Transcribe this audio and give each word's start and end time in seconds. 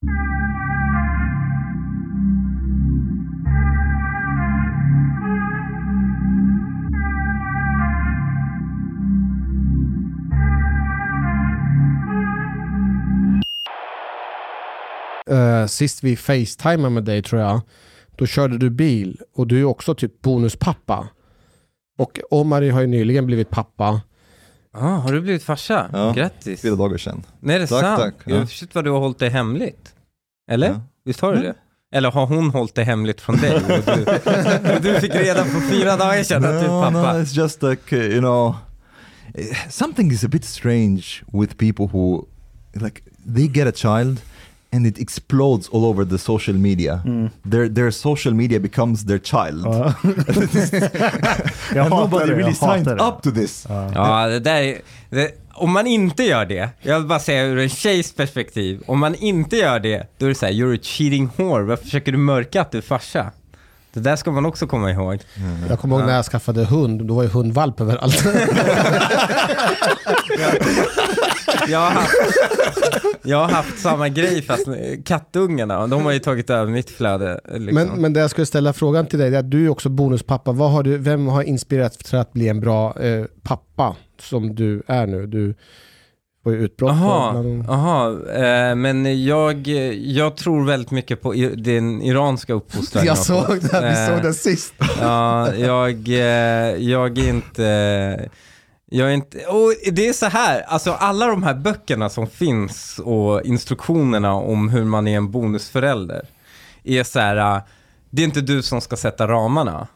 Eh, 0.00 0.06
sist 15.66 16.04
vi 16.04 16.16
facetimade 16.16 16.90
med 16.90 17.04
dig 17.04 17.22
tror 17.22 17.40
jag, 17.42 17.60
då 18.16 18.26
körde 18.26 18.58
du 18.58 18.70
bil 18.70 19.20
och 19.34 19.46
du 19.46 19.60
är 19.60 19.64
också 19.64 19.94
typ 19.94 20.22
bonuspappa. 20.22 21.08
Och 21.98 22.20
Omari 22.30 22.70
har 22.70 22.80
ju 22.80 22.86
nyligen 22.86 23.26
blivit 23.26 23.50
pappa. 23.50 24.00
Ah, 24.80 24.96
har 24.96 25.12
du 25.12 25.20
blivit 25.20 25.42
farsa? 25.42 25.88
Ja. 25.92 26.12
Grattis. 26.12 26.60
Fyra 26.62 26.74
dagar 26.76 26.98
sedan. 26.98 27.22
Nej, 27.40 27.56
är 27.56 27.60
det 27.60 27.66
Tack, 27.66 27.80
sant? 27.80 28.00
tack. 28.00 28.14
Ja. 28.24 28.46
Shit 28.46 28.74
vad 28.74 28.84
du 28.84 28.90
har 28.90 29.00
hållit 29.00 29.18
det 29.18 29.28
hemligt. 29.28 29.94
Eller? 30.50 30.68
Ja. 30.68 30.80
Visst 31.04 31.20
har 31.20 31.34
du 31.34 31.42
det? 31.42 31.54
Eller 31.94 32.10
har 32.10 32.26
hon 32.26 32.50
hållit 32.50 32.74
det 32.74 32.84
hemligt 32.84 33.20
från 33.20 33.36
dig? 33.36 33.54
Och 33.54 33.62
du, 33.62 34.72
och 34.74 34.82
du 34.82 35.00
fick 35.00 35.14
reda 35.14 35.44
på 35.44 35.60
fyra 35.70 35.96
dagar 35.96 36.22
sedan 36.22 36.44
att 36.44 36.60
du 36.60 36.66
är 36.66 36.82
pappa. 36.82 36.90
no, 37.12 37.18
it's 37.22 37.36
just 37.36 37.62
like, 37.62 37.96
you 37.96 38.20
know, 38.20 38.54
something 39.70 40.12
is 40.12 40.24
a 40.24 40.28
bit 40.28 40.44
strange 40.44 41.02
with 41.32 41.56
people 41.56 41.86
who, 41.86 42.24
like, 42.74 43.02
they 43.36 43.46
get 43.46 43.68
a 43.68 43.72
child 43.74 44.20
and 44.72 44.86
it 44.86 44.98
explodes 44.98 45.68
all 45.68 45.84
over 45.84 46.04
the 46.04 46.18
social 46.18 46.56
media. 46.56 47.02
Mm. 47.04 47.30
Their, 47.44 47.68
their 47.68 47.90
social 47.90 48.34
media 48.34 48.60
becomes 48.60 49.04
their 49.06 49.18
child. 49.18 49.64
Jag 51.74 51.86
and 51.86 51.90
nobody 51.90 52.26
det, 52.26 52.34
really 52.34 52.54
signed 52.54 52.88
up 52.88 53.22
to 53.22 53.30
this. 53.30 53.66
Ja. 53.68 53.90
Ja, 53.94 54.26
det 54.26 54.40
där 54.40 54.62
är, 54.62 54.80
det, 55.10 55.30
om 55.54 55.72
man 55.72 55.86
inte 55.86 56.22
gör 56.22 56.44
det, 56.46 56.70
jag 56.82 56.98
vill 56.98 57.08
bara 57.08 57.18
säga 57.18 57.44
ur 57.44 57.58
en 57.58 57.68
tjejs 57.68 58.12
perspektiv, 58.12 58.82
om 58.86 58.98
man 58.98 59.14
inte 59.14 59.56
gör 59.56 59.80
det, 59.80 60.06
då 60.18 60.26
är 60.26 60.28
det 60.28 60.34
så 60.34 60.46
här, 60.46 60.52
you're 60.52 60.76
a 60.76 60.80
cheating 60.82 61.30
whore, 61.36 61.64
varför 61.64 61.84
försöker 61.84 62.12
du 62.12 62.18
mörka 62.18 62.60
att 62.60 62.70
du 62.70 62.78
är 62.78 62.82
farsa? 62.82 63.32
Det 63.98 64.10
där 64.10 64.16
ska 64.16 64.30
man 64.30 64.46
också 64.46 64.66
komma 64.66 64.90
ihåg. 64.90 65.18
Jag 65.68 65.78
kommer 65.78 65.96
ihåg 65.96 66.06
när 66.06 66.16
jag 66.16 66.24
skaffade 66.24 66.64
hund, 66.64 67.04
då 67.06 67.14
var 67.14 67.22
ju 67.22 67.28
hundvalp 67.28 67.80
överallt. 67.80 68.24
Jag 71.68 71.78
har 71.78 71.90
haft, 71.90 72.14
jag 73.22 73.36
har 73.38 73.48
haft 73.48 73.78
samma 73.78 74.08
grej 74.08 74.42
fast 74.42 74.66
kattungarna, 75.04 75.86
de 75.86 76.04
har 76.04 76.12
ju 76.12 76.18
tagit 76.18 76.50
över 76.50 76.72
mitt 76.72 76.90
flöde. 76.90 77.40
Liksom. 77.44 77.74
men, 77.74 77.88
men 77.88 78.12
det 78.12 78.20
jag 78.20 78.30
skulle 78.30 78.46
ställa 78.46 78.72
frågan 78.72 79.06
till 79.06 79.18
dig, 79.18 79.34
är 79.34 79.38
att 79.38 79.50
du 79.50 79.64
är 79.64 79.68
också 79.68 79.88
bonuspappa. 79.88 80.52
Vad 80.52 80.70
har 80.70 80.82
du, 80.82 80.98
vem 80.98 81.26
har 81.26 81.42
inspirerat 81.42 81.98
till 81.98 82.18
att 82.18 82.32
bli 82.32 82.48
en 82.48 82.60
bra 82.60 83.00
eh, 83.00 83.24
pappa 83.42 83.96
som 84.20 84.54
du 84.54 84.82
är 84.86 85.06
nu? 85.06 85.26
Du 85.26 85.54
ju 86.50 86.64
utbrott. 86.64 86.90
Bland- 87.32 87.70
aha, 87.70 88.10
eh, 88.10 88.74
men 88.74 89.24
jag, 89.24 89.66
jag 89.96 90.36
tror 90.36 90.64
väldigt 90.64 90.90
mycket 90.90 91.22
på 91.22 91.34
i, 91.34 91.48
den 91.48 92.02
iranska 92.02 92.52
uppfostran 92.52 93.04
Jag 93.04 93.18
såg 93.18 93.46
vi 93.48 93.86
Eh, 93.86 94.06
såg 94.08 94.22
det 94.22 94.34
sist. 94.34 94.74
Ja, 95.00 95.54
jag, 95.54 96.08
eh, 96.08 96.76
jag 96.76 97.18
är 97.18 97.28
inte... 97.28 98.28
Jag 98.90 99.08
är 99.08 99.12
inte... 99.14 99.38
Och 99.38 99.72
det 99.92 100.08
är 100.08 100.12
så 100.12 100.26
här, 100.26 100.60
alltså 100.60 100.92
alla 100.92 101.26
de 101.26 101.42
här 101.42 101.54
böckerna 101.54 102.08
som 102.08 102.26
finns 102.26 103.00
och 103.04 103.42
instruktionerna 103.42 104.34
om 104.34 104.68
hur 104.68 104.84
man 104.84 105.08
är 105.08 105.16
en 105.16 105.30
bonusförälder 105.30 106.28
är 106.84 107.04
så 107.04 107.20
här, 107.20 107.56
eh, 107.56 107.62
det 108.10 108.22
är 108.22 108.26
inte 108.26 108.40
du 108.40 108.62
som 108.62 108.80
ska 108.80 108.96
sätta 108.96 109.28
ramarna. 109.28 109.86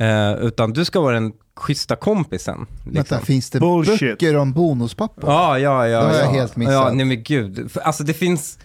Eh, 0.00 0.32
utan 0.32 0.72
du 0.72 0.84
ska 0.84 1.00
vara 1.00 1.14
den 1.14 1.32
schyssta 1.56 1.96
kompisen. 1.96 2.66
Liksom. 2.84 2.92
Vänta, 2.92 3.20
finns 3.20 3.50
det 3.50 3.60
Bullshit. 3.60 4.00
böcker 4.00 4.36
om 4.36 4.52
bonuspappor? 4.52 5.30
Ja, 5.30 5.58
ja, 5.58 5.88
ja. 5.88 6.00
Det 6.00 6.06
har 6.06 6.14
jag 6.14 6.24
ja. 6.24 6.30
helt 6.30 6.56
missat. 6.56 6.74
Ja, 6.74 6.90
nej 6.92 7.06
men 7.06 7.22
gud. 7.22 7.70
Alltså 7.84 8.04
det 8.04 8.14
finns, 8.14 8.58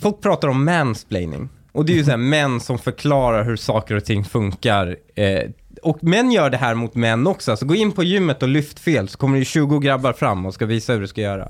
folk 0.00 0.20
pratar 0.20 0.48
om 0.48 0.64
mansplaining. 0.64 1.48
Och 1.72 1.84
det 1.84 1.92
är 1.92 1.96
ju 1.96 2.04
så 2.04 2.10
här 2.10 2.16
män 2.16 2.60
som 2.60 2.78
förklarar 2.78 3.44
hur 3.44 3.56
saker 3.56 3.94
och 3.94 4.04
ting 4.04 4.24
funkar. 4.24 4.96
Eh, 5.14 5.50
och 5.82 6.04
män 6.04 6.32
gör 6.32 6.50
det 6.50 6.56
här 6.56 6.74
mot 6.74 6.94
män 6.94 7.26
också. 7.26 7.50
Alltså 7.50 7.66
gå 7.66 7.74
in 7.74 7.92
på 7.92 8.02
gymmet 8.02 8.42
och 8.42 8.48
lyft 8.48 8.78
fel 8.78 9.08
så 9.08 9.18
kommer 9.18 9.34
det 9.34 9.38
ju 9.38 9.44
20 9.44 9.78
grabbar 9.78 10.12
fram 10.12 10.46
och 10.46 10.54
ska 10.54 10.66
visa 10.66 10.92
hur 10.92 11.00
du 11.00 11.06
ska 11.06 11.20
göra. 11.20 11.48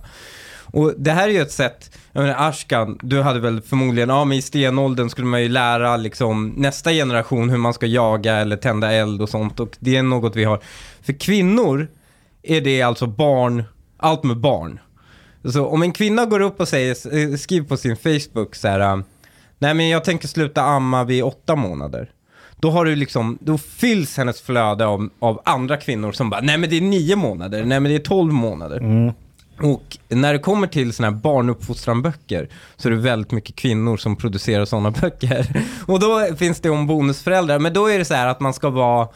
Och 0.73 0.95
det 0.97 1.11
här 1.11 1.29
är 1.29 1.33
ju 1.33 1.41
ett 1.41 1.53
sätt, 1.53 1.99
jag 2.13 2.23
menar 2.23 2.49
Ashkan, 2.49 2.99
du 3.03 3.23
hade 3.23 3.41
väl 3.41 3.63
förmodligen, 3.63 4.09
ja 4.09 4.25
men 4.25 4.39
i 4.39 4.43
stenåldern 4.43 5.11
skulle 5.11 5.27
man 5.27 5.43
ju 5.43 5.49
lära 5.49 5.97
liksom 5.97 6.55
nästa 6.57 6.91
generation 6.91 7.51
hur 7.51 7.59
man 7.59 7.75
ska 7.75 7.87
jaga 7.87 8.37
eller 8.37 8.57
tända 8.57 8.93
eld 8.93 9.23
och 9.23 9.29
sånt 9.29 9.61
och 9.61 9.77
det 9.79 9.97
är 9.97 10.03
något 10.03 10.37
vi 10.37 10.45
har. 10.45 10.61
För 11.03 11.13
kvinnor 11.13 11.89
är 12.43 12.61
det 12.61 12.83
alltså 12.83 13.07
barn, 13.07 13.65
allt 13.97 14.23
med 14.23 14.37
barn. 14.37 14.81
Så 15.53 15.67
om 15.67 15.83
en 15.83 15.93
kvinna 15.93 16.27
går 16.27 16.41
upp 16.41 16.61
och 16.61 16.69
säger, 16.69 17.17
eh, 17.17 17.37
skriver 17.37 17.69
på 17.69 17.77
sin 17.77 17.97
Facebook 17.97 18.55
så 18.55 18.69
här, 18.69 18.81
ah, 18.81 19.03
nej 19.59 19.75
men 19.75 19.89
jag 19.89 20.05
tänker 20.05 20.29
sluta 20.29 20.63
amma 20.63 21.05
vid 21.05 21.25
åtta 21.25 21.57
månader. 21.57 22.11
Då 22.57 22.71
har 22.71 22.85
du 22.85 22.97
liksom, 22.97 23.39
då 23.41 23.59
fylls 23.59 24.17
hennes 24.17 24.41
flöde 24.41 24.87
av, 24.87 25.09
av 25.19 25.43
andra 25.45 25.77
kvinnor 25.77 26.13
som 26.13 26.31
bara, 26.31 26.41
nej 26.41 26.59
men 26.59 26.71
det 26.71 26.77
är 26.77 26.81
nio 26.81 27.17
månader, 27.17 27.65
nej 27.65 27.81
men 27.81 27.93
det 27.93 27.97
är 27.97 27.99
tolv 27.99 28.33
månader. 28.33 28.77
Mm. 28.77 29.13
Och 29.61 29.99
när 30.09 30.33
det 30.33 30.39
kommer 30.39 30.67
till 30.67 30.93
sådana 30.93 31.17
här 31.17 31.23
barnuppfostranböcker 31.23 32.49
så 32.77 32.89
är 32.89 32.93
det 32.93 32.99
väldigt 32.99 33.33
mycket 33.33 33.57
kvinnor 33.57 33.97
som 33.97 34.17
producerar 34.17 34.65
sådana 34.65 34.91
böcker. 35.01 35.65
Och 35.87 36.01
då 36.01 36.37
finns 36.37 36.61
det 36.61 36.71
om 36.71 36.87
bonusföräldrar, 36.87 37.59
men 37.59 37.73
då 37.73 37.87
är 37.87 37.99
det 37.99 38.05
så 38.05 38.15
här 38.15 38.27
att 38.27 38.41
man 38.41 38.55
ska 38.55 38.71
vara 38.71 39.09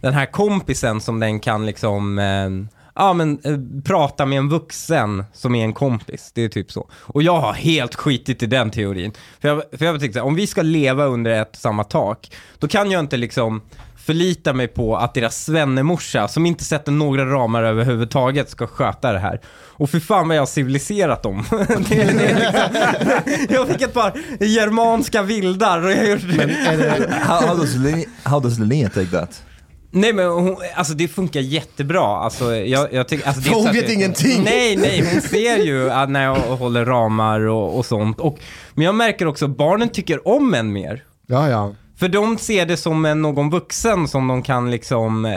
den 0.00 0.14
här 0.14 0.26
kompisen 0.26 1.00
som 1.00 1.20
den 1.20 1.40
kan 1.40 1.66
liksom, 1.66 2.18
eh, 2.18 2.50
ja 2.94 3.12
men 3.12 3.38
eh, 3.44 3.82
prata 3.84 4.26
med 4.26 4.38
en 4.38 4.48
vuxen 4.48 5.24
som 5.32 5.54
är 5.54 5.64
en 5.64 5.72
kompis. 5.72 6.32
Det 6.34 6.44
är 6.44 6.48
typ 6.48 6.72
så. 6.72 6.88
Och 6.92 7.22
jag 7.22 7.40
har 7.40 7.52
helt 7.52 7.94
skitit 7.94 8.42
i 8.42 8.46
den 8.46 8.70
teorin. 8.70 9.12
För 9.40 9.48
jag, 9.48 9.62
för 9.72 9.84
jag 9.84 10.00
tänkte 10.00 10.18
så 10.18 10.18
här, 10.18 10.26
om 10.26 10.34
vi 10.34 10.46
ska 10.46 10.62
leva 10.62 11.04
under 11.04 11.30
ett 11.30 11.50
och 11.50 11.56
samma 11.56 11.84
tak, 11.84 12.32
då 12.58 12.68
kan 12.68 12.90
jag 12.90 13.00
inte 13.00 13.16
liksom 13.16 13.62
förlita 14.06 14.52
mig 14.52 14.68
på 14.68 14.96
att 14.96 15.14
deras 15.14 15.44
svennemorsa, 15.44 16.28
som 16.28 16.46
inte 16.46 16.64
sätter 16.64 16.92
några 16.92 17.24
ramar 17.26 17.62
överhuvudtaget, 17.62 18.50
ska 18.50 18.66
sköta 18.66 19.12
det 19.12 19.18
här. 19.18 19.40
Och 19.76 19.90
för 19.90 20.00
fan 20.00 20.28
vad 20.28 20.36
jag 20.36 20.40
har 20.42 20.46
civiliserat 20.46 21.22
dem. 21.22 21.44
det, 21.50 21.56
är- 22.00 22.14
det 22.14 22.26
är 22.26 22.34
liksom, 22.34 23.46
jag 23.54 23.68
fick 23.68 23.82
ett 23.82 23.94
par 23.94 24.12
germanska 24.40 25.22
vildar 25.22 25.84
och 25.84 25.90
jag 25.92 26.08
gjorde 26.08 27.08
how, 27.10 27.46
how, 27.46 27.56
does 27.56 27.74
Linnea, 27.74 28.06
how 28.22 28.40
does 28.40 28.58
Linnea 28.58 28.88
take 28.88 29.06
that? 29.10 29.42
Nej 29.90 30.12
men 30.12 30.26
hon, 30.30 30.56
alltså 30.74 30.94
det 30.94 31.08
funkar 31.08 31.40
jättebra. 31.40 32.00
Alltså, 32.16 32.54
jag, 32.56 32.92
jag 32.92 33.08
tycker, 33.08 33.26
alltså, 33.26 33.42
det 33.42 33.48
är 33.50 33.54
Hon 33.54 33.64
vet 33.72 33.86
det- 33.86 33.92
ingenting. 33.92 34.42
Nej, 34.44 34.76
nej, 34.76 35.08
hon 35.12 35.20
ser 35.20 35.56
ju 35.58 35.90
att 35.90 36.10
när 36.10 36.24
jag 36.24 36.34
håller 36.34 36.84
ramar 36.84 37.40
och, 37.40 37.78
och 37.78 37.86
sånt. 37.86 38.20
Och, 38.20 38.38
men 38.74 38.84
jag 38.86 38.94
märker 38.94 39.26
också 39.26 39.44
att 39.44 39.56
barnen 39.56 39.88
tycker 39.88 40.28
om 40.28 40.54
en 40.54 40.72
mer. 40.72 41.02
Ja, 41.26 41.48
ja. 41.48 41.74
För 41.96 42.08
de 42.08 42.38
ser 42.38 42.66
det 42.66 42.76
som 42.76 43.04
en, 43.04 43.22
någon 43.22 43.50
vuxen 43.50 44.08
som 44.08 44.28
de 44.28 44.42
kan 44.42 44.70
liksom 44.70 45.24
eh, 45.24 45.34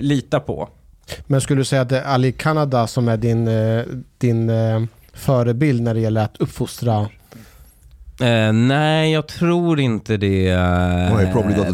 lita 0.00 0.40
på. 0.40 0.68
Men 1.26 1.40
skulle 1.40 1.60
du 1.60 1.64
säga 1.64 1.82
att 1.82 1.88
det 1.88 1.98
är 2.00 2.04
Ali 2.04 2.32
Kanada 2.32 2.86
som 2.86 3.08
är 3.08 3.16
din, 3.16 3.48
eh, 3.48 3.82
din 4.18 4.50
eh, 4.50 4.82
förebild 5.14 5.82
när 5.82 5.94
det 5.94 6.00
gäller 6.00 6.24
att 6.24 6.36
uppfostra? 6.36 7.08
Eh, 8.20 8.52
nej, 8.52 9.12
jag 9.12 9.26
tror 9.28 9.80
inte 9.80 10.16
det. 10.16 10.48
eh, 10.48 11.16
Well, 11.16 11.26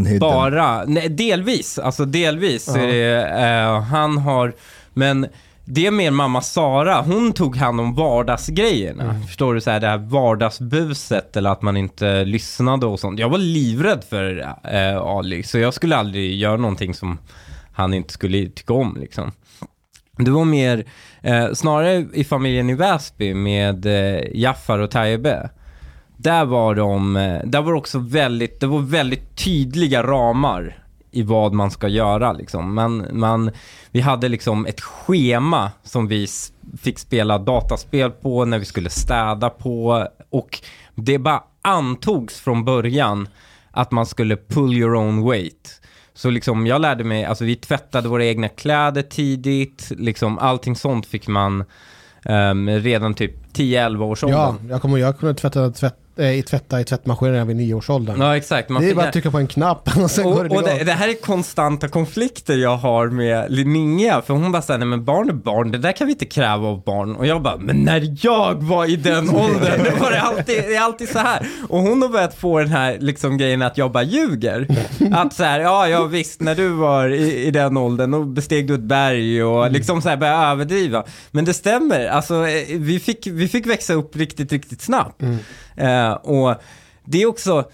hate 0.06 0.18
bara, 0.20 0.84
nej, 0.86 1.08
delvis. 1.08 1.78
Alltså 1.78 2.04
delvis. 2.04 2.68
Ja. 2.74 2.80
Är 2.80 2.86
det, 2.86 3.26
eh, 3.28 3.80
han 3.80 4.18
har, 4.18 4.52
men 4.94 5.26
det 5.68 5.86
är 5.86 5.90
mer 5.90 6.10
mamma 6.10 6.40
Sara. 6.40 7.02
Hon 7.02 7.32
tog 7.32 7.56
hand 7.56 7.80
om 7.80 7.94
vardagsgrejerna. 7.94 9.04
Mm. 9.04 9.22
Förstår 9.22 9.54
du? 9.54 9.60
Så 9.60 9.70
här, 9.70 9.80
det 9.80 9.86
här 9.86 9.98
vardagsbuset 9.98 11.36
eller 11.36 11.50
att 11.50 11.62
man 11.62 11.76
inte 11.76 12.24
lyssnade 12.24 12.86
och 12.86 13.00
sånt. 13.00 13.18
Jag 13.18 13.28
var 13.28 13.38
livrädd 13.38 14.04
för 14.10 14.56
eh, 14.64 14.96
Ali, 14.96 15.42
så 15.42 15.58
jag 15.58 15.74
skulle 15.74 15.96
aldrig 15.96 16.34
göra 16.34 16.56
någonting 16.56 16.94
som 16.94 17.18
han 17.72 17.94
inte 17.94 18.12
skulle 18.12 18.48
tycka 18.48 18.72
om 18.72 18.96
liksom. 19.00 19.32
Det 20.18 20.30
var 20.30 20.44
mer, 20.44 20.84
eh, 21.22 21.52
snarare 21.52 22.06
i 22.12 22.24
familjen 22.24 22.70
i 22.70 22.74
Väsby 22.74 23.34
med 23.34 23.86
eh, 23.86 24.22
Jaffar 24.34 24.78
och 24.78 24.90
Taibe. 24.90 25.50
Där 26.16 26.44
var 26.44 26.74
de, 26.74 27.16
eh, 27.16 27.40
där 27.44 27.62
var 27.62 27.72
också 27.72 27.98
väldigt, 27.98 28.60
det 28.60 28.66
var 28.66 28.78
väldigt 28.78 29.36
tydliga 29.36 30.02
ramar 30.02 30.85
i 31.16 31.22
vad 31.22 31.52
man 31.52 31.70
ska 31.70 31.88
göra 31.88 32.32
liksom. 32.32 32.74
Man, 32.74 33.06
man, 33.12 33.50
vi 33.90 34.00
hade 34.00 34.28
liksom 34.28 34.66
ett 34.66 34.80
schema 34.80 35.70
som 35.82 36.08
vi 36.08 36.26
fick 36.78 36.98
spela 36.98 37.38
dataspel 37.38 38.10
på, 38.10 38.44
när 38.44 38.58
vi 38.58 38.64
skulle 38.64 38.90
städa 38.90 39.50
på 39.50 40.08
och 40.30 40.60
det 40.94 41.18
bara 41.18 41.42
antogs 41.62 42.40
från 42.40 42.64
början 42.64 43.28
att 43.70 43.90
man 43.90 44.06
skulle 44.06 44.36
pull 44.36 44.74
your 44.74 44.94
own 44.94 45.30
weight. 45.30 45.80
Så 46.14 46.30
liksom 46.30 46.66
jag 46.66 46.80
lärde 46.80 47.04
mig, 47.04 47.24
alltså 47.24 47.44
vi 47.44 47.56
tvättade 47.56 48.08
våra 48.08 48.24
egna 48.24 48.48
kläder 48.48 49.02
tidigt, 49.02 49.92
liksom 49.96 50.38
allting 50.38 50.76
sånt 50.76 51.06
fick 51.06 51.28
man 51.28 51.64
ehm, 52.24 52.68
redan 52.68 53.14
typ 53.14 53.56
10-11 53.56 54.02
års 54.02 54.24
ålder. 54.24 54.36
Ja, 54.36 54.56
jag 54.68 54.82
kommer 54.82 54.98
jag 54.98 55.18
kunde 55.18 55.34
tvätta 55.34 55.70
tvätt, 55.70 55.94
i, 56.18 56.42
tvätta 56.42 56.80
i 56.80 56.84
tvättmaskinen 56.84 57.32
redan 57.32 57.46
vid 57.46 57.56
nioårsåldern. 57.56 58.20
Ja, 58.20 58.36
exakt. 58.36 58.68
Man 58.68 58.82
det 58.82 58.90
är 58.90 58.94
bara 58.94 59.06
att 59.06 59.12
trycka 59.12 59.30
på 59.30 59.38
en 59.38 59.46
knapp 59.46 59.96
och 60.02 60.10
sen 60.10 60.24
går 60.24 60.44
och, 60.44 60.48
det 60.48 60.56
och 60.56 60.62
det, 60.62 60.84
det 60.84 60.92
här 60.92 61.08
är 61.08 61.14
konstanta 61.14 61.88
konflikter 61.88 62.56
jag 62.56 62.76
har 62.76 63.08
med 63.08 63.52
Linnea, 63.52 64.22
för 64.22 64.34
hon 64.34 64.52
bara 64.52 64.62
säger 64.62 64.78
nej 64.78 64.88
men 64.88 65.04
barn 65.04 65.28
är 65.28 65.32
barn, 65.32 65.72
det 65.72 65.78
där 65.78 65.92
kan 65.92 66.06
vi 66.06 66.12
inte 66.12 66.24
kräva 66.24 66.68
av 66.68 66.84
barn. 66.84 67.16
Och 67.16 67.26
jag 67.26 67.42
bara, 67.42 67.56
men 67.56 67.76
när 67.76 68.16
jag 68.20 68.62
var 68.62 68.90
i 68.90 68.96
den 68.96 69.30
åldern, 69.36 69.84
då 69.84 70.04
var 70.04 70.10
det 70.10 70.20
alltid, 70.20 70.62
det 70.62 70.76
är 70.76 70.80
alltid 70.80 71.08
så 71.08 71.18
här. 71.18 71.46
Och 71.68 71.78
hon 71.78 72.02
har 72.02 72.08
börjat 72.08 72.34
få 72.34 72.58
den 72.58 72.68
här 72.68 72.96
liksom 73.00 73.38
grejen 73.38 73.62
att 73.62 73.78
jag 73.78 73.92
bara 73.92 74.04
ljuger. 74.04 74.66
Att 75.12 75.34
så 75.34 75.44
här, 75.44 75.60
ja, 75.60 75.88
ja 75.88 76.04
visst, 76.04 76.40
när 76.40 76.54
du 76.54 76.68
var 76.68 77.08
i, 77.08 77.46
i 77.46 77.50
den 77.50 77.76
åldern, 77.76 78.10
då 78.10 78.24
besteg 78.24 78.68
du 78.68 78.74
ett 78.74 78.80
berg 78.80 79.44
och 79.44 79.70
liksom 79.70 80.02
så 80.02 80.08
här 80.08 80.16
börja 80.16 80.50
överdriva. 80.50 81.04
Men 81.30 81.44
det 81.44 81.54
stämmer, 81.54 82.06
alltså 82.06 82.46
eh, 82.46 82.78
vi 82.78 83.00
fick, 83.00 83.26
vi 83.26 83.48
fick 83.48 83.66
växa 83.66 83.92
upp 83.92 84.16
riktigt, 84.16 84.52
riktigt 84.52 84.82
snabbt. 84.82 85.22
Eh, 85.76 86.12
och 86.12 86.54
det 87.04 87.22
är 87.22 87.26
också, 87.26 87.64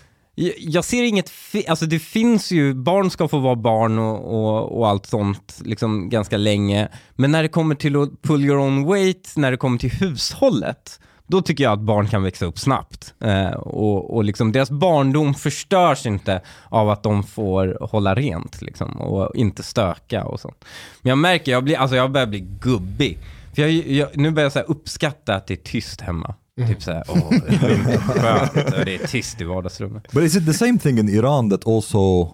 jag- 0.59 0.85
ser 0.85 1.03
inget, 1.03 1.31
alltså 1.69 1.87
det 1.87 1.99
finns 1.99 2.51
ju, 2.53 2.75
barn 2.75 3.11
ska 3.11 3.29
få 3.29 3.39
vara 3.39 3.57
barn 3.57 3.99
och, 3.99 4.35
och, 4.35 4.79
och 4.79 4.89
allt 4.89 5.07
sånt 5.07 5.59
liksom 5.65 6.09
ganska 6.09 6.37
länge. 6.37 6.89
Men 7.15 7.31
när 7.33 7.43
det 7.43 7.49
kommer 7.49 7.75
till 7.75 7.97
att 8.03 8.23
pull 8.23 8.45
your 8.45 8.59
own 8.59 8.87
weight, 8.87 9.33
när 9.37 9.51
det 9.51 9.57
kommer 9.57 9.79
till 9.79 9.91
hushållet, 9.93 11.01
då 11.27 11.43
tycker 11.43 11.65
jag 11.65 11.73
att 11.73 11.81
barn 11.81 12.09
kan 12.09 12.23
växa 12.23 12.47
upp 12.47 12.59
snabbt. 12.59 13.15
Eh, 13.21 13.51
och, 13.51 14.15
och 14.17 14.25
liksom 14.25 14.53
deras 14.53 14.71
barndom 14.71 15.35
förstörs 15.35 16.07
inte 16.07 16.41
av 16.69 16.91
att 16.91 17.03
de 17.03 17.23
får 17.23 17.79
hålla 17.91 18.15
rent 18.15 18.63
liksom, 18.63 19.01
och 19.01 19.37
inte 19.37 19.63
stöka 19.63 20.25
och 20.25 20.41
sånt. 20.41 20.65
Men 21.03 21.09
jag 21.11 21.19
märker, 21.19 21.53
jag, 21.53 21.65
blir, 21.65 21.77
alltså 21.79 21.97
jag 21.97 22.11
börjar 22.13 22.27
bli 22.27 22.41
gubbig. 22.41 23.19
För 23.55 23.63
jag, 23.63 23.71
jag, 23.71 24.09
nu 24.17 24.31
börjar 24.31 24.45
jag 24.45 24.53
så 24.53 24.59
här 24.59 24.71
uppskatta 24.71 25.35
att 25.35 25.47
det 25.47 25.55
är 25.55 25.65
tyst 25.65 26.01
hemma. 26.01 26.35
Typ 26.69 26.83
såhär, 26.83 27.03
åh, 27.09 27.31
det 27.31 27.55
är 27.55 27.99
skönt 27.99 28.75
och 28.79 28.85
det 28.85 28.95
är 28.95 29.07
tyst 29.07 29.41
i 29.41 29.45
vardagsrummet. 29.45 30.13
But 30.13 30.23
is 30.23 30.37
it 30.37 30.47
the 30.47 30.53
same 30.55 30.79
thing 30.79 30.99
in 30.99 31.09
Iran 31.09 31.51
that 31.51 31.67
also, 31.67 32.25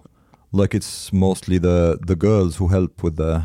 like 0.61 0.77
it's 0.77 1.09
mostly 1.15 1.59
the 1.59 1.97
the 2.07 2.27
girls 2.27 2.59
who 2.61 2.67
help 2.67 3.03
with 3.03 3.17
the 3.17 3.41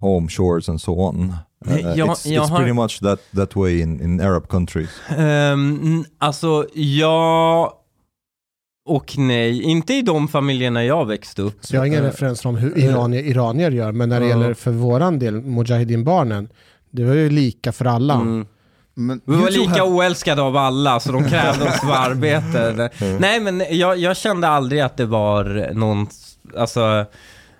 home 0.00 0.28
chores 0.28 0.68
and 0.68 0.80
so 0.80 0.92
on? 1.00 1.34
Uh, 1.68 1.80
jag- 1.80 1.96
it's 2.08 2.28
jag 2.28 2.44
it's 2.44 2.48
har- 2.50 2.56
pretty 2.58 2.72
much 2.72 3.00
that 3.00 3.18
that 3.36 3.56
way 3.56 3.80
in 3.80 4.00
in 4.00 4.20
Arab 4.20 4.48
countries. 4.48 4.90
Um, 5.18 6.04
alltså, 6.18 6.66
ja 6.74 7.78
och 8.88 9.14
nej. 9.18 9.62
Inte 9.62 9.94
i 9.94 10.02
de 10.02 10.28
familjerna 10.28 10.84
jag 10.84 11.06
växte 11.06 11.42
upp. 11.42 11.56
Så 11.60 11.74
jag 11.76 11.80
har 11.80 11.86
ingen 11.86 12.04
Eh, 12.04 12.06
referens 12.06 12.44
om 12.44 12.56
hur 12.56 12.78
iranier, 12.78 13.22
iranier 13.22 13.70
gör, 13.70 13.92
men 13.92 14.08
när 14.08 14.20
det 14.20 14.26
Ja. 14.26 14.30
gäller 14.30 14.54
för 14.54 14.70
våran 14.70 15.18
del, 15.18 15.40
Mujahedin-barnen, 15.42 16.48
det 16.90 17.04
var 17.04 17.14
ju 17.14 17.30
lika 17.30 17.72
för 17.72 17.84
alla. 17.84 18.14
Mm. 18.14 18.46
Men, 18.94 19.20
Vi 19.26 19.36
var 19.36 19.50
lika 19.50 19.70
have- 19.70 19.80
oälskade 19.96 20.42
av 20.42 20.56
alla, 20.56 21.00
så 21.00 21.12
de 21.12 21.24
krävde 21.28 21.64
oss 21.64 21.80
för 21.80 21.92
arbete. 21.92 22.90
Nej, 23.20 23.40
men 23.40 23.62
jag, 23.70 23.98
jag 23.98 24.16
kände 24.16 24.48
aldrig 24.48 24.80
att 24.80 24.96
det 24.96 25.06
var 25.06 25.70
någon, 25.74 26.06
alltså, 26.56 27.04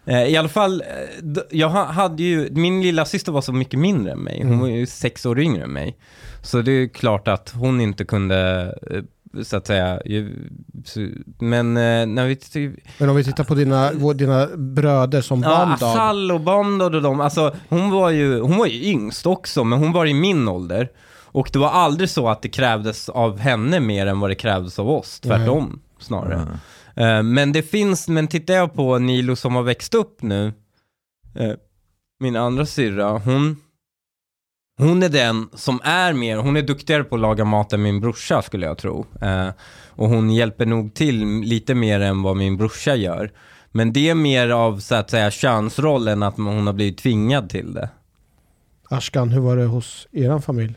eh, 0.07 0.23
i 0.25 0.37
alla 0.37 0.49
fall, 0.49 0.81
eh, 0.81 1.41
jag 1.51 1.69
ha- 1.69 1.93
hade 1.93 2.23
ju, 2.23 2.49
min 2.51 2.83
lilla 2.83 3.05
syster 3.05 3.33
var 3.33 3.41
så 3.41 3.53
mycket 3.53 3.79
mindre 3.81 4.13
än 4.13 4.19
mig. 4.19 4.39
Hon 4.39 4.47
Mm. 4.49 4.61
var 4.61 4.69
ju 4.69 4.87
sex 4.87 5.27
år 5.27 5.41
yngre 5.41 5.63
än 5.65 5.71
mig. 5.73 5.97
Så 6.43 6.61
det 6.63 6.73
är 6.73 6.89
klart 6.89 7.29
att 7.29 7.53
hon 7.57 7.81
inte 7.81 8.05
kunde, 8.05 8.67
eh, 8.91 9.43
så 9.45 9.57
att 9.57 9.67
säga, 9.67 10.01
men 11.39 11.77
eh, 11.77 12.07
när 12.07 12.27
vi, 12.27 12.73
Men 12.99 13.09
om 13.11 13.17
vi 13.17 13.25
tittar 13.25 13.45
på 13.45 13.55
dina, 13.55 13.91
vår- 13.95 14.15
dina 14.15 14.47
bröder 14.57 15.21
som 15.21 15.43
Ja, 15.43 15.49
Bamdad. 15.49 15.83
Assal 15.91 16.33
och 16.33 16.41
Bamdad 16.41 16.95
och 16.95 17.03
de, 17.03 17.21
alltså 17.21 17.55
hon 17.69 17.91
var, 17.91 18.11
ju, 18.11 18.41
hon 18.41 18.57
var 18.59 18.67
ju 18.67 18.85
yngst 18.91 19.27
också, 19.27 19.65
men 19.65 19.79
hon 19.79 19.93
var 19.93 20.07
i 20.07 20.15
min 20.15 20.49
ålder. 20.49 20.89
Och 21.33 21.51
det 21.53 21.59
var 21.59 21.69
aldrig 21.69 22.11
så 22.11 22.29
att 22.29 22.43
det 22.43 22.49
krävdes 22.49 23.09
av 23.09 23.39
henne 23.39 23.81
mer 23.81 24.07
än 24.07 24.21
vad 24.21 24.31
det 24.31 24.35
krävdes 24.35 24.79
av 24.79 24.91
oss, 24.91 25.21
tvärtom 25.21 25.81
snarare. 25.99 26.59
Eh, 26.97 27.23
men 27.23 27.53
det 27.53 27.63
finns, 27.63 28.09
men 28.09 28.29
tittar 28.29 28.55
jag 28.55 28.75
på 28.75 28.99
Nilo 28.99 29.37
som 29.37 29.55
har 29.55 29.63
växt 29.63 29.95
upp 29.95 30.23
nu, 30.23 30.53
eh, 31.35 31.53
min 32.21 32.37
andra 32.37 32.67
syrra, 32.67 33.19
hon, 33.19 33.57
hon 34.79 35.03
är 35.03 35.09
den 35.09 35.49
som 35.55 35.81
är 35.85 36.13
mer, 36.13 36.37
hon 36.37 36.57
är 36.57 36.63
duktigare 36.63 37.05
på 37.05 37.15
att 37.15 37.21
laga 37.21 37.45
mat 37.45 37.73
än 37.73 37.83
min 37.83 38.01
brorsa 38.01 38.43
skulle 38.43 38.67
jag 38.67 38.79
tro. 38.79 39.07
Eh, 39.21 39.49
och 39.89 40.09
hon 40.09 40.31
hjälper 40.31 40.67
nog 40.67 40.95
till 40.95 41.41
lite 41.41 41.75
mer 41.75 42.01
än 42.01 42.23
vad 42.23 42.37
min 42.37 42.57
brorsa 42.57 42.95
gör. 42.95 43.33
Men 43.71 43.93
det 43.93 44.09
är 44.09 44.15
mer 44.15 44.49
av 44.49 44.79
så 44.79 44.95
att 44.95 45.11
säga 45.11 45.31
könsrollen 45.31 46.23
att 46.23 46.37
hon 46.37 46.67
har 46.67 46.75
blivit 46.75 46.99
tvingad 46.99 47.51
till 47.51 47.75
det. 47.75 47.89
Ashkan, 48.91 49.29
hur 49.29 49.41
var 49.41 49.57
det 49.57 49.65
hos 49.65 50.07
eran 50.13 50.43
familj? 50.43 50.75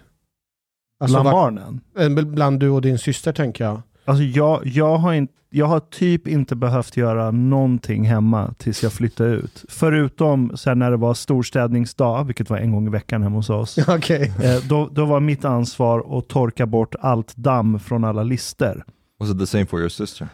Alltså, 1.00 1.14
Bland 1.22 1.26
var- 1.26 1.32
barnen. 1.34 1.82
eh, 2.00 2.26
bland 2.26 2.60
du 2.60 2.70
och 2.70 2.82
din 2.82 2.98
syster 2.98 3.34
tänker 3.34 3.64
jag. 3.64 3.82
Alltså 4.06 4.24
jag, 4.24 4.62
jag, 4.68 4.98
har 4.98 5.14
inte, 5.14 5.34
jag 5.50 5.66
har 5.66 5.80
typ 5.80 6.28
inte 6.28 6.56
behövt 6.56 6.98
göra 6.98 7.32
någonting 7.32 8.04
hemma 8.06 8.54
tills 8.58 8.84
jag 8.84 8.94
flyttade 8.94 9.30
ut. 9.30 9.66
Förutom 9.70 10.58
sen 10.58 10.80
när 10.80 10.92
det 10.92 10.98
var 10.98 11.14
storstädningsdag, 11.14 12.24
vilket 12.24 12.50
var 12.50 12.58
en 12.58 12.72
gång 12.72 12.88
i 12.88 12.90
veckan 12.90 13.24
hemma 13.24 13.36
hos 13.36 13.50
oss. 13.50 13.78
Okej. 13.88 14.34
Eh, 14.44 14.68
då, 14.70 14.90
då 14.92 15.06
var 15.06 15.20
mitt 15.20 15.46
ansvar 15.46 16.18
att 16.18 16.28
torka 16.28 16.66
bort 16.66 16.96
allt 17.00 17.36
damm 17.36 17.80
från 17.80 18.04
alla 18.04 18.24
lister. 18.24 18.84
Was 19.20 19.30
it 19.30 19.40
the 19.40 19.48
same 19.48 19.66
for 19.66 19.80
your 19.80 19.90
sister? 19.90 20.28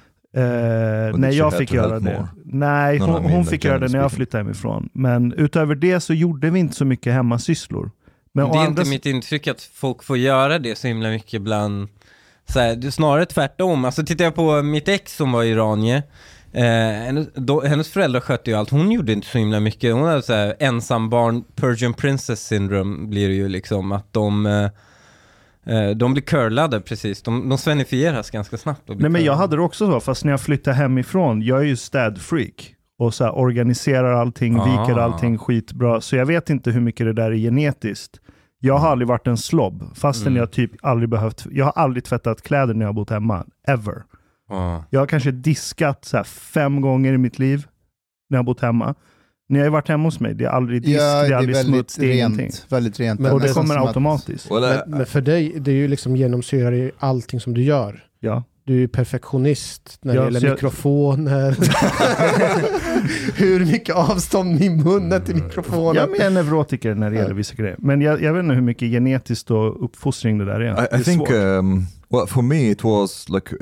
Did 1.12 1.20
nej, 1.20 1.38
jag 1.38 1.58
fick 1.58 1.74
göra 1.74 2.00
det. 2.00 2.06
more? 2.14 2.28
Nej, 2.46 3.00
No, 3.00 3.04
hon, 3.06 3.12
no, 3.14 3.18
I 3.18 3.22
mean, 3.22 3.34
hon 3.36 3.46
fick 3.46 3.64
göra 3.66 3.80
det 3.80 3.88
när 3.88 4.00
jag 4.00 4.12
flyttade 4.12 4.44
hemifrån. 4.44 4.90
Men 4.94 5.34
utöver 5.34 5.76
det 5.76 6.00
så 6.00 6.14
gjorde 6.14 6.50
vi 6.50 6.60
inte 6.60 6.76
så 6.76 6.86
mycket 6.86 7.14
hemmasysslor. 7.14 7.92
Men 8.34 8.52
det 8.52 8.58
är 8.58 8.68
inte 8.68 8.90
mitt 8.90 9.06
intryck 9.06 9.48
att 9.48 9.62
folk 9.62 10.04
får 10.04 10.18
göra 10.18 10.60
det 10.60 10.78
så 10.78 10.88
himla 10.88 11.10
mycket 11.10 11.42
bland, 11.42 11.88
så 12.46 12.60
här, 12.60 12.92
snarare 12.92 13.26
tvärtom. 13.26 13.86
Alltså 13.86 14.06
tittar 14.06 14.26
jag 14.26 14.36
på 14.36 14.62
mitt 14.62 14.88
ex 14.88 15.16
som 15.16 15.32
var 15.32 15.44
iranier, 15.44 16.04
eh, 16.54 16.64
hennes, 17.06 17.28
då, 17.34 17.62
hennes 17.62 17.90
föräldrar 17.90 18.22
skötte 18.22 18.52
ju 18.52 18.58
allt, 18.58 18.70
hon 18.70 18.92
gjorde 18.92 19.14
inte 19.14 19.28
så 19.28 19.38
himla 19.38 19.60
mycket. 19.60 19.94
Hon 19.94 20.04
hade 20.04 20.22
så 20.22 20.34
här 20.34 20.56
ensambarn, 20.60 21.44
Persian 21.56 21.94
princess 21.94 22.48
syndrome 22.48 23.08
blir 23.08 23.28
det 23.28 23.36
ju 23.36 23.50
liksom, 23.50 23.92
att 23.92 24.14
de 24.14 24.46
eh, 24.46 24.70
eh, 25.76 25.90
de 25.90 26.14
blir 26.14 26.24
curlade 26.24 26.82
precis, 26.82 27.22
de, 27.22 27.50
de 27.50 27.58
svenifieras 27.58 28.32
ganska 28.32 28.58
snabbt. 28.58 28.82
Nej 28.88 29.10
men 29.10 29.24
jag 29.24 29.36
hade 29.36 29.56
det 29.56 29.62
också 29.62 29.92
så, 29.92 30.00
fast 30.00 30.24
när 30.24 30.32
jag 30.32 30.42
flyttade 30.42 30.76
hemifrån, 30.76 31.42
jag 31.42 31.60
är 31.60 31.66
ju 31.66 31.78
städfreak. 31.78 32.76
Och 33.02 33.14
så 33.14 33.24
här, 33.24 33.38
organiserar 33.38 34.14
allting, 34.14 34.60
Ah. 34.60 34.64
viker 34.64 35.00
allting 35.00 35.38
skitbra. 35.38 36.02
Så 36.02 36.16
jag 36.16 36.26
vet 36.26 36.50
inte 36.50 36.72
hur 36.72 36.82
mycket 36.82 37.06
det 37.06 37.14
där 37.14 37.32
är 37.32 37.36
genetiskt. 37.36 38.20
Jag 38.60 38.78
har 38.78 38.90
aldrig 38.90 39.08
varit 39.08 39.28
en 39.28 39.38
slobb, 39.38 39.84
fastän 39.96 40.28
Mm. 40.28 40.40
jag 40.40 40.52
typ 40.52 40.72
aldrig 40.82 41.10
behövt, 41.10 41.46
jag 41.52 41.66
har 41.66 41.72
aldrig 41.76 42.04
tvättat 42.04 42.42
kläder 42.42 42.74
när 42.74 42.82
jag 42.82 42.88
har 42.88 42.94
bott 42.94 43.10
hemma. 43.10 43.46
Ever. 43.68 44.04
Ja. 44.50 44.84
Jag 44.90 45.00
har 45.00 45.08
kanske 45.08 45.32
diskat 45.32 46.06
så 46.06 46.18
här 46.18 46.24
fem 46.24 46.82
gånger 46.82 47.14
i 47.14 47.18
mitt 47.18 47.40
liv 47.40 47.66
när 48.30 48.38
jag 48.38 48.40
har 48.40 48.46
bott 48.46 48.62
hemma. 48.62 48.96
När 49.50 49.60
jag 49.60 49.66
har 49.66 49.72
varit 49.72 49.88
hemma 49.88 50.04
hos 50.04 50.20
mig, 50.20 50.34
det 50.34 50.46
är 50.46 50.50
aldrig 50.50 50.82
disk, 50.82 51.00
ja, 51.02 51.22
det 51.24 51.28
är 51.28 51.34
aldrig 51.36 51.56
väldigt 51.56 51.76
smuts, 51.76 51.96
det 51.96 52.06
är 52.06 52.14
ingenting. 52.16 52.40
rent. 52.46 52.66
Väldigt 52.70 53.00
rent. 53.00 53.20
Men- 53.20 53.32
Och 53.32 53.42
det 53.42 53.54
kommer 53.54 53.78
att- 53.78 53.88
automatiskt. 53.88 54.52
I, 54.52 54.54
Men, 54.54 54.80
men 54.98 55.06
för 55.06 55.22
dig, 55.22 55.54
det 55.60 55.72
är 55.72 55.76
ju 55.76 55.88
liksom 55.88 56.16
genomsyrar 56.16 56.72
i 56.74 56.92
allting 57.00 57.40
som 57.40 57.54
du 57.54 57.64
gör. 57.64 58.04
Ja. 58.20 58.44
Du 58.72 58.84
är 58.84 58.88
perfektionist 58.88 60.00
när 60.02 60.14
det 60.14 60.20
Ja, 60.20 60.26
gäller 60.26 60.40
så 60.40 60.46
jag- 60.46 60.54
mikrofoner. 60.54 61.52
Hur 63.40 63.66
mycket 63.66 63.96
avstånd 63.96 64.62
i 64.62 64.70
munnen 64.70 65.22
till 65.24 65.36
mikrofonen. 65.36 65.96
Jag 65.96 66.20
är 66.20 66.28
en 66.28 66.34
neurotiker 66.34 66.96
när 66.96 67.10
det 67.12 67.16
gäller 67.16 67.34
vissa 67.34 67.56
grejer. 67.56 67.76
Men 67.80 68.02
jag, 68.02 68.22
jag 68.22 68.34
vet 68.34 68.44
inte 68.44 68.56
hur 68.56 68.62
mycket 68.62 68.92
genetiskt 68.92 69.52
och 69.52 69.86
uppfostring 69.86 70.38
det 70.38 70.46
där 70.46 70.60
är. 70.60 70.76
det 70.76 70.82
I, 70.82 70.88
är 70.96 71.00
I 71.00 71.04
think, 71.04 71.18
svårt. 71.28 71.32
um, 71.32 71.86
well, 72.10 72.28
for 72.28 72.42
me, 72.42 72.70
it 72.72 72.84
was 72.84 73.30
like, 73.30 73.56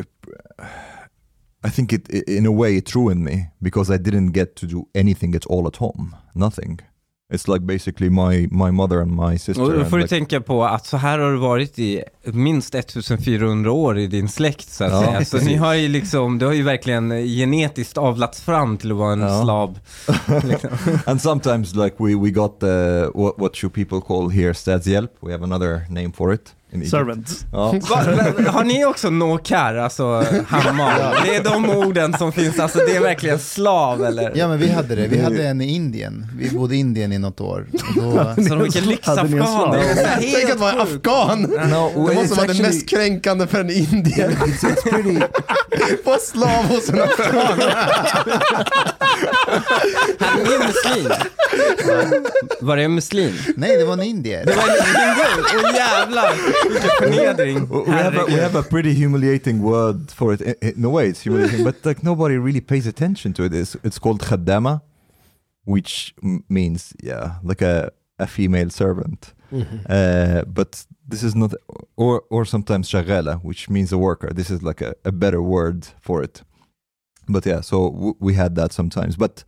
I 1.68 1.70
think 1.72 1.94
it, 1.94 2.10
i- 2.10 2.38
in 2.38 2.48
a 2.48 2.52
way, 2.60 2.78
it 2.78 2.96
ruined 2.96 3.24
me 3.24 3.46
because 3.60 3.96
I 3.96 3.98
didn't 3.98 4.32
get 4.32 4.56
to 4.56 4.66
do 4.68 4.86
anything 4.96 5.36
at 5.36 5.46
all 5.50 5.68
at 5.68 5.76
home. 5.76 6.16
Nothing. 6.34 6.80
It's 7.34 7.48
like 7.54 7.66
basically 7.66 8.10
my 8.10 8.48
my 8.52 8.72
mother 8.72 9.02
and 9.02 9.16
my 9.16 9.38
sister. 9.38 9.64
Och 9.64 9.74
då 9.74 9.86
får 9.86 9.98
du 9.98 10.04
like, 10.04 10.16
tänka 10.16 10.42
på 10.42 10.66
att 10.66 10.86
så 10.86 10.98
här 10.98 11.20
har 11.20 11.32
det 11.32 11.38
varit 11.38 11.80
i 11.80 12.04
minst 12.24 12.76
1400 12.76 13.72
år 13.72 13.98
i 13.98 14.08
din 14.08 14.30
släkt 14.30 14.70
så 14.70 14.84
att 14.84 14.92
Ja, 14.92 15.04
säga. 15.04 15.26
Så 15.26 15.38
ni 15.38 15.56
har 15.56 15.74
ju 15.74 15.88
liksom, 15.88 16.38
du 16.38 16.46
har 16.46 16.54
ju 16.54 16.64
verkligen 16.64 17.10
genetiskt 17.10 17.98
avlats 17.98 18.42
fram 18.42 18.78
till 18.78 18.92
att 18.92 18.98
vara 18.98 19.14
en 19.14 19.20
Ja. 19.22 19.44
slav. 19.44 19.80
Liksom. 20.44 20.70
and 21.06 21.22
sometimes 21.22 21.76
like 21.76 21.96
we 22.00 22.16
we 22.16 22.30
got 22.30 22.60
the 22.60 23.06
what 23.16 23.34
what 23.38 23.56
should 23.56 23.74
people 23.74 24.02
call 24.08 24.30
here 24.30 24.54
städhjälp? 24.54 25.12
We 25.22 25.32
have 25.32 25.44
another 25.44 25.82
name 25.90 26.12
for 26.12 26.34
it. 26.34 26.56
Servant. 26.90 27.46
Ja. 27.52 27.72
Va, 27.90 28.04
men, 28.38 28.46
har 28.48 28.64
ni 28.64 28.86
också 28.86 29.10
nokar, 29.10 29.76
alltså 29.76 30.26
hammar? 30.48 31.26
Det 31.26 31.36
är 31.36 31.44
de 31.44 31.70
orden 31.70 32.18
som 32.18 32.32
finns, 32.32 32.60
alltså 32.60 32.80
det 32.80 32.96
är 32.96 33.02
verkligen 33.02 33.40
slav 33.40 34.06
eller? 34.06 34.32
Ja 34.36 34.48
men 34.48 34.60
vi 34.60 34.70
hade 34.70 34.96
det, 34.96 35.08
vi 35.08 35.22
hade 35.22 35.48
en 35.48 35.62
i 35.62 35.76
Indien. 35.76 36.28
Vi 36.38 36.50
bodde 36.50 36.76
i 36.76 36.80
Indien 36.80 37.14
i 37.14 37.18
något 37.18 37.42
år. 37.42 37.66
Och 37.74 38.04
då, 38.04 38.36
Så 38.48 38.56
vilken 38.56 38.84
lyxafghan. 38.84 39.72
Det 39.72 39.80
är 39.80 40.34
Tänk 40.40 40.50
att 40.50 40.60
vara 40.60 40.82
afghan! 40.82 41.42
No, 41.42 42.08
Det 42.08 42.16
måste 42.16 42.36
vara 42.36 42.48
det 42.48 42.62
mest 42.62 42.90
kränkande 42.90 43.48
för 43.48 43.60
en 43.60 43.70
indier. 43.70 44.30
It's, 44.30 44.90
pretty. 44.90 45.20
Vara 46.06 46.20
slav 46.20 46.66
hos 46.66 46.90
en 46.90 47.02
afghan. 47.02 47.62
Han 50.20 50.40
är 50.42 50.68
muslim. 50.68 51.12
Var 52.60 52.78
det 52.78 52.84
en 52.84 52.96
muslim? 52.96 53.34
Nej, 53.56 53.78
det 53.78 53.86
var 53.86 53.94
en 53.94 54.04
indier. 54.04 54.46
Det 54.46 54.56
var 54.56 54.64
en 54.64 54.70
indier. 54.70 55.26
Åh 55.64 55.76
jävlar, 55.76 56.34
vilken 56.46 56.59
förnedring. 57.00 57.68
we 57.70 57.92
have 57.92 58.16
a, 58.18 58.26
we 58.26 58.34
have 58.34 58.56
a 58.56 58.64
pretty 58.64 58.94
humiliating 58.94 59.62
word 59.62 60.12
for 60.12 60.34
it. 60.34 60.42
In, 60.42 60.56
in 60.62 60.86
a 60.86 60.90
way, 60.90 61.08
it's 61.10 61.22
humiliating, 61.22 61.64
but 61.64 61.86
like 61.86 62.04
nobody 62.04 62.38
really 62.38 62.62
pays 62.62 62.88
attention 62.88 63.34
to 63.34 63.44
it. 63.44 63.54
It's, 63.54 63.76
it's 63.84 64.00
called 64.00 64.22
khaddama, 64.22 64.82
which 65.66 66.14
m- 66.24 66.44
means 66.50 66.94
yeah, 67.04 67.36
like 67.44 67.62
a 67.62 67.92
a 68.20 68.28
female 68.28 68.70
servant. 68.70 69.34
Uh, 69.90 70.44
but 70.46 70.86
this 71.08 71.24
is 71.24 71.34
not, 71.36 71.54
or 71.96 72.22
or 72.30 72.46
sometimes 72.46 72.90
shagala, 72.90 73.40
which 73.44 73.68
means 73.70 73.92
a 73.92 73.98
worker. 73.98 74.30
This 74.34 74.50
is 74.52 74.62
like 74.62 74.82
a, 74.82 74.94
a 75.06 75.12
better 75.12 75.42
word 75.42 75.88
for 76.02 76.22
it. 76.24 76.44
But 77.28 77.46
yeah, 77.46 77.62
so 77.62 77.90
w- 77.90 78.16
we 78.20 78.34
had 78.36 78.56
that 78.56 78.74
sometimes. 78.74 79.16
But 79.16 79.44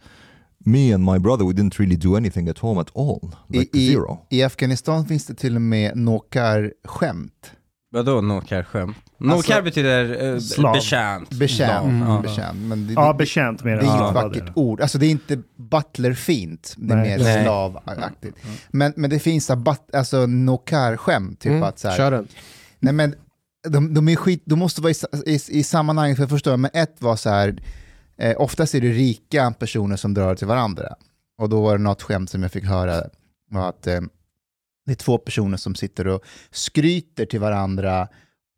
me 0.66 0.94
and 0.94 1.04
my 1.04 1.20
brother, 1.20 1.46
we 1.46 1.54
didn't 1.54 1.80
really 1.80 1.96
do 1.96 2.16
anything 2.18 2.50
at 2.50 2.58
home 2.58 2.82
at 2.82 2.90
all, 2.96 3.32
like 3.48 3.78
I, 3.78 3.88
zero. 3.92 4.20
I 4.30 4.44
Afghanistan 4.44 5.06
finns 5.06 5.26
det 5.26 5.34
till 5.36 5.56
och 5.56 5.62
med 5.62 5.98
nokar-skämt. 5.98 7.52
Vadå 7.94 8.22
nokar-skämt? 8.22 8.98
Nokar 9.18 9.62
betyder 9.62 10.24
uh, 10.34 10.40
Slav. 10.40 10.74
betjänt. 10.74 11.30
Betjänt. 11.30 11.82
Slav, 12.04 12.16
ja. 12.16 12.22
betjänt. 12.22 12.58
Men 12.62 12.88
det, 12.88 12.94
Ja, 12.94 13.14
betjänt 13.14 13.64
med 13.64 13.78
det 13.78 13.82
är 13.82 13.84
inget 13.84 13.96
Ja, 14.00 14.12
vackert 14.12 14.46
det. 14.46 14.52
ord. 14.56 14.82
Alltså 14.82 14.98
det 14.98 15.06
är 15.06 15.10
inte 15.12 15.40
butlerfint, 15.58 16.74
det 16.78 16.94
är 16.94 16.98
Nej. 16.98 17.10
mer 17.18 17.24
Nej. 17.24 17.44
slavaktigt. 17.44 18.38
Men, 18.72 18.94
men 18.96 19.10
det 19.10 19.20
finns 19.20 19.46
så 19.46 19.54
här 19.54 19.62
but, 19.62 19.96
alltså 19.96 20.26
nokar-skämt, 20.26 21.40
typ 21.40 21.52
Mm, 21.52 21.64
att 21.64 21.80
så 21.80 21.88
här, 21.90 21.98
Kör 21.98 22.12
den. 22.12 22.28
Nej 22.80 22.94
men, 22.94 23.16
de, 23.68 23.94
de 23.94 24.08
är 24.10 24.16
skit, 24.16 24.44
de 24.46 24.60
måste 24.60 24.82
vara 24.82 24.92
i, 24.92 24.96
i, 25.32 25.40
i 25.50 25.64
sammanhanget 25.64 26.18
för 26.18 26.24
att 26.24 26.30
förstå, 26.30 26.58
men 26.58 26.72
ett 26.74 26.96
var 27.00 27.16
så 27.16 27.30
här, 27.30 27.64
eh, 28.22 28.36
oftast 28.42 28.76
är 28.76 28.82
det 28.82 28.92
rika 28.92 29.52
personer 29.60 29.96
som 29.96 30.14
drar 30.14 30.36
till 30.36 30.48
varandra. 30.48 30.96
Och 31.38 31.50
då 31.50 31.62
var 31.62 31.78
det 31.78 31.84
något 31.84 32.02
skämt 32.02 32.30
som 32.30 32.42
jag 32.44 32.52
fick 32.52 32.66
höra, 32.66 33.04
var 33.50 33.70
att 33.70 33.88
eh, 33.88 34.02
det 34.86 34.92
är 34.92 34.96
två 34.96 35.18
personer 35.18 35.58
som 35.58 35.76
sitter 35.76 36.08
och 36.08 36.24
skryter 36.52 37.26
till 37.26 37.40
varandra 37.40 38.08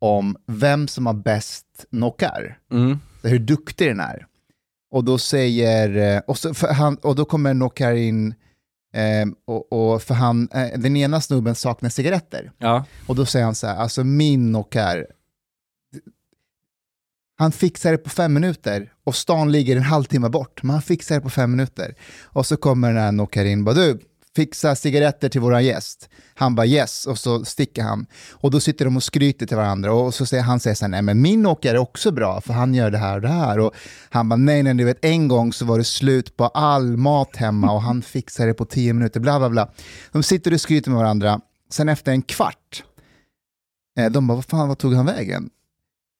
om 0.00 0.36
vem 0.46 0.88
som 0.88 1.06
har 1.06 1.14
bäst 1.14 1.86
knockar, 1.90 2.58
Mm. 2.70 2.98
hur 3.22 3.38
duktig 3.38 3.88
den 3.88 4.00
är. 4.00 4.26
Och 4.90 5.04
då 5.04 5.18
säger, 5.18 6.16
eh, 6.16 6.22
och, 6.26 6.38
så, 6.38 6.54
han, 6.66 6.96
och 6.96 7.14
då 7.14 7.24
kommer 7.24 7.52
knockar 7.54 7.92
in, 7.94 8.34
eh, 8.94 9.26
och, 9.44 9.72
och 9.72 10.02
för 10.02 10.14
han, 10.14 10.48
eh, 10.52 10.78
den 10.80 10.96
ena 10.96 11.20
snubben 11.20 11.54
saknar 11.54 11.90
cigaretter. 11.90 12.52
Ja. 12.58 12.84
Och 13.06 13.16
då 13.16 13.26
säger 13.26 13.44
han 13.44 13.54
så 13.54 13.66
här, 13.66 13.76
alltså 13.76 14.04
min 14.04 14.48
knockar, 14.52 15.06
han 17.36 17.52
fixar 17.52 17.92
det 17.92 17.98
på 17.98 18.10
fem 18.10 18.34
minuter 18.34 18.92
och 19.04 19.16
stan 19.16 19.52
ligger 19.52 19.76
en 19.76 19.82
halvtimme 19.82 20.28
bort, 20.28 20.62
men 20.62 20.70
han 20.70 20.82
fixar 20.82 21.14
det 21.14 21.20
på 21.20 21.30
fem 21.30 21.50
minuter. 21.50 21.94
Och 22.22 22.46
så 22.46 22.56
kommer 22.56 22.88
den 22.88 23.02
här 23.02 23.10
knockar 23.10 23.44
in, 23.44 23.64
bara 23.64 23.74
du, 23.74 24.00
fixa 24.36 24.76
cigaretter 24.76 25.28
till 25.28 25.40
våran 25.40 25.64
gäst. 25.64 26.08
Han 26.34 26.54
bara 26.54 26.66
yes, 26.66 27.06
och 27.06 27.18
så 27.18 27.44
sticker 27.44 27.82
han. 27.82 28.06
Och 28.30 28.50
då 28.50 28.60
sitter 28.60 28.84
de 28.84 28.96
och 28.96 29.02
skryter 29.02 29.46
till 29.46 29.56
varandra 29.56 29.92
och 29.92 30.14
så 30.14 30.26
säger 30.26 30.42
han 30.42 30.60
säger 30.60 30.74
så 30.74 30.84
här, 30.84 30.90
nej 30.90 31.02
men 31.02 31.22
min 31.22 31.46
åkare 31.46 31.76
är 31.76 31.80
också 31.80 32.10
bra 32.10 32.40
för 32.40 32.52
han 32.52 32.74
gör 32.74 32.90
det 32.90 32.98
här 32.98 33.14
och 33.14 33.22
det 33.22 33.28
här. 33.28 33.58
Och 33.58 33.74
han 34.10 34.28
bara, 34.28 34.36
nej 34.36 34.62
nej, 34.62 34.74
du 34.74 34.84
vet 34.84 35.04
en 35.04 35.28
gång 35.28 35.52
så 35.52 35.64
var 35.64 35.78
det 35.78 35.84
slut 35.84 36.36
på 36.36 36.46
all 36.46 36.96
mat 36.96 37.36
hemma 37.36 37.72
och 37.72 37.82
han 37.82 38.02
fixar 38.02 38.46
det 38.46 38.54
på 38.54 38.64
tio 38.64 38.92
minuter, 38.92 39.20
bla 39.20 39.38
bla 39.38 39.50
bla. 39.50 39.70
De 40.12 40.22
sitter 40.22 40.52
och 40.52 40.60
skryter 40.60 40.90
med 40.90 40.98
varandra, 40.98 41.40
sen 41.70 41.88
efter 41.88 42.12
en 42.12 42.22
kvart, 42.22 42.84
eh, 43.98 44.10
de 44.10 44.26
bara, 44.26 44.34
vad 44.34 44.44
fan, 44.44 44.68
vad 44.68 44.78
tog 44.78 44.94
han 44.94 45.06
vägen? 45.06 45.50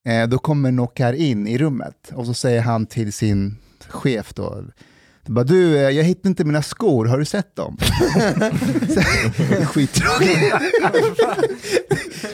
Eh, 0.06 0.26
då 0.28 0.38
kommer 0.38 0.70
Knockar 0.70 1.12
in 1.12 1.46
i 1.46 1.58
rummet 1.58 2.12
och 2.14 2.26
så 2.26 2.34
säger 2.34 2.61
han 2.62 2.87
till 2.87 3.12
sin 3.12 3.56
chef 3.88 4.34
då, 4.34 4.64
bara, 5.26 5.44
du, 5.44 5.76
eh, 5.76 5.90
jag 5.90 6.04
hittar 6.04 6.28
inte 6.30 6.44
mina 6.44 6.62
skor, 6.62 7.06
har 7.06 7.18
du 7.18 7.25
sett 7.25 7.56
dem? 7.56 7.76
Skittråkigt. 9.66 10.54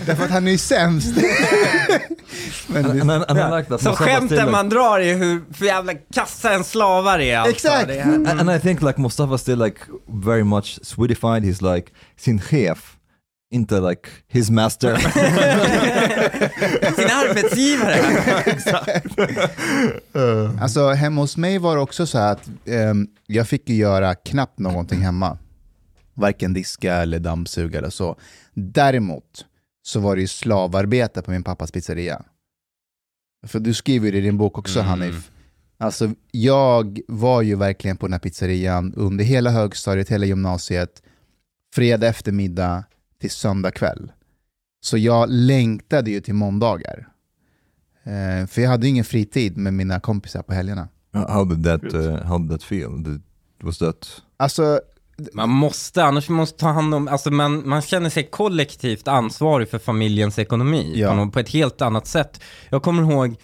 Därför 0.07 0.25
att 0.25 0.31
han 0.31 0.47
är 0.47 0.51
ju 0.51 0.59
sämst. 0.59 1.15
Men 2.67 2.83
det, 2.83 3.03
and 3.29 3.39
I 3.39 3.57
like 3.59 3.69
that. 3.69 3.81
Så 3.81 3.93
skämten 3.93 4.39
like- 4.39 4.51
man 4.51 4.69
drar 4.69 5.01
är 5.01 5.17
hur 5.17 5.43
för 5.53 5.65
jävla 5.65 5.95
kassa 5.95 6.53
en 6.53 6.65
slavar 6.65 7.19
är 7.19 7.39
alltså. 7.39 7.55
Exakt. 7.69 7.91
Är, 7.91 8.03
and, 8.03 8.29
and 8.29 8.51
I 8.51 8.61
think 8.61 8.83
like 8.83 9.01
Mustafa 9.01 9.39
still 9.39 9.59
like 9.59 9.77
very 10.25 10.45
much 10.45 10.79
Swedified. 10.83 11.45
He's 11.45 11.75
like 11.75 11.91
sin 12.17 12.41
chef, 12.41 12.97
inte 13.51 13.81
like 13.81 14.09
his 14.29 14.51
master. 14.51 14.97
sin 16.97 17.11
arbetsgivare. 17.11 17.95
Alltså 20.61 20.89
hemma 20.89 21.21
hos 21.21 21.37
mig 21.37 21.59
var 21.59 21.77
det 21.77 21.83
också 21.83 22.07
så 22.07 22.19
här 22.19 22.33
att 22.33 22.51
ehm, 22.67 23.09
jag 23.27 23.49
fick 23.49 23.69
ju 23.69 23.75
göra 23.75 24.15
knappt 24.15 24.59
någonting 24.59 25.01
hemma. 25.01 25.39
Varken 26.15 26.53
diska 26.53 26.95
eller 26.95 27.19
dammsuga 27.19 27.79
eller 27.79 27.91
så. 27.91 28.17
Däremot 28.55 29.47
så 29.83 30.01
var 30.01 30.17
det 30.17 30.23
ju 30.23 30.29
slavarbete 30.29 31.23
på 31.23 31.31
min 31.31 31.43
pappas 31.43 31.73
pizzeria. 31.73 32.23
För 33.47 33.61
du 33.61 33.75
skriver 33.75 34.07
ju 34.07 34.13
det 34.13 34.19
i 34.19 34.21
din 34.21 34.39
bok 34.39 34.59
också 34.59 34.79
Mm. 34.79 34.91
Hanif. 34.91 35.31
Alltså 35.79 36.11
jag 36.31 37.01
var 37.09 37.43
ju 37.43 37.57
verkligen 37.57 37.97
på 37.97 38.07
den 38.07 38.13
här 38.13 38.21
pizzerian 38.21 38.95
under 38.97 39.25
hela 39.25 39.51
högstadiet, 39.51 40.09
hela 40.09 40.27
gymnasiet, 40.27 41.03
fredag 41.75 42.07
eftermiddag 42.07 42.85
till 43.21 43.31
söndag 43.31 43.71
kväll. 43.71 44.13
Så 44.81 44.99
jag 44.99 45.31
längtade 45.31 46.11
ju 46.11 46.21
till 46.21 46.35
måndagar. 46.35 47.09
Eh, 48.05 48.47
för 48.47 48.63
jag 48.63 48.71
hade 48.71 48.87
ju 48.87 48.91
ingen 48.91 49.05
fritid 49.05 49.57
med 49.57 49.75
mina 49.75 50.01
kompisar 50.01 50.43
på 50.43 50.53
helgerna. 50.55 50.89
how 51.13 51.45
did 51.45 51.65
that 51.65 51.95
uh, 51.95 52.15
how 52.25 52.39
did 52.39 52.51
that 52.51 52.63
feel? 52.63 53.03
Did, 53.03 53.23
was 53.63 53.79
that 53.79 54.23
Alltså, 54.37 54.81
Man 55.33 55.49
måste, 55.51 56.05
annars 56.05 56.29
måste 56.29 56.59
ta 56.59 56.69
hand 56.69 56.95
om, 56.95 57.09
alltså 57.09 57.31
man, 57.31 57.69
man 57.69 57.83
känner 57.83 58.11
sig 58.11 58.31
kollektivt 58.31 59.09
ansvarig 59.09 59.69
för 59.69 59.79
familjens 59.79 60.39
ekonomi 60.39 60.93
Ja. 60.97 61.31
på, 61.33 61.39
ett 61.41 61.49
helt 61.49 61.83
annat 61.83 62.07
sätt. 62.07 62.41
Jag 62.69 62.83
kommer 62.83 63.03
ihåg 63.03 63.37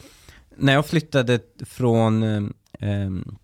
när 0.56 0.72
jag 0.72 0.86
flyttade 0.86 1.40
från, 1.66 2.22
eh, 2.22 2.42
ehm, 2.80 3.36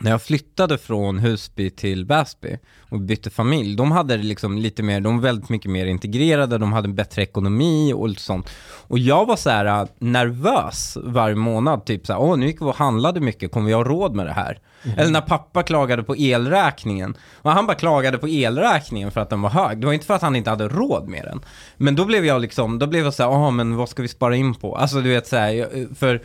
när 0.00 0.10
jag 0.10 0.22
flyttade 0.22 0.78
från 0.78 1.18
Husby 1.18 1.70
till 1.70 2.04
Väsby 2.04 2.58
och 2.80 3.00
bytte 3.00 3.30
familj, 3.30 3.76
de 3.76 3.92
hade 3.92 4.16
liksom 4.16 4.58
lite 4.58 4.82
mer, 4.82 5.00
de 5.00 5.16
var 5.16 5.22
väldigt 5.22 5.48
mycket 5.48 5.70
mer 5.70 5.86
integrerade, 5.86 6.58
de 6.58 6.72
hade 6.72 6.88
en 6.88 6.94
bättre 6.94 7.22
ekonomi 7.22 7.92
och 7.92 8.08
lite 8.08 8.22
sånt. 8.22 8.50
Och 8.88 8.98
jag 8.98 9.26
var 9.26 9.36
så 9.36 9.50
här 9.50 9.64
äh, 9.64 9.88
nervös 9.98 10.98
varje 11.02 11.34
månad, 11.34 11.84
typ 11.84 12.06
så 12.06 12.12
här, 12.12 12.20
åh 12.20 12.36
nu 12.36 12.46
gick 12.46 12.60
vi 12.60 12.64
och 12.64 12.76
handlade 12.76 13.20
mycket, 13.20 13.52
kommer 13.52 13.66
vi 13.66 13.72
ha 13.72 13.84
råd 13.84 14.14
med 14.14 14.26
det 14.26 14.32
här? 14.32 14.58
Eller 14.96 15.10
när 15.10 15.20
pappa 15.20 15.62
klagade 15.62 16.02
på 16.02 16.16
elräkningen, 16.16 17.16
och 17.34 17.50
han 17.50 17.66
bara 17.66 17.76
klagade 17.76 18.18
på 18.18 18.28
elräkningen 18.28 19.10
för 19.10 19.20
att 19.20 19.30
den 19.30 19.42
var 19.42 19.50
hög, 19.50 19.80
det 19.80 19.86
var 19.86 19.92
inte 19.92 20.06
för 20.06 20.14
att 20.14 20.22
han 20.22 20.36
inte 20.36 20.50
hade 20.50 20.68
råd 20.68 21.08
med 21.08 21.24
den. 21.24 21.40
Men 21.76 21.96
då 21.96 22.04
blev 22.04 22.26
jag 22.26 22.40
liksom, 22.40 22.78
då 22.78 22.86
blev 22.86 23.04
jag 23.04 23.14
så 23.14 23.22
här, 23.22 23.30
åh 23.30 23.50
men 23.50 23.76
vad 23.76 23.88
ska 23.88 24.02
vi 24.02 24.08
spara 24.08 24.36
in 24.36 24.54
på? 24.54 24.76
Alltså 24.76 25.00
du 25.00 25.10
vet 25.10 25.26
så 25.26 25.36
här, 25.36 25.94
för 25.94 26.22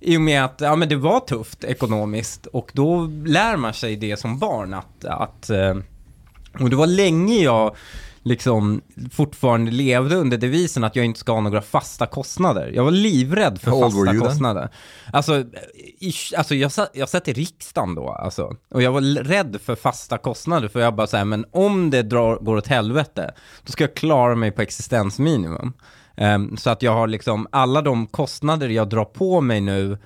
i 0.00 0.16
och 0.16 0.20
med 0.20 0.44
att 0.44 0.60
ja, 0.60 0.76
men 0.76 0.88
det 0.88 0.96
var 0.96 1.20
tufft 1.20 1.64
ekonomiskt 1.64 2.46
och 2.46 2.70
då 2.74 3.06
lär 3.24 3.56
man 3.56 3.74
sig 3.74 3.96
det 3.96 4.16
som 4.16 4.38
barn 4.38 4.74
att, 4.74 5.04
att 5.04 5.50
eh, 5.50 5.74
och 6.60 6.70
det 6.70 6.76
var 6.76 6.86
länge 6.86 7.34
jag 7.34 7.76
liksom 8.22 8.80
fortfarande 9.12 9.70
levde 9.70 10.16
under 10.16 10.38
devisen 10.38 10.84
att 10.84 10.96
jag 10.96 11.04
inte 11.04 11.20
ska 11.20 11.32
ha 11.32 11.40
några 11.40 11.62
fasta 11.62 12.06
kostnader. 12.06 12.72
Jag 12.74 12.84
var 12.84 12.90
livrädd 12.90 13.60
för 13.60 13.70
How 13.70 13.80
fasta 13.80 13.98
you 13.98 14.06
then? 14.06 14.20
kostnader. 14.20 14.70
Alltså, 15.12 15.44
i, 15.98 16.12
alltså 16.36 16.54
jag, 16.54 16.72
satt, 16.72 16.90
jag 16.92 17.08
satt 17.08 17.28
i 17.28 17.32
riksdagen 17.32 17.94
då 17.94 18.08
alltså. 18.08 18.56
Och 18.70 18.82
jag 18.82 18.92
var 18.92 19.24
rädd 19.24 19.58
för 19.64 19.74
fasta 19.74 20.18
kostnader 20.18 20.68
för 20.68 20.80
jag 20.80 20.94
bara 20.94 21.06
säger 21.06 21.24
men 21.24 21.44
om 21.50 21.90
det 21.90 22.02
drar, 22.02 22.36
går 22.36 22.56
åt 22.56 22.66
helvete, 22.66 23.34
då 23.62 23.72
ska 23.72 23.84
jag 23.84 23.94
klara 23.94 24.34
mig 24.34 24.50
på 24.50 24.62
existensminimum. 24.62 25.72
Ehm, 26.16 26.56
så 26.56 26.70
att 26.70 26.82
jag 26.82 26.92
har 26.92 27.06
liksom, 27.06 27.46
alla 27.52 27.82
de 27.82 28.06
kostnader 28.06 28.68
jag 28.68 28.88
drar 28.88 29.04
på 29.04 29.40
mig 29.40 29.60
nu 29.60 29.98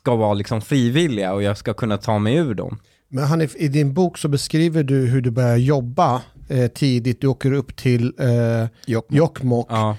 ska 0.00 0.16
vara 0.16 0.34
liksom 0.34 0.60
frivilliga 0.60 1.32
och 1.32 1.42
jag 1.42 1.56
ska 1.58 1.74
kunna 1.74 1.96
ta 1.96 2.18
mig 2.18 2.34
ur 2.36 2.54
dem. 2.54 2.78
Men 3.08 3.24
Hanif, 3.24 3.56
i 3.56 3.68
din 3.68 3.94
bok 3.94 4.18
så 4.18 4.28
beskriver 4.28 4.82
du 4.82 5.06
hur 5.06 5.20
du 5.20 5.30
börjar 5.30 5.56
jobba 5.56 6.22
eh, 6.48 6.66
tidigt. 6.70 7.20
Du 7.20 7.26
åker 7.26 7.52
upp 7.52 7.76
till 7.76 8.12
eh, 8.18 8.68
Jokkmokk. 8.86 9.18
Jokkmokk 9.18 9.66
Ja. 9.70 9.96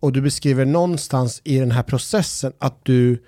och 0.00 0.12
du 0.12 0.20
beskriver 0.20 0.64
någonstans 0.64 1.40
i 1.44 1.58
den 1.58 1.70
här 1.70 1.82
processen 1.82 2.52
att 2.58 2.80
du, 2.84 3.22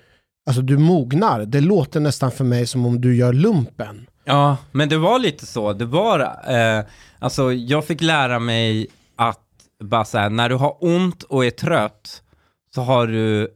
alltså 0.49 0.61
du 0.61 0.77
mognar. 0.77 1.45
Det 1.45 1.61
låter 1.61 1.99
nästan 1.99 2.31
för 2.31 2.43
mig 2.43 2.67
som 2.67 2.85
om 2.85 3.01
du 3.01 3.15
gör 3.15 3.33
lumpen. 3.33 4.07
Ja, 4.25 4.57
men 4.71 4.89
det 4.89 4.97
var 4.97 5.19
lite 5.19 5.45
så. 5.45 5.73
Det 5.73 5.85
var, 5.85 6.19
eh, 6.47 6.85
alltså 7.19 7.53
jag 7.53 7.85
fick 7.85 8.01
lära 8.01 8.39
mig 8.39 8.87
bara 9.83 10.05
så 10.05 10.17
här, 10.17 10.29
när 10.29 10.49
du 10.49 10.55
har 10.55 10.77
ont 10.79 11.23
och 11.23 11.45
är 11.45 11.51
trött 11.51 12.21
så 12.75 12.81
har 12.81 13.07
du 13.07 13.47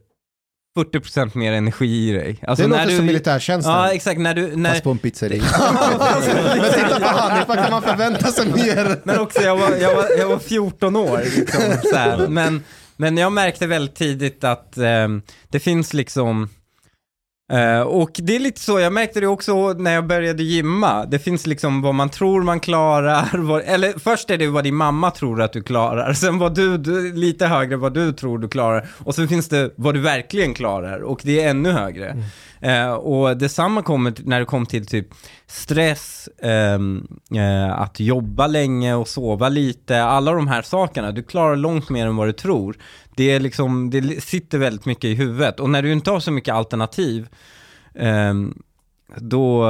40% 0.76 1.38
mer 1.38 1.52
energi 1.52 2.08
i 2.08 2.12
dig. 2.12 2.38
Alltså 2.42 2.62
det 2.62 2.68
när 2.68 2.76
låter 2.76 2.90
du, 2.90 2.96
som 2.96 3.06
militärtjänsten. 3.06 3.72
Ja, 3.72 3.92
exakt. 3.92 4.20
När 4.20 4.34
du, 4.34 4.56
när, 4.56 4.70
fast 4.70 4.82
på 4.82 4.90
en 4.90 4.98
pizzeria. 4.98 5.42
Men 6.56 6.72
titta 6.72 7.00
på 7.00 7.06
Hanif, 7.06 7.48
vad 7.48 7.58
kan 7.58 7.70
man 7.70 7.82
förvänta 7.82 8.26
sig 8.26 8.46
mer? 8.46 9.00
Men 9.04 9.20
också, 9.20 9.42
jag 9.42 9.56
var, 9.56 9.76
jag 9.76 9.94
var, 9.96 10.06
jag 10.18 10.28
var 10.28 10.38
14 10.38 10.96
år. 10.96 11.20
Liksom, 11.36 11.62
så 11.90 11.96
här. 11.96 12.26
Men, 12.28 12.64
men 12.96 13.16
jag 13.16 13.32
märkte 13.32 13.66
väldigt 13.66 13.94
tidigt 13.94 14.44
att 14.44 14.78
eh, 14.78 15.08
det 15.48 15.60
finns 15.60 15.94
liksom, 15.94 16.48
Eh, 17.52 17.80
och 17.80 18.10
det 18.14 18.36
är 18.36 18.40
lite 18.40 18.60
så, 18.60 18.80
jag 18.80 18.92
märkte 18.92 19.20
det 19.20 19.26
också 19.26 19.72
när 19.72 19.94
jag 19.94 20.06
började 20.06 20.42
gymma. 20.42 21.06
Det 21.06 21.18
finns 21.18 21.46
liksom 21.46 21.82
vad 21.82 21.94
man 21.94 22.08
tror 22.08 22.42
man 22.42 22.60
klarar, 22.60 23.28
vad, 23.38 23.62
eller 23.64 23.98
först 23.98 24.30
är 24.30 24.38
det 24.38 24.46
vad 24.46 24.64
din 24.64 24.74
mamma 24.74 25.10
tror 25.10 25.42
att 25.42 25.52
du 25.52 25.62
klarar, 25.62 26.12
sen 26.22 26.38
vad 26.38 26.54
du, 26.54 26.78
du, 26.78 27.12
lite 27.12 27.46
högre 27.46 27.76
vad 27.76 27.94
du 27.94 28.12
tror 28.12 28.38
du 28.38 28.48
klarar, 28.48 28.88
och 28.98 29.14
sen 29.14 29.28
finns 29.28 29.48
det 29.48 29.70
vad 29.76 29.94
du 29.94 30.00
verkligen 30.00 30.54
klarar, 30.54 31.00
och 31.00 31.20
det 31.24 31.42
är 31.42 31.50
ännu 31.50 31.70
högre. 31.70 32.10
Mm. 32.10 32.24
Eh, 32.62 32.92
och 32.92 33.36
detsamma 33.36 33.82
kommer 33.82 34.14
när 34.24 34.38
det 34.40 34.46
kommer 34.46 34.66
till 34.66 34.86
typ 34.86 35.06
stress, 35.46 36.28
eh, 36.42 36.78
eh, 37.42 37.80
att 37.80 38.00
jobba 38.00 38.46
länge 38.46 38.94
och 38.94 39.08
sova 39.08 39.48
lite, 39.48 40.02
alla 40.02 40.32
de 40.32 40.48
här 40.48 40.62
sakerna. 40.62 41.12
Du 41.12 41.22
klarar 41.22 41.56
långt 41.56 41.90
mer 41.90 42.06
än 42.06 42.16
vad 42.16 42.28
du 42.28 42.32
tror. 42.32 42.76
Det, 43.16 43.30
är 43.30 43.40
liksom, 43.40 43.90
det 43.90 44.24
sitter 44.24 44.58
väldigt 44.58 44.84
mycket 44.84 45.04
i 45.04 45.14
huvudet. 45.14 45.60
Och 45.60 45.70
när 45.70 45.82
du 45.82 45.92
inte 45.92 46.10
har 46.10 46.20
så 46.20 46.30
mycket 46.32 46.54
alternativ, 46.54 47.28
ehm, 47.94 48.54
då, 49.16 49.68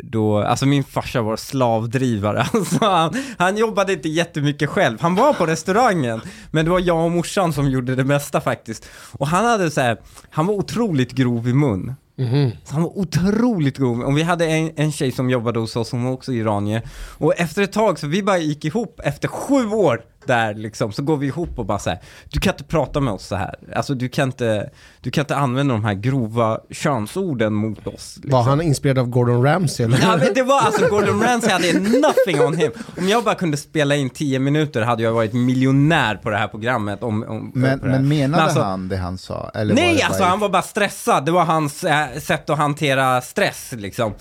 då, 0.00 0.38
alltså 0.38 0.66
min 0.66 0.84
farsa 0.84 1.22
var 1.22 1.36
slavdrivare, 1.36 2.42
alltså 2.52 2.84
han, 2.84 3.14
han 3.38 3.56
jobbade 3.56 3.92
inte 3.92 4.08
jättemycket 4.08 4.68
själv. 4.68 5.00
Han 5.00 5.14
var 5.14 5.32
på 5.32 5.46
restaurangen, 5.46 6.20
men 6.50 6.64
det 6.64 6.70
var 6.70 6.80
jag 6.80 7.04
och 7.04 7.10
morsan 7.10 7.52
som 7.52 7.70
gjorde 7.70 7.94
det 7.94 8.04
mesta 8.04 8.40
faktiskt. 8.40 8.88
Och 9.12 9.26
han 9.26 9.44
hade 9.44 9.70
så 9.70 9.80
här, 9.80 10.00
han 10.30 10.46
var 10.46 10.54
otroligt 10.54 11.12
grov 11.12 11.48
i 11.48 11.54
mun. 11.54 11.94
Mm. 12.20 12.50
Så 12.64 12.74
han 12.74 12.82
var 12.82 12.98
otroligt 12.98 13.78
god. 13.78 14.04
Och 14.04 14.18
vi 14.18 14.22
hade 14.22 14.46
en, 14.46 14.70
en 14.76 14.92
tjej 14.92 15.12
som 15.12 15.30
jobbade 15.30 15.58
hos 15.58 15.76
oss, 15.76 15.92
hon 15.92 16.04
var 16.04 16.12
också 16.12 16.32
iranier. 16.32 16.82
Och 17.18 17.34
efter 17.36 17.62
ett 17.62 17.72
tag, 17.72 17.98
så 17.98 18.06
vi 18.06 18.22
bara 18.22 18.38
gick 18.38 18.64
ihop, 18.64 19.00
efter 19.04 19.28
sju 19.28 19.66
år 19.66 20.02
där 20.26 20.54
liksom, 20.54 20.92
så 20.92 21.02
går 21.02 21.16
vi 21.16 21.26
ihop 21.26 21.58
och 21.58 21.66
bara 21.66 21.78
så 21.78 21.90
här, 21.90 21.98
du 22.30 22.40
kan 22.40 22.52
inte 22.54 22.64
prata 22.64 23.00
med 23.00 23.12
oss 23.14 23.26
så 23.26 23.36
här. 23.36 23.54
Alltså 23.76 23.94
du 23.94 24.08
kan 24.08 24.28
inte, 24.28 24.70
du 25.00 25.10
kan 25.10 25.22
inte 25.22 25.36
använda 25.36 25.74
de 25.74 25.84
här 25.84 25.94
grova 25.94 26.58
könsorden 26.70 27.52
mot 27.54 27.86
oss. 27.86 28.14
Liksom. 28.16 28.30
Var 28.30 28.42
han 28.42 28.60
inspirerad 28.62 28.98
av 28.98 29.06
Gordon 29.06 29.42
Ramsay 29.42 29.86
eller? 29.86 29.98
Ja, 30.02 30.16
men 30.16 30.34
det 30.34 30.42
var 30.42 30.60
alltså 30.60 30.88
Gordon 30.88 31.22
Ramsay 31.22 31.50
hade 31.52 31.72
nothing 31.80 32.40
on 32.46 32.56
him. 32.56 32.72
Om 32.98 33.08
jag 33.08 33.24
bara 33.24 33.34
kunde 33.34 33.56
spela 33.56 33.96
in 33.96 34.10
10 34.10 34.38
minuter 34.38 34.82
hade 34.82 35.02
jag 35.02 35.12
varit 35.12 35.32
miljonär 35.32 36.14
på 36.14 36.30
det 36.30 36.36
här 36.36 36.48
programmet. 36.48 37.02
Om, 37.02 37.22
om, 37.28 37.52
Men, 37.54 37.78
på 37.80 37.86
det 37.86 37.92
här. 37.92 37.98
men 38.00 38.08
menade 38.08 38.42
alltså- 38.42 38.60
han 38.62 38.88
det 38.88 38.96
han 38.96 39.18
sa? 39.18 39.50
Eller 39.54 39.74
var 39.74 39.82
Nej, 39.82 39.94
det 39.96 40.02
alltså 40.02 40.20
bara- 40.20 40.28
han 40.30 40.40
var 40.40 40.48
bara 40.48 40.62
stressad. 40.62 41.24
Det 41.24 41.32
var 41.32 41.44
hans 41.44 41.84
eh, 41.84 42.06
sätt 42.18 42.50
att 42.50 42.58
hantera 42.58 43.20
stress 43.20 43.72
liksom. 43.76 44.14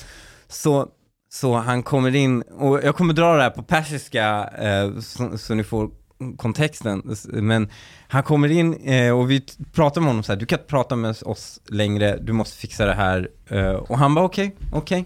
Så, 0.48 0.88
så 1.30 1.56
han 1.56 1.84
kommer 1.84 2.16
in, 2.16 2.42
och 2.42 2.84
jag 2.84 2.96
kommer 2.96 3.14
dra 3.14 3.36
det 3.36 3.44
här 3.44 3.50
på 3.50 3.64
persiska 3.64 4.50
eh, 4.58 5.00
så, 5.00 5.38
så 5.38 5.54
ni 5.54 5.64
får 5.64 5.90
kontexten. 6.38 7.16
Men 7.26 7.70
han 8.08 8.24
kommer 8.24 8.52
in 8.52 8.74
eh, 8.74 9.18
och 9.20 9.32
vi 9.32 9.46
pratar 9.74 10.02
med 10.02 10.10
honom 10.10 10.24
så 10.24 10.32
här, 10.32 10.40
du 10.40 10.46
kan 10.46 10.60
inte 10.60 10.70
prata 10.70 10.96
med 10.96 11.16
oss 11.26 11.60
längre, 11.66 12.18
du 12.18 12.34
måste 12.34 12.58
fixa 12.58 12.86
det 12.86 12.94
här. 12.94 13.30
Eh, 13.48 13.72
och 13.72 13.98
han 13.98 14.16
bara 14.16 14.26
okej, 14.26 14.56
okej. 14.74 15.06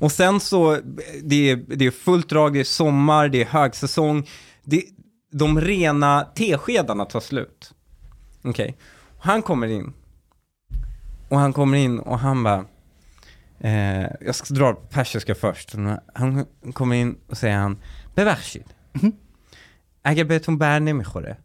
Och 0.00 0.12
sen 0.12 0.40
så, 0.40 0.78
det 1.22 1.50
är, 1.50 1.56
det 1.56 1.86
är 1.86 1.90
fullt 1.90 2.28
drag, 2.28 2.52
det 2.52 2.60
är 2.60 2.64
sommar, 2.64 3.28
det 3.28 3.42
är 3.42 3.46
högsäsong. 3.46 4.28
Det, 4.64 4.82
de 5.32 5.60
rena 5.60 6.26
teskedarna 6.34 7.04
tar 7.04 7.20
slut. 7.20 7.72
Okej. 8.44 8.76
Han 9.18 9.42
kommer 9.42 9.66
in. 9.66 9.92
Och 11.28 11.38
han 11.38 11.52
kommer 11.52 11.78
in 11.78 11.98
och 11.98 12.18
han 12.18 12.42
bara, 12.42 12.64
eh, 13.59 14.07
jag 14.21 14.35
ska 14.35 14.53
dra 14.53 14.73
på 14.73 14.81
persiska 14.81 15.35
först. 15.35 15.75
Han 16.13 16.45
kommer 16.73 16.95
in 16.95 17.17
och 17.29 17.37
säger 17.37 17.57
han, 17.57 17.77
ببخشید 18.17 18.65
اگر 20.03 20.23
بهتون 20.23 20.57
بر 20.57 20.79
نمیخوره 20.79 21.37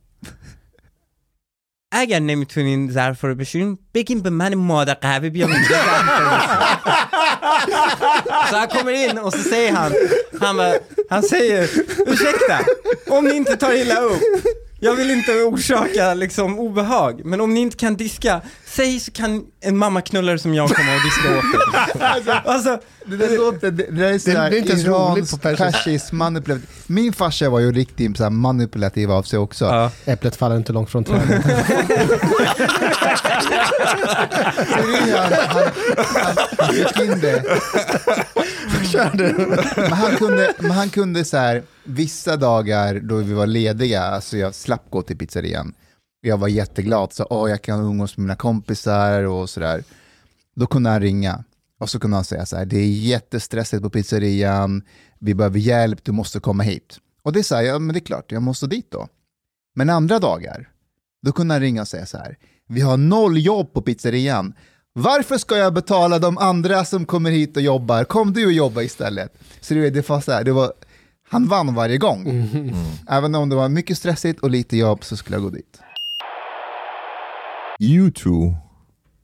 اگر 1.93 2.21
نمیتونین 2.21 2.91
ظرف 2.91 3.25
رو 3.25 3.35
بشورین 3.35 3.79
بگین 3.95 4.21
به 4.23 4.31
من 4.31 4.55
ماده 4.55 4.95
قهوه 4.95 5.31
بیام 5.31 5.53
اینجا 5.53 5.69
ظرف 5.69 6.19
رو 6.19 6.25
بشور. 6.27 6.71
Så 8.51 8.57
han 8.57 8.69
kommer 8.69 8.93
in 8.93 9.19
och 9.19 9.33
så 9.33 9.43
säger 9.43 9.73
han, 9.73 9.93
han, 10.41 10.57
bara, 10.57 10.75
han 11.11 11.23
säger 11.23 11.71
ursäkta, 12.07 12.59
om 13.09 13.25
ni 13.25 13.35
inte 13.35 13.57
tar 13.57 13.73
illa 13.73 14.01
upp, 14.01 14.21
jag 14.80 14.96
vill 14.96 15.12
inte 15.12 15.32
orsaka 15.32 16.14
liksom 16.14 16.60
obehag, 16.60 17.22
men 17.26 17.42
om 17.42 17.54
ni 17.54 17.60
inte 17.60 17.78
kan 17.78 17.96
diska, 17.96 18.42
säg 18.66 19.00
så 19.00 19.12
kan 19.12 19.44
en 19.62 19.78
mammaknullare 19.78 20.40
som 20.40 20.54
jag 20.54 20.70
komma 20.70 20.90
och 20.96 21.02
diska 21.06 21.38
åt 21.38 21.46
er. 22.28 22.42
Alltså, 22.46 22.80
Det 23.06 23.18
där 23.18 23.38
låter, 23.38 23.72
det, 23.72 23.84
det 23.84 23.92
där 23.92 24.04
är 24.08 24.12
Det- 24.14 24.20
sådär 24.20 24.50
det 24.50 24.58
är 24.58 24.60
inte 24.60 24.72
ens 24.72 24.86
roligt 24.86 25.46
iransk, 25.46 25.58
persisk, 25.74 26.12
manipulativ. 26.12 26.68
Min 26.88 27.14
farsa 27.14 27.50
var 27.50 27.60
ju 27.60 27.72
riktigt 27.72 28.18
så 28.18 28.30
manipulativ 28.30 29.12
av 29.12 29.24
sig 29.24 29.40
också. 29.40 29.66
ja. 29.66 29.92
Äpplet 30.06 30.36
faller 30.36 30.58
inte 30.58 30.74
långt 30.74 30.90
från 30.90 31.04
trädet. 31.04 31.46
Så 33.06 33.28
han, 35.18 35.34
han, 35.34 35.68
han, 35.98 36.38
han 36.58 36.74
fick 36.74 37.00
in 37.00 37.20
det. 37.20 37.44
Men 39.76 39.92
han 39.92 40.16
kunde, 40.16 40.54
men 40.60 40.72
han 40.72 40.90
kunde 40.90 41.26
så 41.26 41.38
här, 41.38 41.64
vissa 41.84 42.38
dagar 42.38 43.00
då 43.00 43.16
vi 43.18 43.34
var 43.34 43.48
lediga, 43.48 44.02
alltså 44.02 44.38
jag 44.38 44.56
slapp 44.56 44.90
gå 44.90 45.02
till 45.02 45.18
pizzerian. 45.18 45.74
Jag 46.22 46.38
var 46.38 46.48
jätteglad, 46.48 47.14
så 47.14 47.28
åh, 47.30 47.50
jag 47.50 47.62
kan 47.62 47.80
umgås 47.80 48.18
med 48.18 48.24
mina 48.24 48.36
kompisar 48.36 49.24
och 49.24 49.50
sådär. 49.50 49.84
Då 50.56 50.68
kunde 50.68 50.90
han 50.90 51.02
ringa 51.02 51.44
och 51.80 51.90
så 51.90 52.00
kunde 52.00 52.18
han 52.18 52.24
säga 52.24 52.46
så 52.46 52.58
här, 52.58 52.66
det 52.66 52.78
är 52.78 52.88
jättestressigt 52.88 53.84
på 53.84 53.90
pizzerian, 53.90 54.84
vi 55.20 55.34
behöver 55.34 55.60
hjälp, 55.60 56.04
du 56.04 56.12
måste 56.12 56.40
komma 56.40 56.64
hit. 56.64 56.98
Och 57.24 57.34
det 57.34 57.40
är 57.40 57.44
så 57.44 57.56
här, 57.56 57.64
ja 57.64 57.80
men 57.80 57.94
det 57.94 58.00
är 58.00 58.06
klart, 58.06 58.32
jag 58.32 58.42
måste 58.42 58.68
dit 58.68 58.92
då. 58.92 59.08
Men 59.76 59.90
andra 59.90 60.20
dagar, 60.20 60.70
då 61.26 61.32
kunde 61.32 61.54
han 61.54 61.62
ringa 61.62 61.82
och 61.82 61.88
säga 61.88 62.06
så 62.06 62.18
här, 62.18 62.38
vi 62.68 62.82
har 62.82 62.98
noll 62.98 63.38
jobb 63.38 63.74
på 63.74 63.82
pizzerian. 63.82 64.54
Varför 64.94 65.38
ska 65.38 65.58
jag 65.58 65.74
betala 65.74 66.20
de 66.20 66.38
andra 66.38 66.86
som 66.86 67.06
kommer 67.06 67.32
hit 67.32 67.58
och 67.58 67.64
jobbar? 67.64 68.04
Kom 68.04 68.34
du 68.34 68.46
och 68.46 68.52
jobba 68.52 68.82
istället. 68.82 69.34
Så 69.62 69.74
det, 69.74 69.90
det 69.90 70.10
var 70.10 70.22
så 70.22 70.32
här, 70.32 70.44
det 70.44 70.52
var, 70.52 70.74
han 71.30 71.48
vann 71.48 71.76
varje 71.76 71.98
gång. 71.98 72.50
Även 73.10 73.36
om 73.36 73.50
det 73.50 73.56
var 73.56 73.70
mycket 73.70 73.98
stressigt 73.98 74.40
och 74.40 74.50
lite 74.50 74.78
jobb 74.78 75.04
så 75.04 75.18
skulle 75.18 75.36
jag 75.36 75.44
gå 75.44 75.50
dit. 75.50 75.80
You 77.80 78.12
two, 78.12 78.54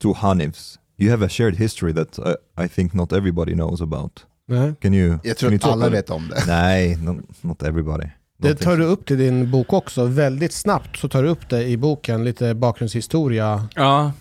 two 0.02 0.14
Hanifs, 0.14 0.80
you 0.98 1.12
have 1.12 1.26
a 1.26 1.30
shared 1.30 1.56
history 1.56 1.94
that 1.94 2.20
I, 2.20 2.64
I 2.66 2.68
think 2.68 2.94
not 2.94 3.14
everybody 3.14 3.54
knows 3.54 3.82
about. 3.82 4.26
Nej. 4.48 4.74
Can 4.82 4.94
you? 4.94 5.20
Jag 5.24 5.38
tror 5.38 5.50
can 5.50 5.54
you 5.54 5.56
att 5.56 5.62
talk 5.62 5.74
alla 5.74 5.88
it? 5.88 5.94
vet 5.94 6.10
om 6.10 6.28
det. 6.28 6.44
Nej, 6.48 6.96
no, 6.96 7.22
not 7.42 7.64
everybody. 7.64 8.06
Det 8.42 8.56
tar 8.56 8.78
du 8.78 8.84
upp 8.86 9.06
till 9.06 9.18
din 9.18 9.52
bok 9.52 9.74
också. 9.74 10.06
Väldigt 10.06 10.54
snabbt 10.54 10.98
så 10.98 11.08
tar 11.10 11.24
du 11.24 11.30
upp 11.30 11.50
det 11.50 11.64
i 11.64 11.78
boken, 11.78 12.24
lite 12.24 12.54
bakgrundshistoria. 12.56 13.68
Ja, 13.76 14.12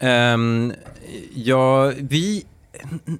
ehm, 0.00 0.72
ja, 1.34 1.92
vi, 1.98 2.44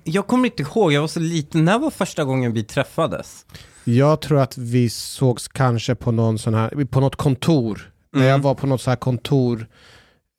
jag 0.04 0.26
kommer 0.26 0.46
inte 0.48 0.62
ihåg, 0.62 0.92
jag 0.92 1.00
var 1.00 1.08
så 1.08 1.20
liten, 1.20 1.64
när 1.64 1.78
var 1.78 1.90
första 1.90 2.24
gången 2.24 2.52
vi 2.52 2.64
träffades? 2.64 3.46
Jag 3.84 4.20
tror 4.20 4.38
att 4.40 4.58
vi 4.58 4.90
sågs 4.90 5.48
kanske 5.48 5.94
på 5.94 6.12
någon 6.12 6.38
sån 6.38 6.54
här, 6.54 6.84
på 6.84 7.00
något 7.00 7.16
kontor. 7.16 7.92
När 8.12 8.20
Mm. 8.20 8.30
jag 8.32 8.38
var 8.38 8.54
på 8.54 8.66
något 8.66 8.80
så 8.80 8.90
här 8.90 8.96
kontor. 8.96 9.66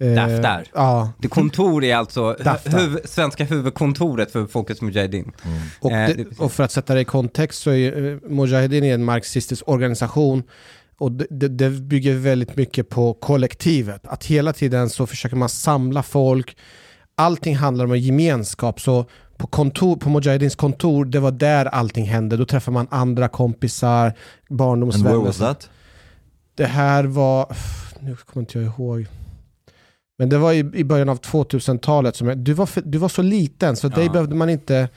Eh, 0.03 0.13
Daftar. 0.13 0.65
Ja, 0.73 1.11
Det 1.17 1.27
kontor 1.27 1.83
är 1.83 1.95
alltså 1.95 2.35
huv, 2.65 2.99
svenska 3.05 3.43
huvudkontoret 3.43 4.31
för 4.31 4.45
Folkets 4.45 4.81
Mujahedin. 4.81 5.31
och, 5.79 5.91
Eh, 5.91 6.15
det, 6.15 6.39
och 6.39 6.51
för 6.51 6.63
att 6.63 6.71
sätta 6.71 6.93
det 6.93 7.01
i 7.01 7.05
kontext 7.05 7.61
så 7.61 7.71
är 7.71 8.05
eh, 8.11 8.17
Mujahedin 8.29 8.83
en 8.83 9.03
marxistisk 9.03 9.63
organisation 9.67 10.43
och 10.99 11.11
det, 11.11 11.47
det, 11.47 11.69
bygger 11.69 12.13
väldigt 12.13 12.55
mycket 12.55 12.89
på 12.89 13.13
kollektivet. 13.13 14.07
Att 14.07 14.25
hela 14.25 14.53
tiden 14.53 14.89
så 14.89 15.07
försöker 15.07 15.35
man 15.35 15.49
samla 15.49 16.03
folk. 16.03 16.57
Allting 17.15 17.55
handlar 17.55 17.85
om 17.85 17.91
en 17.91 17.99
gemenskap. 17.99 18.81
Så 18.81 19.05
på, 19.37 19.47
kontor, 19.47 19.95
på 19.95 20.09
Mujahedins 20.09 20.55
kontor, 20.55 21.05
det 21.05 21.19
var 21.19 21.31
där 21.31 21.65
allting 21.65 22.05
hände. 22.05 22.37
Då 22.37 22.45
träffar 22.45 22.71
man 22.71 22.87
andra 22.91 23.27
kompisar, 23.27 24.05
And 24.05 24.13
barndomsvänner. 24.49 25.09
where 25.09 25.25
was 25.25 25.37
that? 25.37 25.69
Det 26.55 26.65
här 26.65 27.03
var, 27.03 27.55
nu 27.99 28.15
kommer 28.15 28.41
inte 28.41 28.59
jag 28.59 28.65
ihåg. 28.67 29.05
Men 30.17 30.29
det 30.29 30.37
var 30.37 30.53
i, 30.53 30.57
i 30.57 30.83
början 30.83 31.09
av 31.09 31.19
2000-talet. 31.21 32.15
Som 32.15 32.27
jag, 32.27 32.37
du, 32.37 32.53
var 32.53 32.65
för, 32.65 32.81
du 32.81 32.97
var 32.97 33.09
så 33.09 33.21
liten 33.21 33.75
så 33.75 33.87
dig 33.87 34.05
Ja. 34.05 34.11
behövde 34.11 34.35
man 34.35 34.49
inte... 34.49 34.89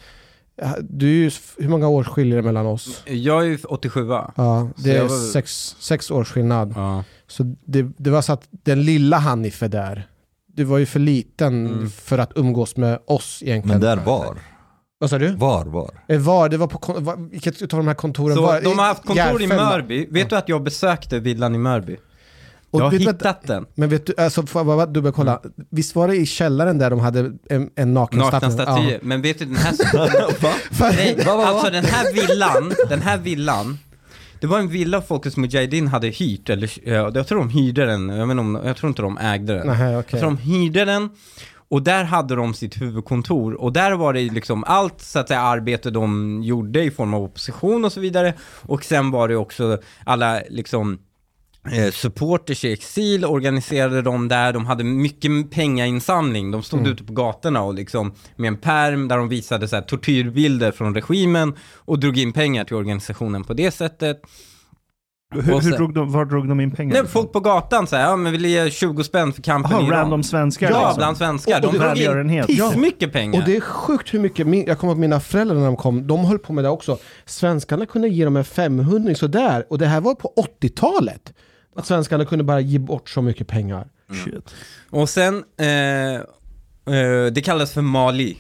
Du 0.80 1.06
är 1.09 1.14
ju, 1.24 1.30
hur 1.59 1.68
många 1.68 1.88
år 1.88 2.04
skiljer 2.04 2.37
det 2.37 2.42
mellan 2.42 2.66
oss? 2.66 3.02
Jag 3.06 3.42
är 3.42 3.46
ju 3.48 3.59
87 3.68 4.09
Ja, 4.09 4.33
Så 4.76 4.83
det 4.83 4.96
är 4.96 5.02
var- 5.02 5.33
sex, 5.33 5.76
sex 5.80 6.11
års 6.11 6.28
skillnad. 6.33 6.72
ja. 6.76 7.04
Så 7.26 7.54
det, 7.64 7.87
det 7.96 8.11
var 8.11 8.22
så 8.22 8.33
att 8.33 8.48
den 8.50 8.83
lilla 8.83 9.18
Hanif 9.18 9.62
är 9.62 9.68
där. 9.68 10.06
Du 10.54 10.64
var 10.64 10.78
ju 10.78 10.87
för 10.87 11.00
liten 11.00 11.66
Mm. 11.66 11.90
för 11.90 12.18
att 12.18 12.33
umgås 12.37 12.76
med 12.76 12.98
oss 13.06 13.42
egentligen. 13.42 13.80
Men 13.80 13.96
där 13.98 14.04
var? 14.04 14.38
Vad 14.98 15.11
sa 15.11 15.18
du? 15.18 15.28
Var, 15.37 15.64
var? 15.64 15.90
Eh, 16.09 16.18
Var? 16.20 16.48
Det 16.48 16.56
var 16.56 16.66
på... 16.66 16.92
var- 17.00 17.30
Vilket 17.30 17.62
utav 17.62 17.78
de 17.80 17.87
här 17.88 17.94
kontoren 17.94 18.37
Så 18.37 18.42
var? 18.42 18.61
de 18.61 18.78
har 18.78 18.87
haft 18.87 19.02
kontor 19.06 19.40
i 19.40 19.42
Järfälla. 19.44 19.64
Mörby. 19.70 20.06
Vet 20.11 20.30
du 20.30 20.37
att 20.37 20.48
jag 20.48 20.62
besökte 20.62 21.18
villan 21.18 21.54
i 21.54 21.59
Mörby? 21.59 21.96
Och 22.70 22.80
Jag 22.80 22.85
har 22.85 22.90
vet 22.90 23.00
du 23.00 23.06
hittat 23.06 23.46
den. 23.46 23.66
Men 23.74 23.88
vet 23.88 24.06
du, 24.06 24.14
alltså, 24.18 24.42
bara 24.42 24.87
dubbelkolla. 24.87 25.40
Visst 25.70 25.94
var 25.94 26.09
det 26.09 26.16
i 26.16 26.26
källaren 26.26 26.78
där 26.78 26.90
de 26.90 27.00
hade 27.00 27.33
en, 27.48 27.70
en 27.76 27.94
naken 27.94 28.18
Nakna 28.18 28.50
staty? 28.50 28.52
statyer. 28.62 29.00
Men 29.02 29.22
vet 29.22 29.38
du 29.38 29.44
den 29.44 29.56
här... 29.56 29.74
Ja. 29.92 30.30
Nej, 30.80 31.24
alltså 31.26 31.70
den 31.70 31.85
här 31.85 32.12
villan, 32.12 32.74
den 32.88 33.02
här 33.02 33.18
villan, 33.18 33.78
det 34.40 34.46
var 34.46 34.59
en 34.59 34.68
villa 34.68 35.02
Folkets 35.02 35.37
Mujahedin 35.37 35.88
hade 35.88 36.09
hyrt, 36.09 36.50
eller 36.50 36.88
ja, 36.88 37.11
jag 37.14 37.26
tror 37.26 37.38
de 37.38 37.48
hyrde 37.48 37.87
den, 37.87 38.09
jag, 38.09 38.26
vet 38.26 38.38
om, 38.38 38.61
jag 38.64 38.76
tror 38.76 38.88
inte 38.88 39.02
de 39.02 39.18
ägde 39.18 39.54
den. 39.54 39.66
Nej, 39.66 39.96
okej. 39.96 40.04
Jag 40.11 40.20
tror 40.20 40.30
de 40.30 40.37
hyrde 40.37 40.85
den, 40.85 41.09
Och 41.68 41.83
där 41.83 42.04
hade 42.04 42.35
de 42.37 42.54
sitt 42.54 42.80
huvudkontor 42.80 43.54
och 43.54 43.72
där 43.72 43.92
var 43.92 44.12
det 44.12 44.20
liksom 44.20 44.64
allt 44.64 45.00
så 45.00 45.18
att 45.18 45.28
säga 45.28 45.40
arbete 45.40 45.90
de 45.90 46.40
gjorde 46.42 46.83
i 46.85 46.90
form 46.90 47.14
av 47.14 47.22
opposition 47.22 47.85
och 47.85 47.92
så 47.92 48.00
vidare. 48.00 48.35
Och 48.62 48.85
sen 48.85 49.11
var 49.11 49.28
det 49.28 49.37
också 49.37 49.78
alla 50.04 50.40
liksom 50.48 50.98
eh, 51.73 51.90
supporters 51.92 52.64
i 52.64 52.73
exil 52.73 53.25
organiserade 53.25 54.03
de 54.03 54.29
där, 54.29 54.53
de 54.53 54.66
hade 54.66 54.85
mycket 54.85 55.51
pengainsamling, 55.51 56.51
de 56.51 56.62
stod 56.62 56.87
ute 56.87 57.05
på 57.05 57.12
gatorna 57.12 57.62
och 57.62 57.75
liksom 57.75 58.12
med 58.37 58.49
en 58.49 58.57
perm 58.57 59.09
där 59.09 59.16
de 59.16 59.29
visade 59.29 59.68
så 59.68 59.77
här, 59.77 59.83
tortyrbilder 59.83 60.73
från 60.73 60.94
regimen 60.94 61.55
och 61.75 61.99
drog 61.99 62.18
in 62.18 62.33
pengar 62.33 62.64
till 62.64 62.77
organisationen 62.77 63.44
på 63.44 63.55
det 63.55 63.70
sättet. 63.70 64.20
Hur, 65.35 65.42
hur 65.61 65.77
drog 65.77 65.94
de, 65.94 66.12
var 66.12 66.25
drog 66.25 66.49
de 66.49 66.61
in 66.61 66.70
pengar? 66.70 66.94
Nej, 66.94 67.07
folk 67.07 67.33
på 67.33 67.40
gatan 67.40 67.87
säger 67.87 68.05
ja 68.05 68.16
men 68.16 68.33
vill 68.33 68.44
ge 68.46 68.70
20 68.70 69.05
spänn 69.05 69.33
för 69.33 69.42
kampen 69.42 69.70
Jaha, 69.73 69.83
i 69.83 69.87
Iran. 69.87 69.99
random 69.99 70.23
svenskar 70.23 70.70
Ja, 70.70 70.81
liksom. 70.81 70.96
bland 70.96 71.16
svenskar. 71.16 71.59
Och- 71.61 71.64
och 71.66 71.73
De 71.73 71.79
det- 71.79 71.85
drog 71.85 71.96
in 71.96 72.05
Välgörenhet. 72.05 72.46
pissmycket 72.46 73.12
pengar. 73.12 73.40
Och 73.40 73.46
det 73.46 73.57
är 73.57 73.61
sjukt 73.61 74.14
hur 74.14 74.18
mycket, 74.20 74.46
min, 74.46 74.64
jag 74.66 74.79
kommer 74.79 74.92
ihåg 74.92 75.01
mina 75.01 75.20
föräldrar 75.20 75.57
när 75.57 75.64
de 75.66 75.77
kom, 75.77 76.07
de 76.07 76.25
höll 76.25 76.38
på 76.38 76.53
med 76.53 76.64
det 76.64 76.68
också. 76.70 76.99
Svenskarna 77.27 77.87
kunde 77.87 78.09
ge 78.09 78.25
dem 78.25 78.37
en 78.37 78.44
500 78.44 79.14
sådär, 79.14 79.66
och 79.70 79.79
det 79.79 79.87
här 79.87 80.01
var 80.01 80.14
på 80.14 80.33
80-talet. 80.37 81.33
Att 81.81 81.87
svenskarna 81.87 82.25
kunde 82.25 82.45
bara 82.45 82.61
ge 82.61 82.79
bort 82.79 83.09
så 83.09 83.23
mycket 83.23 83.49
pengar. 83.49 83.88
Shit. 84.25 84.55
Och 84.90 85.09
sen, 85.09 85.45
eh, 85.57 86.14
eh, 86.97 87.27
det 87.33 87.45
kallas 87.45 87.73
för 87.73 87.83
Mali, 87.83 88.38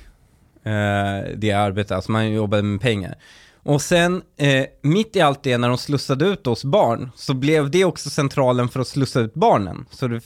eh, 0.64 1.36
det 1.36 1.52
arbetet, 1.52 1.92
alltså 1.92 2.12
man 2.12 2.32
jobbade 2.32 2.62
med 2.62 2.80
pengar. 2.80 3.14
Och 3.62 3.82
sen, 3.82 4.22
eh, 4.36 4.66
mitt 4.82 5.16
i 5.16 5.20
allt 5.20 5.42
det, 5.42 5.58
när 5.58 5.68
de 5.68 5.78
slussade 5.78 6.24
ut 6.24 6.46
oss 6.46 6.64
barn, 6.64 7.10
så 7.16 7.34
blev 7.34 7.70
det 7.70 7.84
också 7.84 8.10
centralen 8.10 8.68
för 8.68 8.80
att 8.80 8.88
slussa 8.88 9.20
ut 9.20 9.34
barnen. 9.34 9.86
Så 9.90 10.08
det, 10.08 10.20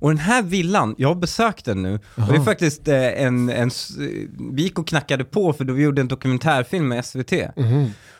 och 0.00 0.10
den 0.10 0.18
här 0.18 0.42
villan, 0.42 0.94
jag 0.98 1.08
har 1.08 1.14
besökt 1.14 1.64
den 1.64 1.82
nu, 1.82 2.00
och 2.14 2.32
det 2.32 2.36
är 2.36 2.44
faktiskt 2.44 2.88
eh, 2.88 3.22
en, 3.22 3.48
en, 3.48 3.70
vi 4.52 4.62
gick 4.62 4.78
och 4.78 4.86
knackade 4.86 5.24
på 5.24 5.52
för 5.52 5.64
då 5.64 5.72
vi 5.72 5.82
gjorde 5.82 6.00
en 6.00 6.08
dokumentärfilm 6.08 6.88
med 6.88 7.04
SVT. 7.04 7.32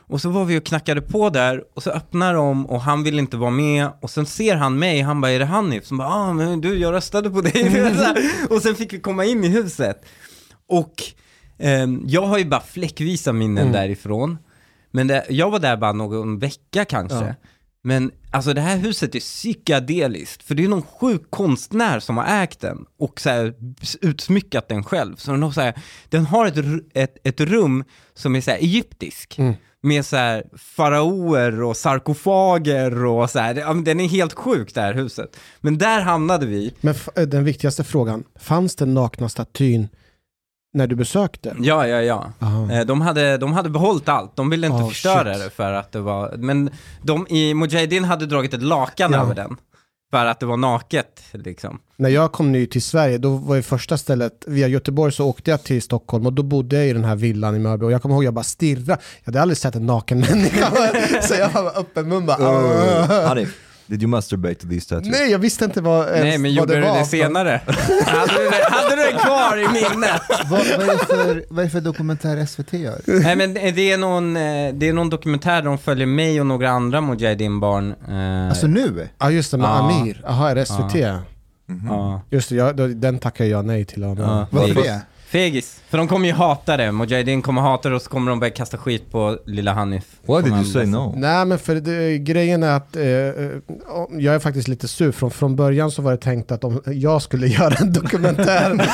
Och 0.06 0.20
så 0.20 0.30
var 0.30 0.44
vi 0.44 0.58
och 0.58 0.64
knackade 0.64 1.00
på 1.00 1.30
där 1.30 1.64
och 1.74 1.82
så 1.82 1.90
öppnar 1.90 2.34
de 2.34 2.66
och 2.66 2.80
han 2.80 3.02
vill 3.02 3.18
inte 3.18 3.36
vara 3.36 3.50
med 3.50 3.88
och 4.00 4.10
sen 4.10 4.26
ser 4.26 4.56
han 4.56 4.78
mig, 4.78 5.00
han 5.00 5.20
bara 5.20 5.30
är 5.30 5.38
det 5.38 5.44
Hanif? 5.44 5.86
Som 5.86 5.98
bara 5.98 6.08
ah 6.08 6.32
men 6.32 6.60
du 6.60 6.78
jag 6.78 6.92
röstade 6.92 7.30
på 7.30 7.40
dig. 7.40 7.68
Här. 7.68 8.16
och 8.50 8.62
sen 8.62 8.74
fick 8.74 8.92
vi 8.92 9.00
komma 9.00 9.24
in 9.24 9.44
i 9.44 9.48
huset. 9.48 10.04
Och 10.68 10.94
ehm, 11.58 12.02
jag 12.06 12.26
har 12.26 12.38
ju 12.38 12.44
bara 12.44 12.60
fläckvisa 12.60 13.32
minnen 13.32 13.72
därifrån. 13.72 14.38
Men 14.90 15.06
det, 15.06 15.24
jag 15.28 15.50
var 15.50 15.58
där 15.58 15.76
bara 15.76 15.92
någon 15.92 16.38
vecka 16.38 16.84
kanske. 16.84 17.24
Ja. 17.24 17.34
Men 17.82 18.10
alltså 18.34 18.54
det 18.54 18.60
här 18.60 18.76
huset 18.76 19.14
är 19.14 19.20
psykedeliskt, 19.20 20.42
för 20.42 20.54
det 20.54 20.64
är 20.64 20.68
någon 20.68 20.82
sjuk 20.82 21.22
konstnär 21.30 22.00
som 22.00 22.16
har 22.16 22.42
ägt 22.42 22.60
den 22.60 22.86
och 22.98 23.20
så 23.20 23.30
här, 23.30 23.54
utsmyckat 24.00 24.68
den 24.68 24.84
själv. 24.84 25.16
Så 25.16 25.30
den 25.30 25.42
har, 25.42 25.50
så 25.50 25.60
här, 25.60 25.74
den 26.08 26.26
har 26.26 26.46
ett, 26.46 26.56
ett, 26.94 27.16
ett 27.24 27.40
rum 27.40 27.84
som 28.14 28.36
är 28.36 28.40
så 28.40 28.50
här 28.50 28.58
egyptisk. 28.58 29.38
Med 29.80 30.06
så 30.06 30.16
här 30.16 30.44
faraoer 30.56 31.62
och 31.62 31.76
sarkofager 31.76 33.04
och 33.04 33.30
så 33.30 33.38
här. 33.38 33.54
Ja, 33.54 33.74
Den 33.74 34.00
är 34.00 34.08
helt 34.08 34.32
sjuk 34.32 34.74
det 34.74 34.80
här 34.80 34.94
huset. 34.94 35.36
Men 35.60 35.78
där 35.78 36.00
hamnade 36.00 36.46
vi. 36.46 36.74
Men 36.80 36.94
den 37.14 37.44
viktigaste 37.44 37.84
frågan, 37.84 38.24
fanns 38.38 38.76
den 38.76 38.94
nakna 38.94 39.28
statyn 39.28 39.88
när 40.74 40.86
du 40.86 40.96
besökte? 40.96 41.54
Ja, 41.60 41.86
ja, 41.86 42.02
ja. 42.02 42.32
Aha. 42.38 42.72
Eh, 42.72 42.84
De 42.86 43.00
hade, 43.00 43.36
de 43.38 43.52
hade 43.52 43.70
behållit 43.70 44.08
allt, 44.08 44.36
de 44.36 44.50
ville 44.50 44.66
inte 44.66 44.82
Oh, 44.82 44.88
förstöra 44.88 45.34
shit. 45.34 45.44
det 45.44 45.50
för 45.50 45.72
att 45.72 45.92
det 45.92 46.00
var, 46.00 46.34
men 46.38 46.70
de 47.02 47.26
i 47.30 47.54
Mujahedin 47.54 48.04
hade 48.04 48.26
dragit 48.26 48.54
ett 48.54 48.62
lakan 48.62 49.12
Ja. 49.12 49.22
över 49.22 49.34
den. 49.34 49.56
För 50.10 50.26
att 50.26 50.40
det 50.40 50.46
var 50.46 50.56
naket 50.56 51.22
liksom. 51.32 51.78
När 51.96 52.08
jag 52.08 52.32
kom 52.32 52.52
ny 52.52 52.66
till 52.66 52.82
Sverige, 52.82 53.18
då 53.18 53.36
var 53.36 53.56
ju 53.56 53.62
första 53.62 53.98
stället, 53.98 54.32
via 54.46 54.68
Göteborg 54.68 55.12
så 55.12 55.26
åkte 55.26 55.50
jag 55.50 55.62
till 55.64 55.82
Stockholm 55.82 56.26
och 56.26 56.32
då 56.32 56.42
bodde 56.42 56.76
jag 56.76 56.86
i 56.88 56.92
den 56.92 57.04
här 57.04 57.16
villan 57.16 57.56
i 57.56 57.58
Mörby 57.58 57.84
och 57.86 57.92
jag 57.92 58.02
kommer 58.02 58.14
ihåg 58.14 58.24
jag 58.24 58.34
bara 58.34 58.42
stirrade. 58.44 58.90
Jag 59.24 59.26
hade 59.26 59.42
aldrig 59.42 59.56
sett 59.58 59.74
en 59.74 59.86
naken 59.86 60.20
människa. 60.30 60.70
så 61.22 61.34
jag 61.34 61.62
var 61.62 61.78
öppen 61.78 62.08
mun 62.08 62.26
bara. 62.26 62.38
Uh, 62.38 63.26
Hanif, 63.28 63.56
did 63.86 64.02
you 64.02 64.08
masturbate 64.10 64.54
to 64.54 64.66
these 64.68 64.88
tattoos? 64.88 65.08
Nej, 65.12 65.30
jag 65.30 65.38
visste 65.38 65.64
inte 65.64 65.80
vad, 65.80 66.06
ens 66.08 66.20
Nej, 66.22 66.38
men 66.38 66.42
vad 66.42 66.50
gjorde 66.50 66.74
det 66.74 66.80
du 66.80 66.86
var. 66.86 66.98
det 66.98 67.04
senare? 67.04 67.60
hade, 68.06 68.32
du 68.32 68.50
det, 68.50 68.64
hade 68.70 68.96
du 68.96 69.02
det 69.02 69.18
kvar 69.18 69.56
i 69.58 69.68
minnet? 69.68 70.22
Vad, 70.50 70.66
vad, 70.78 70.88
är 70.88 70.92
det 70.92 70.98
för, 71.06 71.44
vad 71.48 71.58
är 71.58 71.64
det 71.64 71.70
för 71.70 71.80
dokumentär 71.80 72.46
SVT 72.46 72.72
gör? 72.72 73.00
Nej 73.06 73.36
men 73.36 73.54
det 73.54 73.92
är 73.92 73.98
någon, 73.98 74.36
eh, 74.36 74.74
det 74.74 74.88
är 74.88 74.92
någon 74.92 75.10
dokumentär 75.10 75.54
där 75.54 75.62
de 75.62 75.78
följer 75.78 76.06
mig 76.06 76.40
och 76.40 76.46
några 76.46 76.70
andra 76.70 77.00
Mujahedin-barn. 77.00 77.94
eh, 78.08 78.48
Alltså 78.48 78.66
nu? 78.66 79.08
Ja 79.18 79.30
just 79.30 79.50
det, 79.50 79.56
med 79.58 79.66
Ja. 79.68 79.72
Amir. 79.78 80.20
Jaha, 80.26 80.50
är 80.50 80.54
det 80.54 80.66
SVT? 80.66 80.94
ja, 81.88 82.20
Just 82.30 82.48
det, 82.48 82.54
jag, 82.54 82.96
den 82.96 83.18
tackar 83.18 83.44
jag 83.44 83.64
nej 83.64 83.84
till. 83.84 84.02
Ja. 84.02 84.46
Varför 84.50 84.74
det? 84.74 85.00
Fegis. 85.34 85.80
För 85.88 85.98
de 85.98 86.08
kommer 86.08 86.26
ju 86.26 86.32
hata 86.32 86.76
det. 86.76 86.92
Mujahedin 86.92 87.42
kommer 87.42 87.60
hata 87.60 87.88
det 87.88 87.94
och 87.94 88.02
så 88.02 88.10
kommer 88.10 88.30
de 88.30 88.40
börja 88.40 88.50
kasta 88.50 88.78
skit 88.78 89.10
på 89.10 89.38
lilla 89.46 89.72
Hanif. 89.72 90.04
Why 90.26 90.42
did 90.42 90.52
you 90.52 90.64
say 90.64 90.86
no? 90.86 91.14
Nej 91.16 91.44
men 91.44 91.58
för 91.58 91.74
det, 91.74 92.18
grejen 92.18 92.62
är 92.62 92.76
att 92.76 92.96
eh, 92.96 93.04
eh, 93.04 93.50
jag 94.10 94.34
är 94.34 94.38
faktiskt 94.38 94.68
lite 94.68 94.88
sur. 94.88 95.12
Från, 95.12 95.30
från 95.30 95.56
början 95.56 95.90
så 95.90 96.02
var 96.02 96.10
det 96.10 96.16
tänkt 96.18 96.52
att 96.52 96.64
om 96.64 96.82
jag 96.86 97.22
skulle 97.22 97.46
göra 97.58 97.74
en 97.74 97.92
dokumentär. 97.92 98.72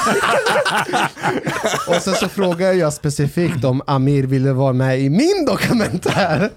och 1.88 1.94
sen 1.94 2.14
så 2.14 2.29
frågade 2.29 2.74
jag 2.74 2.92
specifikt 2.92 3.64
om 3.64 3.83
Amir 3.87 4.22
ville 4.22 4.53
vara 4.53 4.72
med 4.72 5.00
i 5.00 5.11
min 5.11 5.44
dokumentär. 5.46 6.50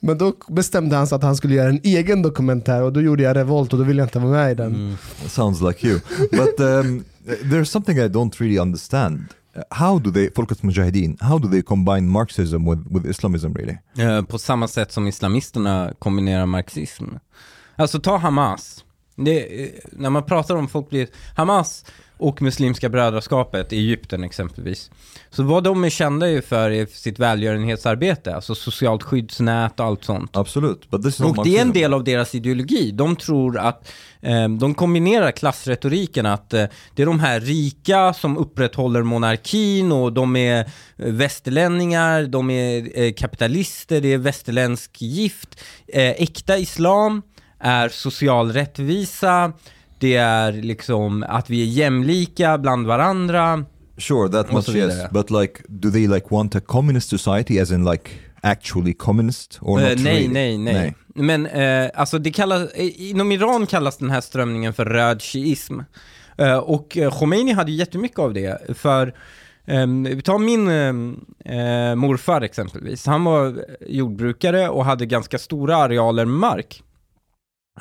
Men 0.00 0.18
då 0.18 0.32
bestämde 0.48 0.96
han 0.96 1.06
sig 1.06 1.16
att 1.16 1.22
han 1.22 1.36
skulle 1.36 1.54
göra 1.54 1.68
en 1.68 1.80
egen 1.82 2.22
dokumentär 2.22 2.82
och 2.82 2.92
då 2.92 3.00
gjorde 3.00 3.22
jag 3.22 3.36
revolt 3.36 3.72
och 3.72 3.78
då 3.78 3.84
ville 3.84 4.00
jag 4.00 4.06
inte 4.06 4.18
vara 4.18 4.30
med 4.30 4.52
i 4.52 4.54
den. 4.54 4.98
Sounds 5.26 5.60
like 5.60 5.86
you. 5.86 6.00
But 6.30 6.60
um, 6.60 7.04
there's 7.50 7.70
something 7.70 7.98
I 7.98 8.08
don't 8.08 8.40
really 8.40 8.58
understand. 8.58 9.34
How 9.70 9.98
do 9.98 10.10
they, 10.10 10.30
Folkets 10.30 10.62
Mujahedin, 10.62 11.18
how 11.20 11.38
do 11.38 11.48
they 11.48 11.62
combine 11.62 12.08
Marxism 12.08 12.64
with, 12.64 12.86
with 12.90 13.06
Islamism 13.06 13.52
really? 13.52 13.78
Uh, 13.98 14.22
På 14.22 14.38
samma 14.38 14.68
sätt 14.68 14.92
som 14.92 15.06
islamisterna 15.06 15.92
kombinerar 15.98 16.46
marxism. 16.46 17.04
Alltså 17.76 18.00
ta 18.00 18.16
Hamas. 18.16 18.84
Det, 19.16 19.64
eh, 19.64 19.70
när 19.92 20.10
man 20.10 20.22
pratar 20.22 20.56
om 20.56 20.68
folk 20.68 20.90
blir... 20.90 21.08
Hamas 21.36 21.84
och 22.18 22.42
Muslimska 22.42 22.88
brödraskapet 22.88 23.72
i 23.72 23.76
Egypten 23.76 24.24
exempelvis. 24.24 24.90
Så 25.30 25.42
vad 25.42 25.64
de 25.64 25.84
är 25.84 25.90
kända 25.90 26.28
ju 26.28 26.42
för 26.42 26.70
är 26.70 26.86
sitt 26.86 27.18
välgörenhetsarbete, 27.18 28.34
alltså 28.34 28.54
socialt 28.54 29.02
skyddsnät 29.02 29.80
och 29.80 29.86
allt 29.86 30.04
sånt. 30.04 30.36
Absolut, 30.36 30.90
Och 31.38 31.44
det 31.44 31.58
är 31.58 31.62
en 31.62 31.72
del 31.72 31.94
av 31.94 32.04
deras 32.04 32.34
ideologi. 32.34 32.90
De 32.90 33.16
tror 33.16 33.58
att, 33.58 33.92
eh, 34.20 34.48
de 34.48 34.74
kombinerar 34.74 35.30
klassretoriken 35.30 36.26
att 36.26 36.54
eh, 36.54 36.64
det 36.94 37.02
är 37.02 37.06
de 37.06 37.20
här 37.20 37.40
rika 37.40 38.12
som 38.12 38.38
upprätthåller 38.38 39.02
monarkin 39.02 39.92
och 39.92 40.12
de 40.12 40.36
är 40.36 40.60
eh, 40.60 40.64
västerlänningar, 40.96 42.22
de 42.22 42.50
är 42.50 42.98
eh, 43.00 43.12
kapitalister, 43.12 44.00
det 44.00 44.12
är 44.12 44.18
västerländsk 44.18 45.02
gift. 45.02 45.60
Eh, 45.88 46.10
äkta 46.10 46.58
islam 46.58 47.22
är 47.58 47.88
social 47.88 48.52
rättvisa, 48.52 49.52
det 49.98 50.16
är 50.16 50.52
liksom 50.52 51.24
att 51.28 51.50
vi 51.50 51.62
är 51.62 51.66
jämlika 51.66 52.58
bland 52.58 52.86
varandra. 52.86 53.64
Sure, 53.98 54.28
that 54.28 54.52
much 54.52 54.68
yes. 54.68 55.10
But 55.10 55.30
like, 55.30 55.62
do 55.68 55.90
they 55.90 56.06
like 56.08 56.26
want 56.30 56.54
a 56.56 56.60
communist 56.60 57.08
society 57.08 57.60
as 57.60 57.70
in 57.70 57.84
like 57.84 58.10
actually 58.42 58.94
communist 58.94 59.58
or 59.60 59.80
Eh, 59.80 59.88
not 59.88 59.98
nej, 59.98 60.14
really? 60.14 60.28
nej, 60.28 60.58
nej, 60.58 60.94
Men 61.14 61.46
eh, 61.46 61.90
alltså 61.94 62.18
det 62.18 62.30
kallas, 62.30 62.74
inom 62.74 63.32
Iran 63.32 63.66
kallas 63.66 63.96
den 63.96 64.10
här 64.10 64.20
strömningen 64.20 64.74
för 64.74 64.84
röd 64.84 65.22
shiism. 65.22 65.80
Eh, 66.38 66.56
och 66.56 66.96
eh, 66.96 67.10
Khomeini 67.18 67.52
hade 67.52 67.70
ju 67.70 67.76
jättemycket 67.76 68.18
av 68.18 68.34
det. 68.34 68.76
För, 68.78 69.14
vi 70.14 70.22
tar 70.22 70.38
min 70.38 70.68
eh, 71.44 71.94
morfar 71.94 72.40
exempelvis. 72.40 73.06
Han 73.06 73.24
var 73.24 73.64
jordbrukare 73.88 74.68
och 74.68 74.84
hade 74.84 75.06
ganska 75.06 75.38
stora 75.38 75.76
arealer 75.76 76.24
mark. 76.24 76.82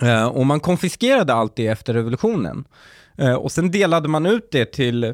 Eh, 0.01 0.27
och 0.27 0.45
man 0.45 0.59
konfiskerade 0.59 1.33
allt 1.33 1.55
det 1.55 1.67
efter 1.67 1.93
revolutionen. 1.93 2.67
Eh, 3.17 3.33
och 3.33 3.51
sen 3.51 3.71
delade 3.71 4.07
man 4.09 4.25
ut 4.25 4.51
det 4.51 4.65
till 4.65 5.13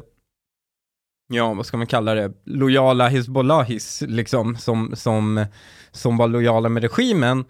ja, 1.28 1.54
vad 1.54 1.66
ska 1.66 1.76
man 1.76 1.86
kalla 1.86 2.14
det, 2.14 2.32
lojala 2.44 3.08
Hizbollahis, 3.08 4.02
liksom, 4.06 4.56
som, 4.56 4.96
som, 4.96 5.46
som 5.92 6.16
var 6.16 6.28
lojala 6.28 6.68
med 6.68 6.82
regimen. 6.82 7.44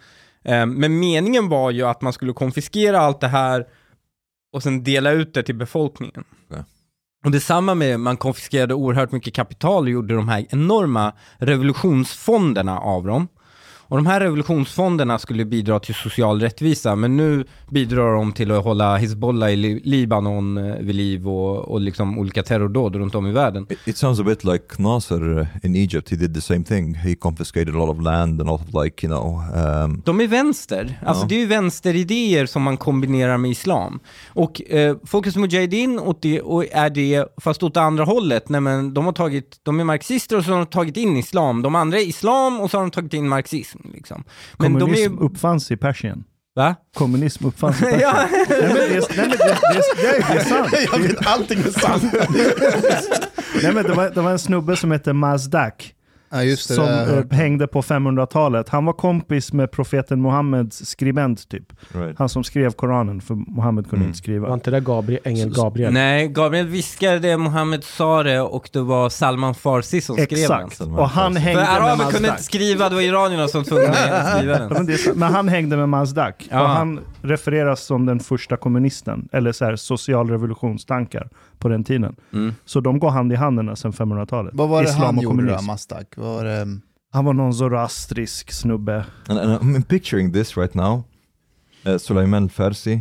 Eh, 0.45 0.67
men 0.67 0.99
meningen 0.99 1.49
var 1.49 1.71
ju 1.71 1.83
att 1.83 2.03
man 2.03 2.13
skulle 2.13 2.33
konfiskera 2.33 2.99
allt 2.99 3.21
det 3.21 3.29
här 3.29 3.67
och 4.53 4.63
sen 4.63 4.85
dela 4.85 5.11
ut 5.11 5.35
det 5.35 5.43
till 5.43 5.55
befolkningen. 5.55 6.25
Ja. 6.49 6.65
Och 7.25 7.31
detsamma 7.31 7.75
med, 7.75 8.01
man 8.01 8.17
konfiskerade 8.17 8.75
oerhört 8.75 9.13
mycket 9.13 9.35
kapital 9.35 9.85
och 9.85 9.91
gjorde 9.91 10.15
de 10.15 10.29
här 10.29 10.47
enorma 10.51 11.13
revolutionsfonderna 11.39 12.79
av 12.79 13.07
dem. 13.07 13.29
Och 13.89 13.97
de 13.97 14.07
här 14.07 14.21
revolutionsfonderna 14.21 15.19
skulle 15.19 15.45
bidra 15.45 15.81
till 15.81 15.95
social 15.95 16.41
rättvisa, 16.41 16.97
men 16.97 17.17
nu 17.17 17.45
bidrar 17.71 18.15
de 18.15 18.33
till 18.33 18.51
att 18.51 18.65
hålla 18.65 18.97
Hizbollah 18.97 19.51
i 19.53 19.57
Li- 19.57 19.81
Libanon 19.85 20.59
eh, 20.59 20.77
vid 20.81 20.95
liv 20.95 21.29
och, 21.29 21.57
och 21.59 21.81
liksom 21.81 22.19
olika 22.19 22.43
terrordåd 22.43 22.97
runt 22.97 23.15
om 23.15 23.27
i 23.27 23.33
världen. 23.33 23.67
It, 23.87 23.97
sounds 23.97 24.21
a 24.21 24.23
bit 24.23 24.45
like 24.45 24.65
Nasser 24.83 25.39
uh, 25.39 25.47
in 25.63 25.77
Egypt. 25.77 26.11
He 26.11 26.17
did 26.17 26.35
the 26.35 26.41
same 26.41 26.65
thing. 26.65 26.95
He 26.95 27.15
confiscated 27.15 27.69
a 27.75 27.79
lot 27.79 27.97
of 27.99 28.03
land 28.03 28.41
and 28.41 28.51
a 28.51 28.53
lot 28.53 28.61
of 28.69 28.85
like, 28.85 29.07
you 29.07 29.15
know, 29.17 29.43
um, 29.85 30.03
De 30.05 30.21
är 30.21 30.27
vänster. 30.27 31.01
Alltså 31.07 31.25
Ja. 31.25 31.29
det 31.29 31.35
är 31.35 31.39
ju 31.39 31.47
vänsteridéer 31.47 32.47
som 32.47 32.63
man 32.63 32.77
kombinerar 32.77 33.39
med 33.39 33.51
islam. 33.51 34.01
Och 34.29 34.71
eh, 34.71 34.97
Fokus 35.05 35.37
Mujahedin 35.37 35.99
åt 35.99 36.23
det, 36.23 36.41
och 36.41 36.65
är 36.73 36.91
det, 36.91 37.27
fast 37.41 37.63
åt 37.63 37.75
det 37.75 37.81
andra 37.83 38.05
hållet. 38.05 38.49
Nej, 38.49 38.61
men 38.61 38.95
de, 38.95 39.05
har 39.05 39.13
tagit, 39.13 39.61
de 39.63 39.81
är 39.81 39.85
marxister 39.85 40.37
och 40.37 40.45
så 40.45 40.51
har 40.51 40.59
de 40.59 40.67
tagit 40.67 40.97
in 40.97 41.17
islam. 41.17 41.63
De 41.63 41.75
andra 41.75 41.99
är 41.99 42.09
islam 42.09 42.61
och 42.61 42.71
så 42.71 42.77
har 42.77 42.83
de 42.83 42.91
tagit 42.91 43.15
in 43.15 43.29
marxism. 43.29 43.74
Liksom. 43.95 44.25
Men 44.59 44.73
de 44.73 44.81
Kommunism 44.81 45.19
är 45.19 45.23
uppfanns 45.23 45.71
i 45.71 45.77
Persien. 45.77 46.25
Va? 46.57 46.75
Kommunism 46.95 47.47
uppfanns 47.47 47.77
i 47.83 47.85
Persien. 47.85 48.01
Ja. 48.01 48.29
Nej, 48.31 48.47
men 48.49 48.75
det, 48.75 48.97
är- 48.97 49.17
nej, 49.17 49.29
men 49.29 49.31
det, 49.31 49.37
det, 49.37 49.59
det, 50.03 50.25
det 50.29 50.39
är 50.39 50.45
sant. 50.45 50.69
Jag 50.93 50.99
vet 50.99 51.27
allting 51.27 51.59
är 51.59 51.81
sant. 51.81 52.03
Nej, 53.63 53.73
men 53.75 53.85
det, 53.85 53.93
var, 53.95 54.11
det 54.11 54.21
var 54.21 54.31
en 54.31 54.39
snubbe 54.39 54.77
som 54.77 54.91
hette 54.91 55.13
Mazdak 55.13 55.95
Ja, 56.35 56.43
just 56.43 56.69
det. 56.69 56.75
som 56.75 56.85
det 56.87 57.27
eh, 57.31 57.37
hängde 57.37 57.67
på 57.67 57.83
500-talet. 57.83 58.69
Han 58.69 58.85
var 58.85 58.93
kompis 58.93 59.53
med 59.53 59.71
profeten 59.71 60.23
Muhammeds 60.23 60.87
skribent 60.87 61.49
typ. 61.49 61.73
right. 61.93 62.19
Han 62.19 62.29
som 62.29 62.45
skrev 62.45 62.71
Koranen, 62.73 63.21
för 63.21 63.35
Muhammed 63.35 63.85
kunde 63.85 63.97
Mm. 63.97 64.07
inte 64.09 64.19
skriva. 64.19 64.47
Var 64.49 64.55
inte 64.55 64.71
det 64.71 64.81
Gabriel, 64.81 65.21
ängeln 65.25 65.53
Gabriel? 65.53 65.93
Nej, 65.93 66.29
Gabriel 66.29 66.67
viskade, 66.67 67.37
Mohammed 67.37 67.85
sa 67.85 68.23
det 68.23 68.41
och 68.41 68.71
det 68.73 68.81
var 68.81 69.09
Salman 69.09 69.55
Farsi 69.55 70.01
som 70.01 70.17
skrev 70.17 70.29
den. 70.29 70.67
Exakt. 70.67 70.81
Och 70.81 71.09
han 71.09 71.33
Farsi. 71.33 71.35
För 71.35 71.41
hängde 71.51 71.63
med 71.63 71.73
araber 71.73 72.11
kunde 72.11 72.29
inte 72.29 72.43
skriva, 72.43 72.89
det 72.89 72.95
var 72.95 73.03
iranierna 73.03 73.49
som 73.49 73.65
tvungna 73.65 73.89
att 73.91 74.39
skriva 74.39 74.59
den. 74.59 74.69
men, 74.73 74.87
det 74.87 74.93
är, 74.93 75.15
men 75.15 75.33
han 75.33 75.49
hängde 75.49 75.77
med 75.77 75.89
Mazdak. 75.89 76.49
Ja. 76.51 76.63
Och 76.63 76.69
han 76.69 77.01
refereras 77.23 77.81
som 77.85 78.07
den 78.07 78.21
första 78.21 78.57
kommunisten, 78.57 79.29
eller 79.33 79.53
så 79.53 79.65
här, 79.65 79.77
socialrevolutionstankar 79.77 81.29
på 81.65 81.69
den 81.69 81.85
tiden. 81.85 82.17
Mm. 82.33 82.55
Så 82.65 82.81
de 82.81 82.99
går 82.99 83.11
hand 83.11 83.33
i 83.33 83.37
hand 83.37 83.79
sedan 83.79 83.93
500-talet. 83.93 84.55
Vad 84.55 84.69
var 84.69 84.83
det 84.83 84.89
Islam 84.89 85.03
han 85.03 85.19
och 85.19 85.23
gjorde 85.23 85.47
då. 85.47 85.63
Mastak? 85.63 86.17
Var 86.17 86.45
det? 86.45 86.67
Han 87.13 87.25
var 87.25 87.33
någon 87.33 87.55
zoroastrisk 87.55 88.53
snubbe. 88.53 89.05
And, 89.29 89.39
and 89.39 89.61
I'm 89.61 89.83
picturing 89.83 90.33
this 90.33 90.57
right 90.57 90.75
now. 90.75 91.05
Uh, 91.87 91.97
Sulaiman 91.99 92.49
Farsi 92.49 93.01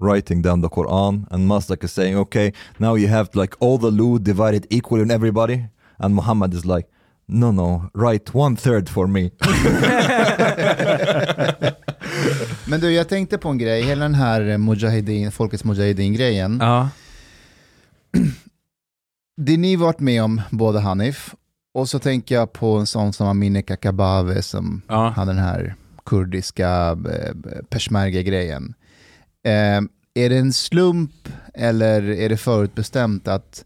writing 0.00 0.42
down 0.42 0.62
the 0.62 0.68
Quran, 0.68 1.26
and 1.30 1.46
Mazdak 1.46 1.84
is 1.84 1.92
saying, 1.92 2.16
"Okay, 2.18 2.52
now 2.76 2.98
you 2.98 3.08
have 3.08 3.28
like 3.34 3.54
all 3.60 3.78
the 3.78 3.90
loot 3.90 4.24
divided 4.24 4.66
equally 4.70 5.02
on 5.02 5.10
everybody." 5.10 5.62
And 5.98 6.14
Muhammad 6.14 6.54
is 6.54 6.64
like, 6.64 6.88
"No, 7.26 7.52
no, 7.52 7.90
write 7.94 8.34
one 8.34 8.56
third 8.56 8.88
for 8.88 9.06
me." 9.06 9.30
Men 12.66 12.80
du, 12.80 12.90
jag 12.90 13.08
tänkte 13.08 13.38
på 13.38 13.48
en 13.48 13.58
grej. 13.58 13.82
Hela 13.82 14.02
den 14.02 14.14
här 14.14 14.58
Mujahedin, 14.58 15.32
Folkets 15.32 15.64
Mujahedin-grejen. 15.64 16.58
Ja. 16.60 16.88
Det 19.36 19.56
ni 19.56 19.76
varit 19.76 20.00
med 20.00 20.22
om, 20.22 20.40
både 20.50 20.80
Hanif, 20.80 21.34
och 21.74 21.88
så 21.88 21.98
tänker 21.98 22.34
jag 22.34 22.52
på 22.52 22.76
en 22.76 22.86
sån 22.86 23.12
som 23.12 23.26
Amineh 23.28 23.62
Kakabaveh 23.62 24.40
som 24.40 24.82
Ja. 24.88 25.08
hade 25.08 25.32
den 25.32 25.42
här 25.42 25.74
kurdiska 26.06 26.90
eh, 26.90 27.34
peshmerga-grejen. 27.70 28.74
Eh, 29.44 29.80
är 30.14 30.28
det 30.30 30.38
en 30.38 30.52
slump 30.52 31.28
eller 31.54 32.02
är 32.10 32.28
det 32.28 32.36
förutbestämt 32.36 33.28
att 33.28 33.64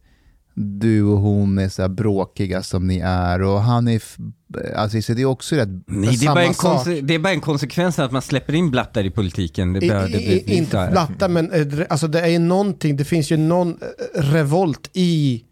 du 0.59 1.03
och 1.03 1.19
hon 1.19 1.59
är 1.59 1.69
så 1.69 1.83
här 1.83 1.89
bråkiga 1.89 2.63
som 2.63 2.87
ni 2.87 2.99
är 3.05 3.43
och 3.43 3.61
Hanif, 3.63 4.17
eh, 4.65 4.81
alltså 4.83 5.03
så 5.03 5.13
det 5.13 5.23
är 5.23 5.27
också 5.27 5.57
rätt 5.57 5.69
Nej, 5.87 6.17
det 6.17 6.27
är, 6.27 6.35
bara 6.35 6.45
en 6.45 6.53
konse- 6.53 7.01
det 7.03 7.15
är 7.15 7.19
bara 7.19 7.33
en 7.33 7.41
konsekvens 7.41 7.99
att 7.99 8.13
man 8.13 8.23
släpper 8.23 8.55
in 8.55 8.71
blattar 8.71 9.05
i 9.05 9.11
politiken. 9.11 9.73
Det 9.73 9.87
I, 9.87 9.89
bör, 9.89 10.09
det 10.09 10.21
i, 10.23 10.43
blir 10.45 10.57
inte 10.57 10.71
så 10.71 10.79
här. 10.79 10.91
platta, 10.91 11.29
men 11.29 11.53
eh, 11.53 11.87
alltså 11.89 12.09
det 12.09 12.21
är 12.21 12.39
någonting, 12.39 12.97
det 12.97 13.05
finns 13.05 13.31
ju 13.33 13.37
någon 13.37 13.69
eh, 14.15 14.21
revolt 14.23 14.91
i, 14.93 15.45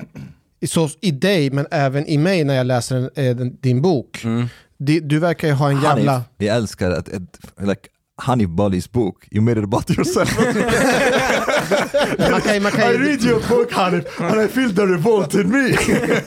i, 0.60 0.66
så, 0.66 0.88
i 1.00 1.10
dig, 1.10 1.50
men 1.50 1.66
även 1.70 2.06
i 2.06 2.18
mig 2.18 2.44
när 2.44 2.54
jag 2.54 2.66
läser 2.66 3.10
eh, 3.14 3.36
din 3.36 3.82
bok. 3.82 4.20
Mm. 4.24 4.46
Det- 4.78 5.00
Du 5.00 5.18
verkar 5.18 5.48
ju 5.48 5.54
ha 5.54 5.70
en 5.70 5.82
jävla... 5.82 6.12
Hanif, 6.12 6.26
jag 6.38 6.56
älskar 6.56 6.90
att, 6.90 7.08
att 7.14 7.22
like 7.68 7.88
Hanif 8.22 8.48
Bali's 8.48 8.92
book, 8.92 9.26
you 9.32 9.42
made 9.42 9.58
it 9.58 9.64
about 9.64 9.90
yourself. 9.90 10.38
Man 12.30 12.40
kan, 12.40 12.54
ju- 12.54 12.60
man 12.60 12.72
kan, 12.72 12.92
ju- 12.92 13.28
your 13.28 13.48
book 13.48 13.72
Hanif 13.72 14.20
and 14.20 14.40
I 14.40 14.48
feel 14.48 14.74
the 14.74 14.82
revolt 14.86 15.34
in 15.34 15.50
me. 15.50 15.68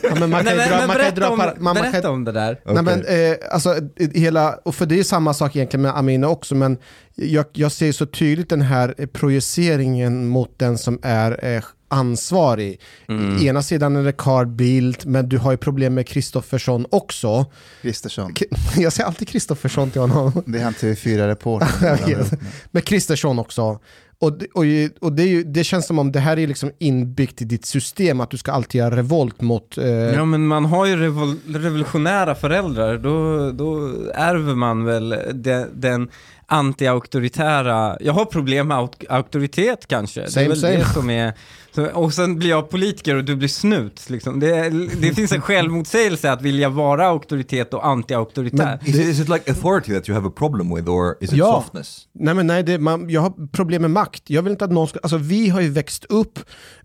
ja, 0.02 0.14
men 0.14 0.30
man 0.30 0.44
kan 0.44 0.56
Nej, 0.56 0.68
ju 0.68 0.70
men, 0.70 0.70
dra, 0.70 0.78
men 0.78 0.86
man 0.88 0.96
kan 0.96 1.14
dra 1.14 1.28
om, 1.28 1.38
man, 1.38 1.48
man 1.60 1.74
kan, 1.76 1.92
berätta 1.92 2.10
om 2.10 2.24
det 2.24 2.32
där. 2.32 2.60
Nej, 2.64 2.82
men, 2.82 3.04
eh, 3.04 3.36
alltså, 3.50 3.74
i- 3.96 4.20
hela, 4.20 4.54
och 4.64 4.74
för 4.74 4.86
det 4.86 4.98
är 4.98 5.04
samma 5.04 5.34
sak 5.34 5.56
egentligen 5.56 5.82
med 5.82 5.96
Amina 5.98 6.28
också, 6.28 6.54
men 6.54 6.78
jag, 7.14 7.44
jag 7.52 7.72
ser 7.72 7.92
så 7.92 8.06
tydligt 8.06 8.48
den 8.48 8.60
här 8.62 9.06
projiceringen 9.12 10.28
mot 10.28 10.58
den 10.58 10.78
som 10.78 10.98
är 11.02 11.44
eh, 11.56 11.62
ansvarig. 11.88 12.80
Mm. 13.08 13.46
Ena 13.46 13.62
sidan 13.62 13.96
är 13.96 14.02
det 14.04 14.12
Carl 14.12 14.46
Bildt, 14.46 15.04
men 15.04 15.28
du 15.28 15.38
har 15.38 15.50
ju 15.50 15.56
problem 15.56 15.94
med 15.94 16.06
Kristoffersson 16.06 16.86
också. 16.90 17.46
Kristersson. 17.82 18.34
Jag 18.76 18.92
säger 18.92 19.06
alltid 19.06 19.28
Kristoffersson 19.28 19.90
till 19.90 20.00
honom. 20.00 20.42
Det 20.46 20.58
är 20.58 20.64
han 20.64 20.74
Jag 20.82 20.96
TV4-reportern. 20.96 22.06
vet. 22.18 22.40
Men 22.70 22.82
Kristersson 22.82 23.38
också. 23.38 23.78
Och, 24.20 24.38
det- 24.38 24.46
och, 24.54 24.64
och 25.06 25.12
det, 25.12 25.22
ju, 25.24 25.44
det 25.44 25.64
känns 25.64 25.86
som 25.86 25.98
om 25.98 26.12
det 26.12 26.20
här 26.20 26.38
är 26.38 26.46
liksom 26.46 26.70
inbyggt 26.78 27.42
i 27.42 27.44
ditt 27.44 27.66
system, 27.66 28.20
att 28.20 28.30
du 28.30 28.36
ska 28.36 28.52
alltid 28.52 28.78
göra 28.78 28.96
revolt 28.96 29.40
mot... 29.40 29.78
Eh, 29.78 29.86
Ja 29.88 30.24
men 30.24 30.46
man 30.46 30.64
har 30.64 30.86
ju 30.86 30.96
revol- 30.96 31.38
revolutionära 31.58 32.34
föräldrar, 32.34 32.98
då, 32.98 33.50
då 33.52 33.90
ärver 34.14 34.54
man 34.54 34.84
väl 34.84 35.08
den, 35.34 35.68
den 35.80 36.08
anti-auktoritära, 36.46 37.96
jag 38.00 38.12
har 38.12 38.24
problem 38.24 38.68
med 38.68 38.76
auk- 38.76 39.06
auktoritet 39.08 39.86
kanske. 39.86 40.20
det 40.20 40.30
Same, 40.30 40.44
är 40.46 40.48
väl 40.48 40.60
same. 40.60 40.76
det 40.76 40.84
som 40.84 41.10
är, 41.10 41.32
så, 41.78 41.86
och 41.86 42.14
sen 42.14 42.38
blir 42.38 42.48
jag 42.50 42.70
politiker 42.70 43.14
och 43.14 43.24
du 43.24 43.36
blir 43.36 43.48
snut. 43.48 44.10
Liksom. 44.10 44.40
Det, 44.40 44.70
det 45.00 45.14
finns 45.14 45.32
en 45.32 45.40
självmotsägelse 45.40 46.32
att 46.32 46.42
vilja 46.42 46.68
vara 46.68 47.06
auktoritet 47.06 47.74
och 47.74 47.82
anti-auktoritär. 47.84 48.78
is, 48.88 48.94
it, 48.94 49.06
is 49.06 49.20
it 49.20 49.28
like 49.28 49.50
authority 49.50 49.94
that 49.94 50.08
you 50.08 50.14
have 50.14 50.28
a 50.28 50.32
problem 50.36 50.74
with 50.74 50.88
or 50.88 51.16
is 51.20 51.32
it 51.32 51.38
Ja. 51.38 51.52
softness? 51.62 52.06
Nej 52.14 52.34
men 52.34 52.46
nej, 52.46 52.62
det, 52.62 52.78
man, 52.78 53.10
jag 53.10 53.20
har 53.20 53.48
problem 53.52 53.82
med 53.82 53.90
makt. 53.90 54.22
Jag 54.30 54.42
vill 54.42 54.50
inte 54.52 54.64
att 54.64 54.72
någon 54.72 54.88
ska, 54.88 54.98
alltså 55.02 55.16
vi 55.16 55.48
har 55.48 55.60
ju 55.60 55.68
växt 55.68 56.04
upp 56.04 56.38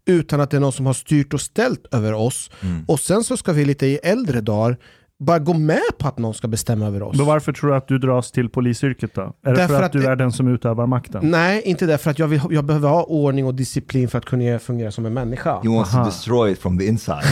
utan 0.05 0.41
att 0.41 0.51
det 0.51 0.57
är 0.57 0.61
någon 0.61 0.73
som 0.73 0.85
har 0.85 0.93
styrt 0.93 1.33
och 1.33 1.41
ställt 1.41 1.85
över 1.91 2.13
oss. 2.13 2.51
Mm. 2.61 2.85
Och 2.87 2.99
sen 2.99 3.23
så 3.23 3.37
ska 3.37 3.53
vi 3.53 3.65
lite 3.65 3.85
i 3.87 3.95
äldre 4.03 4.41
dagar 4.41 4.77
bara 5.23 5.39
gå 5.39 5.53
med 5.53 5.81
på 5.97 6.07
att 6.07 6.17
någon 6.17 6.33
ska 6.33 6.47
bestämma 6.47 6.85
över 6.85 7.03
oss. 7.03 7.17
Men 7.17 7.25
varför 7.25 7.53
tror 7.53 7.69
du 7.69 7.75
att 7.75 7.87
du 7.87 7.97
dras 7.97 8.31
till 8.31 8.49
polisyrket 8.49 9.13
då? 9.15 9.21
Är 9.21 9.29
det 9.43 9.51
Därför 9.55 9.75
för 9.75 9.83
att, 9.83 9.91
du 9.91 9.99
det- 9.99 10.07
är 10.09 10.15
den 10.15 10.31
som 10.31 10.47
utövar 10.47 10.87
makten? 10.87 11.31
Nej, 11.31 11.61
inte 11.65 11.85
det, 11.85 11.97
för 11.97 12.11
att 12.11 12.19
jag, 12.19 12.27
vill, 12.27 12.41
jag 12.49 12.65
behöver 12.65 12.89
ha 12.89 13.03
ordning 13.03 13.45
och 13.45 13.55
disciplin 13.55 14.07
för 14.09 14.17
att 14.17 14.25
kunna 14.25 14.59
fungera 14.59 14.91
som 14.91 15.05
en 15.05 15.13
människa. 15.13 15.59
He 15.63 15.69
wants 15.69 15.93
Aha. 15.93 16.03
to 16.03 16.09
destroy 16.09 16.51
it 16.51 16.59
from 16.61 16.79
the 16.79 16.85
inside. 16.85 17.23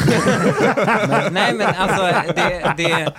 Nej 1.31 1.53
men 1.55 1.67
alltså, 1.77 2.01
det, 2.35 2.73
det, 2.77 3.13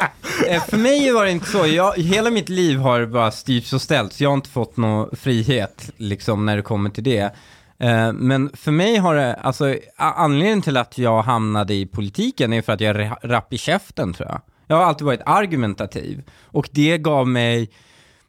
eh, 0.54 0.62
för 0.62 0.76
mig 0.76 1.12
var 1.12 1.24
det 1.24 1.30
inte 1.30 1.46
så. 1.46 1.66
Jag, 1.66 1.92
hela 1.98 2.30
mitt 2.30 2.48
liv 2.48 2.78
har 2.78 3.06
bara 3.06 3.30
styrts 3.30 3.72
och 3.72 3.82
ställts. 3.82 4.20
Jag 4.20 4.30
har 4.30 4.34
inte 4.34 4.48
fått 4.48 4.76
någon 4.76 5.16
frihet 5.16 5.90
liksom 5.96 6.46
när 6.46 6.56
det 6.56 6.62
kommer 6.62 6.90
till 6.90 7.04
det. 7.04 7.34
Eh, 7.78 8.12
Men 8.12 8.50
för 8.54 8.70
mig 8.72 8.96
har 8.96 9.14
det, 9.14 9.34
alltså 9.34 9.76
anledningen 9.96 10.62
till 10.62 10.76
att 10.76 10.98
jag 10.98 11.22
hamnade 11.22 11.74
i 11.74 11.86
politiken 11.86 12.52
är 12.52 12.62
för 12.62 12.72
att 12.72 12.80
jag 12.80 12.90
är 12.96 13.00
ra- 13.04 13.18
rapp 13.22 13.52
i 13.52 13.58
käften 13.58 14.12
tror 14.12 14.28
jag. 14.28 14.40
Jag 14.72 14.78
har 14.78 14.84
alltid 14.84 15.06
varit 15.06 15.22
argumentativ 15.26 16.22
och 16.44 16.68
det 16.72 16.98
gav 16.98 17.28
mig 17.28 17.70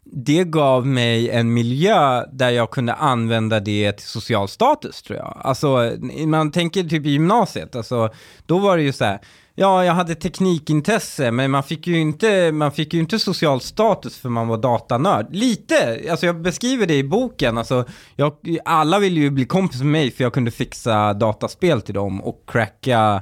det 0.06 0.44
gav 0.44 0.88
mig 0.88 1.30
en 1.30 1.54
miljö 1.54 2.26
där 2.32 2.50
jag 2.50 2.72
kunde 2.72 2.94
använda 2.94 3.60
det 3.60 3.92
till 3.92 4.08
social 4.08 4.48
status 4.48 5.02
tror 5.02 5.20
jag. 5.20 5.42
Alltså, 5.44 5.92
man 6.26 6.52
tänker 6.52 6.84
typ 6.84 7.06
i 7.06 7.10
gymnasiet, 7.10 7.76
alltså, 7.76 8.10
då 8.46 8.60
var 8.60 8.78
det 8.78 8.84
ju 8.84 8.94
så 8.94 9.06
här, 9.06 9.20
ja, 9.56 9.86
jag 9.86 9.94
hade 9.94 10.16
teknikintresse, 10.16 11.32
men 11.32 11.52
man 11.52 11.64
fick 11.64 11.88
ju 11.88 12.00
inte, 12.00 12.52
man 12.52 12.72
fick 12.72 12.94
ju 12.94 13.00
inte 13.00 13.20
social 13.20 13.62
status 13.62 14.18
för 14.18 14.30
man 14.30 14.48
var 14.48 14.58
datanörd. 14.58 15.28
Lite, 15.30 16.02
alltså 16.12 16.26
jag 16.26 16.42
beskriver 16.42 16.86
det 16.86 16.98
i 16.98 17.04
boken, 17.04 17.58
alltså, 17.58 17.86
jag, 18.16 18.34
alla 18.66 19.00
ville 19.00 19.20
ju 19.20 19.30
bli 19.30 19.46
kompis 19.46 19.80
med 19.80 19.92
mig 19.92 20.12
för 20.12 20.24
jag 20.24 20.34
kunde 20.34 20.52
fixa 20.52 21.14
dataspel 21.14 21.82
till 21.82 21.94
dem 21.94 22.24
och 22.24 22.44
cracka 22.48 23.22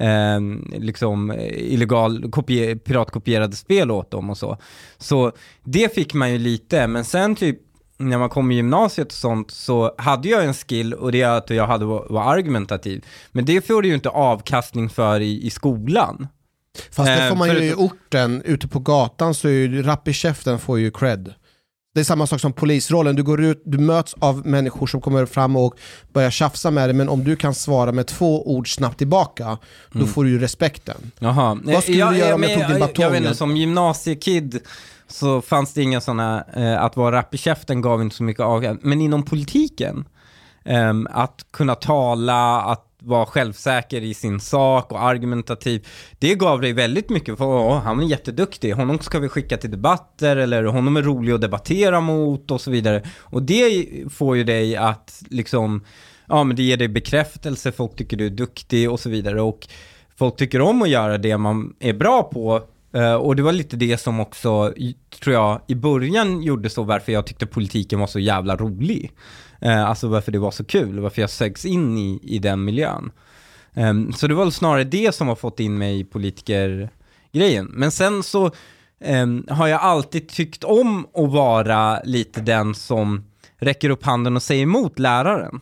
eh, 0.00 0.40
liksom 0.80 1.32
illegal 1.50 2.30
kopie, 2.30 2.76
piratkopierade 2.76 3.56
spel 3.56 3.90
åt 3.90 4.10
dem 4.10 4.30
och 4.30 4.38
så. 4.38 4.58
Så 4.98 5.32
det 5.64 5.94
fick 5.94 6.14
man 6.14 6.32
ju 6.32 6.38
lite, 6.38 6.86
men 6.86 7.04
sen 7.04 7.36
typ 7.36 7.58
när 7.98 8.18
man 8.18 8.28
kom 8.28 8.50
i 8.50 8.54
gymnasiet 8.54 9.06
och 9.06 9.12
sånt 9.12 9.50
så 9.50 9.94
hade 9.98 10.28
jag 10.28 10.44
en 10.44 10.54
skill 10.54 10.94
och 10.94 11.12
det 11.12 11.22
är 11.22 11.28
att 11.30 11.50
jag 11.50 11.66
hade 11.66 11.84
var, 11.84 12.32
argumentativ. 12.32 13.04
Men 13.32 13.44
det 13.44 13.66
får 13.66 13.82
du 13.82 13.88
ju 13.88 13.94
inte 13.94 14.08
avkastning 14.08 14.90
för 14.90 15.20
i, 15.20 15.46
i 15.46 15.50
skolan. 15.50 16.28
Fast 16.90 17.08
det 17.08 17.28
får 17.28 17.36
man 17.36 17.48
ju 17.48 17.54
i 17.54 17.58
förutom- 17.58 17.84
orten, 17.84 18.42
ute 18.42 18.68
på 18.68 18.78
gatan 18.78 19.34
så 19.34 19.48
är 19.48 19.52
ju 19.52 19.82
rapp 19.82 20.08
i 20.08 20.12
käften 20.12 20.58
får 20.58 20.78
ju 20.78 20.90
cred. 20.90 21.34
Det 21.94 22.00
är 22.00 22.04
samma 22.04 22.26
sak 22.26 22.40
som 22.40 22.52
polisrollen. 22.52 23.16
Du 23.16 23.22
går 23.22 23.40
ut, 23.44 23.62
du 23.64 23.78
möts 23.78 24.14
av 24.18 24.46
människor 24.46 24.86
som 24.86 25.00
kommer 25.00 25.26
fram 25.26 25.56
och 25.56 25.74
börjar 26.12 26.30
tjafsa 26.30 26.70
med 26.70 26.88
dig, 26.88 26.94
men 26.94 27.08
om 27.08 27.24
du 27.24 27.36
kan 27.36 27.54
svara 27.54 27.92
med 27.92 28.06
två 28.06 28.50
ord 28.56 28.74
snabbt 28.74 28.98
tillbaka, 28.98 29.58
då 29.92 30.06
får 30.06 30.24
du 30.24 30.30
ju 30.30 30.38
respekten. 30.38 31.10
Jaha. 31.18 31.58
Vad 31.64 31.82
skulle 31.82 31.98
jag, 31.98 32.12
du 32.12 32.18
göra 32.18 32.34
om 32.34 32.42
jag 32.42 32.50
men 32.50 32.58
tog 32.58 32.68
din 32.68 32.78
Jag, 32.78 32.88
batong? 32.88 33.02
jag 33.04 33.10
vet 33.10 33.22
inte, 33.22 33.34
som 33.34 33.56
gymnasiekid 33.56 34.60
så 35.08 35.40
fanns 35.42 35.72
det 35.74 35.82
inga 35.82 36.00
sådana, 36.00 36.44
eh, 36.56 36.82
att 36.82 36.96
vara 36.96 37.16
rapp 37.16 37.34
i 37.34 37.38
käften 37.38 37.80
gav 37.80 38.02
inte 38.02 38.16
så 38.16 38.22
mycket 38.22 38.42
av, 38.42 38.78
men 38.82 39.00
inom 39.00 39.22
politiken, 39.22 40.04
ehm, 40.64 41.08
att 41.10 41.46
kunna 41.50 41.74
tala, 41.74 42.60
att 42.62 42.84
vara 43.02 43.26
självsäker 43.26 44.00
i 44.00 44.14
sin 44.14 44.40
sak 44.40 44.92
och 44.92 45.02
argumentativ, 45.02 45.86
det 46.18 46.34
gav 46.34 46.60
dig 46.60 46.72
väldigt 46.72 47.10
mycket, 47.10 47.38
för 47.38 47.44
åh, 47.44 47.78
han 47.78 48.00
är 48.00 48.04
jätteduktig, 48.04 48.72
honom 48.72 48.98
ska 48.98 49.18
vi 49.18 49.28
skicka 49.28 49.56
till 49.56 49.70
debatter, 49.70 50.36
eller 50.36 50.64
honom 50.64 50.96
är 50.96 51.02
rolig 51.02 51.32
att 51.32 51.40
debattera 51.40 52.00
mot 52.00 52.50
och 52.50 52.60
så 52.60 52.70
vidare. 52.70 53.02
Och 53.18 53.42
det 53.42 53.86
får 54.10 54.36
ju 54.36 54.44
dig 54.44 54.76
att 54.76 55.22
liksom, 55.30 55.84
ja 56.26 56.44
men 56.44 56.56
det 56.56 56.62
ger 56.62 56.76
dig 56.76 56.88
bekräftelse, 56.88 57.72
folk 57.72 57.96
tycker 57.96 58.16
du 58.16 58.26
är 58.26 58.30
duktig 58.30 58.90
och 58.90 59.00
så 59.00 59.10
vidare. 59.10 59.42
Och 59.42 59.68
folk 60.16 60.36
tycker 60.36 60.60
om 60.60 60.82
att 60.82 60.88
göra 60.88 61.18
det 61.18 61.38
man 61.38 61.74
är 61.80 61.92
bra 61.92 62.22
på. 62.22 62.62
Uh, 62.96 63.14
och 63.14 63.36
det 63.36 63.42
var 63.42 63.52
lite 63.52 63.76
det 63.76 63.98
som 63.98 64.20
också, 64.20 64.74
tror 65.22 65.34
jag, 65.34 65.60
i 65.66 65.74
början 65.74 66.42
gjorde 66.42 66.70
så 66.70 66.82
varför 66.82 67.12
jag 67.12 67.26
tyckte 67.26 67.46
politiken 67.46 68.00
var 68.00 68.06
så 68.06 68.18
jävla 68.18 68.56
rolig. 68.56 69.12
Eh, 69.60 69.84
alltså 69.84 70.08
varför 70.08 70.32
det 70.32 70.38
var 70.38 70.50
så 70.50 70.64
kul, 70.64 71.00
varför 71.00 71.20
jag 71.20 71.30
sögs 71.30 71.64
in 71.64 71.98
i, 71.98 72.20
i 72.22 72.38
den 72.38 72.64
miljön. 72.64 73.10
Ehm, 73.74 74.12
så 74.12 74.26
det 74.26 74.34
var 74.34 74.44
väl 74.44 74.52
snarare 74.52 74.84
det 74.84 75.14
som 75.14 75.28
har 75.28 75.34
fått 75.34 75.60
in 75.60 75.78
mig 75.78 76.00
i 76.00 76.04
politikergrejen. 76.04 77.66
Men 77.66 77.90
sen 77.90 78.22
så 78.22 78.50
ehm, 79.00 79.46
har 79.50 79.66
jag 79.66 79.80
alltid 79.80 80.28
tyckt 80.28 80.64
om 80.64 81.06
att 81.14 81.32
vara 81.32 82.00
lite 82.04 82.40
den 82.40 82.74
som 82.74 83.24
räcker 83.56 83.90
upp 83.90 84.04
handen 84.04 84.36
och 84.36 84.42
säger 84.42 84.62
emot 84.62 84.98
läraren. 84.98 85.60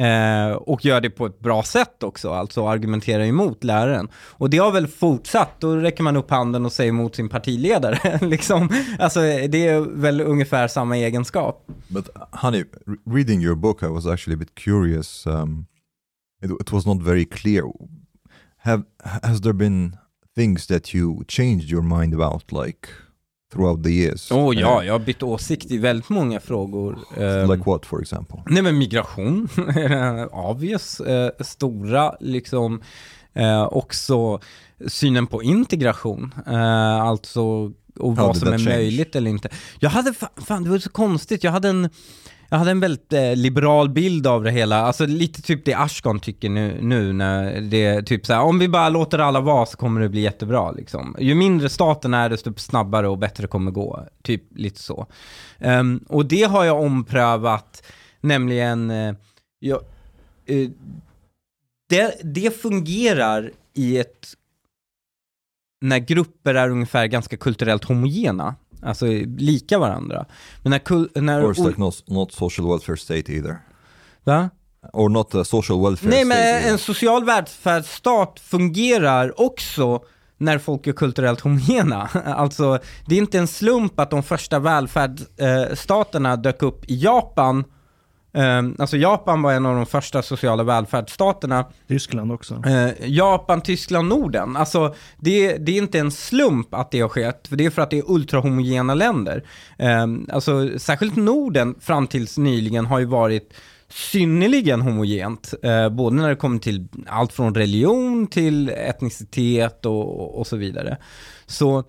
Eh, 0.00 0.52
och 0.52 0.84
gör 0.84 1.00
det 1.00 1.10
på 1.10 1.26
ett 1.26 1.40
bra 1.40 1.62
sätt 1.62 2.02
också, 2.02 2.32
alltså 2.32 2.68
argumenterar 2.68 3.24
emot 3.24 3.64
läraren. 3.64 4.08
Och 4.14 4.50
det 4.50 4.58
har 4.58 4.72
väl 4.72 4.86
fortsatt, 4.86 5.60
då 5.60 5.76
räcker 5.76 6.02
man 6.02 6.16
upp 6.16 6.30
handen 6.30 6.64
och 6.64 6.72
säger 6.72 6.88
emot 6.88 7.16
sin 7.16 7.28
partiledare. 7.28 8.18
liksom. 8.26 8.68
Alltså 8.98 9.20
det 9.20 9.66
är 9.66 9.80
väl 9.80 10.20
ungefär 10.20 10.68
samma 10.68 10.96
egenskap. 10.96 11.66
But 11.88 12.08
honey, 12.32 12.64
reading 13.06 13.42
your 13.42 13.54
book, 13.54 13.82
I 13.82 13.86
was 13.86 14.06
actually 14.06 14.34
a 14.34 14.38
bit 14.38 14.54
curious. 14.54 15.26
Um, 15.26 15.66
it, 16.42 16.50
it 16.60 16.72
was 16.72 16.86
not 16.86 17.02
very 17.02 17.24
clear. 17.24 17.64
Have 18.58 18.82
has 19.22 19.40
there 19.40 19.52
been 19.52 19.96
things 20.34 20.66
that 20.66 20.94
you 20.94 21.24
changed 21.28 21.70
your 21.70 21.82
mind 21.82 22.14
about, 22.14 22.52
like 22.52 22.88
throughout 23.52 23.84
the 23.84 23.90
years? 23.90 24.32
Åh 24.32 24.54
ja, 24.58 24.78
Uh, 24.80 24.86
jag 24.86 24.94
har 24.94 24.98
bytt 24.98 25.22
åsikt 25.22 25.70
i 25.70 25.78
väldigt 25.78 26.08
många 26.08 26.40
frågor. 26.40 26.98
Ehm, 27.16 27.50
like 27.50 27.62
what, 27.66 27.86
for 27.86 28.02
example? 28.02 28.42
Nej 28.46 28.62
men 28.62 28.78
migration, 28.78 29.48
obvious, 30.32 31.00
eh, 31.00 31.30
stora 31.40 32.14
liksom, 32.20 32.82
eh, 33.34 33.62
också 33.62 34.40
synen 34.86 35.26
på 35.26 35.42
integration, 35.42 36.34
eh, 36.46 37.00
alltså 37.02 37.72
och 37.98 38.16
How 38.16 38.26
vad 38.26 38.36
som 38.36 38.48
är 38.48 38.58
change? 38.58 38.64
möjligt 38.70 39.16
eller 39.16 39.30
inte. 39.30 39.48
Jag 39.80 39.90
hade, 39.90 40.10
fa- 40.10 40.44
fan 40.46 40.64
det 40.64 40.70
var 40.70 40.78
så 40.78 40.90
konstigt, 40.90 41.44
jag 41.44 41.52
hade 41.52 41.68
en 41.68 41.88
jag 42.50 42.58
hade 42.58 42.70
en 42.70 42.80
väldigt 42.80 43.12
eh, 43.12 43.36
liberal 43.36 43.88
bild 43.88 44.26
av 44.26 44.44
det 44.44 44.50
hela, 44.50 44.80
alltså 44.80 45.06
lite 45.06 45.42
typ 45.42 45.64
det 45.64 45.74
Ashkan 45.74 46.20
tycker 46.20 46.48
nu, 46.48 46.78
nu 46.82 47.12
när 47.12 47.60
det 47.60 47.84
är 47.84 48.02
typ 48.02 48.26
så 48.26 48.32
här, 48.32 48.42
om 48.42 48.58
vi 48.58 48.68
bara 48.68 48.88
låter 48.88 49.18
alla 49.18 49.40
vara 49.40 49.66
så 49.66 49.76
kommer 49.76 50.00
det 50.00 50.08
bli 50.08 50.20
jättebra 50.20 50.70
liksom. 50.70 51.16
Ju 51.18 51.34
mindre 51.34 51.68
staten 51.68 52.14
är 52.14 52.28
desto 52.28 52.54
snabbare 52.56 53.08
och 53.08 53.18
bättre 53.18 53.46
kommer 53.46 53.70
det 53.70 53.74
gå, 53.74 54.06
typ 54.22 54.42
lite 54.56 54.80
så. 54.80 55.06
Um, 55.58 56.04
och 56.08 56.26
det 56.26 56.42
har 56.42 56.64
jag 56.64 56.80
omprövat, 56.80 57.82
nämligen, 58.20 58.90
uh, 58.90 59.14
jag, 59.58 59.80
uh, 60.50 60.70
det, 61.88 62.20
det 62.22 62.60
fungerar 62.60 63.50
i 63.74 63.98
ett, 63.98 64.26
när 65.80 65.98
grupper 65.98 66.54
är 66.54 66.70
ungefär 66.70 67.06
ganska 67.06 67.36
kulturellt 67.36 67.84
homogena, 67.84 68.54
alltså 68.82 69.06
lika 69.38 69.78
varandra. 69.78 70.26
Men 70.62 70.70
när, 70.70 71.20
när 71.20 71.44
Or 71.44 71.52
it's 71.52 71.66
like 71.68 71.80
not, 71.80 72.02
not 72.06 72.32
social 72.32 72.68
welfare 72.68 72.96
state 72.96 73.32
either. 73.32 73.56
va? 74.24 74.50
Or 74.92 75.08
not 75.08 75.34
a 75.34 75.44
social 75.44 75.82
welfare 75.82 76.10
Nej 76.10 76.24
state 76.24 76.28
men 76.28 76.56
either. 76.56 76.70
en 76.72 76.78
social 76.78 77.24
välfärdsstat 77.24 78.40
fungerar 78.40 79.40
också 79.40 80.00
när 80.38 80.58
folk 80.58 80.86
är 80.86 80.92
kulturellt 80.92 81.40
homogena. 81.40 82.08
Alltså, 82.24 82.78
det 83.06 83.14
är 83.14 83.18
inte 83.18 83.38
en 83.38 83.46
slump 83.48 84.00
att 84.00 84.10
de 84.10 84.22
första 84.22 84.58
välfärdsstaterna 84.58 86.36
dök 86.36 86.62
upp 86.62 86.84
i 86.90 86.96
Japan. 86.96 87.64
Ehm, 88.32 88.76
Alltså 88.78 88.96
Japan 88.96 89.42
var 89.42 89.52
en 89.52 89.66
av 89.66 89.76
de 89.76 89.86
första 89.86 90.22
sociala 90.22 90.62
välfärdsstaterna. 90.62 91.64
Tyskland 91.88 92.32
också. 92.32 92.62
Eh, 92.66 93.10
Japan, 93.10 93.60
Tyskland, 93.60 94.08
Norden. 94.08 94.56
Alltså 94.56 94.94
det, 95.16 95.56
det 95.56 95.72
är 95.72 95.78
inte 95.78 95.98
en 95.98 96.10
slump 96.10 96.74
att 96.74 96.90
det 96.90 97.00
har 97.00 97.08
skett, 97.08 97.48
för 97.48 97.56
det 97.56 97.66
är 97.66 97.70
för 97.70 97.82
att 97.82 97.90
det 97.90 97.98
är 97.98 98.10
ultrahomogena 98.10 98.94
länder. 98.94 99.44
Eh, 99.78 100.06
alltså 100.32 100.78
särskilt 100.78 101.16
Norden 101.16 101.74
fram 101.80 102.06
tills 102.06 102.38
nyligen 102.38 102.86
har 102.86 102.98
ju 102.98 103.04
varit 103.04 103.52
synnerligen 103.88 104.80
homogent, 104.80 105.54
eh, 105.62 105.88
både 105.88 106.16
när 106.16 106.28
det 106.28 106.36
kommer 106.36 106.58
till 106.58 106.88
allt 107.06 107.32
från 107.32 107.54
religion 107.54 108.26
till 108.26 108.68
etnicitet 108.68 109.86
och, 109.86 110.38
och 110.38 110.46
så 110.46 110.56
vidare. 110.56 110.96
Så 111.46 111.84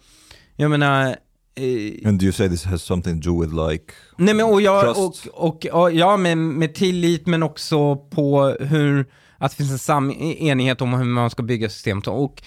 jag 0.55 0.71
menar, 0.71 1.15
eh, 1.55 2.07
And 2.07 2.19
do 2.19 2.25
you 2.25 2.33
say 2.33 2.49
this 2.49 2.65
has 2.65 2.83
something 2.83 3.21
to 3.21 3.29
do 3.29 3.41
with 3.41 3.53
like 3.69 3.93
Nej 4.17 4.33
men 4.33 4.45
och 4.45 4.61
jag, 4.61 4.89
och, 4.89 4.95
Trust. 4.95 5.27
och, 5.27 5.65
och, 5.65 5.91
ja 5.91 6.17
med, 6.17 6.37
med 6.37 6.75
tillit 6.75 7.27
men 7.27 7.43
också 7.43 7.95
på 7.95 8.57
hur, 8.59 9.05
att 9.37 9.51
det 9.51 9.57
finns 9.57 9.71
en 9.71 9.79
sam 9.79 10.11
enighet 10.21 10.81
om 10.81 10.93
hur 10.93 11.03
man 11.03 11.29
ska 11.29 11.43
bygga 11.43 11.69
systemet 11.69 12.07
och 12.07 12.43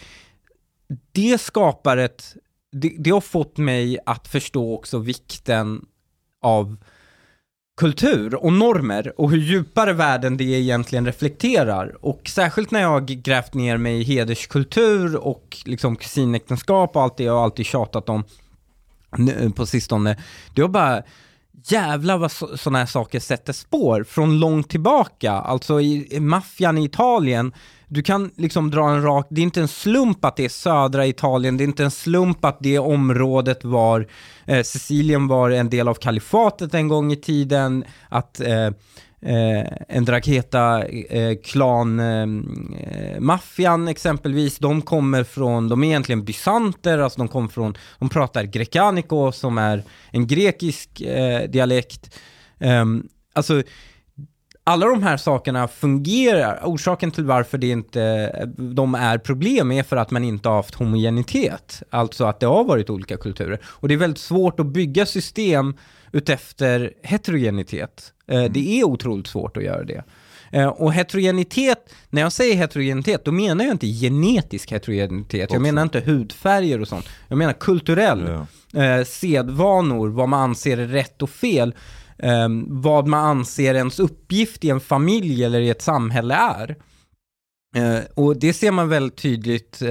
det 1.12 1.40
skapar 1.40 1.96
ett, 1.96 2.36
det, 2.72 2.96
det 2.98 3.10
har 3.10 3.20
fått 3.20 3.58
mig 3.58 3.98
att 4.06 4.28
förstå 4.28 4.74
också 4.74 4.98
vikten 4.98 5.84
av 6.42 6.76
kultur 7.76 8.34
och 8.34 8.52
normer 8.52 9.20
och 9.20 9.30
hur 9.30 9.38
djupare 9.38 9.92
världen 9.92 10.36
det 10.36 10.44
egentligen 10.44 11.06
reflekterar. 11.06 11.96
Och 12.00 12.28
särskilt 12.28 12.70
när 12.70 12.80
jag 12.80 12.88
har 12.88 13.00
grävt 13.00 13.54
ner 13.54 13.76
mig 13.76 14.00
i 14.00 14.04
hederskultur 14.04 15.16
och 15.16 15.56
liksom 15.64 15.96
kusinäktenskap 15.96 16.96
och 16.96 17.02
allt 17.02 17.16
det 17.16 17.24
jag 17.24 17.36
alltid 17.36 17.66
tjatat 17.66 18.08
om 18.08 18.24
Eh, 19.18 19.50
på 19.50 19.66
sistone. 19.66 20.16
Det 20.54 20.62
var 20.62 20.68
bara, 20.68 21.02
jävlar 21.66 22.18
vad 22.18 22.32
sådana 22.32 22.78
här 22.78 22.86
saker 22.86 23.20
sätter 23.20 23.52
spår 23.52 24.04
från 24.04 24.40
långt 24.40 24.68
tillbaka. 24.68 25.32
Alltså 25.32 25.80
i, 25.80 26.16
i 26.16 26.20
maffian 26.20 26.78
i 26.78 26.84
Italien, 26.84 27.52
du 27.88 28.02
kan 28.02 28.30
liksom 28.36 28.70
dra 28.70 28.90
en 28.90 29.02
rak, 29.02 29.26
det 29.30 29.40
är 29.40 29.42
inte 29.42 29.60
en 29.60 29.68
slump 29.68 30.24
att 30.24 30.36
det 30.36 30.44
är 30.44 30.48
södra 30.48 31.06
Italien, 31.06 31.56
det 31.56 31.64
är 31.64 31.66
inte 31.66 31.84
en 31.84 31.90
slump 31.90 32.44
att 32.44 32.58
det 32.60 32.78
området 32.78 33.64
var, 33.64 34.08
eh, 34.44 34.62
Sicilien 34.62 35.28
var 35.28 35.50
en 35.50 35.70
del 35.70 35.88
av 35.88 35.94
kalifatet 35.94 36.74
en 36.74 36.88
gång 36.88 37.12
i 37.12 37.16
tiden, 37.16 37.84
att 38.08 38.40
eh, 38.40 38.70
eh, 39.24 39.66
en 39.88 40.04
Draketa 40.04 40.84
eh, 40.86 41.36
klan 41.44 42.00
eh, 42.00 42.22
eh, 42.22 43.20
maffian 43.20 43.88
exempelvis, 43.88 44.58
de 44.58 44.82
kommer 44.82 45.24
från, 45.24 45.68
de 45.68 45.84
är 45.84 45.88
egentligen 45.88 46.24
bysanter, 46.24 46.98
alltså 46.98 47.18
de 47.18 47.28
kommer 47.28 47.48
från, 47.48 47.74
de 47.98 48.08
pratar 48.08 48.44
grekaniko 48.44 49.32
som 49.32 49.58
är 49.58 49.82
en 50.10 50.26
grekisk 50.26 51.00
eh, 51.00 51.50
dialekt. 51.50 52.18
Ehm, 52.60 53.08
alltså 53.32 53.62
alla 54.66 54.86
de 54.86 55.02
här 55.02 55.16
sakerna 55.16 55.68
fungerar. 55.68 56.60
Orsaken 56.64 57.10
till 57.10 57.24
varför 57.24 57.58
det 57.58 57.68
inte, 57.68 58.32
de 58.56 58.94
är 58.94 59.18
problem 59.18 59.72
är 59.72 59.82
för 59.82 59.96
att 59.96 60.10
man 60.10 60.24
inte 60.24 60.48
har 60.48 60.56
haft 60.56 60.74
homogenitet. 60.74 61.82
Alltså 61.90 62.24
att 62.24 62.40
det 62.40 62.46
har 62.46 62.64
varit 62.64 62.90
olika 62.90 63.16
kulturer. 63.16 63.60
Och 63.64 63.88
det 63.88 63.94
är 63.94 63.98
väldigt 63.98 64.18
svårt 64.18 64.60
att 64.60 64.66
bygga 64.66 65.06
system 65.06 65.76
utefter 66.12 66.92
heterogenitet. 67.02 68.13
Eh, 68.26 68.44
Det 68.44 68.80
är 68.80 68.84
otroligt 68.84 69.26
svårt 69.26 69.56
att 69.56 69.62
göra 69.64 69.84
det. 69.84 70.04
Eh, 70.52 70.66
Och 70.68 70.92
heterogenitet, 70.94 71.94
när 72.10 72.22
jag 72.22 72.32
säger 72.32 72.54
heterogenitet, 72.56 73.24
då 73.24 73.32
menar 73.32 73.64
jag 73.64 73.74
inte 73.74 73.86
genetisk 73.86 74.72
heterogenitet. 74.72 75.52
Jag 75.52 75.62
menar 75.62 75.82
inte 75.82 76.00
hudfärger 76.00 76.80
och 76.80 76.88
sånt. 76.88 77.06
Jag 77.28 77.38
menar 77.38 77.52
kulturell 77.52 78.46
Ja. 78.72 78.82
eh, 78.82 79.04
sedvanor, 79.04 80.08
vad 80.08 80.28
man 80.28 80.40
anser 80.40 80.78
är 80.78 80.86
rätt 80.86 81.22
och 81.22 81.30
fel, 81.30 81.74
vad 82.66 83.06
man 83.06 83.24
anser 83.24 83.74
ens 83.74 84.00
uppgift 84.00 84.64
i 84.64 84.70
en 84.70 84.80
familj 84.80 85.44
eller 85.44 85.60
i 85.60 85.70
ett 85.70 85.82
samhälle 85.82 86.34
är. 86.34 86.76
Och 88.14 88.36
det 88.36 88.52
ser 88.52 88.70
man 88.70 88.88
väldigt 88.88 89.16
tydligt 89.16 89.82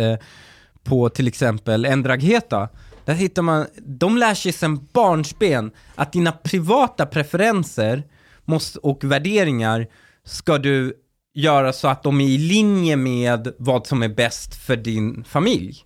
på 0.83 1.09
till 1.09 1.27
exempel 1.27 1.85
Endragheta. 1.85 2.69
Där 3.05 3.13
hittar 3.13 3.41
man, 3.41 3.65
de 3.77 4.17
lär 4.17 4.33
sig 4.33 4.51
sedan 4.51 4.87
barnsben 4.93 5.71
att 5.95 6.13
dina 6.13 6.31
privata 6.31 7.05
preferenser 7.05 8.03
måste, 8.45 8.79
och 8.79 9.03
värderingar 9.03 9.87
ska 10.23 10.57
du 10.57 10.93
göra 11.33 11.73
så 11.73 11.87
att 11.87 12.03
de 12.03 12.21
är 12.21 12.25
i 12.25 12.37
linje 12.37 12.95
med 12.95 13.53
vad 13.57 13.87
som 13.87 14.03
är 14.03 14.09
bäst 14.09 14.55
för 14.55 14.75
din 14.75 15.23
familj. 15.23 15.85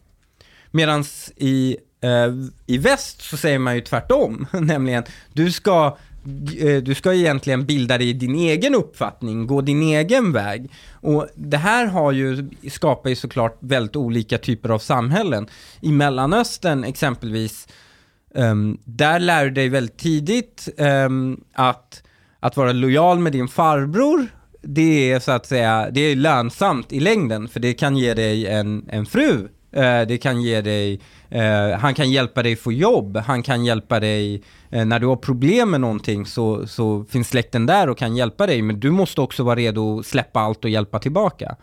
Medan 0.71 1.03
i 1.35 1.77
eh, 2.01 2.33
i 2.65 2.77
väst 2.77 3.21
så 3.21 3.37
säger 3.37 3.59
man 3.59 3.75
ju 3.75 3.81
tvärtom, 3.81 4.47
nämligen 4.53 5.03
du 5.33 5.51
ska 5.51 5.97
eh, 6.59 6.77
du 6.83 6.95
ska 6.95 7.13
egentligen 7.13 7.65
bilda 7.65 7.97
dig 7.97 8.13
din 8.13 8.35
egen 8.35 8.75
uppfattning, 8.75 9.47
gå 9.47 9.61
din 9.61 9.81
egen 9.81 10.31
väg. 10.31 10.71
Och 10.91 11.27
det 11.35 11.57
här 11.57 11.85
har 11.85 12.11
ju, 12.11 12.49
skapar 12.69 13.09
ju 13.09 13.15
såklart 13.15 13.57
väldigt 13.59 13.95
olika 13.95 14.37
typer 14.37 14.69
av 14.69 14.79
samhällen. 14.79 15.47
I 15.81 15.91
Mellanöstern 15.91 16.83
exempelvis, 16.83 17.67
ehm, 18.35 18.77
där 18.83 19.19
lär 19.19 19.45
du 19.45 19.51
dig 19.51 19.69
väldigt 19.69 19.97
tidigt 19.97 20.69
ehm, 20.77 21.41
att, 21.53 22.03
att 22.39 22.57
vara 22.57 22.71
lojal 22.71 23.19
med 23.19 23.31
din 23.31 23.47
farbror, 23.47 24.27
det 24.61 25.11
är 25.11 25.19
så 25.19 25.31
att 25.31 25.45
säga, 25.45 25.89
det 25.91 26.01
är 26.01 26.15
lönsamt 26.15 26.93
i 26.93 26.99
längden, 26.99 27.47
för 27.47 27.59
det 27.59 27.73
kan 27.73 27.97
ge 27.97 28.13
dig 28.13 28.47
en, 28.47 28.89
en 28.89 29.05
fru, 29.05 29.47
Eh, 29.71 30.07
det 30.07 30.17
kan 30.17 30.41
ge 30.41 30.61
dig, 30.61 31.01
eh, 31.29 31.79
han 31.79 31.93
kan 31.93 32.11
hjälpa 32.11 32.43
dig 32.43 32.55
få 32.55 32.71
jobb, 32.71 33.17
han 33.17 33.43
kan 33.43 33.65
hjälpa 33.65 33.99
dig, 33.99 34.43
eh, 34.69 34.85
när 34.85 34.99
du 34.99 35.07
har 35.07 35.15
problem 35.15 35.71
med 35.71 35.81
någonting 35.81 36.25
så, 36.25 36.67
så 36.67 37.05
finns 37.09 37.29
släkten 37.29 37.65
där 37.65 37.89
och 37.89 37.97
kan 37.97 38.15
hjälpa 38.15 38.47
dig, 38.47 38.61
men 38.61 38.79
du 38.79 38.91
måste 38.91 39.21
också 39.21 39.43
vara 39.43 39.55
redo 39.55 39.99
att 39.99 40.05
släppa 40.05 40.39
allt 40.39 40.63
och 40.63 40.69
hjälpa 40.69 40.99
tillbaka. 40.99 41.55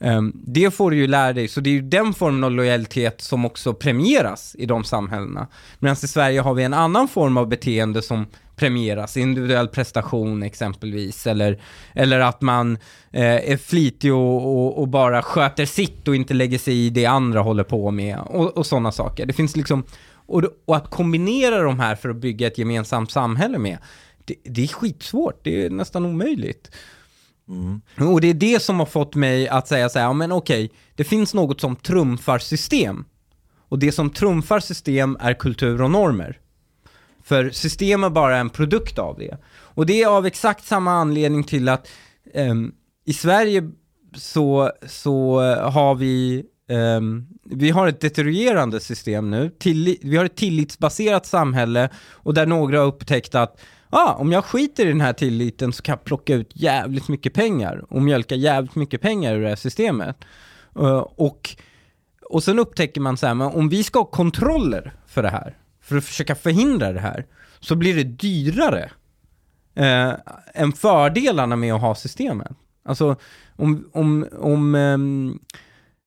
Ehm, 0.00 0.32
det 0.34 0.70
får 0.70 0.90
du 0.90 0.96
ju 0.96 1.06
lära 1.06 1.32
dig, 1.32 1.48
så 1.48 1.60
det 1.60 1.70
är 1.70 1.74
ju 1.74 1.82
den 1.82 2.14
formen 2.14 2.44
av 2.44 2.50
lojalitet 2.50 3.20
som 3.20 3.44
också 3.44 3.74
premieras 3.74 4.56
i 4.58 4.66
de 4.66 4.84
samhällena. 4.84 5.46
Medan 5.78 5.96
i 6.02 6.08
Sverige 6.08 6.40
har 6.40 6.54
vi 6.54 6.64
en 6.64 6.74
annan 6.74 7.08
form 7.08 7.36
av 7.36 7.48
beteende 7.48 8.02
som 8.02 8.26
premieras, 8.56 9.16
individuell 9.16 9.68
prestation 9.68 10.42
exempelvis, 10.42 11.26
eller, 11.26 11.60
eller 11.94 12.20
att 12.20 12.42
man 12.42 12.78
eh, 13.10 13.52
är 13.52 13.56
flitig 13.56 14.14
och, 14.14 14.46
och, 14.46 14.78
och, 14.78 14.88
bara 14.88 15.22
sköter 15.22 15.66
sitt 15.66 16.08
och 16.08 16.16
inte 16.16 16.34
lägger 16.34 16.58
sig 16.58 16.86
i 16.86 16.90
det 16.90 17.06
andra 17.06 17.40
håller 17.40 17.64
på 17.64 17.90
med, 17.90 18.18
och, 18.18 18.56
och 18.56 18.66
sådana 18.66 18.92
saker. 18.92 19.26
Det 19.26 19.32
finns 19.32 19.56
liksom, 19.56 19.84
och, 20.26 20.42
och 20.64 20.76
att 20.76 20.90
kombinera 20.90 21.62
de 21.62 21.80
här 21.80 21.94
för 21.94 22.08
att 22.08 22.16
bygga 22.16 22.46
ett 22.46 22.58
gemensamt 22.58 23.10
samhälle 23.10 23.58
med, 23.58 23.78
det, 24.24 24.34
det 24.44 24.62
är 24.62 24.68
skitsvårt, 24.68 25.40
det 25.44 25.64
är 25.64 25.70
nästan 25.70 26.06
omöjligt. 26.06 26.70
Mm. 27.48 27.80
Och 28.12 28.20
det 28.20 28.28
är 28.28 28.34
det 28.34 28.62
som 28.62 28.78
har 28.78 28.86
fått 28.86 29.14
mig 29.14 29.48
att 29.48 29.68
säga 29.68 29.88
så 29.88 29.98
här, 29.98 30.06
ja 30.06 30.12
men 30.12 30.32
okej, 30.32 30.70
det 30.94 31.04
finns 31.04 31.34
något 31.34 31.60
som 31.60 31.76
trumfar 31.76 32.38
system. 32.38 33.04
Och 33.68 33.78
det 33.78 33.92
som 33.92 34.10
trumfar 34.10 34.60
system 34.60 35.16
är 35.20 35.34
kultur 35.34 35.82
och 35.82 35.90
normer. 35.90 36.40
För 37.26 37.50
system 37.50 38.04
är 38.04 38.10
bara 38.10 38.36
en 38.36 38.50
produkt 38.50 38.98
av 38.98 39.18
det. 39.18 39.38
Och 39.48 39.86
det 39.86 40.02
är 40.02 40.06
av 40.06 40.26
exakt 40.26 40.64
samma 40.64 40.92
anledning 40.92 41.44
till 41.44 41.68
att 41.68 41.88
um, 42.34 42.74
i 43.06 43.12
Sverige 43.12 43.70
så, 44.14 44.72
så 44.86 45.40
har 45.60 45.94
vi 45.94 46.44
um, 46.68 47.26
vi 47.44 47.70
har 47.70 47.88
ett 47.88 48.00
deterierande 48.00 48.80
system 48.80 49.30
nu, 49.30 49.50
Tilli 49.58 49.98
vi 50.02 50.16
har 50.16 50.24
ett 50.24 50.36
tillitsbaserat 50.36 51.26
samhälle 51.26 51.90
och 52.10 52.34
där 52.34 52.46
några 52.46 52.78
har 52.78 52.86
upptäckt 52.86 53.34
att 53.34 53.60
ah, 53.90 54.12
om 54.12 54.32
jag 54.32 54.44
skiter 54.44 54.86
i 54.86 54.88
den 54.88 55.00
här 55.00 55.12
tilliten 55.12 55.72
så 55.72 55.82
kan 55.82 55.92
jag 55.92 56.04
plocka 56.04 56.34
ut 56.34 56.50
jävligt 56.54 57.08
mycket 57.08 57.34
pengar 57.34 57.84
och 57.88 58.02
mjölka 58.02 58.34
jävligt 58.34 58.74
mycket 58.74 59.00
pengar 59.00 59.34
ur 59.34 59.42
det 59.42 59.48
här 59.48 59.56
systemet. 59.56 60.16
Uh, 60.78 61.06
och, 61.16 61.56
och 62.30 62.42
sen 62.42 62.58
upptäcker 62.58 63.00
man 63.00 63.16
så 63.16 63.26
här, 63.26 63.34
men 63.34 63.46
om 63.46 63.68
vi 63.68 63.84
ska 63.84 63.98
ha 63.98 64.06
kontroller 64.06 64.92
för 65.06 65.22
det 65.22 65.30
här, 65.30 65.56
för 65.86 65.96
att 65.96 66.04
försöka 66.04 66.34
förhindra 66.34 66.92
det 66.92 67.00
här, 67.00 67.26
så 67.60 67.76
blir 67.76 67.94
det 67.94 68.04
dyrare 68.04 68.90
eh, 69.74 70.12
än 70.54 70.72
fördelarna 70.72 71.56
med 71.56 71.74
att 71.74 71.80
ha 71.80 71.94
systemet. 71.94 72.52
Alltså 72.84 73.16
om, 73.56 73.90
om, 73.92 74.26
om 74.38 74.74
eh, 74.74 74.98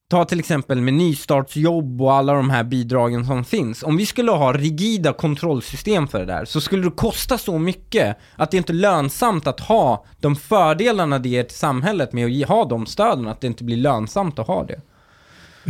Ta 0.10 0.26
till 0.26 0.40
exempel 0.40 0.82
med 0.82 0.94
nystartsjobb 0.94 2.02
och 2.02 2.14
alla 2.14 2.34
de 2.34 2.50
här 2.50 2.64
bidragen 2.64 3.26
som 3.26 3.46
finns. 3.46 3.84
Om 3.84 3.98
vi 3.98 4.06
skulle 4.06 4.32
ha 4.32 4.54
rigida 4.54 5.14
kontrollsystem 5.14 6.08
för 6.08 6.20
det 6.20 6.26
där 6.26 6.46
så 6.46 6.62
skulle 6.62 6.84
det 6.84 6.96
kosta 6.96 7.38
så 7.38 7.58
mycket 7.60 8.18
att 8.36 8.52
det 8.52 8.58
inte 8.58 8.72
är 8.72 8.76
lönsamt 8.76 9.48
att 9.48 9.60
ha 9.60 10.06
de 10.20 10.36
fördelarna 10.36 11.20
det 11.20 11.30
ger 11.30 11.44
till 11.44 11.58
samhället 11.58 12.14
med 12.14 12.42
att 12.42 12.50
ha 12.50 12.66
de 12.66 12.86
stöden, 12.86 13.28
att 13.28 13.42
det 13.42 13.48
inte 13.48 13.64
blir 13.64 13.78
lönsamt 13.78 14.40
att 14.40 14.48
ha 14.48 14.64
det. 14.64 14.82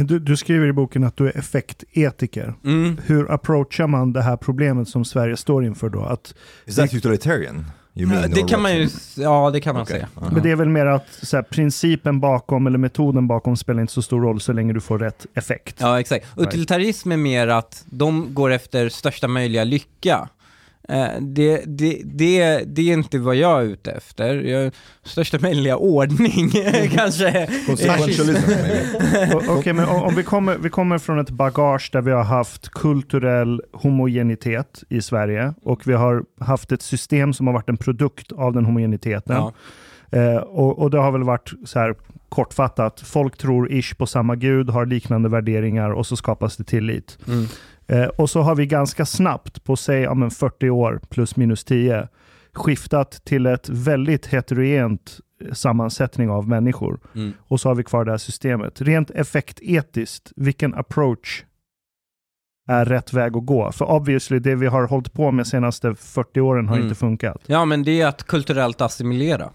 Du, 0.05 0.19
du 0.19 0.37
skriver 0.37 0.67
i 0.67 0.73
boken 0.73 1.03
att 1.03 1.17
du 1.17 1.27
är 1.27 1.37
effektetiker. 1.37 2.53
Mm. 2.65 2.97
Hur 3.05 3.31
approachar 3.31 3.87
man 3.87 4.13
det 4.13 4.21
här 4.21 4.37
problemet 4.37 4.89
som 4.89 5.05
Sverige 5.05 5.37
står 5.37 5.65
inför 5.65 5.89
då? 5.89 6.01
Att 6.01 6.33
Is 6.65 6.75
that 6.75 6.93
utilitarian? 6.93 7.65
det 8.33 8.47
kan 8.47 8.61
man 8.61 8.75
ju, 8.75 8.89
ja 9.17 9.49
det 9.53 9.61
kan 9.61 9.75
man 9.75 9.83
okay. 9.83 9.93
säga. 9.93 10.09
Uh 10.17 10.23
-huh. 10.23 10.33
Men 10.33 10.43
det 10.43 10.51
är 10.51 10.55
väl 10.55 10.69
mer 10.69 10.85
att 10.85 11.07
så 11.21 11.37
här, 11.37 11.43
principen 11.43 12.19
bakom 12.19 12.67
eller 12.67 12.77
metoden 12.77 13.27
bakom 13.27 13.57
spelar 13.57 13.81
inte 13.81 13.93
så 13.93 14.01
stor 14.01 14.21
roll 14.21 14.41
så 14.41 14.53
länge 14.53 14.73
du 14.73 14.81
får 14.81 14.99
rätt 14.99 15.25
effekt. 15.33 15.75
Ja 15.79 15.99
exakt. 15.99 16.25
Utilitarism 16.37 17.11
är 17.11 17.17
mer 17.17 17.47
att 17.47 17.85
de 17.85 18.33
går 18.33 18.51
efter 18.51 18.89
största 18.89 19.27
möjliga 19.27 19.63
lycka. 19.63 20.29
Eh, 20.89 21.21
det, 21.21 21.63
det, 21.65 22.01
det, 22.05 22.63
det 22.65 22.81
är 22.81 22.93
inte 22.93 23.19
vad 23.19 23.35
jag 23.35 23.61
är 23.61 23.65
ute 23.65 23.91
efter. 23.91 24.35
Jag, 24.35 24.73
största 25.03 25.39
möjliga 25.39 25.77
ordning 25.77 26.49
kanske. 26.95 27.49
Okej, 29.35 29.57
okay, 29.57 29.73
men 29.73 29.85
om 29.85 30.15
vi 30.15 30.23
kommer, 30.23 30.57
vi 30.57 30.69
kommer 30.69 30.97
från 30.97 31.19
ett 31.19 31.29
bagage 31.29 31.89
där 31.93 32.01
vi 32.01 32.11
har 32.11 32.23
haft 32.23 32.69
kulturell 32.69 33.61
homogenitet 33.73 34.83
i 34.89 35.01
Sverige 35.01 35.53
och 35.63 35.87
vi 35.87 35.93
har 35.93 36.23
haft 36.39 36.71
ett 36.71 36.81
system 36.81 37.33
som 37.33 37.47
har 37.47 37.53
varit 37.53 37.69
en 37.69 37.77
produkt 37.77 38.31
av 38.31 38.53
den 38.53 38.65
homogeniteten. 38.65 39.35
Ja. 39.35 39.53
Eh, 40.11 40.37
och, 40.37 40.79
och 40.79 40.91
det 40.91 40.97
har 40.97 41.11
väl 41.11 41.23
varit 41.23 41.51
så 41.65 41.79
här 41.79 41.95
kortfattat, 42.29 43.01
folk 43.01 43.37
tror 43.37 43.71
ish 43.71 43.97
på 43.97 44.05
samma 44.05 44.35
gud, 44.35 44.69
har 44.69 44.85
liknande 44.85 45.29
värderingar 45.29 45.89
och 45.89 46.05
så 46.05 46.15
skapas 46.15 46.57
det 46.57 46.63
tillit. 46.63 47.17
Mm. 47.27 47.45
Eh, 47.89 48.05
och 48.07 48.29
så 48.29 48.41
har 48.41 48.55
vi 48.55 48.65
ganska 48.65 49.05
snabbt, 49.05 49.63
på 49.63 49.75
säg 49.75 50.01
ja, 50.01 50.29
40 50.29 50.69
år 50.69 51.01
plus 51.09 51.35
minus 51.35 51.63
10, 51.63 52.07
skiftat 52.53 53.11
till 53.11 53.45
ett 53.45 53.69
väldigt 53.69 54.25
heterogent 54.25 55.19
eh, 55.41 55.53
sammansättning 55.53 56.29
av 56.29 56.47
människor. 56.47 56.99
Mm. 57.15 57.33
Och 57.39 57.59
så 57.59 57.69
har 57.69 57.75
vi 57.75 57.83
kvar 57.83 58.05
det 58.05 58.11
här 58.11 58.17
systemet. 58.17 58.81
Rent 58.81 59.11
effektetiskt, 59.11 60.31
vilken 60.35 60.73
approach 60.73 61.43
är 62.67 62.85
rätt 62.85 63.13
väg 63.13 63.37
att 63.37 63.45
gå? 63.45 63.71
För 63.71 63.85
obviously, 63.91 64.39
det 64.39 64.55
vi 64.55 64.67
har 64.67 64.87
hållit 64.87 65.13
på 65.13 65.31
med 65.31 65.47
senaste 65.47 65.95
40 65.95 66.41
åren 66.41 66.67
har 66.67 66.75
mm. 66.75 66.87
inte 66.87 66.99
funkat. 66.99 67.41
Ja, 67.45 67.65
men 67.65 67.83
det 67.83 68.01
är 68.01 68.07
att 68.07 68.23
kulturellt 68.23 68.81
assimilera. 68.81 69.49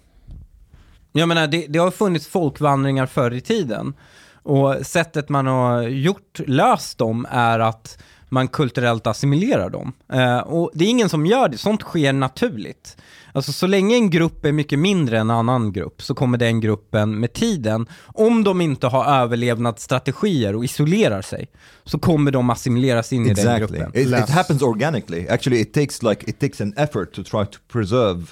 Jag 1.12 1.28
menar, 1.28 1.46
det, 1.46 1.66
det 1.68 1.78
har 1.78 1.90
funnits 1.90 2.28
folkvandringar 2.28 3.06
förr 3.06 3.30
i 3.30 3.40
tiden. 3.40 3.94
Och 4.42 4.86
sättet 4.86 5.28
man 5.28 5.46
har 5.46 5.82
gjort, 5.82 6.40
löst 6.46 6.98
dem 6.98 7.26
är 7.30 7.58
att 7.58 7.98
man 8.34 8.48
kulturellt 8.48 9.06
assimilerar 9.06 9.70
dem. 9.70 9.92
Eh, 10.12 10.38
och 10.38 10.70
det 10.74 10.84
är 10.84 10.88
ingen 10.88 11.08
som 11.08 11.26
gör 11.26 11.48
det, 11.48 11.58
sånt 11.58 11.82
sker 11.82 12.12
naturligt. 12.12 12.96
Alltså 13.32 13.52
så 13.52 13.66
länge 13.66 13.96
en 13.96 14.10
grupp 14.10 14.44
är 14.44 14.52
mycket 14.52 14.78
mindre 14.78 15.18
än 15.18 15.30
en 15.30 15.36
annan 15.36 15.72
grupp 15.72 16.02
så 16.02 16.14
kommer 16.14 16.38
den 16.38 16.60
gruppen 16.60 17.20
med 17.20 17.32
tiden, 17.32 17.86
om 18.06 18.44
de 18.44 18.60
inte 18.60 18.86
har 18.86 19.04
överlevnadsstrategier 19.04 20.56
och 20.56 20.64
isolerar 20.64 21.22
sig, 21.22 21.48
så 21.84 21.98
kommer 21.98 22.30
de 22.30 22.50
assimileras 22.50 23.12
in 23.12 23.30
exactly. 23.30 23.76
i 23.76 23.80
den 23.80 23.92
gruppen. 23.92 24.14
It, 24.14 24.28
it 24.28 24.34
happens 24.34 24.62
organically. 24.62 25.28
Actually 25.28 25.60
it 25.60 25.74
takes 25.74 26.02
like 26.02 26.30
it 26.30 26.40
takes 26.40 26.60
an 26.60 26.74
effort 26.76 27.12
to 27.12 27.22
try 27.22 27.46
to 27.46 27.58
preserve 27.72 28.22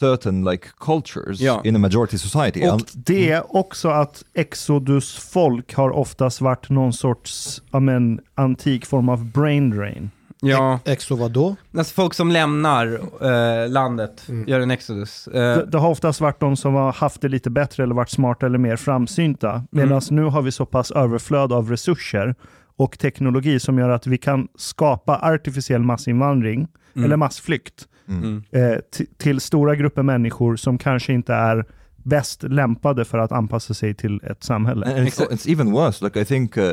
certain 0.00 0.44
like 0.44 0.68
cultures 0.80 1.40
ja. 1.40 1.60
in 1.64 1.76
a 1.76 1.78
majority 1.78 2.18
society. 2.18 2.68
Och 2.68 2.80
det 2.94 3.30
är 3.30 3.56
också 3.56 3.88
att 3.88 4.24
Exodus-folk 4.34 5.74
har 5.74 5.90
oftast 5.90 6.40
varit 6.40 6.70
någon 6.70 6.92
sorts 6.92 7.62
amen, 7.70 8.20
antik 8.34 8.86
form 8.86 9.08
av 9.08 9.24
brain 9.24 9.70
drain. 9.70 10.10
Ja. 10.40 10.80
Exo 10.84 11.16
vad 11.16 11.30
då? 11.30 11.56
Alltså 11.76 11.94
folk 11.94 12.14
som 12.14 12.30
lämnar 12.30 13.00
eh, 13.20 13.70
landet, 13.70 14.24
mm. 14.28 14.48
gör 14.48 14.60
en 14.60 14.70
exodus. 14.70 15.28
Eh. 15.28 15.32
Det, 15.32 15.64
det, 15.66 15.78
har 15.78 15.88
oftast 15.88 16.20
varit 16.20 16.40
de 16.40 16.56
som 16.56 16.74
har 16.74 16.92
haft 16.92 17.20
det 17.20 17.28
lite 17.28 17.50
bättre 17.50 17.82
eller 17.82 17.94
varit 17.94 18.10
smarta 18.10 18.46
eller 18.46 18.58
mer 18.58 18.76
framsynta. 18.76 19.64
Medan 19.70 19.88
mm. 19.88 20.02
nu 20.10 20.22
har 20.24 20.42
vi 20.42 20.52
så 20.52 20.66
pass 20.66 20.90
överflöd 20.90 21.52
av 21.52 21.70
resurser 21.70 22.34
och 22.76 22.98
teknologi 22.98 23.60
som 23.60 23.78
gör 23.78 23.90
att 23.90 24.06
vi 24.06 24.18
kan 24.18 24.48
skapa 24.56 25.18
artificiell 25.22 25.82
massinvandring 25.82 26.68
mm. 26.94 27.04
eller 27.04 27.16
massflykt 27.16 27.88
Mm. 28.08 28.42
Eh, 28.50 28.78
till 29.16 29.40
stora 29.40 29.76
grupper 29.76 30.02
människor 30.02 30.56
som 30.56 30.78
kanske 30.78 31.12
inte 31.12 31.34
är 31.34 31.64
bäst 31.96 32.42
lämpade 32.42 33.04
för 33.04 33.18
att 33.18 33.32
anpassa 33.32 33.74
sig 33.74 33.94
till 33.94 34.20
ett 34.24 34.44
samhälle. 34.44 34.86
And 34.86 35.08
it's, 35.08 35.30
it's 35.30 35.52
even 35.52 35.72
worse, 35.72 36.04
like 36.04 36.20
I 36.20 36.24
think 36.24 36.56
uh, 36.56 36.72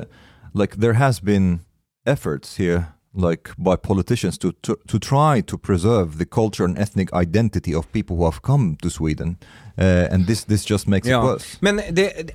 like 0.54 0.82
there 0.82 0.94
has 0.94 1.22
been 1.22 1.60
efforts 2.06 2.60
here 2.60 2.84
like 3.16 3.50
by 3.58 3.76
politicians 3.76 4.38
to, 4.38 4.52
to, 4.62 4.76
to 4.88 5.00
try 5.00 5.42
to 5.42 5.58
preserve 5.58 6.18
the 6.18 6.26
culture 6.26 6.66
and 6.66 6.78
ethnic 6.78 7.10
identity 7.14 7.76
of 7.76 7.92
people 7.92 8.16
who 8.16 8.26
have 8.26 8.42
come 8.42 8.76
to 8.82 8.90
Sweden. 8.90 9.38
Uh, 9.78 10.14
and 10.14 10.28
this, 10.28 10.44
this 10.44 10.70
just 10.70 10.88
makes 10.88 11.08
ja. 11.08 11.20
it 11.20 11.34
worse. 11.34 11.58
Men 11.60 11.82
det, 11.92 12.32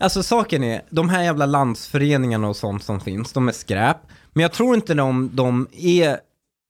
alltså 0.00 0.22
saken 0.22 0.64
är, 0.64 0.82
de 0.90 1.08
här 1.08 1.22
jävla 1.22 1.46
landsföreningarna 1.46 2.48
och 2.48 2.56
sånt 2.56 2.84
som 2.84 3.00
finns, 3.00 3.32
de 3.32 3.48
är 3.48 3.52
skräp. 3.52 3.96
Men 4.32 4.42
jag 4.42 4.52
tror 4.52 4.74
inte 4.74 4.94
de, 4.94 5.30
de 5.32 5.68
är 5.72 6.18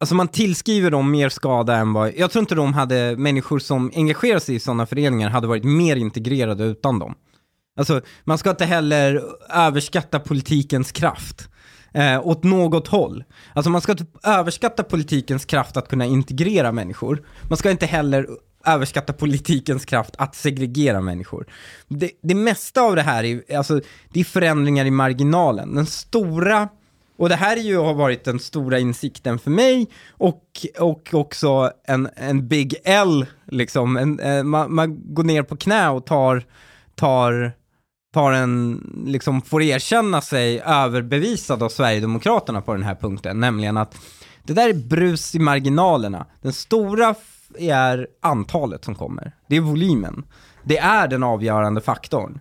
Alltså 0.00 0.14
man 0.14 0.28
tillskriver 0.28 0.90
dem 0.90 1.10
mer 1.10 1.28
skada 1.28 1.76
än 1.76 1.92
vad... 1.92 2.12
Jag 2.16 2.30
tror 2.30 2.40
inte 2.40 2.54
de 2.54 2.74
hade, 2.74 3.16
människor 3.16 3.58
som 3.58 3.92
engagerar 3.94 4.38
sig 4.38 4.54
i 4.54 4.60
sådana 4.60 4.86
föreningar 4.86 5.30
hade 5.30 5.46
varit 5.46 5.64
mer 5.64 5.96
integrerade 5.96 6.64
utan 6.64 6.98
dem. 6.98 7.14
Alltså, 7.76 8.00
man 8.24 8.38
ska 8.38 8.50
inte 8.50 8.64
heller 8.64 9.22
överskatta 9.50 10.20
politikens 10.20 10.92
kraft. 10.92 11.48
eh, 11.94 12.26
åt 12.26 12.44
något 12.44 12.88
håll. 12.88 13.24
Alltså 13.52 13.70
man 13.70 13.80
ska 13.80 13.92
inte 13.92 14.06
överskatta 14.22 14.82
politikens 14.82 15.44
kraft 15.44 15.76
att 15.76 15.88
kunna 15.88 16.04
integrera 16.04 16.72
människor. 16.72 17.22
Man 17.48 17.56
ska 17.56 17.70
inte 17.70 17.86
heller 17.86 18.28
överskatta 18.66 19.12
politikens 19.12 19.84
kraft 19.84 20.14
att 20.18 20.34
segregera 20.34 21.00
människor. 21.00 21.46
Det, 21.88 22.10
det 22.22 22.34
mesta 22.34 22.82
av 22.82 22.96
det 22.96 23.02
här 23.02 23.24
är, 23.24 23.56
alltså, 23.56 23.80
det 24.12 24.20
är 24.20 24.24
förändringar 24.24 24.84
i 24.84 24.90
marginalen. 24.90 25.74
Den 25.74 25.86
stora 25.86 26.68
och 27.16 27.28
det 27.28 27.36
här 27.36 27.56
är 27.56 27.60
ju, 27.60 27.78
har 27.78 27.94
varit 27.94 28.24
den 28.24 28.38
stora 28.38 28.78
insikten 28.78 29.38
för 29.38 29.50
mig 29.50 29.90
och, 30.10 30.66
och 30.78 31.08
också 31.12 31.70
en, 31.84 32.08
en 32.16 32.48
big 32.48 32.74
L, 32.84 33.26
liksom. 33.44 33.96
En, 33.96 34.20
en, 34.20 34.48
man, 34.48 34.74
man, 34.74 35.14
går 35.14 35.24
ner 35.24 35.42
på 35.42 35.56
knä 35.56 35.88
och 35.88 36.06
tar, 36.06 36.44
tar, 36.94 37.52
tar 38.12 38.32
en, 38.32 38.82
liksom 39.06 39.42
får 39.42 39.62
erkänna 39.62 40.20
sig 40.20 40.60
överbevisad 40.60 41.62
av 41.62 41.68
Sverigedemokraterna 41.68 42.60
på 42.60 42.72
den 42.72 42.82
här 42.82 42.94
punkten, 42.94 43.40
nämligen 43.40 43.76
att 43.76 43.96
det 44.42 44.52
där 44.52 44.68
är 44.68 44.88
brus 44.88 45.34
i 45.34 45.38
marginalerna. 45.38 46.26
Den 46.42 46.52
stora 46.52 47.14
är 47.58 48.08
antalet 48.20 48.84
som 48.84 48.94
kommer. 48.94 49.32
Det 49.48 49.56
är 49.56 49.60
volymen. 49.60 50.24
Det 50.64 50.78
är 50.78 51.08
den 51.08 51.22
avgörande 51.22 51.80
faktorn. 51.80 52.40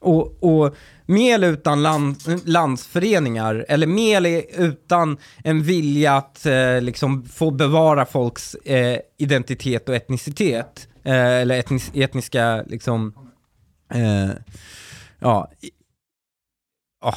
Och, 0.00 0.36
och 0.40 0.76
eller 1.08 1.48
utan 1.48 1.82
land, 1.82 2.16
landsföreningar, 2.44 3.66
eller 3.68 4.16
eller 4.16 4.44
utan 4.58 5.18
en 5.44 5.62
vilja 5.62 6.16
att 6.16 6.46
eh, 6.46 6.80
liksom 6.80 7.24
få 7.24 7.50
bevara 7.50 8.06
folks 8.06 8.54
eh, 8.54 8.98
identitet 9.18 9.88
och 9.88 9.94
etnicitet, 9.94 10.88
eh, 11.04 11.14
eller 11.14 11.58
etnis, 11.58 11.90
etniska 11.94 12.62
liksom, 12.66 13.14
eh, 13.90 14.30
ja, 15.18 15.50
i, 15.60 15.70
ja, 17.00 17.14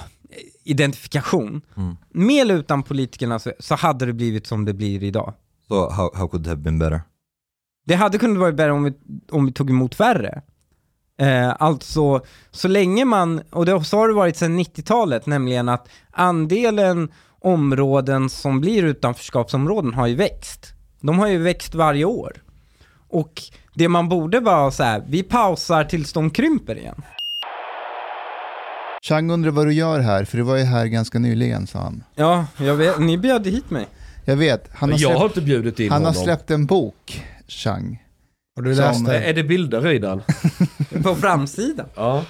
identifikation. 0.63 1.61
Mm. 1.77 1.97
Eller 2.41 2.55
utan 2.55 2.83
politikerna 2.83 3.39
så, 3.39 3.53
så 3.59 3.75
hade 3.75 4.05
det 4.05 4.13
blivit 4.13 4.47
som 4.47 4.65
det 4.65 4.73
blir 4.73 5.03
idag. 5.03 5.33
So 5.67 5.89
how, 5.89 6.11
how 6.15 6.27
could 6.27 6.41
it 6.41 6.47
have 6.47 6.61
been 6.61 6.79
better? 6.79 7.01
Det 7.85 7.95
hade 7.95 8.17
kunnat 8.17 8.37
vara 8.37 8.51
bättre 8.51 8.71
om 8.71 8.83
vi, 8.83 8.93
om 9.31 9.45
vi 9.45 9.51
tog 9.51 9.69
emot 9.69 9.95
färre. 9.95 10.41
Eh, 11.17 11.55
alltså, 11.59 12.21
så 12.51 12.67
länge 12.67 13.05
man, 13.05 13.41
och 13.51 13.65
det, 13.65 13.83
så 13.83 13.97
har 13.97 14.07
det 14.07 14.13
varit 14.13 14.37
sedan 14.37 14.59
90-talet, 14.59 15.25
nämligen 15.25 15.69
att 15.69 15.87
andelen 16.11 17.11
områden 17.41 18.29
som 18.29 18.61
blir 18.61 18.83
utanförskapsområden 18.83 19.93
har 19.93 20.07
ju 20.07 20.15
växt. 20.15 20.73
De 21.01 21.19
har 21.19 21.27
ju 21.27 21.37
växt 21.37 21.75
varje 21.75 22.05
år. 22.05 22.33
Och 23.09 23.41
det 23.73 23.87
man 23.87 24.09
borde 24.09 24.39
vara 24.39 24.71
så 24.71 24.83
här, 24.83 25.03
vi 25.07 25.23
pausar 25.23 25.83
tills 25.83 26.13
de 26.13 26.29
krymper 26.29 26.75
igen. 26.75 27.01
Chang 29.01 29.31
undrar 29.31 29.51
vad 29.51 29.67
du 29.67 29.73
gör 29.73 29.99
här, 29.99 30.25
för 30.25 30.37
du 30.37 30.43
var 30.43 30.57
ju 30.57 30.63
här 30.63 30.85
ganska 30.85 31.19
nyligen 31.19 31.67
sa 31.67 31.79
han. 31.79 32.03
Ja, 32.15 32.45
jag 32.57 32.75
vet, 32.75 32.99
ni 32.99 33.17
bjöd 33.17 33.47
hit 33.47 33.69
mig. 33.69 33.87
Jag 34.25 34.35
vet. 34.35 34.69
Han 34.73 34.91
har, 34.91 34.97
släppt, 34.97 35.11
jag 35.11 35.19
har 35.19 35.25
inte 35.25 35.41
bjudit 35.41 35.79
in 35.79 35.91
Han 35.91 36.01
honom. 36.01 36.15
har 36.15 36.23
släppt 36.23 36.51
en 36.51 36.65
bok, 36.65 37.25
Chang. 37.47 38.03
Och 38.57 38.63
du 38.63 38.73
läste? 38.73 39.17
Är 39.17 39.33
det 39.33 39.43
bilder 39.43 39.91
i 39.91 39.99
den? 39.99 40.21
På 41.03 41.15
framsidan? 41.15 41.85
Ja. 41.95 42.23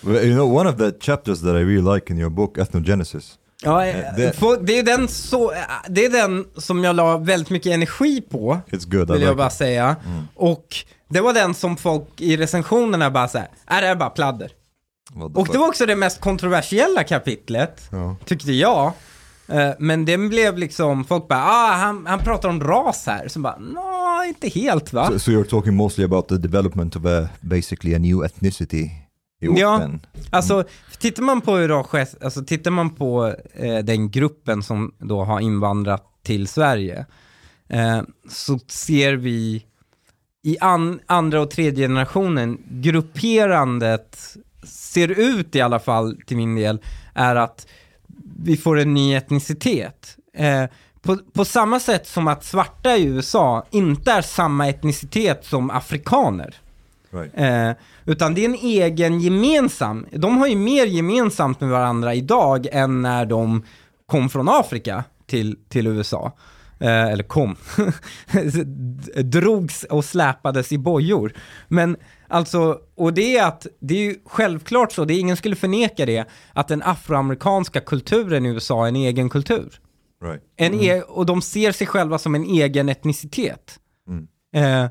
Well, 0.00 0.24
you 0.24 0.34
know, 0.34 0.56
one 0.56 0.70
of 0.70 0.76
the 0.76 0.92
chapters 1.00 1.40
that 1.40 1.54
I 1.54 1.64
really 1.64 1.94
like 1.94 2.12
in 2.12 2.18
your 2.18 2.30
book, 2.30 2.58
Ethnogenesis. 2.58 3.38
Ja, 3.62 3.86
eh, 3.86 4.14
det, 4.16 4.34
det, 4.60 4.78
är 4.78 4.82
den 4.82 5.08
så, 5.08 5.52
det 5.88 6.04
är 6.04 6.10
den 6.10 6.46
som 6.56 6.84
jag 6.84 6.96
la 6.96 7.18
väldigt 7.18 7.50
mycket 7.50 7.72
energi 7.72 8.20
på, 8.20 8.60
It's 8.70 8.90
good, 8.90 9.10
vill 9.10 9.18
like 9.18 9.24
jag 9.24 9.36
bara 9.36 9.46
it. 9.46 9.52
säga. 9.52 9.96
Mm. 10.06 10.22
Och 10.34 10.76
det 11.08 11.20
var 11.20 11.32
den 11.32 11.54
som 11.54 11.76
folk 11.76 12.20
i 12.20 12.36
recensionerna 12.36 13.10
bara 13.10 13.28
såhär, 13.28 13.48
är 13.66 13.82
det 13.82 13.88
är 13.88 13.96
bara 13.96 14.10
pladder. 14.10 14.50
Och 15.34 15.48
det 15.52 15.58
var 15.58 15.68
också 15.68 15.86
det 15.86 15.96
mest 15.96 16.20
kontroversiella 16.20 17.04
kapitlet, 17.04 17.88
ja. 17.90 18.16
tyckte 18.24 18.52
jag. 18.52 18.92
Eh, 19.48 19.70
men 19.78 20.04
den 20.04 20.28
blev 20.28 20.58
liksom, 20.58 21.04
folk 21.04 21.28
bara, 21.28 21.42
ah, 21.44 21.76
han, 21.76 22.06
han 22.06 22.18
pratar 22.18 22.48
om 22.48 22.60
ras 22.60 23.06
här. 23.06 23.28
Så 23.28 23.40
bara, 23.40 23.58
no, 23.58 24.24
inte 24.28 24.48
helt 24.48 24.92
va? 24.92 25.10
So, 25.10 25.18
so 25.18 25.30
you're 25.30 25.44
talking 25.44 25.74
mostly 25.74 26.04
about 26.04 26.28
the 26.28 26.36
development 26.36 26.96
of 26.96 27.04
a, 27.04 27.28
basically 27.40 27.94
a 27.94 27.98
new 27.98 28.24
ethnicity 28.24 28.90
Ja, 29.40 29.82
mm. 29.82 30.00
alltså 30.30 30.64
tittar 30.98 31.22
man 31.22 31.40
på 31.40 31.56
det 31.56 31.76
alltså 32.20 32.44
tittar 32.44 32.70
man 32.70 32.90
på 32.90 33.34
eh, 33.54 33.78
den 33.78 34.10
gruppen 34.10 34.62
som 34.62 34.94
då 34.98 35.24
har 35.24 35.40
invandrat 35.40 36.04
till 36.22 36.48
Sverige, 36.48 37.06
eh, 37.68 38.02
så 38.28 38.58
ser 38.68 39.12
vi 39.12 39.64
i 40.42 40.58
an, 40.60 41.00
andra 41.06 41.40
och 41.40 41.50
tredje 41.50 41.88
generationen, 41.88 42.58
grupperandet 42.68 44.36
ser 44.64 45.08
ut 45.08 45.56
i 45.56 45.60
alla 45.60 45.78
fall 45.78 46.16
till 46.26 46.36
min 46.36 46.54
del, 46.54 46.78
är 47.14 47.36
att 47.36 47.66
vi 48.38 48.56
får 48.56 48.78
en 48.78 48.94
ny 48.94 49.14
etnicitet. 49.14 50.16
Eh, 50.36 50.64
på, 51.02 51.16
på, 51.32 51.44
samma 51.44 51.80
sätt 51.80 52.06
som 52.06 52.28
att 52.28 52.44
svarta 52.44 52.96
i 52.96 53.04
USA 53.04 53.66
inte 53.70 54.12
är 54.12 54.22
samma 54.22 54.68
etnicitet 54.68 55.44
som 55.44 55.70
afrikaner. 55.70 56.54
Right. 57.10 57.32
Eh, 57.34 57.70
utan 58.04 58.34
det 58.34 58.40
är 58.44 58.48
en 58.48 58.54
egen 58.54 59.20
gemensam, 59.20 60.06
de 60.12 60.38
har 60.38 60.46
ju 60.46 60.56
mer 60.56 60.86
gemensamt 60.86 61.60
med 61.60 61.70
varandra 61.70 62.14
idag 62.14 62.66
än 62.72 63.02
när 63.02 63.26
de 63.26 63.62
kom 64.06 64.28
från 64.28 64.48
Afrika 64.48 65.04
till, 65.26 65.58
till 65.68 65.86
USA. 65.86 66.32
Eh, 66.78 67.04
eller 67.04 67.24
kom, 67.24 67.56
drogs 69.22 69.84
och 69.84 70.04
släpades 70.04 70.72
i 70.72 70.78
bojor. 70.78 71.32
Men 71.68 71.96
alltså, 72.34 72.78
och 72.94 73.14
det 73.14 73.36
är 73.36 73.46
att, 73.46 73.66
det 73.80 73.94
är 73.94 74.02
ju 74.02 74.16
självklart 74.24 74.92
så, 74.92 75.04
det 75.04 75.14
är 75.14 75.20
ingen 75.20 75.36
skulle 75.36 75.56
förneka 75.56 76.06
det, 76.06 76.24
att 76.52 76.68
den 76.68 76.82
afroamerikanska 76.82 77.80
kulturen 77.80 78.46
i 78.46 78.48
USA 78.48 78.84
är 78.84 78.88
en 78.88 78.96
egen 78.96 79.28
kultur. 79.28 79.80
Right. 80.24 80.42
En 80.56 80.72
mm. 80.74 80.84
e 80.86 81.02
och 81.02 81.26
de 81.26 81.42
ser 81.42 81.72
sig 81.72 81.86
själva 81.86 82.18
som 82.18 82.34
en 82.34 82.44
egen 82.44 82.88
etnicitet. 82.88 83.78
Mm. 84.08 84.28
Eh, 84.54 84.90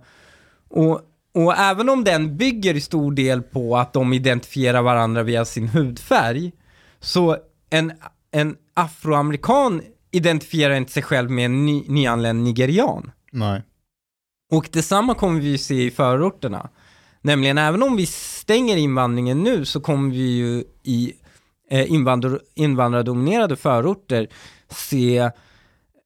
och, 0.69 1.01
och 1.33 1.57
även 1.57 1.89
om 1.89 2.03
den 2.03 2.37
bygger 2.37 2.73
i 2.73 2.81
stor 2.81 3.11
del 3.11 3.41
på 3.41 3.77
att 3.77 3.93
de 3.93 4.13
identifierar 4.13 4.81
varandra 4.81 5.23
via 5.23 5.45
sin 5.45 5.67
hudfärg, 5.67 6.51
så 6.99 7.37
en, 7.69 7.93
en 8.31 8.55
afroamerikan 8.73 9.81
identifierar 10.11 10.73
inte 10.73 10.91
sig 10.91 11.03
själv 11.03 11.31
med 11.31 11.45
en 11.45 11.65
ny, 11.65 11.83
nyanländ 11.87 12.43
nigerian. 12.43 13.11
Nej. 13.31 13.61
Och 14.51 14.69
detsamma 14.71 15.15
kommer 15.15 15.39
vi 15.39 15.47
ju 15.47 15.57
se 15.57 15.83
i 15.83 15.91
förorterna. 15.91 16.69
Nämligen 17.25 17.57
även 17.57 17.83
om 17.83 17.95
vi 17.95 18.05
stänger 18.05 18.77
invandringen 18.77 19.43
nu 19.43 19.65
så 19.65 19.79
kommer 19.81 20.11
vi 20.11 20.31
ju 20.31 20.63
i 20.83 21.13
eh, 21.69 21.91
invandrar, 21.91 22.39
invandrardominerade 22.55 23.55
förorter 23.55 24.27
se 24.69 25.31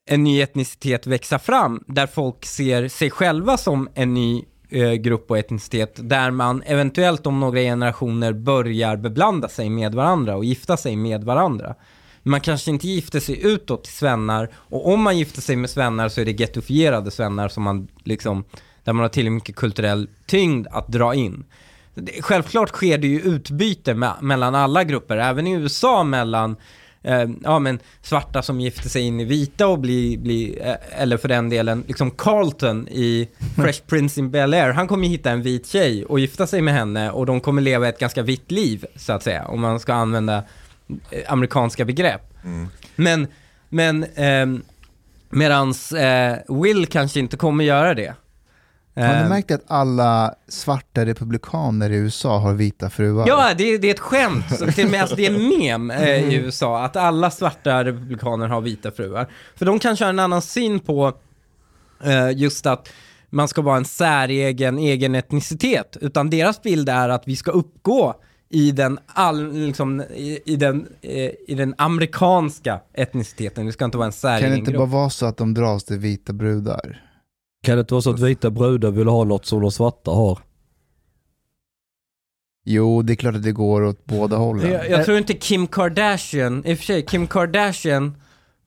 en 0.09 0.23
ny 0.23 0.41
etnicitet 0.41 1.07
växa 1.07 1.39
fram 1.39 1.83
där 1.87 2.07
folk 2.07 2.45
ser 2.45 2.87
sig 2.87 3.09
själva 3.09 3.57
som 3.57 3.89
en 3.93 4.13
ny 4.13 4.43
eh, 4.69 4.93
grupp 4.93 5.31
och 5.31 5.37
etnicitet 5.37 6.09
där 6.09 6.31
man 6.31 6.61
eventuellt 6.65 7.27
om 7.27 7.39
några 7.39 7.59
generationer 7.59 8.33
börjar 8.33 8.97
beblanda 8.97 9.49
sig 9.49 9.69
med 9.69 9.95
varandra 9.95 10.35
och 10.35 10.45
gifta 10.45 10.77
sig 10.77 10.95
med 10.95 11.23
varandra. 11.23 11.75
Man 12.23 12.41
kanske 12.41 12.71
inte 12.71 12.87
gifter 12.87 13.19
sig 13.19 13.45
utåt 13.45 13.83
till 13.83 13.93
svennar 13.93 14.49
och 14.55 14.93
om 14.93 15.01
man 15.01 15.17
gifter 15.17 15.41
sig 15.41 15.55
med 15.55 15.69
svennar 15.69 16.09
så 16.09 16.21
är 16.21 16.25
det 16.25 16.39
gettofierade 16.39 17.11
svennar 17.11 17.47
som 17.47 17.63
man 17.63 17.87
liksom, 18.03 18.43
där 18.87 18.93
man 18.93 19.01
har 19.01 19.09
tillräckligt 19.09 19.33
mycket 19.33 19.55
kulturell 19.55 20.07
tyngd 20.25 20.67
att 20.71 20.87
dra 20.87 21.15
in. 21.15 21.45
Självklart 22.21 22.69
sker 22.69 22.97
det 22.97 23.07
ju 23.07 23.21
utbyte 23.21 23.93
med, 23.93 24.13
mellan 24.21 24.55
alla 24.55 24.83
grupper, 24.83 25.17
även 25.17 25.47
i 25.47 25.51
USA 25.51 26.03
mellan 26.03 26.55
eh, 27.03 27.25
ja, 27.43 27.59
men 27.59 27.79
svarta 28.01 28.41
som 28.41 28.61
gifter 28.61 28.89
sig 28.89 29.01
in 29.01 29.19
i 29.19 29.23
vita 29.23 29.67
och 29.67 29.79
blir, 29.79 30.17
bli, 30.17 30.59
eh, 30.61 31.01
eller 31.01 31.17
för 31.17 31.27
den 31.27 31.49
delen, 31.49 31.83
liksom 31.87 32.11
Carlton 32.11 32.87
i 32.87 33.29
Fresh 33.55 33.81
Prince 33.87 34.19
in 34.19 34.31
Bel-Air, 34.31 34.71
han 34.71 34.87
kommer 34.87 35.07
hitta 35.07 35.31
en 35.31 35.41
vit 35.41 35.67
tjej 35.67 36.05
och 36.05 36.19
gifta 36.19 36.47
sig 36.47 36.61
med 36.61 36.73
henne 36.73 37.11
och 37.11 37.25
de 37.25 37.41
kommer 37.41 37.61
leva 37.61 37.87
ett 37.87 37.99
ganska 37.99 38.21
vitt 38.21 38.51
liv, 38.51 38.85
så 38.95 39.13
att 39.13 39.23
säga, 39.23 39.45
om 39.45 39.61
man 39.61 39.79
ska 39.79 39.93
använda 39.93 40.43
eh, 41.11 41.31
amerikanska 41.31 41.85
begrepp. 41.85 42.43
Mm. 42.43 42.67
Men, 42.95 43.27
men 43.69 44.03
eh, 44.03 44.61
medans 45.29 45.93
Will 46.47 46.85
kanske 46.85 47.19
inte 47.19 47.37
kommer 47.37 47.63
göra 47.63 47.93
det. 47.93 48.13
Har 49.05 49.13
du 49.13 49.19
ehm. 49.19 49.29
märkt 49.29 49.51
att 49.51 49.63
alla 49.67 50.35
svarta 50.47 51.05
republikaner 51.05 51.89
i 51.89 51.95
USA 51.95 52.37
har 52.37 52.53
vita 52.53 52.89
fruar? 52.89 53.27
Ja, 53.27 53.53
det, 53.57 53.77
det 53.77 53.87
är 53.87 53.93
ett 53.93 53.99
skämt. 53.99 54.75
till 54.75 54.85
och 54.85 54.91
med, 54.91 55.01
alltså, 55.01 55.15
det 55.15 55.25
är 55.25 55.33
en 55.33 55.59
mem 55.59 55.91
eh, 55.91 56.09
i 56.09 56.23
mm. 56.23 56.45
USA, 56.45 56.83
att 56.83 56.95
alla 56.95 57.31
svarta 57.31 57.83
republikaner 57.83 58.47
har 58.47 58.61
vita 58.61 58.91
fruar. 58.91 59.27
För 59.55 59.65
de 59.65 59.79
kanske 59.79 60.05
har 60.05 60.09
en 60.09 60.19
annan 60.19 60.41
syn 60.41 60.79
på 60.79 61.13
eh, 62.03 62.31
just 62.31 62.65
att 62.65 62.89
man 63.29 63.47
ska 63.47 63.61
vara 63.61 63.77
en 63.77 63.85
säregen 63.85 64.77
egen 64.77 65.15
etnicitet, 65.15 65.97
utan 66.01 66.29
deras 66.29 66.61
bild 66.61 66.89
är 66.89 67.09
att 67.09 67.27
vi 67.27 67.35
ska 67.35 67.51
uppgå 67.51 68.15
i 68.49 68.71
den, 68.71 68.99
all, 69.07 69.53
liksom, 69.53 70.01
i, 70.01 70.39
i, 70.45 70.55
den, 70.55 70.87
eh, 71.01 71.31
i 71.47 71.55
den 71.57 71.75
amerikanska 71.77 72.79
etniciteten. 72.93 73.65
Det 73.65 73.71
ska 73.71 73.85
inte 73.85 73.97
vara 73.97 74.05
en 74.05 74.11
säregen 74.11 74.41
Kan 74.41 74.51
det 74.51 74.57
inte 74.57 74.71
grupp. 74.71 74.79
bara 74.79 74.99
vara 74.99 75.09
så 75.09 75.25
att 75.25 75.37
de 75.37 75.53
dras 75.53 75.83
till 75.83 75.97
vita 75.97 76.33
brudar? 76.33 77.06
Kan 77.63 77.75
det 77.75 77.79
inte 77.79 77.93
vara 77.93 78.01
så 78.01 78.09
att 78.09 78.19
vita 78.19 78.49
brudar 78.49 78.91
vill 78.91 79.07
ha 79.07 79.23
något 79.23 79.45
som 79.45 79.61
de 79.61 79.71
svarta 79.71 80.11
har? 80.11 80.39
Jo, 82.65 83.01
det 83.01 83.13
är 83.13 83.15
klart 83.15 83.35
att 83.35 83.43
det 83.43 83.51
går 83.51 83.83
åt 83.83 84.05
båda 84.05 84.35
hållen. 84.37 84.71
Jag, 84.71 84.89
jag 84.89 85.05
tror 85.05 85.17
inte 85.17 85.33
Kim 85.33 85.67
Kardashian, 85.67 86.65
i 86.65 86.73
och 86.73 86.77
för 86.77 86.85
sig, 86.85 87.05
Kim 87.05 87.27
Kardashian, 87.27 88.15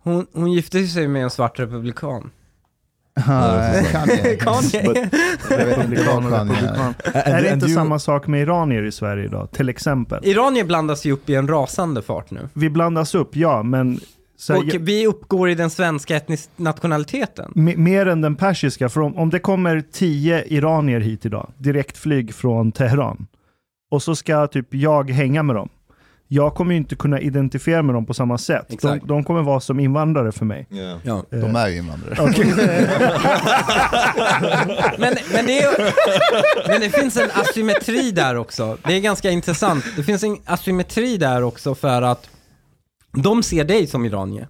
hon, 0.02 0.26
hon 0.32 0.52
gifte 0.52 0.86
sig 0.86 1.08
med 1.08 1.22
en 1.22 1.30
svart 1.30 1.58
republikan. 1.58 2.30
Ja, 3.14 3.72
Kanye. 4.38 4.38
Republikan 5.48 6.26
och 6.26 6.32
är. 6.32 6.44
republikan. 6.44 6.94
And- 7.04 7.12
Är 7.14 7.42
det 7.42 7.52
inte 7.52 7.68
samma 7.68 7.98
sak 7.98 8.26
med 8.26 8.42
iranier 8.42 8.82
i 8.82 8.92
Sverige 8.92 9.24
idag? 9.24 9.50
Till 9.52 9.68
exempel. 9.68 10.24
Iranier 10.24 10.64
blandas 10.64 11.04
ju 11.04 11.12
upp 11.12 11.28
i 11.30 11.34
en 11.34 11.48
rasande 11.48 12.02
fart 12.02 12.30
nu. 12.30 12.48
Vi 12.52 12.70
blandas 12.70 13.14
upp, 13.14 13.36
ja, 13.36 13.62
men 13.62 14.00
så 14.40 14.56
Och 14.58 14.64
vi 14.80 15.06
uppgår 15.06 15.50
i 15.50 15.54
den 15.54 15.70
svenska 15.70 16.16
etnisk 16.16 16.50
nationaliteten. 16.56 17.52
me- 17.54 17.76
mer 17.76 18.06
än 18.06 18.20
den 18.20 18.36
persiska. 18.36 18.88
För 18.88 19.00
om, 19.00 19.16
om 19.18 19.30
det 19.30 19.38
kommer 19.38 19.82
tio 19.92 20.44
iranier 20.44 21.00
hit 21.00 21.26
idag, 21.26 21.52
direktflyg 21.58 22.34
från 22.34 22.72
Teheran, 22.72 23.26
och 23.90 24.02
så 24.02 24.16
ska 24.16 24.46
typ 24.46 24.74
jag 24.74 25.10
hänga 25.10 25.42
med 25.42 25.56
dem. 25.56 25.68
Jag 26.32 26.54
kommer 26.54 26.70
ju 26.72 26.76
inte 26.76 26.96
kunna 26.96 27.20
identifiera 27.20 27.82
med 27.82 27.94
dem 27.94 28.06
på 28.06 28.14
samma 28.14 28.38
sätt. 28.38 28.64
De, 28.68 28.74
Exakt. 28.74 29.08
de 29.08 29.24
kommer 29.24 29.42
vara 29.42 29.60
som 29.60 29.80
invandrare 29.80 30.32
för 30.32 30.44
mig. 30.44 30.66
Yeah. 30.70 30.98
Ja. 31.02 31.24
De 31.30 31.56
är 31.56 31.68
ju 31.68 31.76
invandrare. 31.76 32.14
Men, 34.98 35.14
men, 35.32 35.46
det 35.46 35.62
är, 35.62 35.92
men 36.68 36.80
det 36.80 36.90
finns 36.90 37.16
en 37.16 37.30
asymmetri 37.34 38.10
där 38.10 38.36
också. 38.36 38.78
Det 38.86 38.94
är 38.94 39.00
ganska 39.00 39.30
intressant. 39.30 39.84
Det 39.96 40.02
finns 40.02 40.22
en 40.22 40.36
asymmetri 40.44 41.16
där 41.16 41.42
också 41.42 41.74
för 41.74 42.02
att 42.02 42.28
de 43.12 43.42
ser 43.42 43.64
dig 43.64 43.86
som 43.86 44.04
iranier. 44.04 44.48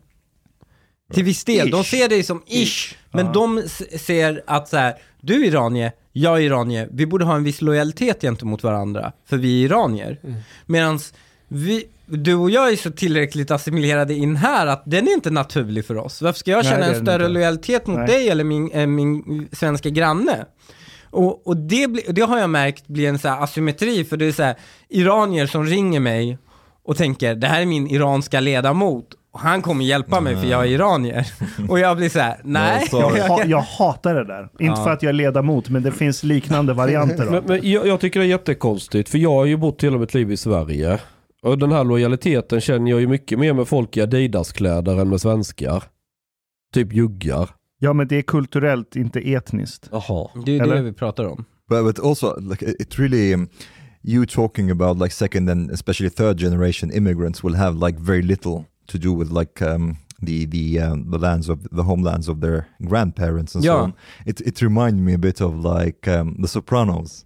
Till 1.12 1.24
viss 1.24 1.44
del. 1.44 1.70
De 1.70 1.84
ser 1.84 2.08
dig 2.08 2.22
som 2.22 2.42
ish. 2.46 2.94
Men 3.10 3.26
Ja. 3.26 3.32
de 3.32 3.62
ser 3.98 4.42
att 4.46 4.68
så 4.68 4.76
här, 4.76 4.94
du 5.20 5.42
är 5.44 5.48
iranier, 5.48 5.92
jag 6.12 6.36
är 6.36 6.40
iranier. 6.40 6.88
Vi 6.92 7.06
borde 7.06 7.24
ha 7.24 7.36
en 7.36 7.44
viss 7.44 7.60
lojalitet 7.62 8.20
gentemot 8.22 8.62
varandra. 8.62 9.12
För 9.26 9.36
vi 9.36 9.60
är 9.62 9.66
iranier. 9.66 10.18
Medans 10.66 11.14
vi, 11.48 11.84
du 12.06 12.34
och 12.34 12.50
jag 12.50 12.72
är 12.72 12.76
så 12.76 12.90
tillräckligt 12.90 13.50
assimilerade 13.50 14.14
in 14.14 14.36
här 14.36 14.66
att 14.66 14.82
den 14.86 15.08
är 15.08 15.12
inte 15.12 15.30
naturlig 15.30 15.84
för 15.84 15.96
oss. 15.96 16.22
Varför 16.22 16.38
ska 16.38 16.50
jag 16.50 16.64
Nej, 16.64 16.72
känna 16.72 16.86
är 16.86 16.94
en 16.94 17.06
större 17.06 17.28
lojalitet 17.28 17.86
mot 17.86 17.98
Nej. 17.98 18.06
dig 18.06 18.28
eller 18.28 18.44
min, 18.44 18.70
äh, 18.72 18.86
min 18.86 19.48
svenska 19.52 19.90
granne? 19.90 20.46
Och, 21.10 21.46
och 21.46 21.56
det, 21.56 21.88
bli, 21.88 22.02
det 22.08 22.22
har 22.22 22.38
jag 22.38 22.50
märkt 22.50 22.86
blir 22.86 23.08
en 23.08 23.18
så 23.18 23.28
här 23.28 23.42
asymmetri, 23.42 24.04
för 24.04 24.16
det 24.16 24.24
är 24.24 24.32
så 24.32 24.42
här, 24.42 24.54
iranier 24.88 25.46
som 25.46 25.66
ringer 25.66 26.00
mig 26.00 26.38
och 26.84 26.96
tänker 26.96 27.34
det 27.34 27.46
här 27.46 27.62
är 27.62 27.66
min 27.66 27.86
iranska 27.86 28.40
ledamot 28.40 29.06
och 29.32 29.40
han 29.40 29.62
kommer 29.62 29.84
hjälpa 29.84 30.20
mig 30.20 30.36
för 30.36 30.46
jag 30.46 30.62
är 30.62 30.66
iranier. 30.68 31.26
Och 31.68 31.78
jag 31.78 31.96
blir 31.96 32.08
så 32.08 32.18
här, 32.18 32.40
nej. 32.44 32.88
Jag, 32.92 33.10
ha, 33.28 33.44
jag 33.44 33.60
hatar 33.60 34.14
det 34.14 34.24
där. 34.24 34.42
Inte 34.42 34.64
Ja. 34.64 34.84
för 34.84 34.90
att 34.90 35.02
jag 35.02 35.08
är 35.08 35.12
ledamot, 35.12 35.68
men 35.68 35.82
det 35.82 35.92
finns 35.92 36.22
liknande 36.22 36.72
varianter. 36.72 37.26
Men, 37.30 37.44
men 37.46 37.70
jag, 37.70 37.86
jag 37.86 38.00
tycker 38.00 38.20
det 38.20 38.26
är 38.26 38.30
jättekonstigt, 38.30 39.08
för 39.08 39.18
jag 39.18 39.30
har 39.30 39.44
ju 39.44 39.56
bott 39.56 39.84
hela 39.84 39.98
mitt 39.98 40.14
liv 40.14 40.32
i 40.32 40.36
Sverige. 40.36 40.98
Och 41.42 41.58
den 41.58 41.72
här 41.72 41.84
lojaliteten 41.84 42.60
känner 42.60 42.90
jag 42.90 43.00
ju 43.00 43.06
mycket 43.06 43.38
mer 43.38 43.52
med 43.52 43.68
folk 43.68 43.96
i 43.96 44.00
Adidas-kläder 44.02 45.00
än 45.00 45.08
med 45.08 45.20
svenskar. 45.20 45.82
Typ 46.74 46.92
juggar. 46.92 47.50
Ja, 47.78 47.92
men 47.92 48.08
det 48.08 48.16
är 48.16 48.22
kulturellt, 48.22 48.96
inte 48.96 49.20
etniskt. 49.20 49.88
Jaha. 49.92 50.28
Det 50.44 50.50
är 50.50 50.52
ju 50.52 50.58
det 50.58 50.64
Eller? 50.64 50.82
vi 50.82 50.92
pratar 50.92 51.24
om. 51.24 51.44
But, 51.68 51.84
but 51.84 52.04
also, 52.04 52.40
like, 52.40 52.66
it 52.66 52.80
it 52.80 52.98
really, 52.98 53.34
um, 53.34 53.48
you 54.02 54.24
talking 54.26 54.70
about 54.70 54.98
like 54.98 55.12
second 55.12 55.48
and 55.48 55.70
especially 55.70 56.08
third 56.08 56.36
generation 56.38 56.90
immigrants 56.90 57.42
will 57.42 57.54
have 57.54 57.76
like 57.76 57.96
very 57.96 58.22
little 58.22 58.66
to 58.86 58.98
do 58.98 59.12
with 59.12 59.30
like 59.30 59.60
um, 59.62 59.98
the 60.22 60.46
the 60.46 60.80
um, 60.80 61.10
the 61.10 61.18
lands 61.18 61.48
of 61.48 61.66
the 61.70 61.82
homelands 61.84 62.28
of 62.28 62.40
their 62.40 62.68
grandparents 62.86 63.54
and 63.54 63.64
so 63.64 63.82
on. 63.84 63.94
It 64.26 64.40
it 64.40 64.60
reminded 64.62 65.02
me 65.02 65.12
a 65.14 65.18
bit 65.18 65.40
of 65.40 65.64
like 65.64 66.08
um, 66.08 66.36
The 66.38 66.48
Sopranos. 66.48 67.24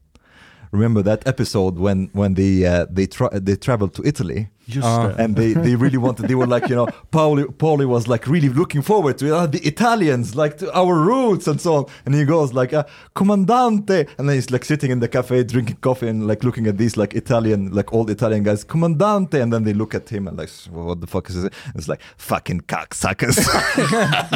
Remember 0.75 1.03
that 1.05 1.27
episode 1.27 1.79
when 1.79 2.09
when 2.13 2.35
they 2.35 2.65
uh, 2.67 2.87
they 2.97 3.07
tra- 3.07 3.41
they 3.45 3.57
traveled 3.57 3.93
to 3.95 4.03
Italy. 4.05 4.49
Just 4.67 4.87
Ja. 4.87 5.13
and 5.19 5.37
they, 5.37 5.53
they 5.53 5.77
really 5.77 5.99
wanted 5.99 6.27
they 6.27 6.35
were 6.35 6.47
like 6.55 6.71
you 6.71 6.77
know 6.77 6.87
Pauli 7.11 7.45
Pauli 7.59 7.85
was 7.85 8.09
like 8.09 8.31
really 8.31 8.49
looking 8.49 8.83
forward 8.83 9.19
to 9.19 9.27
uh, 9.37 9.47
the 9.47 9.59
Italians 9.69 10.35
like 10.35 10.57
to 10.57 10.67
our 10.73 10.95
roots 10.95 11.47
and 11.49 11.61
so 11.61 11.75
on. 11.75 11.85
And 12.07 12.15
he 12.15 12.25
goes 12.25 12.53
like 12.55 12.73
uh, 12.77 12.85
commandante 13.15 14.07
and 14.19 14.29
then 14.29 14.35
he's 14.37 14.51
like 14.51 14.65
sitting 14.65 14.91
in 14.91 15.01
the 15.01 15.09
cafe 15.09 15.45
drinking 15.45 15.77
coffee 15.81 16.09
and 16.09 16.27
like 16.27 16.43
looking 16.47 16.67
at 16.67 16.79
these 16.79 16.97
like 16.97 17.15
Italian 17.15 17.71
like 17.73 17.93
old 17.93 18.11
Italian 18.11 18.43
guys 18.43 18.65
commandante 18.65 19.35
and 19.43 19.53
then 19.53 19.65
they 19.65 19.75
look 19.75 19.95
at 19.95 20.09
him 20.09 20.29
and 20.29 20.39
like 20.39 20.51
what 20.73 21.01
the 21.01 21.07
fuck 21.07 21.29
is 21.31 21.35
this 21.43 21.51
it's 21.75 21.89
like 21.89 22.01
fucking 22.17 22.61
cocksuckers. 22.67 23.37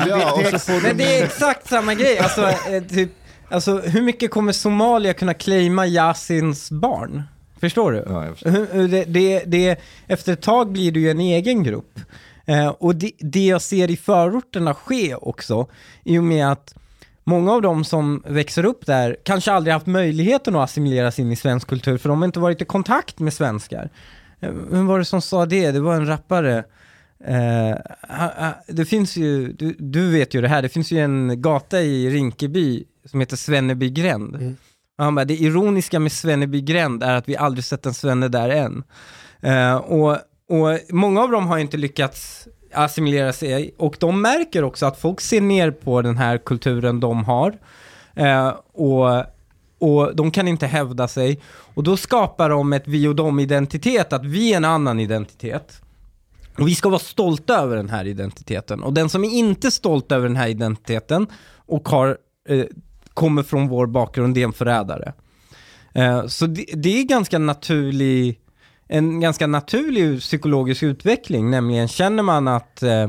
Ja, 0.09 0.33
och 0.33 0.47
så 0.47 0.59
får 0.59 0.83
Men 0.83 0.97
det 0.97 1.19
är 1.19 1.25
exakt 1.25 1.69
samma 1.69 1.95
grej. 1.95 2.19
Alltså, 2.19 2.43
eh, 2.43 2.83
typ, 2.89 3.11
alltså 3.51 3.79
hur 3.79 4.03
mycket 4.03 4.31
kommer 4.31 4.53
Somalia 4.53 5.15
kunna 5.15 5.35
claima 5.35 5.87
Yasins 5.87 6.71
barn? 6.71 7.23
Förstår 7.61 7.93
du? 7.93 8.05
Ja, 8.07 8.27
förstår. 8.35 8.89
Det, 8.89 9.05
det, 9.05 9.43
det, 9.47 9.81
efter 10.07 10.33
ett 10.33 10.43
tag 10.43 10.73
blir 10.73 10.93
det 10.93 11.01
ju 11.01 11.11
en 11.11 11.21
egen 11.21 11.63
grupp. 11.63 12.01
Eh, 12.47 12.69
och 12.69 12.95
det, 12.95 13.13
det 13.19 13.47
jag 13.47 13.63
ser 13.63 13.91
i 13.91 13.97
förorterna 13.97 14.75
ske 14.75 15.15
också, 15.15 15.67
i 16.05 16.19
och 16.19 16.25
med 16.25 16.53
att 16.53 16.75
många 17.25 17.53
av 17.53 17.63
dem 17.63 17.85
som 17.85 18.23
växer 18.27 18.65
upp 18.65 18.87
där 18.87 19.17
kanske 19.23 19.53
aldrig 19.53 19.75
haft 19.75 19.87
möjligheten 19.87 20.57
att 20.57 20.65
assimileras 20.65 21.19
in 21.19 21.33
i 21.33 21.37
svensk 21.37 21.69
kultur, 21.69 21.99
för 21.99 22.09
de 22.09 22.19
har 22.19 22.27
inte 22.27 22.41
varit 22.41 22.63
i 22.63 22.65
kontakt 22.65 23.19
med 23.19 23.33
svenskar. 23.33 23.91
Eh, 24.41 24.51
Vem 24.71 24.87
var 24.87 24.99
det 24.99 25.05
som 25.05 25.23
sa 25.23 25.47
det? 25.47 25.71
Det 25.71 25.81
var 25.81 25.95
en 25.95 26.07
rappare. 26.07 26.65
Eh, 27.25 27.77
det 28.69 28.85
finns 28.85 29.17
ju, 29.17 29.53
du, 29.53 29.77
du 29.79 30.11
vet 30.11 30.35
ju 30.35 30.41
det 30.41 30.49
här, 30.49 30.63
det 30.63 30.69
finns 30.69 30.93
ju 30.93 30.99
en 30.99 31.43
gata 31.43 31.81
i 31.81 32.11
Rinkeby 32.11 32.85
som 33.11 33.21
heter 33.21 33.37
Svennebygränd. 33.37 34.35
Mm. 34.35 34.57
Och 34.99 35.05
han 35.05 35.15
bara, 35.15 35.25
det 35.25 35.37
ironiska 35.37 36.01
med 36.01 36.13
Svennebygränd 36.13 37.03
är 37.03 37.15
att 37.15 37.29
vi 37.29 37.37
aldrig 37.37 37.65
sett 37.65 37.87
en 37.87 37.95
svenne 37.95 38.29
där 38.29 38.49
än. 38.49 38.83
Eh, 39.41 39.77
och, 39.77 40.11
och 40.49 40.79
många 40.91 41.23
av 41.23 41.31
dem 41.31 41.47
har 41.47 41.59
inte 41.59 41.77
lyckats 41.77 42.49
assimilera 42.75 43.33
sig 43.33 43.75
och 43.79 43.97
de 44.01 44.21
märker 44.21 44.65
också 44.65 44.87
att 44.87 45.01
folk 45.01 45.21
ser 45.21 45.41
ner 45.41 45.71
på 45.71 46.03
den 46.03 46.17
här 46.17 46.39
kulturen 46.39 47.01
de 47.01 47.25
har. 47.25 47.59
Eh, 48.15 48.49
och, 48.73 49.25
och 49.79 50.17
de 50.17 50.31
kan 50.31 50.49
inte 50.49 50.67
hävda 50.67 51.09
sig. 51.09 51.41
Och 51.75 51.83
då 51.83 51.97
skapar 51.97 52.51
de 52.51 52.73
ett 52.73 52.89
vi 52.89 53.09
och 53.09 53.17
dem-identitet, 53.17 54.13
att 54.13 54.25
vi 54.25 54.53
är 54.53 54.57
en 54.57 54.65
annan 54.65 55.01
identitet. 55.01 55.83
Och 56.59 56.69
vi 56.69 56.75
ska 56.75 56.89
vara 56.89 56.99
stolta 56.99 57.59
över 57.59 57.77
den 57.77 57.89
här 57.89 58.07
identiteten. 58.07 58.83
Och 58.83 58.93
den 58.93 59.09
som 59.09 59.25
är 59.25 59.29
inte 59.29 59.71
stolt 59.71 60.13
över 60.13 60.29
den 60.29 60.37
här 60.37 60.49
identiteten 60.49 61.27
och 61.67 61.89
har, 61.89 62.19
eh, 62.49 62.65
kommer 63.19 63.43
från 63.43 63.69
vår 63.69 63.87
bakgrund, 63.87 64.35
det 64.35 64.41
är 64.41 64.45
en 64.45 64.53
förrädare. 64.53 65.13
Eh, 65.95 66.27
så 66.27 66.47
det, 66.47 66.65
det 66.75 67.01
är 67.01 67.05
ganska 67.05 67.39
naturlig, 67.39 68.41
en 68.89 69.21
ganska 69.21 69.47
naturlig 69.47 70.21
psykologisk 70.21 70.83
utveckling, 70.83 71.51
nämligen 71.51 71.89
känner 71.89 72.23
man 72.23 72.49
att 72.49 72.83
eh, 72.83 73.09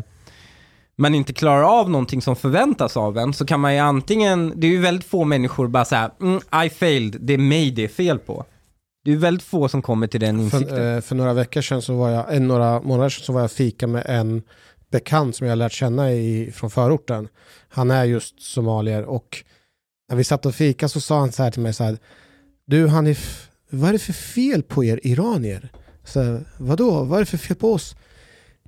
man 0.98 1.16
inte 1.16 1.34
klarar 1.34 1.80
av 1.80 1.90
någonting 1.90 2.22
som 2.22 2.36
förväntas 2.36 2.98
av 2.98 3.18
en, 3.18 3.34
så 3.34 3.46
kan 3.46 3.60
man 3.60 3.74
ju 3.74 3.80
antingen, 3.80 4.54
det 4.56 4.68
är 4.68 4.72
ju 4.72 4.82
väldigt 4.82 5.06
få 5.06 5.24
människor 5.24 5.68
bara 5.68 5.86
säga 5.86 6.12
mm, 6.22 6.66
I 6.66 6.70
failed, 6.70 7.18
det 7.22 7.34
är 7.34 7.38
mig 7.38 7.72
det 7.72 7.84
är 7.84 7.88
fel 7.88 8.20
på. 8.20 8.46
Det 9.06 9.12
är 9.12 9.18
väldigt 9.18 9.44
få 9.44 9.68
som 9.68 9.82
kommer 9.82 10.08
till 10.08 10.20
den 10.20 10.40
insikten. 10.40 10.70
För, 10.70 10.96
eh, 10.96 11.02
för 11.02 11.16
några 11.16 11.34
veckor 11.34 11.62
sedan, 11.62 11.82
så 11.82 11.94
var 11.94 12.10
jag, 12.10 12.42
några 12.42 12.82
månader 12.82 13.10
sedan 13.10 13.24
så 13.26 13.34
var 13.34 13.42
jag 13.42 13.52
fika 13.52 13.88
med 13.88 14.04
en 14.06 14.42
bekant 14.92 15.36
som 15.36 15.48
jag 15.48 15.58
lärt 15.58 15.72
känna 15.72 16.12
i, 16.12 16.52
från 16.56 16.70
förorten. 16.70 17.28
Han 17.70 17.92
är 17.92 18.04
just 18.04 18.42
somalier 18.42 19.04
och 19.06 19.44
när 20.10 20.16
vi 20.16 20.24
satt 20.24 20.46
och 20.46 20.56
fika 20.56 20.90
så 20.90 21.02
sa 21.02 21.20
han 21.20 21.32
så 21.32 21.44
här 21.44 21.52
till 21.52 21.62
mig 21.62 21.74
så 21.74 21.84
här, 21.84 21.98
du 22.66 22.88
Hanif, 22.88 23.50
vad 23.70 23.90
är 23.90 23.94
det 23.94 24.00
för 24.00 24.14
fel 24.14 24.64
på 24.64 24.84
er 24.84 25.00
iranier? 25.04 25.72
Så, 26.04 26.22
här, 26.22 26.44
Vadå, 26.58 27.04
vad 27.04 27.18
är 27.18 27.20
det 27.20 27.26
för 27.26 27.38
fel 27.38 27.58
på 27.58 27.74
oss? 27.74 27.96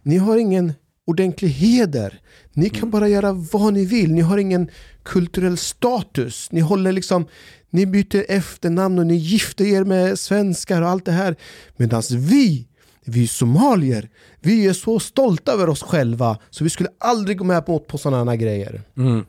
Ni 0.04 0.18
har 0.18 0.38
ingen 0.38 0.74
ordentlig 1.06 1.50
heder. 1.50 2.20
Ni 2.54 2.70
kan 2.70 2.92
bara 2.92 3.08
göra 3.08 3.34
vad 3.34 3.74
ni 3.74 3.86
vill. 3.86 4.12
Ni 4.12 4.22
har 4.22 4.38
ingen 4.38 4.70
kulturell 5.04 5.58
status. 5.58 6.52
Ni 6.52 6.62
håller 6.62 6.92
liksom, 6.92 7.28
ni 7.70 7.86
byter 7.86 8.26
efternamn 8.30 9.00
och 9.00 9.08
ni 9.08 9.16
gifter 9.16 9.66
er 9.66 9.84
med 9.84 10.20
svenskar 10.20 10.82
och 10.82 10.89
allt 10.89 11.06
det 11.06 11.12
här. 11.12 11.36
Medan 11.78 12.04
vi, 12.12 12.68
vi 13.06 13.28
somalier, 13.28 14.10
vi 14.39 14.68
är 14.68 14.74
så 14.74 15.00
stolta 15.00 15.52
över 15.52 15.70
oss 15.70 15.84
själva 15.84 16.38
så 16.50 16.64
vi 16.64 16.70
skulle 16.70 16.89
aldrig 16.98 17.38
gå 17.38 17.44
med 17.44 17.66
på, 17.66 17.80
på 17.80 17.98
sådana 17.98 18.32
här 18.32 18.38
grejer. 18.38 18.82
Mm. 18.98 19.26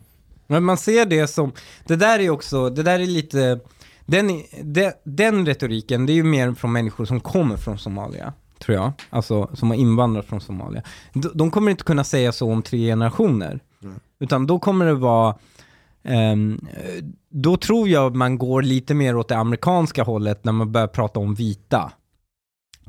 Men 0.52 0.64
man 0.64 0.76
ser 0.76 1.06
det 1.06 1.26
som, 1.26 1.52
det 1.86 1.96
där 1.96 2.18
är 2.18 2.30
också, 2.30 2.70
det 2.70 2.82
där 2.82 3.00
är 3.00 3.06
lite, 3.06 3.60
den, 4.06 4.42
den, 4.62 4.92
den 5.04 5.46
retoriken, 5.46 6.06
det 6.06 6.12
är 6.12 6.14
ju 6.14 6.24
mer 6.24 6.54
från 6.54 6.72
människor 6.72 7.04
som 7.04 7.20
kommer 7.20 7.56
från 7.56 7.78
Somalia, 7.78 8.32
tror 8.58 8.76
jag. 8.76 8.92
Alltså 9.10 9.50
som 9.54 9.70
har 9.70 9.76
invandrat 9.76 10.26
från 10.26 10.40
Somalia. 10.40 10.82
De, 11.12 11.30
de 11.34 11.50
kommer 11.50 11.70
inte 11.70 11.84
kunna 11.84 12.04
säga 12.04 12.32
så 12.32 12.52
om 12.52 12.62
tre 12.62 12.86
generationer. 12.86 13.60
Utan 14.20 14.46
då 14.46 14.58
kommer 14.58 14.86
det 14.86 14.94
vara, 14.94 15.36
ehm, 16.04 16.60
då 17.28 17.56
tror 17.56 17.88
jag 17.88 18.16
man 18.16 18.38
går 18.38 18.62
lite 18.62 18.94
mer 18.94 19.16
åt 19.16 19.28
det 19.28 19.36
amerikanska 19.36 20.02
hållet 20.02 20.44
när 20.44 20.52
man 20.52 20.72
börjar 20.72 20.86
prata 20.86 21.20
om 21.20 21.34
vita. 21.34 21.92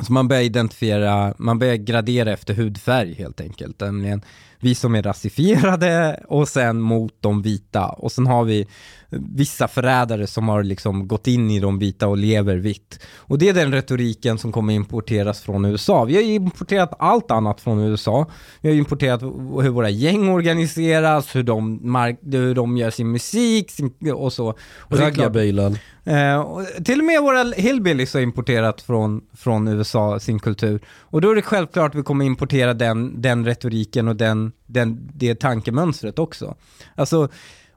Så 0.02 0.14
man 0.14 0.28
börjar 0.28 0.44
identifiera, 0.44 1.34
man 1.38 1.60
börjar 1.60 1.76
gradera 1.76 2.32
efter 2.32 2.54
hudfärg 2.54 3.14
helt 3.14 3.42
enkelt. 3.42 3.80
Nämligen, 3.80 4.22
vi 4.64 4.76
som 4.76 4.96
är 4.96 5.04
rasifierade 5.04 6.24
och 6.28 6.48
sen 6.48 6.82
mot 6.82 7.14
de 7.20 7.42
vita. 7.42 7.90
Och 7.90 8.12
sen 8.12 8.28
har 8.28 8.44
vi 8.44 8.68
vissa 9.16 9.68
förrädare 9.68 10.28
som 10.28 10.50
har 10.50 10.64
liksom 10.64 11.08
gått 11.08 11.28
in 11.28 11.52
i 11.52 11.60
de 11.60 11.80
vita 11.80 12.08
och 12.08 12.18
lever 12.18 12.56
vitt. 12.56 13.00
Och 13.18 13.38
det 13.38 13.50
är 13.50 13.54
den 13.54 13.72
retoriken 13.72 14.38
som 14.38 14.52
kommer 14.52 14.74
importeras 14.74 15.42
från 15.42 15.66
USA. 15.66 16.04
Vi 16.04 16.16
har 16.16 16.22
ju 16.22 16.34
importerat 16.34 16.94
allt 17.00 17.32
annat 17.32 17.62
från 17.62 17.80
USA. 17.80 18.26
Vi 18.62 18.70
har 18.70 18.74
ju 18.74 18.80
importerat 18.80 19.22
hur 19.22 19.70
våra 19.70 19.90
gäng 19.90 20.30
organiseras, 20.30 21.36
hur 21.36 21.44
de, 21.44 21.80
hur 22.32 22.56
de 22.56 22.78
gör 22.78 22.90
sin 22.90 23.12
musik 23.12 23.72
sin, 23.72 23.94
och 24.14 24.34
så. 24.34 24.54
Raggarbilen. 24.90 25.78
Eh, 26.06 26.40
och 26.40 26.66
till 26.86 27.00
och 27.00 27.06
med 27.06 27.22
våra 27.22 27.44
hillbillies 27.44 28.14
har 28.14 28.22
importerat 28.22 28.82
från, 28.82 29.22
från 29.34 29.68
USA 29.68 30.20
sin 30.20 30.40
kultur. 30.40 30.80
Och 31.00 31.22
då 31.22 31.32
är 31.32 31.36
det 31.36 31.42
självklart 31.42 31.92
att 31.92 32.00
vi 32.00 32.04
kommer 32.04 32.26
importera 32.26 32.74
den, 32.74 33.22
den 33.22 33.46
retoriken 33.46 34.08
och 34.08 34.16
den, 34.16 34.52
den, 34.66 35.12
det 35.14 35.36
tankemönstret 35.36 36.20
också. 36.20 36.56
Alltså, 36.96 37.30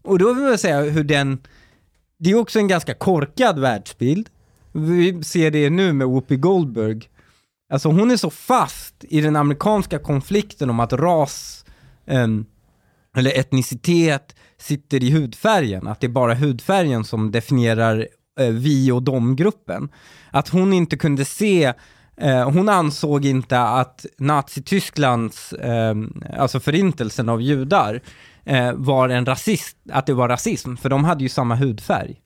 och 0.02 0.18
då 0.18 0.32
vill 0.32 0.44
jag 0.44 0.60
säga 0.60 0.80
hur 0.80 1.04
den, 1.04 1.38
det 2.18 2.30
är 2.30 2.34
också 2.34 2.58
en 2.58 2.68
ganska 2.68 2.94
korkad 2.94 3.58
världsbild. 3.58 4.28
Vi 4.72 5.24
ser 5.24 5.50
det 5.50 5.70
nu 5.70 5.92
med 5.92 6.06
Whoopi 6.06 6.36
Goldberg. 6.36 7.08
Alltså 7.70 7.88
hon 7.88 8.10
är 8.10 8.16
så 8.16 8.30
fast 8.30 8.94
i 9.00 9.20
den 9.20 9.36
amerikanska 9.36 9.98
konflikten 9.98 10.70
om 10.70 10.80
att 10.80 10.92
ras, 10.92 11.64
ehm, 12.06 12.46
eller 13.16 13.38
etnicitet 13.38 14.34
sitter 14.58 15.04
i 15.04 15.10
hudfärgen, 15.10 15.86
att 15.86 16.00
det 16.00 16.06
är 16.06 16.08
bara 16.08 16.34
hudfärgen 16.34 17.04
som 17.04 17.30
definierar 17.30 18.08
eh, 18.40 18.48
vi 18.48 18.90
och 18.90 19.02
dom-gruppen. 19.02 19.88
Att 20.30 20.48
hon 20.48 20.72
inte 20.72 20.96
kunde 20.96 21.24
se, 21.24 21.72
eh, 22.20 22.50
hon 22.50 22.68
ansåg 22.68 23.24
inte 23.24 23.60
att 23.60 24.06
Nazitysklands, 24.18 25.52
eh, 25.52 25.94
alltså 26.38 26.60
förintelsen 26.60 27.28
av 27.28 27.42
judar, 27.42 28.00
eh, 28.44 28.72
var 28.72 29.08
en 29.08 29.26
rasist, 29.26 29.76
att 29.92 30.06
det 30.06 30.14
var 30.14 30.28
rasism, 30.28 30.76
för 30.76 30.88
de 30.88 31.04
hade 31.04 31.22
ju 31.22 31.28
samma 31.28 31.54
hudfärg. 31.56 32.20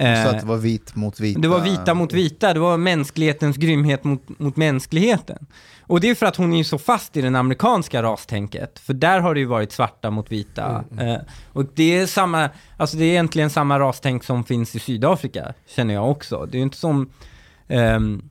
Eh, 0.00 0.22
Så 0.24 0.28
att 0.28 0.40
det 0.40 0.46
var 0.46 0.56
vit 0.56 0.94
mot 0.96 1.20
vita. 1.20 1.40
det 1.40 1.48
var 1.48 1.60
vita 1.60 1.94
mot 1.94 2.12
vita, 2.12 2.54
det 2.54 2.60
var 2.60 2.76
mänsklighetens 2.76 3.56
grymhet 3.56 4.04
mot, 4.04 4.38
mot 4.38 4.56
mänskligheten. 4.56 5.46
Och 5.80 6.00
det 6.00 6.10
är 6.10 6.14
för 6.14 6.26
att 6.26 6.36
hon 6.36 6.52
är 6.52 6.56
ju 6.58 6.64
så 6.64 6.78
fast 6.78 7.16
i 7.16 7.20
det 7.22 7.38
amerikanska 7.38 8.02
rastänket, 8.02 8.78
för 8.78 8.94
där 8.94 9.20
har 9.20 9.34
det 9.34 9.40
ju 9.40 9.46
varit 9.46 9.72
svarta 9.72 10.10
mot 10.10 10.32
vita. 10.32 10.84
Eh, 10.98 11.16
och 11.52 11.64
det 11.74 11.96
är 11.98 12.06
samma, 12.06 12.50
alltså 12.76 12.96
det 12.96 13.04
är 13.04 13.08
egentligen 13.10 13.50
samma 13.50 13.78
rastänk 13.78 14.24
som 14.24 14.44
finns 14.44 14.76
i 14.76 14.78
Sydafrika, 14.78 15.54
känner 15.66 15.94
jag 15.94 16.10
också. 16.10 16.46
Det 16.50 16.56
är 16.56 16.58
ju 16.58 16.62
inte 16.62 16.76
som, 16.76 17.10
ehm, 17.68 18.22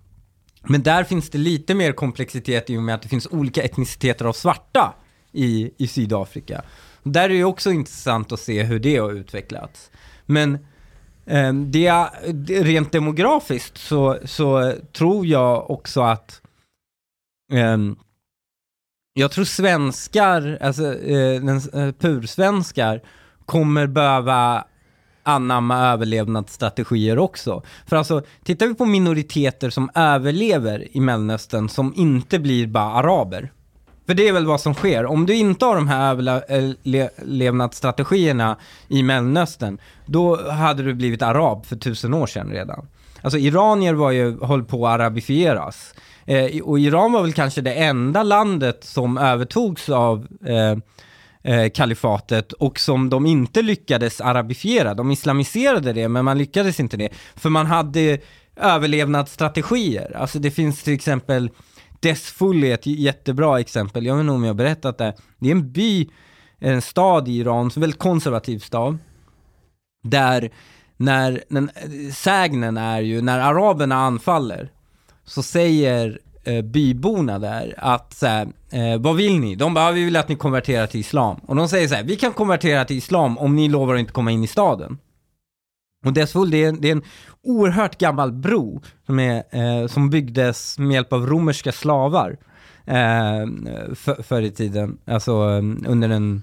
men 0.68 0.84
där 0.84 1.04
finns 1.04 1.30
det 1.30 1.38
lite 1.38 1.76
mer 1.76 1.92
komplexitet 1.92 2.70
i 2.70 2.78
och 2.78 2.84
med 2.84 2.96
att 2.96 3.02
det 3.02 3.10
finns 3.10 3.28
olika 3.28 3.64
etniciteter 3.64 4.26
av 4.26 4.34
svarta 4.34 4.94
i, 5.32 5.72
i 5.78 5.88
Sydafrika. 5.88 6.62
Där 7.04 7.30
är 7.30 7.34
det 7.34 7.44
också 7.44 7.72
intressant 7.72 8.32
att 8.32 8.40
se 8.40 8.64
hur 8.64 8.80
det 8.80 8.98
har 8.98 9.12
utvecklats. 9.12 9.92
Men 10.26 10.54
eh, 11.26 11.54
det, 11.54 11.92
rent 12.48 12.92
demografiskt 12.92 13.78
så, 13.78 14.20
så 14.26 14.74
tror 14.94 15.26
jag 15.26 15.72
också 15.72 16.02
att 16.02 16.42
eh, 17.54 17.78
jag 19.14 19.32
tror 19.32 19.46
svenskar, 19.46 20.58
alltså 20.62 20.94
eh, 20.94 21.42
den, 21.42 21.62
eh, 21.74 21.92
pursvenskar, 21.92 23.02
kommer 23.46 23.88
behöva 23.88 24.68
anamma 25.26 25.80
överlevnadsstrategier 25.80 27.20
också. 27.20 27.64
För 27.88 27.96
alltså, 27.96 28.22
tittar 28.44 28.68
vi 28.68 28.74
på 28.74 28.86
minoriteter 28.86 29.70
som 29.70 29.90
överlever 29.96 30.98
i 30.98 31.00
Mellanöstern 31.00 31.70
som 31.70 31.94
inte 31.96 32.40
blir 32.40 32.68
bara 32.68 32.94
araber. 32.94 33.52
För 34.06 34.14
det 34.14 34.28
är 34.28 34.34
väl 34.34 34.46
vad 34.46 34.62
som 34.62 34.74
sker. 34.74 35.06
Om 35.06 35.26
du 35.26 35.36
inte 35.36 35.66
har 35.66 35.76
de 35.76 35.88
här 35.88 36.16
överlevnadsstrategierna 36.16 38.58
i 38.88 39.04
Mellanöstern, 39.04 39.78
då 40.06 40.52
hade 40.52 40.84
du 40.84 40.94
blivit 40.94 41.22
arab 41.22 41.66
för 41.66 41.76
tusen 41.76 42.14
år 42.14 42.28
sedan 42.28 42.52
redan. 42.52 42.88
Alltså 43.22 43.38
iranier 43.38 43.94
var 43.94 44.12
ju, 44.12 44.46
höll 44.46 44.64
på 44.64 44.88
att 44.88 44.94
arabifieras. 44.94 45.94
Eh, 46.26 46.62
och 46.62 46.80
Iran 46.80 47.12
var 47.12 47.22
väl 47.22 47.34
kanske 47.34 47.62
det 47.62 47.74
enda 47.74 48.24
landet 48.24 48.84
som 48.84 49.18
övertogs 49.18 49.90
av 49.90 50.28
eh, 50.46 50.78
eh, 51.46 51.70
kalifatet 51.70 52.54
och 52.54 52.80
som 52.80 53.10
de 53.10 53.26
inte 53.26 53.62
lyckades 53.62 54.22
arabifiera. 54.22 54.94
De 54.94 55.12
islamiserade 55.12 55.94
det, 55.94 56.08
men 56.08 56.26
man 56.26 56.38
lyckades 56.38 56.80
inte 56.80 56.98
det. 56.98 57.10
För 57.36 57.50
man 57.50 57.66
hade 57.66 58.20
överlevnadsstrategier. 58.56 60.18
Alltså 60.18 60.40
det 60.40 60.52
finns 60.52 60.84
till 60.84 60.94
exempel 60.94 61.50
Desfull 62.00 62.64
är 62.64 62.74
ett 62.74 62.86
jättebra 62.86 63.60
exempel. 63.60 64.06
Jag 64.06 64.16
vet 64.16 64.22
inte 64.22 64.34
om 64.34 64.44
jag 64.44 64.50
har 64.50 64.54
berättat 64.54 64.98
det. 64.98 65.14
Det 65.40 65.48
är 65.48 65.52
en 65.52 65.72
by, 65.72 66.10
en 66.60 66.82
stad 66.82 67.28
i 67.28 67.38
Iran, 67.38 67.72
en 67.76 67.82
väldigt 67.82 68.00
konservativ 68.00 68.60
stad. 68.60 68.98
Där 70.04 70.52
när, 70.98 71.44
när 71.48 71.62
eh, 71.62 72.12
sägnen 72.14 72.78
är 72.78 73.02
ju, 73.02 73.22
när 73.22 73.40
araberna 73.40 73.96
anfaller, 73.96 74.72
så 75.24 75.44
säger 75.44 76.20
eh, 76.46 76.62
byborna 76.62 77.40
där 77.40 77.74
att 77.78 78.14
så 78.14 78.28
här, 78.28 78.48
eh, 78.72 78.98
vad 79.00 79.16
vill 79.16 79.40
ni? 79.40 79.56
De 79.56 79.74
bara, 79.74 79.92
vi 79.92 80.04
vill 80.04 80.16
att 80.16 80.30
ni 80.30 80.36
konverterar 80.36 80.88
till 80.88 81.00
islam. 81.00 81.38
Och 81.46 81.56
de 81.56 81.70
säger 81.70 81.88
så 81.88 81.96
här, 81.96 82.04
vi 82.04 82.16
kan 82.16 82.34
konvertera 82.34 82.86
till 82.86 82.98
islam 82.98 83.38
om 83.38 83.56
ni 83.56 83.70
lovar 83.70 83.94
att 83.94 84.00
inte 84.00 84.14
komma 84.14 84.32
in 84.32 84.44
i 84.44 84.48
staden. 84.48 84.98
Och 86.06 86.14
Desfull, 86.14 86.52
det 86.52 86.64
är, 86.64 86.72
det 86.72 86.88
är 86.88 86.92
en 86.92 87.04
oerhört 87.44 87.98
gammal 87.98 88.32
bro 88.32 88.82
som, 89.06 89.20
är, 89.20 89.44
eh, 89.50 89.88
som 89.88 90.10
byggdes 90.10 90.80
med 90.80 90.92
hjälp 90.92 91.14
av 91.14 91.28
romerska 91.28 91.72
slavar 91.72 92.38
eh, 92.86 93.46
för, 93.96 94.24
förr 94.24 94.42
i 94.42 94.52
tiden, 94.52 94.98
alltså 95.06 95.32
eh, 95.32 95.92
under 95.92 96.08
den 96.08 96.42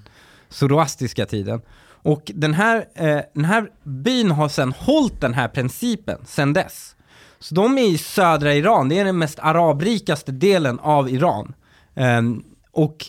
zoroastiska 0.48 1.26
tiden. 1.26 1.60
Och 2.04 2.32
den 2.34 2.54
här, 2.54 2.84
eh, 2.94 3.20
den 3.34 3.44
här 3.44 3.70
byn 3.82 4.30
har 4.30 4.48
sedan 4.48 4.72
hållit 4.78 5.20
den 5.20 5.34
här 5.34 5.48
principen 5.48 6.18
sedan 6.26 6.52
dess. 6.52 6.96
Så 7.42 7.54
de 7.54 7.78
är 7.78 7.82
i 7.82 7.98
södra 7.98 8.54
Iran, 8.54 8.88
det 8.88 8.98
är 8.98 9.04
den 9.04 9.18
mest 9.18 9.38
arabrikaste 9.38 10.32
delen 10.32 10.78
av 10.78 11.10
Iran. 11.10 11.54
Um, 11.94 12.44
och 12.72 13.06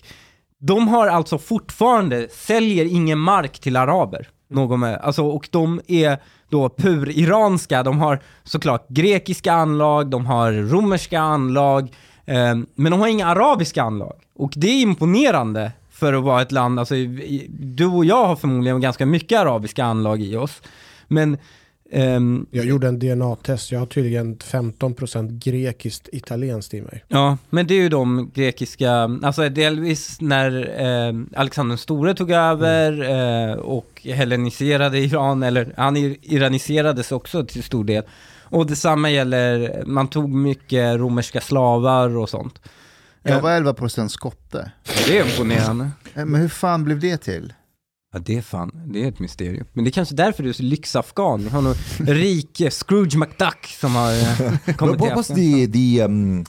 de 0.60 0.88
har 0.88 1.08
alltså 1.08 1.38
fortfarande, 1.38 2.28
säljer 2.32 2.86
ingen 2.86 3.20
mark 3.20 3.60
till 3.60 3.76
araber. 3.76 4.28
Någon 4.50 4.80
med, 4.80 4.98
alltså, 4.98 5.24
och 5.24 5.50
de 5.52 5.82
är 5.88 6.18
då 6.50 6.70
pur-iranska, 6.70 7.84
de 7.84 8.00
har 8.00 8.20
såklart 8.44 8.90
grekiska 8.90 9.54
anlag, 9.54 10.10
de 10.10 10.26
har 10.26 10.52
romerska 10.52 11.20
anlag, 11.20 11.96
ehm, 12.26 12.66
men 12.76 12.92
de 12.92 13.02
har 13.02 13.08
inga 13.08 13.28
arabiska 13.28 13.84
anlag. 13.84 14.14
Och 14.36 14.54
det 14.56 14.68
är 14.68 14.82
imponerande 14.82 15.72
för 15.92 16.14
att 16.14 16.24
vara 16.24 16.42
ett 16.42 16.52
land, 16.52 16.80
alltså 16.80 16.96
du 17.50 17.86
och 17.86 18.06
jag 18.06 18.26
har 18.26 18.36
förmodligen 18.36 18.82
ganska 18.82 19.06
mycket 19.06 19.40
arabiska 19.40 19.86
anlag 19.86 20.22
i 20.22 20.36
oss. 20.36 20.62
Men 21.08 21.38
ehm, 21.94 22.46
Jag 22.52 22.66
gjorde 22.66 22.88
en 22.88 23.00
DNA-test, 23.00 23.72
jag 23.72 23.80
har 23.80 23.86
tydligen 23.86 24.38
15% 24.38 25.40
grekiskt 25.40 26.10
italienskt 26.12 26.74
i 26.74 26.82
mig. 26.82 27.04
Ja, 27.08 27.38
men 27.50 27.68
det 27.68 27.74
är 27.74 27.82
ju 27.82 27.90
de 27.90 28.32
grekiska, 28.34 28.92
alltså 29.24 29.50
delvis 29.50 30.22
när 30.22 30.52
eh, 31.10 31.14
Alexander 31.40 31.70
den 31.72 31.78
store 31.78 32.14
tog 32.14 32.32
över 32.32 33.10
eh, 33.50 33.54
och 33.56 34.02
helleniserade 34.06 35.00
Iran, 35.00 35.44
eller 35.44 35.74
han 35.78 35.98
ir- 35.98 36.18
iraniserades 36.22 37.12
också 37.12 37.46
till 37.46 37.64
stor 37.64 37.84
del. 37.84 38.04
Och 38.44 38.68
detsamma 38.68 39.10
gäller, 39.10 39.84
man 39.86 40.08
tog 40.08 40.30
mycket 40.30 40.98
romerska 41.00 41.42
slavar 41.42 42.18
och 42.18 42.30
sånt. 42.30 42.60
Jag 43.24 43.42
var 43.42 43.52
11% 43.52 44.08
skotte. 44.08 44.72
Det 45.08 45.18
är 45.18 45.26
imponerande. 45.26 45.90
Eh, 46.16 46.26
Men 46.26 46.42
hur 46.42 46.48
fan 46.50 46.84
blev 46.84 47.00
det 47.00 47.18
till? 47.18 47.54
Ja, 48.14 48.20
det 48.20 48.38
är 48.38 48.42
fan, 48.42 48.72
det 48.86 49.04
är 49.04 49.08
ett 49.08 49.20
mysterium. 49.20 49.66
Men 49.74 49.84
det 49.84 49.90
är 49.90 49.92
kanske 49.92 50.16
därför 50.16 50.44
du 50.44 50.50
är 50.50 50.54
så 50.54 50.64
lyxafghan. 50.64 51.44
Du 51.44 51.50
har 51.50 51.62
någon 51.62 51.76
rik 52.00 52.62
Scrooge 52.70 53.16
McDuck 53.16 53.66
som 53.80 53.96
har 53.96 54.12
eh, 54.12 54.76
kommit 54.78 55.00
till 55.00 56.02
um, 56.02 56.46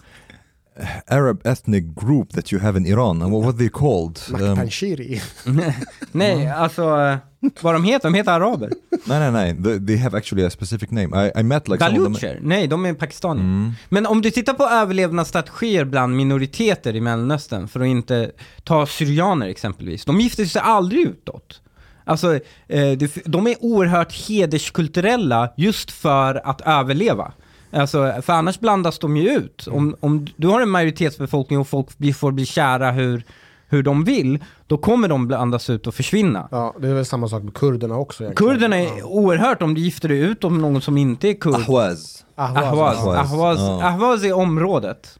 Arab 1.06 1.46
ethnic 1.46 1.84
group 1.94 2.32
that 2.32 2.52
you 2.52 2.62
have 2.62 2.78
in 2.78 2.86
Iran? 2.86 3.22
And 3.22 3.32
what 3.32 3.44
were 3.44 3.52
they 3.52 3.68
called? 3.68 4.20
Um, 4.32 4.40
Makpanshiri. 4.40 5.20
Nej, 6.12 6.48
alltså 6.48 7.00
eh, 7.00 7.16
vad 7.60 7.74
de 7.74 7.84
heter, 7.84 8.08
de 8.08 8.14
heter 8.14 8.32
araber. 8.32 8.70
no, 9.04 9.18
no, 9.18 9.30
no. 9.30 9.62
They, 9.64 9.86
they 9.86 9.96
have 9.96 10.18
actually 10.18 10.46
a 10.46 10.50
specific 10.50 10.90
name. 10.90 11.26
I, 11.26 11.40
I 11.40 11.42
met 11.42 11.68
like 11.68 11.84
some 11.84 11.98
of 11.98 12.04
them. 12.04 12.12
Balucher? 12.12 12.38
Nej, 12.42 12.66
de 12.66 12.86
är 12.86 12.94
pakistanier. 12.94 13.44
Mm. 13.44 13.72
Men 13.88 14.06
om 14.06 14.22
du 14.22 14.30
tittar 14.30 14.54
på 14.54 14.64
överlevnadsstrategier 14.64 15.84
bland 15.84 16.16
minoriteter 16.16 16.96
i 16.96 17.00
Mellanöstern, 17.00 17.68
för 17.68 17.80
att 17.80 17.86
inte 17.86 18.30
ta 18.64 18.86
syrianer 18.86 19.48
exempelvis, 19.48 20.04
de 20.04 20.20
gifter 20.20 20.44
sig 20.44 20.62
aldrig 20.64 21.02
utåt. 21.02 21.60
Alltså, 22.04 22.34
eh, 22.68 22.92
de 23.24 23.46
är 23.46 23.64
oerhört 23.64 24.28
hederskulturella 24.28 25.52
just 25.56 25.90
för 25.90 26.46
att 26.46 26.60
överleva. 26.60 27.32
Alltså, 27.74 28.12
för 28.22 28.32
annars 28.32 28.60
blandas 28.60 28.98
de 28.98 29.16
ju 29.16 29.28
ut. 29.30 29.66
Om, 29.70 29.96
om 30.00 30.26
du 30.36 30.48
har 30.48 30.60
en 30.60 30.68
majoritetsbefolkning 30.70 31.58
och 31.58 31.68
folk 31.68 31.98
blir, 31.98 32.12
får 32.12 32.32
bli 32.32 32.46
kära 32.46 32.90
hur, 32.90 33.24
hur 33.68 33.82
de 33.82 34.04
vill, 34.04 34.44
då 34.66 34.78
kommer 34.78 35.08
de 35.08 35.26
blandas 35.26 35.70
ut 35.70 35.86
och 35.86 35.94
försvinna. 35.94 36.48
Ja, 36.50 36.74
det 36.80 36.88
är 36.88 36.94
väl 36.94 37.04
samma 37.04 37.28
sak 37.28 37.42
med 37.42 37.54
kurderna 37.54 37.96
också. 37.96 38.24
egentligen. 38.24 38.52
Kurderna 38.52 38.76
är 38.76 39.02
oerhört, 39.02 39.62
om 39.62 39.74
du 39.74 39.80
gifter 39.80 40.08
dig 40.08 40.18
ut 40.18 40.44
om 40.44 40.58
någon 40.58 40.80
som 40.80 40.96
inte 40.98 41.28
är 41.28 41.34
kurd. 41.34 41.54
Ahwaz. 41.54 42.24
Ahwaz. 42.36 42.64
Ahwaz. 42.64 42.98
Ahwaz. 42.98 43.32
Ahwaz, 43.32 43.58
Ja. 43.58 43.82
Ahwaz 43.82 44.24
är 44.24 44.32
området. 44.32 45.18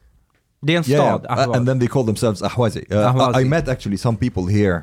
Det 0.65 0.73
är 0.73 0.77
en 0.77 0.83
Yeah, 0.87 1.07
stad, 1.19 1.23
yeah. 1.23 1.39
Ahvaz. 1.43 1.57
and 1.57 1.67
then 1.67 1.79
they 1.79 1.87
call 1.87 2.05
themselves 2.05 2.41
Ahwazi. 2.41 2.85
Uh, 2.91 2.97
Ahwazi. 3.07 3.41
I 3.41 3.45
met 3.45 3.67
actually 3.69 3.97
some 3.97 4.17
people 4.17 4.43
here 4.53 4.81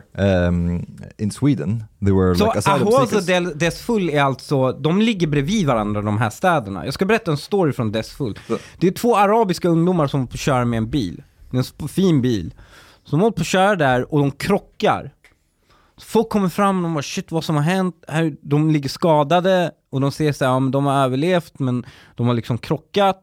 um, 0.48 0.86
in 1.18 1.30
Sweden. 1.30 1.84
They 2.04 2.12
were 2.12 2.34
Så 2.34 2.44
like 2.44 2.58
asylum 2.58 2.88
Ahwaz 2.88 3.12
och. 3.12 3.22
Del- 3.22 3.58
Desfull 3.58 4.10
är 4.10 4.22
alltså, 4.22 4.72
de 4.72 5.00
ligger 5.00 5.26
bredvid 5.26 5.66
varandra 5.66 6.02
de 6.02 6.18
här 6.18 6.30
städerna. 6.30 6.84
Jag 6.84 6.94
ska 6.94 7.04
berätta 7.04 7.30
en 7.30 7.36
story 7.36 7.72
från 7.72 7.92
Desfull. 7.92 8.38
Det 8.78 8.86
är 8.86 8.90
två 8.92 9.16
arabiska 9.16 9.68
ungdomar 9.68 10.06
som 10.06 10.28
köra 10.28 10.64
med 10.64 10.76
en 10.76 10.90
bil. 10.90 11.22
Det 11.50 11.56
är 11.58 11.66
en 11.82 11.88
fin 11.88 12.22
bil. 12.22 12.54
Så 13.04 13.10
de 13.10 13.20
håller 13.20 13.32
på 13.36 13.40
att 13.40 13.46
köra 13.46 13.76
där 13.76 14.12
och 14.14 14.18
de 14.20 14.30
krockar. 14.30 15.10
Folk 16.02 16.28
kommer 16.28 16.48
fram 16.48 16.76
och 16.76 16.82
de 16.82 16.94
bara 16.94 17.02
shit 17.02 17.32
vad 17.32 17.44
som 17.44 17.56
har 17.56 17.62
hänt? 17.62 17.94
De 18.42 18.70
ligger 18.70 18.88
skadade 18.88 19.70
och 19.90 20.00
de 20.00 20.12
ser 20.12 20.32
så 20.32 20.44
här, 20.44 20.52
ja, 20.52 20.58
men 20.58 20.70
de 20.70 20.86
har 20.86 21.04
överlevt 21.04 21.58
men 21.58 21.84
de 22.16 22.26
har 22.26 22.34
liksom 22.34 22.58
krockat. 22.58 23.22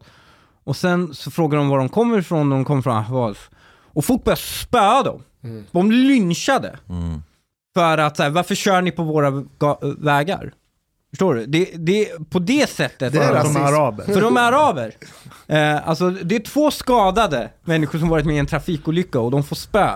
Och 0.70 0.76
sen 0.76 1.14
så 1.14 1.30
frågar 1.30 1.58
de 1.58 1.68
var 1.68 1.78
de 1.78 1.88
kommer 1.88 2.18
ifrån 2.18 2.52
och 2.52 2.58
de 2.58 2.64
kommer 2.64 2.82
från 2.82 2.96
Ahvaz. 2.96 3.36
Och 3.92 4.04
folk 4.04 4.24
börjar 4.24 4.36
spöa 4.36 5.02
dem. 5.02 5.22
De 5.72 5.90
lynchade. 5.92 6.76
Mm. 6.88 7.22
För 7.74 7.98
att 7.98 8.16
så 8.16 8.22
här, 8.22 8.30
varför 8.30 8.54
kör 8.54 8.82
ni 8.82 8.90
på 8.90 9.02
våra 9.02 9.30
ga- 9.30 10.04
vägar? 10.04 10.52
Förstår 11.10 11.34
du? 11.34 11.46
Det, 11.46 11.64
det, 11.76 12.30
på 12.30 12.38
det 12.38 12.70
sättet. 12.70 13.12
Det 13.12 13.18
är 13.18 13.28
För 13.28 13.34
att 13.36 13.42
de 13.44 13.48
rasism. 13.48 13.62
är 13.62 13.72
araber. 13.72 14.04
För 14.04 14.20
de 14.20 14.36
är 14.36 14.52
araber. 14.52 14.92
Eh, 15.46 15.88
alltså 15.88 16.10
det 16.10 16.36
är 16.36 16.40
två 16.40 16.70
skadade 16.70 17.50
människor 17.64 17.98
som 17.98 18.08
varit 18.08 18.26
med 18.26 18.36
i 18.36 18.38
en 18.38 18.46
trafikolycka 18.46 19.20
och 19.20 19.30
de 19.30 19.42
får 19.44 19.56
spö 19.56 19.90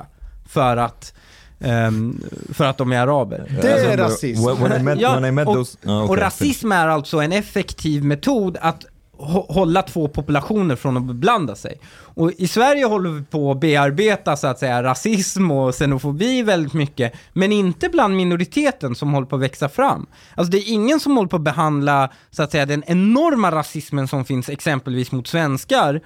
för 0.48 0.76
att, 0.76 1.14
ehm, 1.60 2.20
för 2.52 2.64
att 2.64 2.78
de 2.78 2.92
är 2.92 2.98
araber. 3.00 3.58
Det 3.62 3.72
Alltså, 3.72 3.88
är 3.88 3.96
rasism. 3.96 4.46
When, 4.62 4.80
I 4.80 4.82
met, 4.82 5.00
Ja, 5.00 5.14
when 5.14 5.24
I 5.24 5.30
met 5.30 5.48
och- 5.48 5.54
those... 5.54 5.78
ah, 5.86 5.98
Och 6.02 6.10
okay. 6.10 6.24
rasism 6.24 6.72
är 6.72 6.88
alltså 6.88 7.18
en 7.18 7.32
effektiv 7.32 8.04
metod 8.04 8.56
att 8.60 8.84
hålla 9.18 9.82
två 9.82 10.08
populationer 10.08 10.76
från 10.76 10.96
att 10.96 11.04
beblanda 11.04 11.54
sig. 11.54 11.80
Och 11.94 12.32
i 12.32 12.48
Sverige 12.48 12.84
håller 12.84 13.10
vi 13.10 13.22
på 13.22 13.50
att 13.50 13.60
bearbeta 13.60 14.36
så 14.36 14.46
att 14.46 14.58
säga 14.58 14.82
rasism 14.82 15.50
och 15.50 15.74
xenofobi 15.74 16.42
väldigt 16.42 16.72
mycket, 16.72 17.12
men 17.32 17.52
inte 17.52 17.88
bland 17.88 18.16
minoriteten 18.16 18.94
som 18.94 19.12
håller 19.12 19.26
på 19.26 19.36
att 19.36 19.42
växa 19.42 19.68
fram. 19.68 20.06
Alltså 20.34 20.50
det 20.50 20.58
är 20.58 20.72
ingen 20.72 21.00
som 21.00 21.16
håller 21.16 21.28
på 21.28 21.36
att 21.36 21.42
behandla 21.42 22.10
så 22.30 22.42
att 22.42 22.50
säga 22.50 22.66
den 22.66 22.84
enorma 22.86 23.50
rasismen 23.50 24.08
som 24.08 24.24
finns 24.24 24.48
exempelvis 24.48 25.12
mot 25.12 25.26
svenskar 25.26 26.00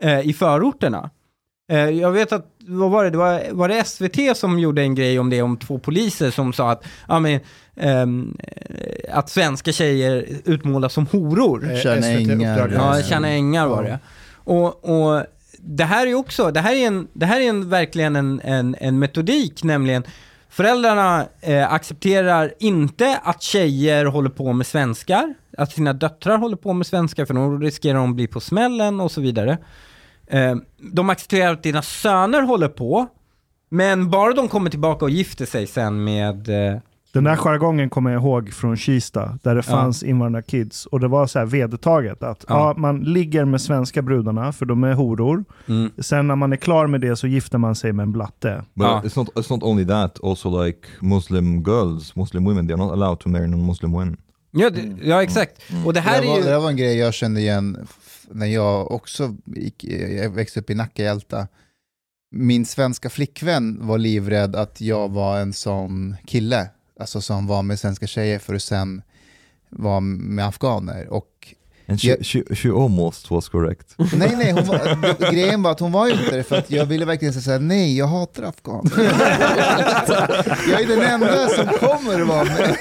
eh, 0.00 0.20
i 0.20 0.32
förorterna. 0.32 1.10
Eh, 1.68 1.90
jag 1.90 2.10
vet 2.10 2.32
att, 2.32 2.46
vad 2.66 2.90
var 2.90 3.04
det, 3.04 3.10
det 3.10 3.18
var, 3.18 3.42
var 3.52 3.68
det 3.68 3.84
SVT 3.84 4.36
som 4.36 4.58
gjorde 4.58 4.82
en 4.82 4.94
grej 4.94 5.18
om 5.18 5.30
det, 5.30 5.42
om 5.42 5.56
två 5.56 5.78
poliser 5.78 6.30
som 6.30 6.52
sa 6.52 6.70
att, 6.70 6.84
ja 7.08 7.20
men, 7.20 7.40
eh, 7.76 8.06
att 9.12 9.30
svenska 9.30 9.72
tjejer 9.72 10.26
utmålas 10.44 10.92
som 10.92 11.06
horor. 11.06 11.72
Eh, 11.72 11.78
Tjärna 11.78 12.06
ängar. 12.06 12.72
Ja, 12.74 13.02
Tjärna 13.02 13.28
Ängar 13.28 13.66
var 13.66 13.82
det. 13.82 13.98
Och, 14.32 14.84
och 14.84 15.24
det 15.58 15.84
här 15.84 16.06
är 16.06 16.14
också, 16.14 16.50
det 16.50 16.60
här 16.60 16.74
är, 16.74 16.86
en, 16.86 17.08
det 17.12 17.26
här 17.26 17.40
är 17.40 17.48
en, 17.48 17.68
verkligen 17.68 18.16
en, 18.16 18.40
en, 18.44 18.76
en 18.80 18.98
metodik, 18.98 19.64
nämligen 19.64 20.02
föräldrarna 20.48 21.26
eh, 21.40 21.72
accepterar 21.72 22.52
inte 22.58 23.20
att 23.22 23.42
tjejer 23.42 24.04
håller 24.04 24.30
på 24.30 24.52
med 24.52 24.66
svenskar, 24.66 25.34
att 25.58 25.72
sina 25.72 25.92
döttrar 25.92 26.38
håller 26.38 26.56
på 26.56 26.72
med 26.72 26.86
svenskar, 26.86 27.24
för 27.24 27.34
då 27.34 27.56
riskerar 27.56 27.98
de 27.98 28.10
att 28.10 28.16
bli 28.16 28.26
på 28.26 28.40
smällen 28.40 29.00
och 29.00 29.10
så 29.10 29.20
vidare. 29.20 29.58
Eh, 30.26 30.56
de 30.92 31.10
accepterar 31.10 31.52
att 31.52 31.62
dina 31.62 31.82
söner 31.82 32.42
håller 32.42 32.68
på, 32.68 33.06
men 33.70 34.10
bara 34.10 34.32
de 34.32 34.48
kommer 34.48 34.70
tillbaka 34.70 35.04
och 35.04 35.10
gifter 35.10 35.46
sig 35.46 35.66
sen 35.66 36.04
med... 36.04 36.48
Eh, 36.48 36.80
Den 37.12 37.24
där 37.24 37.36
jargongen 37.36 37.90
kommer 37.90 38.10
jag 38.10 38.22
ihåg 38.22 38.52
från 38.52 38.76
Kista, 38.76 39.38
där 39.42 39.54
det 39.54 39.62
fanns 39.62 40.02
invandrarkids. 40.02 40.86
Och 40.86 41.00
det 41.00 41.08
var 41.08 41.26
så 41.26 41.38
här 41.38 41.46
vedertaget 41.46 42.22
att 42.22 42.44
Ja. 42.48 42.54
ja. 42.58 42.74
man 42.80 43.00
ligger 43.00 43.44
med 43.44 43.60
svenska 43.60 44.02
brudarna, 44.02 44.52
för 44.52 44.66
de 44.66 44.84
är 44.84 44.92
horor. 44.94 45.44
mm. 45.68 45.90
Sen 45.98 46.26
när 46.26 46.36
man 46.36 46.52
är 46.52 46.56
klar 46.56 46.86
med 46.86 47.00
det 47.00 47.16
så 47.16 47.26
gifter 47.26 47.58
man 47.58 47.74
sig 47.74 47.92
med 47.92 48.02
en 48.02 48.12
blatte. 48.12 48.62
But 48.74 48.86
Ah. 48.86 49.00
it's 49.04 49.18
not 49.18 49.28
it's 49.28 49.50
not 49.52 49.62
only 49.62 49.86
that. 49.86 50.24
Also, 50.24 50.64
like 50.64 50.78
Muslim 51.00 51.62
girls, 51.62 52.16
Muslim 52.16 52.44
women, 52.44 52.68
they're 52.70 52.76
not 52.76 52.92
allowed 52.92 53.18
to 53.20 53.28
marry 53.28 53.46
non-Muslim 53.46 53.92
women. 53.92 54.16
ja, 54.50 54.70
det, 54.70 54.82
ja, 55.02 55.22
exakt. 55.22 55.52
Och 55.86 55.92
det 55.92 56.00
Det 56.00 56.04
här 56.04 56.22
är 56.22 56.26
var, 56.26 56.36
ju... 56.36 56.42
det 56.42 56.58
var 56.58 56.68
en 56.70 56.76
grej 56.76 56.96
jag 56.98 57.14
kände 57.14 57.40
igen 57.40 57.86
när 58.30 58.46
jag 58.46 58.90
också 58.90 59.36
gick, 59.46 59.84
jag 59.84 60.30
växte 60.30 60.60
upp 60.60 60.70
i 60.70 60.74
Nacka, 60.74 61.02
Hjälta. 61.02 61.48
Min 62.30 62.66
svenska 62.66 63.10
flickvän 63.10 63.86
var 63.86 63.98
livrädd 63.98 64.56
att 64.56 64.80
jag 64.80 65.08
var 65.08 65.40
en 65.40 65.52
sån 65.52 66.16
kille, 66.26 66.70
alltså 67.00 67.20
som 67.20 67.46
var 67.46 67.62
med 67.62 67.78
svenska 67.78 68.06
tjejer 68.06 68.38
för 68.38 68.54
att 68.54 68.62
sen 68.62 69.02
vara 69.70 70.00
med 70.00 70.46
afghaner. 70.46 71.08
Och 71.08 71.54
And 71.86 72.00
she, 72.00 72.08
Yeah. 72.08 72.22
she, 72.22 72.42
she 72.54 72.70
almost 72.70 73.30
was 73.30 73.48
correct. 73.48 73.94
nej, 74.12 74.36
nej, 74.36 74.52
var, 74.52 75.32
grejen 75.32 75.62
var 75.62 75.70
att 75.70 75.80
hon 75.80 75.92
var 75.92 76.08
inte 76.08 76.36
det 76.36 76.42
för 76.42 76.56
att 76.56 76.70
jag 76.70 76.86
ville 76.86 77.04
verkligen 77.04 77.34
säga 77.34 77.58
nej, 77.58 77.98
jag 77.98 78.06
hatar 78.06 78.42
afghaner. 78.42 78.92
jag 80.70 80.80
är 80.82 80.88
den 80.88 81.02
enda 81.02 81.48
som 81.48 81.66
kommer 81.66 82.20
att 82.22 82.28
vara 82.28 82.44
med. 82.44 82.76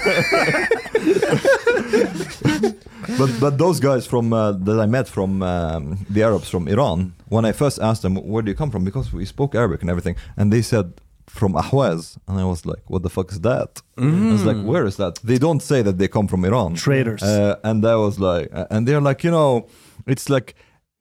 but 3.17 3.39
but 3.39 3.57
those 3.57 3.79
guys 3.79 4.07
from 4.07 4.33
uh, 4.33 4.51
that 4.65 4.79
I 4.79 4.85
met 4.87 5.07
from 5.09 5.41
um, 5.43 6.05
the 6.09 6.23
Arabs 6.23 6.49
from 6.49 6.67
Iran, 6.67 7.13
when 7.29 7.45
I 7.45 7.51
first 7.51 7.79
asked 7.79 8.01
them 8.01 8.15
where 8.15 8.41
do 8.41 8.49
you 8.51 8.57
come 8.57 8.71
from, 8.71 8.83
because 8.85 9.13
we 9.13 9.25
spoke 9.25 9.55
Arabic 9.57 9.81
and 9.81 9.89
everything, 9.89 10.15
and 10.37 10.51
they 10.53 10.61
said 10.61 10.93
from 11.27 11.55
Ahwaz, 11.55 12.17
and 12.27 12.39
I 12.39 12.45
was 12.45 12.65
like, 12.65 12.83
what 12.87 13.03
the 13.03 13.09
fuck 13.09 13.31
is 13.31 13.39
that? 13.41 13.81
I 13.97 14.31
was 14.31 14.45
like, 14.45 14.61
where 14.63 14.85
is 14.85 14.95
that? 14.97 15.15
They 15.23 15.37
don't 15.37 15.61
say 15.61 15.81
that 15.83 15.97
they 15.97 16.07
come 16.07 16.27
from 16.27 16.45
Iran. 16.45 16.75
Traders. 16.75 17.23
Uh, 17.23 17.55
and 17.63 17.85
I 17.85 17.95
was 17.95 18.19
like, 18.19 18.49
uh, 18.53 18.65
and 18.69 18.87
they're 18.87 19.01
like, 19.01 19.23
you 19.23 19.31
know, 19.31 19.67
it's 20.07 20.29
like, 20.29 20.55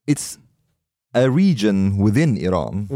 it's 0.06 0.38
a 1.14 1.28
region 1.28 1.98
within 1.98 2.36
Iran. 2.38 2.88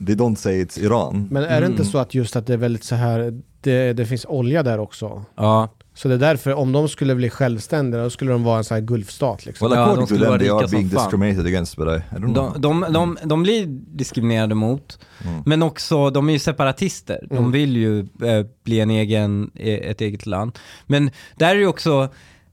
They 0.00 0.14
don't 0.14 0.36
say 0.36 0.60
it's 0.60 0.78
Iran. 0.78 1.28
Men 1.30 1.44
är 1.44 1.60
det 1.60 1.66
inte 1.66 1.84
så 1.84 1.98
att 1.98 2.14
just 2.14 2.36
att 2.36 2.46
det 2.46 2.52
är 2.52 2.58
väldigt 2.58 2.84
så 2.84 2.94
här, 2.94 3.42
det, 3.64 3.92
det 3.92 4.06
finns 4.06 4.26
olja 4.28 4.62
där 4.62 4.78
också? 4.78 5.24
Ja. 5.36 5.68
Så 5.96 6.08
det 6.08 6.14
är 6.14 6.18
därför, 6.18 6.54
om 6.54 6.72
de 6.72 6.88
skulle 6.88 7.14
bli 7.14 7.30
självständiga, 7.30 8.02
då 8.02 8.10
skulle 8.10 8.32
de 8.32 8.44
vara 8.44 8.58
en 8.58 8.64
sån 8.64 8.74
här 8.74 8.82
gulfstat 8.82 9.46
liksom. 9.46 9.68
Well, 9.68 9.78
Ja, 9.78 9.84
according 9.84 10.02
to 10.02 10.06
skulle 10.06 10.20
them, 10.20 10.28
vara 10.28 10.38
they 10.38 10.46
rika 10.48 10.56
are 10.56 10.66
being 10.70 10.88
discriminated 10.88 11.46
against, 11.46 11.76
but 11.76 11.86
I, 11.88 11.90
I 12.16 12.18
don't 12.18 12.34
know. 12.34 12.52
De, 12.60 12.80
de, 12.80 12.92
de, 12.92 13.18
de 13.24 13.42
blir 13.42 13.66
diskriminerade 13.96 14.54
mot, 14.54 14.98
Mm. 15.26 15.42
men 15.46 15.62
också 15.62 16.10
de 16.10 16.28
är 16.28 16.32
ju 16.32 16.38
separatister. 16.38 17.26
De 17.30 17.36
Mm. 17.38 17.50
vill 17.52 17.76
ju 17.76 17.98
eh, 18.00 18.46
bli 18.64 18.80
en 18.80 18.90
egen, 18.90 19.50
eh, 19.54 19.74
ett 19.90 20.00
eget 20.00 20.26
land. 20.26 20.58
Men 20.86 21.10
där 21.36 21.50
är 21.50 21.54
det 21.54 21.60
ju 21.60 21.66
också, 21.66 22.08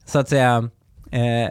så 0.05 0.19
att 0.19 0.29
säga, 0.29 0.69
eh, 1.11 1.49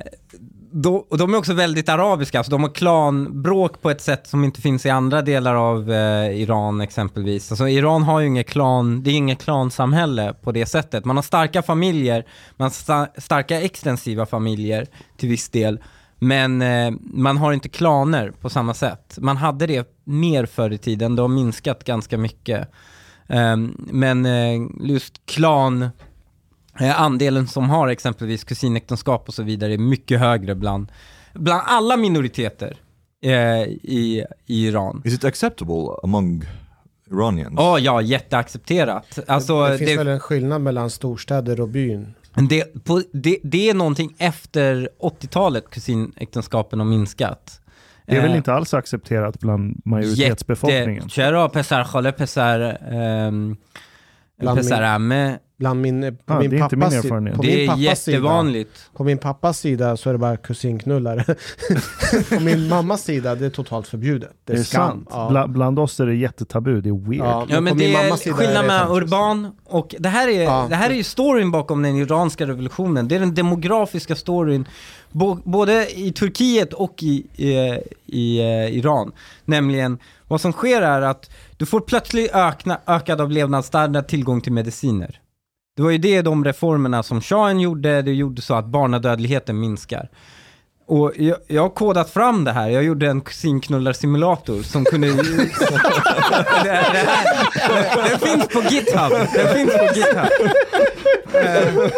då, 0.72 1.06
och 1.10 1.18
de 1.18 1.34
är 1.34 1.38
också 1.38 1.54
väldigt 1.54 1.88
arabiska, 1.88 2.38
alltså 2.38 2.50
de 2.50 2.62
har 2.62 2.70
klanbråk 2.70 3.82
på 3.82 3.90
ett 3.90 4.00
sätt 4.00 4.26
som 4.26 4.44
inte 4.44 4.60
finns 4.60 4.86
i 4.86 4.90
andra 4.90 5.22
delar 5.22 5.54
av 5.54 5.92
eh, 5.92 6.40
Iran 6.40 6.80
exempelvis. 6.80 7.52
Alltså 7.52 7.68
Iran 7.68 8.02
har 8.02 8.20
ju 8.20 8.26
inget 8.26 8.48
klan, 8.48 9.02
det 9.02 9.10
är 9.10 9.14
inget 9.14 9.42
klansamhälle 9.42 10.34
på 10.42 10.52
det 10.52 10.66
sättet. 10.66 11.04
Man 11.04 11.16
har 11.16 11.22
starka 11.22 11.62
familjer, 11.62 12.26
man 12.56 12.64
har 12.64 12.70
sta- 12.70 13.20
starka 13.20 13.60
extensiva 13.60 14.26
familjer 14.26 14.86
till 15.16 15.28
viss 15.28 15.48
del. 15.48 15.80
Men 16.18 16.62
eh, 16.62 16.90
man 17.00 17.36
har 17.36 17.52
inte 17.52 17.68
klaner 17.68 18.30
på 18.40 18.50
samma 18.50 18.74
sätt. 18.74 19.18
Man 19.20 19.36
hade 19.36 19.66
det 19.66 19.88
mer 20.04 20.46
förr 20.46 20.70
i 20.70 20.78
tiden, 20.78 21.16
det 21.16 21.22
har 21.22 21.28
minskat 21.28 21.84
ganska 21.84 22.18
mycket. 22.18 22.68
Ehm, 23.28 23.74
men 23.78 24.26
eh, 24.26 24.60
just 24.80 25.26
klan, 25.26 25.88
Eh, 26.78 27.00
andelen 27.00 27.48
som 27.48 27.70
har 27.70 27.88
exempelvis 27.88 28.44
kusinäktenskap 28.44 29.28
och 29.28 29.34
så 29.34 29.42
vidare 29.42 29.74
är 29.74 29.78
mycket 29.78 30.20
högre 30.20 30.54
bland, 30.54 30.92
bland 31.34 31.62
alla 31.66 31.96
minoriteter 31.96 32.76
eh, 33.22 33.32
i, 33.32 34.24
i 34.46 34.66
Iran. 34.66 35.02
Is 35.04 35.14
it 35.14 35.24
acceptable 35.24 35.86
among 36.02 36.44
Iranians? 37.10 37.58
Oh, 37.58 37.82
ja, 37.82 38.02
jätteaccepterat. 38.02 39.18
Alltså, 39.26 39.64
det, 39.64 39.70
det 39.70 39.78
finns 39.78 39.90
det, 39.90 39.96
väl 39.96 40.08
en 40.08 40.20
skillnad 40.20 40.60
mellan 40.60 40.90
storstäder 40.90 41.60
och 41.60 41.68
byn? 41.68 42.14
Det, 42.48 42.84
på, 42.84 43.02
det, 43.12 43.38
det 43.42 43.70
är 43.70 43.74
någonting 43.74 44.14
efter 44.18 44.88
80-talet 45.00 45.70
kusinäktenskapen 45.70 46.78
har 46.78 46.86
minskat. 46.86 47.60
Det 48.06 48.16
är 48.16 48.20
väl 48.20 48.30
eh, 48.30 48.36
inte 48.36 48.52
alls 48.52 48.74
accepterat 48.74 49.40
bland 49.40 49.82
majoritetsbefolkningen? 49.84 50.94
Jätte... 50.94 51.10
Bland 55.60 55.80
min, 55.80 56.04
eh, 56.04 56.14
på 56.26 56.34
ah, 56.34 56.40
min 56.40 56.50
det 56.50 56.58
pappas 56.58 57.02
sida, 57.02 57.20
det 57.20 57.20
min 57.20 57.70
är 57.70 57.76
jättevanligt. 57.76 58.76
Sida, 58.76 58.96
på 58.96 59.04
min 59.04 59.18
pappas 59.18 59.58
sida 59.58 59.96
så 59.96 60.08
är 60.08 60.12
det 60.12 60.18
bara 60.18 60.36
kusinknullare. 60.36 61.24
på 62.30 62.40
min 62.40 62.68
mammas 62.68 63.02
sida 63.02 63.34
det 63.34 63.46
är 63.46 63.50
totalt 63.50 63.88
förbjudet. 63.88 64.30
Det 64.44 64.52
är, 64.52 64.56
det 64.56 64.62
är 64.62 64.64
skam. 64.64 64.88
Sant. 64.88 65.08
Ja. 65.10 65.28
Bla, 65.30 65.48
bland 65.48 65.78
oss 65.78 66.00
är 66.00 66.06
det 66.06 66.14
jättetabu, 66.14 66.80
det 66.80 66.88
är 66.88 67.08
weird. 67.08 67.24
Ja, 67.24 67.38
men, 67.38 67.54
ja, 67.54 67.60
men 67.60 67.78
det 67.78 67.94
är 67.94 68.32
skillnad 68.32 68.66
med 68.66 68.90
urban 68.90 69.56
och 69.64 69.94
det 69.98 70.08
här, 70.08 70.28
är, 70.28 70.42
ja. 70.42 70.66
det 70.70 70.76
här 70.76 70.90
är 70.90 70.94
ju 70.94 71.02
storyn 71.02 71.50
bakom 71.50 71.82
den 71.82 71.96
iranska 71.96 72.46
revolutionen. 72.46 73.08
Det 73.08 73.16
är 73.16 73.20
den 73.20 73.34
demografiska 73.34 74.16
storyn 74.16 74.68
både 75.44 75.98
i 76.00 76.12
Turkiet 76.12 76.72
och 76.72 77.02
i, 77.02 77.26
eh, 77.36 77.46
i, 77.46 78.40
i 78.40 78.78
Iran. 78.78 79.12
Nämligen, 79.44 79.98
vad 80.28 80.40
som 80.40 80.52
sker 80.52 80.82
är 80.82 81.02
att 81.02 81.30
du 81.56 81.66
får 81.66 81.80
plötsligt 81.80 82.30
ökad 82.86 83.20
av 83.20 83.30
levnadsstandard, 83.30 84.08
tillgång 84.08 84.40
till 84.40 84.52
mediciner. 84.52 85.20
Det 85.76 85.82
var 85.82 85.90
ju 85.90 85.98
det 85.98 86.22
de 86.22 86.44
reformerna 86.44 87.02
som 87.02 87.20
shahen 87.20 87.60
gjorde, 87.60 88.02
det 88.02 88.12
gjorde 88.12 88.42
så 88.42 88.54
att 88.54 88.66
barnadödligheten 88.66 89.60
minskar. 89.60 90.08
Och 90.86 91.12
jag, 91.16 91.36
jag 91.46 91.62
har 91.62 91.68
kodat 91.68 92.10
fram 92.10 92.44
det 92.44 92.52
här. 92.52 92.68
Jag 92.68 92.82
gjorde 92.84 93.06
en 93.06 93.20
kusinknullarsimulator 93.20 94.62
som 94.62 94.84
kunde... 94.84 95.06
det, 95.06 95.14
det 96.64 96.70
här, 96.70 98.08
den 98.10 98.18
finns 98.18 98.48
på 98.48 98.62
GitHub. 98.62 99.12
Den 99.34 99.54
finns 99.54 99.72
på 99.78 99.84
GitHub. 99.94 100.30
Eh, 101.34 101.90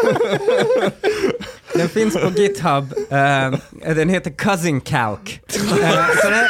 Den 1.75 1.89
finns 1.89 2.14
på 2.14 2.31
GitHub. 2.37 2.95
Eh, 3.11 3.95
den 3.95 4.09
heter 4.09 4.31
Cousin 4.31 4.81
Calc. 4.81 5.18
Eh, 5.20 6.07
så 6.23 6.31
den 6.31 6.45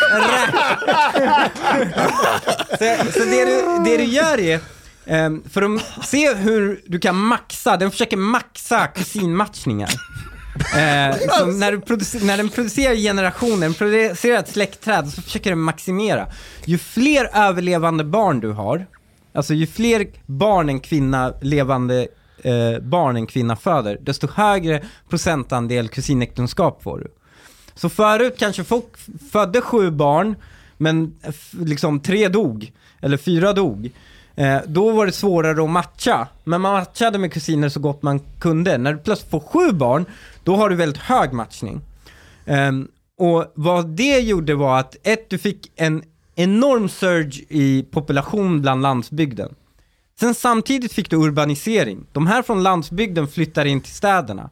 så, 2.69 3.13
så 3.13 3.25
det, 3.25 3.45
du, 3.45 3.85
det 3.85 3.97
du 3.97 4.05
gör 4.05 4.41
är, 4.41 4.61
eh, 5.07 5.31
för 5.51 5.63
att 5.63 6.09
se 6.09 6.35
hur 6.35 6.81
du 6.87 6.99
kan 6.99 7.17
maxa, 7.17 7.77
den 7.77 7.91
försöker 7.91 8.17
maxa 8.17 8.87
kusinmatchningar. 8.87 9.91
Eh, 10.55 11.17
så 11.39 11.47
när, 11.47 11.73
du 11.73 12.27
när 12.27 12.37
den 12.37 12.49
producerar 12.49 12.95
generationer, 12.95 13.61
den 13.61 13.75
producerar 13.75 14.39
ett 14.39 14.49
släktträd, 14.49 15.09
så 15.09 15.23
försöker 15.23 15.51
den 15.51 15.61
maximera. 15.61 16.27
Ju 16.65 16.79
fler 16.79 17.31
överlevande 17.35 18.05
barn 18.05 18.41
du 18.41 18.51
har, 18.51 18.87
alltså 19.35 19.55
ju 19.55 19.67
fler 19.67 20.07
barn 20.27 20.69
en 20.69 20.81
kvinna, 20.81 21.35
levande 21.41 22.09
eh, 22.43 22.79
barn 22.83 23.17
en 23.17 23.27
kvinna 23.27 23.57
föder, 23.57 23.99
desto 24.01 24.29
högre 24.35 24.83
procentandel 25.09 25.89
kusinäktenskap 25.89 26.83
får 26.83 26.99
du. 26.99 27.13
Så 27.75 27.89
förut 27.89 28.35
kanske 28.39 28.65
folk 28.65 28.87
födde 29.33 29.61
sju 29.61 29.91
barn, 29.91 30.37
men 30.79 31.15
liksom 31.51 32.01
tre 32.01 32.29
dog, 32.29 32.73
eller 33.01 33.17
fyra 33.17 33.53
dog. 33.53 33.91
Eh, 34.35 34.59
då 34.67 34.91
var 34.91 35.07
det 35.07 35.13
svårare 35.13 35.65
att 35.65 35.71
matcha, 35.71 36.29
men 36.45 36.61
man 36.61 36.73
matchade 36.73 37.19
med 37.19 37.33
kusiner 37.33 37.69
så 37.69 37.81
gott 37.81 38.03
man 38.03 38.21
kunde. 38.39 38.79
När 38.79 38.93
du 38.93 38.99
plötsligt 38.99 39.31
får 39.31 39.41
sju 39.41 39.73
barn, 39.73 40.05
då 40.45 40.57
har 40.57 40.71
du 40.71 40.77
väldigt 40.77 41.03
hög 41.03 41.33
matchning. 41.33 41.81
Eh, 42.45 42.73
och 43.19 43.53
vad 43.55 43.89
det 43.89 44.19
gjorde 44.19 44.55
var 44.55 44.79
att, 44.79 44.97
ett, 45.03 45.31
du 45.31 45.39
fick 45.39 45.73
en 45.77 46.03
enorm 46.35 46.89
surge 46.89 47.45
i 47.49 47.83
population 47.91 48.61
bland 48.61 48.83
landsbygden. 48.83 49.55
Sen 50.21 50.35
samtidigt 50.35 50.93
fick 50.93 51.11
du 51.11 51.17
urbanisering. 51.17 52.07
De 52.13 52.27
här 52.27 52.43
från 52.43 52.63
landsbygden 52.63 53.29
flyttar 53.29 53.65
in 53.65 53.81
till 53.81 53.93
städerna. 53.93 54.51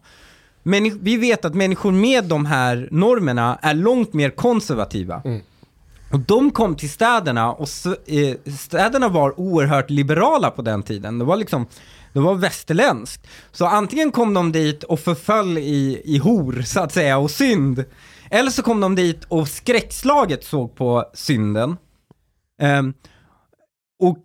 Men 0.62 0.98
vi 1.02 1.16
vet 1.16 1.44
att 1.44 1.54
människor 1.54 1.92
med 1.92 2.24
de 2.24 2.46
här 2.46 2.88
normerna 2.90 3.58
är 3.62 3.74
långt 3.74 4.12
mer 4.12 4.30
konservativa. 4.30 5.22
Mm. 5.24 5.40
Och 6.12 6.20
de 6.20 6.50
kom 6.50 6.76
till 6.76 6.90
städerna 6.90 7.52
och 7.52 7.68
eh, 8.06 8.52
städerna 8.58 9.08
var 9.08 9.40
oerhört 9.40 9.90
liberala 9.90 10.50
på 10.50 10.62
den 10.62 10.82
tiden. 10.82 11.18
Det 11.18 11.24
var 11.24 11.36
liksom, 11.36 11.66
det 12.12 12.20
var 12.20 12.34
västerländskt. 12.34 13.26
Så 13.52 13.66
antingen 13.66 14.12
kom 14.12 14.34
de 14.34 14.52
dit 14.52 14.84
och 14.84 15.00
förföll 15.00 15.58
i, 15.58 16.02
i 16.04 16.18
hor, 16.18 16.62
så 16.62 16.80
att 16.80 16.92
säga, 16.92 17.18
och 17.18 17.30
synd. 17.30 17.84
Eller 18.30 18.50
så 18.50 18.62
kom 18.62 18.80
de 18.80 18.94
dit 18.94 19.24
och 19.24 19.48
skräckslaget 19.48 20.44
såg 20.44 20.74
på 20.74 21.04
synden. 21.14 21.76
Ehm, 22.62 22.94
och 24.00 24.24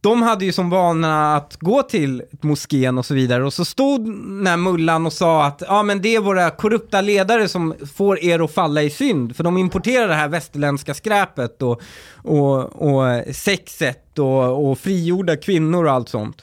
de 0.00 0.22
hade 0.22 0.44
ju 0.44 0.52
som 0.52 0.70
vana 0.70 1.36
att 1.36 1.56
gå 1.56 1.82
till 1.82 2.22
moskén 2.40 2.98
och 2.98 3.06
så 3.06 3.14
vidare 3.14 3.44
och 3.44 3.52
så 3.52 3.64
stod 3.64 4.04
den 4.06 4.46
här 4.46 4.56
mullan 4.56 5.06
och 5.06 5.12
sa 5.12 5.44
att 5.44 5.62
ja 5.66 5.82
men 5.82 6.02
det 6.02 6.14
är 6.14 6.20
våra 6.20 6.50
korrupta 6.50 7.00
ledare 7.00 7.48
som 7.48 7.74
får 7.94 8.24
er 8.24 8.44
att 8.44 8.54
falla 8.54 8.82
i 8.82 8.90
synd 8.90 9.36
för 9.36 9.44
de 9.44 9.56
importerar 9.58 10.08
det 10.08 10.14
här 10.14 10.28
västerländska 10.28 10.94
skräpet 10.94 11.62
och, 11.62 11.82
och, 12.14 12.58
och 12.58 13.34
sexet 13.36 14.18
och, 14.18 14.70
och 14.70 14.78
frigjorda 14.78 15.36
kvinnor 15.36 15.84
och 15.84 15.92
allt 15.92 16.08
sånt. 16.08 16.42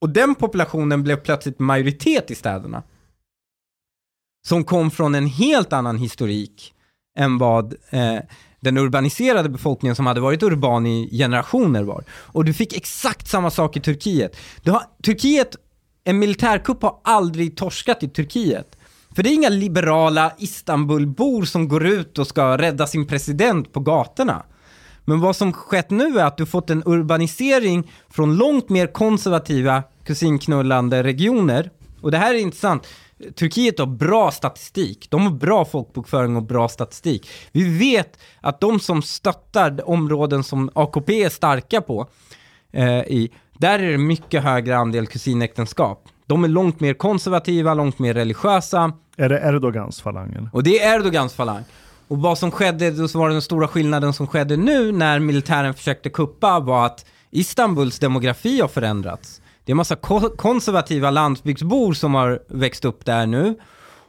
Och 0.00 0.08
den 0.08 0.34
populationen 0.34 1.02
blev 1.02 1.16
plötsligt 1.16 1.58
majoritet 1.58 2.30
i 2.30 2.34
städerna. 2.34 2.82
Som 4.46 4.64
kom 4.64 4.90
från 4.90 5.14
en 5.14 5.26
helt 5.26 5.72
annan 5.72 5.98
historik 5.98 6.74
än 7.18 7.38
vad 7.38 7.74
eh, 7.90 8.18
den 8.60 8.78
urbaniserade 8.78 9.48
befolkningen 9.48 9.96
som 9.96 10.06
hade 10.06 10.20
varit 10.20 10.42
urban 10.42 10.86
i 10.86 11.18
generationer 11.18 11.82
var. 11.82 12.04
Och 12.10 12.44
du 12.44 12.54
fick 12.54 12.76
exakt 12.76 13.28
samma 13.28 13.50
sak 13.50 13.76
i 13.76 13.80
Turkiet. 13.80 14.36
Du 14.62 14.70
har, 14.70 14.82
Turkiet, 15.02 15.56
en 16.04 16.18
militärkupp 16.18 16.82
har 16.82 17.00
aldrig 17.04 17.56
torskat 17.56 18.02
i 18.02 18.08
Turkiet. 18.08 18.76
För 19.16 19.22
det 19.22 19.28
är 19.28 19.34
inga 19.34 19.48
liberala 19.48 20.32
Istanbulbor 20.38 21.44
som 21.44 21.68
går 21.68 21.86
ut 21.86 22.18
och 22.18 22.26
ska 22.26 22.58
rädda 22.58 22.86
sin 22.86 23.06
president 23.06 23.72
på 23.72 23.80
gatorna. 23.80 24.42
Men 25.04 25.20
vad 25.20 25.36
som 25.36 25.52
skett 25.52 25.90
nu 25.90 26.18
är 26.18 26.24
att 26.24 26.36
du 26.36 26.46
fått 26.46 26.70
en 26.70 26.82
urbanisering 26.86 27.90
från 28.10 28.36
långt 28.36 28.68
mer 28.68 28.86
konservativa 28.86 29.82
kusinknullande 30.04 31.02
regioner. 31.02 31.70
Och 32.00 32.10
det 32.10 32.18
här 32.18 32.34
är 32.34 32.38
intressant. 32.38 32.86
Turkiet 33.34 33.78
har 33.78 33.86
bra 33.86 34.30
statistik. 34.30 35.10
De 35.10 35.22
har 35.22 35.30
bra 35.30 35.64
folkbokföring 35.64 36.36
och 36.36 36.42
bra 36.42 36.68
statistik. 36.68 37.28
Vi 37.52 37.78
vet 37.78 38.18
att 38.40 38.60
de 38.60 38.80
som 38.80 39.02
stöttar 39.02 39.88
områden 39.88 40.44
som 40.44 40.70
AKP 40.74 41.24
är 41.24 41.28
starka 41.28 41.80
på, 41.80 42.08
eh, 42.72 42.98
i, 42.98 43.30
där 43.58 43.78
är 43.78 43.92
det 43.92 43.98
mycket 43.98 44.42
högre 44.42 44.76
andel 44.76 45.06
kusinäktenskap. 45.06 46.08
De 46.26 46.44
är 46.44 46.48
långt 46.48 46.80
mer 46.80 46.94
konservativa, 46.94 47.74
långt 47.74 47.98
mer 47.98 48.14
religiösa. 48.14 48.92
Är 49.16 49.28
det 49.28 49.40
Erdogans 49.40 50.00
falangen? 50.00 50.50
Och 50.52 50.62
det 50.62 50.82
är 50.82 50.98
Erdogans 50.98 51.34
falang. 51.34 51.64
Och 52.08 52.18
vad 52.18 52.38
som 52.38 52.50
skedde, 52.50 52.90
då 52.90 53.08
så 53.08 53.18
var 53.18 53.30
den 53.30 53.42
stora 53.42 53.68
skillnaden 53.68 54.12
som 54.12 54.26
skedde 54.26 54.56
nu 54.56 54.92
när 54.92 55.18
militären 55.18 55.74
försökte 55.74 56.10
kuppa 56.10 56.60
var 56.60 56.86
att 56.86 57.06
Istanbuls 57.30 57.98
demografi 57.98 58.60
har 58.60 58.68
förändrats. 58.68 59.40
Det 59.68 59.72
är 59.72 59.74
massa 59.74 59.96
ko- 59.96 60.36
konservativa 60.36 61.10
landsbygdsbor 61.10 61.92
som 61.92 62.14
har 62.14 62.42
växt 62.48 62.84
upp 62.84 63.04
där 63.04 63.26
nu. 63.26 63.58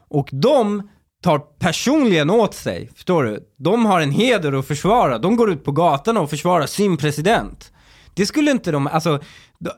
Och 0.09 0.29
de 0.31 0.89
tar 1.23 1.39
personligen 1.39 2.29
åt 2.29 2.53
sig, 2.53 2.89
förstår 2.95 3.23
du? 3.23 3.39
De 3.57 3.85
har 3.85 4.01
en 4.01 4.11
heder 4.11 4.53
att 4.53 4.67
försvara. 4.67 5.17
De 5.17 5.35
går 5.35 5.51
ut 5.51 5.63
på 5.63 5.71
gatorna 5.71 6.19
och 6.19 6.29
försvarar 6.29 6.65
sin 6.65 6.97
president. 6.97 7.71
Det 8.13 8.25
skulle 8.25 8.51
inte 8.51 8.71
de, 8.71 8.87
alltså 8.87 9.19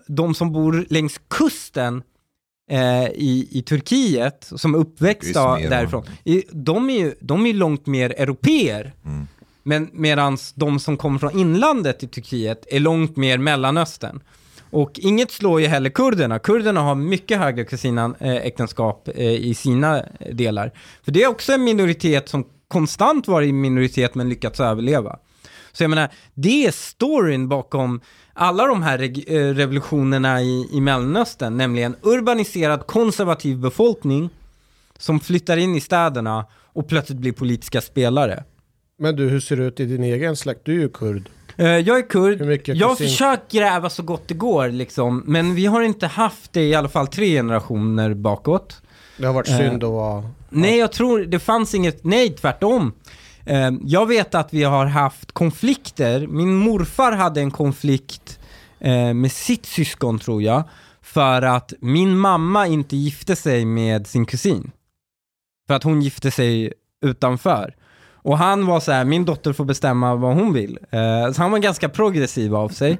de, 0.08 0.34
som 0.34 0.52
bor 0.52 0.86
längs 0.90 1.22
kusten 1.28 2.04
eh, 2.72 3.06
i, 3.06 3.48
i 3.52 3.62
Turkiet, 3.62 4.52
som 4.56 4.76
är 4.76 4.80
uppväxta 4.80 5.58
därifrån, 5.58 6.06
de 6.52 6.90
är 6.90 7.00
ju 7.00 7.16
de 7.22 7.46
är 7.46 7.54
långt 7.54 7.88
mer 7.88 8.10
europeer. 8.10 8.94
Mm. 9.06 9.28
Men 9.64 9.90
medans 9.94 10.54
de 10.54 10.80
som 10.80 10.98
kommer 10.98 11.20
från 11.20 11.40
inlandet 11.40 12.04
i 12.04 12.08
Turkiet 12.08 12.66
är 12.70 12.80
långt 12.80 13.18
mer 13.18 13.38
Mellanöstern. 13.38 14.22
Och 14.72 15.00
inget 15.00 15.32
slår 15.32 15.62
ju 15.62 15.68
heller 15.68 15.90
kurderna. 15.90 16.40
Kurderna 16.40 16.82
har 16.82 16.96
mycket 16.96 17.40
högre 17.40 17.66
kusinäktenskap 17.66 19.08
eh, 19.08 19.14
eh, 19.16 19.32
i 19.32 19.54
sina 19.54 20.06
delar. 20.32 20.72
För 21.04 21.12
det 21.12 21.24
är 21.24 21.28
också 21.28 21.54
en 21.54 21.64
minoritet 21.64 22.30
som 22.30 22.46
konstant 22.68 23.28
varit 23.28 23.50
i 23.50 23.54
minoritet 23.54 24.16
men 24.16 24.30
lyckats 24.30 24.60
överleva. 24.60 25.20
Så 25.72 25.84
jag 25.84 25.90
menar, 25.90 26.10
det 26.34 26.66
är 26.66 26.72
storyn 26.72 27.50
bakom 27.50 28.02
alla 28.34 28.68
de 28.68 28.84
här 28.84 29.00
eh, 29.02 29.54
revolutionerna 29.54 30.42
i, 30.42 30.70
i 30.72 30.82
Mellanöstern, 30.82 31.58
nämligen 31.58 31.96
urbaniserad 32.02 32.88
konservativ 32.88 33.58
befolkning 33.58 34.30
som 34.98 35.20
flyttar 35.20 35.58
in 35.58 35.76
i 35.76 35.82
städerna 35.82 36.46
och 36.74 36.88
plötsligt 36.88 37.20
blir 37.20 37.32
politiska 37.32 37.82
spelare. 37.82 38.44
Men 38.98 39.16
du, 39.16 39.30
hur 39.30 39.40
ser 39.40 39.58
det 39.58 39.64
ut 39.64 39.80
i 39.80 39.86
din 39.86 40.04
egen 40.04 40.36
släkt? 40.36 40.62
Du 40.64 40.76
är 40.76 40.80
ju 40.80 40.90
kurd. 40.90 41.30
Eh, 41.62 41.68
Jag 41.78 41.98
är 41.98 42.10
kurd. 42.10 42.68
Jag 42.68 42.88
har 42.88 42.96
försökt 42.96 43.52
gräva 43.52 43.90
så 43.90 44.04
gott 44.04 44.28
det 44.28 44.34
går 44.34 44.70
liksom, 44.70 45.24
men 45.26 45.56
vi 45.56 45.66
har 45.66 45.82
inte 45.82 46.08
haft 46.08 46.54
det 46.54 46.64
i 46.64 46.76
alla 46.76 46.90
fall 46.90 47.08
tre 47.08 47.28
generationer 47.36 48.14
bakåt. 48.14 48.82
Det 49.18 49.26
har 49.26 49.34
varit 49.34 49.50
Eh, 49.50 49.58
synd 49.58 49.84
att 49.84 49.90
vara... 49.90 50.30
Nej, 50.50 50.78
jag 50.78 50.92
tror 50.92 51.20
det 51.20 51.40
fanns 51.40 51.76
inget, 51.76 52.04
nej 52.04 52.30
tvärtom. 52.36 52.94
Eh, 53.46 53.72
Jag 53.86 54.06
vet 54.08 54.36
att 54.36 54.54
vi 54.54 54.64
har 54.64 54.86
haft 54.86 55.32
konflikter. 55.32 56.28
Min 56.28 56.56
morfar 56.56 57.12
hade 57.12 57.42
en 57.42 57.52
konflikt 57.52 58.38
med 59.16 59.32
sitt 59.32 59.66
syskon 59.66 60.20
tror 60.20 60.42
jag, 60.42 60.64
för 61.02 61.42
att 61.42 61.74
min 61.80 62.18
mamma 62.18 62.68
inte 62.68 62.96
gifte 62.98 63.36
sig 63.36 63.66
med 63.66 64.08
sin 64.08 64.26
kusin. 64.26 64.72
För 65.68 65.74
att 65.74 65.84
hon 65.84 66.02
gifte 66.02 66.32
sig 66.32 66.74
utanför. 67.06 67.76
Och 68.24 68.38
han 68.38 68.66
var 68.66 68.80
så 68.80 68.92
här, 68.92 69.06
min 69.06 69.26
dotter 69.26 69.54
får 69.54 69.66
bestämma 69.66 70.16
vad 70.16 70.36
hon 70.36 70.54
vill. 70.54 70.78
Eh, 70.92 71.32
så 71.32 71.42
han 71.42 71.52
var 71.52 71.60
ganska 71.60 71.90
progressiv 71.90 72.56
av 72.56 72.70
sig. 72.70 72.98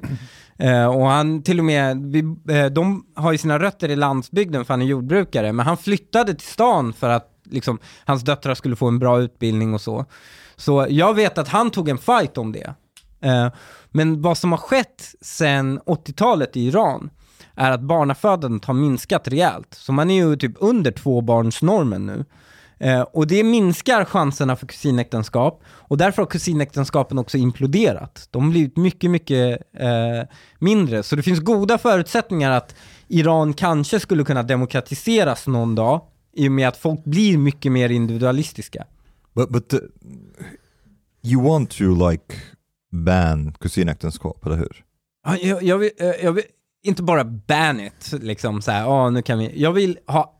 Eh, 0.58 0.86
och 0.86 1.06
han 1.06 1.42
till 1.42 1.58
och 1.58 1.64
med, 1.64 2.02
vi, 2.12 2.18
eh, 2.48 2.66
de 2.66 3.06
har 3.14 3.32
ju 3.32 3.38
sina 3.38 3.58
rötter 3.58 3.88
i 3.88 3.96
landsbygden 3.96 4.64
för 4.64 4.74
han 4.74 4.82
är 4.82 4.86
jordbrukare, 4.86 5.52
men 5.52 5.66
han 5.66 5.76
flyttade 5.76 6.34
till 6.34 6.46
stan 6.46 6.92
för 6.92 7.08
att 7.08 7.28
liksom, 7.50 7.78
hans 8.04 8.22
döttrar 8.22 8.54
skulle 8.54 8.76
få 8.76 8.88
en 8.88 8.98
bra 8.98 9.20
utbildning 9.20 9.74
och 9.74 9.80
så. 9.80 10.04
Så 10.56 10.86
jag 10.88 11.14
vet 11.14 11.38
att 11.38 11.48
han 11.48 11.70
tog 11.70 11.88
en 11.88 11.98
fight 11.98 12.38
om 12.38 12.52
det. 12.52 12.74
Eh, 13.20 13.48
men 13.90 14.22
vad 14.22 14.38
som 14.38 14.52
har 14.52 14.58
skett 14.58 15.14
sedan 15.20 15.80
80-talet 15.86 16.56
i 16.56 16.66
Iran 16.66 17.10
är 17.54 17.70
att 17.70 17.80
barnafödandet 17.80 18.64
har 18.64 18.74
minskat 18.74 19.28
rejält. 19.28 19.74
Så 19.74 19.92
man 19.92 20.10
är 20.10 20.14
ju 20.14 20.36
typ 20.36 20.56
under 20.60 20.90
tvåbarnsnormen 20.90 22.06
nu. 22.06 22.24
Eh, 22.82 23.00
och 23.00 23.26
det 23.26 23.44
minskar 23.44 24.04
chanserna 24.04 24.56
för 24.56 24.66
kusinäktenskap 24.66 25.62
och 25.68 25.96
därför 25.96 26.22
har 26.22 26.26
kusinäktenskapen 26.26 27.18
också 27.18 27.36
imploderat. 27.38 28.28
De 28.30 28.42
har 28.44 28.50
blivit 28.50 28.76
mycket, 28.76 29.10
mycket 29.10 29.60
eh, 29.78 30.28
mindre. 30.58 31.02
Så 31.02 31.16
det 31.16 31.22
finns 31.22 31.40
goda 31.40 31.78
förutsättningar 31.78 32.50
att 32.50 32.74
Iran 33.08 33.54
kanske 33.54 34.00
skulle 34.00 34.24
kunna 34.24 34.42
demokratiseras 34.42 35.46
någon 35.46 35.74
dag. 35.74 36.00
i 36.34 36.48
och 36.48 36.52
med 36.52 36.68
att 36.68 36.76
folk 36.76 37.04
blir 37.04 37.38
mycket 37.38 37.72
mer 37.72 37.88
individualistiska. 37.88 38.84
But 39.34 39.48
but 39.48 39.68
the, 39.68 39.78
you 41.22 41.42
want 41.42 41.70
to 41.70 42.10
like 42.10 42.34
ban 42.92 43.52
kusinäktenskap, 43.52 44.46
eller 44.46 44.56
hur? 44.56 44.84
Ja, 45.26 45.36
Jag, 45.36 45.62
jag, 45.62 45.78
vill, 45.78 45.90
eh, 45.98 46.06
jag 46.06 46.32
vill 46.32 46.44
inte 46.84 47.02
bara 47.02 47.24
ban 47.24 47.80
it, 47.80 48.12
liksom 48.12 48.62
så 48.62 48.70
här, 48.70 48.80
"Ja, 48.80 49.10
nu 49.10 49.22
kan 49.22 49.38
vi, 49.38 49.60
jag 49.62 49.72
vill 49.72 49.98
ha 50.06 50.34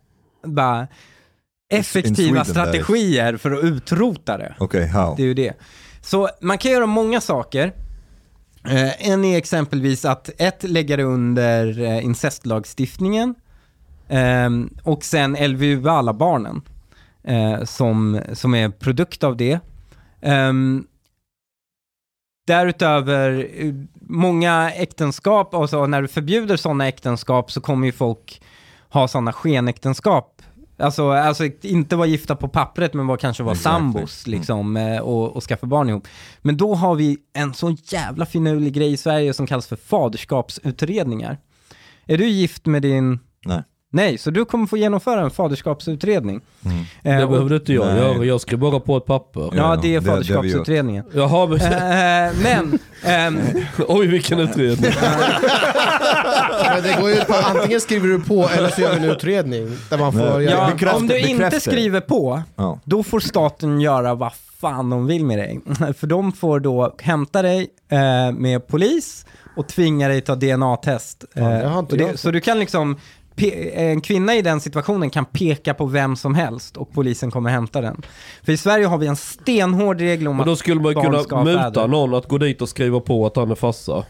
bara 0.44 0.88
effektiva 1.72 2.44
strategier 2.44 3.36
för 3.36 3.50
att 3.50 3.64
utrota 3.64 4.38
det. 4.38 4.54
Okay, 4.58 4.86
how? 4.86 5.14
Det 5.16 5.22
är 5.22 5.26
ju 5.26 5.34
det. 5.34 5.52
Så 6.00 6.28
man 6.40 6.58
kan 6.58 6.70
göra 6.70 6.86
många 6.86 7.20
saker. 7.20 7.72
Eh, 8.64 9.10
en 9.10 9.24
är 9.24 9.38
exempelvis 9.38 10.04
att 10.04 10.30
ett, 10.38 10.62
lägga 10.62 10.96
det 10.96 11.02
under 11.02 11.80
eh, 11.80 12.04
incestlagstiftningen 12.04 13.34
ehm, 14.08 14.70
och 14.82 15.04
sen 15.04 15.36
LVU 15.40 15.88
alla 15.88 16.12
barnen 16.12 16.62
eh, 17.24 17.64
som, 17.64 18.20
som 18.32 18.54
är 18.54 18.68
produkt 18.68 19.24
av 19.24 19.36
det. 19.36 19.60
Ehm, 20.20 20.86
därutöver, 22.46 23.48
eh, 23.54 23.74
många 24.00 24.70
äktenskap, 24.70 25.54
alltså 25.54 25.86
när 25.86 26.02
du 26.02 26.08
förbjuder 26.08 26.56
sådana 26.56 26.88
äktenskap 26.88 27.52
så 27.52 27.60
kommer 27.60 27.86
ju 27.86 27.92
folk 27.92 28.42
ha 28.88 29.08
sådana 29.08 29.32
skenäktenskap. 29.32 30.42
Alltså, 30.82 31.10
alltså 31.10 31.44
inte 31.62 31.96
vara 31.96 32.06
gifta 32.06 32.36
på 32.36 32.48
pappret 32.48 32.94
men 32.94 33.06
var 33.06 33.16
kanske 33.16 33.42
vara 33.42 33.54
Exactly. 33.54 33.78
sambos 33.78 34.26
liksom 34.26 34.76
eh, 34.76 34.98
och, 34.98 35.36
och 35.36 35.42
skaffa 35.44 35.66
barn 35.66 35.88
ihop. 35.88 36.08
Men 36.40 36.56
då 36.56 36.74
har 36.74 36.94
vi 36.94 37.18
en 37.32 37.54
sån 37.54 37.76
jävla 37.84 38.26
finurlig 38.26 38.72
grej 38.72 38.92
i 38.92 38.96
Sverige 38.96 39.34
som 39.34 39.46
kallas 39.46 39.66
för 39.66 39.76
faderskapsutredningar. 39.76 41.38
Är 42.06 42.18
du 42.18 42.28
gift 42.28 42.66
med 42.66 42.82
din... 42.82 43.18
Nej. 43.44 43.62
Nej, 43.94 44.18
så 44.18 44.30
du 44.30 44.44
kommer 44.44 44.66
få 44.66 44.76
genomföra 44.76 45.20
en 45.20 45.30
faderskapsutredning. 45.30 46.40
Mm. 46.64 46.78
Eh, 47.02 47.20
Det 47.20 47.26
behövde 47.26 47.54
inte 47.56 47.72
jag 47.72 47.96
göra, 47.96 48.24
jag 48.24 48.40
skrev 48.40 48.58
bara 48.58 48.80
på 48.80 48.96
ett 48.96 49.06
papper. 49.06 49.50
Ja, 49.54 49.76
det 49.82 49.88
är 49.94 50.00
det- 50.00 50.06
det 50.06 50.10
faderskapsutredningen. 50.10 51.04
Jaha, 51.14 51.46
men... 51.46 51.60
Eh, 51.60 52.32
men, 52.42 52.78
ehm, 53.04 53.40
Oj 53.88 54.06
vilken 54.06 54.38
utredning. 54.38 54.90
Men 56.74 56.82
det 56.82 56.96
går 57.00 57.10
ju 57.10 57.16
på 57.24 57.34
antingen 57.34 57.80
skriver 57.80 58.08
du 58.08 58.20
på 58.20 58.48
eller 58.56 58.68
så 58.68 58.80
gör 58.80 58.90
vi 58.90 58.96
en 58.96 59.04
utredning 59.10 59.76
där 59.90 59.98
man 59.98 60.12
får 60.12 60.42
ja, 60.42 60.70
bekräfta- 60.70 60.96
om 60.96 61.06
du 61.06 61.18
inte 61.18 61.34
bekräfta. 61.42 61.60
skriver 61.70 62.00
på, 62.00 62.42
Ja. 62.56 62.78
då 62.84 63.02
får 63.02 63.20
staten 63.20 63.80
göra 63.80 64.14
vad 64.14 64.32
fan 64.60 64.90
de 64.90 65.06
vill 65.06 65.24
med 65.24 65.38
dig. 65.38 65.60
För 65.98 66.06
de 66.06 66.32
får 66.32 66.60
då 66.60 66.94
hämta 67.00 67.42
dig 67.42 67.66
eh, 67.88 68.32
med 68.38 68.66
polis 68.68 69.26
och 69.56 69.68
tvinga 69.68 70.08
dig 70.08 70.20
ta 70.20 70.34
DNA-test. 70.34 71.24
Ja, 71.34 71.40
det 71.42 71.48
har 71.68 71.72
Eh, 71.72 71.78
inte 71.78 71.96
det, 71.96 72.16
så 72.16 72.30
du 72.30 72.40
kan 72.40 72.58
liksom, 72.58 72.96
en 73.36 74.00
kvinna 74.00 74.34
i 74.34 74.42
den 74.42 74.60
situationen 74.60 75.10
kan 75.10 75.24
peka 75.24 75.74
på 75.74 75.86
vem 75.86 76.16
som 76.16 76.34
helst 76.34 76.76
och 76.76 76.92
polisen 76.92 77.30
kommer 77.30 77.50
hämta 77.50 77.80
den. 77.80 78.02
För 78.42 78.52
i 78.52 78.56
Sverige 78.56 78.86
har 78.86 78.98
vi 78.98 79.06
en 79.06 79.16
stenhård 79.16 80.00
regel 80.00 80.28
om 80.28 80.36
Men 80.36 80.46
då 80.46 80.52
att 80.52 80.58
skulle 80.58 80.80
man 80.80 80.94
barn 80.94 81.04
kunna 81.04 81.22
ska 81.22 81.44
muta 81.44 81.62
fäder. 81.62 81.88
någon 81.88 82.14
att 82.14 82.28
gå 82.28 82.38
dit 82.38 82.62
och 82.62 82.68
skriva 82.68 83.00
på 83.00 83.26
att 83.26 83.36
han 83.36 83.50
är 83.50 83.54
farsa. 83.54 84.04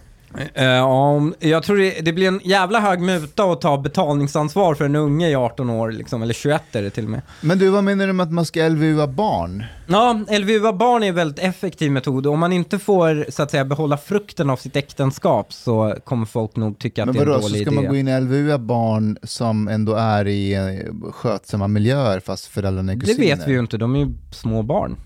Om- 0.87 1.35
jag 1.39 1.63
tror 1.63 1.77
det, 1.77 2.01
det 2.01 2.13
blir 2.13 2.29
en 2.29 2.41
jävla 2.45 2.81
hög 2.81 3.01
muta 3.01 3.45
att 3.45 3.61
ta 3.61 3.79
betalningsansvar 3.79 4.75
för 4.75 4.85
en 4.85 4.97
unge 4.97 5.29
i 5.29 5.35
18 5.35 5.71
år, 5.71 5.93
liksom, 5.93 6.23
eller 6.23 6.35
21 6.35 6.63
är 6.77 6.83
det 6.83 6.91
till 6.91 7.05
och 7.05 7.11
med. 7.11 7.21
Men 7.41 7.59
du, 7.59 7.69
vad 7.69 7.85
menar 7.85 8.07
du 8.07 8.13
med 8.13 8.25
att 8.25 8.33
man 8.33 8.45
ska 8.45 8.69
LVU 8.69 9.07
barn? 9.07 9.65
Ja, 9.87 10.13
LVU 10.39 10.73
barn 10.73 11.03
är 11.03 11.07
en 11.09 11.15
väldigt 11.15 11.45
effektiv 11.45 11.93
metod. 11.93 12.27
Om 12.27 12.39
man 12.39 12.53
inte 12.53 12.79
får, 12.79 13.27
så 13.29 13.43
att 13.43 13.51
säga, 13.51 13.65
behålla 13.65 13.97
frukten 13.97 14.51
av 14.51 14.57
sitt 14.57 14.77
äktenskap 14.77 15.53
så 15.53 15.97
kommer 16.05 16.27
folk 16.27 16.57
nog 16.57 16.79
tycka 16.79 17.03
att 17.03 17.07
Men 17.07 17.15
det 17.15 17.21
är 17.21 17.23
en 17.23 17.29
vadå, 17.29 17.43
så 17.43 17.49
dålig 17.49 17.61
ska 17.67 17.71
idé. 17.71 17.81
man 17.81 17.91
gå 17.91 17.97
in 17.97 18.09
och 18.09 18.23
LVU 18.23 18.59
barn 18.59 19.19
som 19.23 19.69
ändå 19.69 19.95
är 19.95 20.29
i 20.29 20.55
eh, 20.55 21.11
skötsamma 21.13 21.69
miljöer 21.69 22.21
fast 22.21 22.47
föräldrarna 22.47 22.93
är 22.93 22.97
det 22.97 23.01
kusiner? 23.07 23.37
vet 23.37 23.49
vi 23.49 23.53
ju 23.53 23.59
inte, 23.59 23.77
de 23.79 23.95
är 23.97 24.01
ju 24.01 24.09
små 24.31 24.63
barn. 24.63 24.97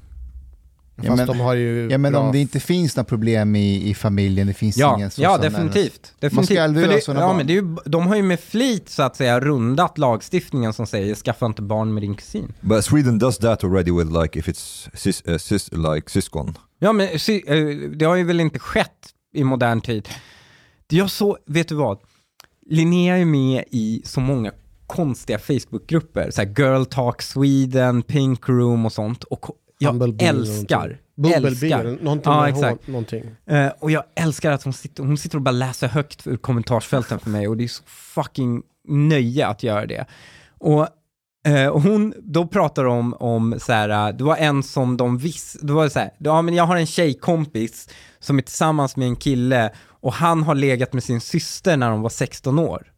Ja, 1.03 1.03
Fast 1.05 1.17
men- 1.17 1.27
de 1.27 1.41
har 1.41 1.55
ju 1.55 1.89
Ja 1.91 1.99
men 1.99 2.13
bra... 2.13 2.21
om 2.21 2.33
det 2.33 2.39
inte 2.39 2.61
finns 2.61 2.97
några 2.97 3.05
problem 3.05 3.57
i, 3.57 3.89
i 3.91 3.95
familjen, 3.95 4.47
det 4.47 4.55
finns 4.55 4.77
Ja, 4.77 4.97
ingen 4.97 5.11
så 5.11 5.23
ja 5.23 5.39
definitivt. 5.39 6.13
definitivt. 6.19 6.33
Man 6.33 6.45
ska 6.47 6.67
LVU 6.67 6.85
För 6.85 6.93
det, 6.93 7.01
sådana 7.01 7.21
ja, 7.21 7.27
barn. 7.27 7.37
men 7.37 7.47
det 7.47 7.53
är 7.53 7.55
ju, 7.55 7.77
De 7.85 8.07
har 8.07 8.17
ju 8.17 8.23
med 8.23 8.41
flit 8.41 8.89
så 8.89 9.03
att 9.03 9.17
säga 9.17 9.41
rundat 9.41 9.99
lagstiftningen 9.99 10.73
som 10.73 10.87
säger 10.87 11.15
skaffa 11.15 11.47
inte 11.47 11.63
barn 11.63 11.95
med 11.95 12.03
din 12.03 12.15
kusin. 12.15 12.53
But 12.61 12.85
Sweden 12.85 13.19
does 13.19 13.39
that 13.39 13.65
already 13.65 13.91
with 13.93 14.23
like 14.23 14.39
if 14.39 14.49
it's 14.49 14.89
sis, 14.95 15.23
uh, 15.29 15.37
sis, 15.39 15.71
like 15.73 16.11
syskon. 16.11 16.59
Ja, 16.79 16.93
men 16.93 17.19
sy- 17.19 17.43
eh, 17.47 17.91
det 17.91 18.05
har 18.05 18.17
ju 18.17 18.25
väl 18.25 18.41
inte 18.41 18.59
skett 18.59 19.09
i 19.35 19.45
modern 19.45 19.81
tid. 19.81 20.09
Jag 20.89 21.11
så, 21.11 21.39
vet 21.47 21.69
du 21.69 21.75
vad? 21.75 21.99
Linnea 22.71 23.17
är 23.17 23.25
med 23.25 23.65
i 23.71 24.03
så 24.05 24.21
många 24.21 24.53
konstiga 24.87 25.39
Facebookgrupper, 25.39 26.31
så 26.31 26.43
här 26.43 26.55
Girl 26.59 26.85
Talk 26.85 27.23
Sweden, 27.23 28.03
Pink 28.03 28.49
Room 28.49 28.87
och 28.87 28.93
sånt. 28.93 29.25
Och 29.25 29.47
jag 29.79 30.23
älskar, 30.23 30.97
eller 31.81 32.03
någonting 32.03 32.33
Ja, 32.33 32.49
exakt. 32.49 32.87
Någonting. 32.87 33.25
Eh, 33.47 33.69
och 33.79 33.91
jag 33.91 34.05
älskar 34.15 34.53
att 34.53 34.63
hon 34.63 34.73
sitter, 34.73 35.03
hon 35.03 35.19
sitter 35.19 35.37
och 35.37 35.43
bara 35.43 35.51
läser 35.51 35.89
högt 35.89 36.27
ur 36.27 36.37
kommentarsfälten 36.37 37.19
för 37.19 37.31
mig 37.31 37.49
och 37.49 37.57
det 37.57 37.65
är 37.65 37.69
så 37.69 37.83
fucking 37.87 38.63
nöje 38.89 39.47
att 39.47 39.63
göra 39.63 39.87
det. 39.87 40.07
Och, 40.59 40.89
eh, 41.47 41.69
och 41.69 41.83
hon, 41.83 42.15
då 42.19 42.47
pratar 42.47 42.85
de 42.85 43.15
om 43.15 43.55
så 43.59 43.73
här, 43.73 43.89
eh, 43.89 44.17
det 44.17 44.25
var 44.25 44.37
en 44.37 44.63
som 44.63 44.97
de 44.97 45.19
visste, 45.19 45.67
det 45.67 45.73
var 45.73 45.89
så 45.89 45.99
här, 45.99 46.11
ja 46.19 46.43
men 46.43 46.55
jag 46.55 46.65
har 46.65 46.77
en 46.77 46.87
tjejkompis 46.87 47.89
som 48.19 48.39
är 48.39 48.43
tillsammans 48.43 48.97
med 48.97 49.09
en 49.09 49.17
kille 49.17 49.73
och 49.89 50.13
han 50.13 50.43
har 50.43 50.55
legat 50.55 50.93
med 50.93 51.05
sin 51.05 51.21
syster 51.21 51.77
när 51.77 51.91
de 51.91 52.03
var 52.03 52.11
16 52.11 52.59
år. 52.59 52.93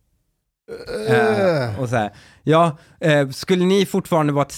Uh. 0.68 1.80
och 1.80 1.88
så 1.88 1.96
här, 1.96 2.12
ja, 2.42 2.78
eh, 3.00 3.28
skulle 3.28 3.64
ni 3.64 3.86
fortfarande 3.86 4.32
vara, 4.32 4.48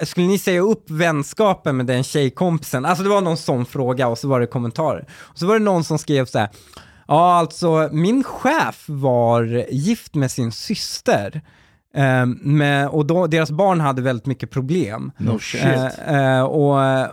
skulle 0.00 0.26
ni 0.26 0.38
säga 0.38 0.60
upp 0.60 0.90
vänskapen 0.90 1.76
med 1.76 1.86
den 1.86 2.04
tjejkompisen? 2.04 2.84
Alltså 2.84 3.04
det 3.04 3.10
var 3.10 3.20
någon 3.20 3.36
sån 3.36 3.66
fråga 3.66 4.08
och 4.08 4.18
så 4.18 4.28
var 4.28 4.40
det 4.40 4.46
kommentarer. 4.46 5.06
Och 5.12 5.38
så 5.38 5.46
var 5.46 5.58
det 5.58 5.64
någon 5.64 5.84
som 5.84 5.98
skrev 5.98 6.26
så 6.26 6.38
här, 6.38 6.48
ja 7.08 7.34
alltså 7.34 7.88
min 7.92 8.24
chef 8.24 8.84
var 8.86 9.66
gift 9.70 10.14
med 10.14 10.30
sin 10.30 10.52
syster. 10.52 11.42
Eh, 11.94 12.26
med, 12.26 12.88
och 12.88 13.06
då, 13.06 13.26
deras 13.26 13.50
barn 13.50 13.80
hade 13.80 14.02
väldigt 14.02 14.26
mycket 14.26 14.50
problem. 14.50 15.12
No 15.18 15.38
shit. 15.38 15.64
Eh, 16.06 16.40
och, 16.42 16.70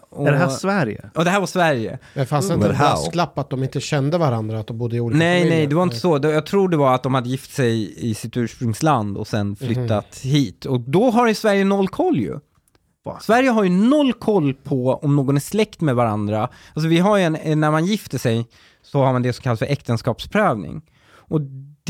och, 0.09 0.27
är 0.27 0.31
det 0.31 0.37
här 0.37 0.47
Sverige? 0.49 1.09
och 1.15 1.23
det 1.25 1.29
här 1.29 1.39
var 1.39 1.47
Sverige. 1.47 1.99
Men 2.13 2.25
fanns 2.27 2.47
det 2.47 2.53
Mm. 2.53 2.65
inte 2.65 2.75
en 2.75 2.79
brasklapp 2.89 3.37
att 3.37 3.49
de 3.49 3.63
inte 3.63 3.79
kände 3.79 4.17
varandra, 4.17 4.59
att 4.59 4.67
de 4.67 4.77
bodde 4.77 4.95
i 4.95 4.99
olika 4.99 5.17
Nej, 5.19 5.39
familjer? 5.41 5.57
nej, 5.59 5.67
det 5.67 5.75
var 5.75 5.83
inte 5.83 5.95
så. 5.95 6.19
Jag 6.23 6.45
tror 6.45 6.69
det 6.69 6.77
var 6.77 6.95
att 6.95 7.03
de 7.03 7.13
hade 7.13 7.29
gift 7.29 7.53
sig 7.53 7.93
i 8.09 8.13
sitt 8.13 8.37
ursprungsland 8.37 9.17
och 9.17 9.27
sen 9.27 9.55
flyttat 9.55 10.19
hit. 10.23 10.65
Och 10.65 10.79
då 10.79 11.09
har 11.09 11.27
ju 11.27 11.33
Sverige 11.33 11.65
noll 11.65 11.87
koll 11.87 12.19
ju. 12.19 12.39
Sverige 13.21 13.49
har 13.49 13.63
ju 13.63 13.69
noll 13.69 14.13
koll 14.13 14.53
på 14.53 14.99
om 15.03 15.15
någon 15.15 15.35
är 15.35 15.39
släkt 15.39 15.81
med 15.81 15.95
varandra. 15.95 16.49
Alltså 16.73 16.89
vi 16.89 16.99
har 16.99 17.17
ju 17.17 17.23
en, 17.23 17.59
när 17.59 17.71
man 17.71 17.85
gifter 17.85 18.17
sig 18.17 18.45
så 18.83 19.03
har 19.03 19.13
man 19.13 19.21
det 19.21 19.33
som 19.33 19.43
kallas 19.43 19.59
för 19.59 19.65
äktenskapsprövning. 19.65 20.81
Och 21.15 21.39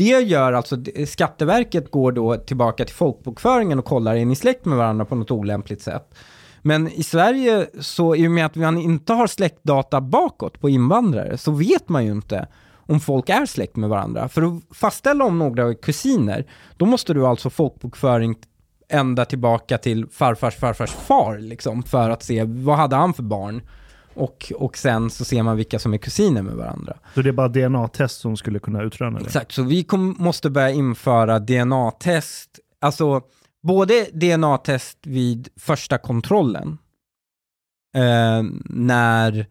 det 0.02 0.20
gör 0.20 0.52
alltså, 0.52 0.76
Skatteverket 1.06 1.90
går 1.90 2.12
då 2.12 2.36
tillbaka 2.36 2.84
till 2.84 2.94
folkbokföringen 2.94 3.78
och 3.78 3.84
kollar, 3.84 4.16
är 4.16 4.24
ni 4.24 4.36
släkt 4.36 4.64
med 4.64 4.78
varandra 4.78 5.04
på 5.04 5.14
något 5.14 5.30
olämpligt 5.30 5.82
sätt? 5.82 6.14
Men 6.62 6.88
i 6.88 7.02
Sverige, 7.02 7.66
så 7.80 8.14
i 8.14 8.26
och 8.26 8.30
med 8.30 8.46
att 8.46 8.54
man 8.54 8.78
inte 8.78 9.12
har 9.12 9.26
släktdata 9.26 10.00
bakåt 10.00 10.60
på 10.60 10.68
invandrare, 10.68 11.38
så 11.38 11.50
vet 11.50 11.88
man 11.88 12.04
ju 12.04 12.12
inte 12.12 12.48
om 12.86 13.00
folk 13.00 13.28
är 13.28 13.46
släkt 13.46 13.76
med 13.76 13.90
varandra. 13.90 14.28
För 14.28 14.42
att 14.42 14.76
fastställa 14.76 15.24
om 15.24 15.38
några 15.38 15.68
är 15.68 15.74
kusiner, 15.74 16.46
då 16.76 16.86
måste 16.86 17.14
du 17.14 17.26
alltså 17.26 17.50
folkbokföring 17.50 18.36
ända 18.88 19.24
tillbaka 19.24 19.78
till 19.78 20.06
farfars 20.06 20.56
farfars 20.56 20.90
far, 20.90 21.38
liksom, 21.38 21.82
för 21.82 22.10
att 22.10 22.22
se 22.22 22.44
vad 22.44 22.76
hade 22.76 22.96
han 22.96 23.14
för 23.14 23.22
barn. 23.22 23.62
Och, 24.14 24.52
och 24.56 24.76
sen 24.76 25.10
så 25.10 25.24
ser 25.24 25.42
man 25.42 25.56
vilka 25.56 25.78
som 25.78 25.94
är 25.94 25.98
kusiner 25.98 26.42
med 26.42 26.54
varandra. 26.54 26.96
Så 27.14 27.22
det 27.22 27.28
är 27.28 27.32
bara 27.32 27.48
DNA-test 27.48 28.20
som 28.20 28.36
skulle 28.36 28.58
kunna 28.58 28.82
utröna 28.82 29.18
det? 29.18 29.24
Exakt, 29.24 29.52
så 29.52 29.62
vi 29.62 29.84
kom, 29.84 30.16
måste 30.18 30.50
börja 30.50 30.70
införa 30.70 31.38
DNA-test, 31.38 32.50
alltså 32.80 33.20
både 33.62 34.06
DNA-test 34.12 34.98
vid 35.02 35.48
första 35.56 35.98
kontrollen, 35.98 36.78
eh, 37.94 38.42
när 38.64 39.46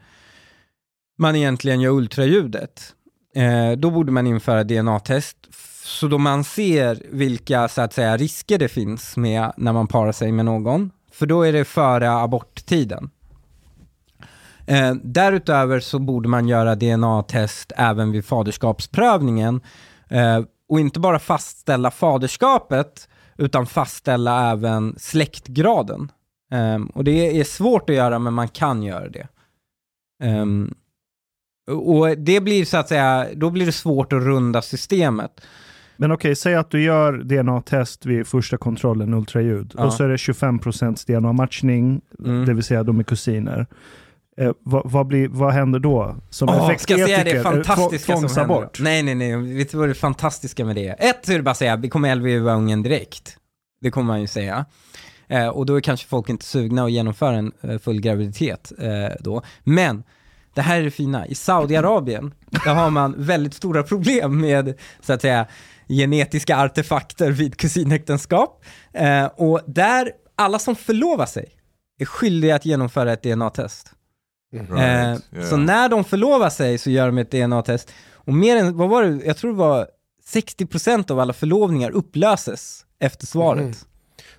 man 1.17 1.35
egentligen 1.35 1.81
gör 1.81 1.91
ultraljudet. 1.91 2.95
Eh, 3.35 3.71
då 3.71 3.91
borde 3.91 4.11
man 4.11 4.27
införa 4.27 4.63
DNA-test, 4.63 5.37
så 5.83 6.07
då 6.07 6.17
man 6.17 6.43
ser 6.43 7.03
vilka 7.09 7.67
så 7.67 7.81
att 7.81 7.93
säga 7.93 8.17
risker 8.17 8.59
det 8.59 8.67
finns 8.67 9.17
med 9.17 9.51
när 9.57 9.73
man 9.73 9.87
parar 9.87 10.11
sig 10.11 10.31
med 10.31 10.45
någon. 10.45 10.91
För 11.11 11.25
då 11.25 11.41
är 11.41 11.53
det 11.53 11.65
före 11.65 12.11
aborttiden. 12.11 13.09
Eh, 14.71 14.93
därutöver 15.03 15.79
så 15.79 15.99
borde 15.99 16.29
man 16.29 16.47
göra 16.47 16.75
DNA-test 16.75 17.71
även 17.77 18.11
vid 18.11 18.25
faderskapsprövningen 18.25 19.61
eh, 20.09 20.41
och 20.69 20.79
inte 20.79 20.99
bara 20.99 21.19
fastställa 21.19 21.91
faderskapet 21.91 23.09
utan 23.37 23.65
fastställa 23.65 24.51
även 24.51 24.95
släktgraden. 24.97 26.11
Eh, 26.51 26.79
och 26.93 27.03
det 27.03 27.39
är 27.39 27.43
svårt 27.43 27.89
att 27.89 27.95
göra 27.95 28.19
men 28.19 28.33
man 28.33 28.47
kan 28.47 28.83
göra 28.83 29.09
det. 29.09 29.27
Ehm, 30.23 30.73
och 31.71 32.17
det 32.17 32.39
blir 32.41 32.65
så 32.65 32.77
att 32.77 32.87
säga, 32.87 33.27
då 33.35 33.49
blir 33.49 33.65
det 33.65 33.71
svårt 33.71 34.13
att 34.13 34.23
runda 34.23 34.61
systemet. 34.61 35.41
Men 35.97 36.11
okej, 36.11 36.35
säg 36.35 36.55
att 36.55 36.71
du 36.71 36.83
gör 36.83 37.13
DNA-test 37.13 38.05
vid 38.05 38.27
första 38.27 38.57
kontrollen, 38.57 39.13
ultraljud, 39.13 39.73
Ja. 39.77 39.85
och 39.85 39.93
så 39.93 40.03
är 40.03 40.09
det 40.09 40.17
25% 40.17 41.05
DNA-matchning, 41.07 42.01
Mm. 42.25 42.45
det 42.45 42.53
vill 42.53 42.63
säga 42.63 42.83
de 42.83 42.99
är 42.99 43.03
kusiner. 43.03 43.67
Eh, 44.41 44.51
vad, 44.59 44.91
vad, 44.91 45.07
blir, 45.07 45.27
vad 45.27 45.53
händer 45.53 45.79
då? 45.79 46.15
Som 46.29 46.49
Åh, 46.49 46.75
ska 46.77 46.97
jag 46.97 47.09
säga 47.09 47.23
det 47.23 47.31
är 47.31 47.43
fantastiska 47.43 48.17
som 48.17 48.49
händer? 48.49 48.69
Nej, 48.79 49.03
nej, 49.03 49.15
nej. 49.15 49.35
Vet 49.35 49.71
du 49.71 49.77
vad 49.77 49.89
det 49.89 49.93
fantastiska 49.93 50.65
med 50.65 50.75
det 50.75 50.87
är? 50.87 50.95
Ett 50.99 51.25
så 51.25 51.31
är 51.31 51.37
det 51.37 51.43
bara 51.43 51.51
att 51.51 51.57
säga, 51.57 51.75
vi 51.75 51.89
kommer 51.89 52.15
LVU 52.15 52.49
ungen 52.49 52.83
direkt. 52.83 53.37
Det 53.81 53.91
kommer 53.91 54.07
man 54.07 54.21
ju 54.21 54.27
säga. 54.27 54.65
Eh, 55.27 55.47
och 55.47 55.65
då 55.65 55.75
är 55.75 55.81
kanske 55.81 56.07
folk 56.07 56.29
inte 56.29 56.45
sugna 56.45 56.83
att 56.83 56.91
genomföra 56.91 57.35
en 57.35 57.51
eh, 57.61 57.79
full 57.79 58.01
graviditet 58.01 58.71
eh, 58.79 59.15
då. 59.19 59.41
Men, 59.63 60.03
det 60.53 60.61
här 60.61 60.79
är 60.79 60.83
det 60.83 60.91
fina. 60.91 61.27
I 61.27 61.35
Saudiarabien, 61.35 62.33
där 62.65 62.73
har 62.73 62.89
man 62.89 63.15
väldigt 63.17 63.53
stora 63.53 63.83
problem 63.83 64.41
med, 64.41 64.79
så 65.01 65.13
att 65.13 65.21
säga, 65.21 65.47
genetiska 65.87 66.57
artefakter 66.57 67.31
vid 67.31 67.57
kusinäktenskap. 67.57 68.63
Eh, 68.93 69.25
och 69.25 69.61
där, 69.67 70.11
alla 70.35 70.59
som 70.59 70.75
förlovar 70.75 71.25
sig 71.25 71.49
är 71.99 72.05
skyldiga 72.05 72.55
att 72.55 72.65
genomföra 72.65 73.13
ett 73.13 73.23
DNA-test. 73.23 73.95
Right, 74.51 74.69
Eh, 74.71 74.77
yeah. 74.77 75.49
Så 75.49 75.57
när 75.57 75.89
de 75.89 76.03
förlovar 76.03 76.49
sig 76.49 76.77
så 76.77 76.89
gör 76.89 77.05
de 77.05 77.17
ett 77.17 77.31
DNA-test. 77.31 77.91
Och 78.13 78.33
mer 78.33 78.55
än, 78.55 78.77
vad 78.77 78.89
var 78.89 79.03
det, 79.03 79.25
jag 79.25 79.37
tror 79.37 79.51
det 79.51 79.57
var 79.57 79.87
60% 80.33 81.11
av 81.11 81.19
alla 81.19 81.33
förlovningar 81.33 81.91
upplöses 81.91 82.85
efter 82.99 83.25
svaret. 83.27 83.61
Mm. 83.61 83.73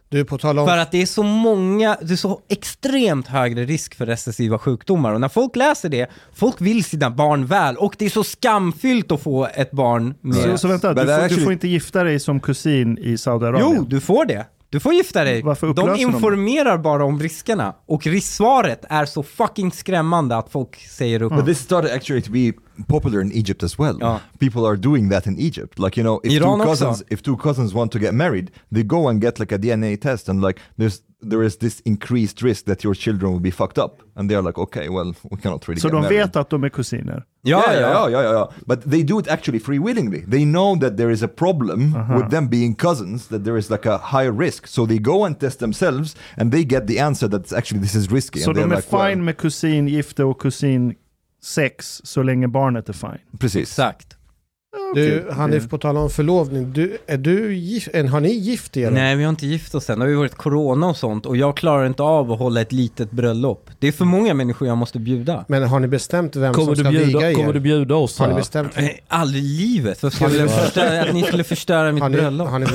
Du, 0.09 0.25
på 0.25 0.39
tal 0.39 0.59
om... 0.59 0.67
För 0.67 0.79
att 0.79 0.91
det 0.91 1.03
är 1.03 1.07
så 1.07 1.23
många, 1.23 1.97
det 2.03 2.13
är 2.13 2.17
så 2.17 2.41
extremt 2.49 3.27
högre 3.27 3.65
risk 3.65 3.95
för 3.95 4.07
recessiva 4.07 4.59
sjukdomar. 4.59 5.13
Och 5.13 5.21
när 5.21 5.29
folk 5.29 5.57
läser 5.57 5.89
det, 5.89 6.11
folk 6.35 6.61
vill 6.61 6.85
sina 6.85 7.11
barn 7.11 7.47
väl. 7.47 7.77
Och 7.77 7.95
det 7.99 8.05
är 8.05 8.11
så 8.11 8.25
skamfyllt 8.25 9.13
att 9.13 9.23
få 9.23 9.49
ett 9.55 9.71
barn 9.71 10.15
med... 10.21 10.35
Så, 10.35 10.59
så 10.59 10.69
vänta, 10.69 10.95
du 10.95 11.01
får, 11.01 11.09
actually- 11.13 11.29
du 11.29 11.45
får 11.45 11.53
inte 11.53 11.69
gifta 11.69 12.05
dig 12.05 12.21
som 12.21 12.41
kusin 12.41 12.99
i 12.99 13.19
Saudiarabien? 13.19 13.75
Jo, 13.77 13.85
du 13.89 14.01
får 14.01 14.25
det. 14.25 14.47
Du 14.73 14.81
får 14.81 14.95
gifta 14.95 15.25
dig. 15.25 15.43
De 15.43 15.51
upplöser 15.51 15.93
de? 15.93 16.01
informerar 16.01 16.79
bara 16.79 17.05
om 17.05 17.21
riskerna. 17.21 17.75
Och 17.87 18.07
risksvaret 18.07 18.85
är 18.89 19.05
så 19.05 19.23
fucking 19.23 19.73
skrämmande 19.73 20.37
att 20.37 20.51
folk 20.51 20.77
säger 20.77 21.23
upp. 21.23 21.33
But 21.33 21.47
this 21.47 21.59
started 21.59 21.93
actually 21.93 22.23
to 22.23 22.33
be 22.33 22.53
popular 22.89 23.21
in 23.21 23.33
Egypt 23.33 23.63
as 23.63 23.79
well. 23.79 23.97
Ja. 24.01 24.21
People 24.39 24.61
are 24.61 24.77
doing 24.77 25.11
that 25.11 25.27
in 25.27 25.39
Egypt. 25.39 25.79
Like 25.79 26.01
you 26.01 26.05
know, 26.05 26.21
if 26.25 26.33
Iran 26.33 26.59
two 26.59 26.71
också. 26.71 26.85
cousins 26.85 27.05
if 27.11 27.23
two 27.23 27.37
cousins 27.37 27.75
want 27.75 27.93
to 27.93 27.99
get 27.99 28.15
married, 28.15 28.51
they 28.75 28.83
go 28.83 29.09
and 29.09 29.23
get 29.23 29.39
like 29.39 29.55
a 29.55 29.59
DNA 29.59 29.97
test, 29.97 30.29
and 30.29 30.43
like 30.43 30.61
there's 30.79 30.99
there 31.31 31.47
is 31.47 31.57
this 31.59 31.81
increased 31.85 32.43
risk 32.43 32.65
that 32.67 32.85
your 32.85 32.95
children 32.95 33.33
will 33.33 33.41
be 33.41 33.51
fucked 33.51 33.79
up, 33.79 34.03
and 34.17 34.31
they're 34.31 34.43
like, 34.43 34.59
okay, 34.59 34.89
well, 34.89 35.15
we 35.31 35.37
cannot 35.37 35.69
really 35.69 35.81
Så 35.81 35.89
get 35.89 35.93
de 35.93 36.01
married. 36.03 36.19
vet 36.19 36.37
att 36.37 36.51
de 36.51 36.65
är 36.65 36.69
kusiner? 36.69 37.25
Ja, 37.43 37.65
yeah, 37.67 37.81
ja. 37.81 37.89
yeah, 37.89 38.11
yeah, 38.11 38.23
yeah, 38.23 38.33
yeah. 38.35 38.49
But 38.67 38.91
they 38.91 39.03
do 39.03 39.19
it 39.21 39.29
actually 39.29 39.61
free 39.61 39.79
willingly. 39.79 40.25
They 40.31 40.45
know 40.45 40.77
that 40.81 40.97
there 40.97 41.13
is 41.13 41.23
a 41.23 41.29
problem 41.29 41.95
with 42.17 42.31
them 42.31 42.49
being 42.49 42.75
cousins, 42.75 43.27
that 43.29 43.45
there 43.45 43.59
is 43.59 43.71
like 43.71 43.87
a 43.89 43.99
high 43.99 44.31
risk. 44.31 44.67
So 44.67 44.87
they 44.87 44.99
go 44.99 45.25
and 45.25 45.41
test 45.41 45.59
themselves, 45.59 46.17
and 46.37 46.53
they 46.53 46.65
get 46.65 46.87
the 46.87 47.01
answer 47.01 47.29
that 47.29 47.53
actually 47.53 47.81
this 47.83 47.95
is 47.95 48.11
risky. 48.11 48.41
Så 48.41 48.51
and 48.51 48.59
de 48.59 48.63
är 48.73 48.77
like, 48.77 48.83
fine 48.83 49.01
well, 49.01 49.19
med 49.19 49.37
kusingifte 49.37 50.25
och 50.25 50.41
kusinsex 50.41 52.01
så 52.05 52.23
länge 52.23 52.49
barnet 52.49 52.89
är 52.89 52.93
fine? 52.93 53.19
Precis. 53.39 53.63
Exakt. 53.63 54.17
Du, 54.95 55.27
Hanif, 55.33 55.69
på 55.69 55.79
tal 55.79 55.97
om 55.97 56.11
förlovning. 56.11 56.73
Du, 56.73 56.99
är 57.07 57.17
du 57.19 57.55
gift, 57.55 57.89
har 58.11 58.21
ni 58.21 58.33
gift 58.33 58.77
er? 58.77 58.91
Nej, 58.91 59.17
vi 59.17 59.23
har 59.25 59.31
inte 59.31 59.47
gift 59.47 59.75
oss 59.75 59.91
än. 59.91 59.99
Det 59.99 60.05
har 60.05 60.11
ju 60.11 60.17
varit 60.17 60.35
corona 60.35 60.87
och 60.87 60.97
sånt 60.97 61.27
och 61.27 61.37
jag 61.37 61.57
klarar 61.57 61.87
inte 61.87 62.03
av 62.03 62.33
att 62.33 62.39
hålla 62.39 62.61
ett 62.61 62.73
litet 62.73 63.11
bröllop. 63.11 63.71
Det 63.79 63.89
är 63.89 63.93
för 63.93 64.05
många 64.05 64.35
människor 64.35 64.69
jag 64.69 64.77
måste 64.79 64.99
bjuda. 64.99 65.45
Men 65.49 65.63
har 65.63 65.81
ni 65.81 65.89
bestämt 65.89 66.37
vem 66.37 66.55
Kommer 66.55 66.67
som 66.75 66.85
ska 66.85 66.91
viga 66.91 67.05
bjuda, 67.05 67.31
er? 67.31 67.35
kommer 67.35 67.53
du 67.53 67.61
bjuda 67.61 67.95
oss 67.95 68.19
Har 68.19 68.29
ni 68.29 68.35
bestämt? 68.35 68.73
Nej, 68.77 69.05
aldrig 69.09 69.43
i 69.45 69.47
livet. 69.47 70.03
Varför 70.03 70.17
skulle 70.25 70.39
jag 70.41 70.51
förstöra, 70.51 71.03
att 71.03 71.15
ni 71.15 71.23
skulle 71.23 71.45
förstöra 71.45 71.93
mitt 71.93 72.03
Har 72.03 72.09
ni, 72.09 72.17
bröllop? 72.17 72.49
har 72.49 72.59
ni, 72.59 72.67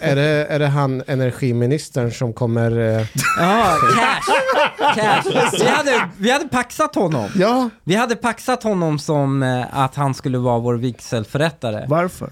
är, 0.00 0.16
det, 0.16 0.22
är 0.50 0.58
det 0.58 0.66
han 0.66 1.02
energiministern 1.06 2.10
som 2.12 2.32
kommer... 2.32 2.98
eh, 2.98 3.06
Ja, 3.38 3.74
cash. 3.96 4.94
cash. 4.94 5.50
Vi, 5.60 5.66
hade, 5.68 6.08
vi 6.18 6.30
hade 6.30 6.48
paxat 6.48 6.94
honom. 6.94 7.28
Ja, 7.36 7.70
Vi 7.84 7.94
hade 7.94 8.16
paxat 8.16 8.62
honom 8.62 8.98
som 8.98 9.42
eh, 9.42 9.64
att 9.78 9.94
han 9.94 10.14
skulle 10.14 10.38
vara 10.38 10.58
vår 10.58 10.74
vigselförrättare. 10.74 11.63
Varför? 11.88 12.30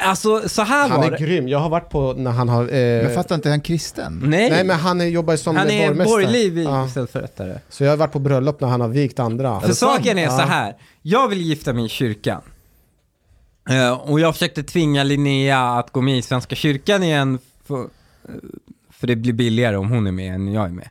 Alltså, 0.00 0.48
så 0.48 0.62
här 0.62 0.88
han 0.88 1.00
var 1.00 1.06
är 1.06 1.10
det. 1.10 1.16
grym. 1.18 1.48
Jag 1.48 1.58
har 1.58 1.68
varit 1.68 1.88
på 1.90 2.12
när 2.12 2.30
han 2.30 2.48
har... 2.48 2.68
Eh, 2.72 2.78
Jag 2.78 3.14
fattar 3.14 3.34
inte, 3.34 3.48
är 3.48 3.50
han 3.50 3.60
kristen? 3.60 4.22
Nej, 4.24 4.50
Nej 4.50 4.64
men 4.64 4.76
han 4.78 5.00
är, 5.00 5.04
jobbar 5.04 5.32
ju 5.34 5.38
som 5.38 5.56
han 5.56 5.70
är 5.70 5.86
borgmästare. 5.88 6.14
borgerlig 6.14 6.64
Ja. 6.64 6.82
vigselförrättare. 6.84 7.58
Så 7.68 7.84
jag 7.84 7.90
har 7.90 7.96
varit 7.96 8.12
på 8.12 8.18
bröllop 8.18 8.60
när 8.60 8.68
han 8.68 8.80
har 8.80 8.88
vigt 8.88 9.18
andra. 9.18 9.60
För 9.60 9.72
saken 9.72 10.18
är 10.18 10.22
Ja. 10.24 10.30
så 10.30 10.42
här. 10.42 10.76
jag 11.02 11.28
vill 11.28 11.40
gifta 11.40 11.72
mig 11.72 11.84
i 11.84 11.88
kyrkan. 11.88 12.40
Eh, 13.70 13.92
och 13.92 14.20
jag 14.20 14.34
försökte 14.34 14.62
tvinga 14.62 15.02
Linnea 15.04 15.60
att 15.78 15.92
gå 15.92 16.00
med 16.00 16.18
i 16.18 16.22
Svenska 16.22 16.54
kyrkan 16.56 17.02
igen, 17.02 17.38
för, 17.66 17.80
eh, 17.80 17.86
för 18.90 19.06
det 19.06 19.16
blir 19.16 19.32
billigare 19.32 19.76
om 19.76 19.90
hon 19.90 20.06
är 20.06 20.12
med 20.12 20.34
än 20.34 20.52
jag 20.52 20.64
är 20.64 20.68
med. 20.68 20.88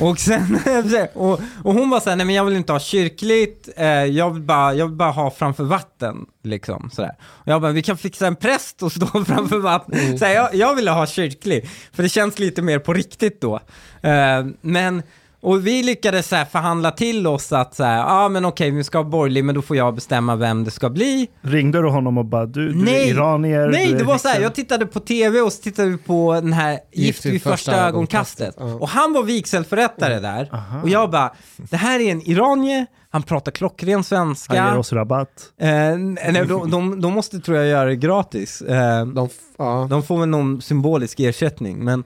Och 0.00 0.18
sen, 0.18 0.58
och, 1.14 1.40
och 1.62 1.74
hon 1.74 1.90
var 1.90 2.00
såhär, 2.00 2.16
nej 2.16 2.26
men 2.26 2.34
jag 2.34 2.44
vill 2.44 2.56
inte 2.56 2.72
ha 2.72 2.80
kyrkligt, 2.80 3.68
eh, 3.76 3.86
jag, 3.86 4.30
vill 4.30 4.42
bara, 4.42 4.74
jag 4.74 4.86
vill 4.86 4.96
bara 4.96 5.10
ha 5.10 5.30
framför 5.30 5.64
vatten, 5.64 6.26
liksom 6.42 6.90
sådär. 6.92 7.16
Och 7.20 7.52
jag 7.52 7.62
bara, 7.62 7.72
vi 7.72 7.82
kan 7.82 7.96
fixa 7.96 8.26
en 8.26 8.36
präst 8.36 8.82
och 8.82 8.92
stå 8.92 9.06
framför 9.26 9.58
vatten. 9.58 9.98
Mm. 9.98 10.18
Så 10.18 10.24
här, 10.24 10.34
jag, 10.34 10.54
jag 10.54 10.74
ville 10.74 10.90
ha 10.90 11.06
kyrklig, 11.06 11.68
för 11.92 12.02
det 12.02 12.08
känns 12.08 12.38
lite 12.38 12.62
mer 12.62 12.78
på 12.78 12.92
riktigt 12.92 13.40
då. 13.40 13.60
Eh, 14.02 14.46
men, 14.60 15.02
och 15.44 15.66
vi 15.66 15.82
lyckades 15.82 16.28
så 16.28 16.36
här 16.36 16.44
förhandla 16.44 16.90
till 16.90 17.26
oss 17.26 17.52
att 17.52 17.74
så 17.74 17.84
här, 17.84 17.96
ja 17.98 18.04
ah, 18.24 18.28
men 18.28 18.44
okej, 18.44 18.70
vi 18.70 18.84
ska 18.84 18.98
ha 18.98 19.04
borgerlig, 19.04 19.44
men 19.44 19.54
då 19.54 19.62
får 19.62 19.76
jag 19.76 19.94
bestämma 19.94 20.36
vem 20.36 20.64
det 20.64 20.70
ska 20.70 20.90
bli. 20.90 21.28
Ringde 21.42 21.82
du 21.82 21.88
honom 21.88 22.18
och 22.18 22.24
bara 22.24 22.46
du, 22.46 22.72
du 22.72 22.80
är 22.80 22.84
Nej, 22.84 23.08
iranier? 23.08 23.68
Nej, 23.68 23.92
är 23.92 23.98
det 23.98 24.04
var 24.04 24.18
så 24.18 24.28
här, 24.28 24.34
häxan. 24.34 24.42
jag 24.42 24.54
tittade 24.54 24.86
på 24.86 25.00
tv 25.00 25.40
och 25.40 25.52
så 25.52 25.62
tittade 25.62 25.88
vi 25.88 25.98
på 25.98 26.34
den 26.34 26.52
här 26.52 26.78
Gift 26.92 27.26
vid 27.26 27.42
första 27.42 27.76
ögonkastet. 27.86 28.54
Ja. 28.58 28.64
Och 28.74 28.88
han 28.88 29.12
var 29.12 29.22
vigselförrättare 29.22 30.20
där. 30.20 30.48
Aha. 30.52 30.82
Och 30.82 30.88
jag 30.88 31.10
bara, 31.10 31.32
det 31.56 31.76
här 31.76 32.00
är 32.00 32.12
en 32.12 32.22
iranier, 32.22 32.86
han 33.10 33.22
pratar 33.22 33.52
klockren 33.52 33.90
Han 33.92 33.98
ger 33.98 34.04
svenska. 34.04 34.78
oss 34.78 34.92
rabatt. 34.92 35.28
Eh, 35.60 35.68
nej, 35.68 36.46
de, 36.48 36.70
de, 36.70 37.00
de 37.00 37.12
måste 37.12 37.40
tror 37.40 37.56
jag 37.56 37.66
göra 37.66 37.84
det 37.88 37.96
gratis. 37.96 38.62
Eh, 38.62 39.06
De, 39.06 39.28
ja. 39.58 39.86
de 39.90 40.02
får 40.02 40.18
väl 40.20 40.28
någon 40.28 40.62
symbolisk 40.62 41.20
ersättning, 41.20 41.84
men 41.84 42.04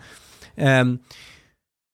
ehm, 0.57 0.99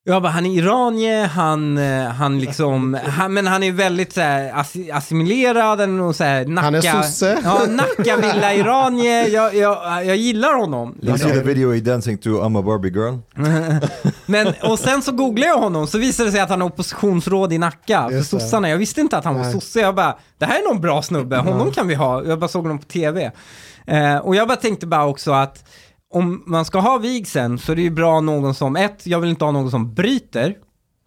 jag 0.06 0.22
bara, 0.22 0.32
han 0.32 0.46
är 0.46 0.50
iranier, 0.58 1.26
han, 1.26 1.78
eh, 1.78 2.04
han 2.08 2.38
liksom, 2.40 2.98
han, 3.06 3.34
men 3.34 3.46
han 3.46 3.62
är 3.62 3.72
väldigt 3.72 4.12
så 4.12 4.20
här, 4.20 4.52
assi- 4.52 4.96
assimilerad, 4.96 5.88
någon 5.88 6.14
så 6.14 6.24
här, 6.24 6.44
Nacka, 6.44 6.64
Han 6.64 6.74
är 6.74 6.80
sosse. 7.02 7.38
Ja, 7.44 7.60
Nacka 7.68 8.16
villa 8.16 8.54
iranier, 8.54 9.28
jag, 9.28 9.54
jag, 9.54 10.06
jag 10.06 10.16
gillar 10.16 10.54
honom. 10.54 10.88
You 11.02 11.12
Liksom. 11.12 11.30
see 11.30 11.38
the 11.38 11.44
video 11.46 11.72
he 11.72 11.80
dancing 11.80 12.18
to 12.18 12.28
I'm 12.28 12.58
a 12.58 12.62
Barbie 12.62 12.88
girl? 12.90 13.18
Men, 14.26 14.52
och 14.62 14.78
sen 14.78 15.02
så 15.02 15.12
googlade 15.12 15.46
jag 15.48 15.58
honom, 15.58 15.86
så 15.86 15.98
visade 15.98 16.28
det 16.28 16.32
sig 16.32 16.40
att 16.40 16.50
han 16.50 16.62
är 16.62 16.66
oppositionsråd 16.66 17.52
i 17.52 17.58
Nacka 17.58 18.08
för 18.10 18.22
sossarna. 18.22 18.68
Jag 18.68 18.78
visste 18.78 19.00
inte 19.00 19.18
att 19.18 19.24
han 19.24 19.34
var 19.34 19.42
Nej. 19.42 19.52
sosse, 19.52 19.80
jag 19.80 19.94
bara, 19.94 20.16
det 20.38 20.46
här 20.46 20.58
är 20.60 20.68
någon 20.68 20.80
bra 20.80 21.02
snubbe, 21.02 21.36
honom 21.36 21.70
kan 21.72 21.88
vi 21.88 21.94
ha. 21.94 22.24
Jag 22.24 22.38
bara 22.38 22.48
såg 22.48 22.62
honom 22.62 22.78
på 22.78 22.84
tv. 22.84 23.30
Eh, 23.86 24.16
och 24.16 24.34
jag 24.36 24.48
bara 24.48 24.56
tänkte 24.56 24.86
bara 24.86 25.06
också 25.06 25.32
att 25.32 25.64
om 26.14 26.42
man 26.46 26.64
ska 26.64 26.78
ha 26.78 26.98
vigseln 26.98 27.58
så 27.58 27.72
är 27.72 27.76
det 27.76 27.82
ju 27.82 27.90
bra 27.90 28.20
någon 28.20 28.54
som, 28.54 28.76
ett, 28.76 29.06
jag 29.06 29.20
vill 29.20 29.30
inte 29.30 29.44
ha 29.44 29.52
någon 29.52 29.70
som 29.70 29.94
bryter, 29.94 30.54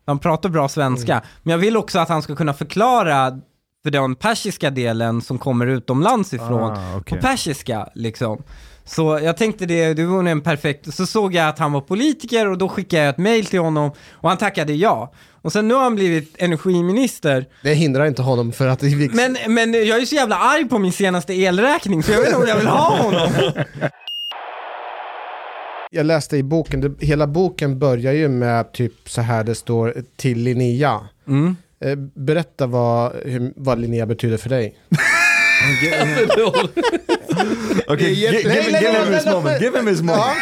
han 0.06 0.20
pratar 0.20 0.50
bra 0.50 0.70
svenska, 0.70 1.14
Mm. 1.14 1.26
men 1.44 1.52
jag 1.52 1.58
vill 1.58 1.78
också 1.78 2.00
att 2.00 2.10
han 2.10 2.22
ska 2.22 2.36
kunna 2.36 2.54
förklara 2.54 3.40
för 3.84 3.92
den 3.92 4.16
persiska 4.16 4.70
delen 4.70 5.22
som 5.22 5.38
kommer 5.40 5.68
utomlands 5.68 6.34
ifrån, 6.34 6.72
Ah, 6.72 6.98
okej. 6.98 7.18
på 7.18 7.28
persiska 7.28 7.90
liksom. 7.96 8.44
Så 8.86 9.20
jag 9.24 9.38
tänkte 9.38 9.66
det, 9.66 9.94
det 9.94 10.06
var 10.06 10.18
nog 10.18 10.28
en 10.28 10.42
perfekt, 10.42 10.94
så 10.94 11.06
såg 11.06 11.34
jag 11.36 11.48
att 11.50 11.60
han 11.60 11.72
var 11.72 11.82
politiker 11.82 12.48
och 12.52 12.58
då 12.58 12.70
skickade 12.70 13.04
jag 13.04 13.10
ett 13.10 13.18
mail 13.18 13.46
till 13.46 13.60
honom 13.60 13.92
och 14.12 14.30
han 14.30 14.38
tackade 14.38 14.74
ja. 14.74 15.14
Och 15.42 15.54
sen 15.54 15.68
nu 15.68 15.74
har 15.74 15.84
han 15.84 15.96
blivit 15.96 16.36
energiminister. 16.40 17.46
Det 17.64 17.74
hindrar 17.74 18.06
inte 18.06 18.22
honom 18.22 18.52
för 18.52 18.68
att... 18.68 18.84
Vi, 18.84 19.10
Men, 19.14 19.38
men 19.48 19.74
jag 19.74 20.02
är 20.02 20.06
så 20.06 20.16
jävla 20.16 20.38
arg 20.38 20.70
på 20.70 20.80
min 20.80 20.92
senaste 20.92 21.34
elräkning 21.34 22.04
så 22.04 22.12
jag 22.12 22.20
vet 22.20 22.28
inte 22.28 22.42
om 22.42 22.48
jag 22.48 22.58
vill 22.58 22.68
ha 22.68 22.98
honom. 22.98 23.30
Jag 25.92 26.06
läste 26.06 26.38
i 26.38 26.44
boken, 26.44 26.82
det, 26.82 27.06
hela 27.06 27.28
boken 27.28 27.80
börjar 27.80 28.14
ju 28.14 28.28
med 28.28 28.72
typ 28.72 29.10
så 29.10 29.22
här 29.22 29.44
det 29.44 29.56
står 29.56 29.96
till 30.16 30.40
Linnea. 30.40 31.00
Mm. 31.28 31.56
Eh, 31.80 31.96
berätta 32.14 32.68
vad, 32.68 33.14
hur, 33.26 33.54
vad 33.56 33.80
Linnea 33.80 34.06
betyder 34.06 34.38
för 34.38 34.50
dig. 34.50 34.76
Jätte- 38.00 38.14
give, 38.14 38.50
him 38.50 39.14
his 39.14 39.26
nej, 39.26 39.34
moment. 39.34 39.62
Give 39.62 39.78
him 39.78 39.88
his 39.88 40.02
moment. 40.02 40.38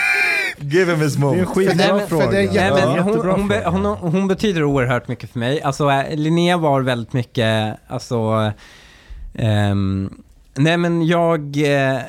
Give 0.59 0.91
him 0.91 1.01
his 1.01 1.15
Det 1.15 1.25
är 1.25 1.33
en 1.33 1.45
skitbra 1.45 1.99
fråga. 2.07 2.31
det 2.31 2.41
är 2.41 2.53
Nej, 2.53 2.71
men 2.71 2.99
hon, 2.99 3.29
hon, 3.29 3.47
be, 3.47 3.63
hon, 3.65 3.85
hon 3.85 4.27
betyder 4.27 4.63
oerhört 4.63 5.07
mycket 5.07 5.29
för 5.29 5.39
mig. 5.39 5.61
Alltså 5.61 5.89
eh, 5.89 6.15
Linnea 6.15 6.57
var 6.57 6.81
väldigt 6.81 7.13
mycket, 7.13 7.77
alltså, 7.87 8.51
ehm, 9.33 10.13
nej 10.55 10.77
men 10.77 11.07
jag, 11.07 11.57
eh, 11.57 11.99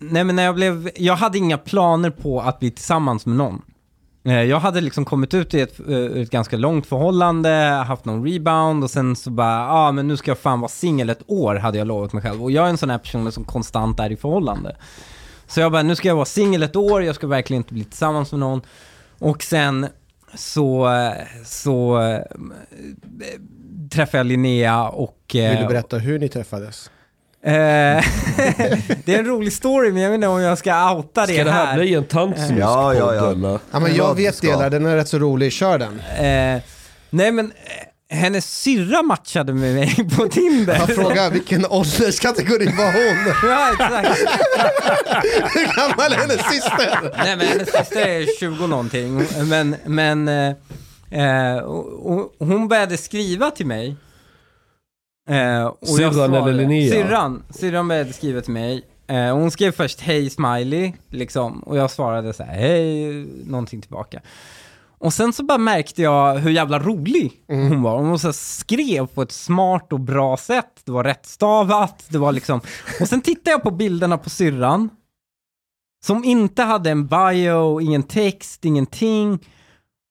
nej 0.00 0.24
men 0.24 0.36
när 0.36 0.42
jag 0.42 0.54
blev, 0.54 0.90
jag 0.96 1.16
hade 1.16 1.38
inga 1.38 1.58
planer 1.58 2.10
på 2.10 2.40
att 2.40 2.58
bli 2.58 2.70
tillsammans 2.70 3.26
med 3.26 3.36
någon. 3.36 3.62
Eh, 4.24 4.42
jag 4.42 4.60
hade 4.60 4.80
liksom 4.80 5.04
kommit 5.04 5.34
ut 5.34 5.54
i 5.54 5.60
ett, 5.60 5.80
eh, 5.88 5.96
ett 6.22 6.30
ganska 6.30 6.56
långt 6.56 6.86
förhållande, 6.86 7.50
haft 7.86 8.04
någon 8.04 8.26
rebound 8.26 8.84
och 8.84 8.90
sen 8.90 9.16
så 9.16 9.30
bara, 9.30 9.58
ja 9.58 9.72
ah, 9.72 9.92
men 9.92 10.08
nu 10.08 10.16
ska 10.16 10.30
jag 10.30 10.38
fan 10.38 10.60
vara 10.60 10.68
singel 10.68 11.10
ett 11.10 11.22
år 11.26 11.54
hade 11.54 11.78
jag 11.78 11.86
lovat 11.86 12.12
mig 12.12 12.22
själv. 12.22 12.42
Och 12.42 12.50
jag 12.50 12.66
är 12.66 12.70
en 12.70 12.78
sån 12.78 12.90
här 12.90 12.98
person 12.98 13.32
som 13.32 13.44
konstant 13.44 14.00
är 14.00 14.12
i 14.12 14.16
förhållande. 14.16 14.76
Så 15.46 15.60
jag 15.60 15.72
bara, 15.72 15.82
nu 15.82 15.96
ska 15.96 16.08
jag 16.08 16.14
vara 16.14 16.24
singel 16.24 16.62
ett 16.62 16.76
år, 16.76 17.02
jag 17.02 17.14
ska 17.14 17.26
verkligen 17.26 17.60
inte 17.60 17.74
bli 17.74 17.84
tillsammans 17.84 18.32
med 18.32 18.40
någon. 18.40 18.62
Och 19.18 19.42
sen 19.42 19.86
så, 20.34 20.90
så 21.44 22.00
äh, 22.00 22.18
träffade 23.92 24.18
jag 24.18 24.26
Linnea 24.26 24.88
och... 24.88 25.36
äh, 25.36 25.50
Vill 25.50 25.60
du 25.60 25.66
berätta 25.66 25.98
hur 25.98 26.18
ni 26.18 26.28
träffades? 26.28 26.90
Eh, 27.44 27.52
det 29.04 29.14
är 29.14 29.18
en 29.18 29.26
rolig 29.26 29.52
story, 29.52 29.92
men 29.92 30.02
jag 30.02 30.10
vet 30.10 30.14
inte 30.14 30.26
om 30.28 30.40
jag 30.40 30.58
ska 30.58 30.92
outa 30.94 31.26
det 31.26 31.32
Ska 31.34 31.44
det 31.44 31.50
här 31.50 31.66
här. 31.66 31.78
bli 31.78 31.94
en 31.94 32.04
tantsnuskpodd 32.04 32.58
Ja, 32.60 32.94
ja, 32.94 33.14
ja. 33.14 33.30
eller? 33.30 33.58
Ja, 33.70 33.80
men 33.80 33.82
Ja, 33.82 33.96
jag 33.96 34.16
det 34.16 34.22
vet 34.22 34.34
ska. 34.36 34.46
delar, 34.46 34.70
den 34.70 34.86
är 34.86 34.96
rätt 34.96 35.08
så 35.08 35.18
rolig. 35.18 35.52
Kör 35.52 35.78
den. 35.78 36.00
Eh, 36.00 36.62
nej 37.10 37.32
men, 37.32 37.46
eh, 38.08 38.16
hennes 38.16 38.60
syrra 38.60 39.02
matchade 39.02 39.52
med 39.52 39.74
mig 39.74 40.08
på 40.16 40.28
Tinder. 40.28 40.74
Jag 40.78 40.88
frågar 40.94 41.30
vilken 41.30 41.66
ålderskategori 41.66 42.66
var 42.66 42.92
hon? 42.92 43.34
ja, 43.50 43.72
exakt. 43.72 44.18
Hur 45.54 45.76
gammal 45.76 46.12
är 46.12 46.16
hennes 46.16 46.40
syster? 46.52 47.12
Nej 47.24 47.36
men 47.36 47.46
hennes 47.46 47.72
syster 47.72 48.06
är 48.06 48.38
20 48.40 48.66
någonting. 48.66 49.22
Men, 49.48 49.76
men 49.86 50.28
eh, 50.28 50.52
eh, 51.10 51.56
och, 51.58 52.10
och 52.40 52.46
hon 52.46 52.68
började 52.68 52.96
skriva 52.96 53.50
till 53.50 53.66
mig. 53.66 53.96
Eh, 55.30 55.72
Syrran 55.82 56.34
eller 56.34 56.52
Linnea? 56.52 56.92
Syrran. 56.92 57.42
Syrran 57.50 57.88
började 57.88 58.12
skriva 58.12 58.40
till 58.40 58.52
mig. 58.52 58.82
Eh, 59.06 59.34
hon 59.34 59.50
skrev 59.50 59.72
först 59.72 60.00
hej 60.00 60.30
smiley, 60.30 60.92
liksom. 61.08 61.60
Och 61.62 61.76
jag 61.76 61.90
svarade 61.90 62.32
så 62.32 62.42
här, 62.42 62.54
hej, 62.54 63.26
någonting 63.46 63.80
tillbaka. 63.80 64.20
Och 64.98 65.12
sen 65.12 65.32
så 65.32 65.42
bara 65.42 65.58
märkte 65.58 66.02
jag 66.02 66.34
hur 66.34 66.50
jävla 66.50 66.78
rolig 66.78 67.32
hon 67.46 67.82
var. 67.82 67.98
Hon 67.98 68.18
så 68.18 68.32
skrev 68.32 69.06
på 69.06 69.22
ett 69.22 69.32
smart 69.32 69.92
och 69.92 70.00
bra 70.00 70.36
sätt. 70.36 70.80
Det 70.84 70.92
var 70.92 71.04
rättstavat, 71.04 72.04
det 72.08 72.18
var 72.18 72.32
liksom... 72.32 72.60
Och 73.00 73.08
sen 73.08 73.20
tittade 73.20 73.50
jag 73.50 73.62
på 73.62 73.70
bilderna 73.70 74.18
på 74.18 74.30
syrran. 74.30 74.90
Som 76.04 76.24
inte 76.24 76.62
hade 76.62 76.90
en 76.90 77.06
bio, 77.06 77.80
ingen 77.80 78.02
text, 78.02 78.64
ingenting. 78.64 79.38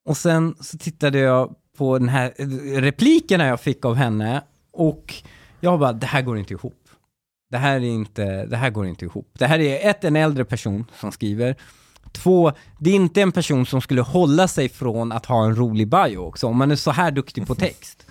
Och 0.06 0.18
sen 0.18 0.56
så 0.60 0.78
tittade 0.78 1.20
jag 1.20 1.56
på 1.78 1.98
den 1.98 2.10
här 2.10 2.34
replikerna 2.82 3.48
jag 3.48 3.60
fick 3.60 3.86
av 3.86 3.96
henne. 3.96 4.44
Och 4.80 5.14
jag 5.60 5.80
bara, 5.80 5.94
det 5.94 6.08
här 6.08 6.22
går 6.22 6.38
inte 6.38 6.54
ihop. 6.54 6.90
Det 7.52 7.58
här 7.58 7.76
är 7.76 7.80
inte, 7.80 8.46
det 8.46 8.58
här 8.58 8.70
går 8.70 8.88
inte 8.88 9.06
ihop. 9.06 9.32
Det 9.34 9.46
här 9.46 9.60
är 9.60 9.90
ett, 9.90 10.04
en 10.04 10.16
äldre 10.16 10.46
person 10.46 10.86
som 11.00 11.12
skriver. 11.12 11.56
Två, 12.12 12.52
det 12.80 12.90
är 12.90 12.96
inte 12.96 13.22
en 13.22 13.32
person 13.32 13.66
som 13.66 13.82
skulle 13.82 14.02
hålla 14.02 14.48
sig 14.48 14.70
från 14.70 15.12
att 15.12 15.26
ha 15.26 15.46
en 15.46 15.56
rolig 15.56 15.88
bio 15.88 16.18
också, 16.18 16.48
om 16.48 16.58
man 16.58 16.72
är 16.72 16.76
så 16.76 16.92
här 16.92 17.12
duktig 17.12 17.48
på 17.48 17.56
text. 17.56 18.06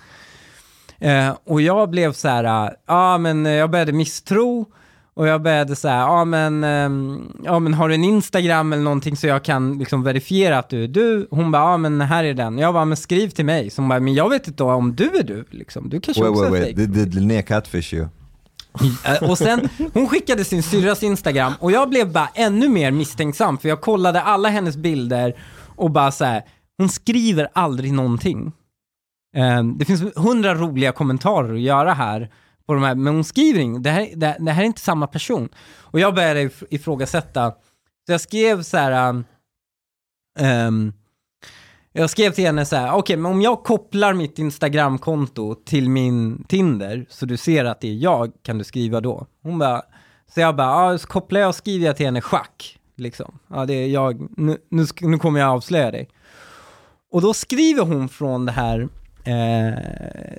Eh, 0.97 1.37
och 1.43 1.61
jag 1.61 1.89
blev 1.89 2.13
så 2.13 2.27
här, 2.27 2.43
ja 2.43 2.75
ah, 2.85 3.17
men 3.17 3.45
jag 3.45 3.71
började 3.71 3.91
misstro 3.91 4.65
och 5.19 5.27
jag 5.27 5.41
började 5.41 5.75
så 5.75 5.87
här, 5.87 5.97
ja 5.99 6.25
men, 6.25 6.63
ehm, 6.63 7.31
ja 7.43 7.59
men 7.59 7.73
har 7.73 7.89
du 7.89 7.95
en 7.95 8.03
Instagram 8.03 8.73
eller 8.73 8.83
någonting 8.83 9.17
så 9.17 9.27
jag 9.27 9.43
kan 9.43 9.77
liksom 9.77 10.03
verifiera 10.03 10.59
att 10.59 10.69
du 10.69 10.83
är 10.83 10.87
du? 10.87 11.27
Hon 11.31 11.51
bara, 11.51 11.61
ja 11.71 11.77
men 11.77 12.01
här 12.01 12.23
är 12.23 12.33
den. 12.33 12.57
Jag 12.57 12.73
bara, 12.73 12.85
men 12.85 12.97
skriv 12.97 13.29
till 13.29 13.45
mig. 13.45 13.69
Så 13.69 13.81
hon 13.81 13.89
bara, 13.89 13.99
men 13.99 14.13
jag 14.13 14.29
vet 14.29 14.47
inte 14.47 14.63
om 14.63 14.95
du 14.95 15.17
är 15.17 15.23
du 15.23 15.45
liksom. 15.49 15.89
Du 15.89 16.01
kanske 16.01 16.23
Wait, 16.23 16.31
också 16.31 16.43
wait, 16.49 16.55
är 16.61 16.65
wait. 16.65 16.75
Did, 16.75 16.89
did 16.89 17.13
Linnea 17.13 17.41
catfish 17.41 17.93
you? 17.93 18.07
Eh, 19.05 19.29
Och 19.29 19.37
sen, 19.37 19.69
hon 19.93 20.07
skickade 20.07 20.43
sin 20.45 20.63
syrras 20.63 21.03
Instagram 21.03 21.53
och 21.59 21.71
jag 21.71 21.89
blev 21.89 22.11
bara 22.11 22.29
ännu 22.35 22.69
mer 22.69 22.91
misstänksam 22.91 23.57
för 23.57 23.69
jag 23.69 23.81
kollade 23.81 24.21
alla 24.21 24.49
hennes 24.49 24.77
bilder 24.77 25.35
och 25.75 25.91
bara 25.91 26.11
så 26.11 26.25
här, 26.25 26.41
hon 26.77 26.89
skriver 26.89 27.47
aldrig 27.53 27.93
någonting. 27.93 28.51
Eh, 29.35 29.63
Det 29.63 29.85
finns 29.85 30.03
hundra 30.15 30.55
roliga 30.55 30.91
kommentarer 30.91 31.53
att 31.53 31.59
göra 31.61 31.93
här 31.93 32.29
på 32.69 32.73
de 32.73 32.83
här, 32.83 32.95
men 32.95 33.13
hon 33.13 33.23
skriver 33.23 33.59
inget. 33.59 33.83
Det 33.83 33.89
här, 33.89 34.09
det, 34.15 34.37
det 34.39 34.51
här 34.51 34.61
är 34.61 34.65
inte 34.65 34.81
samma 34.81 35.07
person. 35.07 35.49
Och 35.79 35.99
jag 35.99 36.15
började 36.15 36.49
ifrågasätta. 36.69 37.51
Så 38.05 38.11
jag 38.11 38.21
skrev 38.21 38.63
så 38.63 38.77
här, 38.77 39.09
um, 39.09 39.25
ehm, 40.39 40.93
jag 41.91 42.09
skrev 42.09 42.31
till 42.31 42.45
henne 42.45 42.65
så 42.65 42.75
här, 42.75 42.93
okej, 42.93 43.17
men 43.17 43.31
om 43.31 43.41
jag 43.41 43.63
kopplar 43.63 44.13
mitt 44.13 44.39
Instagramkonto 44.39 45.55
till 45.55 45.89
min 45.89 46.43
Tinder, 46.43 47.05
så 47.09 47.25
du 47.25 47.37
ser 47.37 47.65
att 47.65 47.81
det 47.81 47.87
är 47.87 47.93
jag, 47.93 48.31
kan 48.43 48.57
du 48.57 48.63
skriva 48.63 49.01
då? 49.01 49.27
Hon 49.43 49.59
bara, 49.59 49.81
så 50.33 50.39
jag 50.39 50.55
bara, 50.55 50.91
ja, 50.91 50.97
så 50.97 51.07
kopplar 51.07 51.39
jag 51.39 51.49
och 51.49 51.55
skriver 51.55 51.85
jag 51.85 51.97
till 51.97 52.05
henne 52.05 52.21
schack, 52.21 52.79
liksom. 52.95 53.39
Ja, 53.47 53.65
det 53.65 53.73
är 53.73 53.87
jag, 53.87 54.39
nu, 54.39 54.57
nu, 54.69 54.85
nu 55.01 55.17
kommer 55.17 55.39
jag 55.39 55.49
avslöja 55.49 55.91
dig. 55.91 56.09
Och 57.11 57.21
då 57.21 57.33
skriver 57.33 57.83
hon 57.83 58.09
från 58.09 58.45
det 58.45 58.51
här, 58.51 58.89
Eh, 59.23 59.73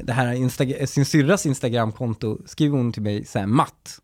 det 0.02 0.12
här 0.12 0.35
Insta- 0.35 0.86
sin 0.86 1.05
syrras 1.05 1.47
Instagramkonto, 1.47 2.39
skriver 2.47 2.77
hon 2.77 2.93
till 2.93 3.02
mig 3.02 3.24
så 3.24 3.39
här, 3.39 3.47
matt. 3.47 3.98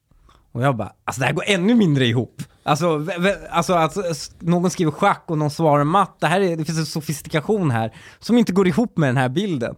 Och 0.53 0.63
jag 0.63 0.77
bara, 0.77 0.93
alltså 1.05 1.21
det 1.21 1.27
här 1.27 1.33
går 1.35 1.45
ännu 1.47 1.75
mindre 1.75 2.07
ihop. 2.07 2.43
Alltså, 2.63 3.07
alltså, 3.51 3.75
alltså 3.75 4.03
någon 4.39 4.71
skriver 4.71 4.93
schack 4.93 5.25
och 5.27 5.39
någon 5.39 5.51
svarar 5.51 5.85
matt. 5.85 6.17
Det, 6.21 6.27
här 6.27 6.41
är, 6.41 6.57
det 6.57 6.65
finns 6.65 6.79
en 6.79 6.87
sofistikation 6.87 7.71
här 7.71 7.93
som 8.19 8.39
inte 8.39 8.53
går 8.53 8.69
ihop 8.69 8.97
med 8.99 9.09
den 9.09 9.17
här 9.17 9.29
bilden. 9.29 9.75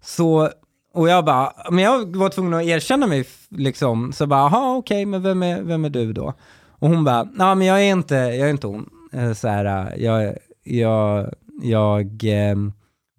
Så, 0.00 0.50
och 0.94 1.08
jag 1.08 1.24
bara, 1.24 1.52
men 1.70 1.84
jag 1.84 2.16
var 2.16 2.28
tvungen 2.28 2.54
att 2.54 2.62
erkänna 2.62 3.06
mig 3.06 3.24
liksom. 3.48 4.12
Så 4.12 4.22
jag 4.22 4.28
bara, 4.28 4.40
jaha 4.40 4.76
okej, 4.76 5.06
men 5.06 5.22
vem 5.22 5.42
är, 5.42 5.62
vem 5.62 5.84
är 5.84 5.90
du 5.90 6.12
då? 6.12 6.34
Och 6.68 6.88
hon 6.88 7.04
bara, 7.04 7.22
nej 7.22 7.54
men 7.54 7.66
jag 7.66 7.80
är 7.80 7.92
inte, 7.92 8.14
jag 8.14 8.48
är 8.48 8.50
inte 8.50 8.66
hon. 8.66 8.90
Eh, 9.12 9.32
så 9.32 9.48
här, 9.48 9.64
eh, 9.64 10.04
jag, 10.04 10.36
jag, 10.64 11.34
jag, 11.62 12.22
jag, 12.22 12.24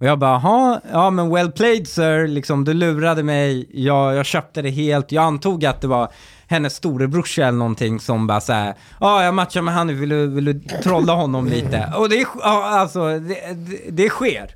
och 0.02 0.08
jag 0.08 0.20
bara, 0.20 0.32
jaha, 0.32 0.82
ja 0.92 1.10
men 1.10 1.30
well 1.30 1.52
played 1.52 1.88
sir, 1.88 2.28
liksom 2.28 2.64
du 2.64 2.74
lurade 2.74 3.24
mig, 3.24 3.70
jag, 3.74 4.16
jag 4.16 4.26
köpte 4.26 4.62
det 4.62 4.70
helt, 4.70 5.12
jag 5.12 5.24
antog 5.24 5.66
att 5.66 5.82
det 5.82 5.88
var 5.88 6.12
hennes 6.48 6.76
storebrorsa 6.76 7.42
eller 7.42 7.58
någonting 7.58 8.00
som 8.00 8.28
bara 8.28 8.42
såhär, 8.42 8.76
ja 9.00 9.24
jag 9.24 9.34
matchar 9.34 9.62
med 9.62 9.74
han, 9.74 10.00
vill 10.00 10.10
du, 10.10 10.28
vill 10.28 10.46
du 10.46 10.60
trolla 10.60 11.14
honom 11.14 11.48
lite? 11.48 11.94
Och 11.98 12.10
det, 12.10 12.16
ja, 12.16 12.80
alltså, 12.80 13.20
det, 13.20 13.54
det, 13.54 13.92
det 13.92 14.10
sker. 14.10 14.56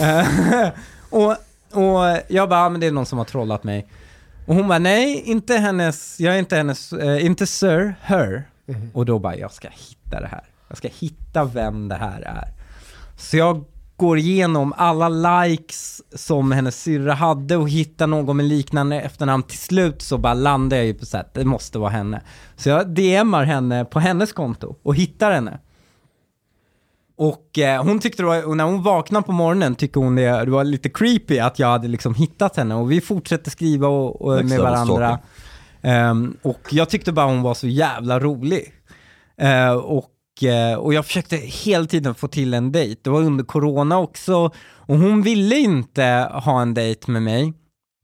Eh, 0.00 0.68
och, 1.10 1.30
och 1.72 2.18
jag 2.28 2.48
bara, 2.48 2.60
ja, 2.60 2.68
men 2.68 2.80
det 2.80 2.86
är 2.86 2.92
någon 2.92 3.06
som 3.06 3.18
har 3.18 3.24
trollat 3.24 3.64
mig. 3.64 3.86
Och 4.46 4.54
hon 4.54 4.68
bara, 4.68 4.78
nej, 4.78 5.22
inte 5.24 5.56
hennes, 5.56 6.20
jag 6.20 6.34
är 6.34 6.38
inte 6.38 6.56
hennes, 6.56 6.92
eh, 6.92 7.24
inte 7.24 7.46
sir, 7.46 7.94
her. 8.02 8.48
Och 8.92 9.06
då 9.06 9.18
bara, 9.18 9.36
jag 9.36 9.52
ska 9.52 9.68
hitta 9.68 10.20
det 10.20 10.28
här. 10.28 10.44
Jag 10.68 10.78
ska 10.78 10.88
hitta 10.98 11.44
vem 11.44 11.88
det 11.88 11.94
här 11.94 12.20
är. 12.20 12.48
Så 13.16 13.36
jag 13.36 13.64
går 13.96 14.18
igenom 14.18 14.74
alla 14.76 15.08
likes 15.08 16.02
som 16.14 16.52
hennes 16.52 16.82
syrra 16.82 17.14
hade 17.14 17.56
och 17.56 17.68
hittar 17.68 18.06
någon 18.06 18.36
med 18.36 18.46
liknande 18.46 19.00
efternamn. 19.00 19.42
Till 19.42 19.58
slut 19.58 20.02
så 20.02 20.18
bara 20.18 20.34
landar 20.34 20.76
jag 20.76 20.86
ju 20.86 20.94
på 20.94 21.04
här, 21.12 21.24
det 21.34 21.44
måste 21.44 21.78
vara 21.78 21.90
henne. 21.90 22.22
Så 22.56 22.68
jag 22.68 22.88
DMar 22.88 23.44
henne 23.44 23.84
på 23.84 24.00
hennes 24.00 24.32
konto 24.32 24.76
och 24.82 24.94
hittar 24.94 25.32
henne. 25.32 25.58
Och 27.16 27.58
eh, 27.58 27.84
hon 27.84 27.98
tyckte 27.98 28.24
var, 28.24 28.48
och 28.48 28.56
när 28.56 28.64
hon 28.64 28.82
vaknade 28.82 29.26
på 29.26 29.32
morgonen 29.32 29.74
tyckte 29.74 29.98
hon 29.98 30.14
det, 30.14 30.44
det 30.44 30.50
var 30.50 30.64
lite 30.64 30.88
creepy 30.88 31.38
att 31.38 31.58
jag 31.58 31.68
hade 31.68 31.88
liksom 31.88 32.14
hittat 32.14 32.56
henne 32.56 32.74
och 32.74 32.92
vi 32.92 33.00
fortsätter 33.00 33.50
skriva 33.50 33.88
och, 33.88 34.22
och 34.22 34.44
med 34.44 34.58
varandra. 34.60 35.18
Ehm, 35.82 36.36
och 36.42 36.60
jag 36.70 36.90
tyckte 36.90 37.12
bara 37.12 37.26
hon 37.26 37.42
var 37.42 37.54
så 37.54 37.66
jävla 37.66 38.20
rolig. 38.20 38.72
Eh, 39.36 39.72
och, 39.72 40.10
Eh, 40.42 40.78
och 40.78 40.94
jag 40.94 41.06
försökte 41.06 41.36
hela 41.36 41.86
tiden 41.86 42.14
få 42.14 42.28
till 42.28 42.54
en 42.54 42.72
dejt. 42.72 43.00
Det 43.04 43.10
var 43.10 43.20
under 43.20 43.44
corona 43.44 43.98
också. 43.98 44.50
Och 44.86 44.98
hon 44.98 45.22
ville 45.22 45.58
inte 45.58 46.30
ha 46.32 46.62
en 46.62 46.74
dejt 46.74 47.10
med 47.10 47.22
mig. 47.22 47.52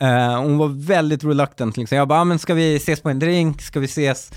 Eh, 0.03 0.43
hon 0.43 0.59
var 0.59 0.69
väldigt 0.69 1.25
reluctant. 1.25 1.77
Liksom. 1.77 1.99
Jag 1.99 2.09
bara, 2.09 2.21
ah, 2.21 2.25
men 2.25 2.39
ska 2.39 2.55
vi 2.55 2.77
ses 2.77 3.01
på 3.01 3.11
en 3.11 3.19
drink? 3.19 3.63
Ska 3.63 3.81
vi 3.81 3.87
ses 3.87 4.33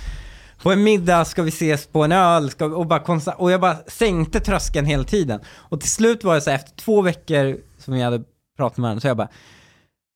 på 0.64 0.72
en 0.72 0.84
middag? 0.84 1.26
Ska 1.26 1.44
vi 1.44 1.49
ses 1.49 1.88
på 1.88 2.03
en 2.03 2.11
öl? 2.11 2.49
Ska 2.49 2.68
vi, 2.68 2.76
och, 2.76 2.88
bara 2.88 2.99
konstant, 2.99 3.38
och 3.40 3.52
jag 3.52 3.61
bara 3.61 3.78
sänkte 3.88 4.40
tröskeln 4.40 4.86
hela 4.86 5.03
tiden. 5.03 5.40
Och 5.48 5.82
till 5.82 5.90
slut 5.90 6.24
var 6.24 6.36
det 6.36 6.41
så 6.41 6.49
här, 6.49 6.57
efter 6.57 6.76
två 6.76 7.02
veckor 7.02 7.57
som 7.78 7.94
vi 7.94 8.02
hade 8.02 8.24
pratat 8.57 8.78
med 8.78 8.84
varandra, 8.84 9.02
så 9.02 9.07
jag 9.07 9.18
bara, 9.18 9.30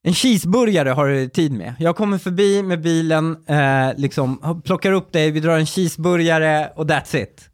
en 0.03 0.13
cheeseburgare 0.13 0.89
har 0.89 1.07
du 1.07 1.29
tid 1.29 1.51
med. 1.51 1.73
Jag 1.79 1.95
kommer 1.95 2.17
förbi 2.17 2.63
med 2.63 2.81
bilen, 2.81 3.37
eh, 3.47 3.97
liksom, 3.97 4.61
plockar 4.65 4.91
upp 4.91 5.11
dig, 5.11 5.31
vi 5.31 5.39
drar 5.39 5.57
en 5.57 5.65
cheeseburgare 5.65 6.71
och 6.75 6.85
that's 6.85 7.15
it. 7.23 7.49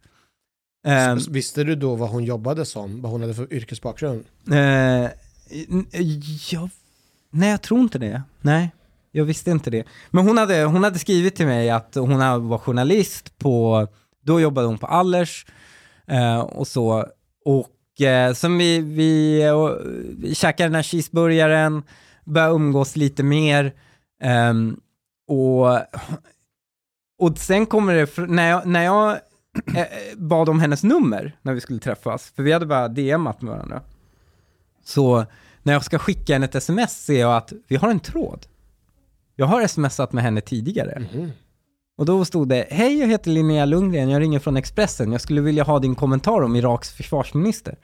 Ehm, 0.83 1.19
Visste 1.29 1.63
du 1.63 1.75
då 1.75 1.95
vad 1.95 2.09
hon 2.09 2.23
jobbade 2.23 2.65
som? 2.65 3.01
Vad 3.01 3.11
hon 3.11 3.21
hade 3.21 3.33
för 3.33 3.53
yrkesbakgrund? 3.53 4.23
N- 5.69 5.85
jag, 6.51 6.69
nej, 7.31 7.49
jag 7.51 7.61
tror 7.61 7.79
inte 7.79 7.99
det. 7.99 8.21
Nej, 8.41 8.71
jag 9.11 9.25
visste 9.25 9.51
inte 9.51 9.69
det. 9.69 9.83
Men 10.11 10.27
hon 10.27 10.37
hade, 10.37 10.63
hon 10.63 10.83
hade 10.83 10.99
skrivit 10.99 11.35
till 11.35 11.45
mig 11.45 11.69
att 11.69 11.95
hon 11.95 12.49
var 12.49 12.57
journalist 12.57 13.37
på, 13.37 13.87
då 14.21 14.41
jobbade 14.41 14.67
hon 14.67 14.77
på 14.77 14.87
Allers 14.87 15.45
eh, 16.07 16.39
och 16.39 16.67
så. 16.67 17.05
Och 17.45 18.01
eh, 18.01 18.33
sen 18.33 18.57
vi, 18.57 18.79
vi, 18.79 19.49
och, 19.49 19.77
vi 20.17 20.35
käkade 20.35 20.67
den 20.69 20.75
här 20.75 20.83
cheeseburgaren, 20.83 21.83
började 22.25 22.53
umgås 22.55 22.95
lite 22.95 23.23
mer. 23.23 23.73
ehm, 24.23 24.79
och, 25.27 25.67
och 27.19 27.37
sen 27.37 27.65
kommer 27.65 27.93
det, 27.93 28.17
när 28.27 28.49
jag, 28.49 28.65
när 28.67 28.83
jag 28.83 29.17
bad 30.17 30.49
om 30.49 30.59
hennes 30.59 30.83
nummer 30.83 31.37
när 31.41 31.53
vi 31.53 31.61
skulle 31.61 31.79
träffas, 31.79 32.31
för 32.35 32.43
vi 32.43 32.51
hade 32.51 32.65
bara 32.65 32.87
DMat 32.87 33.41
med 33.41 33.53
varandra. 33.53 33.81
Så 34.83 35.25
när 35.63 35.73
jag 35.73 35.83
ska 35.83 35.99
skicka 35.99 36.33
henne 36.33 36.45
ett 36.45 36.55
sms 36.55 37.05
ser 37.05 37.19
jag 37.19 37.37
att 37.37 37.53
vi 37.67 37.75
har 37.75 37.89
en 37.89 37.99
tråd. 37.99 38.45
Jag 39.35 39.45
har 39.45 39.67
smsat 39.67 40.13
med 40.13 40.23
henne 40.23 40.41
tidigare. 40.41 41.03
Och 41.97 42.05
då 42.05 42.25
stod 42.25 42.49
det, 42.49 42.67
hej 42.69 42.99
jag 42.99 43.07
heter 43.07 43.31
Linnea 43.31 43.65
Lundgren, 43.65 44.09
jag 44.09 44.21
ringer 44.21 44.39
från 44.39 44.57
Expressen, 44.57 45.11
jag 45.11 45.21
skulle 45.21 45.41
vilja 45.41 45.63
ha 45.63 45.79
din 45.79 45.95
kommentar 45.95 46.41
om 46.41 46.55
Iraks 46.55 46.91
försvarsminister. 46.91 47.77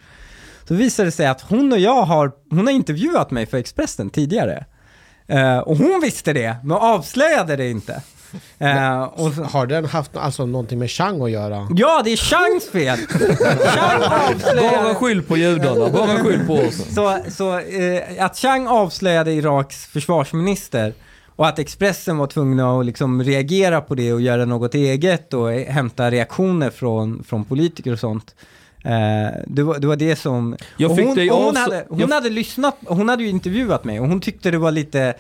Så 0.68 0.76
visade 0.76 1.08
det 1.08 1.12
sig 1.12 1.28
att 1.28 1.41
hon 1.41 1.72
och 1.72 1.80
jag 1.80 2.02
har, 2.02 2.32
hon 2.50 2.68
har 2.68 2.74
intervjuat 2.74 3.32
mig 3.32 3.46
för 3.46 3.58
Expressen 3.58 4.10
tidigare. 4.10 4.66
Eh, 5.28 5.58
och 5.58 5.78
hon 5.78 6.02
visste 6.02 6.34
det, 6.34 6.56
men 6.64 6.78
avslöjade 6.78 7.56
det 7.56 7.70
inte. 7.70 8.04
Eh, 8.60 9.01
och 9.03 9.34
så, 9.34 9.43
Har 9.43 9.65
den 9.68 9.85
haft 9.85 10.18
alltså, 10.18 10.45
någonting 10.45 10.80
med 10.80 10.89
Chang 10.89 11.22
att 11.22 11.31
göra? 11.31 11.68
ja, 11.76 12.01
det 12.03 12.11
är 12.11 12.18
Changs 12.18 12.69
fel! 12.69 12.97
Chang 13.76 13.99
Bara 13.99 14.30
avslöjade... 14.30 14.95
skyll 14.95 15.22
på 15.23 15.38
judarna, 15.38 15.89
bara 15.89 16.23
skyll 16.23 16.39
på 16.47 16.53
oss. 16.53 16.95
Så, 16.95 17.18
så 17.30 17.60
eh, 17.60 18.26
att 18.26 18.38
Chang 18.38 18.68
avslöjade 18.68 19.31
Iraks 19.31 19.85
försvarsminister 19.85 20.93
och 21.35 21.47
att 21.47 21.60
Expressen 21.60 22.18
var 22.18 22.27
tvungna 22.27 22.80
att 22.80 22.85
liksom 22.85 23.23
reagera 23.23 23.81
på 23.81 23.95
det 23.95 24.14
och 24.14 24.22
göra 24.22 24.45
något 24.45 24.76
eget 24.76 25.34
och 25.34 25.51
hämta 25.51 26.11
reaktioner 26.11 26.69
från, 26.69 27.23
från 27.23 27.45
politiker 27.45 27.93
och 27.93 27.99
sånt. 27.99 28.35
Eh, 28.84 29.39
det, 29.47 29.64
var, 29.64 29.80
det 29.80 29.88
var 29.88 29.95
det 29.95 30.15
som... 30.15 30.56
Jag 30.77 30.91
och 30.91 30.97
fick 30.97 31.06
hon, 31.07 31.30
hon, 31.30 31.56
hade, 31.56 31.85
hon 31.89 31.99
jag- 31.99 32.07
hade 32.07 32.30
lyssnat, 32.30 32.76
hon 32.85 33.10
hade 33.10 33.23
ju 33.23 33.30
intervjuat 33.30 33.84
mig 33.84 33.99
och 33.99 34.07
hon 34.07 34.22
tyckte 34.22 34.51
det 34.51 34.57
var 34.57 34.72
lite... 34.72 35.14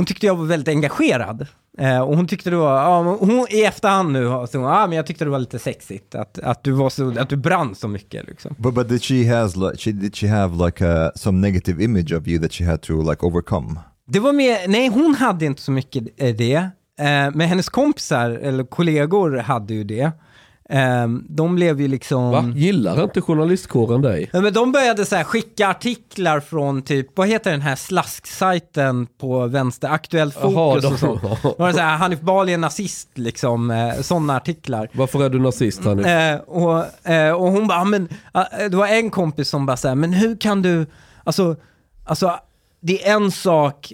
Hon 0.00 0.06
tyckte 0.06 0.26
jag 0.26 0.36
var 0.36 0.44
väldigt 0.44 0.68
engagerad. 0.68 1.46
Eh, 1.78 2.00
och 2.00 2.16
hon 2.16 2.26
tyckte 2.26 2.50
det 2.50 2.56
var, 2.56 2.76
ja, 2.76 3.16
hon, 3.20 3.46
i 3.50 3.62
efterhand 3.62 4.12
nu, 4.12 4.24
så 4.24 4.58
hon, 4.58 4.64
ah, 4.64 4.86
men 4.86 4.96
jag 4.96 5.06
tyckte 5.06 5.24
det 5.24 5.30
var 5.30 5.38
lite 5.38 5.58
sexigt. 5.58 6.14
Att, 6.14 6.38
att, 6.38 6.64
du, 6.64 6.72
var 6.72 6.90
så, 6.90 7.18
att 7.18 7.28
du 7.28 7.36
brann 7.36 7.74
så 7.74 7.88
mycket 7.88 8.26
liksom. 8.26 8.54
But 8.58 8.74
but 8.74 8.88
did 8.88 9.02
she 9.02 9.34
has 9.34 9.56
like 9.56 9.76
she 9.78 9.92
did 9.92 10.16
she 10.16 10.28
have 10.28 10.66
like 10.66 10.86
a 10.86 11.12
some 11.14 11.40
negative 11.40 11.84
image 11.84 12.12
of 12.12 12.26
you 12.26 12.42
that 12.42 12.52
she 12.52 12.64
had 12.64 12.82
to 12.82 13.10
like 13.10 13.26
overcome? 13.26 13.80
Det 14.06 14.20
var 14.20 14.32
mer, 14.32 14.68
nej 14.68 14.88
hon 14.88 15.14
hade 15.14 15.46
inte 15.46 15.62
så 15.62 15.72
mycket 15.72 16.04
eh, 16.16 16.36
det. 16.36 16.54
Eh, 16.54 17.34
men 17.34 17.40
hennes 17.40 17.68
kompisar, 17.68 18.30
eller 18.30 18.64
kollegor, 18.64 19.36
hade 19.36 19.74
ju 19.74 19.84
det. 19.84 20.12
Eh, 20.70 21.08
de 21.28 21.54
blev 21.54 21.80
ju 21.80 21.88
liksom... 21.88 22.30
Va? 22.30 22.52
Gillar 22.56 23.04
inte 23.04 23.20
journalistkåren 23.20 24.02
dig? 24.02 24.30
Ja, 24.32 24.40
men 24.40 24.52
de 24.52 24.72
började 24.72 25.04
så 25.04 25.16
här 25.16 25.24
skicka 25.24 25.68
artiklar 25.68 26.40
från 26.40 26.82
typ, 26.82 27.06
vad 27.14 27.28
heter 27.28 27.50
den 27.50 27.60
här 27.60 27.76
slasksajten 27.76 29.06
på 29.20 29.46
vänster, 29.46 29.88
Aktuellt 29.88 30.34
Fokus 30.34 30.54
Jaha, 30.54 30.92
och 30.92 30.98
så. 30.98 31.06
de, 31.42 31.54
Var 31.58 31.68
det 31.68 31.74
så 31.74 31.80
här, 31.80 31.96
Hanif 31.96 32.20
Bali 32.20 32.52
är 32.52 32.58
nazist, 32.58 33.08
liksom, 33.14 33.70
eh, 33.70 34.00
sådana 34.00 34.36
artiklar. 34.36 34.88
Varför 34.92 35.24
är 35.24 35.28
du 35.30 35.38
nazist 35.38 35.84
Hanif? 35.84 36.06
Eh, 36.06 36.38
och, 36.40 37.08
eh, 37.10 37.32
och 37.32 37.52
hon 37.52 37.66
bara, 37.66 37.84
men, 37.84 38.08
eh, 38.34 38.70
det 38.70 38.76
var 38.76 38.86
en 38.86 39.10
kompis 39.10 39.48
som 39.48 39.66
bara 39.66 39.76
såhär, 39.76 39.94
men 39.94 40.12
hur 40.12 40.36
kan 40.36 40.62
du, 40.62 40.86
alltså, 41.24 41.56
alltså 42.04 42.38
det 42.80 43.08
är 43.08 43.16
en 43.16 43.30
sak 43.30 43.92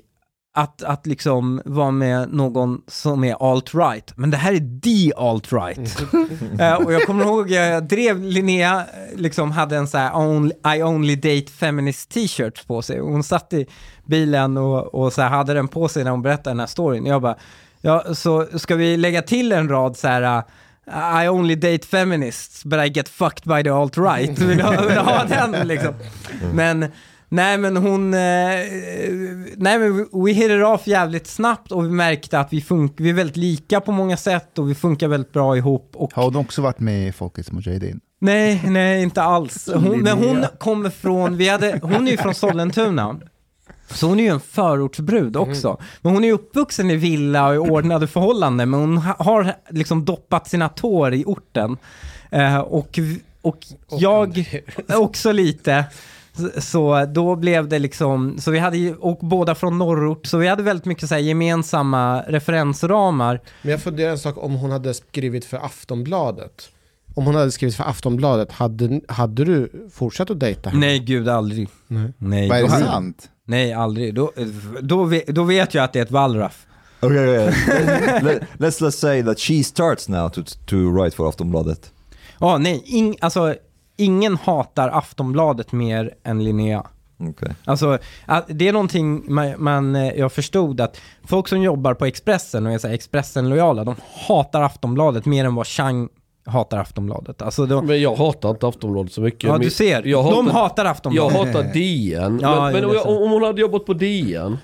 att, 0.57 0.83
att 0.83 1.07
liksom 1.07 1.63
vara 1.65 1.91
med 1.91 2.33
någon 2.33 2.81
som 2.89 3.25
är 3.25 3.35
alt-right, 3.35 4.13
men 4.17 4.31
det 4.31 4.37
här 4.37 4.53
är 4.53 4.81
the 4.81 5.13
alt-right. 5.17 6.61
eh, 6.61 6.85
och 6.85 6.93
jag 6.93 7.03
kommer 7.03 7.25
ihåg, 7.25 7.51
jag 7.51 7.89
drev 7.89 8.23
Linnea, 8.23 8.81
eh, 8.81 9.19
liksom 9.19 9.51
hade 9.51 9.77
en 9.77 9.89
så 9.89 9.99
här 9.99 10.17
only, 10.17 10.55
I 10.77 10.83
only 10.83 11.17
date 11.17 11.53
feminist 11.53 12.11
t-shirt 12.11 12.67
på 12.67 12.83
sig. 12.83 12.99
Hon 13.01 13.23
satt 13.23 13.53
i 13.53 13.67
bilen 14.05 14.57
och, 14.57 14.95
och 14.95 15.13
så 15.13 15.23
här 15.23 15.29
hade 15.29 15.55
den 15.55 15.69
på 15.69 15.89
sig 15.89 16.05
när 16.05 16.11
hon 16.11 16.23
berättade 16.23 16.51
den 16.51 16.61
här 16.61 16.67
storyn. 16.67 17.07
Jag 17.07 17.23
bara, 17.23 17.37
ja, 17.81 18.05
så 18.15 18.47
ska 18.59 18.77
vi 18.77 18.97
lägga 18.97 19.23
till 19.23 19.53
en 19.53 19.69
rad 19.69 19.97
så 19.97 20.09
här, 20.09 20.43
uh, 20.87 21.25
I 21.25 21.29
only 21.29 21.55
date 21.55 21.87
feminists, 21.87 22.65
but 22.65 22.87
I 22.87 22.89
get 22.89 23.09
fucked 23.09 23.55
by 23.55 23.63
the 23.63 23.71
alt-right. 23.71 24.39
Vill 24.39 24.57
du 24.57 24.63
ha, 24.63 24.71
vill 24.71 24.95
du 24.95 25.01
ha 25.01 25.25
den 25.25 25.69
liksom? 25.69 25.95
Men, 26.53 26.87
nej 27.29 27.59
men 27.59 27.77
hon, 27.77 28.15
eh, 28.15 28.21
nej 29.57 29.79
men 29.79 30.09
we 30.25 30.33
hit 30.33 30.51
it 30.51 30.65
off 30.65 30.87
jävligt 30.87 31.27
snabbt 31.27 31.73
och 31.73 31.85
vi 31.85 31.91
märkte 31.91 32.41
att 32.41 32.53
vi, 32.53 32.61
fun- 32.61 32.91
vi 32.97 33.09
är 33.11 33.15
väldigt 33.15 33.37
lika 33.37 33.81
på 33.81 33.93
många 33.93 34.17
sätt 34.17 34.59
och 34.59 34.71
vi 34.71 34.75
funkar 34.75 35.09
väldigt 35.09 35.33
bra 35.33 35.57
ihop. 35.57 35.91
Och 35.95 36.15
Har 36.15 36.25
hon 36.25 36.37
också 36.37 36.63
varit 36.63 36.81
med 36.81 37.09
i 37.09 37.13
Folkets 37.13 37.53
Mujahedin? 37.53 38.01
Nej, 38.19 38.63
nej 38.67 39.03
inte 39.03 39.23
alls. 39.23 39.69
Hon, 39.75 40.01
men 40.01 40.19
hon 40.19 40.45
kommer 40.59 40.91
från, 40.91 41.37
vi 41.37 41.49
hade, 41.49 41.79
hon 41.83 42.07
är 42.07 42.11
ju 42.11 42.17
från 42.17 42.35
Sollentuna. 42.35 43.21
Så 43.91 44.07
hon 44.07 44.19
är 44.21 44.25
ju 44.25 44.29
en 44.31 44.41
förortsbrud 44.41 45.37
också. 45.37 45.79
Men 46.01 46.13
hon 46.13 46.25
är 46.25 46.33
uppvuxen 46.33 46.91
i 46.91 46.97
villa 46.97 47.47
och 47.49 47.55
i 47.55 47.59
ordnade 47.59 48.07
förhållanden, 48.07 48.71
men 48.71 48.81
hon 48.81 48.99
ha- 48.99 49.17
har 49.19 49.53
liksom 49.71 50.05
doppat 50.05 50.49
sina 50.49 50.69
tår 50.69 51.15
i 51.15 51.25
orten. 51.27 51.77
Eh, 52.31 52.59
och, 52.59 52.99
och 53.43 53.59
jag 53.91 54.45
också 54.89 55.33
lite. 55.33 55.85
Så- 56.37 56.61
Så 56.61 57.07
då 57.15 57.37
blev 57.37 57.69
det 57.69 57.79
liksom, 57.79 58.39
så 58.39 58.51
vi 58.51 58.59
hade 58.59 58.79
ju, 58.79 58.95
och 58.95 59.19
båda 59.23 59.55
från 59.55 59.79
norrort, 59.79 60.27
så 60.27 60.39
vi 60.39 60.49
hade 60.49 60.63
väldigt 60.63 60.85
mycket 60.87 61.09
så 61.09 61.15
här 61.15 61.23
gemensamma 61.23 62.23
referensramar. 62.29 63.41
Men 63.63 63.71
jag 63.71 63.83
funderar 63.83 64.11
en 64.11 64.19
sak 64.19 64.35
om 64.45 64.55
hon 64.55 64.71
hade 64.71 64.95
skrivit 64.95 65.45
för 65.45 65.57
Aftonbladet. 65.57 66.69
Om 67.15 67.27
hon 67.27 67.35
hade 67.35 67.51
skrivit 67.51 67.75
för 67.77 67.85
Aftonbladet, 67.85 68.53
hade, 68.53 69.01
hade 69.09 69.45
du 69.45 69.89
fortsatt 69.93 70.31
att 70.31 70.41
dejta 70.41 70.71
henne? 70.71 70.81
Nej, 70.87 70.99
gud 70.99 71.29
aldrig. 71.29 71.69
Nej. 71.89 72.13
Nej, 72.19 72.49
Vad 72.49 72.59
är 72.59 72.63
det 72.63 72.71
sant? 72.71 73.29
Nej, 73.45 73.73
aldrig. 73.73 74.15
Då, 74.15 74.33
då, 74.83 75.11
då 75.27 75.43
vet 75.43 75.75
jag 75.75 75.85
att 75.85 75.93
det 75.93 75.99
är 75.99 76.03
ett 76.03 76.11
wallraff. 76.11 76.67
Okay, 77.01 77.19
okay. 77.39 77.53
Let, 78.23 78.43
let's 78.59 78.83
let's 78.83 78.91
say 78.91 79.23
that 79.23 79.39
she 79.41 79.65
starts 79.65 80.09
now 80.09 80.29
to 80.29 80.43
to 80.67 80.77
write 80.77 81.17
for 81.17 81.29
Aftonbladet. 81.29 81.93
Ja, 82.41 82.59
nej, 82.59 82.83
ing, 82.87 83.17
alltså, 83.21 83.55
ingen 83.97 84.37
hatar 84.37 84.89
Aftonbladet 84.89 85.73
mer 85.73 86.15
än 86.25 86.45
Linnea. 86.45 86.87
Okay. 87.19 87.49
Alltså, 87.65 87.99
det 88.49 88.69
är 88.69 88.73
någonting 88.73 89.35
man, 89.35 89.55
man, 89.59 89.97
eh, 89.97 90.13
jag 90.13 90.33
förstod 90.33 90.81
att 90.81 91.01
folk 91.25 91.49
som 91.49 91.63
jobbar 91.63 91.95
på 91.95 92.07
Expressen 92.07 92.67
och 92.67 92.73
är 92.73 92.93
Expressen-lojala, 92.93 93.85
de 93.85 93.95
hatar 94.29 94.63
Aftonbladet 94.63 95.27
mer 95.27 95.45
än 95.45 95.55
vad 95.55 95.67
Chang 95.67 96.09
hatar 96.47 96.79
Aftonbladet. 96.79 97.43
Alltså, 97.43 97.67
de, 97.67 97.87
Men 97.87 98.03
jag 98.03 98.17
hatar 98.17 98.51
inte 98.51 98.69
Aftonbladet 98.69 99.13
så 99.13 99.21
mycket. 99.21 99.45
ja, 99.45 99.59
du 99.59 99.71
ser. 99.71 100.03
Jag 100.03 100.25
de 100.25 100.47
hatar, 100.47 100.61
hatar 100.61 100.85
jag 100.85 100.91
Aftonbladet. 100.91 101.55
hatar 101.55 101.73
DN. 101.73 102.39
Ja, 102.43 102.71
men 102.71 102.85
om, 102.85 102.95
jag, 102.95 103.23
om 103.23 103.31
hon 103.31 103.43
hade 103.43 103.61
jobbat 103.61 103.87
på 103.87 103.93
DN. 103.93 104.59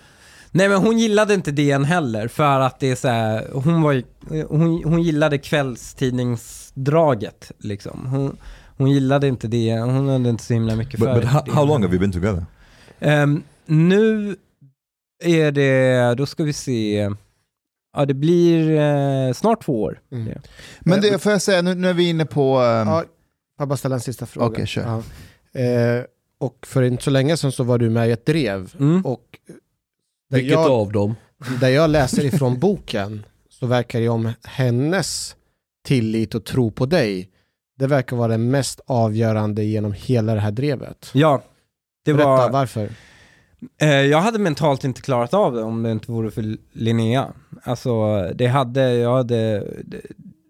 Nej, 0.51 0.69
men 0.69 0.79
hon 0.79 0.99
gillade 0.99 1.35
inte 1.35 1.51
DN 1.51 1.85
heller, 1.85 2.29
för 2.29 2.61
att 2.61 2.81
det 2.81 2.91
är 2.91 2.97
så 2.97 3.09
här, 3.09 3.47
hon 3.53 3.83
var 3.83 3.93
ju, 3.93 4.03
hon, 4.49 4.85
hon 4.85 5.03
gillade 5.03 5.39
kvällstidningsdraget, 5.39 7.53
liksom. 7.59 8.07
Hon, 8.07 8.37
hon 8.83 8.91
gillade 8.91 9.29
inte 9.29 9.49
det, 9.49 9.79
hon 9.81 10.09
hade 10.09 10.29
inte 10.29 10.45
så 10.45 10.55
himla 10.55 10.77
mycket 10.77 11.01
But, 11.01 11.09
för 11.09 11.15
but 11.21 11.25
how, 11.25 11.43
det. 11.47 11.53
how 11.53 11.67
long 11.67 11.83
have 11.83 11.95
you 11.95 12.01
been 12.01 12.13
together? 12.13 12.45
Ehm, 13.01 13.43
nu 13.67 14.37
är 15.25 15.53
det, 15.53 16.15
då 16.15 16.27
ska 16.27 16.45
vi 16.45 16.53
se, 16.53 17.11
ja 17.97 18.07
det 18.07 18.15
blir 18.15 18.71
eh, 18.81 19.33
snart 19.33 19.65
två 19.65 19.83
år. 19.83 20.01
Mm. 20.13 20.25
Det. 20.25 20.41
Men 20.81 21.01
det 21.01 21.19
får 21.19 21.33
jag 21.33 21.43
säga, 21.43 21.63
nu, 21.63 21.75
nu 21.75 21.89
är 21.89 21.95
vi 21.95 22.09
inne 22.09 22.25
på... 22.25 22.57
ehm, 22.59 22.89
Ja, 22.89 23.05
jag 23.59 23.69
bara 23.69 23.77
ställa 23.77 23.95
en 23.95 24.01
sista 24.01 24.27
fråga? 24.27 24.47
Okej, 24.47 24.67
kör. 24.67 25.03
Ja. 25.53 25.61
Eh, 25.61 26.05
och 26.39 26.67
för 26.67 26.83
inte 26.83 27.03
så 27.05 27.11
länge 27.11 27.37
sedan 27.37 27.53
så 27.53 27.65
var 27.65 27.79
du 27.79 27.91
med 27.91 28.09
i 28.09 28.13
ett 28.13 28.27
drev. 28.27 28.75
Mm. 28.81 29.07
Och 29.07 29.39
Vilket 30.31 30.51
jag, 30.53 30.71
av 30.71 30.93
dem? 30.93 31.15
där 31.61 31.69
jag 31.69 31.91
läser 31.91 32.25
ifrån 32.25 32.59
boken 32.59 33.27
så 33.51 33.67
verkar 33.67 34.01
det 34.01 34.09
om 34.09 34.33
hennes 34.45 35.37
tillit 35.85 36.35
och 36.35 36.45
tro 36.45 36.71
på 36.71 36.87
dig. 36.87 37.29
Det 37.83 37.89
verkar 37.89 38.17
vara 38.17 38.29
det 38.29 38.39
mest 38.39 38.81
avgörande 38.87 39.65
genom 39.65 39.93
hela 39.93 40.35
det 40.35 40.41
här 40.41 40.51
drevet. 40.51 41.11
Ja, 41.13 41.43
det 42.05 42.13
Berätta 42.15 42.29
var, 42.29 42.51
varför. 42.51 42.89
eh, 43.81 43.89
jag 43.89 44.21
hade 44.21 44.39
mentalt 44.39 44.85
inte 44.85 45.01
klarat 45.03 45.35
av 45.35 45.55
det 45.55 45.63
om 45.63 45.83
det 45.83 45.93
inte 45.93 46.13
vore 46.13 46.31
för 46.31 46.57
Linnea. 46.73 47.33
Alltså 47.63 48.23
det 48.35 48.47
hade, 48.47 48.95
jag 48.95 49.17
hade, 49.17 49.59
det, 49.85 50.01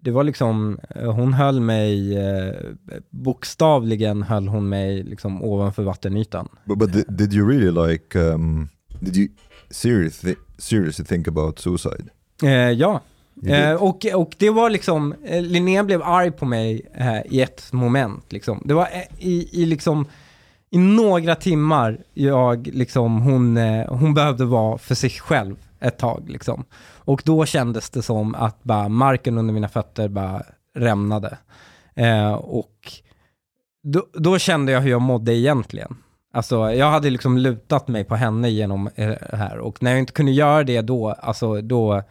det 0.02 0.10
var 0.10 0.24
liksom, 0.24 0.78
eh, 0.94 1.12
hon 1.12 1.32
höll 1.32 1.60
mig, 1.60 2.18
eh, 2.18 2.54
bokstavligen 3.10 4.22
höll 4.22 4.48
hon 4.48 4.68
mig 4.68 5.02
liksom 5.02 5.42
ovanför 5.42 5.82
vattenytan. 5.82 6.48
But, 6.64 6.78
but 6.78 6.92
did, 6.92 7.04
did 7.08 7.32
you 7.34 7.48
really 7.50 7.88
like? 7.92 8.18
Um, 8.18 8.68
did 9.00 9.16
you 9.16 9.28
seriously 9.70 10.34
seriously 10.58 11.04
think 11.04 11.28
about 11.28 11.58
suicide? 11.58 12.04
Eh, 12.42 12.50
ja, 12.70 13.00
Mm. 13.42 13.70
Eh, 13.70 13.82
och, 13.82 14.06
och 14.14 14.34
det 14.38 14.50
var 14.50 14.70
liksom, 14.70 15.14
eh, 15.24 15.42
Linnea 15.42 15.84
blev 15.84 16.02
arg 16.02 16.30
på 16.30 16.44
mig 16.44 16.86
eh, 16.94 17.20
i 17.24 17.40
ett 17.40 17.72
moment. 17.72 18.32
Liksom. 18.32 18.62
Det 18.64 18.74
var 18.74 18.88
eh, 18.92 19.26
i, 19.26 19.62
i 19.62 19.66
liksom, 19.66 20.06
i 20.70 20.78
några 20.78 21.34
timmar 21.34 21.98
jag 22.14 22.66
liksom, 22.66 23.20
hon, 23.20 23.56
eh, 23.56 23.94
hon 23.94 24.14
behövde 24.14 24.44
vara 24.44 24.78
för 24.78 24.94
sig 24.94 25.10
själv 25.10 25.56
ett 25.80 25.98
tag. 25.98 26.28
Liksom. 26.28 26.64
Och 27.04 27.22
då 27.24 27.46
kändes 27.46 27.90
det 27.90 28.02
som 28.02 28.34
att 28.34 28.62
bara 28.62 28.88
marken 28.88 29.38
under 29.38 29.54
mina 29.54 29.68
fötter 29.68 30.08
bara 30.08 30.42
rämnade. 30.74 31.38
Eh, 31.94 32.32
och 32.32 32.92
då, 33.82 34.06
då 34.12 34.38
kände 34.38 34.72
jag 34.72 34.80
hur 34.80 34.90
jag 34.90 35.02
mådde 35.02 35.34
egentligen. 35.34 35.96
Alltså 36.34 36.72
jag 36.72 36.90
hade 36.90 37.10
liksom 37.10 37.38
lutat 37.38 37.88
mig 37.88 38.04
på 38.04 38.16
henne 38.16 38.50
genom 38.50 38.90
det 38.96 39.36
här 39.36 39.58
och 39.58 39.82
när 39.82 39.90
jag 39.90 40.00
inte 40.00 40.12
kunde 40.12 40.32
göra 40.32 40.64
det 40.64 40.80
då, 40.80 41.10
alltså 41.10 41.60
då, 41.60 42.02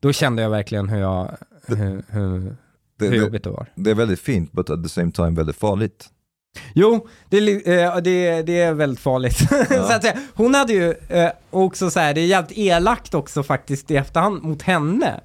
då 0.00 0.12
kände 0.12 0.42
jag 0.42 0.50
verkligen 0.50 0.88
hur 0.88 1.00
jag, 1.00 1.36
hur, 1.66 2.04
hur, 2.08 2.56
Det, 2.98 3.08
hur 3.08 3.16
jobbigt 3.16 3.44
det 3.44 3.50
var. 3.50 3.66
det 3.74 3.90
är 3.90 3.94
väldigt 3.94 4.20
fint, 4.20 4.52
but 4.52 4.70
at 4.70 4.82
the 4.82 4.88
same 4.88 5.12
time 5.12 5.30
väldigt 5.30 5.56
farligt. 5.56 6.10
Jo, 6.74 7.08
det, 7.28 7.38
eh, 7.38 7.96
det, 7.96 8.42
det 8.42 8.60
är 8.60 8.72
väldigt 8.72 9.00
farligt. 9.00 9.38
så 9.68 9.92
att 9.92 10.02
säga. 10.02 10.16
Hon 10.34 10.54
hade 10.54 10.72
ju 10.72 10.94
eh, 11.08 11.30
också 11.50 11.90
så 11.90 12.00
här, 12.00 12.14
det 12.14 12.20
är 12.20 12.26
jävligt 12.26 12.58
elakt 12.58 13.14
också 13.14 13.42
faktiskt 13.42 13.90
i 13.90 13.96
efterhand 13.96 14.42
mot 14.42 14.62
henne. 14.62 15.20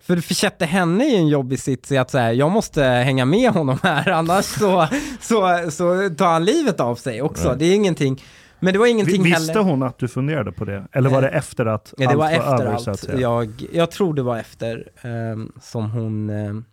För 0.00 0.16
det 0.16 0.22
försätter 0.22 0.66
henne 0.66 1.04
i 1.04 1.16
en 1.16 1.28
jobbig 1.28 1.60
sits 1.60 1.92
i 1.92 1.98
att 1.98 2.10
så 2.10 2.18
här, 2.18 2.32
jag 2.32 2.50
måste 2.50 2.82
hänga 2.84 3.24
med 3.24 3.50
honom 3.50 3.78
här, 3.82 4.08
annars 4.08 4.44
så, 4.44 4.88
så, 5.20 5.70
så 5.70 6.10
tar 6.18 6.32
han 6.32 6.44
livet 6.44 6.80
av 6.80 6.96
sig 6.96 7.22
också. 7.22 7.48
Right. 7.48 7.58
Det 7.58 7.64
är 7.64 7.74
ingenting, 7.74 8.22
men 8.62 8.72
det 8.72 8.78
var 8.78 8.86
ingenting 8.86 9.22
Visste 9.22 9.52
heller. 9.52 9.62
hon 9.70 9.82
att 9.82 9.98
du 9.98 10.08
funderade 10.08 10.52
på 10.52 10.64
det? 10.64 10.88
Eller 10.92 11.10
var 11.10 11.22
det 11.22 11.28
efter 11.28 11.66
att 11.66 11.94
Ja, 11.96 12.04
det 12.04 12.08
allt 12.08 12.18
var 12.18 12.54
var 12.56 12.64
över 12.64 12.76
så 12.76 12.80
att 12.82 12.88
allt. 12.88 13.00
säga? 13.00 13.18
Jag, 13.20 13.66
jag 13.72 13.90
tror 13.90 14.14
det 14.14 14.22
var 14.22 14.38
efter 14.38 14.88
ehm, 15.02 15.52
som 15.60 15.90
hon, 15.90 16.30
ehm, 16.30 16.64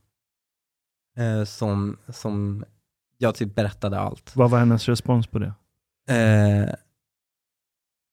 eh, 1.18 1.44
som, 1.46 1.98
som 2.08 2.66
jag 3.18 3.36
typ 3.36 3.56
berättade 3.56 4.00
allt. 4.00 4.36
Vad 4.36 4.50
var 4.50 4.60
hennes 4.60 4.90
respons 4.90 5.28
på 5.28 5.40
det? 5.40 5.54
Eh, 6.10 6.70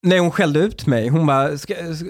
nej, 0.02 0.18
hon 0.18 0.31
skällde 0.31 0.60
ut 0.60 0.86
mig. 0.86 1.09
Hon 1.09 1.27
bara, 1.27 1.59
ska, 1.59 1.74
ska, 1.74 2.06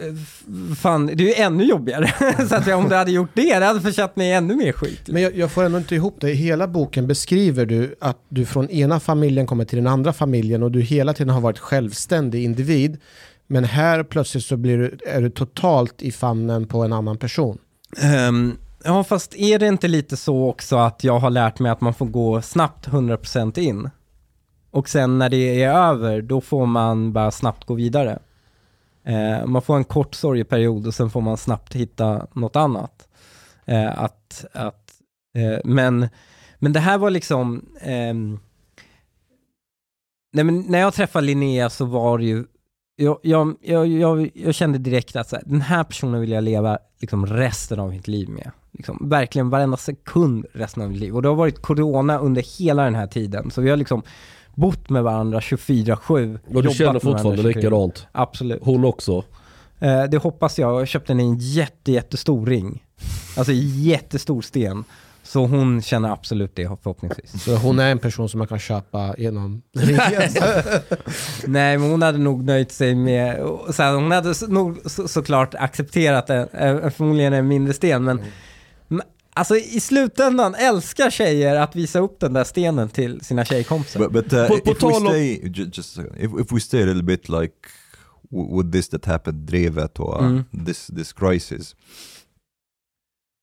fan, 0.77 1.07
det 1.07 1.13
är 1.13 1.27
ju 1.27 1.35
ännu 1.35 1.65
jobbigare. 1.65 2.13
så 2.49 2.55
att 2.55 2.69
om 2.69 2.89
du 2.89 2.95
hade 2.95 3.13
gjort 3.13 3.31
det, 3.35 3.59
det 3.59 3.67
hade 3.67 3.81
försatt 3.81 4.17
mig 4.17 4.29
i 4.29 4.33
ännu 4.33 4.57
mer 4.57 4.73
skit. 4.73 5.03
Men 5.07 5.23
jag, 5.23 5.37
jag 5.37 5.51
får 5.51 5.65
ändå 5.65 5.79
inte 5.79 5.95
ihop 5.95 6.17
det. 6.21 6.31
I 6.31 6.35
hela 6.35 6.69
boken 6.69 7.07
beskriver 7.07 7.67
du 7.67 7.95
att 8.01 8.19
du 8.29 8.47
från 8.47 8.71
ena 8.71 9.01
familjen 9.01 9.47
kommer 9.47 9.65
till 9.65 9.79
den 9.79 9.87
andra 9.87 10.13
familjen 10.13 10.63
och 10.63 10.71
du 10.71 10.81
hela 10.81 11.13
tiden 11.13 11.35
har 11.35 11.41
varit 11.41 11.59
självständig 11.59 12.45
individ. 12.45 13.01
Men 13.47 13.65
här 13.65 14.03
plötsligt 14.03 14.45
så 14.45 14.57
blir 14.57 14.79
du, 14.79 14.99
är 15.07 15.21
du 15.21 15.31
totalt 15.31 16.03
i 16.03 16.13
famnen 16.13 16.67
på 16.67 16.83
en 16.83 16.93
annan 16.93 17.19
person. 17.19 17.59
Ehm, 18.03 18.57
ja, 18.85 19.05
fast 19.05 19.35
är 19.37 19.59
det 19.59 19.67
inte 19.67 19.89
lite 19.89 20.17
så 20.17 20.49
också 20.49 20.77
att 20.77 21.05
jag 21.05 21.19
har 21.19 21.31
lärt 21.31 21.59
mig 21.59 21.73
att 21.73 21.81
man 21.81 21.95
får 21.95 22.07
gå 22.07 22.43
snabbt 22.43 22.89
100% 22.89 23.59
in? 23.59 23.91
Och 24.77 24.89
sen 24.89 25.19
när 25.19 25.29
det 25.29 25.63
är 25.63 25.71
över, 25.71 26.23
då 26.23 26.41
får 26.41 26.67
man 26.67 27.13
bara 27.13 27.31
snabbt 27.31 27.65
gå 27.65 27.75
vidare. 27.75 28.19
Eh, 29.05 29.47
man 29.47 29.63
får 29.63 29.77
en 29.77 29.85
kort 29.85 30.15
sorgeperiod 30.15 30.87
och 30.87 30.95
sen 30.95 31.11
får 31.11 31.21
man 31.21 31.37
snabbt 31.37 31.75
hitta 31.75 32.27
något 32.33 32.57
annat. 32.57 33.09
Eh, 33.65 34.03
att, 34.03 34.45
att, 34.53 34.93
eh, 35.35 35.59
men, 35.65 36.09
men 36.59 36.73
det 36.73 36.81
här 36.81 36.99
var 36.99 37.11
liksom... 37.11 37.65
Ehm, 37.81 38.39
nej, 40.33 40.45
men 40.45 40.61
när 40.61 40.79
jag 40.79 40.95
träffade 40.95 41.27
Linnea 41.27 41.71
så 41.71 41.85
var 41.85 42.19
det 42.19 42.25
ju... 42.25 42.45
Jag, 42.97 43.19
jag, 43.23 43.57
jag, 43.61 43.87
jag, 43.87 44.31
jag 44.35 44.55
kände 44.55 44.79
direkt 44.79 45.17
att 45.17 45.29
så 45.29 45.37
här, 45.37 45.45
den 45.47 45.61
här 45.61 45.85
personen 45.85 46.21
vill 46.21 46.31
jag 46.31 46.45
leva 46.45 46.79
liksom, 46.99 47.27
resten 47.27 47.81
av 47.81 47.91
mitt 47.91 48.09
liv 48.09 48.29
med. 48.29 48.51
Liksom, 48.73 49.09
verkligen 49.09 49.51
varenda 49.51 49.77
sekund 49.77 50.47
resten 50.53 50.83
av 50.83 50.91
mitt 50.91 51.01
liv. 51.01 51.17
Och 51.17 51.23
det 51.23 51.29
har 51.29 51.37
varit 51.37 51.63
corona 51.63 52.19
under 52.19 52.59
hela 52.59 52.85
den 52.85 52.95
här 52.95 53.07
tiden. 53.07 53.51
Så 53.51 53.61
vi 53.61 53.71
har 53.71 53.77
liksom 53.77 54.03
bott 54.57 54.91
med 54.91 55.03
varandra 55.03 55.41
24-7. 55.41 56.39
Och 56.55 56.63
du 56.63 56.71
känner 56.71 56.93
fortfarande 56.93 57.23
varandra 57.23 57.43
24/7. 57.43 57.55
likadant? 57.57 58.07
Absolut. 58.13 58.61
Hon 58.63 58.85
också? 58.85 59.25
Eh, 59.79 60.05
det 60.05 60.17
hoppas 60.17 60.59
jag. 60.59 60.81
Jag 60.81 60.89
köpte 60.89 61.13
en 61.13 61.39
jätte, 61.39 61.93
jättestor 61.93 62.47
ring. 62.47 62.85
Alltså 63.37 63.53
jättestor 63.55 64.43
sten. 64.43 64.85
Så 65.23 65.47
hon 65.47 65.83
känner 65.83 66.11
absolut 66.13 66.57
det 66.57 66.67
förhoppningsvis. 66.83 67.45
Så 67.45 67.57
hon 67.57 67.79
är 67.79 67.91
en 67.91 67.99
person 67.99 68.29
som 68.29 68.39
man 68.39 68.47
kan 68.49 68.59
köpa 68.59 69.15
genom 69.19 69.63
Nej, 71.47 71.79
men 71.79 71.91
hon 71.91 72.03
hade 72.03 72.19
nog 72.19 72.45
nöjt 72.45 72.73
sig 72.73 72.95
med, 72.95 73.37
så 73.71 73.83
här, 73.83 73.95
hon 73.95 74.11
hade 74.11 74.35
nog 74.49 74.79
så, 74.85 75.09
såklart 75.09 75.55
accepterat 75.55 76.31
en, 76.31 76.49
en, 76.53 76.91
förmodligen 76.91 77.33
en 77.33 77.49
mindre 77.49 77.75
sten, 77.75 78.05
men, 78.05 78.17
men 78.17 78.27
alltså 79.37 79.57
i 79.57 79.81
slutändan 79.81 80.55
älskar 80.55 81.11
tjejer 81.11 81.57
att 81.57 81.77
visa 81.77 81.99
upp 81.99 82.21
den 82.21 82.33
där 82.33 82.45
stenen 82.45 82.89
till 82.89 83.21
sina 83.21 83.45
tjejkompisar. 83.45 84.01
But, 84.01 84.13
but 84.13 84.33
uh, 84.33 84.47
På- 84.49 84.59
på 84.61 84.71
if 84.71 84.77
we 84.77 84.81
tal 84.81 84.93
om- 85.07 85.13
stay, 85.13 85.41
ju- 85.43 85.71
just 85.73 85.99
a 85.99 86.03
second. 86.03 86.17
If, 86.19 86.41
if 86.47 86.53
we 86.53 86.61
stay 86.61 86.83
a 86.83 86.87
little 86.87 87.03
bit 87.03 87.29
like 87.29 87.55
with 88.31 88.73
this 88.73 88.89
that 88.89 89.05
happened, 89.05 89.49
Drevet 89.51 90.01
or 90.01 90.19
Mm. 90.23 90.45
this 90.67 90.87
this 90.97 91.13
crisis, 91.13 91.75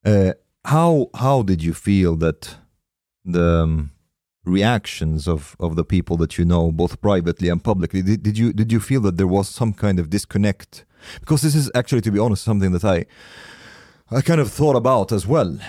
uh, 0.06 0.32
how 0.64 1.10
how 1.14 1.44
did 1.44 1.62
you 1.64 1.74
feel 1.74 2.16
that 2.18 2.58
the 3.34 3.62
um, 3.64 3.90
reactions 4.46 5.28
of 5.28 5.56
of 5.60 5.76
the 5.76 5.84
people 5.84 6.18
that 6.18 6.38
you 6.38 6.46
know, 6.46 6.72
both 6.72 7.00
privately 7.02 7.50
and 7.50 7.64
publicly, 7.64 8.02
did, 8.02 8.24
did 8.24 8.38
you 8.38 8.54
did 8.54 8.72
you 8.72 8.80
feel 8.80 9.02
that 9.02 9.18
there 9.18 9.28
was 9.30 9.50
some 9.50 9.74
kind 9.74 10.00
of 10.00 10.10
disconnect? 10.10 10.86
Because 11.20 11.42
this 11.48 11.56
is 11.56 11.70
actually, 11.76 12.02
to 12.02 12.12
be 12.12 12.20
honest, 12.20 12.44
something 12.44 12.72
that 12.72 12.84
I 12.84 13.06
i 14.12 14.22
kind 14.22 14.40
of 14.42 14.52
thought 14.52 14.76
about 14.76 15.12
as 15.12 15.28
well. 15.28 15.60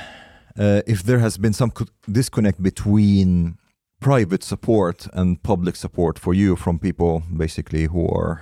Uh, 0.59 0.81
if 0.87 1.03
there 1.03 1.19
has 1.19 1.39
been 1.39 1.55
some 1.55 1.73
disconnect 2.07 2.59
between 2.59 3.57
private 4.01 4.43
support 4.45 5.09
and 5.13 5.43
public 5.43 5.77
support 5.77 6.19
for 6.19 6.35
you 6.35 6.57
from 6.57 6.79
people 6.79 7.23
basically 7.39 7.87
who 7.87 8.09
are 8.21 8.39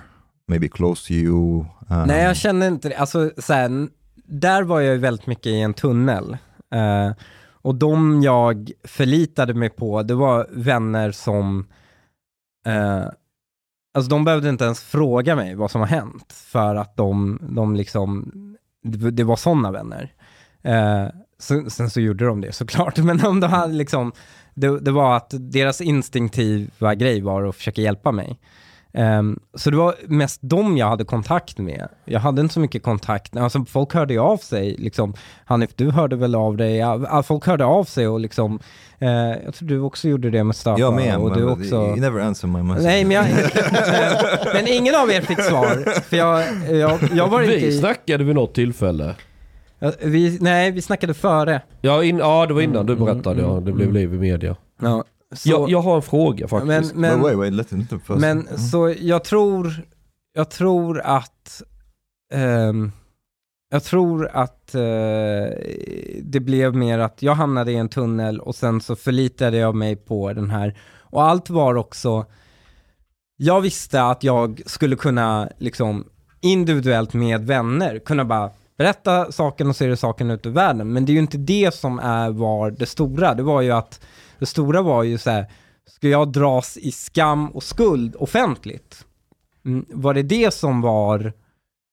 maybe 0.47 0.69
close 0.69 1.07
to 1.07 1.13
you. 1.13 1.65
um, 1.89 2.07
Nej, 2.07 2.23
jag 2.23 2.35
känner 2.35 2.67
inte 2.67 2.89
det. 2.89 2.95
Alltså, 2.95 3.31
så 3.37 3.53
här, 3.53 3.87
där 4.15 4.63
var 4.63 4.81
jag 4.81 4.97
väldigt 4.97 5.27
mycket 5.27 5.45
i 5.45 5.59
en 5.61 5.73
tunnel. 5.73 6.37
Uh, 6.75 7.13
och 7.61 7.75
de 7.75 8.21
jag 8.23 8.71
förlitade 8.83 9.53
mig 9.53 9.69
på, 9.69 10.03
det 10.03 10.15
var 10.15 10.47
vänner 10.51 11.11
som... 11.11 11.59
uh, 12.67 13.07
alltså 13.93 14.09
de 14.09 14.25
behövde 14.25 14.49
inte 14.49 14.65
ens 14.65 14.83
fråga 14.83 15.35
mig 15.35 15.55
vad 15.55 15.71
som 15.71 15.81
har 15.81 15.87
hänt, 15.87 16.33
för 16.33 16.75
att 16.75 16.97
de, 16.97 17.39
de 17.41 17.75
liksom... 17.75 18.31
Det, 18.83 19.11
det 19.11 19.23
var 19.23 19.35
sådana 19.35 19.71
vänner. 19.71 20.13
Eh, 20.61 21.07
sen, 21.39 21.69
sen 21.69 21.89
så 21.89 22.01
gjorde 22.01 22.25
de 22.25 22.41
det 22.41 22.51
såklart, 22.51 22.97
men 23.03 23.25
om 23.25 23.39
de 23.39 23.47
hade 23.47 23.73
liksom... 23.73 24.11
Det, 24.55 24.79
det 24.79 24.91
var 24.91 25.17
att 25.17 25.33
deras 25.37 25.81
instinktiva 25.81 26.95
grej 26.95 27.21
var 27.21 27.43
att 27.43 27.55
försöka 27.55 27.81
hjälpa 27.81 28.11
mig. 28.11 28.39
Ehm, 28.93 29.39
så 29.53 29.69
det 29.69 29.77
var 29.77 29.95
mest 30.07 30.39
dem 30.41 30.77
jag 30.77 30.87
hade 30.87 31.03
kontakt 31.03 31.57
med. 31.57 31.87
Jag 32.05 32.19
hade 32.19 32.41
inte 32.41 32.53
så 32.53 32.59
mycket 32.59 32.83
kontakt, 32.83 33.37
alltså 33.37 33.65
folk 33.65 33.93
hörde 33.93 34.13
ju 34.13 34.19
av 34.19 34.37
sig 34.37 34.75
liksom. 34.79 35.13
Hanif, 35.45 35.69
du 35.75 35.91
hörde 35.91 36.15
väl 36.15 36.35
av 36.35 36.57
dig? 36.57 36.77
Ja, 36.77 37.23
folk 37.23 37.45
hörde 37.45 37.65
av 37.65 37.83
sig 37.83 38.07
och 38.07 38.19
liksom, 38.19 38.59
eh, 38.99 39.09
jag 39.45 39.53
tror 39.53 39.69
du 39.69 39.79
också 39.79 40.07
gjorde 40.07 40.27
det 40.27 40.31
med 40.31 40.39
jag 40.39 40.45
Mustafa. 40.47 40.91
med, 40.91 41.17
och 41.17 41.33
du 41.33 41.39
men 41.39 41.49
också... 41.49 41.75
you 41.75 41.95
never 41.95 42.19
answer 42.19 42.47
my 42.47 42.63
message. 42.63 42.83
Nej, 42.83 43.05
men, 43.05 43.15
jag, 43.15 43.25
men 44.53 44.67
ingen 44.67 44.95
av 44.95 45.11
er 45.11 45.21
fick 45.21 45.41
svar. 45.41 46.01
För 46.01 46.17
jag, 46.17 46.43
jag, 46.71 46.99
jag 47.13 47.27
var 47.27 47.41
inte 47.41 47.55
Vi 47.55 47.67
i... 47.67 47.79
snackade 47.79 48.23
vid 48.23 48.35
något 48.35 48.55
tillfälle. 48.55 49.15
Vi, 50.01 50.37
nej, 50.41 50.71
vi 50.71 50.81
snackade 50.81 51.13
före. 51.13 51.61
Ja, 51.81 52.03
in, 52.03 52.17
ja 52.17 52.45
det 52.45 52.53
var 52.53 52.61
innan 52.61 52.85
du 52.85 52.93
Mm, 52.93 53.05
berättade 53.05 53.41
mm, 53.41 53.53
ja. 53.53 53.59
Det 53.59 53.71
blev 53.71 53.89
mm. 53.89 53.93
liv 53.93 54.13
i 54.13 54.17
media. 54.17 54.55
Ja, 54.81 55.03
så, 55.35 55.49
Jag, 55.49 55.69
jag 55.69 55.81
har 55.81 55.95
en 55.95 56.01
fråga 56.01 56.47
men, 56.51 56.67
faktiskt. 56.67 56.95
men, 56.95 57.19
But 57.19 57.25
wait, 57.27 57.37
wait, 57.37 57.53
let 57.53 57.73
him 57.73 57.87
first. 57.87 58.07
Men 58.19 58.47
Mm. 58.47 58.57
så 58.57 58.93
jag 58.99 59.23
tror, 59.23 59.73
jag 60.33 60.49
tror 60.51 60.99
att, 61.01 61.61
ehm, 62.33 62.91
jag 63.71 63.83
tror 63.83 64.29
att 64.33 64.75
eh, 64.75 64.81
det 66.21 66.39
blev 66.39 66.75
mer 66.75 66.99
att 66.99 67.21
jag 67.21 67.35
hamnade 67.35 67.71
i 67.71 67.75
en 67.75 67.89
tunnel 67.89 68.39
och 68.39 68.55
sen 68.55 68.81
så 68.81 68.95
förlitade 68.95 69.57
jag 69.57 69.75
mig 69.75 69.95
på 69.95 70.33
den 70.33 70.49
här. 70.49 70.77
Och 70.99 71.23
allt 71.23 71.49
var 71.49 71.75
också, 71.75 72.25
jag 73.37 73.61
visste 73.61 74.03
att 74.03 74.23
jag 74.23 74.61
skulle 74.65 74.95
kunna 74.95 75.49
liksom 75.57 76.05
individuellt 76.41 77.13
med 77.13 77.41
vänner 77.45 77.99
kunna 77.99 78.25
bara 78.25 78.49
berätta 78.77 79.31
saken 79.31 79.69
och 79.69 79.75
så 79.75 79.83
är 79.83 79.87
det 79.89 79.97
saken 79.97 80.31
ut 80.31 80.45
ur 80.45 80.49
världen. 80.49 80.93
Men 80.93 81.05
det 81.05 81.11
är 81.11 81.13
ju 81.13 81.19
inte 81.19 81.37
det 81.37 81.73
som 81.73 81.99
är, 81.99 82.29
var 82.29 82.71
det 82.71 82.85
stora. 82.85 83.33
Det 83.33 83.43
var 83.43 83.61
ju 83.61 83.71
att, 83.71 84.01
det 84.39 84.45
stora 84.45 84.81
var 84.81 85.03
ju 85.03 85.17
så 85.17 85.29
här, 85.29 85.51
ska 85.85 86.09
jag 86.09 86.31
dras 86.31 86.77
i 86.77 86.91
skam 86.91 87.49
och 87.49 87.63
skuld 87.63 88.15
offentligt? 88.19 89.05
Mm, 89.65 89.85
var 89.89 90.13
det 90.13 90.23
det 90.23 90.53
som 90.53 90.81
var, 90.81 91.33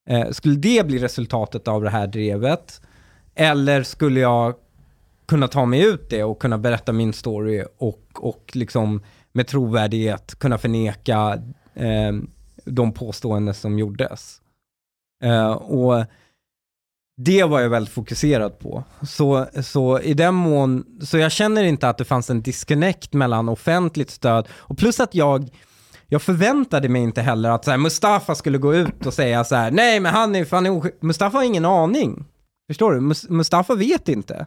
eh, 0.09 0.29
skulle 0.29 0.55
det 0.55 0.87
bli 0.87 0.99
resultatet 0.99 1.67
av 1.67 1.83
det 1.83 1.89
här 1.89 2.07
drevet? 2.07 2.81
Eller 3.35 3.83
skulle 3.83 4.19
jag 4.19 4.55
kunna 5.25 5.47
ta 5.47 5.65
mig 5.65 5.85
ut 5.85 6.09
det 6.09 6.23
och 6.23 6.41
kunna 6.41 6.57
berätta 6.57 6.91
min 6.91 7.13
story 7.13 7.65
och, 7.77 8.03
och 8.15 8.51
liksom 8.53 9.03
med 9.31 9.47
trovärdighet 9.47 10.35
kunna 10.35 10.57
förneka 10.57 11.41
eh, 11.73 12.13
de 12.65 12.93
påståenden 12.93 13.53
som 13.53 13.79
gjordes? 13.79 14.41
Eh, 15.23 15.51
och 15.51 16.05
det 17.17 17.43
var 17.43 17.59
jag 17.59 17.69
väldigt 17.69 17.93
fokuserad 17.93 18.59
på. 18.59 18.83
Så, 19.01 19.45
så 19.63 19.99
i 19.99 20.13
den 20.13 20.35
mån, 20.35 20.85
så 21.01 21.17
jag 21.17 21.31
känner 21.31 21.63
inte 21.63 21.89
att 21.89 21.97
det 21.97 22.05
fanns 22.05 22.29
en 22.29 22.41
disconnect 22.41 23.13
mellan 23.13 23.49
offentligt 23.49 24.09
stöd 24.09 24.47
och 24.53 24.77
plus 24.77 24.99
att 24.99 25.15
jag, 25.15 25.49
jag 26.07 26.21
förväntade 26.21 26.89
mig 26.89 27.01
inte 27.01 27.21
heller 27.21 27.49
att 27.49 27.65
så 27.65 27.71
här, 27.71 27.77
Mustafa 27.77 28.35
skulle 28.35 28.57
gå 28.57 28.75
ut 28.75 29.05
och 29.05 29.13
säga 29.13 29.43
så 29.43 29.55
här, 29.55 29.71
nej 29.71 29.99
men 29.99 30.13
han 30.13 30.35
är, 30.35 30.47
han 30.51 30.65
är 30.65 31.05
Mustafa 31.05 31.37
har 31.37 31.45
ingen 31.45 31.65
aning. 31.65 32.25
Förstår 32.67 32.93
du? 32.93 33.01
Mustafa 33.33 33.75
vet 33.75 34.09
inte. 34.09 34.45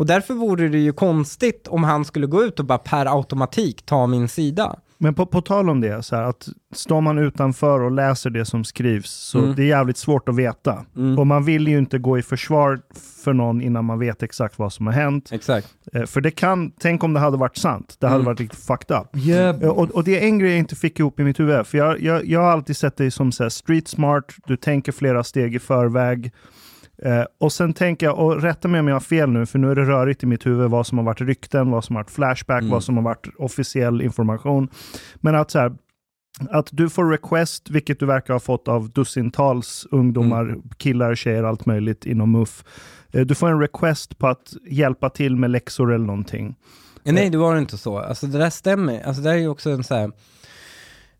Och 0.00 0.06
därför 0.06 0.34
vore 0.34 0.68
det 0.68 0.78
ju 0.78 0.92
konstigt 0.92 1.68
om 1.68 1.84
han 1.84 2.04
skulle 2.04 2.26
gå 2.26 2.44
ut 2.44 2.58
och 2.58 2.64
bara 2.64 2.78
per 2.78 3.06
automatik 3.06 3.86
ta 3.86 4.06
min 4.06 4.28
sida. 4.28 4.76
Men 5.02 5.14
på, 5.14 5.26
på 5.26 5.40
tal 5.40 5.70
om 5.70 5.80
det, 5.80 6.02
så 6.02 6.16
här, 6.16 6.22
att 6.22 6.48
står 6.74 7.00
man 7.00 7.18
utanför 7.18 7.80
och 7.80 7.90
läser 7.90 8.30
det 8.30 8.44
som 8.44 8.64
skrivs, 8.64 9.10
så 9.10 9.38
Mm. 9.38 9.54
det 9.56 9.62
är 9.62 9.66
jävligt 9.66 9.96
svårt 9.96 10.28
att 10.28 10.36
veta. 10.36 10.84
Mm. 10.96 11.18
Och 11.18 11.26
man 11.26 11.44
vill 11.44 11.68
ju 11.68 11.78
inte 11.78 11.98
gå 11.98 12.18
i 12.18 12.22
försvar 12.22 12.80
för 13.24 13.32
någon 13.32 13.60
innan 13.60 13.84
man 13.84 13.98
vet 13.98 14.22
exakt 14.22 14.58
vad 14.58 14.72
som 14.72 14.86
har 14.86 14.92
hänt. 14.94 15.28
Exakt. 15.32 15.68
Eh, 15.92 16.04
För 16.04 16.20
det 16.20 16.30
kan, 16.30 16.70
tänk 16.80 17.04
om 17.04 17.12
det 17.12 17.20
hade 17.20 17.36
varit 17.36 17.56
sant. 17.56 17.96
Det 17.98 18.06
hade 18.06 18.14
Mm. 18.16 18.26
varit 18.26 18.40
riktigt 18.40 18.60
fucked 18.64 18.96
up. 18.96 19.16
yeah, 19.16 19.62
Eh, 19.62 19.68
Och, 19.68 19.90
och 19.90 20.04
det 20.04 20.20
är 20.20 20.24
en 20.26 20.38
grej 20.38 20.50
jag 20.50 20.58
inte 20.58 20.76
fick 20.76 20.98
ihop 21.00 21.20
i 21.20 21.24
mitt 21.24 21.40
huvud. 21.40 21.66
För 21.66 21.78
jag, 21.78 22.00
jag, 22.00 22.26
jag 22.26 22.40
har 22.40 22.50
alltid 22.50 22.76
sett 22.76 22.96
dig 22.96 23.10
som 23.10 23.32
så 23.32 23.42
här 23.42 23.50
street 23.50 23.88
smart, 23.88 24.24
du 24.46 24.56
tänker 24.56 24.92
flera 24.92 25.24
steg 25.24 25.54
i 25.54 25.58
förväg. 25.58 26.32
Eh, 27.02 27.24
och 27.40 27.52
sen 27.52 27.72
tänker 27.72 28.06
jag, 28.06 28.18
och 28.18 28.42
rätta 28.42 28.68
mig 28.68 28.80
om 28.80 28.88
jag 28.88 28.94
har 28.94 29.00
fel 29.00 29.30
nu, 29.30 29.46
för 29.46 29.58
nu 29.58 29.70
är 29.70 29.74
det 29.74 29.84
rörigt 29.84 30.22
i 30.22 30.26
mitt 30.26 30.46
huvud 30.46 30.70
vad 30.70 30.86
som 30.86 30.98
har 30.98 31.04
varit 31.04 31.20
rykten, 31.20 31.70
vad 31.70 31.84
som 31.84 31.96
har 31.96 32.02
varit 32.02 32.10
flashback, 32.10 32.60
Mm. 32.60 32.70
vad 32.72 32.84
som 32.84 32.96
har 32.96 33.04
varit 33.04 33.26
officiell 33.38 34.02
information. 34.02 34.68
Men 35.16 35.34
att 35.34 35.50
så 35.50 35.58
här, 35.58 35.72
att 36.50 36.68
du 36.72 36.88
får 36.90 37.10
request, 37.10 37.70
vilket 37.70 38.00
du 38.00 38.06
verkar 38.06 38.32
ha 38.34 38.40
fått 38.40 38.68
av 38.68 38.90
dussintals 38.90 39.86
ungdomar, 39.90 40.42
Mm. 40.44 40.62
killar, 40.76 41.14
tjejer, 41.14 41.44
allt 41.44 41.66
möjligt 41.66 42.06
inom 42.06 42.30
MUF. 42.32 42.64
Eh, 43.12 43.20
Du 43.26 43.34
får 43.34 43.48
en 43.48 43.60
request 43.60 44.18
på 44.18 44.26
att 44.28 44.52
hjälpa 44.70 45.10
till 45.10 45.36
med 45.36 45.50
läxor 45.50 45.92
eller 45.94 46.06
någonting. 46.06 46.54
Nej, 47.04 47.30
det 47.30 47.38
var 47.38 47.58
inte 47.58 47.78
så. 47.78 47.98
Alltså 47.98 48.26
det 48.26 48.38
där 48.38 48.50
stämmer. 48.50 49.02
Alltså 49.06 49.22
det 49.22 49.28
där 49.28 49.36
är 49.36 49.40
ju 49.40 49.48
också 49.48 49.70
en 49.70 49.84
så 49.84 49.94
här... 49.94 50.10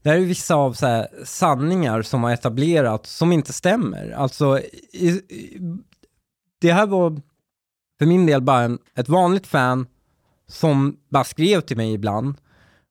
Det 0.03 0.11
här 0.11 0.17
är 0.17 0.21
vissa 0.21 0.55
av 0.55 0.73
så 0.73 0.87
här 0.87 1.09
sanningar 1.25 2.03
som 2.03 2.23
har 2.23 2.31
etablerats 2.31 3.17
som 3.17 3.33
inte 3.33 3.53
stämmer. 3.53 4.11
Alltså, 4.11 4.59
i, 4.93 5.09
i, 5.09 5.61
det 6.61 6.73
här 6.73 6.87
var 6.87 7.21
för 7.99 8.07
min 8.07 8.27
del 8.27 8.43
bara 8.43 8.61
en, 8.61 8.79
ett 8.97 9.09
vanligt 9.09 9.47
fan 9.47 9.87
som 10.47 10.97
bara 11.09 11.25
skrev 11.25 11.61
till 11.61 11.77
mig 11.77 11.93
ibland. 11.93 12.35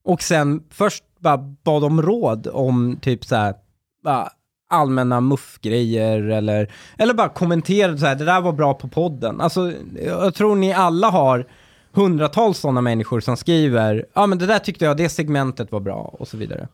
Och 0.03 0.21
sen 0.21 0.63
först 0.69 1.03
bara 1.19 1.37
bad 1.37 1.83
om 1.83 2.01
råd 2.01 2.47
om 2.47 2.97
typ 3.01 3.25
så 3.25 3.35
här, 3.35 3.55
bara 4.03 4.29
allmänna 4.69 5.21
muffgrejer 5.21 6.21
eller, 6.21 6.71
eller 6.97 7.13
bara 7.13 7.29
kommenterade 7.29 7.97
så 7.97 8.05
här, 8.05 8.15
det 8.15 8.25
där 8.25 8.41
var 8.41 8.51
bra 8.51 8.73
på 8.73 8.87
podden. 8.87 9.41
Alltså, 9.41 9.73
jag 10.05 10.35
tror 10.35 10.55
ni 10.55 10.73
alla 10.73 11.09
har 11.09 11.47
hundratals 11.91 12.57
sådana 12.57 12.81
människor 12.81 13.19
som 13.19 13.37
skriver, 13.37 14.05
ja 14.13 14.27
men 14.27 14.37
det 14.37 14.45
där 14.45 14.59
tyckte 14.59 14.85
jag, 14.85 14.97
det 14.97 15.09
segmentet 15.09 15.71
var 15.71 15.79
bra 15.79 16.15
och 16.19 16.27
så 16.27 16.37
vidare. 16.37 16.67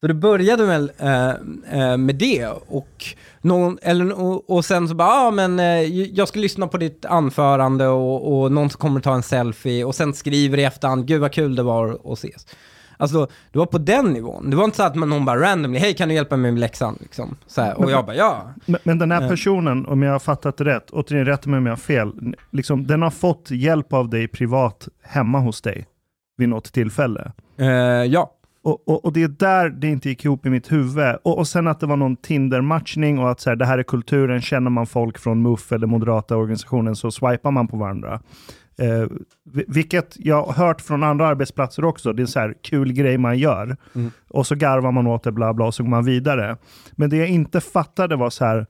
Så 0.00 0.06
det 0.06 0.14
började 0.14 0.66
väl 0.66 0.92
eh, 0.98 1.28
eh, 1.80 1.96
med 1.96 2.14
det 2.16 2.46
och, 2.66 3.04
någon, 3.40 3.78
eller, 3.82 4.20
och, 4.20 4.50
och 4.50 4.64
sen 4.64 4.88
så 4.88 4.94
bara, 4.94 5.08
ja 5.08 5.30
men 5.30 5.60
eh, 5.60 5.82
jag 5.90 6.28
ska 6.28 6.40
lyssna 6.40 6.66
på 6.66 6.76
ditt 6.76 7.04
anförande 7.04 7.88
och, 7.88 8.42
och 8.42 8.52
någon 8.52 8.70
som 8.70 8.78
kommer 8.78 9.00
ta 9.00 9.14
en 9.14 9.22
selfie 9.22 9.84
och 9.84 9.94
sen 9.94 10.14
skriver 10.14 10.58
i 10.58 10.64
efterhand, 10.64 11.06
gud 11.06 11.20
vad 11.20 11.32
kul 11.32 11.56
det 11.56 11.62
var 11.62 12.12
att 12.12 12.18
ses. 12.18 12.46
Alltså, 12.98 13.28
det 13.52 13.58
var 13.58 13.66
på 13.66 13.78
den 13.78 14.04
nivån. 14.12 14.50
Det 14.50 14.56
var 14.56 14.64
inte 14.64 14.76
så 14.76 14.82
att 14.82 14.94
man, 14.94 15.08
någon 15.10 15.24
bara 15.24 15.40
randomly, 15.40 15.78
hej 15.78 15.94
kan 15.94 16.08
du 16.08 16.14
hjälpa 16.14 16.36
mig 16.36 16.52
med 16.52 16.60
läxan? 16.60 16.96
Liksom. 17.00 17.36
Så 17.46 17.60
här, 17.60 17.78
och 17.78 17.90
jag 17.90 18.06
bara, 18.06 18.16
ja. 18.16 18.50
Men, 18.66 18.80
men 18.84 18.98
den 18.98 19.10
här 19.10 19.22
Eh. 19.22 19.28
personen, 19.28 19.86
om 19.86 20.02
jag 20.02 20.12
har 20.12 20.18
fattat 20.18 20.56
det 20.56 20.64
rätt, 20.64 20.90
återigen 20.90 21.26
rätta 21.26 21.50
mig 21.50 21.58
om 21.58 21.66
jag 21.66 21.72
har 21.72 21.76
fel, 21.76 22.12
liksom, 22.50 22.86
den 22.86 23.02
har 23.02 23.10
fått 23.10 23.50
hjälp 23.50 23.92
av 23.92 24.08
dig 24.10 24.28
privat 24.28 24.88
hemma 25.02 25.38
hos 25.38 25.62
dig 25.62 25.86
vid 26.36 26.48
något 26.48 26.72
tillfälle. 26.72 27.32
Eh, 27.58 27.66
ja. 28.04 28.32
Och, 28.66 28.88
och, 28.88 29.04
och 29.04 29.12
det 29.12 29.22
är 29.22 29.28
där 29.28 29.68
det 29.70 29.88
inte 29.88 30.08
gick 30.08 30.24
ihop 30.24 30.46
i 30.46 30.50
mitt 30.50 30.72
huvud. 30.72 31.16
Och, 31.22 31.38
och 31.38 31.48
sen 31.48 31.66
att 31.66 31.80
det 31.80 31.86
var 31.86 31.96
någon 31.96 32.16
Tinder-matchning 32.16 33.18
och 33.18 33.30
att 33.30 33.40
så 33.40 33.50
här, 33.50 33.56
det 33.56 33.66
här 33.66 33.78
är 33.78 33.82
kulturen, 33.82 34.40
känner 34.40 34.70
man 34.70 34.86
folk 34.86 35.18
från 35.18 35.42
MUF 35.42 35.72
eller 35.72 35.86
moderata 35.86 36.36
organisationen 36.36 36.96
så 36.96 37.10
swipar 37.10 37.50
man 37.50 37.68
på 37.68 37.76
varandra. 37.76 38.20
Eh, 38.78 39.08
vi- 39.52 39.64
vilket 39.68 40.16
jag 40.18 40.42
har 40.42 40.52
hört 40.66 40.80
från 40.80 41.02
andra 41.02 41.26
arbetsplatser 41.26 41.84
också, 41.84 42.12
det 42.12 42.20
är 42.20 42.24
en 42.24 42.28
så 42.28 42.40
här 42.40 42.54
kul 42.62 42.92
grej 42.92 43.18
man 43.18 43.38
gör. 43.38 43.76
Mm. 43.94 44.10
Och 44.28 44.46
så 44.46 44.54
garvar 44.54 44.92
man 44.92 45.06
åt 45.06 45.22
det, 45.22 45.32
bla 45.32 45.54
bla, 45.54 45.66
och 45.66 45.74
så 45.74 45.82
går 45.82 45.90
man 45.90 46.04
vidare. 46.04 46.56
Men 46.92 47.10
det 47.10 47.16
jag 47.16 47.28
inte 47.28 47.60
fattade 47.60 48.16
var 48.16 48.30
så 48.30 48.44
här, 48.44 48.66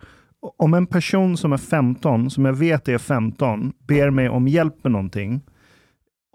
om 0.58 0.74
en 0.74 0.86
person 0.86 1.36
som 1.36 1.52
är 1.52 1.56
15, 1.56 2.30
som 2.30 2.44
jag 2.44 2.52
vet 2.52 2.88
är 2.88 2.98
15, 2.98 3.72
ber 3.88 4.10
mig 4.10 4.28
om 4.28 4.48
hjälp 4.48 4.74
med 4.84 4.92
någonting, 4.92 5.40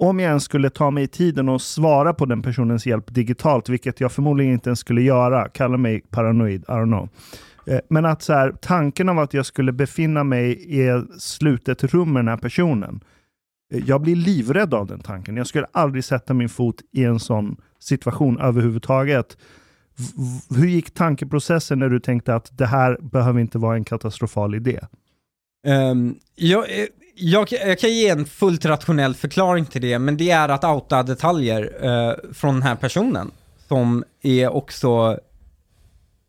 om 0.02 0.20
jag 0.20 0.30
ens 0.30 0.44
skulle 0.44 0.70
ta 0.70 0.92
mig 0.92 1.08
tiden 1.08 1.50
och 1.50 1.62
svara 1.62 2.14
på 2.14 2.26
den 2.26 2.42
personens 2.42 2.86
hjälp 2.86 3.14
digitalt, 3.14 3.70
vilket 3.70 4.00
jag 4.02 4.12
förmodligen 4.12 4.54
inte 4.54 4.70
ens 4.70 4.80
skulle 4.80 5.02
göra, 5.02 5.50
kalla 5.50 5.78
mig 5.78 6.02
paranoid, 6.10 6.62
I 6.62 6.66
don't 6.72 6.86
know. 6.86 7.10
Eh, 7.66 7.80
men 7.90 8.06
att 8.06 8.22
så 8.22 8.34
här, 8.34 8.52
tanken 8.62 9.10
av 9.10 9.20
att 9.20 9.34
jag 9.34 9.46
skulle 9.46 9.72
befinna 9.72 10.24
mig 10.24 10.52
i 10.52 10.88
ett 10.88 11.22
slutet 11.22 11.84
rum 11.84 12.14
med 12.14 12.20
den 12.20 12.28
här 12.28 12.38
personen, 12.38 13.04
eh, 13.74 13.84
jag 13.88 14.02
blir 14.02 14.16
livrädd 14.16 14.74
av 14.74 14.88
den 14.88 15.00
tanken. 15.00 15.38
Jag 15.38 15.48
skulle 15.48 15.66
aldrig 15.72 16.04
sätta 16.04 16.34
min 16.34 16.50
fot 16.50 16.82
i 16.92 17.04
en 17.04 17.20
sån 17.20 17.56
situation 17.80 18.40
överhuvudtaget. 18.40 19.38
V- 19.98 20.56
Hur 20.60 20.68
gick 20.68 20.94
tankeprocessen 20.94 21.80
när 21.80 21.90
du 21.90 22.00
tänkte 22.00 22.36
att 22.36 22.58
det 22.58 22.66
här 22.66 22.98
behöver 23.02 23.40
inte 23.40 23.58
vara 23.58 23.76
en 23.76 23.84
katastrofal 23.84 24.56
idé? 24.56 24.80
Um, 25.68 26.16
jag, 26.36 26.60
eh, 26.64 26.86
jag, 27.22 27.52
jag 27.52 27.80
kan 27.80 27.90
ge 27.90 28.10
en 28.10 28.26
fullt 28.26 28.66
rationell 28.66 29.16
förklaring 29.16 29.66
till 29.66 29.82
det, 29.82 30.00
men 30.00 30.18
det 30.18 30.32
är 30.32 30.50
att 30.50 30.64
outa 30.64 31.04
detaljer 31.04 31.72
eh, 31.82 32.34
från 32.34 32.54
den 32.54 32.64
här 32.64 32.76
personen. 32.76 33.32
Som 33.68 34.04
är 34.22 34.56
också, 34.56 35.20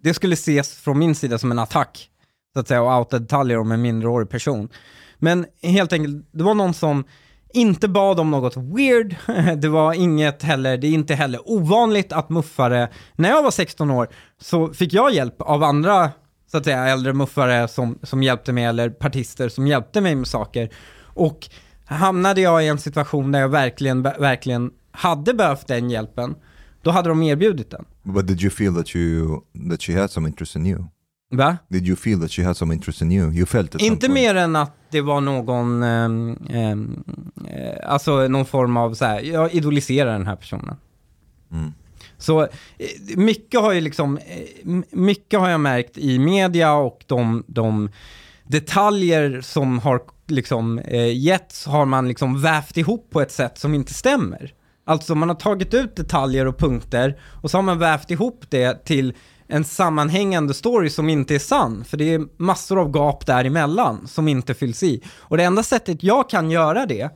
det 0.02 0.14
skulle 0.14 0.34
ses 0.34 0.74
från 0.74 0.98
min 0.98 1.14
sida 1.14 1.38
som 1.38 1.50
en 1.50 1.58
attack, 1.58 2.08
så 2.52 2.60
att 2.60 2.68
säga, 2.68 2.82
och 2.82 2.98
outa 2.98 3.18
detaljer 3.18 3.58
om 3.58 3.72
en 3.72 3.82
minderårig 3.82 4.30
person. 4.30 4.68
Men 5.18 5.46
helt 5.62 5.92
enkelt, 5.92 6.26
det 6.32 6.44
var 6.44 6.54
någon 6.54 6.74
som 6.74 7.04
inte 7.54 7.88
bad 7.88 8.20
om 8.20 8.30
något 8.30 8.56
weird, 8.56 9.16
det 9.60 9.68
var 9.68 9.92
inget 9.92 10.42
heller, 10.42 10.76
det 10.76 10.86
är 10.86 10.92
inte 10.92 11.14
heller 11.14 11.50
ovanligt 11.50 12.12
att 12.12 12.30
muffare, 12.30 12.88
när 13.16 13.28
jag 13.28 13.42
var 13.42 13.50
16 13.50 13.90
år 13.90 14.08
så 14.40 14.74
fick 14.74 14.92
jag 14.92 15.14
hjälp 15.14 15.40
av 15.40 15.62
andra, 15.62 16.10
så 16.52 16.58
att 16.58 16.64
säga, 16.64 16.88
äldre 16.88 17.12
muffare 17.12 17.68
som, 17.68 17.98
som 18.02 18.22
hjälpte 18.22 18.52
mig, 18.52 18.64
eller 18.64 18.90
partister 18.90 19.48
som 19.48 19.66
hjälpte 19.66 20.00
mig 20.00 20.14
med 20.14 20.26
saker. 20.26 20.70
Och 21.04 21.48
hamnade 21.84 22.40
jag 22.40 22.64
i 22.64 22.68
en 22.68 22.78
situation 22.78 23.32
där 23.32 23.40
jag 23.40 23.48
verkligen, 23.48 24.02
verkligen 24.02 24.70
hade 24.90 25.34
behövt 25.34 25.66
den 25.66 25.90
hjälpen, 25.90 26.34
då 26.82 26.90
hade 26.90 27.08
de 27.08 27.22
erbjudit 27.22 27.70
den. 27.70 27.84
But 28.02 28.26
did 28.26 28.42
you 28.42 28.50
feel 28.50 28.74
that 28.74 28.96
you 28.96 29.40
that 29.70 29.82
she 29.82 30.00
had 30.00 30.10
some 30.10 30.28
interest 30.28 30.56
in 30.56 30.66
you? 30.66 30.84
Va? 31.30 31.56
Did 31.68 31.86
you 31.86 31.96
feel 31.96 32.20
that 32.20 32.30
she 32.30 32.44
had 32.44 32.56
some 32.56 32.74
interest 32.74 33.02
in 33.02 33.12
you? 33.12 33.32
You 33.32 33.46
felt 33.46 33.74
it. 33.74 33.82
Inte 33.82 34.08
mer 34.08 34.34
än 34.34 34.56
att 34.56 34.76
det 34.90 35.00
var 35.00 35.20
någon, 35.20 35.82
ehm, 35.82 36.36
eh, 37.48 37.90
alltså 37.92 38.28
någon 38.28 38.44
form 38.46 38.76
av 38.76 38.94
så 38.94 39.04
här, 39.04 39.20
jag 39.20 39.54
idoliserar 39.54 40.12
den 40.12 40.26
här 40.26 40.36
personen. 40.36 40.76
Mm. 41.52 41.72
Så 42.22 42.42
eh, 42.42 42.48
mycket 43.16 43.60
har 43.60 43.72
ju 43.72 43.80
liksom, 43.80 44.18
eh, 44.18 44.82
mycket 44.90 45.40
har 45.40 45.48
jag 45.48 45.60
märkt 45.60 45.98
i 45.98 46.18
media 46.18 46.74
och 46.74 47.04
de, 47.06 47.44
de 47.46 47.90
detaljer 48.44 49.40
som 49.40 49.78
har 49.78 50.00
liksom 50.26 50.78
eh, 50.78 51.18
getts 51.18 51.66
har 51.66 51.84
man 51.84 52.08
liksom 52.08 52.42
vävt 52.42 52.76
ihop 52.76 53.10
på 53.10 53.20
ett 53.20 53.32
sätt 53.32 53.58
som 53.58 53.74
inte 53.74 53.94
stämmer. 53.94 54.54
Alltså 54.84 55.14
man 55.14 55.28
har 55.28 55.36
tagit 55.36 55.74
ut 55.74 55.96
detaljer 55.96 56.46
och 56.46 56.58
punkter 56.58 57.18
och 57.42 57.50
så 57.50 57.58
har 57.58 57.62
man 57.62 57.78
vävt 57.78 58.10
ihop 58.10 58.44
det 58.48 58.84
till 58.84 59.14
en 59.48 59.64
sammanhängande 59.64 60.54
story 60.54 60.90
som 60.90 61.08
inte 61.08 61.34
är 61.34 61.38
sann. 61.38 61.84
För 61.84 61.96
det 61.96 62.14
är 62.14 62.26
massor 62.36 62.80
av 62.80 62.96
gap 62.96 63.26
däremellan 63.26 64.06
som 64.06 64.28
inte 64.28 64.54
fylls 64.54 64.82
i. 64.82 65.02
Och 65.18 65.36
det 65.36 65.44
enda 65.44 65.62
sättet 65.62 66.02
jag 66.02 66.30
kan 66.30 66.50
göra 66.50 66.86
det, 66.86 67.10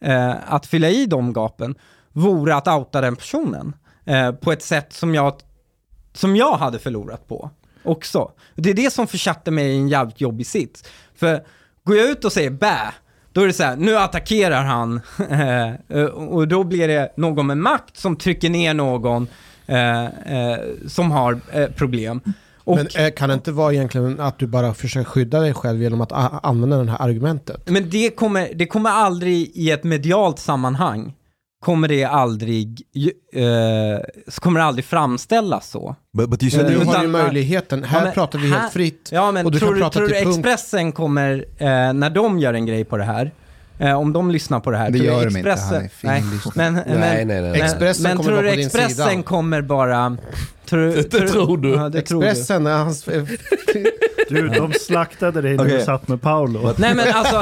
eh, 0.00 0.34
att 0.46 0.66
fylla 0.66 0.88
i 0.90 1.06
de 1.06 1.32
gapen, 1.32 1.74
vore 2.12 2.56
att 2.56 2.68
outa 2.68 3.00
den 3.00 3.16
personen. 3.16 3.72
Eh, 4.08 4.32
på 4.32 4.52
ett 4.52 4.62
sätt 4.62 4.92
som 4.92 5.14
jag, 5.14 5.34
som 6.12 6.36
jag 6.36 6.56
hade 6.56 6.78
förlorat 6.78 7.28
på 7.28 7.50
också. 7.82 8.30
Det 8.54 8.70
är 8.70 8.74
det 8.74 8.92
som 8.92 9.06
försatte 9.06 9.50
mig 9.50 9.66
i 9.66 9.76
en 9.76 9.88
jävligt 9.88 10.20
jobbig 10.20 10.46
sits. 10.46 10.84
För 11.14 11.42
går 11.84 11.96
jag 11.96 12.10
ut 12.10 12.24
och 12.24 12.32
säger 12.32 12.50
bä, 12.50 12.92
då 13.32 13.40
är 13.40 13.46
det 13.46 13.52
så 13.52 13.62
här, 13.62 13.76
nu 13.76 13.96
attackerar 13.96 14.64
han. 14.64 15.00
Eh, 15.88 16.04
och 16.04 16.48
då 16.48 16.64
blir 16.64 16.88
det 16.88 17.12
någon 17.16 17.46
med 17.46 17.58
makt 17.58 17.96
som 17.96 18.16
trycker 18.16 18.50
ner 18.50 18.74
någon 18.74 19.28
eh, 19.66 20.04
eh, 20.04 20.58
som 20.86 21.10
har 21.10 21.40
eh, 21.52 21.66
problem. 21.66 22.20
Och, 22.56 22.76
Men 22.76 23.12
kan 23.12 23.28
det 23.28 23.34
inte 23.34 23.52
vara 23.52 23.72
egentligen 23.72 24.20
att 24.20 24.38
du 24.38 24.46
bara 24.46 24.74
försöker 24.74 25.10
skydda 25.10 25.40
dig 25.40 25.54
själv 25.54 25.82
genom 25.82 26.00
att 26.00 26.12
använda 26.44 26.84
det 26.84 26.90
här 26.90 27.02
argumentet? 27.02 27.70
Men 27.70 27.90
det 27.90 28.10
kommer, 28.10 28.54
det 28.54 28.66
kommer 28.66 28.90
aldrig 28.90 29.50
i 29.54 29.70
ett 29.70 29.84
medialt 29.84 30.38
sammanhang, 30.38 31.14
kommer 31.64 31.88
det 31.88 32.04
aldrig, 32.04 32.82
ju- 32.92 33.12
eh, 33.42 34.00
så 34.28 34.40
kommer 34.40 34.60
det 34.60 34.66
aldrig 34.66 34.84
framställas 34.84 35.70
så. 35.70 35.96
But 36.16 36.30
but 36.30 36.42
you 36.42 36.62
nu 36.62 36.76
har 36.78 36.84
du 36.84 36.90
Utan- 36.90 37.10
möjligheten, 37.10 37.84
här 37.84 37.98
Ja, 37.98 38.04
men 38.04 38.12
pratar 38.14 38.38
vi 38.38 38.50
här- 38.50 38.60
helt 38.60 38.72
fritt. 38.72 39.08
Ja, 39.12 39.32
men 39.32 39.46
Och 39.46 39.52
du 39.52 39.58
tror, 39.58 39.68
kan 39.68 39.74
du- 39.74 39.80
prata 39.80 39.98
tror 39.98 40.08
du 40.08 40.14
till 40.14 40.24
punkt. 40.24 40.38
Expressen 40.38 40.92
kommer, 40.92 41.44
eh, 41.58 41.66
när 41.92 42.10
de 42.10 42.38
gör 42.38 42.54
en 42.54 42.66
grej 42.66 42.84
på 42.84 42.96
det 42.96 43.04
här, 43.04 43.32
eh, 43.78 43.94
om 44.00 44.12
de 44.12 44.30
lyssnar 44.30 44.60
på 44.60 44.70
det 44.70 44.76
här, 44.78 44.90
Det 44.90 44.98
tror 44.98 45.06
du 45.06 45.12
gör 45.12 45.24
de 45.24 45.36
inte, 45.36 45.50
Expressen- 45.50 45.66
han 45.66 45.74
är 45.76 45.90
nej, 46.02 46.20
finlyssnad. 46.22 46.56
men, 46.56 46.74
Nej, 46.74 46.84
men, 46.86 47.00
nej, 47.00 47.24
nej. 47.26 47.42
men, 47.42 47.54
Expressen 47.54 48.02
men 48.02 48.16
kommer 48.16 48.30
tror 48.30 48.42
du 48.42 48.48
Expressen 48.48 49.22
kommer 49.22 49.62
bara... 49.62 50.16
Tror, 50.68 50.80
du- 50.80 51.02
Det 51.02 51.28
tror 51.28 51.56
du. 51.58 51.70
Ja, 51.74 51.88
det 51.88 52.02
tror 52.02 52.20
du. 52.22 52.26
Expressen, 52.28 52.66
är 52.66 52.78
hans, 52.78 53.04
Du, 54.30 54.48
de 54.48 54.72
slaktade 54.72 55.42
dig 55.42 55.56
när 55.56 55.64
du 55.64 55.70
Okej. 55.70 55.84
satt 55.84 56.08
med 56.08 56.22
Paolo. 56.22 56.72
Nej 56.76 56.94
men 56.94 57.14
alltså, 57.14 57.36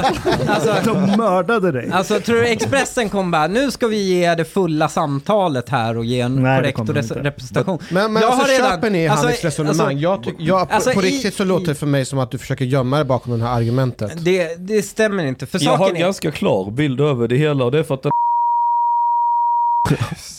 alltså, 0.48 0.74
De 0.84 1.16
mördade 1.16 1.72
dig. 1.72 1.88
alltså 1.92 2.20
tror 2.20 2.36
du 2.36 2.46
Expressen 2.46 3.08
kommer 3.08 3.30
bara, 3.30 3.46
nu 3.46 3.70
ska 3.70 3.86
vi 3.86 3.96
ge 4.02 4.34
det 4.34 4.44
fulla 4.44 4.88
samtalet 4.88 5.68
här 5.68 5.98
och 5.98 6.04
ge 6.04 6.20
en 6.20 6.34
Nej, 6.34 6.52
det 6.56 6.58
korrekt 6.62 6.76
kommer 6.76 6.92
de 6.92 7.00
res- 7.00 7.10
inte. 7.10 7.22
representation. 7.28 7.78
men 7.90 8.12
men 8.12 8.22
Jag 8.22 8.30
alltså, 8.30 8.46
har 8.46 8.48
redan- 8.58 8.70
köper 8.70 8.90
ni 8.90 9.08
alltså, 9.08 9.26
hans 9.26 9.44
resonemang? 9.44 9.80
alltså- 9.80 9.92
jag, 9.92 10.24
ty- 10.24 10.32
jag, 10.38 10.68
på, 10.68 10.74
alltså, 10.74 10.90
på 10.92 11.02
i- 11.02 11.04
riktigt 11.04 11.34
så 11.34 11.44
låter 11.44 11.66
det 11.66 11.74
för 11.74 11.86
mig 11.86 12.04
som 12.04 12.18
att 12.18 12.30
du 12.30 12.38
försöker 12.38 12.64
gömma 12.64 12.96
dig 12.96 13.04
bakom 13.04 13.38
det 13.38 13.44
här 13.46 13.56
argumentet. 13.56 14.24
Det, 14.24 14.54
det 14.68 14.82
stämmer 14.82 15.24
inte, 15.24 15.46
för 15.46 15.64
Jag 15.64 15.70
har 15.70 15.74
en 15.74 15.78
saken 15.78 15.96
är... 15.96 16.00
ganska 16.00 16.30
klar 16.30 16.70
bild 16.70 17.00
över 17.00 17.28
det 17.28 17.36
hela 17.36 17.64
och 17.64 17.72
det 17.72 17.78
är 17.78 17.82
för 17.82 17.94
att 17.94 18.02
den 18.02 18.12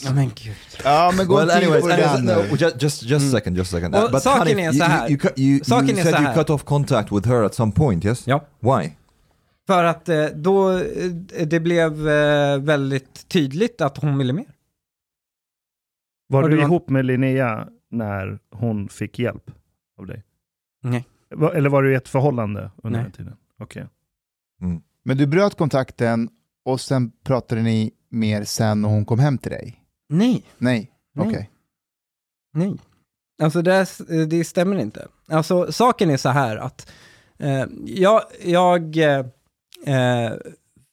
Ja 0.03 0.13
men 0.13 0.29
gud. 0.35 0.55
Ja, 0.83 1.13
men 1.17 1.27
gå 1.27 1.35
Well, 1.37 1.51
anyways, 1.51 1.83
anyways 1.85 2.21
no, 2.51 2.55
just 2.57 2.81
just 2.81 3.03
just 3.03 3.25
a 3.33 3.37
second, 3.37 3.57
just 3.57 3.73
a 3.73 3.77
second. 3.77 3.91
Well, 3.91 4.05
Uh, 4.05 4.11
but 4.11 4.23
saken 4.23 4.39
Hanif, 4.39 4.57
är 4.57 4.61
you, 4.63 4.71
så 4.73 4.77
you, 4.77 4.85
här. 4.87 5.09
you, 5.09 5.17
cut- 5.19 5.39
you, 5.39 5.63
Saken 5.63 5.89
you 5.89 5.99
är 5.99 6.03
said 6.03 6.13
så 6.15 6.19
you 6.21 6.27
här. 6.27 6.33
cut 6.35 6.49
off 6.49 6.63
contact 6.63 7.11
with 7.11 7.27
her 7.27 7.43
at 7.43 7.55
some 7.55 7.71
point, 7.71 8.05
yes? 8.05 8.27
Ja. 8.27 8.45
Why? 8.59 8.91
För 9.67 9.83
att 9.83 10.09
eh, 10.09 10.25
då 10.25 10.71
eh, 10.71 10.81
det 11.47 11.59
blev 11.59 12.09
eh, 12.09 12.57
väldigt 12.59 13.27
tydligt 13.29 13.81
att 13.81 13.97
hon 13.97 14.17
ville 14.17 14.33
mer. 14.33 14.45
Var 16.29 16.43
Och 16.43 16.49
du 16.49 16.55
var- 16.55 16.63
ihop 16.63 16.89
med 16.89 17.05
Linnea 17.05 17.67
när 17.91 18.39
hon 18.51 18.89
fick 18.89 19.19
hjälp 19.19 19.51
av 19.99 20.05
dig? 20.05 20.23
Nej. 20.83 21.05
Eller 21.53 21.69
var 21.69 21.83
du 21.83 21.91
i 21.91 21.95
ett 21.95 22.07
förhållande 22.07 22.71
under 22.83 22.99
Nej. 22.99 23.03
den 23.03 23.11
tiden? 23.11 23.35
Okej. 23.59 23.85
Men 25.03 25.17
du 25.17 25.25
bröt 25.27 25.57
kontakten 25.57 26.29
och 26.65 26.81
sen 26.81 27.11
pratade 27.23 27.61
ni 27.61 27.91
mer 28.09 28.43
sen 28.43 28.81
när 28.81 28.89
hon 28.89 29.05
kom 29.05 29.19
hem 29.19 29.37
till 29.37 29.51
dig? 29.51 29.83
Nej. 30.09 30.45
Nej, 30.57 30.91
okej. 31.19 31.49
Nej. 32.53 32.77
Alltså 33.41 33.61
det, 33.61 33.87
det 34.27 34.43
stämmer 34.43 34.77
inte. 34.77 35.07
Alltså 35.27 35.71
saken 35.71 36.09
är 36.09 36.17
så 36.17 36.29
här 36.29 36.57
att 36.57 36.91
eh, 37.37 37.65
jag, 37.85 38.21
jag 38.43 38.97
eh, 38.97 39.25
eh, 39.85 40.33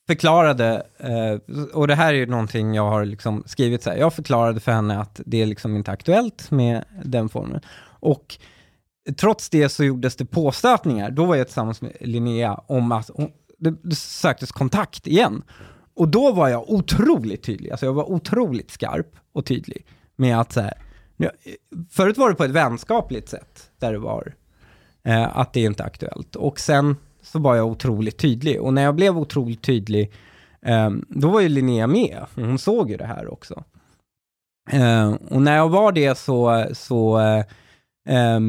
förklarade, 0.07 0.87
eh, 0.99 1.57
och 1.73 1.89
det 1.89 1.95
här 1.95 2.09
är 2.15 2.19
ju 2.19 2.27
någonting 2.27 2.75
jag 2.75 2.91
har 2.91 3.05
liksom 3.05 3.43
skrivit 3.47 3.83
så 3.83 3.91
här, 3.91 3.97
jag 3.97 4.15
förklarade 4.15 4.61
för 4.61 4.73
henne 4.73 5.01
att 5.01 5.21
det 5.27 5.43
är 5.43 5.47
liksom 5.47 5.77
inte 5.77 5.91
aktuellt 5.91 6.51
med 6.51 6.85
den 7.05 7.29
formen. 7.29 7.61
Och 8.01 8.39
trots 9.17 9.51
det 9.51 9.69
så 9.69 9.85
gjordes 9.85 10.17
det 10.17 10.25
påstötningar, 10.25 11.11
då 11.11 11.25
var 11.25 11.37
jag 11.37 11.47
tillsammans 11.47 11.83
med 11.83 11.93
Linnea 12.01 12.55
om 12.55 12.93
att 12.93 13.11
hon, 13.15 13.31
det, 13.59 13.75
det 13.83 13.97
söktes 13.97 14.53
kontakt 14.53 15.07
igen. 15.07 15.43
Och 15.97 16.09
då 16.09 16.33
var 16.33 16.49
jag 16.49 16.71
otroligt 16.71 17.43
tydlig, 17.43 17.71
alltså 17.71 17.87
jag 17.87 17.93
var 17.93 18.11
otroligt 18.13 18.71
skarp 18.71 19.17
och 19.33 19.47
tydlig 19.47 19.87
med 20.17 20.41
att 20.41 20.53
så 20.53 20.61
här, 20.61 20.75
förut 21.91 22.19
var 22.19 22.29
det 22.29 22.35
på 22.35 22.45
ett 22.45 22.51
vänskapligt 22.51 23.29
sätt, 23.29 23.71
där 23.79 23.93
det 23.93 23.99
var 23.99 24.35
eh, 25.05 25.39
att 25.39 25.53
det 25.53 25.61
inte 25.61 25.83
är 25.83 25.87
aktuellt. 25.87 26.37
Och 26.37 26.61
sen 26.61 26.97
så 27.23 27.39
var 27.39 27.57
jag 27.57 27.67
otroligt 27.67 28.19
tydlig. 28.19 28.61
Och 28.61 28.75
när 28.75 28.83
jag 28.83 28.95
blev 28.95 29.19
otroligt 29.19 29.63
tydlig, 29.63 30.13
eh, 30.63 30.91
då 31.09 31.29
var 31.29 31.41
ju 31.41 31.49
Linnea 31.49 31.87
med. 31.87 32.27
Hon 32.35 32.59
såg 32.59 32.91
ju 32.91 32.97
det 32.97 33.07
här 33.07 33.33
också. 33.33 33.65
Eh, 34.71 35.15
och 35.31 35.43
när 35.43 35.57
jag 35.57 35.69
var 35.69 35.93
det 35.93 36.19
så, 36.19 36.67
så 36.73 37.19
eh, 37.19 37.45
eh 38.09 38.41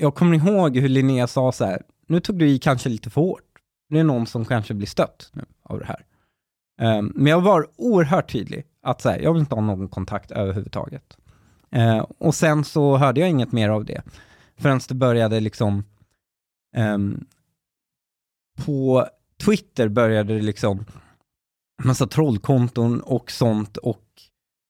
jag 0.00 0.14
kommer 0.14 0.36
ihåg 0.36 0.76
hur 0.76 0.88
Linnea 0.88 1.26
sa 1.26 1.52
så 1.52 1.64
här, 1.64 1.82
nu 2.06 2.20
tog 2.20 2.38
du 2.38 2.48
i 2.48 2.58
kanske 2.58 2.88
lite 2.88 3.10
för 3.10 3.20
hårt. 3.20 3.42
Det 3.88 3.98
är 3.98 4.04
någon 4.04 4.26
som 4.26 4.44
kanske 4.44 4.74
blir 4.74 4.86
stött 4.86 5.30
nu 5.32 5.44
av 5.62 5.78
det 5.78 5.86
här. 5.86 6.04
Eh, 6.78 7.02
men 7.02 7.26
jag 7.26 7.40
var 7.40 7.66
oerhört 7.76 8.32
tydlig 8.32 8.66
att 8.82 9.00
så 9.00 9.10
här, 9.10 9.18
jag 9.18 9.32
vill 9.32 9.40
inte 9.40 9.54
ha 9.54 9.62
någon 9.62 9.88
kontakt 9.88 10.30
överhuvudtaget. 10.30 11.18
Eh, 11.70 11.98
och 12.18 12.34
sen 12.34 12.64
så 12.64 12.96
hörde 12.96 13.20
jag 13.20 13.30
inget 13.30 13.52
mer 13.52 13.68
av 13.68 13.84
det. 13.84 14.02
Förrän 14.56 14.80
det 14.88 14.94
började 14.94 15.40
liksom, 15.40 15.84
ehm, 16.76 17.26
på 18.64 19.06
Twitter 19.44 19.88
började 19.88 20.34
det 20.34 20.42
liksom, 20.42 20.84
massa 21.84 22.06
trollkonton 22.06 23.00
och 23.00 23.30
sånt 23.30 23.76
och 23.76 24.04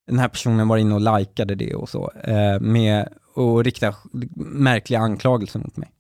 den 0.06 0.18
här 0.18 0.28
personen 0.28 0.68
var 0.68 0.76
inne 0.76 0.94
och 0.94 1.18
likade 1.18 1.54
det 1.54 1.74
och 1.74 1.88
så, 1.88 2.10
eh, 2.10 2.60
med 2.60 3.08
och 3.34 3.64
rikta 3.64 3.94
märkliga 4.36 5.00
anklagelser 5.00 5.58
mot 5.58 5.76
mig. 5.76 5.92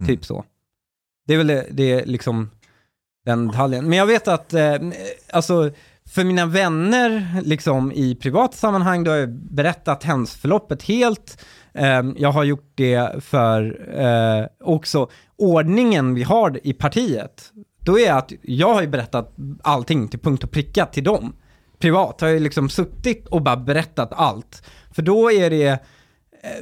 Mm. 0.00 0.08
Typ 0.08 0.24
så. 0.24 0.44
Det 1.26 1.34
är 1.34 1.38
väl 1.38 1.46
det, 1.46 1.68
det 1.70 1.92
är 1.92 2.06
liksom 2.06 2.50
den 3.24 3.48
detaljen. 3.48 3.88
Men 3.88 3.98
jag 3.98 4.06
vet 4.06 4.28
att, 4.28 4.54
eh, 4.54 4.74
alltså, 5.32 5.70
för 6.08 6.24
mina 6.24 6.46
vänner 6.46 7.40
liksom 7.42 7.92
i 7.92 8.14
privata 8.14 8.56
sammanhang, 8.56 9.04
då 9.04 9.10
har 9.10 9.18
jag 9.18 9.32
berättat 9.32 10.04
händelseförloppet 10.04 10.82
helt. 10.82 11.44
Eh, 11.74 12.02
jag 12.16 12.32
har 12.32 12.44
gjort 12.44 12.72
det 12.74 13.24
för 13.24 13.88
eh, 14.00 14.46
också 14.60 15.08
ordningen 15.36 16.14
vi 16.14 16.22
har 16.22 16.60
i 16.62 16.72
partiet. 16.72 17.52
Då 17.80 17.98
är 17.98 18.12
att 18.12 18.32
jag 18.42 18.74
har 18.74 18.82
ju 18.82 18.88
berättat 18.88 19.34
allting 19.62 20.08
till 20.08 20.20
punkt 20.20 20.44
och 20.44 20.50
pricka 20.50 20.86
till 20.86 21.04
dem. 21.04 21.36
Privat 21.78 22.20
har 22.20 22.28
jag 22.28 22.42
liksom 22.42 22.68
suttit 22.68 23.26
och 23.26 23.42
bara 23.42 23.56
berättat 23.56 24.12
allt. 24.12 24.62
För 24.90 25.02
då 25.02 25.32
är 25.32 25.50
det 25.50 25.84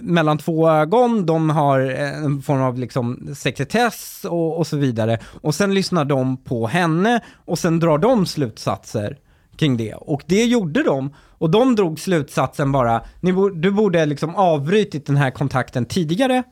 mellan 0.01 0.39
två 0.39 0.71
ögon, 0.71 1.27
de 1.27 1.51
har 1.51 1.81
en 1.81 2.43
form 2.43 2.63
av 2.63 2.79
liksom 2.79 3.29
sekretess 3.35 4.25
och, 4.29 4.59
och 4.59 4.67
så 4.67 4.77
vidare. 4.77 5.19
Och 5.25 5.55
sen 5.55 5.75
lyssnar 5.75 6.05
de 6.05 6.37
på 6.37 6.67
henne 6.67 7.21
och 7.45 7.59
sen 7.59 7.79
drar 7.79 7.99
de 7.99 8.27
slutsatser 8.27 9.19
kring 9.57 9.77
det. 9.77 9.95
Och 9.95 10.23
det 10.27 10.45
gjorde 10.45 10.83
de. 10.83 11.15
Och 11.39 11.51
de 11.51 11.77
drog 11.77 12.01
slutsatsen 12.01 12.73
bara, 12.73 13.03
Ni 13.21 13.33
du 13.55 13.71
borde 13.71 14.07
liksom 14.07 14.37
avbrytit 14.37 15.07
den 15.07 15.17
här 15.17 15.31
kontakten 15.31 15.85
tidigare 15.85 16.43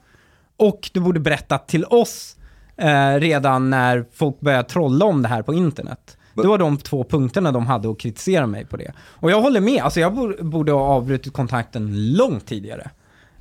och 0.57 0.91
du 0.93 1.01
borde 1.01 1.21
berättat 1.21 1.69
till 1.69 1.85
oss 1.85 2.37
eh, 2.77 3.15
redan 3.15 3.71
när 3.71 4.05
folk 4.13 4.41
började 4.41 4.69
trolla 4.69 5.05
om 5.05 5.23
det 5.23 5.29
här 5.29 5.43
på 5.43 5.55
internet. 5.55 6.17
Det 6.35 6.49
var 6.49 6.59
de 6.59 6.77
två 6.77 7.05
punkterna 7.05 7.53
de 7.53 7.67
hade 7.67 7.91
att 7.91 7.99
kritisera 7.99 8.47
mig 8.47 8.67
på 8.67 8.77
det. 8.77 8.93
Och 8.99 9.31
jag 9.31 9.43
håller 9.43 9.61
med, 9.61 9.83
alltså 9.83 10.01
jag 10.01 10.15
borde, 10.15 10.43
borde 10.43 10.73
ha 10.73 10.81
avbrutit 10.81 11.33
kontakten 11.33 12.13
långt 12.13 12.47
tidigare. 12.47 12.91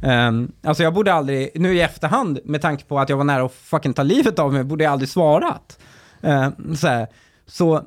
Um, 0.02 0.52
alltså 0.64 0.84
jag 0.84 0.94
borde 0.94 1.14
aldrig, 1.14 1.52
nu 1.56 1.76
i 1.76 1.82
efterhand, 1.82 2.40
med 2.46 2.62
tanke 2.62 2.86
på 2.86 3.00
att 3.00 3.10
jag 3.10 3.18
var 3.18 3.24
nära 3.24 3.46
att 3.46 3.52
fucking 3.52 3.94
ta 3.94 4.04
livet 4.04 4.40
av 4.40 4.54
mig, 4.54 4.64
borde 4.64 4.84
jag 4.84 4.94
aldrig 4.94 5.10
svarat. 5.10 5.80
Uh, 6.24 6.50
så, 6.76 6.88
här. 6.88 7.08
så, 7.46 7.84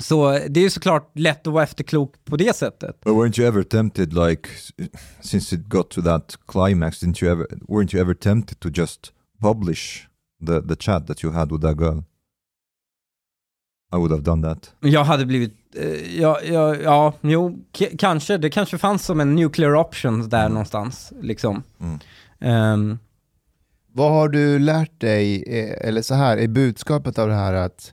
så 0.00 0.30
det 0.48 0.60
är 0.60 0.64
ju 0.64 0.70
såklart 0.70 1.10
lätt 1.14 1.46
att 1.46 1.52
vara 1.52 1.64
efterklok 1.64 2.24
på 2.24 2.36
det 2.36 2.56
sättet. 2.56 3.00
But 3.00 3.12
weren't 3.14 3.40
you 3.40 3.48
ever 3.48 3.62
tempted, 3.62 4.12
like, 4.12 4.48
since 5.20 5.54
it 5.54 5.68
got 5.68 5.90
to 5.90 6.02
that 6.02 6.38
climax, 6.46 7.02
didn't 7.02 7.24
you 7.24 7.32
ever, 7.32 7.46
weren't 7.68 7.94
you 7.94 8.02
ever 8.02 8.14
tempted 8.14 8.60
to 8.60 8.68
just 8.68 9.12
publish 9.40 10.08
the, 10.46 10.60
the 10.62 10.76
chat 10.78 11.06
that 11.06 11.24
you 11.24 11.32
had 11.32 11.52
with 11.52 11.62
that 11.62 11.78
girl? 11.78 12.04
I 13.92 13.96
would 13.96 14.10
have 14.10 14.22
done 14.22 14.48
that. 14.48 14.72
Jag 14.80 15.04
hade 15.04 15.26
blivit, 15.26 15.54
eh, 15.76 16.20
ja, 16.20 16.38
ja, 16.44 16.76
ja, 16.76 17.12
jo, 17.20 17.58
kanske, 17.98 18.36
det 18.38 18.50
kanske 18.50 18.78
fanns 18.78 19.04
som 19.04 19.20
en 19.20 19.34
nuclear 19.34 19.74
option 19.74 20.28
där 20.28 20.48
någonstans, 20.48 21.12
liksom. 21.20 21.62
Mm. 21.80 21.98
Ehm, 22.40 22.98
Vad 23.92 24.10
har 24.12 24.28
du 24.28 24.58
lärt 24.58 25.00
dig, 25.00 25.42
eh, 25.46 25.88
eller 25.88 26.02
så 26.02 26.14
här, 26.14 26.36
är 26.38 26.48
budskapet 26.48 27.18
av 27.18 27.28
det 27.28 27.34
här 27.34 27.52
att 27.54 27.92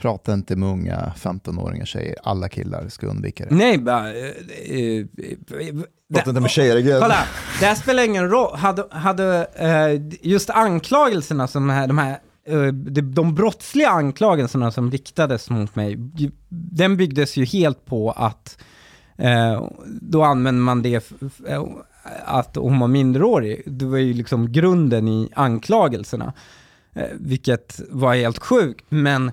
prata 0.00 0.32
inte 0.34 0.56
med 0.56 0.68
unga 0.68 1.12
15-åringar 1.16 1.84
tjejer, 1.84 2.16
alla 2.22 2.48
killar 2.48 2.88
ska 2.88 3.06
undvika 3.06 3.44
det? 3.46 3.54
nej, 3.54 3.78
bara... 3.78 4.08
eh, 4.14 4.26
eh, 4.26 5.06
Prata 6.14 6.30
inte 6.30 6.40
med 6.40 6.50
tjejer 6.50 6.76
again. 6.76 7.00
Kolla, 7.00 7.18
det 7.60 7.66
här 7.66 7.74
spelar 7.74 8.02
ingen 8.04 8.30
roll. 8.30 8.56
Hade, 8.56 8.84
hade 8.90 9.46
eh, 9.54 10.18
just 10.30 10.50
anklagelserna 10.50 11.46
som 11.48 11.70
här, 11.70 11.86
de 11.86 11.98
här 11.98 12.18
Eh, 12.48 12.66
de, 12.66 13.00
de 13.00 13.34
brottsliga 13.34 13.88
anklagelserna 13.88 14.70
som 14.70 14.90
riktades 14.90 15.50
mot 15.50 15.76
mig, 15.76 15.96
den 16.48 16.96
byggdes 16.96 17.36
ju 17.36 17.44
helt 17.44 17.84
på 17.84 18.10
att 18.10 18.58
eh, 19.16 19.68
då 20.00 20.22
använde 20.22 20.60
man 20.60 20.82
det 20.82 21.12
eh, 21.48 21.64
att 22.24 22.56
hon 22.56 22.80
var 22.80 22.88
minderårig. 22.88 23.62
Det 23.66 23.84
var 23.84 23.98
ju 23.98 24.14
liksom 24.14 24.52
grunden 24.52 25.08
i 25.08 25.28
anklagelserna, 25.34 26.32
eh, 26.94 27.08
vilket 27.20 27.80
var 27.90 28.14
helt 28.14 28.38
sjukt. 28.38 28.84
Men 28.88 29.30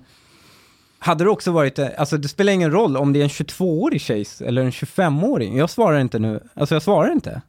hade 1.00 1.24
det 1.24 1.30
också 1.30 1.52
varit, 1.52 1.80
eh, 1.80 1.88
alltså 1.98 2.18
det 2.18 2.28
spelar 2.28 2.54
ingen 2.54 2.72
roll 2.72 2.98
om 2.98 3.14
det 3.14 3.20
är 3.20 3.24
en 3.24 3.30
22-årig 3.30 4.02
tjej 4.02 4.26
eller 4.40 4.62
en 4.62 4.72
25-åring. 4.72 5.58
Jag 5.58 5.70
svarar 5.70 6.00
inte 6.00 6.20
nu, 6.20 6.44
alltså 6.54 6.76
jag 6.76 6.84
svarar 6.84 7.12
inte. 7.12 7.42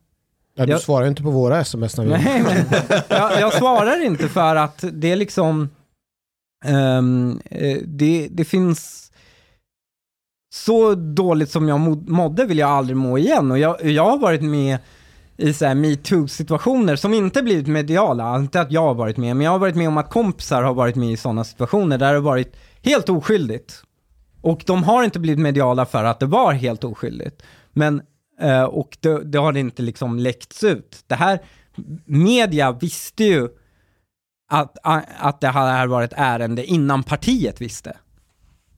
Ja, 0.59 0.67
du 0.67 0.73
Jag- 0.73 0.81
svarar 0.81 1.07
inte 1.07 1.23
på 1.23 1.31
våra 1.31 1.61
sms 1.61 1.97
när 1.97 2.05
vi... 2.05 2.11
Nej, 2.11 2.43
men 2.43 2.57
jag, 3.09 3.41
jag 3.41 3.53
svarar 3.53 4.05
inte 4.05 4.29
för 4.29 4.57
att 4.57 4.85
det 4.93 5.13
är 5.13 5.17
liksom, 5.17 5.69
eh, 6.65 7.03
det, 7.85 8.29
det 8.31 8.45
finns, 8.45 9.13
så 10.55 10.95
dåligt 10.95 11.51
som 11.51 11.69
jag 11.69 11.81
mådde 12.11 12.45
vill 12.45 12.59
jag 12.59 12.71
aldrig 12.71 12.97
må 12.97 13.19
igen. 13.19 13.51
Och 13.51 13.59
jag, 13.59 13.85
jag 13.85 14.05
har 14.11 14.19
varit 14.19 14.43
med 14.43 14.79
i 15.37 15.53
så 15.53 15.67
här 15.67 15.75
metoo-situationer 15.75 16.97
som 16.97 17.15
inte 17.15 17.43
blivit 17.43 17.67
mediala, 17.67 18.37
inte 18.37 18.61
att 18.61 18.73
jag 18.73 18.81
har 18.83 18.95
varit 18.95 19.17
med, 19.17 19.37
men 19.37 19.45
jag 19.45 19.53
har 19.53 19.59
varit 19.59 19.77
med 19.77 19.89
om 19.89 19.97
att 19.97 20.11
kompisar 20.11 20.63
har 20.63 20.75
varit 20.75 20.97
med 20.97 21.11
i 21.13 21.17
sådana 21.17 21.45
situationer 21.45 21.99
där 21.99 22.09
det 22.09 22.15
har 22.19 22.23
varit 22.23 22.57
helt 22.83 23.09
oskyldigt. 23.09 23.83
Och 24.41 24.63
de 24.67 24.85
har 24.85 25.03
inte 25.03 25.19
blivit 25.19 25.41
mediala 25.41 25.87
för 25.87 26.05
att 26.05 26.21
det 26.21 26.27
var 26.27 26.53
helt 26.53 26.85
oskyldigt. 26.85 27.43
Men, 27.73 28.03
Eh, 28.41 28.63
och 28.63 28.99
det, 29.01 29.25
det 29.25 29.39
har 29.39 29.57
inte 29.57 29.83
liksom 29.83 30.19
läckts 30.19 30.65
ut. 30.65 31.05
Det 31.07 31.15
här, 31.15 31.41
media 32.05 32.73
visste 32.73 33.25
ju 33.25 33.49
att, 34.49 34.77
att 35.19 35.41
det 35.41 35.49
här 35.49 35.87
var 35.87 36.03
ett 36.03 36.13
ärende 36.17 36.65
innan 36.65 37.03
partiet 37.03 37.61
visste. 37.61 37.97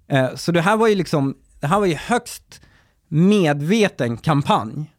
Eh, 0.09 0.35
så 0.35 0.53
det 0.53 0.61
här 0.61 0.77
var 0.77 0.89
ju 0.89 0.95
liksom, 0.95 1.37
det 1.61 1.67
här 1.67 1.79
var 1.79 1.87
ju 1.87 1.95
högst 1.95 2.61
medveten 3.09 4.17
kampanj. 4.17 4.91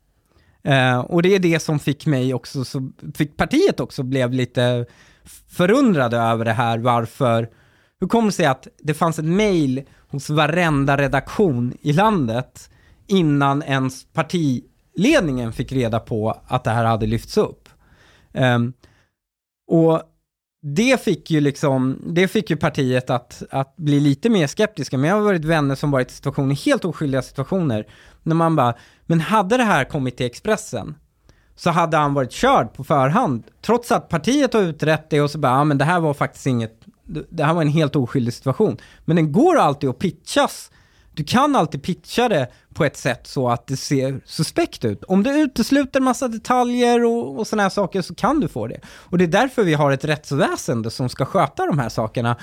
Eh, 0.63 0.99
och 0.99 1.21
det 1.21 1.35
är 1.35 1.39
det 1.39 1.59
som 1.59 1.79
fick 1.79 2.05
mig 2.05 2.33
också, 2.33 2.65
så 2.65 2.91
fick 3.15 3.37
partiet 3.37 3.79
också 3.79 4.03
blev 4.03 4.33
lite 4.33 4.85
förundrade 5.47 6.17
över 6.17 6.45
det 6.45 6.53
här, 6.53 6.77
varför 6.77 7.49
hur 7.99 8.07
kommer 8.07 8.27
det 8.27 8.31
sig 8.31 8.45
att 8.45 8.67
det 8.79 8.93
fanns 8.93 9.19
ett 9.19 9.25
mail 9.25 9.83
hos 10.09 10.29
varenda 10.29 10.97
redaktion 10.97 11.73
i 11.81 11.93
landet 11.93 12.69
innan 13.09 13.63
ens 13.63 14.05
partiledningen 14.13 15.53
fick 15.53 15.71
reda 15.71 15.99
på 15.99 16.41
att 16.47 16.63
det 16.63 16.71
här 16.71 16.85
hade 16.85 17.05
lyfts 17.05 17.37
upp? 17.37 17.69
Um, 18.33 18.73
och 19.67 20.01
det 20.61 21.03
fick 21.03 21.31
ju 21.31 21.41
liksom, 21.41 22.01
det 22.07 22.27
fick 22.27 22.49
ju 22.49 22.57
partiet 22.57 23.09
att, 23.09 23.43
att 23.51 23.75
bli 23.75 23.99
lite 23.99 24.29
mer 24.29 24.47
skeptiska, 24.47 24.97
men 24.97 25.09
jag 25.09 25.15
har 25.15 25.23
varit 25.23 25.45
vänner 25.45 25.75
som 25.75 25.91
varit 25.91 26.11
i 26.11 26.13
situationer, 26.13 26.55
helt 26.55 26.85
oskyldiga 26.85 27.21
situationer, 27.21 27.87
när 28.23 28.35
man 28.35 28.55
bara, 28.55 28.73
men 29.05 29.19
hade 29.19 29.57
det 29.57 29.63
här 29.63 29.83
kommit 29.83 30.17
till 30.17 30.25
Expressen, 30.25 30.95
så 31.55 31.69
hade 31.69 31.97
han 31.97 32.13
varit 32.13 32.31
körd 32.31 32.73
på 32.73 32.83
förhand, 32.83 33.43
trots 33.61 33.91
att 33.91 34.09
partiet 34.09 34.53
har 34.53 34.61
utrett 34.61 35.09
det 35.09 35.21
och 35.21 35.31
så 35.31 35.37
bara, 35.37 35.53
ja 35.53 35.63
men 35.63 35.77
det 35.77 35.85
här 35.85 35.99
var 35.99 36.13
faktiskt 36.13 36.47
inget, 36.47 36.81
det 37.29 37.43
här 37.43 37.53
var 37.53 37.61
en 37.61 37.67
helt 37.67 37.95
oskyldig 37.95 38.33
situation. 38.33 38.77
Men 39.05 39.15
den 39.15 39.31
går 39.31 39.57
alltid 39.57 39.89
att 39.89 39.99
pitchas 39.99 40.71
du 41.19 41.23
kan 41.23 41.55
alltid 41.55 41.83
pitcha 41.83 42.29
det 42.29 42.47
på 42.79 42.85
ett 42.85 42.97
sätt 42.97 43.27
så 43.27 43.49
att 43.49 43.67
det 43.67 43.77
ser 43.77 44.21
suspekt 44.25 44.85
ut. 44.85 45.03
Om 45.03 45.23
du 45.23 45.41
utesluter 45.41 45.99
massa 45.99 46.27
detaljer 46.27 47.05
och, 47.05 47.39
och 47.39 47.47
sådana 47.47 47.63
här 47.63 47.69
saker 47.69 48.01
så 48.01 48.15
kan 48.15 48.39
du 48.39 48.47
få 48.47 48.67
det. 48.67 48.79
Och 48.87 49.17
det 49.17 49.23
är 49.23 49.27
därför 49.27 49.63
vi 49.63 49.73
har 49.73 49.91
ett 49.91 50.05
rättsväsende 50.05 50.91
som 50.91 51.09
ska 51.09 51.25
sköta 51.25 51.65
de 51.65 51.79
här 51.79 51.89
sakerna, 51.89 52.35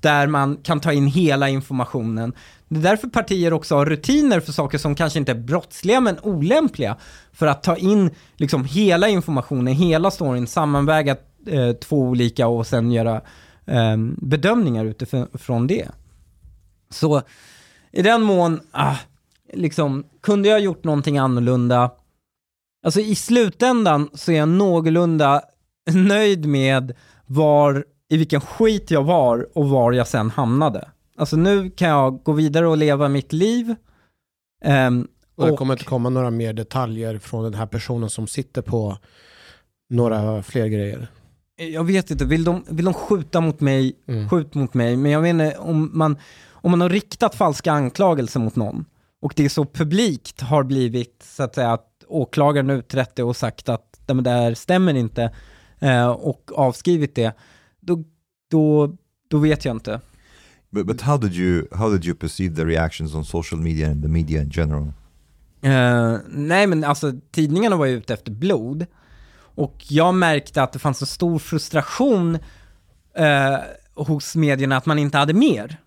där 0.00 0.26
man 0.26 0.56
kan 0.56 0.80
ta 0.80 0.92
in 0.92 1.06
hela 1.06 1.48
informationen. 1.48 2.32
Det 2.68 2.78
är 2.78 2.82
därför 2.82 3.08
partier 3.08 3.52
också 3.52 3.74
har 3.74 3.86
rutiner 3.86 4.40
för 4.40 4.52
saker 4.52 4.78
som 4.78 4.94
kanske 4.94 5.18
inte 5.18 5.32
är 5.32 5.36
brottsliga 5.36 6.00
men 6.00 6.18
olämpliga. 6.22 6.96
För 7.32 7.46
att 7.46 7.62
ta 7.62 7.76
in 7.76 8.10
liksom 8.36 8.64
hela 8.64 9.08
informationen, 9.08 9.74
hela 9.74 10.10
storyn, 10.10 10.46
sammanväga 10.46 11.16
eh, 11.46 11.72
två 11.72 11.98
olika 11.98 12.48
och 12.48 12.66
sen 12.66 12.92
göra 12.92 13.20
eh, 13.66 13.96
bedömningar 14.16 14.84
utifrån 14.84 15.66
det. 15.66 15.88
Så 16.90 17.22
i 17.92 18.02
den 18.02 18.22
mån, 18.22 18.60
ah, 18.70 18.96
liksom, 19.52 20.04
kunde 20.20 20.48
jag 20.48 20.60
gjort 20.60 20.84
någonting 20.84 21.18
annorlunda? 21.18 21.90
Alltså 22.84 23.00
i 23.00 23.14
slutändan 23.14 24.10
så 24.14 24.32
är 24.32 24.36
jag 24.36 24.48
någorlunda 24.48 25.42
nöjd 25.90 26.46
med 26.46 26.92
var, 27.26 27.84
i 28.08 28.16
vilken 28.16 28.40
skit 28.40 28.90
jag 28.90 29.02
var 29.02 29.58
och 29.58 29.68
var 29.68 29.92
jag 29.92 30.08
sen 30.08 30.30
hamnade. 30.30 30.88
Alltså 31.16 31.36
nu 31.36 31.70
kan 31.70 31.88
jag 31.88 32.22
gå 32.22 32.32
vidare 32.32 32.66
och 32.66 32.76
leva 32.76 33.08
mitt 33.08 33.32
liv. 33.32 33.74
Um, 34.64 35.08
och 35.34 35.46
det 35.46 35.56
kommer 35.56 35.74
inte 35.74 35.84
komma 35.84 36.08
några 36.08 36.30
mer 36.30 36.52
detaljer 36.52 37.18
från 37.18 37.44
den 37.44 37.54
här 37.54 37.66
personen 37.66 38.10
som 38.10 38.26
sitter 38.26 38.62
på 38.62 38.98
några 39.90 40.42
fler 40.42 40.66
grejer. 40.66 41.08
Jag 41.56 41.84
vet 41.84 42.10
inte, 42.10 42.24
vill 42.24 42.44
de, 42.44 42.64
vill 42.68 42.84
de 42.84 42.94
skjuta 42.94 43.40
mot 43.40 43.60
mig, 43.60 43.96
mm. 44.06 44.28
skjut 44.28 44.54
mot 44.54 44.74
mig. 44.74 44.96
Men 44.96 45.10
jag 45.10 45.20
inte 45.20 45.58
om 45.58 45.90
man, 45.92 46.16
om 46.50 46.70
man 46.70 46.80
har 46.80 46.88
riktat 46.88 47.34
falska 47.34 47.72
anklagelser 47.72 48.40
mot 48.40 48.56
någon 48.56 48.84
och 49.26 49.32
det 49.36 49.44
är 49.44 49.48
så 49.48 49.64
publikt 49.64 50.40
har 50.40 50.62
blivit 50.62 51.26
så 51.28 51.42
att 51.42 51.54
säga 51.54 51.72
att 51.72 52.04
åklagaren 52.08 52.70
utrett 52.70 53.16
det 53.16 53.22
och 53.22 53.36
sagt 53.36 53.68
att 53.68 54.00
det 54.06 54.30
här 54.30 54.54
stämmer 54.54 54.94
inte 54.94 55.32
eh, 55.78 56.06
och 56.06 56.50
avskrivit 56.54 57.14
det, 57.14 57.32
då, 57.80 58.04
då, 58.50 58.96
då 59.28 59.38
vet 59.38 59.64
jag 59.64 59.76
inte. 59.76 60.00
But, 60.70 60.86
but 60.86 61.00
how 61.00 61.16
did 61.16 61.34
you 61.34 61.66
how 61.72 61.90
did 61.90 62.04
you 62.04 62.16
perceive 62.16 62.56
the 62.56 62.64
reactions 62.64 63.14
on 63.14 63.24
social 63.24 63.60
media 63.60 63.90
and 63.90 64.02
the 64.02 64.08
media 64.08 64.42
in 64.42 64.50
general? 64.50 64.82
Uh, 65.64 66.18
nej 66.28 66.66
men 66.66 66.84
alltså 66.84 67.12
tidningarna 67.30 67.76
var 67.76 67.86
ju 67.86 67.96
ute 67.96 68.14
efter 68.14 68.32
blod 68.32 68.86
och 69.38 69.84
jag 69.88 70.14
märkte 70.14 70.62
att 70.62 70.72
det 70.72 70.78
fanns 70.78 71.00
en 71.00 71.06
stor 71.06 71.38
frustration 71.38 72.34
uh, 73.18 73.58
hos 73.94 74.36
medierna 74.36 74.76
att 74.76 74.86
man 74.86 74.98
inte 74.98 75.18
hade 75.18 75.34
mer. 75.34 75.80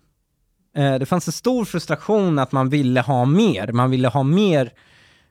Eh, 0.74 0.94
det 0.94 1.06
fanns 1.06 1.26
en 1.28 1.32
stor 1.32 1.64
frustration 1.64 2.38
att 2.38 2.52
man 2.52 2.68
ville 2.68 3.00
ha 3.00 3.24
mer. 3.24 3.72
Man 3.72 3.90
ville 3.90 4.08
ha 4.08 4.22
mer 4.22 4.72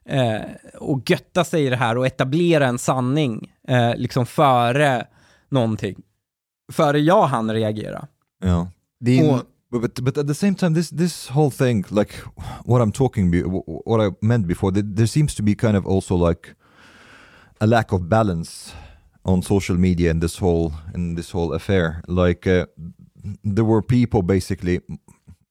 eh, 0.06 0.42
och 0.80 1.10
götta 1.10 1.44
sig 1.44 1.66
i 1.66 1.70
det 1.70 1.76
här 1.76 1.98
och 1.98 2.08
etablera 2.08 2.68
en 2.68 2.80
sanning 2.80 3.52
eh, 3.68 3.96
liksom 3.96 4.26
före 4.26 5.08
någonting. 5.50 5.96
Före 6.72 7.00
jag 7.00 7.28
hann 7.28 7.52
reagera. 7.52 8.08
Ja. 8.44 8.72
Din, 9.00 9.30
och, 9.30 9.82
but, 9.82 10.00
but 10.00 10.18
at 10.18 10.28
the 10.28 10.34
same 10.34 10.56
time 10.56 10.76
this, 10.76 10.90
this 10.90 11.30
whole 11.30 11.52
thing, 11.52 11.86
like 11.90 12.14
what 12.66 12.82
I'm 12.82 12.92
talking, 12.92 13.52
what 13.86 14.02
I 14.02 14.26
meant 14.26 14.48
before, 14.48 14.72
there 14.96 15.08
seems 15.08 15.36
to 15.36 15.44
be 15.44 15.56
kind 15.56 15.78
of 15.78 15.88
also 15.88 16.28
like 16.30 16.50
a 17.60 17.66
lack 17.66 17.94
of 17.94 18.02
balance 18.02 18.74
on 19.26 19.44
social 19.44 19.78
media 19.78 20.12
in 20.12 20.20
this 20.20 20.38
whole 20.38 20.72
in 20.96 21.16
this 21.16 21.32
whole 21.32 21.54
affair. 21.54 22.02
Like 22.08 22.48
uh, 22.48 22.66
there 23.44 23.66
were 23.66 23.82
people 23.82 24.22
basically 24.22 24.82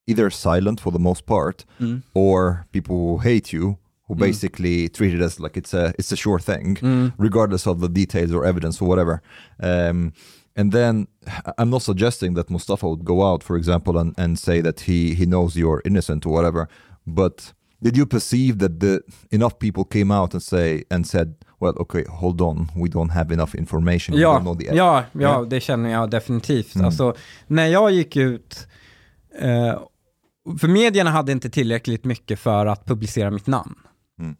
either 0.08 0.30
silent 0.30 0.80
for 0.80 0.90
the 0.90 0.98
most 0.98 1.26
part 1.26 1.64
mm. 1.80 2.02
or 2.14 2.66
people 2.72 2.96
who 2.96 3.18
hate 3.18 3.52
you 3.52 3.78
who 4.06 4.14
mm. 4.14 4.18
basically 4.18 4.88
treat 4.88 5.14
it 5.14 5.20
as 5.20 5.38
like 5.38 5.56
it's 5.56 5.74
a 5.74 5.92
it's 5.98 6.10
a 6.12 6.16
sure 6.16 6.40
thing 6.40 6.76
mm. 6.76 7.12
regardless 7.18 7.66
of 7.66 7.80
the 7.80 7.88
details 7.88 8.32
or 8.32 8.44
evidence 8.44 8.80
or 8.82 8.88
whatever 8.88 9.22
um, 9.62 10.12
and 10.56 10.72
then 10.72 11.06
i'm 11.58 11.70
not 11.70 11.82
suggesting 11.82 12.34
that 12.34 12.50
mustafa 12.50 12.88
would 12.88 13.04
go 13.04 13.22
out 13.30 13.42
for 13.42 13.56
example 13.56 13.98
and, 13.98 14.14
and 14.18 14.38
say 14.38 14.60
that 14.60 14.80
he 14.80 15.14
he 15.14 15.26
knows 15.26 15.56
you're 15.56 15.82
innocent 15.84 16.26
or 16.26 16.32
whatever 16.32 16.68
but 17.06 17.52
did 17.82 17.96
you 17.96 18.06
perceive 18.06 18.58
that 18.58 18.80
the 18.80 19.00
enough 19.30 19.58
people 19.58 19.84
came 19.84 20.10
out 20.10 20.32
and 20.32 20.42
say 20.42 20.82
and 20.90 21.06
said 21.06 21.34
well 21.60 21.74
okay 21.78 22.04
hold 22.04 22.40
on 22.40 22.68
we 22.74 22.88
don't 22.88 23.10
have 23.10 23.30
enough 23.30 23.54
information 23.54 24.16
ja, 24.16 24.42
ja, 24.72 25.04
ja, 25.12 25.44
det 25.50 25.60
känner 25.60 25.90
jag 25.90 26.10
definitivt. 26.10 26.74
Mm. 26.74 26.86
Alltså, 26.86 27.14
när 27.46 27.66
jag 27.66 27.90
gick 27.90 28.16
ut 28.16 28.66
eh, 29.38 29.78
för 30.60 30.68
medierna 30.68 31.10
hade 31.10 31.32
inte 31.32 31.50
tillräckligt 31.50 32.04
mycket 32.04 32.38
för 32.38 32.66
att 32.66 32.84
publicera 32.86 33.30
mitt 33.30 33.46
namn. 33.46 33.74
Mm. 34.18 34.36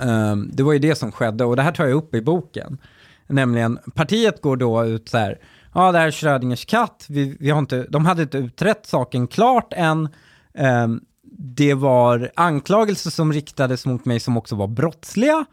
Um, 0.00 0.50
det 0.52 0.62
var 0.62 0.72
ju 0.72 0.78
det 0.78 0.94
som 0.94 1.12
skedde 1.12 1.44
och 1.44 1.56
det 1.56 1.62
här 1.62 1.72
tar 1.72 1.86
jag 1.86 1.96
upp 1.96 2.14
i 2.14 2.22
boken. 2.22 2.78
Nämligen, 3.26 3.78
partiet 3.94 4.42
går 4.42 4.56
då 4.56 4.84
ut 4.84 5.08
så 5.08 5.18
här, 5.18 5.38
ja 5.74 5.92
det 5.92 5.98
här 5.98 6.06
är 6.06 6.10
Schrödingers 6.10 6.64
katt, 6.64 7.06
vi, 7.08 7.36
vi 7.40 7.50
har 7.50 7.58
inte, 7.58 7.86
de 7.88 8.06
hade 8.06 8.22
inte 8.22 8.38
utrett 8.38 8.86
saken 8.86 9.26
klart 9.26 9.72
än. 9.72 10.08
Um, 10.54 11.00
det 11.38 11.74
var 11.74 12.30
anklagelser 12.36 13.10
som 13.10 13.32
riktades 13.32 13.86
mot 13.86 14.04
mig 14.04 14.20
som 14.20 14.36
också 14.36 14.56
var 14.56 14.68
brottsliga. 14.68 15.44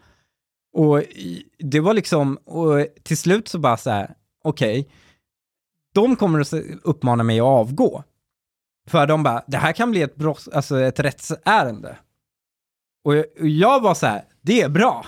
Och 0.72 1.02
det 1.58 1.80
var 1.80 1.94
liksom, 1.94 2.36
och 2.36 2.86
till 3.02 3.18
slut 3.18 3.48
så 3.48 3.58
bara 3.58 3.76
så 3.76 3.90
här, 3.90 4.14
okej, 4.44 4.80
okay, 4.80 4.92
de 5.92 6.16
kommer 6.16 6.40
att 6.40 6.52
uppmana 6.82 7.22
mig 7.22 7.40
att 7.40 7.46
avgå. 7.46 8.04
För 8.88 9.06
de 9.06 9.22
bara, 9.22 9.42
det 9.46 9.56
här 9.56 9.72
kan 9.72 9.90
bli 9.90 10.02
ett, 10.02 10.16
brott, 10.16 10.48
alltså 10.52 10.80
ett 10.80 11.00
rättsärende. 11.00 11.96
Och 13.04 13.14
jag 13.40 13.80
var 13.80 13.94
så 13.94 14.06
här, 14.06 14.24
det 14.40 14.62
är 14.62 14.68
bra. 14.68 15.06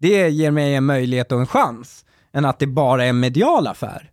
Det 0.00 0.28
ger 0.28 0.50
mig 0.50 0.74
en 0.74 0.84
möjlighet 0.84 1.32
och 1.32 1.40
en 1.40 1.46
chans, 1.46 2.04
än 2.32 2.44
att 2.44 2.58
det 2.58 2.66
bara 2.66 3.04
är 3.04 3.08
en 3.08 3.20
medial 3.20 3.66
affär. 3.66 4.10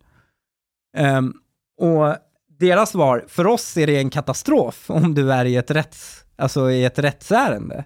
Um, 0.98 1.34
och 1.80 2.16
deras 2.58 2.90
svar, 2.90 3.24
för 3.28 3.46
oss 3.46 3.76
är 3.76 3.86
det 3.86 3.98
en 3.98 4.10
katastrof 4.10 4.90
om 4.90 5.14
du 5.14 5.32
är 5.32 5.44
i 5.44 5.56
ett, 5.56 5.70
rätts, 5.70 6.24
alltså 6.36 6.70
i 6.70 6.84
ett 6.84 6.98
rättsärende. 6.98 7.84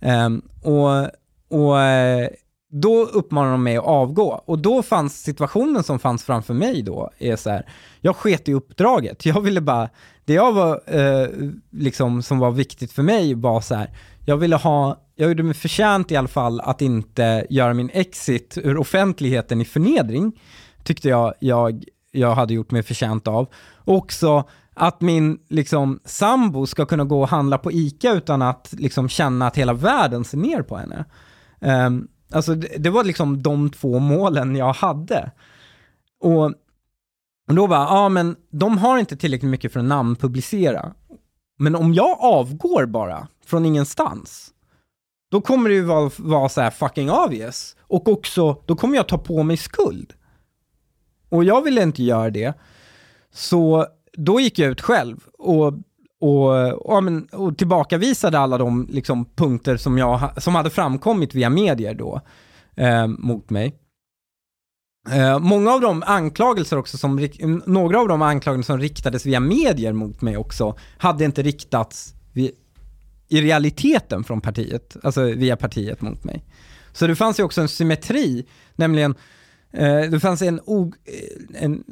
Um, 0.00 0.48
och, 0.62 1.10
och 1.48 1.80
eh, 1.80 2.28
då 2.70 3.04
uppmanade 3.04 3.52
de 3.52 3.62
mig 3.62 3.76
att 3.76 3.84
avgå. 3.84 4.42
Och 4.44 4.58
då 4.58 4.82
fanns 4.82 5.22
situationen 5.22 5.82
som 5.82 5.98
fanns 5.98 6.24
framför 6.24 6.54
mig 6.54 6.82
då, 6.82 7.10
är 7.18 7.36
så 7.36 7.50
här, 7.50 7.66
jag 8.00 8.16
sket 8.16 8.48
i 8.48 8.54
uppdraget. 8.54 9.26
Jag 9.30 9.40
ville 9.40 9.60
bara, 9.60 9.88
det 10.24 10.32
jag 10.32 10.52
var, 10.52 10.80
eh, 10.86 11.28
liksom, 11.70 12.22
som 12.22 12.38
var 12.38 12.50
viktigt 12.50 12.92
för 12.92 13.02
mig 13.02 13.34
var 13.34 13.60
så 13.60 13.74
här, 13.74 13.90
jag 14.24 14.36
ville 14.36 14.56
ha, 14.56 15.00
jag 15.16 15.28
gjorde 15.28 15.42
mig 15.42 15.54
förtjänt 15.54 16.10
i 16.10 16.16
alla 16.16 16.28
fall 16.28 16.60
att 16.60 16.82
inte 16.82 17.46
göra 17.50 17.74
min 17.74 17.90
exit 17.92 18.58
ur 18.58 18.76
offentligheten 18.76 19.60
i 19.60 19.64
förnedring, 19.64 20.40
tyckte 20.84 21.08
jag 21.08 21.34
jag, 21.40 21.84
jag 22.10 22.34
hade 22.34 22.54
gjort 22.54 22.70
mig 22.70 22.82
förtjänt 22.82 23.28
av. 23.28 23.46
Också 23.84 24.44
att 24.74 25.00
min 25.00 25.38
liksom, 25.48 26.00
sambo 26.04 26.66
ska 26.66 26.86
kunna 26.86 27.04
gå 27.04 27.22
och 27.22 27.28
handla 27.28 27.58
på 27.58 27.72
ICA 27.72 28.12
utan 28.12 28.42
att 28.42 28.68
liksom, 28.78 29.08
känna 29.08 29.46
att 29.46 29.56
hela 29.56 29.72
världen 29.72 30.24
ser 30.24 30.38
ner 30.38 30.62
på 30.62 30.76
henne. 30.76 31.04
Um, 31.60 32.08
alltså 32.30 32.54
det, 32.54 32.68
det, 32.78 32.90
var 32.90 33.04
liksom 33.04 33.42
de 33.42 33.70
två 33.70 33.98
målen 33.98 34.56
jag 34.56 34.72
hade. 34.72 35.30
Och 36.20 36.52
och 37.50 37.56
då 37.56 37.66
bara, 37.66 37.84
ja 37.84 38.08
men 38.08 38.36
de 38.50 38.78
har 38.78 38.98
inte 38.98 39.16
tillräckligt 39.16 39.50
mycket 39.50 39.72
för 39.72 39.80
att 39.80 39.86
namnpublicera. 39.86 40.94
Men 41.58 41.76
om 41.76 41.94
jag 41.94 42.18
avgår 42.20 42.86
bara 42.86 43.28
från 43.46 43.66
ingenstans, 43.66 44.50
då 45.30 45.40
kommer 45.40 45.68
det 45.68 45.74
ju 45.74 45.84
vara, 45.84 46.10
vara 46.16 46.48
så 46.48 46.60
här 46.60 46.70
fucking 46.70 47.10
obvious. 47.10 47.76
Och 47.80 48.08
också, 48.08 48.62
då 48.66 48.76
kommer 48.76 48.96
jag 48.96 49.08
ta 49.08 49.18
på 49.18 49.42
mig 49.42 49.56
skuld. 49.56 50.12
Och 51.28 51.44
jag 51.44 51.62
ville 51.62 51.82
inte 51.82 52.02
göra 52.02 52.30
det. 52.30 52.54
Så 53.32 53.86
då 54.12 54.40
gick 54.40 54.58
jag 54.58 54.70
ut 54.70 54.80
själv 54.80 55.24
och, 55.38 55.74
och, 56.20 56.72
och, 56.72 57.02
och 57.32 57.58
tillbakavisade 57.58 58.38
alla 58.38 58.58
de 58.58 58.86
liksom, 58.90 59.24
punkter 59.24 59.76
som, 59.76 59.98
jag, 59.98 60.42
som 60.42 60.54
hade 60.54 60.70
framkommit 60.70 61.34
via 61.34 61.50
medier 61.50 61.94
då 61.94 62.20
eh, 62.76 63.06
mot 63.06 63.50
mig. 63.50 63.74
Eh, 65.10 65.38
många 65.38 65.70
av 65.70 65.80
de 65.80 66.02
anklagelser 66.06 66.78
också 66.78 66.98
som, 66.98 67.28
några 67.66 68.00
av 68.00 68.08
de 68.08 68.22
anklagelser 68.22 68.72
som 68.72 68.80
riktades 68.80 69.26
via 69.26 69.40
medier 69.40 69.92
mot 69.92 70.22
mig 70.22 70.36
också, 70.36 70.76
hade 70.98 71.24
inte 71.24 71.42
riktats 71.42 72.14
vid, 72.32 72.50
i 73.28 73.42
realiteten 73.42 74.24
från 74.24 74.40
partiet, 74.40 74.96
alltså 75.02 75.22
via 75.22 75.56
partiet 75.56 76.00
mot 76.00 76.24
mig. 76.24 76.44
Så 76.92 77.06
det 77.06 77.16
fanns 77.16 77.40
ju 77.40 77.44
också 77.44 77.60
en 77.60 77.68
symmetri, 77.68 78.46
nämligen 78.76 79.14
eh, 79.72 80.00
det 80.00 80.20
fanns 80.20 80.42
en, 80.42 80.60
o, 80.64 80.92
en 81.54 81.84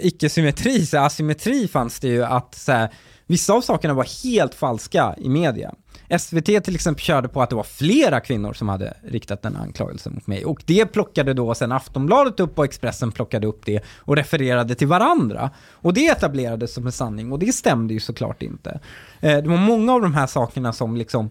icke-symmetri, 0.00 0.86
så 0.86 0.98
asymmetri 0.98 1.68
fanns 1.68 2.00
det 2.00 2.08
ju 2.08 2.24
att 2.24 2.54
så 2.54 2.72
här, 2.72 2.90
vissa 3.26 3.52
av 3.52 3.60
sakerna 3.60 3.94
var 3.94 4.24
helt 4.24 4.54
falska 4.54 5.14
i 5.18 5.28
media. 5.28 5.74
SVT 6.18 6.44
till 6.44 6.74
exempel 6.74 7.02
körde 7.02 7.28
på 7.28 7.42
att 7.42 7.50
det 7.50 7.56
var 7.56 7.62
flera 7.62 8.20
kvinnor 8.20 8.52
som 8.52 8.68
hade 8.68 8.94
riktat 9.02 9.44
en 9.44 9.56
anklagelse 9.56 10.10
mot 10.10 10.26
mig. 10.26 10.44
Och 10.44 10.62
det 10.66 10.86
plockade 10.86 11.34
då 11.34 11.54
sen 11.54 11.72
Aftonbladet 11.72 12.40
upp 12.40 12.58
och 12.58 12.64
Expressen 12.64 13.12
plockade 13.12 13.46
upp 13.46 13.66
det 13.66 13.84
och 13.96 14.16
refererade 14.16 14.74
till 14.74 14.88
varandra. 14.88 15.50
Och 15.70 15.94
det 15.94 16.06
etablerades 16.06 16.74
som 16.74 16.86
en 16.86 16.92
sanning 16.92 17.32
och 17.32 17.38
det 17.38 17.52
stämde 17.52 17.94
ju 17.94 18.00
såklart 18.00 18.42
inte. 18.42 18.80
Eh, 19.20 19.42
det 19.42 19.48
var 19.48 19.56
många 19.56 19.92
av 19.92 20.00
de 20.00 20.14
här 20.14 20.26
sakerna 20.26 20.72
som 20.72 20.96
liksom 20.96 21.30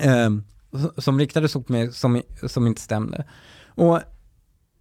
eh, 0.00 0.30
som 0.96 1.18
riktades 1.18 1.54
mot 1.54 1.68
mig 1.68 1.92
som, 1.92 2.22
som 2.46 2.66
inte 2.66 2.80
stämde. 2.80 3.24
Och, 3.66 4.00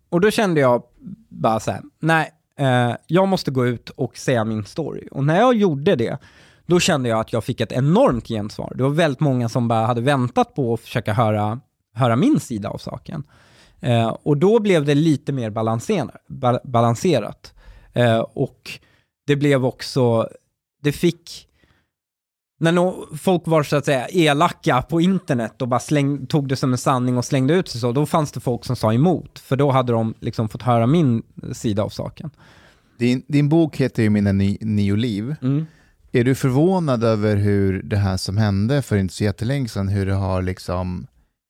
och 0.10 0.22
då 0.22 0.32
kände 0.32 0.62
jag 0.62 0.84
bara 1.30 1.60
så 1.60 1.72
här, 1.72 1.82
nej, 2.00 2.32
eh, 2.60 2.92
jag 3.08 3.28
måste 3.28 3.52
gå 3.52 3.66
ut 3.66 3.90
och 3.90 4.18
säga 4.18 4.44
min 4.44 4.66
story. 4.66 5.08
Och 5.12 5.24
när 5.24 5.40
jag 5.40 5.56
gjorde 5.56 5.96
det, 5.96 6.18
då 6.66 6.80
kände 6.80 7.10
jag 7.10 7.20
att 7.20 7.34
jag 7.34 7.44
fick 7.44 7.62
ett 7.62 7.72
enormt 7.72 8.28
gensvar. 8.28 8.74
Det 8.76 8.84
var 8.84 8.90
väldigt 8.90 9.20
många 9.20 9.50
som 9.50 9.68
bara 9.68 9.86
hade 9.86 10.02
väntat 10.02 10.56
på 10.56 10.74
att 10.74 10.80
försöka 10.80 11.14
höra, 11.14 11.60
höra 11.94 12.16
min 12.16 12.40
sida 12.40 12.70
av 12.70 12.78
saken. 12.78 13.24
Eh, 13.80 14.08
och 14.24 14.38
då 14.38 14.60
blev 14.60 14.86
det 14.86 14.96
lite 14.96 15.32
mer 15.32 15.50
balanser, 15.50 16.08
ba, 16.28 16.60
balanserat. 16.64 17.54
Eh, 17.94 18.20
och 18.20 18.72
det 19.28 19.36
blev 19.36 19.66
också, 19.66 20.30
det 20.82 20.92
fick, 20.92 21.48
när 22.62 22.72
no, 22.72 23.08
folk 23.18 23.42
var 23.46 23.64
så 23.64 23.76
att 23.76 23.86
säga 23.86 24.08
elaka 24.08 24.82
på 24.82 25.02
internet 25.02 25.62
och 25.62 25.68
bara 25.68 25.80
släng, 25.80 26.26
tog 26.26 26.48
det 26.48 26.56
som 26.56 26.72
en 26.72 26.78
sanning 26.78 27.18
och 27.18 27.26
slängde 27.26 27.54
ut 27.54 27.68
sig 27.68 27.82
så, 27.82 27.92
då 27.92 28.06
fanns 28.06 28.32
det 28.32 28.40
folk 28.40 28.66
som 28.66 28.76
sa 28.76 28.94
emot. 28.94 29.40
För 29.40 29.56
då 29.56 29.72
hade 29.72 29.94
de 29.94 30.14
liksom 30.20 30.50
fått 30.50 30.62
höra 30.62 30.88
min 30.88 31.24
sida 31.52 31.84
av 31.84 31.90
saken. 31.90 32.30
Din, 32.98 33.24
din 33.28 33.50
bok 33.50 33.78
heter 33.78 34.04
ju 34.04 34.10
Mina 34.10 34.32
ni, 34.32 34.58
nio 34.62 34.96
liv. 34.96 35.36
Mm. 35.42 35.66
Är 36.12 36.24
du 36.24 36.36
förvånad 36.36 37.04
över 37.04 37.36
hur 37.36 37.84
det 37.84 37.98
här 37.98 38.18
som 38.18 38.38
hände 38.38 38.82
för 38.82 38.98
inte 38.98 39.14
så 39.14 39.24
jättelänge 39.24 39.68
sedan, 39.68 39.88
hur 39.88 40.06
det 40.06 40.14
har 40.14 40.42
liksom 40.42 41.08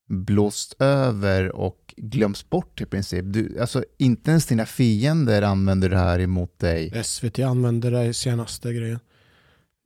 blåst 0.09 0.75
över 0.79 1.55
och 1.55 1.93
glömts 1.97 2.49
bort 2.49 2.81
i 2.81 2.85
princip? 2.85 3.25
Du, 3.27 3.59
alltså 3.59 3.83
inte 3.97 4.31
ens 4.31 4.45
dina 4.45 4.65
fiender 4.65 5.41
använder 5.41 5.89
det 5.89 5.97
här 5.97 6.19
emot 6.19 6.59
dig. 6.59 7.03
SVT 7.03 7.39
använder 7.39 7.91
det 7.91 8.05
i 8.05 8.13
senaste 8.13 8.73
grejen. 8.73 8.99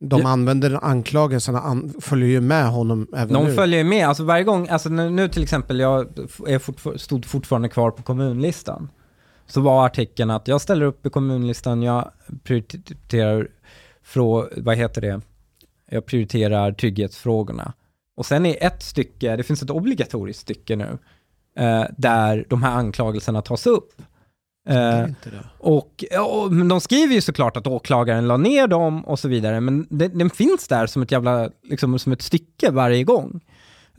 De 0.00 0.20
Ja. 0.20 0.28
använder 0.28 0.84
anklagelserna, 0.84 1.60
an, 1.60 1.94
följer 2.00 2.28
ju 2.28 2.40
med 2.40 2.68
honom 2.68 3.06
även 3.16 3.34
De 3.34 3.44
nu. 3.44 3.54
följer 3.54 3.78
ju 3.78 3.84
med, 3.84 4.08
alltså 4.08 4.24
varje 4.24 4.44
gång, 4.44 4.68
alltså 4.68 4.88
nu, 4.88 5.10
nu 5.10 5.28
till 5.28 5.42
exempel, 5.42 5.80
jag 5.80 6.00
är 6.46 6.58
fortfar- 6.58 6.96
stod 6.96 7.24
fortfarande 7.24 7.68
kvar 7.68 7.90
på 7.90 8.02
kommunlistan. 8.02 8.88
Så 9.46 9.60
var 9.60 9.86
artikeln 9.86 10.30
att 10.30 10.48
jag 10.48 10.60
ställer 10.60 10.86
upp 10.86 11.06
i 11.06 11.10
kommunlistan, 11.10 11.82
jag 11.82 12.10
prioriterar, 12.44 13.48
frå, 14.02 14.48
vad 14.56 14.76
heter 14.76 15.00
det, 15.00 15.20
jag 15.90 16.06
prioriterar 16.06 16.72
trygghetsfrågorna. 16.72 17.72
Och 18.16 18.26
sen 18.26 18.46
är 18.46 18.56
ett 18.66 18.82
stycke, 18.82 19.36
det 19.36 19.42
finns 19.42 19.62
ett 19.62 19.70
obligatoriskt 19.70 20.42
stycke 20.42 20.76
nu, 20.76 20.98
eh, 21.58 21.84
där 21.98 22.44
de 22.48 22.62
här 22.62 22.72
anklagelserna 22.72 23.42
tas 23.42 23.66
upp. 23.66 24.02
Eh, 24.66 25.06
och, 25.58 26.04
men 26.50 26.68
de 26.68 26.80
skriver 26.80 27.14
ju 27.14 27.20
såklart 27.20 27.56
att 27.56 27.66
åklagaren 27.66 28.28
la 28.28 28.36
ner 28.36 28.66
dem 28.66 29.04
och 29.04 29.18
så 29.18 29.28
vidare, 29.28 29.60
men 29.60 29.86
den, 29.90 30.18
den 30.18 30.30
finns 30.30 30.68
där 30.68 30.86
som 30.86 31.02
ett 31.02 31.12
jävla, 31.12 31.50
liksom 31.62 31.98
som 31.98 32.12
ett 32.12 32.22
stycke 32.22 32.70
varje 32.70 33.04
gång. 33.04 33.40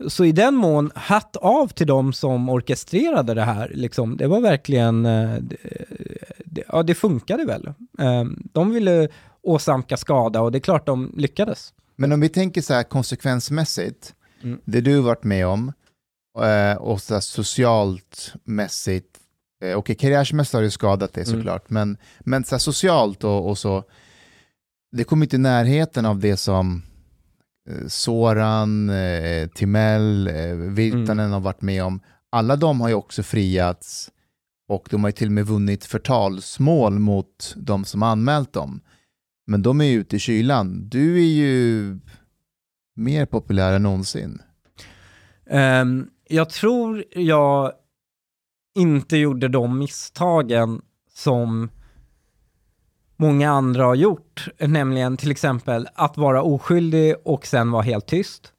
Så 0.08 0.24
i 0.24 0.32
den 0.32 0.54
mån, 0.54 0.90
hatt 0.94 1.36
av 1.36 1.68
till 1.68 1.86
de 1.86 2.12
som 2.12 2.48
orkestrerade 2.48 3.34
det 3.34 3.42
här, 3.42 3.70
liksom, 3.74 4.16
det 4.16 4.26
var 4.26 4.40
verkligen, 4.40 5.06
eh, 5.06 5.34
det, 5.40 5.56
det, 6.44 6.62
ja 6.68 6.82
det 6.82 6.94
funkade 6.94 7.44
väl. 7.44 7.66
Eh, 7.98 8.24
De 8.52 8.70
ville 8.70 9.08
åsamka 9.42 9.96
skada 9.96 10.40
och 10.40 10.52
det 10.52 10.58
är 10.58 10.60
klart 10.60 10.86
de 10.86 11.12
lyckades. 11.16 11.72
Men 11.96 12.12
om 12.12 12.20
vi 12.20 12.28
tänker 12.28 12.60
så 12.62 12.74
här 12.74 12.82
konsekvensmässigt, 12.82 14.14
Mm. 14.42 14.60
det 14.64 14.80
du 14.80 15.00
varit 15.00 15.24
med 15.24 15.46
om 15.46 15.72
och 16.78 17.00
så 17.00 17.20
socialt 17.20 18.32
mässigt, 18.44 19.17
eh, 19.64 19.76
okej 19.76 19.96
karriärsmässigt 19.96 20.54
har 20.54 20.62
det 20.62 20.70
skadat 20.70 21.12
dig 21.12 21.24
Mm. 21.26 21.36
såklart, 21.38 21.70
men, 21.70 21.96
men 22.20 22.44
så 22.44 22.54
här 22.54 22.58
socialt 22.60 23.24
och, 23.24 23.48
och 23.48 23.58
så, 23.58 23.84
det 24.92 25.04
kommer 25.04 25.26
inte 25.26 25.36
i 25.36 25.38
närheten 25.38 26.06
av 26.06 26.18
det 26.18 26.36
som 26.36 26.82
eh, 27.70 27.86
Soran, 27.88 28.90
eh, 28.90 29.48
Timell, 29.48 30.28
eh, 30.28 30.54
Virtanen 30.54 31.18
Mm. 31.20 31.32
har 31.32 31.40
varit 31.40 31.62
med 31.62 31.84
om. 31.84 32.00
Alla 32.30 32.56
de 32.56 32.80
har 32.80 32.88
ju 32.88 32.94
också 32.94 33.22
friats 33.22 34.10
och 34.68 34.88
de 34.90 35.02
har 35.04 35.08
ju 35.08 35.12
till 35.12 35.26
och 35.28 35.32
med 35.32 35.46
vunnit 35.46 35.84
förtalsmål 35.84 36.98
mot 36.98 37.54
de 37.56 37.84
som 37.84 38.02
anmält 38.02 38.52
dem. 38.52 38.80
Men 39.46 39.62
de 39.62 39.80
är 39.80 39.84
ju 39.84 40.00
ute 40.00 40.16
i 40.16 40.18
kylan. 40.18 40.88
Du 40.88 41.16
är 41.18 41.26
ju 41.28 41.98
mer 42.96 43.26
populär 43.26 43.72
än 43.72 43.82
någonsin. 43.82 44.42
Ehm, 45.50 46.06
jag 46.28 46.50
tror 46.50 47.04
jag 47.14 47.72
inte 48.78 49.16
gjorde 49.16 49.48
de 49.48 49.78
misstagen 49.78 50.80
som 51.14 51.68
många 53.16 53.50
andra 53.50 53.84
har 53.84 53.94
gjort, 53.94 54.48
nämligen 54.60 55.16
till 55.16 55.30
exempel 55.30 55.88
att 55.94 56.16
vara 56.16 56.42
oskyldig 56.42 57.14
och 57.24 57.46
sen 57.46 57.70
vara 57.70 57.82
helt 57.82 58.06
tyst. 58.06 58.52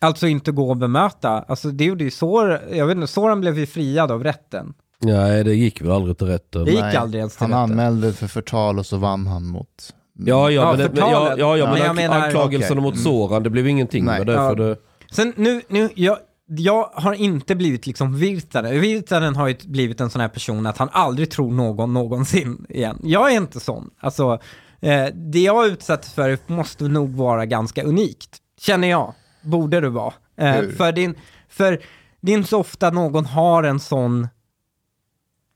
Alltså 0.00 0.26
inte 0.26 0.52
gå 0.52 0.70
och 0.70 0.76
bemöta. 0.76 1.28
Alltså 1.30 1.68
det 1.68 1.84
gjorde 1.84 2.04
ju 2.04 2.10
Sor, 2.10 2.60
jag 2.72 2.86
vet 2.86 2.94
inte, 2.96 3.06
Soran 3.06 3.40
blev 3.40 3.58
ju 3.58 3.66
friad 3.66 4.10
av 4.10 4.24
rätten. 4.24 4.74
Nej, 4.98 5.44
det 5.44 5.54
gick 5.54 5.80
väl 5.82 5.90
aldrig 5.90 6.18
till 6.18 6.26
rätten. 6.26 6.64
Det 6.64 6.70
gick 6.70 6.80
Nej, 6.80 6.96
aldrig 6.96 7.18
ens 7.18 7.36
till 7.36 7.46
Han 7.46 7.50
rätten. 7.50 7.80
anmälde 7.80 8.12
för 8.12 8.26
förtal 8.26 8.78
och 8.78 8.86
så 8.86 8.96
vann 8.96 9.26
han 9.26 9.46
mot... 9.46 9.94
Ja, 10.18 10.50
ja, 10.50 10.62
Ja, 10.62 10.76
men, 10.76 10.94
det, 10.94 11.00
ja, 11.00 11.34
ja, 11.38 11.56
ja, 11.56 11.70
Men 11.74 11.78
men 11.86 11.96
menar- 11.96 12.20
anklagelserna 12.20 12.80
okej. 12.80 12.82
mot 12.82 12.94
Mm. 12.94 13.04
Soran, 13.04 13.42
det 13.42 13.50
blev 13.50 13.68
ingenting 13.68 14.04
Nej. 14.04 14.24
det. 14.24 14.32
Ja. 14.32 14.54
Det 14.54 14.76
Sen 15.10 15.32
nu, 15.36 15.62
nu 15.68 15.88
jag, 15.94 16.18
jag 16.56 16.90
har 16.94 17.12
inte 17.12 17.54
blivit 17.54 17.86
liksom 17.86 18.16
Virtanen. 18.16 18.80
Virtanen 18.80 19.36
har 19.36 19.48
ju 19.48 19.56
blivit 19.64 20.00
en 20.00 20.10
sån 20.10 20.20
här 20.20 20.28
person 20.28 20.66
att 20.66 20.78
han 20.78 20.88
aldrig 20.92 21.30
tror 21.30 21.52
någon 21.52 21.94
någonsin 21.94 22.66
igen. 22.68 22.98
Jag 23.02 23.32
är 23.32 23.36
inte 23.36 23.60
sån. 23.60 23.90
Alltså, 24.00 24.38
eh, 24.80 25.06
det 25.14 25.38
jag 25.38 25.54
har 25.54 25.66
utsatts 25.66 26.12
för 26.12 26.38
måste 26.46 26.84
nog 26.84 27.14
vara 27.14 27.46
ganska 27.46 27.82
unikt. 27.82 28.38
Känner 28.60 28.88
jag. 28.88 29.14
Borde 29.42 29.80
det 29.80 29.88
vara. 29.88 30.14
Eh, 30.36 30.68
för, 30.68 30.92
din, 30.92 31.14
för 31.48 31.82
det 32.20 32.32
är 32.32 32.36
inte 32.36 32.48
så 32.48 32.58
ofta 32.58 32.90
någon 32.90 33.26
har 33.26 33.62
en 33.62 33.80
sån 33.80 34.28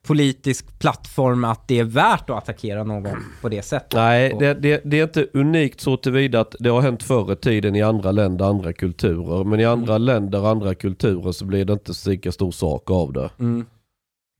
politisk 0.06 0.78
plattform 0.78 1.44
att 1.44 1.68
det 1.68 1.78
är 1.78 1.84
värt 1.84 2.30
att 2.30 2.36
attackera 2.36 2.84
någon 2.84 3.16
på 3.40 3.48
det 3.48 3.62
sättet. 3.62 3.92
Nej, 3.94 4.36
det, 4.38 4.54
det, 4.54 4.80
det 4.84 4.98
är 4.98 5.02
inte 5.02 5.26
unikt 5.32 5.80
så 5.80 5.96
tillvida 5.96 6.40
att 6.40 6.54
det 6.58 6.68
har 6.68 6.80
hänt 6.80 7.02
förr 7.02 7.32
i 7.32 7.36
tiden 7.36 7.76
i 7.76 7.82
andra 7.82 8.12
länder, 8.12 8.44
andra 8.44 8.72
kulturer. 8.72 9.44
Men 9.44 9.60
i 9.60 9.64
andra 9.64 9.98
länder, 9.98 10.50
andra 10.50 10.74
kulturer 10.74 11.32
så 11.32 11.44
blir 11.44 11.64
det 11.64 11.72
inte 11.72 11.94
så 11.94 12.10
lika 12.10 12.32
stor 12.32 12.50
sak 12.50 12.90
av 12.90 13.12
det. 13.12 13.30
Mm. 13.38 13.66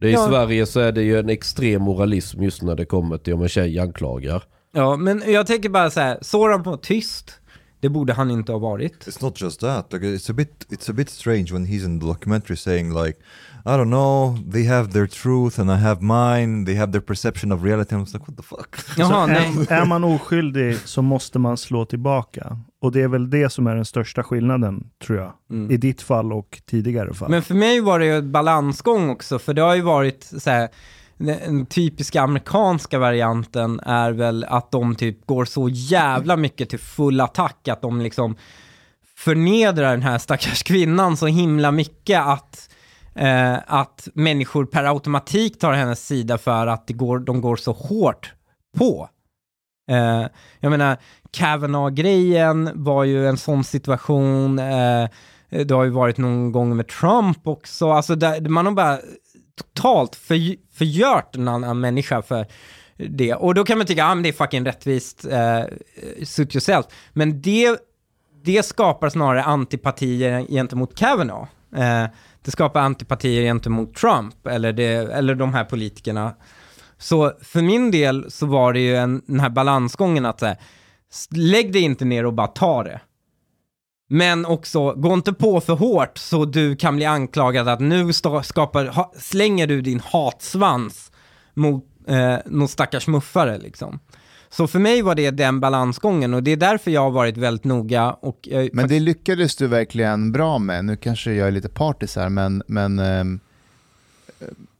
det 0.00 0.08
I 0.08 0.12
Ja. 0.12 0.26
Sverige 0.28 0.66
så 0.66 0.80
är 0.80 0.92
det 0.92 1.02
ju 1.02 1.18
en 1.18 1.28
extrem 1.28 1.82
moralism 1.82 2.42
just 2.42 2.62
när 2.62 2.74
det 2.74 2.84
kommer 2.84 3.18
till 3.18 3.34
om 3.34 3.42
en 3.42 3.48
tjej 3.48 3.78
anklagar. 3.78 4.42
Ja, 4.72 4.96
men 4.96 5.22
jag 5.26 5.46
tänker 5.46 5.68
bara 5.68 5.90
så 5.90 6.00
här, 6.00 6.18
Soran 6.22 6.62
var 6.62 6.76
tyst. 6.76 7.40
Det 7.80 7.88
borde 7.88 8.12
han 8.12 8.30
inte 8.30 8.52
ha 8.52 8.58
varit. 8.58 9.06
It's 9.06 9.22
not 9.24 9.40
just 9.40 9.60
that. 9.60 9.92
Like, 9.92 10.06
it's 10.06 10.30
a 10.30 10.34
bit 10.34 10.66
it's 10.68 10.90
a 10.90 10.92
bit 10.92 11.10
strange 11.10 11.52
when 11.52 11.66
he's 11.66 11.84
in 11.84 12.00
the 12.00 12.06
documentary 12.06 12.56
saying 12.56 13.04
like, 13.04 13.18
I 13.66 13.68
don't 13.68 13.90
know, 13.90 14.38
they 14.52 14.64
have 14.64 14.92
their 14.92 15.06
truth 15.06 15.60
and 15.60 15.70
I 15.70 15.74
have 15.74 16.00
mine. 16.00 16.64
They 16.66 16.74
have 16.74 16.92
their 16.92 17.00
perception 17.00 17.52
of 17.52 17.64
reality. 17.64 17.96
I 17.96 17.98
was 17.98 18.12
like, 18.12 18.24
what 18.28 18.36
the 18.36 18.42
fuck? 18.42 18.76
Jaha, 18.96 19.08
så 19.08 19.26
nej. 19.26 19.66
är, 19.68 19.72
är 19.72 19.84
man 19.84 20.04
oskyldig 20.04 20.76
så 20.84 21.02
måste 21.02 21.38
man 21.38 21.56
slå 21.56 21.84
tillbaka. 21.84 22.58
Och 22.80 22.92
det 22.92 23.02
är 23.02 23.08
väl 23.08 23.30
det 23.30 23.50
som 23.50 23.66
är 23.66 23.74
den 23.74 23.84
största 23.84 24.22
skillnaden, 24.22 24.90
tror 25.06 25.18
jag. 25.18 25.32
Mm. 25.50 25.70
I 25.70 25.76
ditt 25.76 26.02
fall 26.02 26.32
och 26.32 26.62
tidigare 26.66 27.14
fall. 27.14 27.30
Men 27.30 27.42
för 27.42 27.54
mig 27.54 27.80
var 27.80 27.98
det 27.98 28.04
ju 28.04 28.16
en 28.16 28.32
balansgång 28.32 29.10
också, 29.10 29.38
för 29.38 29.54
det 29.54 29.62
har 29.62 29.74
ju 29.74 29.82
varit 29.82 30.24
så 30.38 30.50
här, 30.50 30.68
den 31.18 31.66
typiska 31.66 32.22
amerikanska 32.22 32.98
varianten 32.98 33.80
är 33.80 34.12
väl 34.12 34.44
att 34.44 34.70
de 34.70 34.94
typ 34.94 35.26
går 35.26 35.44
så 35.44 35.68
jävla 35.68 36.36
mycket 36.36 36.70
till 36.70 36.78
full 36.78 37.20
attack 37.20 37.68
att 37.68 37.82
de 37.82 38.00
liksom 38.00 38.36
förnedrar 39.16 39.90
den 39.90 40.02
här 40.02 40.18
stackars 40.18 40.62
kvinnan 40.62 41.16
så 41.16 41.26
himla 41.26 41.70
mycket 41.70 42.20
att, 42.20 42.70
eh, 43.16 43.58
att 43.66 44.08
människor 44.14 44.64
per 44.64 44.84
automatik 44.84 45.58
tar 45.58 45.72
hennes 45.72 46.06
sida 46.06 46.38
för 46.38 46.66
att 46.66 46.86
det 46.86 46.92
går, 46.92 47.18
de 47.18 47.40
går 47.40 47.56
så 47.56 47.72
hårt 47.72 48.32
på. 48.78 49.08
Eh, 49.90 50.26
jag 50.60 50.70
menar, 50.70 50.96
Kavanaugh-grejen 51.30 52.70
var 52.74 53.04
ju 53.04 53.28
en 53.28 53.36
sån 53.36 53.64
situation. 53.64 54.58
Eh, 54.58 55.08
det 55.48 55.70
har 55.70 55.84
ju 55.84 55.90
varit 55.90 56.18
någon 56.18 56.52
gång 56.52 56.76
med 56.76 56.88
Trump 56.88 57.46
också. 57.46 57.90
Alltså 57.90 58.14
där, 58.14 58.40
man 58.40 58.66
har 58.66 58.72
bara 58.72 58.98
totalt 59.56 60.16
för, 60.16 60.56
förgört 60.74 61.36
en 61.36 61.48
annan 61.48 61.80
människa 61.80 62.22
för 62.22 62.46
det. 62.96 63.34
Och 63.34 63.54
då 63.54 63.64
kan 63.64 63.78
man 63.78 63.86
tycka, 63.86 64.00
ja 64.00 64.10
ah, 64.10 64.14
men 64.14 64.22
det 64.22 64.28
är 64.28 64.32
fucking 64.32 64.66
rättvist, 64.66 65.24
eh, 65.24 65.62
suit 66.24 66.54
yourself. 66.54 66.86
Men 67.12 67.42
det, 67.42 67.78
det 68.44 68.66
skapar 68.66 69.08
snarare 69.08 69.42
antipatier 69.42 70.46
gentemot 70.48 70.94
Kavanaugh. 70.94 71.48
Eh, 71.76 72.06
det 72.46 72.52
skapar 72.52 72.80
antipatier 72.80 73.42
gentemot 73.42 73.94
Trump 73.94 74.46
eller, 74.46 74.72
det, 74.72 74.86
eller 74.86 75.34
de 75.34 75.54
här 75.54 75.64
politikerna. 75.64 76.34
Så 76.98 77.32
för 77.42 77.62
min 77.62 77.90
del 77.90 78.30
så 78.30 78.46
var 78.46 78.72
det 78.72 78.80
ju 78.80 78.96
en, 78.96 79.22
den 79.26 79.40
här 79.40 79.50
balansgången 79.50 80.26
att 80.26 80.40
säga, 80.40 80.56
lägg 81.30 81.72
dig 81.72 81.82
inte 81.82 82.04
ner 82.04 82.26
och 82.26 82.32
bara 82.32 82.46
ta 82.46 82.82
det. 82.82 83.00
Men 84.08 84.46
också, 84.46 84.92
gå 84.92 85.14
inte 85.14 85.32
på 85.32 85.60
för 85.60 85.74
hårt 85.74 86.18
så 86.18 86.44
du 86.44 86.76
kan 86.76 86.96
bli 86.96 87.04
anklagad 87.04 87.68
att 87.68 87.80
nu 87.80 88.12
skapar, 88.12 88.86
ha, 88.86 89.12
slänger 89.18 89.66
du 89.66 89.82
din 89.82 90.00
hatsvans 90.00 91.12
mot 91.54 91.84
eh, 92.08 92.36
någon 92.46 92.68
stackars 92.68 93.06
muffare 93.06 93.58
liksom. 93.58 93.98
Så 94.50 94.66
för 94.66 94.78
mig 94.78 95.02
var 95.02 95.14
det 95.14 95.30
den 95.30 95.60
balansgången 95.60 96.34
och 96.34 96.42
det 96.42 96.50
är 96.50 96.56
därför 96.56 96.90
jag 96.90 97.00
har 97.00 97.10
varit 97.10 97.36
väldigt 97.36 97.64
noga. 97.64 98.12
Och, 98.12 98.48
eh, 98.48 98.68
men 98.72 98.88
det 98.88 99.00
lyckades 99.00 99.56
du 99.56 99.66
verkligen 99.66 100.32
bra 100.32 100.58
med. 100.58 100.84
Nu 100.84 100.96
kanske 100.96 101.32
jag 101.32 101.48
är 101.48 101.52
lite 101.52 101.68
partis 101.68 102.16
här, 102.16 102.28
men, 102.28 102.62
men 102.66 102.98
eh, 102.98 103.24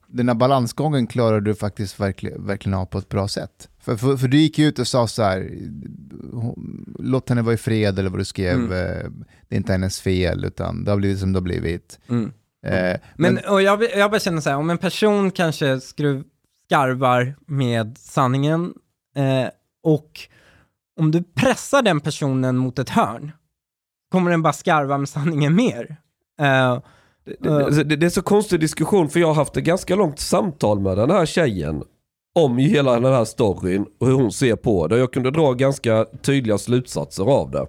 den 0.07 0.29
här 0.29 0.35
balansgången 0.35 1.07
klarar 1.07 1.41
du 1.41 1.55
faktiskt 1.55 2.01
verkligen, 2.01 2.47
verkligen 2.47 2.79
av 2.79 2.87
på 2.87 2.99
ett 2.99 3.09
bra 3.09 3.29
sätt. 3.29 3.69
För, 3.81 3.97
för, 3.97 4.17
för, 4.17 4.29
du 4.29 4.39
gick 4.39 4.59
ju 4.59 4.67
ut 4.67 4.79
och 4.79 4.87
sa 4.87 5.07
så 5.07 5.23
här, 5.23 5.51
låt 6.99 7.29
henne 7.29 7.43
vara 7.43 7.55
i 7.55 7.57
fred 7.57 7.99
eller 7.99 8.11
vad 8.11 8.21
du 8.21 8.25
skrev, 8.25 8.57
mm. 8.57 8.73
eh, 8.73 9.11
det 9.49 9.55
är 9.55 9.57
inte 9.57 9.73
hennes 9.73 10.01
fel 10.01 10.45
utan 10.45 10.85
det 10.85 10.91
har 10.91 10.99
blivit 10.99 11.19
som 11.19 11.33
det 11.33 11.37
har 11.37 11.45
blivit. 11.45 11.99
Mm. 12.09 12.33
Eh, 12.67 13.01
men, 13.17 13.35
men 13.35 13.45
och 13.45 13.63
jag, 13.63 13.83
jag 13.97 14.11
bara 14.11 14.21
känner 14.21 14.41
så 14.41 14.51
här, 14.51 14.57
om 14.57 14.71
en 14.71 14.79
person 14.79 15.31
kanske 15.31 15.81
skruv, 15.81 16.25
skarvar 16.67 17.35
med 17.47 17.99
sanningen 17.99 18.75
eh, 19.17 19.49
och 19.83 20.21
om 21.01 21.11
du 21.11 21.23
pressar 21.23 21.83
den 21.83 22.01
personen 22.01 22.57
mot 22.57 22.79
ett 22.79 22.91
hörn, 22.91 23.33
kommer 24.13 24.31
den 24.31 24.43
bara 24.43 24.53
skarva 24.53 24.99
med 24.99 25.09
sanningen 25.09 25.55
mer. 25.55 25.97
Uh, 26.41 26.81
det, 27.25 27.37
det, 27.41 27.85
det, 27.85 27.97
det, 27.97 28.07
är 28.07 28.11
så 28.11 28.23
konstig 28.23 28.61
diskussion 28.61 29.09
för 29.09 29.21
jag 29.21 29.27
har 29.27 29.35
haft 29.35 29.57
ett 29.57 29.65
ganska 29.65 29.97
långt 29.97 30.19
samtal 30.19 30.81
med 30.81 30.97
den 30.97 31.11
här 31.11 31.27
tjejen 31.27 31.85
om 32.35 32.59
hela 32.59 33.01
den 33.01 33.13
här 33.13 33.25
storyn 33.25 33.87
och 33.99 34.07
hur 34.07 34.15
hon 34.15 34.33
ser 34.33 34.57
på 34.57 34.87
det. 34.87 34.99
Jag 34.99 35.13
kunde 35.13 35.31
dra 35.31 35.53
ganska 35.53 36.07
tydliga 36.23 36.59
slutsatser 36.59 37.25
av 37.25 37.51
det. 37.51 37.67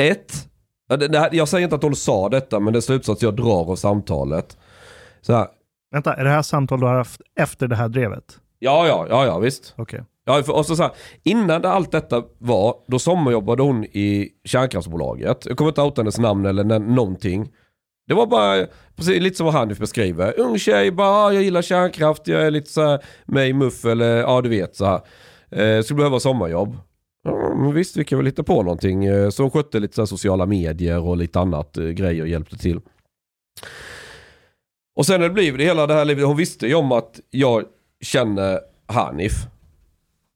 Ett, 0.00 0.48
jag 1.32 1.48
säger 1.48 1.64
inte 1.64 1.76
att 1.76 1.82
hon 1.82 1.96
sa 1.96 2.28
detta 2.28 2.60
men 2.60 2.72
det 2.72 2.78
är 2.78 2.80
slutsats 2.80 3.22
jag 3.22 3.36
drar 3.36 3.70
av 3.70 3.76
samtalet. 3.76 4.58
Så 5.20 5.32
här. 5.32 5.48
Vänta, 5.90 6.14
är 6.14 6.24
det 6.24 6.30
här 6.30 6.42
samtal 6.42 6.80
du 6.80 6.86
har 6.86 6.94
haft 6.94 7.20
efter 7.40 7.68
det 7.68 7.76
här 7.76 7.88
drevet? 7.88 8.40
Ja, 8.58 8.86
ja, 8.86 9.06
ja, 9.08 9.26
ja 9.26 9.38
visst. 9.38 9.74
Okej. 9.76 10.00
Okay. 10.00 10.04
Ja, 10.24 10.52
och 10.52 10.66
så, 10.66 10.76
så 10.76 10.82
här, 10.82 10.92
innan 11.22 11.62
det, 11.62 11.68
allt 11.68 11.92
detta 11.92 12.22
var, 12.38 12.74
då 12.86 12.98
sommarjobbade 12.98 13.62
hon 13.62 13.84
i 13.84 14.28
kärnkraftsbolaget. 14.44 15.46
Jag 15.46 15.56
kommer 15.56 15.68
inte 15.68 15.82
outa 15.82 16.00
hennes 16.00 16.18
namn 16.18 16.46
eller 16.46 16.78
någonting. 16.78 17.48
Det 18.06 18.14
var 18.14 18.26
bara, 18.26 18.66
precis 18.96 19.22
lite 19.22 19.36
som 19.36 19.46
Hanif 19.46 19.78
beskriver. 19.78 20.40
Ung 20.40 20.58
tjej, 20.58 20.90
bara 20.90 21.08
ah, 21.08 21.32
jag 21.32 21.42
gillar 21.42 21.62
kärnkraft, 21.62 22.28
jag 22.28 22.42
är 22.42 22.50
lite 22.50 22.70
så 22.70 22.80
här 22.80 23.44
i 23.44 23.52
muff 23.52 23.84
eller 23.84 24.16
ja 24.16 24.40
du 24.40 24.48
vet 24.48 24.76
så 24.76 24.84
här. 24.84 25.00
Eh, 25.50 25.82
skulle 25.82 25.96
behöva 25.96 26.20
sommarjobb. 26.20 26.76
Ja, 27.24 27.70
visst, 27.74 27.96
vi 27.96 28.04
kan 28.04 28.18
väl 28.18 28.26
hitta 28.26 28.42
på 28.42 28.62
någonting. 28.62 29.04
Eh, 29.04 29.30
så 29.30 29.42
hon 29.42 29.50
skötte 29.50 29.80
lite 29.80 29.94
så 29.94 30.00
här 30.00 30.06
sociala 30.06 30.46
medier 30.46 31.00
och 31.00 31.16
lite 31.16 31.40
annat 31.40 31.76
eh, 31.76 31.84
grejer 31.84 32.22
och 32.22 32.28
hjälpte 32.28 32.58
till. 32.58 32.80
Och 34.96 35.06
sen 35.06 35.20
när 35.20 35.28
det 35.28 35.34
blev 35.34 35.58
det 35.58 35.64
hela 35.64 35.86
det 35.86 35.94
här 35.94 36.04
livet, 36.04 36.26
hon 36.26 36.36
visste 36.36 36.66
ju 36.66 36.74
om 36.74 36.92
att 36.92 37.20
jag 37.30 37.64
känner 38.06 38.60
Hanif. 38.86 39.32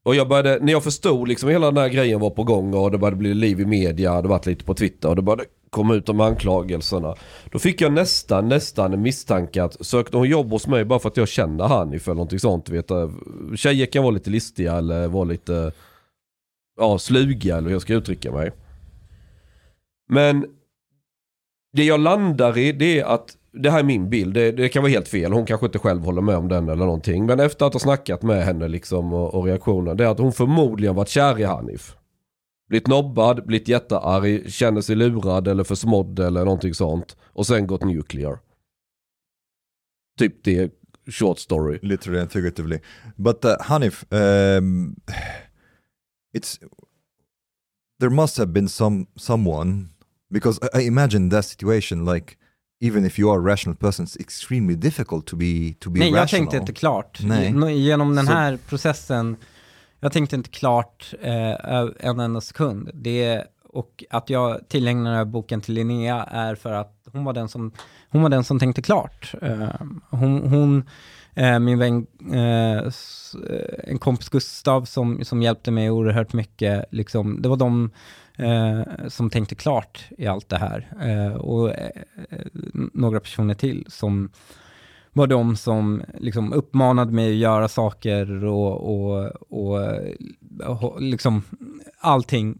Och 0.03 0.15
jag 0.15 0.27
började, 0.27 0.59
när 0.65 0.71
jag 0.71 0.83
förstod 0.83 1.27
liksom 1.27 1.49
hela 1.49 1.65
den 1.65 1.77
här 1.77 1.89
grejen 1.89 2.19
var 2.19 2.29
på 2.29 2.43
gång 2.43 2.73
och 2.73 2.91
det 2.91 2.97
började 2.97 3.17
bli 3.17 3.33
liv 3.33 3.59
i 3.59 3.65
media, 3.65 4.21
det 4.21 4.27
varit 4.27 4.45
lite 4.45 4.65
på 4.65 4.73
Twitter 4.73 5.09
och 5.09 5.15
det 5.15 5.21
började 5.21 5.45
komma 5.69 5.93
ut 5.93 6.05
de 6.05 6.19
anklagelserna. 6.19 7.15
Då 7.51 7.59
fick 7.59 7.81
jag 7.81 7.93
nästan, 7.93 8.49
nästan 8.49 8.93
en 8.93 9.01
misstanke 9.01 9.63
att 9.63 9.85
sökte 9.85 10.17
hon 10.17 10.29
jobb 10.29 10.51
hos 10.51 10.67
mig 10.67 10.85
bara 10.85 10.99
för 10.99 11.09
att 11.09 11.17
jag 11.17 11.27
känner 11.27 11.67
Hanif 11.67 12.07
eller 12.07 12.15
någonting 12.15 12.39
sånt. 12.39 12.69
Vet, 12.69 12.91
tjejer 13.55 13.85
kan 13.85 14.03
vara 14.03 14.13
lite 14.13 14.29
listiga 14.29 14.77
eller 14.77 15.07
vara 15.07 15.23
lite 15.23 15.71
ja, 16.77 16.97
sluga 16.97 17.57
eller 17.57 17.67
hur 17.67 17.75
jag 17.75 17.81
ska 17.81 17.93
uttrycka 17.93 18.31
mig. 18.31 18.51
Men 20.09 20.45
det 21.73 21.83
jag 21.83 21.99
landar 21.99 22.57
i 22.57 22.71
det 22.71 22.99
är 22.99 23.05
att 23.05 23.37
det 23.53 23.71
här 23.71 23.79
är 23.79 23.83
min 23.83 24.09
bild, 24.09 24.33
det, 24.33 24.51
det, 24.51 24.69
kan 24.69 24.81
vara 24.81 24.91
helt 24.91 25.07
fel. 25.07 25.33
Hon 25.33 25.45
kanske 25.45 25.65
inte 25.65 25.79
själv 25.79 26.03
håller 26.03 26.21
med 26.21 26.35
om 26.35 26.47
den 26.47 26.69
eller 26.69 26.85
någonting. 26.85 27.25
Men 27.25 27.39
efter 27.39 27.65
att 27.65 27.73
ha 27.73 27.79
snackat 27.79 28.21
med 28.21 28.45
henne 28.45 28.67
liksom 28.67 29.13
och, 29.13 29.33
och 29.33 29.45
reaktionen, 29.45 29.97
det 29.97 30.03
är 30.03 30.07
att 30.07 30.19
hon 30.19 30.33
förmodligen 30.33 30.95
varit 30.95 31.09
kär 31.09 31.39
i 31.39 31.43
Hanif. 31.43 31.95
Blivit 32.69 32.87
nobbad, 32.87 33.45
blivit 33.45 33.67
jättearg, 33.67 34.51
känner 34.51 34.81
sig 34.81 34.95
lurad 34.95 35.47
eller 35.47 35.63
försmådd 35.63 36.19
eller 36.19 36.45
någonting 36.45 36.73
sånt. 36.73 37.17
Och 37.23 37.47
sen 37.47 37.67
gått 37.67 37.83
nuclear. 37.83 38.39
Typ 40.19 40.43
det, 40.43 40.71
short 41.11 41.39
story. 41.39 41.79
Literally 41.81 42.19
and 42.19 42.31
figuratively. 42.31 42.79
But 43.15 43.45
uh, 43.45 43.55
Hanif, 43.59 44.05
um, 44.09 44.95
it's 46.37 46.59
there 47.99 48.09
must 48.09 48.37
have 48.37 48.53
been 48.53 48.69
some 48.69 49.05
someone 49.15 49.89
because 50.29 50.59
I, 50.61 50.79
I 50.79 50.87
imagine 50.87 51.29
that 51.29 51.45
situation 51.45 52.05
like 52.05 52.37
even 52.81 53.05
if 53.05 53.19
you 53.19 53.31
are 53.31 53.37
a 53.37 53.41
rational 53.41 53.75
person, 53.75 54.05
it's 54.05 54.19
extremely 54.19 54.75
difficult 54.75 55.25
to 55.27 55.35
be, 55.35 55.73
to 55.79 55.89
be 55.89 55.99
Nej, 55.99 56.11
rational. 56.11 56.19
jag 56.19 56.29
tänkte 56.29 56.57
inte 56.57 56.73
klart. 56.73 57.19
Nej. 57.23 57.79
Genom 57.79 58.15
den 58.15 58.27
här 58.27 58.57
så... 58.57 58.63
processen, 58.69 59.35
jag 59.99 60.11
tänkte 60.11 60.35
inte 60.35 60.49
klart 60.49 61.13
eh, 61.21 61.85
en 61.99 62.19
enda 62.19 62.41
sekund. 62.41 62.89
Det, 62.93 63.43
och 63.63 64.03
att 64.09 64.29
jag 64.29 64.69
tillägnar 64.69 65.09
den 65.09 65.17
här 65.17 65.25
boken 65.25 65.61
till 65.61 65.73
Linnea 65.73 66.23
är 66.23 66.55
för 66.55 66.71
att 66.71 66.93
hon 67.11 67.23
var 67.23 67.33
den 67.33 67.49
som, 67.49 67.71
hon 68.09 68.21
var 68.21 68.29
den 68.29 68.43
som 68.43 68.59
tänkte 68.59 68.81
klart. 68.81 69.33
Eh, 69.41 69.69
hon, 70.09 70.49
hon 70.49 70.83
eh, 71.35 71.59
min 71.59 71.79
vän, 71.79 72.07
eh, 72.33 72.77
eh, 72.77 72.89
en 73.83 73.99
kompis 73.99 74.29
Gustav 74.29 74.85
som, 74.85 75.25
som 75.25 75.41
hjälpte 75.41 75.71
mig 75.71 75.89
oerhört 75.91 76.33
mycket, 76.33 76.85
liksom, 76.91 77.41
det 77.41 77.49
var 77.49 77.57
de 77.57 77.91
eh, 78.41 79.07
som 79.07 79.29
tänkte 79.29 79.55
klart 79.55 80.05
i 80.17 80.27
allt 80.27 80.49
det 80.49 80.57
här. 80.57 80.87
Eh, 81.01 81.35
och 81.35 81.69
eh, 81.69 81.91
några 82.93 83.19
personer 83.19 83.53
till 83.53 83.85
som 83.89 84.29
var 85.13 85.27
de 85.27 85.55
som 85.55 86.01
liksom 86.17 86.53
uppmanade 86.53 87.11
mig 87.11 87.29
att 87.29 87.37
göra 87.37 87.67
saker 87.67 88.45
och, 88.45 88.95
och, 88.95 89.31
och, 89.49 89.83
eh, 89.83 90.81
och 90.81 91.01
liksom 91.01 91.43
allting 91.99 92.59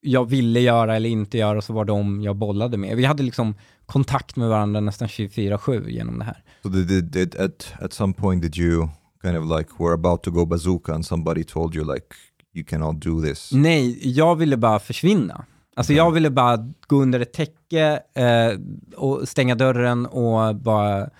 jag 0.00 0.30
ville 0.30 0.60
göra 0.60 0.96
eller 0.96 1.08
inte 1.08 1.38
göra 1.38 1.62
så 1.62 1.72
var 1.72 1.84
de 1.84 2.22
jag 2.22 2.36
bollade 2.36 2.76
med. 2.76 2.96
Vi 2.96 3.04
hade 3.04 3.22
liksom 3.22 3.54
kontakt 3.86 4.36
med 4.36 4.48
varandra 4.48 4.80
nästan 4.80 5.08
24-7 5.08 5.88
genom 5.88 6.18
det 6.18 6.24
här. 6.24 6.42
So 6.62 6.68
did, 6.68 7.04
did, 7.04 7.36
at, 7.36 7.74
at 7.80 7.92
some 7.92 8.12
point 8.12 8.42
did 8.42 8.56
you 8.56 8.88
kind 9.22 9.36
of 9.36 9.58
like 9.58 9.70
were 9.78 9.94
about 9.94 10.22
to 10.22 10.30
go 10.30 10.46
bazooka 10.46 10.94
and 10.94 11.06
somebody 11.06 11.44
told 11.44 11.74
you 11.74 11.94
like 11.94 12.16
you 12.58 12.64
cannot 12.64 13.00
do 13.00 13.22
this? 13.22 13.50
Nej, 13.52 14.08
jag 14.08 14.36
ville 14.36 14.56
bara 14.56 14.78
försvinna. 14.78 15.44
Alltså 15.76 15.92
jag 15.92 16.10
ville 16.10 16.30
bara 16.30 16.72
gå 16.86 17.02
under 17.02 17.20
ett 17.20 17.32
täcke 17.32 18.00
eh, 18.14 18.60
och 18.96 19.28
stänga 19.28 19.54
dörren 19.54 20.06
och 20.06 20.56
bara 20.56 21.10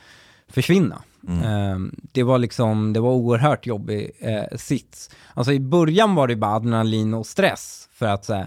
försvinna. 0.48 1.02
Mm. 1.28 1.42
Eh, 1.42 1.92
det 2.12 2.22
var 2.22 2.38
liksom, 2.38 2.92
det 2.92 3.00
var 3.00 3.10
oerhört 3.10 3.66
jobbig 3.66 4.10
eh, 4.18 4.56
sits. 4.56 5.10
Alltså 5.34 5.52
i 5.52 5.60
början 5.60 6.14
var 6.14 6.28
det 6.28 6.36
bara 6.36 6.54
adrenalin 6.54 7.14
och 7.14 7.26
stress 7.26 7.88
för 7.92 8.06
att 8.06 8.24
säga, 8.24 8.46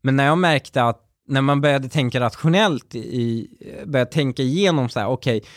men 0.00 0.16
när 0.16 0.26
jag 0.26 0.38
märkte 0.38 0.84
att 0.84 1.00
när 1.28 1.40
man 1.40 1.60
började 1.60 1.88
tänka 1.88 2.20
rationellt 2.20 2.94
i, 2.94 3.48
började 3.86 4.10
tänka 4.10 4.42
igenom 4.42 4.88
så 4.88 5.00
här, 5.00 5.06
okej, 5.06 5.36
okay, 5.36 5.50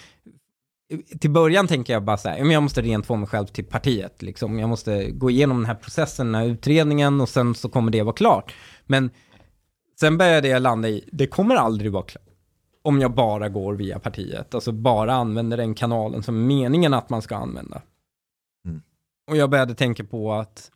till 1.19 1.29
början 1.29 1.67
tänker 1.67 1.93
jag 1.93 2.03
bara 2.03 2.17
så 2.17 2.29
här, 2.29 2.51
jag 2.51 2.63
måste 2.63 2.81
rent 2.81 3.05
få 3.05 3.15
mig 3.15 3.27
själv 3.27 3.45
till 3.45 3.65
partiet. 3.65 4.21
Liksom. 4.21 4.59
Jag 4.59 4.69
måste 4.69 5.11
gå 5.11 5.29
igenom 5.29 5.57
den 5.57 5.65
här 5.65 5.75
processen, 5.75 6.25
den 6.25 6.35
här 6.35 6.45
utredningen 6.47 7.21
och 7.21 7.29
sen 7.29 7.55
så 7.55 7.69
kommer 7.69 7.91
det 7.91 8.03
vara 8.03 8.15
klart. 8.15 8.53
Men 8.85 9.09
sen 9.99 10.17
började 10.17 10.47
jag 10.47 10.61
landa 10.61 10.89
i, 10.89 11.09
det 11.11 11.27
kommer 11.27 11.55
aldrig 11.55 11.91
vara 11.91 12.03
klart. 12.03 12.23
Om 12.81 13.01
jag 13.01 13.11
bara 13.11 13.49
går 13.49 13.73
via 13.73 13.99
partiet, 13.99 14.55
alltså 14.55 14.71
bara 14.71 15.13
använder 15.13 15.57
den 15.57 15.75
kanalen 15.75 16.23
som 16.23 16.47
meningen 16.47 16.93
att 16.93 17.09
man 17.09 17.21
ska 17.21 17.35
använda. 17.35 17.81
Mm. 18.65 18.81
Och 19.27 19.37
jag 19.37 19.49
började 19.49 19.75
tänka 19.75 20.03
på 20.03 20.33
att, 20.33 20.71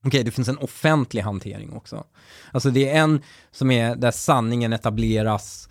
okej, 0.00 0.08
okay, 0.08 0.22
det 0.22 0.30
finns 0.30 0.48
en 0.48 0.58
offentlig 0.58 1.22
hantering 1.22 1.72
också. 1.72 2.04
Alltså 2.52 2.70
det 2.70 2.88
är 2.88 3.02
en 3.02 3.22
som 3.50 3.70
är 3.70 3.96
där 3.96 4.10
sanningen 4.10 4.72
etableras 4.72 5.68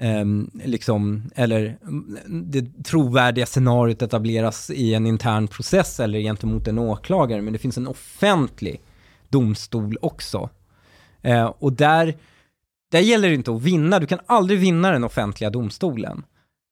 eh, 0.00 0.24
liksom, 0.64 1.30
eller 1.34 1.78
mm, 1.82 2.18
det 2.50 2.84
trovärdiga 2.84 3.46
scenariot 3.46 4.02
etableras 4.02 4.70
i 4.70 4.94
en 4.94 5.06
intern 5.06 5.48
process 5.48 6.00
eller 6.00 6.18
gentemot 6.20 6.68
en 6.68 6.78
åklagare, 6.78 7.42
men 7.42 7.52
det 7.52 7.58
finns 7.58 7.78
en 7.78 7.88
offentlig 7.88 8.80
domstol 9.28 9.96
också. 10.02 10.50
Eh, 11.22 11.44
och 11.44 11.72
där, 11.72 12.14
där 12.92 13.00
gäller 13.00 13.28
det 13.28 13.34
inte 13.34 13.52
att 13.52 13.62
vinna, 13.62 13.98
du 13.98 14.06
kan 14.06 14.20
aldrig 14.26 14.58
vinna 14.58 14.90
den 14.90 15.04
offentliga 15.04 15.50
domstolen. 15.50 16.22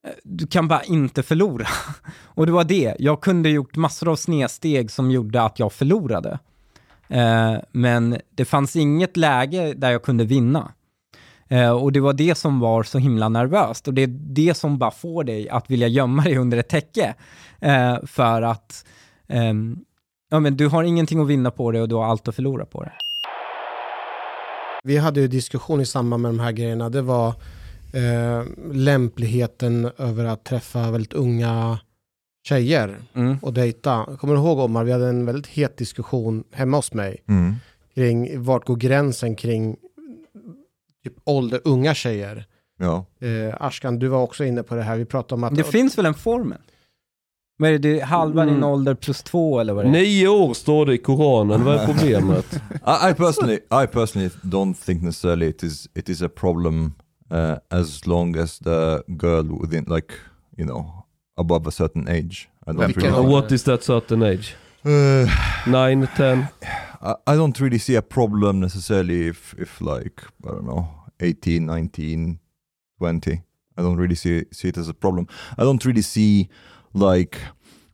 Ehm, 0.06 0.14
du 0.22 0.46
kan 0.46 0.68
bara 0.68 0.82
inte 0.82 1.22
förlora. 1.22 1.66
Och 2.24 2.46
det 2.46 2.52
var 2.52 2.64
det. 2.64 2.96
Jag 2.98 3.20
kunde 3.20 3.48
gjort 3.48 3.76
massor 3.76 4.08
av 4.08 4.16
snedsteg 4.16 4.90
som 4.90 5.10
gjorde 5.10 5.42
att 5.42 5.58
jag 5.58 5.72
förlorade. 5.72 6.38
Eh, 7.08 7.56
men 7.72 8.18
det 8.34 8.44
fanns 8.44 8.76
inget 8.76 9.16
läge 9.16 9.74
där 9.74 9.90
jag 9.90 10.02
kunde 10.02 10.24
vinna. 10.24 10.72
Eh, 11.48 11.70
och 11.70 11.92
det 11.92 12.00
var 12.00 12.12
det 12.12 12.34
som 12.38 12.60
var 12.60 12.82
så 12.82 12.98
himla 12.98 13.28
nervöst. 13.28 13.88
Och 13.88 13.94
det 13.94 14.02
är 14.02 14.06
det 14.10 14.54
som 14.56 14.78
bara 14.78 14.90
får 14.90 15.24
dig 15.24 15.48
att 15.48 15.70
vilja 15.70 15.88
gömma 15.88 16.22
dig 16.22 16.38
under 16.38 16.58
ett 16.58 16.68
täcke. 16.68 17.14
Eh, 17.60 17.96
för 18.06 18.42
att 18.42 18.84
ehm, 19.28 19.78
ja, 20.30 20.40
men 20.40 20.56
du 20.56 20.66
har 20.68 20.82
ingenting 20.82 21.20
att 21.20 21.26
vinna 21.28 21.50
på 21.50 21.70
det 21.70 21.80
och 21.82 21.88
du 21.88 21.94
har 21.94 22.04
allt 22.04 22.28
att 22.28 22.34
förlora 22.34 22.64
på 22.64 22.82
det. 22.82 22.92
Vi 24.84 24.96
hade 24.96 25.20
ju 25.20 25.28
diskussion 25.28 25.80
i 25.80 25.86
samband 25.86 26.22
med 26.22 26.28
de 26.30 26.40
här 26.40 26.52
grejerna. 26.52 26.88
Det 26.88 27.02
var 27.02 27.28
eh, 27.92 28.42
lämpligheten 28.72 29.90
över 29.98 30.24
att 30.24 30.44
träffa 30.44 30.90
väldigt 30.90 31.12
unga 31.12 31.78
tjejer 32.48 32.96
Mm. 33.14 33.38
och 33.42 33.52
dejta. 33.52 34.06
Kommer 34.20 34.34
du 34.34 34.40
ihåg 34.40 34.58
Omar, 34.58 34.84
vi 34.84 34.92
hade 34.92 35.08
en 35.08 35.26
väldigt 35.26 35.46
het 35.46 35.76
diskussion 35.76 36.44
hemma 36.52 36.76
hos 36.76 36.92
mig 36.92 37.16
Mm. 37.28 37.54
kring 37.94 38.42
vart 38.42 38.64
går 38.66 38.76
gränsen 38.76 39.36
kring 39.36 39.76
typ 41.08 41.18
ålder, 41.24 41.60
unga 41.64 41.94
tjejer. 41.94 42.44
Ja. 42.80 43.06
Eh, 43.20 43.54
Ashkan, 43.60 43.98
du 43.98 44.08
var 44.08 44.22
också 44.22 44.44
inne 44.44 44.62
på 44.62 44.74
det 44.74 44.82
här. 44.82 44.96
Vi 44.96 45.04
pratade 45.04 45.34
om 45.34 45.44
att... 45.44 45.54
Det 45.56 45.64
finns 45.64 45.98
väl 45.98 46.06
en 46.06 46.14
formel? 46.14 46.58
Vad 47.60 47.70
är 47.70 47.78
det, 47.78 48.00
halva 48.00 48.44
din 48.44 48.54
Mm. 48.54 48.68
ålder 48.68 48.94
plus 48.94 49.22
två 49.22 49.60
eller 49.60 49.72
vad 49.74 49.84
det 49.84 49.88
är? 49.88 49.92
Nio 49.92 50.28
år 50.28 50.54
står 50.54 50.86
det 50.86 50.94
i 50.94 50.98
Koranen, 50.98 51.64
vad 51.64 51.74
är 51.76 51.86
problemet? 51.92 52.54
I, 52.54 53.10
I 53.10 53.14
personally, 53.14 53.54
I 53.84 53.86
personally 53.86 54.30
don't 54.42 54.74
think 54.86 55.02
necessarily 55.02 55.46
it 55.48 55.62
is 55.62 55.88
it 55.94 56.08
is 56.08 56.22
a 56.22 56.28
problem 56.28 56.92
uh, 57.32 57.54
as 57.80 58.06
long 58.06 58.36
as 58.36 58.58
the 58.58 59.02
girl 59.06 59.60
within 59.62 59.84
like 59.88 60.14
you 60.58 60.66
know 60.66 61.06
above 61.40 61.68
a 61.68 61.70
certain 61.70 62.08
age. 62.08 62.48
I 62.66 62.70
don't 62.72 62.96
really. 62.96 63.08
And 63.18 63.28
what 63.28 63.52
is 63.52 63.62
that 63.64 63.82
certain 63.84 64.22
age? 64.22 64.54
Uh, 64.84 65.26
Nine, 65.66 66.08
ten? 66.16 66.46
I, 67.02 67.14
I 67.32 67.36
don't 67.36 67.60
really 67.60 67.78
see 67.78 67.96
a 67.96 68.02
problem 68.02 68.60
necessarily 68.60 69.28
if 69.28 69.54
if 69.58 69.80
like 69.80 70.22
I 70.44 70.48
don't 70.48 70.62
know 70.64 70.86
18, 71.20 71.66
19, 71.66 72.38
20. 72.98 73.42
I 73.76 73.82
don't 73.82 73.96
really 73.96 74.14
see 74.16 74.44
see 74.52 74.68
it 74.68 74.76
as 74.76 74.88
a 74.88 74.94
problem. 74.94 75.28
I 75.56 75.62
don't 75.62 75.84
really 75.84 76.02
see 76.02 76.48
like 76.92 77.40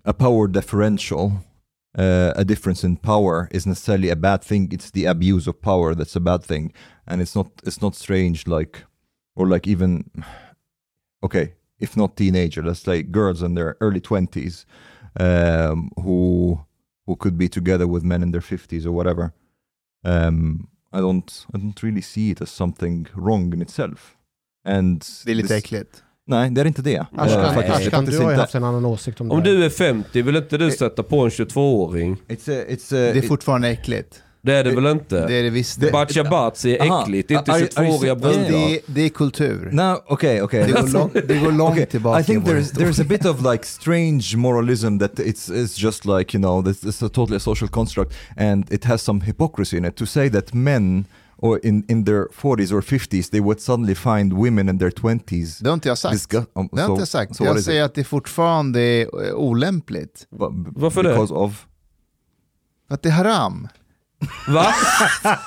a 0.04 0.14
power 0.14 0.48
differential. 0.48 1.44
Uh, 1.96 2.32
a 2.34 2.44
difference 2.44 2.82
in 2.82 2.96
power 2.96 3.48
is 3.52 3.66
necessarily 3.66 4.08
a 4.08 4.16
bad 4.16 4.42
thing. 4.42 4.68
It's 4.72 4.90
the 4.90 5.04
abuse 5.04 5.46
of 5.46 5.62
power 5.62 5.94
that's 5.94 6.16
a 6.16 6.20
bad 6.20 6.42
thing, 6.42 6.72
and 7.06 7.20
it's 7.20 7.36
not. 7.36 7.46
It's 7.62 7.80
not 7.80 7.94
strange, 7.94 8.48
like, 8.48 8.82
or 9.36 9.46
like 9.46 9.68
even, 9.68 10.10
okay, 11.22 11.54
if 11.78 11.96
not 11.96 12.16
teenager, 12.16 12.62
let's 12.62 12.80
say 12.80 13.04
girls 13.04 13.42
in 13.42 13.54
their 13.54 13.76
early 13.80 14.00
twenties, 14.00 14.66
um, 15.20 15.90
who 16.02 16.64
who 17.06 17.14
could 17.14 17.38
be 17.38 17.48
together 17.48 17.86
with 17.86 18.02
men 18.02 18.22
in 18.22 18.32
their 18.32 18.40
fifties 18.40 18.86
or 18.86 18.92
whatever. 18.92 19.32
Um, 20.02 20.68
I 20.94 20.96
don't. 20.96 21.46
I 21.54 21.56
don't 21.56 21.82
really 21.82 22.02
see 22.02 22.30
it 22.30 22.40
as 22.42 22.50
something 22.50 23.06
wrong 23.14 23.54
in 23.54 23.62
itself. 23.62 24.14
And 24.68 25.04
Det 25.24 25.30
är 25.30 25.34
lite 25.34 25.48
this- 25.54 25.58
äckligt. 25.58 26.02
Nej, 26.26 26.50
det 26.50 26.60
är 26.60 26.64
inte 26.64 26.82
det. 26.82 27.06
Ashkan, 27.16 27.40
Eh, 27.44 27.54
faktiskt- 27.54 27.76
Ashkan 27.76 28.04
du 28.04 28.18
har 28.18 28.30
ju 28.30 28.36
haft 28.36 28.54
en 28.54 28.64
annan 28.64 28.84
åsikt 28.84 29.20
om 29.20 29.28
det 29.28 29.34
Om 29.34 29.42
du 29.42 29.64
är 29.64 29.70
50, 29.70 30.22
vill 30.22 30.36
inte 30.36 30.58
du 30.58 30.70
sätta 30.70 31.02
på 31.02 31.20
en 31.24 31.30
22-åring? 31.30 32.16
It's 32.28 32.62
a, 32.62 32.64
it's 32.68 32.86
a, 32.86 32.96
Det 32.96 32.96
är 33.10 33.16
it- 33.16 33.28
fortfarande 33.28 33.68
äckligt. 33.68 34.22
Det 34.44 34.54
är 34.54 34.64
det 34.64 34.74
väl 34.74 34.86
inte? 34.86 35.26
Det 35.26 35.34
är 35.34 35.42
det 35.42 35.50
visst. 35.50 35.80
Det- 35.80 35.92
Bats 36.30 36.64
är 36.64 36.82
Aha. 36.82 37.02
äckligt, 37.02 37.30
inte 37.30 37.50
Are- 37.50 37.54
are 37.54 37.60
you 37.60 37.68
22-åriga 37.68 38.14
saying- 38.14 38.20
Fast 38.22 38.34
brudar. 38.38 38.50
det, 38.50 38.74
är, 38.74 38.80
det 38.86 39.00
är 39.00 39.08
kultur. 39.08 39.70
No, 39.72 39.96
okay, 40.08 40.40
okay. 40.42 40.66
Det 40.66 40.72
går, 40.72 40.88
lång, 40.92 41.10
det 41.28 41.38
går 41.38 41.52
långt 41.52 41.72
Okay, 41.72 41.86
tillbaka 41.86 42.20
I 42.20 42.24
think 42.24 42.44
there's 42.44 42.72
there's 42.74 43.00
a 43.02 43.06
bit 43.08 43.24
of 43.26 43.42
like 43.52 43.64
strange 43.66 44.36
moralism 44.36 44.98
that 44.98 45.12
it's 45.18 45.50
it's 45.52 45.78
just 45.84 46.04
like 46.04 46.36
you 46.36 46.42
know 46.42 46.64
this 46.64 46.84
is 46.84 47.02
a 47.02 47.08
totally 47.08 47.36
a 47.36 47.40
social 47.40 47.68
construct 47.68 48.12
and 48.36 48.72
it 48.72 48.84
has 48.84 49.02
some 49.02 49.20
hypocrisy 49.24 49.76
in 49.76 49.84
it 49.84 49.96
to 49.96 50.06
say 50.06 50.30
that 50.30 50.54
men 50.54 51.04
or 51.36 51.60
in 51.66 51.84
in 51.88 52.04
their 52.04 52.24
40s 52.42 52.72
or 52.72 52.80
50s 52.80 53.30
they 53.30 53.40
would 53.40 53.60
suddenly 53.60 53.94
find 53.94 54.32
women 54.32 54.68
in 54.68 54.78
their 54.78 54.90
20s. 54.90 55.58
Det 55.62 55.68
har 55.68 55.74
inte 55.74 55.88
jag 55.88 55.98
sagt. 55.98 56.14
disgu- 56.14 56.44
um, 56.54 56.68
Det 56.72 56.80
har 56.80 56.88
so- 56.88 56.90
inte 56.90 57.00
jag 57.00 57.08
sagt. 57.08 57.36
so 57.36 57.44
jag 57.44 57.60
säger 57.60 57.84
it? 57.84 57.86
att 57.90 57.94
det 57.94 58.04
fortfarande 58.04 58.80
är 58.80 59.26
eh, 59.28 59.34
olämpligt. 59.34 60.26
Varför 60.30 61.02
det? 61.02 61.18
of 61.18 61.66
Att 62.88 63.02
det 63.02 63.08
är 63.08 63.12
haram. 63.12 63.68
Va? 64.48 64.66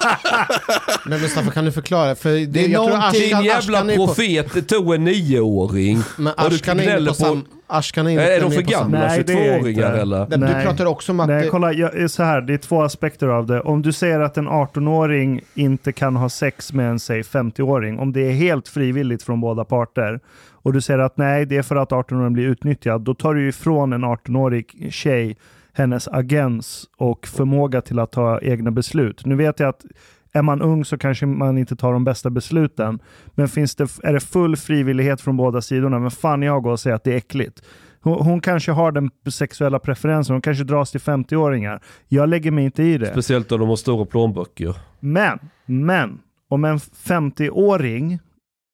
Men 1.06 1.22
Mustafa, 1.22 1.52
kan 1.52 1.66
du 1.66 1.72
förklara? 1.72 2.16
För 2.16 2.30
det, 2.30 2.46
Det 2.46 2.66
är 2.66 2.70
jag 2.70 2.88
tror 2.88 3.12
Din 3.12 3.30
jävla 3.44 3.58
Ashkan 3.58 3.90
är 3.90 3.98
på, 3.98 4.06
profet 4.08 4.68
tog 4.70 4.94
en 4.96 5.04
nioåring. 5.04 6.00
men 6.18 6.34
och 6.34 6.50
du 6.50 6.56
Ashkan 6.56 6.80
är 6.80 6.84
inne 6.84 6.92
gnäller 6.92 7.10
på, 7.12 7.16
sam, 7.16 7.46
Ashkan 7.68 8.08
är 8.08 8.12
inne 8.12 8.22
Är 8.22 8.42
de 8.42 8.52
för 8.52 8.62
gamla 8.62 9.00
Nej, 9.00 9.24
det 9.28 9.34
är 9.34 9.46
jag 9.46 9.60
22-åringar 9.62 9.88
inte. 9.90 10.02
eller? 10.02 10.26
Du 10.30 10.38
Nej. 10.38 10.66
pratar 10.66 10.86
också 10.86 11.12
om 11.12 11.20
att... 11.20 11.28
Nej, 11.28 11.44
det- 11.44 11.50
kolla, 11.50 11.74
jag, 11.74 12.12
så 12.12 12.24
här, 12.24 12.42
det 12.42 12.54
är 12.54 12.58
två 12.58 12.82
aspekter 12.84 13.28
av 13.28 13.46
det. 13.48 13.62
Om 13.62 13.82
du 13.82 13.94
säger 13.94 14.20
att 14.20 14.38
en 14.38 14.50
18-åring 14.50 15.42
inte 15.54 15.92
kan 15.92 16.16
ha 16.16 16.30
sex 16.30 16.74
med 16.74 16.90
en 16.90 17.00
säg 17.00 17.22
50-åring, 17.22 18.00
om 18.00 18.14
det 18.14 18.22
är 18.28 18.32
helt 18.32 18.68
frivilligt 18.68 19.24
från 19.24 19.42
båda 19.42 19.66
parter, 19.66 20.20
och 20.52 20.74
du 20.74 20.82
säger 20.82 21.00
att 21.00 21.18
nej, 21.18 21.46
det 21.46 21.58
är 21.58 21.62
för 21.64 21.76
att 21.76 21.90
18-åringen 21.92 22.34
blir 22.34 22.46
utnyttjad, 22.46 23.02
då 23.02 23.14
tar 23.14 23.34
du 23.34 23.50
ifrån 23.50 23.94
en 23.94 24.06
18-årig 24.06 24.88
tjej 24.92 25.38
hennes 25.78 26.08
agens 26.08 26.90
och 26.98 27.28
förmåga 27.28 27.82
till 27.82 28.00
att 28.00 28.12
ta 28.12 28.40
egna 28.42 28.72
beslut. 28.72 29.26
Nu 29.26 29.36
vet 29.36 29.60
jag 29.60 29.70
att 29.70 29.86
är 30.32 30.42
man 30.42 30.62
ung 30.62 30.86
så 30.86 30.98
kanske 30.98 31.26
man 31.26 31.58
inte 31.58 31.76
tar 31.76 31.94
de 31.94 32.04
bästa 32.04 32.30
besluten, 32.30 33.00
men 33.36 33.48
finns 33.48 33.76
det, 33.76 33.90
är 34.04 34.14
det 34.14 34.20
full 34.20 34.58
frivillighet 34.58 35.22
från 35.22 35.38
båda 35.38 35.62
sidorna, 35.62 36.00
men 36.00 36.12
fan 36.12 36.42
jag 36.42 36.64
går 36.64 36.72
och 36.72 36.80
säger 36.80 36.96
att 36.96 37.04
det 37.04 37.14
är 37.14 37.18
äckligt. 37.18 37.62
Hon, 38.02 38.26
hon 38.26 38.42
kanske 38.42 38.72
har 38.72 38.92
den 38.92 39.10
sexuella 39.32 39.80
preferensen, 39.80 40.34
hon 40.34 40.42
kanske 40.42 40.64
dras 40.64 40.92
till 40.92 41.00
50-åringar. 41.00 41.82
Jag 42.08 42.30
lägger 42.30 42.52
mig 42.52 42.66
inte 42.66 42.84
i 42.84 42.98
det. 42.98 43.12
Speciellt 43.12 43.52
om 43.52 43.60
de 43.60 43.70
har 43.70 43.76
stora 43.76 44.06
plånböcker. 44.06 44.76
Men, 45.00 45.40
men, 45.66 46.20
om 46.50 46.66
en 46.66 46.78
50-åring 46.78 48.20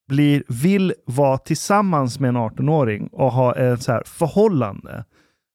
blir, 0.07 0.43
vill 0.47 0.93
vara 1.05 1.37
tillsammans 1.37 2.19
med 2.19 2.29
en 2.29 2.37
18-åring 2.37 3.07
och 3.11 3.31
ha 3.31 3.55
ett 3.55 3.81
så 3.81 3.91
här 3.91 4.03
förhållande, 4.05 5.05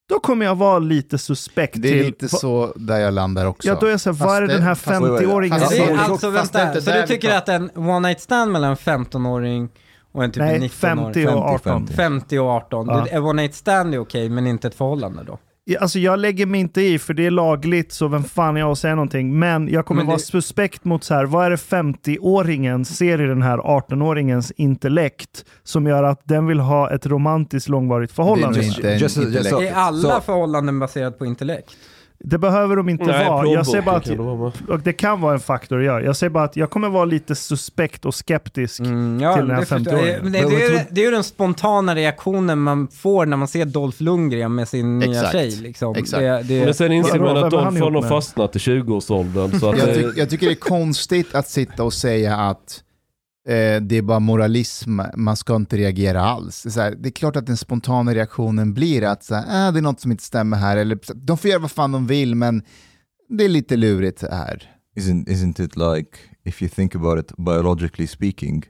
då 0.08 0.20
kommer 0.20 0.46
jag 0.46 0.54
vara 0.54 0.78
lite 0.78 1.18
suspekt 1.18 1.74
Det 1.82 1.88
är 1.88 1.92
till... 1.92 2.06
lite 2.06 2.28
så 2.28 2.72
där 2.76 2.98
jag 2.98 3.14
landar 3.14 3.46
också. 3.46 3.68
Ja, 3.68 3.76
då 3.80 3.86
är 3.86 3.90
jag 3.90 4.00
så 4.00 4.12
här, 4.12 4.26
vad 4.26 4.36
är 4.36 4.40
det 4.40 4.46
den 4.46 4.62
här 4.62 4.70
det- 4.70 4.74
fast- 4.76 5.00
50-åringen 5.02 5.58
fast 5.58 5.70
Det 5.70 5.76
det 5.76 5.82
är 5.84 5.92
är- 5.92 5.96
som... 6.04 6.12
alltså, 6.12 6.30
vänta, 6.30 6.80
så 6.80 6.90
du 6.90 7.06
tycker 7.06 7.36
att 7.36 7.48
en 7.48 7.70
one 7.74 8.08
night 8.08 8.20
stand 8.20 8.52
mellan 8.52 8.70
en 8.70 8.76
15-åring 8.76 9.68
och 10.12 10.24
en 10.24 10.30
typ 10.32 10.40
en 10.42 10.46
Nej, 10.48 10.58
19-åring? 10.58 10.70
50 11.14 11.26
och 11.28 11.42
18. 11.44 11.86
50 11.86 12.38
och 12.38 12.46
18. 12.48 12.86
Ja. 12.88 13.06
En 13.06 13.22
one 13.24 13.42
night 13.42 13.54
stand 13.54 13.94
är 13.94 13.98
okej, 13.98 14.28
men 14.28 14.46
inte 14.46 14.68
ett 14.68 14.74
förhållande 14.74 15.22
då? 15.26 15.38
Ja, 15.70 15.78
Alltså 15.80 15.98
jag 15.98 16.18
lägger 16.18 16.46
mig 16.46 16.60
inte 16.60 16.80
i 16.82 16.98
för 16.98 17.14
det 17.14 17.26
är 17.26 17.30
lagligt 17.30 17.92
så 17.92 18.08
vem 18.08 18.24
fan 18.24 18.56
är 18.56 18.60
jag 18.60 18.70
att 18.70 18.78
säga 18.78 18.94
någonting. 18.94 19.38
Men 19.38 19.68
jag 19.68 19.86
kommer 19.86 20.00
Men 20.00 20.06
vara 20.06 20.16
det- 20.16 20.22
suspekt 20.22 20.84
mot 20.84 21.04
så 21.04 21.14
här, 21.14 21.24
vad 21.24 21.46
är 21.46 21.50
det 21.50 21.56
50-åringen 21.56 22.84
ser 22.84 23.20
i 23.20 23.26
den 23.26 23.42
här 23.42 23.58
18-åringens 23.58 24.52
intellekt 24.56 25.44
som 25.64 25.86
gör 25.86 26.02
att 26.02 26.20
den 26.24 26.46
vill 26.46 26.60
ha 26.60 26.90
ett 26.90 27.06
romantiskt 27.06 27.68
långvarigt 27.68 28.12
förhållande? 28.12 28.58
Det 28.60 28.64
är 28.66 28.70
Det, 28.70 28.76
inte 28.76 28.92
en 28.92 28.98
Just- 28.98 29.16
just- 29.16 29.50
så- 29.50 29.60
Är 29.62 29.72
alla 29.72 30.14
så- 30.14 30.20
förhållanden 30.20 30.78
baserat 30.78 31.18
på 31.18 31.26
intellekt? 31.26 31.70
Behöver 32.24 32.76
de 32.76 32.88
inte 32.88 33.04
Nej, 33.04 33.28
vara. 33.28 33.46
Jag 33.46 33.66
säger 33.66 33.82
bara 33.82 34.00
plånboken 34.00 34.16
kan 34.16 34.26
det 34.26 34.36
vara 34.36 34.48
att, 34.48 34.68
och 34.68 34.80
det 34.80 34.92
kan 34.92 35.20
vara 35.20 35.34
en 35.34 35.40
faktor, 35.40 35.82
ja. 35.82 36.00
Jag 36.00 36.16
säger 36.16 36.30
bara 36.30 36.44
att 36.44 36.56
jag 36.56 36.70
kommer 36.70 36.88
vara 36.88 37.04
lite 37.04 37.34
suspekt 37.34 38.04
och 38.04 38.14
skeptisk. 38.14 38.80
Mm, 38.80 39.20
ja, 39.20 39.34
till 39.36 39.46
den 39.46 39.54
här 39.54 39.60
det 39.60 39.66
förstår 39.66 39.92
jag. 39.94 40.02
50-åringen. 40.02 40.22
Men 40.22 40.32
Det, 40.32 40.38
det, 40.38 40.64
är 40.64 40.70
ju, 40.70 40.80
det 40.90 41.00
är 41.00 41.04
ju 41.04 41.10
den 41.10 41.24
spontana 41.24 41.94
reaktionen 41.94 42.58
man 42.58 42.88
får 42.88 43.26
när 43.26 43.36
man 43.36 43.48
ser 43.48 43.64
Dolph 43.64 44.02
Lundgren 44.02 44.54
med 44.54 44.68
sin 44.68 44.98
nya 44.98 45.10
Exakt. 45.10 45.32
tjej. 45.32 45.50
Liksom. 45.50 45.94
Exakt. 45.96 46.20
Det, 46.20 46.42
det, 46.42 46.64
Men 46.64 46.74
sen 46.74 46.92
inser 46.92 47.18
man 47.18 47.36
att 47.36 47.52
får 47.52 47.76
ihop 47.76 47.92
nog 47.92 48.08
fastnat 48.08 48.56
i 48.56 48.58
20-årsåldern. 48.58 49.60
Så 49.60 49.70
att 49.70 49.78
Jag, 49.78 49.88
det, 49.88 49.94
tyck, 49.94 50.16
jag 50.16 50.30
tycker 50.30 50.46
det 50.46 50.52
är 50.52 50.54
konstigt 50.54 51.34
att 51.34 51.48
sitta 51.48 51.84
och 51.84 51.92
säga 51.92 52.36
att 52.36 52.82
eh, 53.48 53.80
det 53.82 53.96
är 53.96 54.02
bara 54.02 54.20
moralism, 54.20 55.00
man 55.16 55.36
ska 55.36 55.56
inte 55.56 55.76
reagera 55.76 56.20
alls. 56.20 56.62
Det 56.62 56.76
är, 56.76 56.82
här, 56.82 56.96
det 56.98 57.08
är 57.08 57.12
klart 57.12 57.36
att 57.36 57.46
den 57.46 57.56
spontana 57.56 58.14
reaktionen 58.14 58.74
blir 58.74 59.04
att 59.04 59.24
så 59.24 59.34
här, 59.34 59.68
äh, 59.68 59.72
det 59.72 59.80
är 59.80 59.82
något 59.82 60.00
som 60.00 60.10
inte 60.10 60.24
stämmer 60.24 60.56
här, 60.56 60.76
eller 60.76 60.98
de 61.14 61.38
får 61.38 61.50
göra 61.50 61.60
vad 61.60 61.70
fan 61.70 61.92
de 61.92 62.06
vill, 62.06 62.34
men 62.34 62.62
det 63.28 63.44
är 63.44 63.48
lite 63.48 63.76
lurigt 63.76 64.24
här. 64.30 64.74
isn't 64.98 65.28
isn't 65.28 65.60
it 65.60 65.76
like 65.76 66.18
if 66.44 66.62
you 66.62 66.68
think 66.68 66.94
about 66.94 67.18
it 67.18 67.32
biologically 67.36 68.06
speaking, 68.06 68.64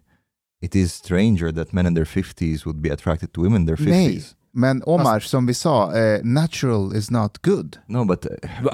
it 0.60 0.76
is 0.76 0.92
stranger 0.92 1.52
that 1.52 1.72
men 1.72 1.86
in 1.86 1.94
their 1.94 2.04
50s 2.04 2.66
would 2.66 2.82
be 2.82 2.90
attracted 2.90 3.32
to 3.32 3.42
women 3.42 3.62
in 3.62 3.66
their 3.66 3.76
50s. 3.76 3.90
Nej, 3.90 4.24
men 4.52 4.82
Omar, 4.86 5.20
som 5.20 5.46
vi 5.46 5.54
sa, 5.54 5.96
eh, 5.96 6.20
natural 6.24 6.96
is 6.96 7.10
not 7.10 7.42
good. 7.42 7.78
No, 7.86 8.04
but 8.04 8.26
uh, 8.26 8.30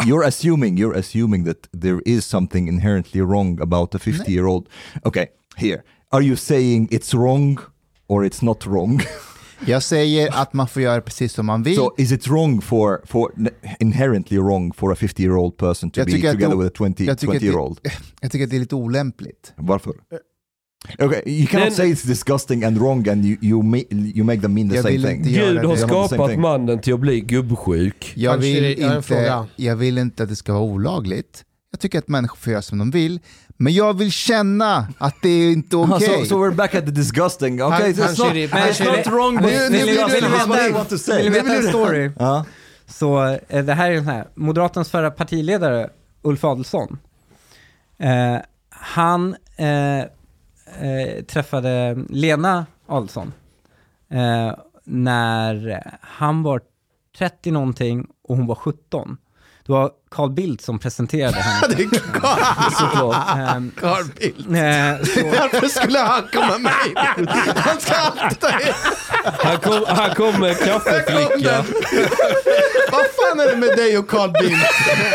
you're 0.06 0.26
assuming 0.26 0.78
you're 0.78 0.98
assuming 0.98 1.44
that 1.44 1.68
there 1.82 2.00
is 2.06 2.24
something 2.24 2.68
inherently 2.68 3.20
wrong 3.20 3.60
about 3.60 3.94
a 3.94 3.98
50 3.98 4.32
year 4.32 4.46
old. 4.46 4.68
Okay, 5.04 5.26
here. 5.56 5.82
Are 6.14 6.22
you 6.22 6.36
saying 6.36 6.88
it's 6.90 7.14
wrong 7.14 7.58
or 8.06 8.24
it's 8.26 8.44
not 8.44 8.66
wrong? 8.66 9.00
Jag 9.66 9.82
säger 9.82 10.40
att 10.42 10.52
man 10.52 10.68
får 10.68 10.82
göra 10.82 11.00
precis 11.00 11.32
som 11.32 11.46
man 11.46 11.62
vill. 11.62 11.76
so 11.76 11.94
is 11.98 12.12
it 12.12 12.26
wrong 12.28 12.60
for 12.60 13.00
for 13.06 13.32
inherently 13.80 14.38
wrong 14.38 14.72
for 14.72 14.92
a 14.92 14.94
50 14.94 15.22
year 15.22 15.36
old 15.36 15.56
person 15.56 15.90
to 15.90 16.04
be 16.04 16.10
together 16.12 16.38
det- 16.48 16.56
with 16.56 16.66
a 16.66 16.70
20 16.78 17.04
jag 17.04 17.18
tycker 17.18 17.32
20 17.32 17.36
att 17.36 17.40
det- 17.40 17.46
year 17.46 17.58
old? 17.58 17.78
Jag 18.20 18.32
tycker 18.32 18.44
att 18.44 18.50
det 18.50 18.56
är 18.56 18.60
lite 18.60 18.74
olämpligt. 18.74 19.52
Varför? 19.56 19.92
Okay, 20.98 21.22
you 21.26 21.46
cannot 21.46 21.66
Den- 21.66 21.74
say 21.76 21.92
it's 21.92 22.06
disgusting 22.06 22.64
and 22.64 22.78
wrong 22.78 23.08
and 23.08 23.24
you, 23.24 23.36
you, 23.42 23.62
ma- 23.62 24.12
you 24.16 24.24
make 24.24 24.40
them 24.40 24.54
mean 24.54 24.68
the 24.70 24.82
same 24.82 24.98
thing. 25.02 25.22
Gud 25.22 25.58
har 25.64 25.76
skapat 25.76 26.38
mannen 26.38 26.80
till 26.80 26.94
att 26.94 27.00
bli 27.00 27.20
gubbsjuk. 27.20 28.12
Jag 28.16 28.36
vill, 28.38 28.64
inte, 28.64 29.46
jag 29.56 29.76
vill 29.76 29.98
inte 29.98 30.22
att 30.22 30.28
det 30.28 30.36
ska 30.36 30.52
vara 30.52 30.62
olagligt. 30.62 31.44
Jag 31.70 31.80
tycker 31.80 31.98
att 31.98 32.08
människor 32.08 32.36
får 32.36 32.50
göra 32.52 32.62
som 32.62 32.78
de 32.78 32.90
vill. 32.90 33.20
Men 33.56 33.72
jag 33.74 33.98
vill 33.98 34.12
känna 34.12 34.88
att 34.98 35.14
det 35.22 35.28
är 35.28 35.52
inte 35.52 35.76
okej. 35.94 36.00
so, 36.20 36.24
so 36.26 36.44
we're 36.44 36.54
back 36.54 36.74
at 36.74 36.84
the 36.84 36.90
disgusting. 36.90 37.62
Okay, 37.62 37.80
Han- 37.82 37.90
it's 37.92 38.02
han 38.02 38.10
not, 38.10 38.36
it's 38.36 38.50
Shiri- 38.80 38.96
not 38.96 39.06
wrong, 39.06 39.36
but 39.36 39.44
Vill- 39.44 39.58
it's 39.58 39.70
vill- 39.70 39.84
vill- 39.86 39.86
disgusting. 39.86 40.20
vill- 40.30 40.38
That's 40.38 40.46
what 40.48 40.60
I 40.60 40.64
vill- 40.64 40.74
want 40.74 40.88
to 40.88 40.98
say. 40.98 41.22
Vill 41.22 41.32
du 41.32 41.40
veta 41.40 41.54
en 41.56 41.62
story? 41.68 42.10
Ja. 42.18 42.44
Så 42.86 43.24
eh, 43.48 43.64
det 43.64 43.74
här 43.74 43.90
är 43.90 43.94
den 43.94 44.06
här, 44.06 44.28
Moderaternas 44.34 44.90
förra 44.90 45.10
partiledare 45.10 45.90
Ulf 46.22 46.44
Adelsohn. 46.44 46.98
Eh, 47.98 48.36
han 48.70 49.36
eh, 49.56 49.98
eh, 49.98 51.24
träffade 51.28 51.96
Lena 52.08 52.66
Adelsohn 52.86 53.32
eh, 54.10 54.52
när 54.84 55.80
han 56.00 56.42
var 56.42 56.60
30 57.18 57.50
någonting 57.50 58.06
och 58.28 58.36
hon 58.36 58.46
var 58.46 58.54
17. 58.54 59.16
Det 59.66 59.72
var 59.72 59.90
Carl 60.10 60.30
Bildt 60.30 60.62
som 60.64 60.78
presenterade 60.78 61.36
henne. 61.40 61.74
Det 61.76 61.82
är 61.82 61.88
Carl. 62.20 63.14
Ehm, 63.56 63.72
Carl 63.80 64.04
Bildt. 64.04 64.38
eh, 64.38 65.24
Varför 65.40 65.68
skulle 65.68 65.98
han 65.98 66.22
komma 66.32 66.58
med? 66.58 66.72
Han 67.56 67.80
ska 67.80 67.94
alltid 67.94 68.40
ta 68.40 68.48
in. 68.60 68.72
Han 69.38 69.56
kom, 69.58 69.84
är 73.40 73.50
det 73.50 73.56
med 73.56 73.76
dig 73.76 73.98
och 73.98 74.08
Carl 74.08 74.30
Bildt? 74.32 74.56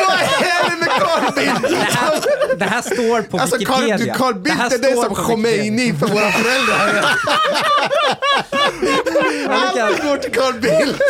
Vad 0.08 0.20
är 0.48 0.70
det 0.70 0.78
med 0.78 0.90
Carl 0.90 1.34
Bildt? 1.36 1.70
det, 1.70 1.76
här, 1.76 2.56
det 2.58 2.66
här 2.66 2.82
står 2.82 3.22
på 3.22 3.38
Alltså 3.38 3.58
Carl, 3.66 3.84
Wikipedia. 3.84 4.14
du, 4.14 4.20
Carl 4.20 4.34
Det 4.34 4.40
Bildt 4.40 4.58
här 4.58 4.74
är 4.74 4.78
det 4.78 4.94
som 4.94 5.16
Khomeini 5.16 5.94
för 5.94 6.08
våra 6.08 6.32
föräldrar. 6.32 7.06
Allt 9.50 10.04
går 10.04 10.18
till 10.18 10.32
Carl 10.32 10.54
Bildt. 10.54 11.02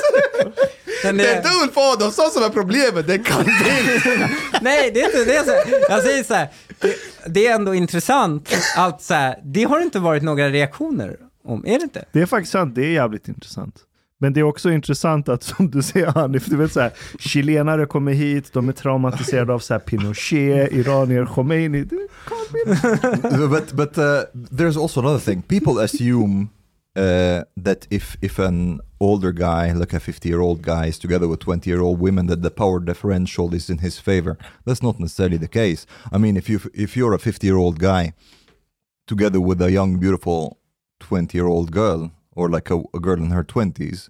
Men 1.03 1.18
Det 1.18 1.27
är 1.27 1.31
det, 1.31 1.38
inte 1.38 1.49
Ulf 1.64 1.77
Adolfsson 1.77 2.30
som 2.31 2.44
är 2.44 2.49
problemet, 2.49 3.07
det 3.07 3.14
är 3.14 3.23
Carl 3.23 3.44
Bildt. 3.45 4.06
nej, 4.61 4.91
det 4.94 5.02
är 5.02 5.06
inte 5.06 5.26
det. 5.26 5.36
är 5.38 5.91
Jag 5.91 6.03
säger 6.03 6.23
så 6.23 6.34
här, 6.34 6.48
det, 6.80 6.95
det 7.27 7.48
är 7.48 7.56
ändå 7.56 7.76
intressant 7.76 8.53
att 8.76 9.02
så 9.02 9.14
här, 9.14 9.40
det 9.44 9.64
har 9.64 9.81
inte 9.81 9.99
varit 9.99 10.23
några 10.23 10.49
reaktioner 10.49 11.15
om, 11.48 11.65
är 11.65 11.77
det 11.77 11.84
inte? 11.84 12.06
Det 12.11 12.22
är 12.22 12.26
faktiskt 12.26 12.52
sant, 12.52 12.76
det 12.76 12.81
är 12.81 12.91
jävligt 12.91 13.27
intressant. 13.27 13.76
Men 14.22 14.34
det 14.34 14.40
är 14.40 14.44
också 14.44 14.72
intressant 14.72 15.30
att 15.30 15.44
som 15.44 15.72
du 15.72 15.82
säger 15.82 16.08
Hanif, 16.08 16.46
du 16.46 16.56
vet 16.56 16.72
så 16.72 16.80
här, 16.80 16.91
chilenare 17.20 17.86
kommer 17.86 18.14
hit, 18.14 18.54
de 18.54 18.70
är 18.70 18.74
traumatiserade 18.74 19.54
av 19.54 19.60
så 19.60 19.74
här 19.74 19.80
Pinochet, 19.80 20.72
iranier, 20.72 21.26
Khomeini. 21.26 21.86
But 23.50 23.74
but 23.74 23.98
uh, 23.98 24.04
there's 24.34 24.78
also 24.82 25.00
another 25.00 25.20
thing. 25.20 25.41
People 25.41 25.84
assume 25.84 26.50
uh, 26.98 27.44
that 27.64 27.88
if 27.90 28.18
if 28.22 28.40
an 28.40 28.82
older 29.00 29.32
guy, 29.32 29.74
like 29.74 29.94
a 29.94 30.00
50 30.00 30.30
year 30.30 30.41
old 30.41 30.62
guy, 30.62 30.88
is 30.88 31.00
together 31.00 31.28
with 31.28 31.40
20 31.40 31.70
year 31.70 31.82
old 31.82 32.00
women, 32.02 32.28
that 32.28 32.41
the 32.41 32.52
power 32.52 32.80
differential 32.80 33.54
is 33.54 33.70
in 33.70 33.78
his 33.78 34.00
favor. 34.00 34.38
That's 34.66 34.84
not 34.84 35.00
necessarily 35.00 35.38
the 35.38 35.48
case. 35.48 35.86
I 36.12 36.18
mean, 36.18 36.38
if 36.38 36.50
you 36.50 36.60
if 36.74 36.98
you're 36.98 37.14
a 37.14 37.20
50 37.20 37.48
year 37.48 37.58
old 37.58 37.80
guy 37.80 38.14
together 39.08 39.40
with 39.40 39.62
a 39.62 39.72
young, 39.72 40.00
beautiful 40.00 40.58
20 41.00 41.38
year 41.38 41.48
old 41.48 41.72
girl, 41.72 42.12
or 42.35 42.49
like 42.49 42.69
a, 42.73 42.77
a 42.93 42.99
girl 42.99 43.18
in 43.18 43.31
her 43.31 43.43
20s. 43.43 44.10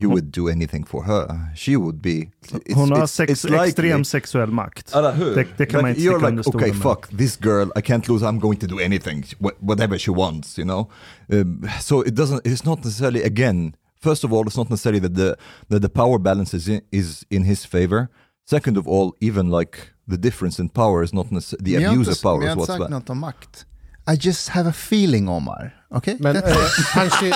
You 0.00 0.10
would 0.10 0.32
do 0.32 0.48
anything 0.48 0.84
for 0.84 1.04
her. 1.04 1.50
She 1.54 1.76
would 1.76 2.02
be. 2.02 2.18
it's- 2.42 2.74
hon 2.74 2.88
har 2.90 2.96
it's- 2.98 3.10
sex, 3.12 3.30
it's 3.32 3.44
likely- 3.44 3.68
extrem 3.68 4.04
sexuell 4.04 4.50
makt. 4.50 4.90
Hur? 4.92 5.34
Det, 5.34 5.46
det 5.56 5.66
kan 5.66 5.82
man 5.82 5.90
Like, 5.90 6.00
inte 6.00 6.10
you're 6.10 6.18
sticka 6.18 6.26
like, 6.26 6.28
under 6.28 6.42
stolen 6.42 6.60
okay, 6.64 6.72
med. 6.72 6.82
fuck 6.82 7.08
this 7.18 7.36
girl. 7.36 7.70
I 7.76 7.80
can't 7.80 8.08
lose. 8.08 8.22
I'm 8.26 8.38
going 8.40 8.58
to 8.60 8.66
do 8.66 8.78
anything, 8.80 9.22
wh- 9.40 9.56
whatever 9.62 9.98
she 9.98 10.10
wants. 10.10 10.58
You 10.58 10.64
know. 10.64 10.90
Um, 11.32 11.68
so 11.80 12.02
it 12.02 12.14
doesn't. 12.14 12.40
It's 12.44 12.64
not 12.64 12.84
necessarily. 12.84 13.22
Again, 13.22 13.74
first 14.02 14.24
of 14.24 14.32
all, 14.32 14.42
it's 14.46 14.56
not 14.56 14.68
necessarily 14.68 15.00
that 15.00 15.14
the 15.14 15.36
that 15.68 15.80
the 15.82 15.88
power 15.88 16.18
balance 16.18 16.56
is 16.56 16.68
in, 16.68 16.80
is 16.90 17.24
in 17.30 17.44
his 17.44 17.64
favor. 17.64 18.08
Second 18.50 18.76
of 18.76 18.86
all, 18.88 19.12
even 19.20 19.48
like 19.50 19.78
the 20.08 20.16
difference 20.18 20.62
in 20.62 20.68
power 20.68 21.02
is 21.04 21.12
not 21.12 21.30
necessarily 21.30 21.64
the 21.78 21.84
abuse 21.86 22.08
inte- 22.08 22.12
of 22.12 22.22
power 22.22 22.38
men 22.40 22.48
jag 22.48 22.58
is 22.62 22.68
har 22.68 22.74
what's 22.74 22.74
inte 22.74 22.82
sagt 22.84 22.90
bad. 22.90 22.90
något 22.90 23.10
om 23.10 23.18
makt. 23.18 23.66
I 24.12 24.16
just 24.20 24.48
have 24.48 24.70
a 24.70 24.72
feeling 24.72 25.28
Omar. 25.28 25.84
Okej? 25.88 26.16
Men 26.20 26.36
That's 26.36 26.50
eh. 26.50 27.00
Hanshi, 27.00 27.32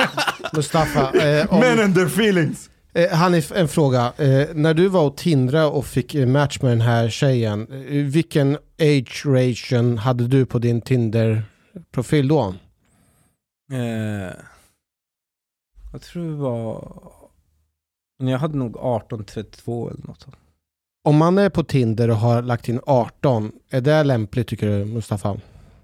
Mustafa, 0.52 1.12
eh, 1.18 1.52
om, 1.54 1.62
and 1.62 1.94
their 1.94 2.06
feelings. 2.06 2.70
eh, 2.92 3.10
Hanif, 3.16 3.52
en 3.52 3.68
fråga. 3.68 4.12
Eh, 4.16 4.48
när 4.54 4.74
du 4.74 4.88
var 4.88 5.06
och 5.06 5.16
Tindra 5.16 5.66
och 5.66 5.86
fick 5.86 6.14
eh, 6.14 6.26
match 6.26 6.58
med 6.62 6.70
den 6.72 6.80
här 6.80 7.08
tjejen, 7.08 7.66
eh, 7.72 8.04
vilken 8.04 8.58
age 8.80 9.22
ration 9.26 9.98
hade 9.98 10.26
du 10.28 10.46
på 10.46 10.58
din 10.58 10.80
Tinder-profil 10.80 12.28
då? 12.28 12.54
Eh, 13.72 14.32
jag 15.92 16.02
tror 16.02 16.30
det 16.30 16.36
var... 16.36 16.94
Men 18.18 18.28
jag 18.28 18.38
hade 18.38 18.56
nog 18.58 18.76
18-32 18.76 19.90
eller 19.90 20.06
något 20.06 20.20
sånt. 20.22 20.36
Om 21.04 21.16
man 21.16 21.38
är 21.38 21.48
på 21.50 21.64
Tinder 21.64 22.10
och 22.10 22.16
har 22.16 22.42
lagt 22.42 22.68
in 22.68 22.80
18, 22.86 23.52
är 23.70 23.80
det 23.80 24.04
lämpligt 24.04 24.48
tycker 24.48 24.66
du 24.78 24.84
Mustafa? 24.84 25.36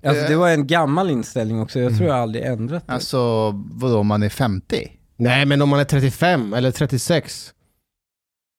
Alltså 0.04 0.22
Eh. 0.24 0.28
det 0.30 0.36
var 0.36 0.48
en 0.50 0.66
gammal 0.66 1.10
inställning 1.10 1.60
också, 1.60 1.80
jag 1.80 1.96
tror 1.96 2.08
jag 2.08 2.16
aldrig 2.18 2.44
ändrat 2.44 2.86
det. 2.86 2.92
Alltså, 2.92 3.18
vadå, 3.72 3.98
om 3.98 4.06
man 4.06 4.22
är 4.22 4.28
50? 4.28 4.92
Nej, 5.16 5.46
men 5.46 5.62
om 5.62 5.68
man 5.68 5.80
är 5.80 5.84
35 5.84 6.54
eller 6.54 6.70
36. 6.70 7.50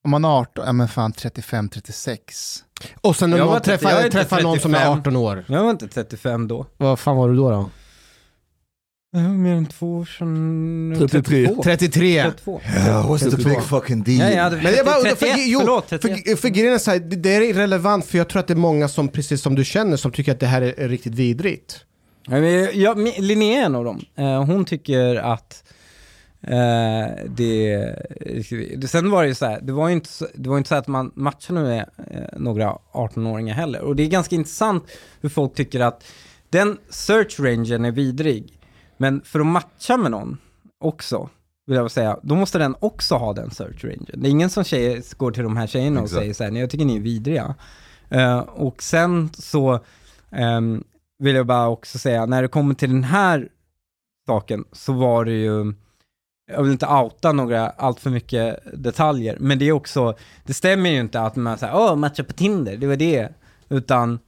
Om 0.06 0.12
man 0.12 0.26
är 0.26 0.30
18, 0.40 0.66
ja 0.66 0.72
men 0.74 0.88
fan 0.88 1.12
35, 1.14 1.70
36. 1.70 2.64
Och 3.02 3.16
sen 3.16 3.30
när 3.30 3.38
Jag 3.38 3.46
var 3.46 3.52
man 3.52 3.58
inte- 3.60 3.72
jag 3.72 3.80
träffar, 3.80 4.06
inte 4.06 4.18
träffar 4.18 4.42
någon 4.42 4.60
som 4.60 4.74
är 4.74 4.78
35. 4.80 5.00
18 5.00 5.16
år. 5.16 5.46
Jag 5.48 5.64
var 5.64 5.72
inte 5.72 5.88
35 5.88 6.48
då. 6.48 6.66
Vad 6.78 7.00
fan 7.00 7.18
var 7.18 7.30
du 7.30 7.36
då? 7.36 7.50
då? 7.52 7.70
Var 9.16 9.30
mer 9.30 9.54
än 9.54 9.66
två 9.66 9.98
år 9.98 10.06
sedan. 10.06 10.96
33. 11.00 11.48
32. 11.48 11.64
33. 11.64 12.24
32. 12.24 12.62
Yeah, 12.66 13.12
what's 13.12 13.20
the 13.20 13.32
32. 13.32 13.50
big 13.50 13.64
fucking 13.64 14.04
deal? 14.04 14.20
Ja, 14.20 14.30
jag 14.30 14.44
hade 14.44 14.56
Men 14.56 14.74
det 14.74 14.84
var, 14.84 15.04
31, 15.04 15.18
för, 15.20 15.28
jo, 15.46 15.60
förlåt, 15.60 15.88
31. 15.90 16.24
för, 16.26 16.36
för 16.36 16.50
grejen 16.50 16.74
är 16.74 16.78
så 16.78 16.92
här, 16.92 17.00
det, 17.00 17.16
det 17.16 17.36
är 17.36 17.42
irrelevant 17.42 18.06
för 18.06 18.18
jag 18.18 18.30
tror 18.30 18.40
att 18.40 18.48
det 18.48 18.54
är 18.54 18.56
många 18.56 18.88
som, 18.88 19.08
precis 19.08 19.42
som 19.42 19.56
du 19.56 19.66
känner, 19.66 19.98
som 19.98 20.12
tycker 20.12 20.32
att 20.32 20.40
det 20.40 20.48
här 20.48 20.62
är, 20.62 20.80
är 20.80 20.90
riktigt 20.90 21.16
vidrigt. 21.16 21.86
Ja, 22.74 22.94
Linnea 23.18 23.62
är 23.62 23.66
en 23.66 23.76
av 23.76 23.86
dem. 23.86 24.06
Eh, 24.16 24.44
hon 24.44 24.66
tycker 24.66 25.16
att 25.16 25.64
eh, 26.42 27.26
det, 27.28 27.96
det... 28.80 28.88
Sen 28.88 29.12
var 29.12 29.24
det 29.24 29.28
ju 29.28 29.36
så 29.36 29.46
här, 29.46 29.60
det 29.62 29.74
var 29.74 29.88
ju 29.88 29.94
inte 29.94 30.10
så, 30.10 30.28
det 30.36 30.50
var 30.50 30.58
inte 30.58 30.68
så 30.68 30.76
att 30.76 30.88
man 30.88 31.12
matchade 31.16 31.62
med 31.62 31.90
eh, 32.12 32.40
några 32.40 32.78
18-åringar 32.94 33.54
heller. 33.54 33.82
Och 33.82 33.96
det 33.96 34.04
är 34.04 34.08
ganska 34.08 34.36
intressant 34.36 34.84
hur 35.22 35.30
folk 35.30 35.56
tycker 35.56 35.80
att 35.80 36.04
den 36.50 36.78
search 36.90 37.40
rangen 37.40 37.86
är 37.86 37.92
vidrig. 37.92 38.55
Men 38.98 39.22
för 39.22 39.40
att 39.40 39.46
matcha 39.46 39.98
med 39.98 40.12
någon 40.12 40.38
också, 40.80 41.30
vill 41.66 41.78
jag 41.78 41.92
säga, 41.92 42.20
då 42.24 42.36
måste 42.36 42.58
den 42.58 42.76
också 42.80 43.16
ha 43.16 43.34
den 43.34 43.52
search 43.52 43.84
rangen. 43.84 44.06
Det 44.14 44.28
är 44.28 44.32
ingen 44.32 44.50
som 44.50 44.64
tjejer 44.64 45.18
går 45.18 45.32
till 45.32 45.44
de 45.44 45.58
här 45.58 45.68
tjejerna 45.68 46.00
och 46.00 46.06
Exakt. 46.06 46.22
säger 46.22 46.34
så 46.34 46.44
här, 46.44 46.52
nej 46.52 46.62
jag 46.62 46.70
tycker 46.70 46.86
ni 46.86 46.96
är 46.96 47.00
vidriga. 47.02 47.56
Eh, 48.10 48.40
och 48.40 48.84
sen 48.84 49.30
så 49.34 49.80
ehm, 50.32 50.84
vill 51.18 51.36
jag 51.36 51.46
bara 51.46 51.68
också 51.68 51.98
säga, 51.98 52.26
när 52.26 52.42
det 52.42 52.48
kommer 52.48 52.74
till 52.74 52.90
den 52.90 53.04
här 53.04 53.50
saken 54.26 54.66
så 54.72 54.94
var 54.94 55.26
det 55.26 55.32
ju, 55.32 55.74
jag 56.52 56.64
vill 56.64 56.72
inte 56.72 56.88
outa 56.88 57.32
några 57.32 57.70
allt 57.70 58.00
för 58.00 58.10
mycket 58.10 58.60
detaljer, 58.74 59.38
men 59.40 59.60
det 59.60 59.66
är 59.66 59.72
också, 59.72 60.16
det 60.44 60.54
stämmer 60.54 60.90
ju 60.90 61.00
inte 61.00 61.22
att 61.22 61.36
man 61.36 61.58
säger 61.58 61.76
åh, 61.76 61.96
matcha 61.96 62.24
på 62.24 62.34
Tinder, 62.34 62.78
det 62.78 62.88
var 62.88 62.96
det, 62.96 63.30
utan 63.70 64.20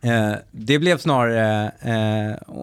eh, 0.00 0.32
det 0.50 0.78
blev 0.78 0.98
snarare, 0.98 1.72
eh, 1.80 2.58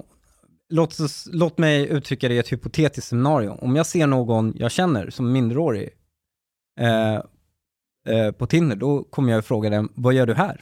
låt, 0.69 0.99
oss, 0.99 1.27
låt 1.31 1.57
mig 1.57 1.87
uttrycka 1.87 2.27
det 2.27 2.33
i 2.33 2.37
ett 2.37 2.51
hypotetiskt 2.51 3.07
scenario. 3.07 3.49
Om 3.49 3.75
jag 3.75 3.85
ser 3.85 4.07
någon 4.07 4.53
jag 4.55 4.71
känner 4.71 5.09
som 5.09 5.31
minderårig 5.31 5.89
eh, 6.79 7.15
eh, 8.15 8.31
på 8.31 8.47
Tinder, 8.47 8.75
då 8.75 9.03
kommer 9.03 9.33
jag 9.33 9.45
fråga 9.45 9.69
den, 9.69 9.89
vad 9.95 10.13
gör 10.13 10.25
du 10.25 10.33
här? 10.33 10.61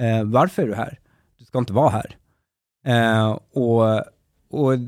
Eh, 0.00 0.24
varför 0.24 0.62
är 0.62 0.66
du 0.66 0.74
här? 0.74 0.98
Du 1.38 1.44
ska 1.44 1.58
inte 1.58 1.72
vara 1.72 1.88
här. 1.90 2.16
Eh, 2.86 3.38
och 3.52 4.04
och 4.50 4.78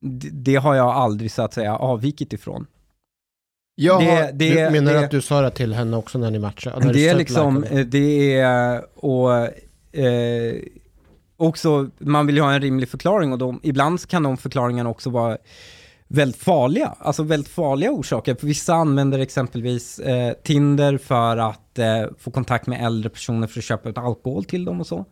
det, 0.00 0.30
det 0.32 0.56
har 0.56 0.74
jag 0.74 0.88
aldrig 0.88 1.32
så 1.32 1.42
att 1.42 1.54
säga 1.54 1.76
avvikit 1.76 2.32
ifrån. 2.32 2.66
Jag 3.74 4.00
Det, 4.00 4.30
det, 4.32 4.64
du 4.64 4.70
menar 4.70 4.92
det, 4.92 5.04
att 5.04 5.10
du 5.10 5.22
sa 5.22 5.40
det 5.40 5.50
till 5.50 5.74
henne 5.74 5.96
också 5.96 6.18
när 6.18 6.30
ni 6.30 6.38
matchade? 6.38 6.92
Det 6.92 7.08
är 7.08 7.14
liksom, 7.14 7.64
eh, 7.64 7.86
det 7.86 8.38
är, 8.38 8.84
och 9.04 9.32
eh, 9.98 10.54
också, 11.40 11.90
man 11.98 12.26
vill 12.26 12.36
ju 12.36 12.42
ha 12.42 12.52
en 12.52 12.60
rimlig 12.60 12.88
förklaring 12.88 13.32
och 13.32 13.38
de, 13.38 13.60
ibland 13.62 14.08
kan 14.08 14.22
de 14.22 14.36
förklaringarna 14.36 14.90
också 14.90 15.10
vara 15.10 15.38
väldigt 16.08 16.42
farliga, 16.42 16.94
alltså 16.98 17.22
väldigt 17.22 17.52
farliga 17.52 17.90
orsaker. 17.90 18.34
För 18.34 18.46
vissa 18.46 18.74
använder 18.74 19.18
exempelvis 19.18 19.98
eh, 19.98 20.32
Tinder 20.32 20.98
för 20.98 21.36
att 21.36 21.78
eh, 21.78 22.04
få 22.18 22.30
kontakt 22.30 22.66
med 22.66 22.84
äldre 22.84 23.10
personer 23.10 23.46
för 23.46 23.58
att 23.58 23.64
köpa 23.64 23.88
ut 23.88 23.98
alkohol 23.98 24.44
till 24.44 24.64
dem 24.64 24.80
och 24.80 24.86
så. 24.86 25.04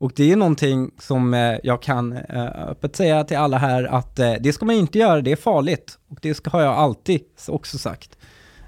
Och 0.00 0.12
det 0.16 0.32
är 0.32 0.36
någonting 0.36 0.90
som 0.98 1.34
eh, 1.34 1.58
jag 1.62 1.82
kan 1.82 2.12
eh, 2.12 2.68
öppet 2.68 2.96
säga 2.96 3.24
till 3.24 3.36
alla 3.36 3.58
här 3.58 3.84
att 3.84 4.18
eh, 4.18 4.34
det 4.40 4.52
ska 4.52 4.66
man 4.66 4.74
inte 4.74 4.98
göra, 4.98 5.20
det 5.20 5.32
är 5.32 5.36
farligt. 5.36 5.98
Och 6.08 6.18
det 6.22 6.34
ska, 6.34 6.50
har 6.50 6.62
jag 6.62 6.74
alltid 6.74 7.20
också 7.48 7.78
sagt. 7.78 8.18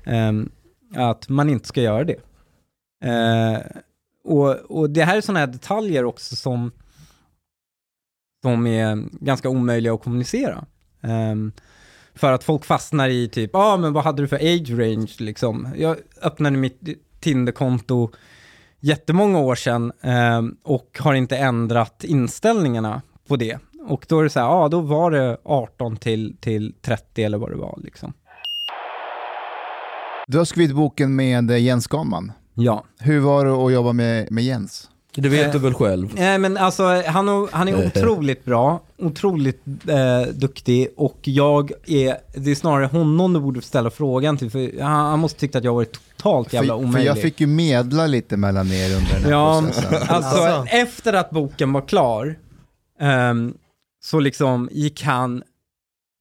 Ehm, 0.05 0.51
att 0.95 1.29
man 1.29 1.51
inte 1.51 1.69
ska 1.69 1.83
göra 1.83 2.05
det. 2.05 2.21
Eh, 3.05 3.59
och, 4.25 4.51
och 4.51 4.91
det 4.91 5.05
här 5.05 5.17
är 5.17 5.21
sådana 5.21 5.41
här 5.41 5.47
detaljer 5.47 6.05
också 6.05 6.37
som 6.37 6.71
de 8.45 8.67
är 8.67 9.05
ganska 9.25 9.49
omöjliga 9.49 9.95
att 9.95 10.03
kommunicera. 10.03 10.65
Ehm, 11.03 11.53
för 12.15 12.33
att 12.33 12.45
folk 12.45 12.65
fastnar 12.65 13.09
i 13.09 13.29
typ, 13.29 13.51
ja 13.53 13.73
ah, 13.73 13.77
men 13.77 13.93
vad 13.93 14.05
hade 14.05 14.23
du 14.23 14.29
för 14.29 14.37
age 14.37 14.71
range 14.71 15.13
liksom? 15.19 15.69
Jag 15.77 15.97
öppnade 16.23 16.57
mitt 16.57 16.81
Tinder-konto 17.21 18.11
jättemånga 18.81 19.39
år 19.39 19.55
sedan 19.55 19.93
ehm, 20.01 20.57
och 20.63 20.99
har 21.01 21.15
inte 21.15 21.37
ändrat 21.37 22.05
inställningarna 22.05 23.03
på 23.29 23.37
det. 23.37 23.59
Och 23.87 24.07
då 24.09 24.19
är 24.19 24.25
det 24.25 24.31
så 24.31 24.41
här, 24.41 24.47
ja 24.47 24.65
ah, 24.65 24.69
då 24.69 24.81
var 24.81 25.11
det 25.11 25.37
18 25.45 25.97
till, 25.97 26.37
till 26.41 26.75
30 26.83 27.25
eller 27.25 27.39
vad 27.39 27.51
det 27.51 27.57
var 27.57 27.79
liksom. 27.83 28.13
Du 30.27 30.39
har 30.39 30.45
skrivit 30.45 30.77
boken 30.77 31.17
med 31.17 31.51
eh, 31.51 31.63
Jens 31.63 31.87
Ganman. 31.87 32.33
Ja. 32.55 32.85
Hur 32.99 33.21
var 33.21 33.45
det 33.45 33.53
att 33.53 33.73
jobba 33.73 33.93
med, 33.93 34.33
med 34.33 34.45
Jens? 34.45 34.91
Det 35.17 35.29
vet 35.29 35.53
du 35.53 35.59
väl 35.59 35.75
själv? 35.75 36.11
Nej 36.17 36.39
men 36.39 36.57
alltså 36.57 36.83
han, 37.07 37.29
är- 37.29 37.57
han 37.57 37.69
är 37.69 37.87
otroligt 37.87 38.45
bra, 38.45 38.81
otroligt 38.99 39.63
eh, 39.89 40.33
duktig 40.35 40.89
och 40.97 41.19
jag 41.23 41.73
är, 41.87 42.17
det 42.35 42.51
är 42.51 42.55
snarare 42.55 42.87
honom 42.87 43.33
du 43.33 43.41
borde 43.41 43.63
ställa 43.63 43.91
frågan 43.91 44.37
till 44.37 44.51
för 44.51 44.83
han, 44.83 45.07
han 45.11 45.19
måste 45.19 45.41
tyckt 45.41 45.57
att 45.57 45.65
jag 45.65 45.75
varit 45.75 45.93
totalt 46.17 46.53
jävla 46.53 46.75
För, 46.75 46.79
för 46.81 46.87
omöjlig. 46.89 47.09
jag 47.11 47.21
fick 47.23 47.41
ju 47.41 47.47
medla 47.47 48.07
lite 48.07 48.37
mellan 48.37 48.73
er 48.73 48.97
under 48.97 49.13
den 49.15 49.23
här 49.25 49.31
Ja, 49.31 49.63
processen. 49.67 49.95
alltså, 50.09 50.39
Alltså. 50.43 50.77
efter 50.77 51.13
att 51.13 51.31
boken 51.31 51.73
var 51.73 51.89
klar 51.89 52.39
ehm, 53.01 53.55
så 54.05 54.21
liksom 54.21 54.69
gick 54.73 55.03
han 55.03 55.43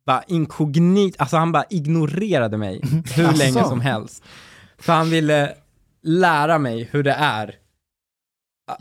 bara 0.06 0.24
inkognit, 0.28 1.16
alltså 1.18 1.38
han 1.38 1.52
bara 1.52 1.66
ignorerade 1.70 2.58
mig 2.58 2.82
hur 3.16 3.26
Asså. 3.26 3.38
länge 3.38 3.64
som 3.64 3.82
helst. 3.82 4.24
För 4.78 4.94
han 4.94 5.10
ville 5.10 5.54
lära 6.04 6.58
mig 6.60 6.90
hur 6.92 7.04
det 7.04 7.12
är 7.14 7.56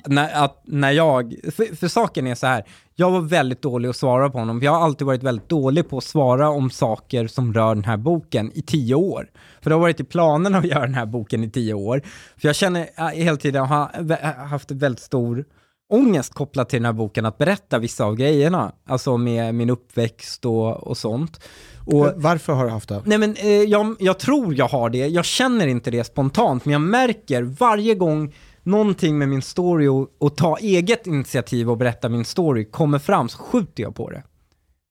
när, 0.07 0.45
att, 0.45 0.63
när 0.65 0.91
jag, 0.91 1.35
för, 1.43 1.77
för 1.77 1.89
saken 1.89 2.27
är 2.27 2.35
så 2.35 2.47
här, 2.47 2.65
jag 2.95 3.11
var 3.11 3.21
väldigt 3.21 3.63
dålig 3.63 3.89
att 3.89 3.97
svara 3.97 4.31
på 4.31 4.39
honom. 4.39 4.63
Jag 4.63 4.73
har 4.73 4.85
alltid 4.85 5.07
varit 5.07 5.23
väldigt 5.23 5.49
dålig 5.49 5.89
på 5.89 5.99
att 5.99 6.05
svara 6.05 6.49
om 6.49 6.71
saker 6.71 7.27
som 7.27 7.55
rör 7.55 7.75
den 7.75 7.85
här 7.85 7.97
boken 7.97 8.53
i 8.55 8.63
tio 8.63 8.95
år. 8.95 9.31
För 9.63 9.71
det 9.71 9.77
har 9.77 9.81
varit 9.81 10.01
i 10.01 10.05
planen 10.05 10.55
att 10.55 10.65
göra 10.71 10.81
den 10.81 10.95
här 10.95 11.07
boken 11.07 11.45
i 11.45 11.51
tio 11.51 11.75
år. 11.75 12.03
För 12.37 12.49
jag 12.49 12.57
känner 12.57 12.89
äh, 12.97 13.07
hela 13.07 13.37
tiden, 13.37 13.67
har 13.67 13.67
har 13.67 14.47
haft 14.47 14.71
en 14.71 14.79
väldigt 14.79 15.03
stor 15.03 15.45
ångest 15.93 16.35
kopplat 16.35 16.69
till 16.69 16.79
den 16.79 16.87
här 16.87 16.93
boken, 16.93 17.27
att 17.27 17.39
berätta 17.39 17.79
vissa 17.79 18.05
av 18.05 18.17
grejerna. 18.17 18.73
Alltså 18.87 19.17
med 19.17 19.55
min 19.55 19.71
uppväxt 19.71 20.45
och, 20.45 20.87
och 20.87 20.97
sånt. 20.97 21.41
Och, 21.87 22.13
Varför 22.17 22.53
har 22.53 22.65
du 22.65 22.71
haft 22.71 22.89
det? 22.89 23.03
Nej 23.05 23.19
men 23.19 23.37
eh, 23.37 23.49
jag, 23.49 23.97
jag 23.99 24.19
tror 24.19 24.55
jag 24.55 24.69
har 24.69 24.91
det, 24.91 25.07
jag 25.07 25.25
känner 25.25 25.67
inte 25.67 25.91
det 25.91 26.05
spontant, 26.05 26.65
men 26.65 26.73
jag 26.73 26.81
märker 26.81 27.43
varje 27.43 27.95
gång 27.95 28.33
någonting 28.63 29.19
med 29.19 29.29
min 29.29 29.43
story 29.43 29.87
och, 29.87 30.09
och 30.19 30.37
ta 30.37 30.57
eget 30.59 31.07
initiativ 31.07 31.71
och 31.71 31.77
berätta 31.77 32.09
min 32.09 32.25
story 32.25 32.65
kommer 32.65 32.99
fram 32.99 33.29
så 33.29 33.39
skjuter 33.39 33.83
jag 33.83 33.95
på 33.95 34.11
det. 34.11 34.23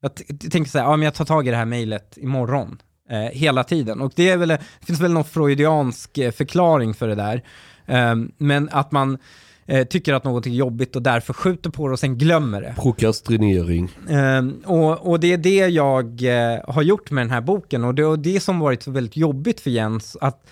Jag 0.02 0.16
tänker 0.52 0.72
så 0.72 0.78
här, 0.78 0.86
ja 0.86 0.98
men 0.98 1.06
jag 1.06 1.14
tar 1.14 1.26
tag 1.26 1.48
i 1.48 1.52
det 1.52 1.58
här 1.58 1.66
mejlet 1.66 2.18
imorgon. 2.18 2.82
Eh, 3.12 3.20
hela 3.20 3.64
tiden. 3.64 4.02
Och 4.02 4.12
det 4.16 4.30
är 4.30 4.38
väl, 4.38 4.48
det 4.50 4.86
finns 4.86 5.00
väl 5.00 5.14
någon 5.14 5.24
freudiansk 5.24 6.18
eh, 6.18 6.32
förklaring 6.32 6.94
för 6.94 7.08
det 7.08 7.16
där. 7.16 7.44
Ehm, 7.86 8.32
men 8.38 8.70
att 8.72 8.92
man 8.92 9.18
eh, 9.66 9.88
tycker 9.88 10.14
att 10.14 10.24
något 10.24 10.46
är 10.46 10.50
jobbigt 10.50 10.96
och 10.96 11.02
därför 11.02 11.34
skjuter 11.34 11.70
på 11.70 11.88
det 11.88 11.94
och 11.94 12.00
sen 12.00 12.18
glömmer 12.18 12.62
det. 12.62 12.76
Prokrastinering. 12.78 13.90
Ehm, 14.10 14.62
och, 14.66 15.08
och 15.10 15.20
det 15.20 15.34
är 15.34 15.38
det 15.38 15.68
jag 15.68 16.24
eh, 16.24 16.60
har 16.68 16.82
gjort 16.82 17.12
med 17.12 17.24
den 17.24 17.32
här 17.32 17.42
boken 17.42 17.84
och 17.84 17.96
det 17.96 18.02
är 18.02 18.18
det 18.18 18.40
som 18.40 18.60
varit 18.60 18.84
så 18.84 18.92
väldigt 18.92 19.18
jobbigt 19.18 19.60
för 19.60 19.70
Jens, 19.70 20.18
att, 20.22 20.48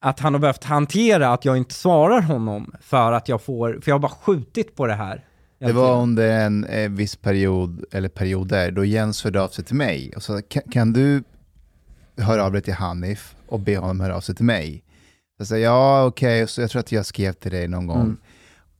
att 0.00 0.20
han 0.20 0.34
har 0.34 0.40
behövt 0.40 0.64
hantera 0.64 1.32
att 1.32 1.44
jag 1.44 1.56
inte 1.56 1.74
svarar 1.74 2.20
honom 2.22 2.74
för 2.80 3.12
att 3.12 3.28
jag 3.28 3.42
får, 3.42 3.78
för 3.82 3.90
jag 3.90 3.94
har 3.94 4.00
bara 4.00 4.12
skjutit 4.12 4.76
på 4.76 4.86
det 4.86 4.94
här. 4.94 5.24
Det 5.60 5.72
var 5.72 6.02
under 6.02 6.40
en 6.40 6.64
eh, 6.64 6.90
viss 6.90 7.16
period, 7.16 7.84
eller 7.92 8.08
perioder, 8.08 8.70
då 8.70 8.84
Jens 8.84 9.24
hörde 9.24 9.42
av 9.42 9.48
sig 9.48 9.64
till 9.64 9.76
mig. 9.76 10.12
Och 10.16 10.22
så, 10.22 10.42
kan, 10.42 10.62
kan 10.72 10.92
du 10.92 11.22
höra 12.18 12.44
av 12.44 12.52
dig 12.52 12.62
till 12.62 12.74
Hanif 12.74 13.34
och 13.48 13.60
be 13.60 13.76
honom 13.76 14.00
höra 14.00 14.16
av 14.16 14.20
sig 14.20 14.34
till 14.34 14.44
mig? 14.44 14.82
Jag 15.38 15.46
sa 15.46 15.56
ja, 15.56 16.04
okej, 16.04 16.48
så 16.48 16.60
jag 16.60 16.70
tror 16.70 16.80
att 16.80 16.92
jag 16.92 17.06
skrev 17.06 17.32
till 17.32 17.50
dig 17.50 17.68
någon 17.68 17.86
gång. 17.86 18.00
Mm. 18.00 18.16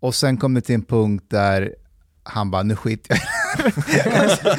Och 0.01 0.15
sen 0.15 0.37
kom 0.37 0.55
det 0.55 0.61
till 0.61 0.75
en 0.75 0.83
punkt 0.85 1.25
där 1.29 1.75
han 2.23 2.51
bara, 2.51 2.63
nu 2.63 2.77
skiter 2.77 3.19
jag 3.59 3.67
i- 3.69 3.73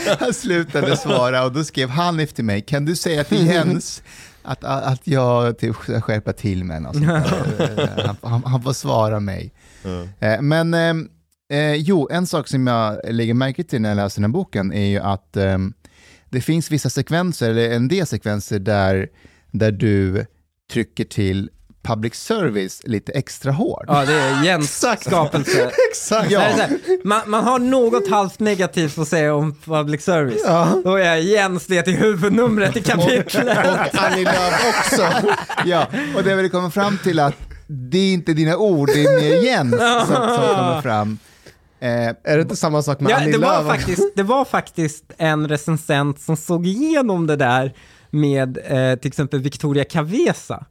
Han 0.19 0.33
slutade 0.33 0.97
svara 0.97 1.43
och 1.45 1.51
då 1.53 1.63
skrev 1.63 1.89
Hanif 1.89 2.33
till 2.33 2.45
mig, 2.45 2.61
kan 2.61 2.85
du 2.85 2.95
säga 2.95 3.23
till 3.23 3.45
Jens 3.53 4.03
att, 4.41 4.63
att 4.63 5.07
jag 5.07 5.57
typ 5.57 5.75
ska 5.75 6.01
skärpa 6.01 6.33
till 6.33 6.63
mig? 6.63 6.85
och 6.85 6.95
sånt 6.95 7.07
där. 7.07 8.01
han, 8.05 8.15
han, 8.21 8.43
han 8.43 8.61
får 8.61 8.73
svara 8.73 9.19
mig. 9.19 9.53
Eh, 10.19 10.41
Men 10.41 10.73
ehm, 10.73 11.09
eh, 11.51 11.73
jo, 11.73 12.07
en 12.11 12.27
sak 12.27 12.47
som 12.47 12.67
jag 12.67 12.99
lägger 13.09 13.33
märke 13.33 13.63
till 13.63 13.81
när 13.81 13.89
jag 13.89 13.95
läser 13.95 14.21
den 14.21 14.31
här 14.31 14.33
boken 14.33 14.73
är 14.73 14.85
ju 14.85 14.99
att 14.99 15.37
ehm, 15.37 15.73
det 16.29 16.41
finns 16.41 16.71
vissa 16.71 16.89
sekvenser, 16.89 17.49
eller 17.49 17.71
en 17.71 17.87
del 17.87 18.07
sekvenser 18.07 18.59
där, 18.59 19.09
där 19.51 19.71
du 19.71 20.25
trycker 20.71 21.05
till 21.05 21.49
public 21.89 22.15
service 22.15 22.81
lite 22.83 23.11
extra 23.11 23.51
hårt. 23.51 23.83
Ja, 23.87 24.05
det 24.05 24.13
är 24.13 24.43
Jens 24.43 24.85
skapelse. 25.05 25.71
Exakt. 25.91 26.31
Här, 26.35 26.77
man, 27.03 27.21
man 27.27 27.43
har 27.43 27.59
något 27.59 28.09
halvt 28.09 28.39
negativt 28.39 28.97
att 28.97 29.07
säga 29.07 29.35
om 29.35 29.55
public 29.65 30.03
service. 30.03 30.41
Ja. 30.45 30.81
Då 30.83 30.95
är 30.95 31.15
Jens 31.15 31.67
det 31.67 31.81
till 31.81 31.95
huvudnumret 31.95 32.77
i 32.77 32.81
kapitlet. 32.83 33.57
Och 33.57 34.03
Annie 34.03 34.23
Lööf 34.23 34.75
också. 34.79 35.07
ja, 35.65 35.87
och 36.15 36.23
det 36.23 36.35
vill 36.35 36.49
komma 36.51 36.71
fram 36.71 36.97
till 37.03 37.19
att 37.19 37.33
det 37.67 37.97
är 37.97 38.13
inte 38.13 38.33
dina 38.33 38.57
ord, 38.57 38.87
det 38.93 39.03
är 39.03 39.21
mer 39.21 39.43
Jens 39.43 39.71
som, 39.77 40.07
som 40.07 40.55
kommer 40.55 40.81
fram. 40.81 41.17
Eh, 41.81 41.89
Är 42.23 42.35
det 42.35 42.41
inte 42.41 42.55
samma 42.55 42.81
sak 42.81 42.99
med 42.99 43.11
Ja, 43.11 43.17
Annie 43.17 43.31
det, 43.31 43.37
var 43.37 43.63
Lööf? 43.63 43.67
faktiskt, 43.67 44.15
det 44.15 44.23
var 44.23 44.45
faktiskt 44.45 45.03
en 45.17 45.47
recensent 45.47 46.21
som 46.21 46.37
såg 46.37 46.67
igenom 46.67 47.27
det 47.27 47.35
där 47.35 47.73
med 48.09 48.57
eh, 48.65 48.95
till 48.99 49.07
exempel 49.07 49.39
Victoria 49.39 49.83
Cavesa. 49.83 50.65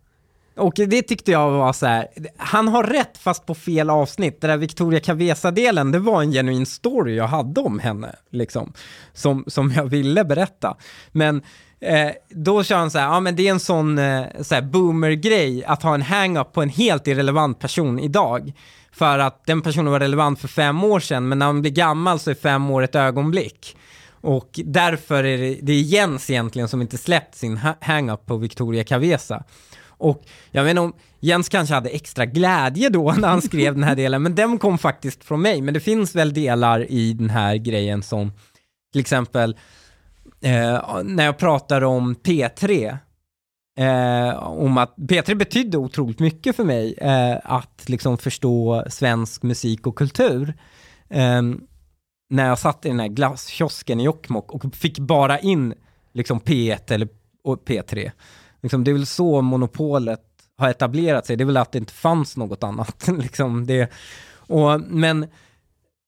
Och 0.59 0.75
det 0.77 1.03
tyckte 1.03 1.31
jag 1.33 1.51
var 1.51 1.73
så 1.73 1.87
här, 1.87 2.09
han 2.37 2.69
har 2.69 2.85
rätt 2.85 3.19
fast 3.19 3.47
på 3.47 3.55
fel 3.55 3.91
avsnitt. 3.91 4.41
Det 4.41 4.47
där 4.47 4.57
Victoria 4.57 5.01
Cavesa-delen, 5.01 5.93
det 5.93 5.99
var 5.99 6.23
en 6.23 6.33
genuin 6.33 6.67
story 6.67 7.17
jag 7.17 7.27
hade 7.27 7.61
om 7.61 7.79
henne, 7.79 8.17
liksom, 8.31 8.73
som, 9.13 9.45
som 9.47 9.73
jag 9.73 9.85
ville 9.85 10.25
berätta. 10.25 10.77
Men 11.13 11.43
eh, 11.81 12.11
då 12.31 12.63
kör 12.63 12.77
han 12.77 12.91
så 12.91 12.99
här, 12.99 13.07
ja 13.07 13.21
men 13.21 13.37
det 13.37 13.47
är 13.47 13.51
en 13.51 13.61
sån 13.61 13.99
eh, 13.99 14.25
så 14.41 14.55
här 14.55 14.63
boomer-grej 14.63 15.65
att 15.65 15.83
ha 15.83 15.95
en 15.95 16.03
hang-up 16.03 16.53
på 16.53 16.63
en 16.63 16.69
helt 16.69 17.07
irrelevant 17.07 17.59
person 17.59 17.99
idag. 17.99 18.53
För 18.93 19.19
att 19.19 19.47
den 19.47 19.63
personen 19.63 19.93
var 19.93 20.01
relevant 20.01 20.41
för 20.41 20.49
fem 20.49 20.85
år 20.85 21.01
sedan, 21.01 21.29
men 21.29 21.39
när 21.39 21.47
man 21.47 21.61
blir 21.61 21.73
gammal 21.73 22.19
så 22.19 22.31
är 22.31 22.35
fem 22.35 22.71
år 22.71 22.83
ett 22.83 22.95
ögonblick. 22.95 23.77
Och 24.21 24.61
därför 24.65 25.25
är 25.25 25.39
det, 25.39 25.59
det 25.63 25.73
är 25.73 25.81
Jens 25.81 26.31
egentligen 26.31 26.69
som 26.69 26.83
inte 26.83 26.99
släppt 26.99 27.35
sin 27.35 27.57
ha- 27.57 27.77
hang-up 27.81 28.27
på 28.27 28.37
Victoria 28.37 28.85
Cavesa. 28.85 29.45
Och 29.99 30.25
jag 30.51 30.71
inte 30.71 30.81
om 30.81 30.93
Jens 31.21 31.49
kanske 31.49 31.75
hade 31.75 31.89
extra 31.89 32.27
glädje 32.27 32.89
då 32.89 33.13
när 33.13 33.29
han 33.29 33.43
skrev 33.43 33.75
den 33.75 33.85
här 33.85 33.97
delen, 33.97 34.23
men 34.23 34.35
den 34.35 34.59
kom 34.59 34.79
faktiskt 34.79 35.25
från 35.25 35.43
mig. 35.43 35.63
Men 35.63 35.75
det 35.75 35.81
finns 35.81 36.15
väl 36.15 36.35
delar 36.35 36.91
i 36.91 37.13
den 37.13 37.31
här 37.31 37.57
grejen 37.57 38.03
som 38.03 38.33
till 38.93 39.01
exempel 39.01 39.57
eh, 40.41 41.03
när 41.05 41.25
jag 41.25 41.39
pratar 41.39 41.85
om 41.85 42.15
P3, 42.15 42.99
eh, 43.79 44.39
om 44.39 44.79
att 44.79 44.97
P3 44.97 45.35
betydde 45.35 45.79
otroligt 45.79 46.19
mycket 46.19 46.57
för 46.57 46.65
mig, 46.65 46.95
eh, 46.99 47.37
att 47.45 47.89
liksom 47.89 48.19
förstå 48.19 48.85
svensk 48.89 49.43
musik 49.43 49.87
och 49.87 49.99
kultur. 49.99 50.55
Eh, 51.09 51.43
när 52.31 52.49
jag 52.49 52.59
satt 52.59 52.87
i 52.87 52.89
den 52.89 53.01
här 53.01 53.09
glasskiosken 53.09 54.01
i 54.01 54.05
Jokkmokk 54.05 54.53
och 54.53 54.75
fick 54.75 54.99
bara 54.99 55.39
in 55.39 55.75
liksom 56.13 56.41
P1 56.41 56.93
eller 56.93 57.09
och 57.45 57.65
P3. 57.65 58.11
Liksom, 58.63 58.85
det 58.85 58.91
är 58.91 58.93
väl 58.93 59.07
så 59.07 59.41
monopolet 59.43 60.21
har 60.59 60.69
etablerat 60.71 61.27
sig, 61.27 61.37
det 61.37 61.45
är 61.45 61.47
väl 61.47 61.57
att 61.57 61.73
det 61.73 61.79
inte 61.79 61.93
fanns 61.93 62.37
något 62.37 62.63
annat. 62.65 63.09
liksom 63.19 63.67
det, 63.67 63.91
och, 64.37 64.81
men 64.81 65.27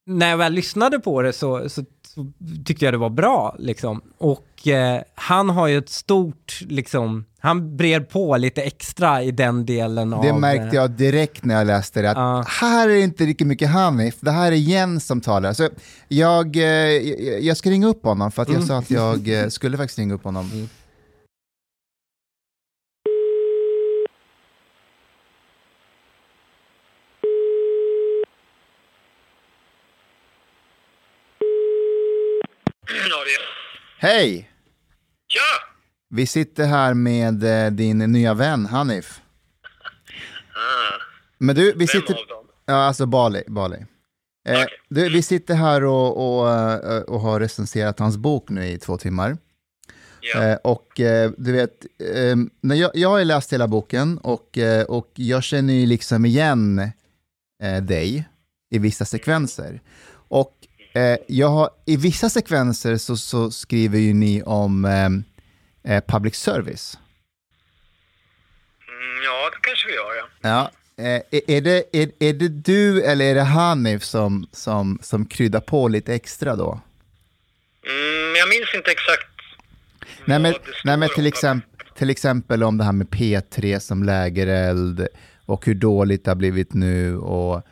när 0.07 0.31
jag 0.31 0.37
väl 0.37 0.53
lyssnade 0.53 0.99
på 1.01 1.23
det 1.23 1.33
så, 1.33 1.69
så, 1.69 1.85
så 2.07 2.27
tyckte 2.67 2.85
jag 2.85 2.95
det 2.95 2.99
var 2.99 3.11
bra. 3.11 3.57
Liksom. 3.59 4.01
Och 4.19 4.69
eh, 4.69 5.03
han 5.15 5.51
har 5.51 5.67
ju 5.67 5.79
ett 5.79 5.89
stort, 5.89 6.61
liksom, 6.69 7.25
han 7.39 7.77
brer 7.77 8.01
på 8.01 8.37
lite 8.37 8.63
extra 8.63 9.23
i 9.23 9.31
den 9.31 9.67
delen 9.67 10.13
av... 10.13 10.25
det 10.25 10.33
märkte 10.33 10.77
jag 10.77 10.91
direkt 10.91 11.45
när 11.45 11.55
jag 11.55 11.67
läste 11.67 12.03
det, 12.03 12.11
att 12.11 12.17
Ja. 12.17 12.45
här 12.49 12.89
är 12.89 12.95
det 12.95 13.01
inte 13.01 13.25
riktigt 13.27 13.47
mycket 13.47 13.71
Hanif, 13.71 14.17
det 14.21 14.31
här 14.31 14.53
är 14.53 14.57
Jens 14.57 15.07
som 15.07 15.21
talar. 15.21 15.53
Så 15.53 15.69
jag, 16.09 16.57
eh, 16.57 16.63
jag, 16.63 17.41
jag 17.43 17.57
ska 17.57 17.71
ringa 17.71 17.87
upp 17.87 18.05
honom, 18.05 18.33
för 18.33 18.43
att 18.43 18.49
jag 18.49 18.57
Mm. 18.57 18.69
sa 18.69 18.79
att 18.79 18.91
jag 18.91 19.29
eh, 19.29 19.49
skulle 19.49 19.77
faktiskt 19.77 19.99
ringa 19.99 20.15
upp 20.15 20.25
honom. 20.25 20.69
Ja, 32.87 33.25
det... 33.25 33.41
Hej! 34.03 34.51
Ja! 35.35 35.75
Vi 36.11 36.27
sitter 36.27 36.67
här 36.67 36.95
med 36.95 37.65
eh, 37.65 37.71
din 37.71 37.99
nya 37.99 38.35
vän 38.35 38.67
Hanif. 38.67 39.21
Ah, 40.55 41.03
Men 41.39 41.57
du, 41.57 41.73
vi 41.77 41.87
sitter... 41.87 42.17
Ja, 42.67 42.75
alltså 42.75 43.07
Bali. 43.07 43.43
Bali. 43.47 43.77
Eh, 44.49 44.53
Okej. 44.53 44.67
du, 44.89 45.09
vi 45.09 45.23
sitter 45.23 45.55
här 45.55 45.85
och, 45.85 46.41
och, 46.41 46.51
eh, 46.51 47.03
och 47.03 47.21
har 47.21 47.41
recenserat 47.41 47.99
hans 47.99 48.17
bok 48.17 48.51
nu 48.51 48.67
i 48.67 48.79
två 48.79 48.97
timmar. 48.97 49.39
Ja. 50.21 50.45
Eh, 50.45 50.57
och 50.57 51.01
eh, 51.01 51.31
du 51.39 51.53
vet, 51.53 51.87
eh, 52.15 52.37
när 52.61 52.77
jag, 52.77 52.91
jag 52.95 53.09
har 53.09 53.25
läst 53.25 53.53
hela 53.53 53.69
boken 53.69 54.19
och, 54.19 54.59
eh, 54.59 54.85
och 54.85 55.11
jag 55.15 55.43
känner 55.43 55.75
ju 55.75 55.87
liksom 55.87 56.25
igen 56.25 56.91
dig 57.83 58.29
i 58.71 58.79
vissa 58.79 59.05
sekvenser. 59.05 59.81
Och 60.13 60.55
eh, 60.93 61.17
jag 61.29 61.49
har, 61.49 61.71
i 61.87 61.97
vissa 61.97 62.31
sekvenser 62.31 62.97
så, 62.97 63.17
så 63.17 63.51
skriver 63.51 63.99
ju 63.99 64.15
ni 64.15 64.43
om 64.43 64.85
eh, 64.85 65.95
eh, 65.95 66.05
public 66.09 66.35
service. 66.37 66.99
Mm, 68.89 69.25
ja, 69.25 69.51
det 69.51 69.69
kanske 69.69 69.87
vi 69.87 69.95
gör, 69.95 70.15
ja. 70.17 70.49
Ja. 70.49 70.71
Eh, 71.05 71.23
är, 71.57 71.61
det, 71.61 71.85
är, 71.93 72.11
är 72.19 72.33
det 72.33 72.49
du 72.49 73.03
eller 73.03 73.25
är 73.25 73.35
det 73.35 73.43
Hanif 73.43 74.03
som, 74.03 74.47
som, 74.53 74.99
som 75.03 75.27
kryddar 75.27 75.61
på 75.61 75.89
lite 75.89 76.15
extra 76.15 76.57
då? 76.57 76.81
Mm, 77.87 78.37
jag 78.37 78.49
minns 78.49 78.75
inte 78.75 78.91
exakt 78.91 79.27
Nej 80.25 80.39
men, 80.39 80.55
nej, 80.85 80.97
men 80.97 81.09
till, 81.09 81.25
om. 81.25 81.27
exempel, 81.27 81.87
till 81.97 82.11
exempel 82.11 82.63
om 82.63 82.79
det 82.79 82.85
här 82.85 82.93
med 82.93 83.09
P3 83.09 83.79
som 83.79 84.03
lägereld 84.03 85.07
och 85.47 85.67
hur 85.67 85.75
dåligt 85.75 86.25
det 86.25 86.31
har 86.31 86.37
blivit 86.37 86.75
nu 86.75 87.17
och... 87.17 87.63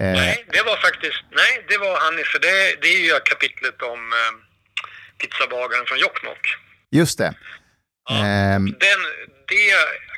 Eh, 0.00 0.12
Nej, 0.12 0.44
det 0.52 0.62
var 0.62 0.76
faktiskt, 0.76 1.22
nej, 1.30 1.64
det 1.68 1.78
var 1.78 1.94
han 2.00 2.14
för 2.32 2.38
det, 2.38 2.76
det 2.82 2.88
är 2.88 3.00
ju 3.00 3.20
kapitlet 3.24 3.82
om 3.82 4.12
eh, 4.12 4.32
pizzabagaren 5.18 5.86
från 5.86 5.98
Jokkmokk. 5.98 6.46
just 6.90 7.18
det. 7.18 7.34
Ja. 8.08 8.14
Ehm, 8.26 8.64
Den, 8.66 9.00
det 9.48 9.70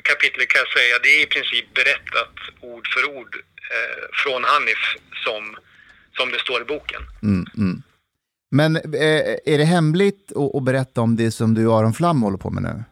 kapitlet 0.03 0.47
kan 0.49 0.59
jag 0.59 0.67
säga, 0.77 0.99
det 1.03 1.09
är 1.09 1.23
i 1.23 1.25
princip 1.25 1.73
berättat 1.73 2.33
ord 2.61 2.87
för 2.93 3.05
ord 3.17 3.35
eh, 3.71 4.03
från 4.23 4.43
Hanif 4.43 4.83
som, 5.25 5.57
som 6.17 6.31
det 6.31 6.39
står 6.39 6.61
i 6.61 6.65
boken. 6.65 7.01
mm, 7.23 7.45
mm. 7.57 7.83
Men 8.51 8.75
eh, 8.75 9.53
är 9.53 9.57
det 9.57 9.63
hemligt 9.63 10.31
att, 10.35 10.55
att 10.55 10.63
berätta 10.63 11.01
om 11.01 11.15
det 11.15 11.31
som 11.31 11.53
du 11.53 11.67
och 11.67 11.77
Aron 11.79 11.93
Flam 11.93 12.21
håller 12.21 12.37
på 12.37 12.49
med 12.49 12.63
nu? 12.63 12.83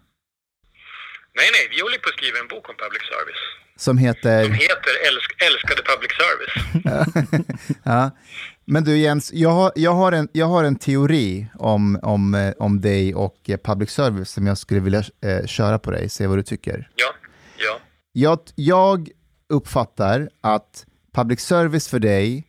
Nej, 1.38 1.50
nej, 1.52 1.68
vi 1.72 1.82
håller 1.82 1.98
på 1.98 2.10
att 2.10 2.16
skriva 2.18 2.40
en 2.40 2.48
bok 2.48 2.70
om 2.70 2.76
public 2.76 3.02
service. 3.14 3.44
Som 3.78 3.98
heter... 3.98 4.44
Som 4.44 4.54
heter 4.54 4.94
Älsk, 5.08 5.44
Älskade 5.44 5.82
public 5.82 6.12
service. 6.18 7.76
ja. 7.84 8.12
Men 8.66 8.84
du 8.84 8.98
Jens, 8.98 9.34
jag 9.34 9.50
har, 9.50 9.72
jag 9.76 9.94
har, 9.94 10.12
en, 10.12 10.28
jag 10.32 10.46
har 10.46 10.64
en 10.64 10.76
teori 10.76 11.48
om, 11.60 12.00
om, 12.02 12.36
eh, 12.36 12.54
om 12.60 12.82
dig 12.82 13.16
och 13.16 13.50
eh, 13.50 13.58
public 13.58 13.90
service 13.90 14.30
som 14.30 14.48
jag 14.48 14.58
skulle 14.58 14.80
vilja 14.80 15.04
eh, 15.22 15.46
köra 15.46 15.80
på 15.80 15.92
dig, 15.92 16.10
se 16.10 16.28
vad 16.28 16.38
du 16.38 16.44
tycker. 16.44 16.90
Ja, 16.96 17.14
ja. 17.58 17.80
Jag, 18.12 18.40
jag 18.56 19.10
uppfattar 19.50 20.30
att 20.42 20.86
public 21.14 21.40
service 21.40 21.88
för 21.88 22.00
dig 22.00 22.48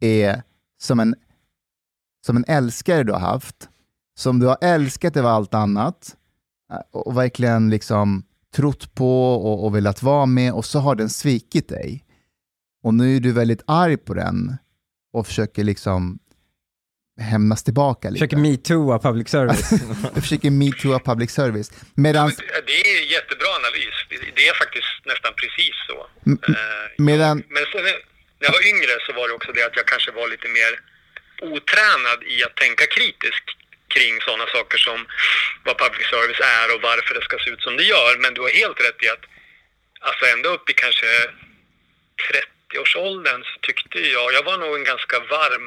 är 0.00 0.42
som 0.82 1.00
en, 1.00 1.14
som 2.26 2.36
en 2.36 2.44
älskare 2.48 3.02
du 3.02 3.12
har 3.12 3.20
haft, 3.20 3.68
som 4.18 4.38
du 4.38 4.46
har 4.46 4.58
älskat 4.60 5.16
över 5.16 5.28
allt 5.28 5.54
annat 5.54 6.16
eh, 6.72 6.78
och 6.90 7.16
verkligen 7.16 7.70
liksom 7.70 8.24
trott 8.56 8.94
på 8.94 9.34
och, 9.34 9.64
och 9.64 9.74
velat 9.76 10.02
vara 10.02 10.26
med 10.26 10.52
och 10.52 10.64
så 10.64 10.78
har 10.78 10.94
den 10.94 11.10
svikit 11.10 11.68
dig. 11.68 12.04
Och 12.84 12.94
nu 12.94 13.16
är 13.16 13.20
du 13.20 13.32
väldigt 13.32 13.62
arg 13.66 13.96
på 13.96 14.14
den 14.14 14.56
och 15.12 15.26
försöker 15.26 15.64
liksom 15.64 16.18
hämnas 17.20 17.62
tillbaka 17.64 18.10
lite. 18.10 18.18
Försöker 18.20 18.36
metooa 18.36 18.98
public 18.98 19.28
service. 19.28 19.70
Du 20.14 20.20
försöker 20.20 20.50
metooa 20.50 20.98
public 20.98 21.30
service. 21.30 21.70
Medan, 21.94 22.26
Men 22.26 22.36
det- 22.36 22.66
Det 22.70 22.76
är 22.90 23.02
en 23.02 23.08
jättebra 23.16 23.48
analys. 23.60 23.96
Det- 24.36 24.48
är 24.50 24.54
faktiskt 24.64 24.94
nästan 25.12 25.32
precis 25.42 25.74
så. 25.88 25.96
M- 26.30 26.38
Eh, 26.48 26.86
medan 27.10 27.34
Men 27.56 27.64
sen, 27.72 27.82
när 28.40 28.44
jag 28.48 28.52
var 28.58 28.64
yngre 28.72 28.92
så 29.06 29.10
var 29.18 29.24
det 29.28 29.34
också 29.38 29.50
det 29.56 29.62
att 29.68 29.76
jag 29.80 29.86
kanske 29.92 30.10
var 30.20 30.26
lite 30.34 30.48
mer 30.58 30.72
otränad 31.54 32.18
i 32.34 32.36
att 32.46 32.56
tänka 32.64 32.84
kritiskt 32.96 33.48
kring 33.94 34.14
sådana 34.26 34.46
saker 34.56 34.78
som 34.86 34.98
vad 35.66 35.76
public 35.84 36.06
service 36.14 36.42
är 36.58 36.66
och 36.74 36.80
varför 36.90 37.12
det 37.16 37.24
ska 37.28 37.34
se 37.44 37.50
ut 37.54 37.62
som 37.66 37.74
det 37.80 37.86
gör. 37.94 38.12
Men 38.22 38.30
du 38.34 38.40
har 38.46 38.52
helt 38.62 38.78
rätt 38.86 39.00
i 39.06 39.08
att 39.14 39.24
alltså 40.08 40.22
ända 40.34 40.48
upp 40.56 40.66
i 40.72 40.74
kanske 40.84 41.08
30-årsåldern 42.32 43.40
så 43.50 43.54
tyckte 43.68 43.98
jag, 43.98 44.26
jag 44.36 44.44
var 44.50 44.58
nog 44.64 44.72
en 44.78 44.84
ganska 44.92 45.16
varm 45.36 45.66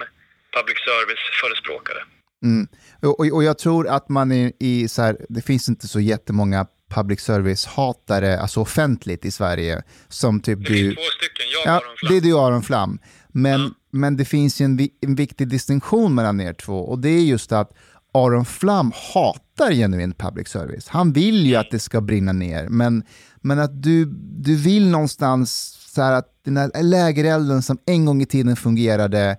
public 0.55 0.77
service-förespråkare. 0.89 2.01
Mm. 2.43 2.67
Och, 3.01 3.19
och- 3.35 3.43
jag 3.43 3.57
tror 3.59 3.87
att 3.87 4.09
man 4.09 4.31
är 4.31 4.51
i 4.59 4.87
så 4.87 5.01
här, 5.01 5.17
det 5.29 5.41
finns 5.41 5.69
inte 5.69 5.87
så 5.87 5.99
jättemånga 5.99 6.65
public 6.95 7.19
service-hatare, 7.21 8.39
alltså 8.39 8.59
offentligt 8.59 9.25
i 9.25 9.31
Sverige, 9.31 9.83
som 10.09 10.41
typ 10.41 10.59
Det 10.67 10.73
du. 10.73 10.95
två 10.95 11.01
stycken, 11.01 11.45
jag 11.53 11.61
Ja, 11.65 11.71
har 11.71 11.81
dem 11.81 11.95
det 12.09 12.17
är 12.17 12.21
du 12.21 12.33
och 12.33 12.47
Aron 12.47 12.63
Flam. 12.63 12.99
Men, 13.33 13.73
men 13.91 14.17
det 14.17 14.25
finns 14.25 14.61
ju 14.61 14.65
en, 14.65 14.79
en 15.01 15.15
viktig 15.15 15.47
distinktion 15.47 16.15
mellan 16.15 16.41
er 16.41 16.53
två 16.53 16.79
och 16.89 16.99
det 16.99 17.09
är 17.09 17.21
just 17.21 17.51
att 17.51 17.71
Aron 18.13 18.45
Flam 18.45 18.91
hatar 19.13 19.71
genuint 19.71 20.17
public 20.17 20.47
service. 20.47 20.87
Han 20.87 21.13
vill 21.13 21.45
ju 21.45 21.55
att 21.55 21.71
det 21.71 21.79
ska 21.79 22.01
brinna 22.01 22.33
ner, 22.33 22.67
men, 22.69 23.03
men 23.41 23.59
att 23.59 23.83
du, 23.83 24.05
du 24.45 24.55
vill 24.55 24.87
någonstans 24.89 25.77
så 25.95 26.01
här 26.01 26.13
att 26.13 26.29
den 26.45 26.57
här 26.57 26.83
lägerelden 26.83 27.61
som 27.61 27.77
en 27.85 28.05
gång 28.05 28.21
i 28.21 28.25
tiden 28.25 28.55
fungerade, 28.55 29.37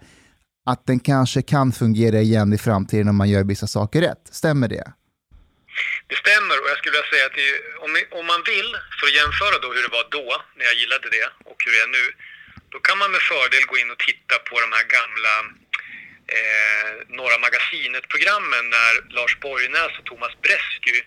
att 0.66 0.86
den 0.86 1.00
kanske 1.00 1.40
kan 1.42 1.72
fungera 1.72 2.18
igen 2.20 2.52
i 2.52 2.58
framtiden 2.58 3.08
om 3.08 3.16
man 3.16 3.30
gör 3.34 3.44
vissa 3.44 3.66
saker 3.66 4.00
rätt. 4.00 4.22
Stämmer 4.40 4.68
det? 4.68 4.86
Det 6.10 6.16
stämmer 6.24 6.54
och 6.60 6.68
jag 6.70 6.78
skulle 6.78 6.94
vilja 6.96 7.12
säga 7.14 7.26
att 7.30 7.36
det, 7.40 7.50
om, 7.84 7.90
om 8.20 8.26
man 8.32 8.42
vill, 8.52 8.70
för 8.98 9.04
att 9.08 9.18
jämföra 9.20 9.56
då 9.64 9.68
hur 9.76 9.84
det 9.86 9.94
var 9.98 10.06
då, 10.18 10.26
när 10.56 10.64
jag 10.70 10.76
gillade 10.82 11.06
det 11.16 11.26
och 11.50 11.58
hur 11.64 11.72
det 11.74 11.80
är 11.86 11.92
nu, 11.98 12.04
då 12.72 12.78
kan 12.86 12.96
man 13.00 13.08
med 13.14 13.22
fördel 13.32 13.64
gå 13.70 13.76
in 13.82 13.90
och 13.94 14.00
titta 14.08 14.34
på 14.48 14.54
de 14.64 14.68
här 14.76 14.86
gamla 14.96 15.34
eh, 16.36 16.90
Norra 17.18 17.38
Magasinet-programmen 17.44 18.64
när 18.76 18.92
Lars 19.16 19.34
Borgnäs 19.44 19.92
och 19.98 20.06
Thomas 20.10 20.34
Bresky 20.44 20.98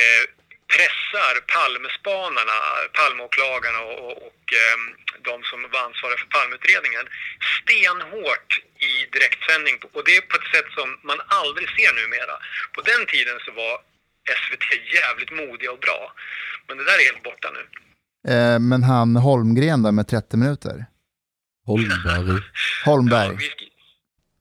eh, 0.00 0.24
pressar 0.72 1.34
Palmespanarna, 1.56 2.58
Palmeåklagarna 2.98 3.80
och, 3.88 3.98
och, 4.06 4.16
och 4.28 4.42
eh, 4.62 4.78
de 5.28 5.34
som 5.50 5.58
var 5.72 5.82
ansvariga 5.88 6.18
för 6.22 6.30
Palmeutredningen 6.36 7.04
stenhårt 7.58 8.50
i 8.88 8.92
direktsändning. 9.14 9.76
Och 9.96 10.02
det 10.06 10.14
är 10.18 10.22
på 10.30 10.36
ett 10.40 10.50
sätt 10.54 10.68
som 10.78 10.88
man 11.10 11.18
aldrig 11.40 11.66
ser 11.76 11.92
numera. 12.00 12.34
På 12.74 12.80
den 12.90 13.02
tiden 13.12 13.36
så 13.44 13.50
var 13.62 13.74
SVT 14.40 14.66
jävligt 14.98 15.32
modiga 15.40 15.70
och 15.72 15.82
bra. 15.86 16.00
Men 16.66 16.74
det 16.78 16.84
där 16.84 16.96
är 17.00 17.04
helt 17.10 17.26
borta 17.30 17.48
nu. 17.58 17.62
Eh, 18.32 18.58
men 18.70 18.82
han 18.82 19.16
Holmgren 19.16 19.82
där 19.82 19.92
med 19.92 20.08
30 20.08 20.36
minuter? 20.36 20.86
Holmberg. 21.66 22.42
Holmberg? 22.84 23.28
Ja, 23.28 23.36
vi 23.38 23.69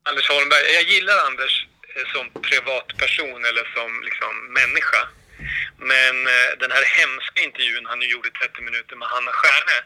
Anders 0.07 0.27
Holmberg. 0.34 0.63
Jag 0.80 0.85
gillar 0.93 1.17
Anders 1.30 1.53
eh, 1.95 2.05
som 2.13 2.26
privatperson 2.49 3.39
eller 3.49 3.65
som 3.76 3.89
liksom 4.07 4.31
människa. 4.59 5.01
Men 5.91 6.15
eh, 6.34 6.49
den 6.63 6.71
här 6.76 6.85
hemska 6.99 7.38
intervjun 7.47 7.85
han 7.91 7.97
nu 8.01 8.05
gjorde 8.13 8.30
30 8.31 8.61
minuter 8.67 8.95
med 9.01 9.07
Hanna 9.13 9.31
Stjärne, 9.39 9.77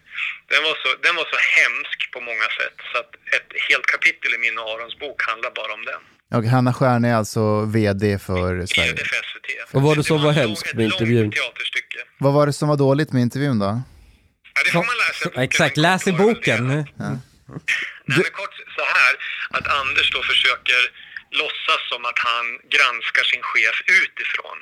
den 0.51 0.61
var, 0.67 0.75
så, 0.81 0.87
den 1.05 1.13
var 1.19 1.25
så 1.33 1.39
hemsk 1.59 1.97
på 2.13 2.19
många 2.29 2.47
sätt 2.59 2.77
så 2.91 2.95
att 3.01 3.11
ett 3.35 3.49
helt 3.67 3.85
kapitel 3.93 4.29
i 4.37 4.39
min 4.45 4.55
och 4.59 4.65
Arons 4.71 4.95
bok 5.03 5.19
handlar 5.29 5.51
bara 5.59 5.73
om 5.77 5.83
den. 5.91 6.01
Och 6.37 6.45
Hanna 6.55 6.73
Stjärne 6.73 7.07
är 7.13 7.15
alltså 7.15 7.43
vd 7.75 8.19
för 8.19 8.65
Sverige. 8.65 8.91
VD 8.91 9.01
för 9.11 9.15
SVT. 9.29 9.47
Vad 9.73 9.83
var 9.83 9.95
det 9.95 10.03
som 10.03 10.21
var 10.23 10.31
hemskt 10.31 10.73
med 10.73 10.85
intervjun? 10.85 11.33
Vad 12.17 12.33
var 12.33 12.45
det 12.47 12.53
som 12.53 12.69
var 12.69 12.77
dåligt 12.77 13.11
med 13.13 13.21
intervjun 13.21 13.59
då? 13.59 13.65
Ja, 14.55 14.61
det 14.65 14.71
får 14.71 14.79
man 14.79 14.97
läsa 15.07 15.25
i 15.25 15.29
boken. 15.29 15.43
Exakt, 15.43 15.77
läs 15.77 16.07
i 16.07 16.11
boken. 16.11 16.85
Nej, 18.09 18.21
men 18.23 18.31
kort 18.41 18.55
så 18.77 18.83
här, 18.97 19.13
att 19.57 19.67
Anders 19.81 20.07
då 20.15 20.21
försöker 20.31 20.81
låtsas 21.41 21.81
som 21.91 22.01
att 22.09 22.19
han 22.29 22.45
granskar 22.75 23.25
sin 23.31 23.43
chef 23.51 23.77
utifrån. 24.03 24.57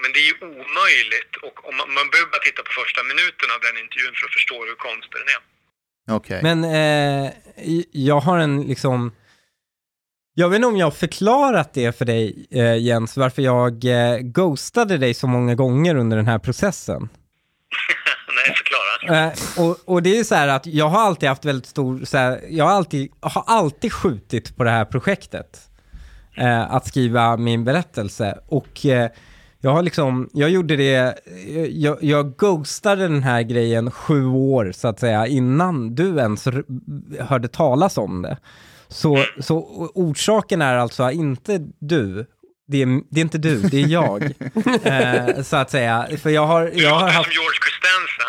Men 0.00 0.08
det 0.12 0.20
är 0.24 0.28
ju 0.32 0.36
omöjligt 0.52 1.34
och 1.46 1.56
om 1.68 1.74
man, 1.78 1.86
man 1.98 2.06
behöver 2.10 2.30
bara 2.34 2.44
titta 2.48 2.62
på 2.68 2.72
första 2.82 3.00
minuten 3.10 3.48
av 3.54 3.60
den 3.66 3.76
intervjun 3.84 4.14
för 4.18 4.26
att 4.26 4.36
förstå 4.38 4.56
hur 4.68 4.78
konstig 4.88 5.18
den 5.22 5.30
är. 5.36 5.42
Okej. 6.18 6.40
Men 6.42 6.58
eh, 6.64 7.32
jag 8.08 8.20
har 8.20 8.38
en 8.38 8.62
liksom... 8.62 9.12
Jag 10.36 10.48
vet 10.48 10.56
inte 10.56 10.68
om 10.68 10.76
jag 10.76 10.86
har 10.86 10.90
förklarat 11.06 11.74
det 11.74 11.98
för 11.98 12.04
dig 12.04 12.46
eh, 12.50 12.76
Jens, 12.76 13.16
varför 13.16 13.42
jag 13.42 13.84
eh, 13.84 14.18
ghostade 14.18 14.98
dig 14.98 15.14
så 15.14 15.26
många 15.26 15.54
gånger 15.54 15.94
under 15.94 16.16
den 16.16 16.26
här 16.26 16.38
processen. 16.38 17.08
Nej, 18.36 18.56
förklara. 18.56 19.24
Eh, 19.26 19.32
och, 19.64 19.78
och 19.84 20.02
det 20.02 20.10
är 20.10 20.16
ju 20.16 20.24
så 20.24 20.34
här 20.34 20.48
att 20.48 20.66
jag 20.66 20.88
har 20.88 21.00
alltid 21.00 21.28
haft 21.28 21.44
väldigt 21.44 21.66
stor, 21.66 22.04
så 22.04 22.16
här, 22.18 22.40
jag 22.48 22.64
har 22.64 22.72
alltid, 22.72 23.12
har 23.20 23.44
alltid 23.46 23.92
skjutit 23.92 24.56
på 24.56 24.64
det 24.64 24.70
här 24.70 24.84
projektet. 24.84 25.60
Eh, 26.36 26.74
att 26.74 26.86
skriva 26.86 27.36
min 27.36 27.64
berättelse. 27.64 28.38
Och 28.46 28.86
eh, 28.86 29.10
jag 29.60 29.70
har 29.70 29.82
liksom, 29.82 30.28
jag 30.32 30.50
gjorde 30.50 30.76
det, 30.76 31.18
eh, 31.26 31.64
jag, 31.64 32.02
jag 32.02 32.36
ghostade 32.36 33.02
den 33.02 33.22
här 33.22 33.42
grejen 33.42 33.90
sju 33.90 34.26
år 34.26 34.72
så 34.72 34.88
att 34.88 35.00
säga 35.00 35.26
innan 35.26 35.94
du 35.94 36.16
ens 36.18 36.48
hörde 37.20 37.48
talas 37.48 37.98
om 37.98 38.22
det. 38.22 38.36
Så, 38.88 39.24
så 39.40 39.58
orsaken 39.94 40.62
är 40.62 40.76
alltså 40.76 41.10
inte 41.10 41.66
du, 41.78 42.26
det 42.68 42.82
är, 42.82 43.00
det 43.10 43.20
är 43.20 43.22
inte 43.22 43.38
du, 43.38 43.60
det 43.60 43.82
är 43.82 43.86
jag. 43.86 44.22
eh, 44.84 45.42
så 45.42 45.56
att 45.56 45.70
säga. 45.70 46.08
För 46.22 46.30
jag 46.30 46.46
har, 46.46 46.70
jag 46.74 46.94
har 46.94 47.08
haft... 47.08 47.30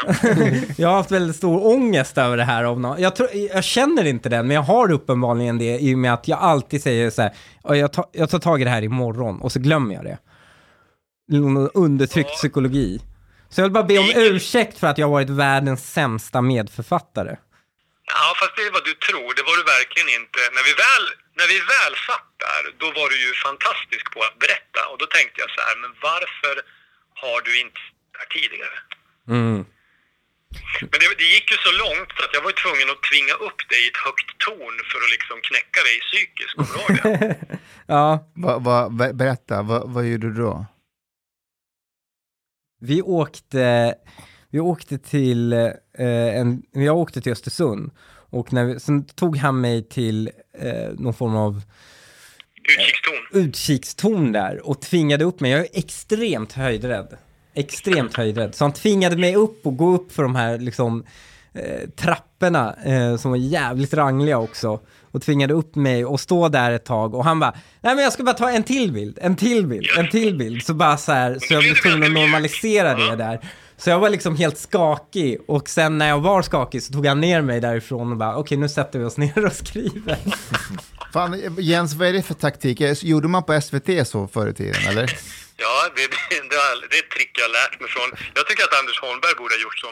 Jag 0.78 0.88
har 0.90 0.96
haft 0.96 1.12
väldigt 1.12 1.36
stor 1.36 1.66
ångest 1.68 2.18
över 2.18 2.38
det 2.38 2.44
här. 2.44 2.64
Av 2.64 2.80
nå- 2.80 2.96
jag, 3.00 3.16
tror, 3.16 3.30
jag 3.34 3.64
känner 3.64 4.04
inte 4.06 4.30
den, 4.30 4.48
men 4.48 4.56
jag 4.56 4.62
har 4.62 4.92
uppenbarligen 4.92 5.58
det 5.58 5.80
i 5.80 5.94
och 5.96 5.98
med 6.00 6.14
att 6.14 6.28
jag 6.28 6.40
alltid 6.40 6.84
säger 6.84 7.10
så 7.10 7.22
här, 7.22 7.32
"Ja, 7.64 7.76
jag, 7.76 7.94
tar, 7.94 8.06
jag 8.12 8.30
tar 8.30 8.40
tag 8.40 8.62
i 8.62 8.64
det 8.64 8.70
här 8.70 8.82
imorgon 8.82 9.42
och 9.42 9.52
så 9.52 9.60
glömmer 9.60 9.96
jag 9.96 10.04
det. 10.04 10.18
Någon 11.32 11.70
Undertryckt 11.74 12.30
Ja. 12.32 12.36
psykologi. 12.36 13.02
Så 13.50 13.62
jag 13.62 13.66
vill 13.66 13.72
bara 13.74 13.84
be 13.84 14.00
om 14.00 14.12
ursäkt 14.16 14.80
för 14.80 14.88
att 14.88 14.98
jag 14.98 15.08
har 15.08 15.12
varit 15.12 15.30
världens 15.30 15.92
sämsta 15.94 16.42
medförfattare. 16.42 17.36
Ja, 18.14 18.34
fast 18.40 18.52
det 18.56 18.62
är 18.62 18.72
vad 18.74 18.86
du 18.86 18.94
tror. 19.08 19.28
Det 19.38 19.44
var 19.50 19.56
du 19.60 19.64
verkligen 19.78 20.10
inte. 20.22 20.40
När 20.56 20.64
vi 20.70 20.74
väl, 20.86 21.06
när 21.40 21.48
vi 21.54 21.58
väl 21.76 21.94
satt 22.10 22.30
där, 22.48 22.64
då 22.82 22.88
var 23.00 23.08
du 23.14 23.18
ju 23.26 23.32
fantastisk 23.48 24.06
på 24.14 24.20
att 24.28 24.38
berätta. 24.44 24.82
Och 24.92 24.98
då 25.02 25.06
tänkte 25.16 25.38
jag 25.44 25.50
så 25.56 25.62
här, 25.68 25.76
men 25.84 25.92
varför 26.10 26.56
har 27.22 27.40
du 27.48 27.52
inte 27.64 27.82
det 28.12 28.18
här 28.22 28.30
tidigare? 28.38 28.78
Mm. 29.38 29.60
Men 30.92 30.98
det, 31.02 31.08
det 31.24 31.30
gick 31.36 31.48
ju 31.54 31.58
så 31.68 31.72
långt 31.84 32.10
så 32.16 32.22
att 32.26 32.34
jag 32.38 32.44
var 32.48 32.52
tvungen 32.64 32.88
att 32.94 33.02
tvinga 33.10 33.34
upp 33.48 33.60
dig 33.72 33.80
i 33.86 33.88
ett 33.92 34.02
högt 34.08 34.30
torn 34.48 34.76
för 34.90 35.00
att 35.04 35.12
liksom 35.16 35.38
knäcka 35.50 35.80
dig 35.88 35.96
psykiskt. 36.08 36.54
Kommer 36.56 36.88
du 36.88 37.10
ihåg 37.10 37.20
det? 37.20 37.58
Ja, 37.96 38.32
Va, 38.36 38.60
va, 38.60 38.90
be- 38.90 39.14
berätta, 39.14 39.62
va, 39.62 39.84
vad 39.86 40.06
gjorde 40.06 40.28
du 40.34 40.42
då? 40.42 40.66
vi 42.82 43.02
åkte, 43.02 43.96
vi 44.50 44.60
åkte 44.60 44.98
till, 44.98 45.54
eh, 45.54 45.72
en, 46.40 46.64
jag 46.72 46.98
åkte 46.98 47.22
till 47.22 47.32
Östersund. 47.32 47.92
Och 48.32 48.54
när 48.54 48.66
vi, 48.66 48.80
sen 48.80 49.06
tog 49.08 49.38
han 49.38 49.62
mig 49.62 49.90
till 49.90 50.32
eh, 50.60 50.90
någon 50.98 51.14
form 51.14 51.36
av 51.36 51.62
Utkikstorn. 52.64 53.42
utkikstorn 53.44 54.32
där 54.32 54.68
och 54.70 54.82
tvingade 54.82 55.26
upp 55.26 55.40
mig. 55.40 55.52
Jag 55.52 55.60
är 55.60 55.68
extremt 55.74 56.54
höjdrädd. 56.54 57.18
Extremt 57.54 58.18
höjdrädd. 58.18 58.56
Så 58.56 58.64
han 58.64 58.74
tvingade 58.74 59.18
mig 59.18 59.36
upp 59.36 59.66
och 59.66 59.78
gå 59.78 59.96
upp 59.96 60.12
för 60.12 60.24
de 60.24 60.36
här 60.36 60.58
liksom, 60.58 61.06
eh, 61.54 61.90
trapporna 61.90 62.76
eh, 62.86 63.18
som 63.18 63.32
var 63.32 63.38
jävligt 63.38 63.94
rangliga 63.94 64.38
också. 64.38 64.80
Och 65.12 65.22
tvingade 65.22 65.54
upp 65.54 65.76
mig 65.76 66.06
och 66.06 66.20
stå 66.20 66.50
där 66.50 66.72
ett 66.72 66.86
tag 66.86 67.16
och 67.16 67.24
han 67.24 67.40
bara, 67.40 67.54
nej 67.82 67.96
men 67.96 68.04
jag 68.04 68.14
ska 68.14 68.24
bara 68.24 68.36
ta 68.36 68.52
en 68.52 68.64
till 68.64 68.92
bild, 68.92 69.20
en 69.22 69.36
till 69.36 69.68
bild, 69.68 69.86
en 69.98 70.10
till 70.10 70.38
bild. 70.38 70.64
Så 70.64 70.74
bara 70.74 70.98
så 70.98 71.12
här, 71.12 71.38
så 71.42 71.54
jag 71.54 71.64
blev 71.64 71.74
tvungen 71.76 72.04
att 72.04 72.12
normalisera 72.12 72.96
det 72.96 73.16
där. 73.16 73.40
Så 73.78 73.90
jag 73.90 74.00
var 74.00 74.10
liksom 74.10 74.36
helt 74.36 74.58
skakig 74.58 75.38
och 75.48 75.70
sen 75.70 75.98
när 75.98 76.08
jag 76.10 76.20
var 76.20 76.42
skakig 76.42 76.84
så 76.84 76.94
tog 76.94 77.06
han 77.08 77.22
ner 77.22 77.42
mig 77.42 77.62
därifrån 77.62 78.12
och 78.12 78.18
bara, 78.18 78.36
okej 78.38 78.58
nu 78.58 78.70
sätter 78.70 79.00
vi 79.00 79.06
oss 79.06 79.18
ner 79.18 79.46
och 79.46 79.54
skriver. 79.54 80.18
Fan, 81.14 81.42
Jens, 81.60 81.94
vad 81.94 82.08
är 82.08 82.14
det 82.14 82.22
för 82.22 82.34
taktik? 82.34 83.04
Gjorde 83.04 83.28
man 83.28 83.44
på 83.44 83.62
SVT 83.62 84.08
så 84.08 84.28
förr 84.28 84.48
i 84.50 84.54
tiden, 84.54 84.82
eller? 84.90 85.12
Ja, 85.58 85.90
det, 85.96 86.02
det, 86.02 86.50
det, 86.50 86.56
är- 86.56 87.00
ett 87.00 87.12
trick 87.12 87.32
jag 87.40 87.44
har 87.48 87.54
lärt 87.60 87.80
mig 87.82 87.90
från. 87.90 88.10
Jag 88.36 88.48
tycker 88.48 88.64
att 88.64 88.80
Anders 88.80 89.00
Holmberg 89.02 89.36
borde 89.38 89.54
ha 89.56 89.62
gjort 89.66 89.80
så. 89.84 89.88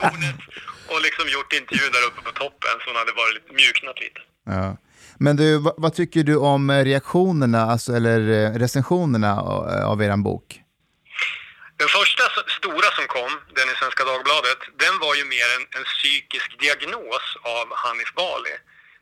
Tornet 0.00 0.36
och 0.92 1.00
liksom 1.06 1.24
gjort 1.34 1.52
intervjun 1.60 1.90
där 1.92 2.06
uppe 2.08 2.20
på 2.28 2.32
toppen 2.42 2.74
så 2.80 2.90
hon 2.90 2.96
hade 2.96 3.12
varit 3.12 3.34
lite, 3.34 3.52
mjuknat 3.54 3.96
lite. 4.00 4.20
Ja. 4.46 4.76
Men 5.18 5.36
du, 5.36 5.58
vad, 5.58 5.74
vad 5.76 5.94
tycker 5.94 6.22
du 6.24 6.36
om 6.36 6.70
eh, 6.70 6.84
reaktionerna, 6.84 7.62
alltså, 7.62 7.92
eller 7.96 8.20
eh, 8.46 8.50
recensionerna 8.58 9.40
av, 9.40 9.68
av 9.92 10.02
eran 10.02 10.22
bok? 10.22 10.60
Den 11.76 11.88
första 11.88 12.22
stora 12.58 12.90
som 12.90 13.06
kom, 13.06 13.40
den 13.54 13.70
i 13.70 13.74
Svenska 13.74 14.04
Dagbladet, 14.04 14.58
den 14.78 14.98
var 14.98 15.14
ju 15.14 15.24
mer 15.24 15.48
en, 15.56 15.66
en 15.76 15.84
psykisk 15.84 16.60
diagnos 16.60 17.36
av 17.42 17.74
Hanif 17.74 18.14
Bali. 18.14 18.56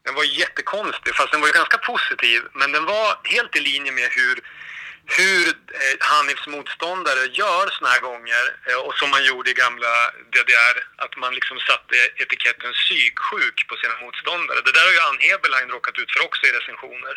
Den 0.05 0.15
var 0.15 0.25
jättekonstig, 0.25 1.15
fast 1.15 1.33
den 1.33 1.41
var 1.41 1.49
ju 1.49 1.53
ganska 1.53 1.79
positiv, 1.79 2.41
men 2.53 2.73
den 2.73 2.85
var 2.85 3.09
helt 3.25 3.57
i 3.57 3.61
linje 3.61 3.93
med 3.93 4.09
hur, 4.11 4.37
hur 5.19 5.49
eh, 5.49 5.97
Hanifs 6.01 6.47
motståndare 6.47 7.25
gör 7.41 7.67
såna 7.71 7.91
här 7.91 8.01
gånger, 8.01 8.45
eh, 8.69 8.79
och 8.87 8.95
som 8.95 9.11
man 9.11 9.25
gjorde 9.25 9.51
i 9.51 9.61
gamla 9.65 9.93
DDR, 10.33 10.77
att 10.97 11.17
man 11.17 11.35
liksom 11.35 11.59
satte 11.61 11.97
etiketten 12.23 12.73
psyksjuk 12.73 13.59
på 13.69 13.77
sina 13.77 13.95
motståndare. 14.05 14.61
Det 14.65 14.73
där 14.73 14.85
har 14.85 14.93
ju 14.93 15.07
Ann 15.09 15.25
Heberlein 15.27 15.71
råkat 15.71 15.99
ut 15.99 16.13
för 16.13 16.25
också 16.25 16.43
i 16.47 16.53
recensioner. 16.59 17.15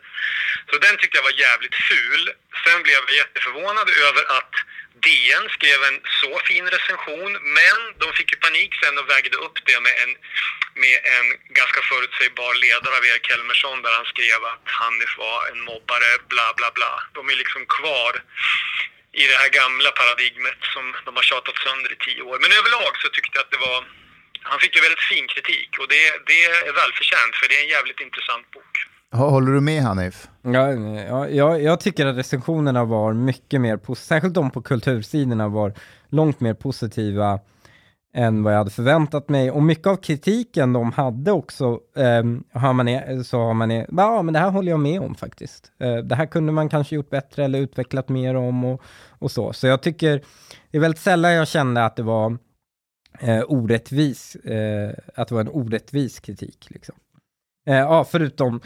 Så 0.70 0.78
den 0.78 0.98
tyckte 0.98 1.18
jag 1.18 1.30
var 1.30 1.42
jävligt 1.48 1.76
ful. 1.76 2.24
Sen 2.64 2.84
blev 2.84 2.96
jag 2.96 3.16
jätteförvånad 3.22 3.90
över 4.08 4.24
att 4.38 4.56
DN 5.04 5.50
skrev 5.50 5.80
en 5.90 6.00
så 6.22 6.32
fin 6.48 6.68
recension, 6.76 7.32
men 7.58 7.78
de 8.02 8.14
fick 8.18 8.32
ju 8.34 8.38
panik 8.40 8.72
sen 8.82 8.98
och 8.98 9.10
vägde 9.10 9.38
upp 9.46 9.58
det 9.66 9.80
med 9.80 9.96
en, 10.04 10.12
med 10.84 10.98
en 11.16 11.28
ganska 11.60 11.82
förutsägbar 11.82 12.54
ledare 12.66 12.98
av 12.98 13.06
Erik 13.06 13.30
Helmersson 13.32 13.82
där 13.82 13.94
han 14.00 14.06
skrev 14.14 14.40
att 14.52 14.66
Hanif 14.80 15.18
var 15.18 15.40
en 15.52 15.62
mobbare, 15.62 16.10
bla 16.34 16.54
bla 16.58 16.70
bla. 16.78 16.94
De 17.14 17.30
är 17.30 17.36
liksom 17.36 17.66
kvar 17.66 18.14
i 19.22 19.24
det 19.28 19.38
här 19.42 19.50
gamla 19.50 19.92
paradigmet 19.92 20.60
som 20.74 20.96
de 21.06 21.16
har 21.16 21.24
tjatat 21.24 21.58
sönder 21.64 21.92
i 21.94 21.98
tio 22.06 22.22
år. 22.22 22.38
Men 22.40 22.52
överlag 22.60 22.94
så 23.02 23.10
tyckte 23.10 23.38
jag 23.38 23.44
att 23.44 23.52
det 23.52 23.66
var... 23.70 23.80
Han 24.52 24.60
fick 24.60 24.76
ju 24.76 24.82
väldigt 24.82 25.10
fin 25.12 25.28
kritik 25.28 25.70
och 25.80 25.88
det, 25.88 26.04
det 26.30 26.44
är 26.46 26.74
välförtjänt 26.74 27.36
för 27.36 27.48
det 27.48 27.56
är 27.58 27.64
en 27.64 27.76
jävligt 27.78 28.02
intressant 28.02 28.52
bok. 28.52 28.76
Håller 29.16 29.52
du 29.52 29.62
med 29.62 29.82
Hanif? 29.84 30.30
Ja, 30.42 30.72
ja, 30.72 31.28
jag, 31.30 31.62
jag 31.64 31.80
tycker 31.80 32.06
att 32.06 32.18
recensionerna 32.18 32.86
var 32.86 33.14
mycket 33.14 33.62
mer, 33.62 33.96
särskilt 33.96 34.34
de 34.34 34.52
på 34.52 34.62
kultursidorna 34.62 35.48
var 35.48 35.74
långt 36.10 36.40
mer 36.40 36.54
positiva 36.54 37.40
än 38.16 38.44
vad 38.44 38.54
jag 38.54 38.58
hade 38.58 38.72
förväntat 38.72 39.30
mig. 39.30 39.52
Och 39.52 39.64
mycket 39.64 39.88
av 39.88 39.96
kritiken 39.96 40.74
de 40.74 40.92
hade 40.92 41.32
också, 41.32 41.80
eh, 41.96 42.24
har 42.62 42.74
man, 42.74 42.88
är- 42.88 43.24
så 43.24 43.38
har 43.40 43.54
man, 43.54 43.72
är- 43.72 43.88
ja 43.98 44.22
men 44.22 44.34
det 44.34 44.40
här 44.40 44.50
håller 44.50 44.72
jag 44.72 44.80
med 44.80 45.02
om 45.02 45.16
faktiskt. 45.16 45.72
Eh, 45.80 45.96
det 45.96 46.16
här 46.16 46.26
kunde 46.26 46.52
man 46.52 46.70
kanske 46.70 46.96
gjort 46.96 47.10
bättre 47.10 47.46
eller 47.46 47.60
utvecklat 47.60 48.10
mer 48.10 48.36
om 48.36 48.66
och, 48.66 48.82
och 49.20 49.32
så. 49.32 49.54
Så 49.54 49.68
jag 49.68 49.82
tycker, 49.82 50.22
det 50.72 50.78
är 50.78 50.82
väldigt 50.82 51.02
sällan 51.02 51.34
jag 51.34 51.48
kände 51.48 51.86
att 51.86 51.96
det 51.96 52.04
var 52.04 52.38
eh, 53.20 53.44
orättvis, 53.48 54.36
eh, 54.36 54.94
att 55.16 55.28
det 55.28 55.34
var 55.36 55.42
en 55.42 55.50
orättvis 55.50 56.20
kritik 56.20 56.68
liksom. 56.70 56.96
Eh, 57.68 57.76
ja, 57.76 58.04
förutom 58.04 58.60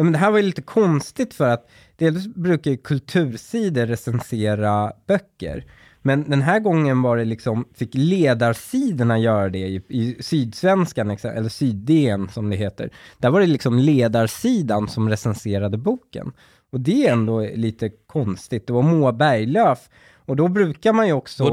Ja, 0.00 0.04
men 0.04 0.12
det 0.12 0.18
här 0.18 0.30
var 0.30 0.38
ju 0.38 0.44
lite 0.44 0.62
konstigt 0.62 1.34
för 1.34 1.48
att 1.48 1.70
dels 1.96 2.26
brukar 2.26 2.70
ju 2.70 2.76
kultursidor 2.76 3.86
recensera 3.86 4.92
böcker. 5.06 5.64
Men 6.02 6.30
den 6.30 6.42
här 6.42 6.60
gången 6.60 7.02
var 7.02 7.16
det 7.16 7.24
liksom, 7.24 7.64
fick 7.74 7.90
ledarsidorna 7.92 9.18
göra 9.18 9.48
det 9.48 9.58
i, 9.58 9.82
i 9.88 10.16
Sydsvenskan, 10.20 11.10
eller 11.10 11.48
Syd-DN 11.48 12.28
som 12.28 12.50
det 12.50 12.56
heter. 12.56 12.90
Där 13.18 13.30
var 13.30 13.40
det 13.40 13.46
liksom 13.46 13.78
ledarsidan 13.78 14.88
som 14.88 15.08
recenserade 15.08 15.78
boken. 15.78 16.32
Och 16.70 16.80
det 16.80 17.06
är 17.06 17.12
ändå 17.12 17.40
lite 17.40 17.90
konstigt. 18.06 18.66
Det 18.66 18.72
var 18.72 18.82
Moa 18.82 19.12
Berglöf. 19.12 19.88
Och 20.16 20.36
då 20.36 20.48
brukar 20.48 20.92
man 20.92 21.06
ju 21.06 21.12
också... 21.12 21.44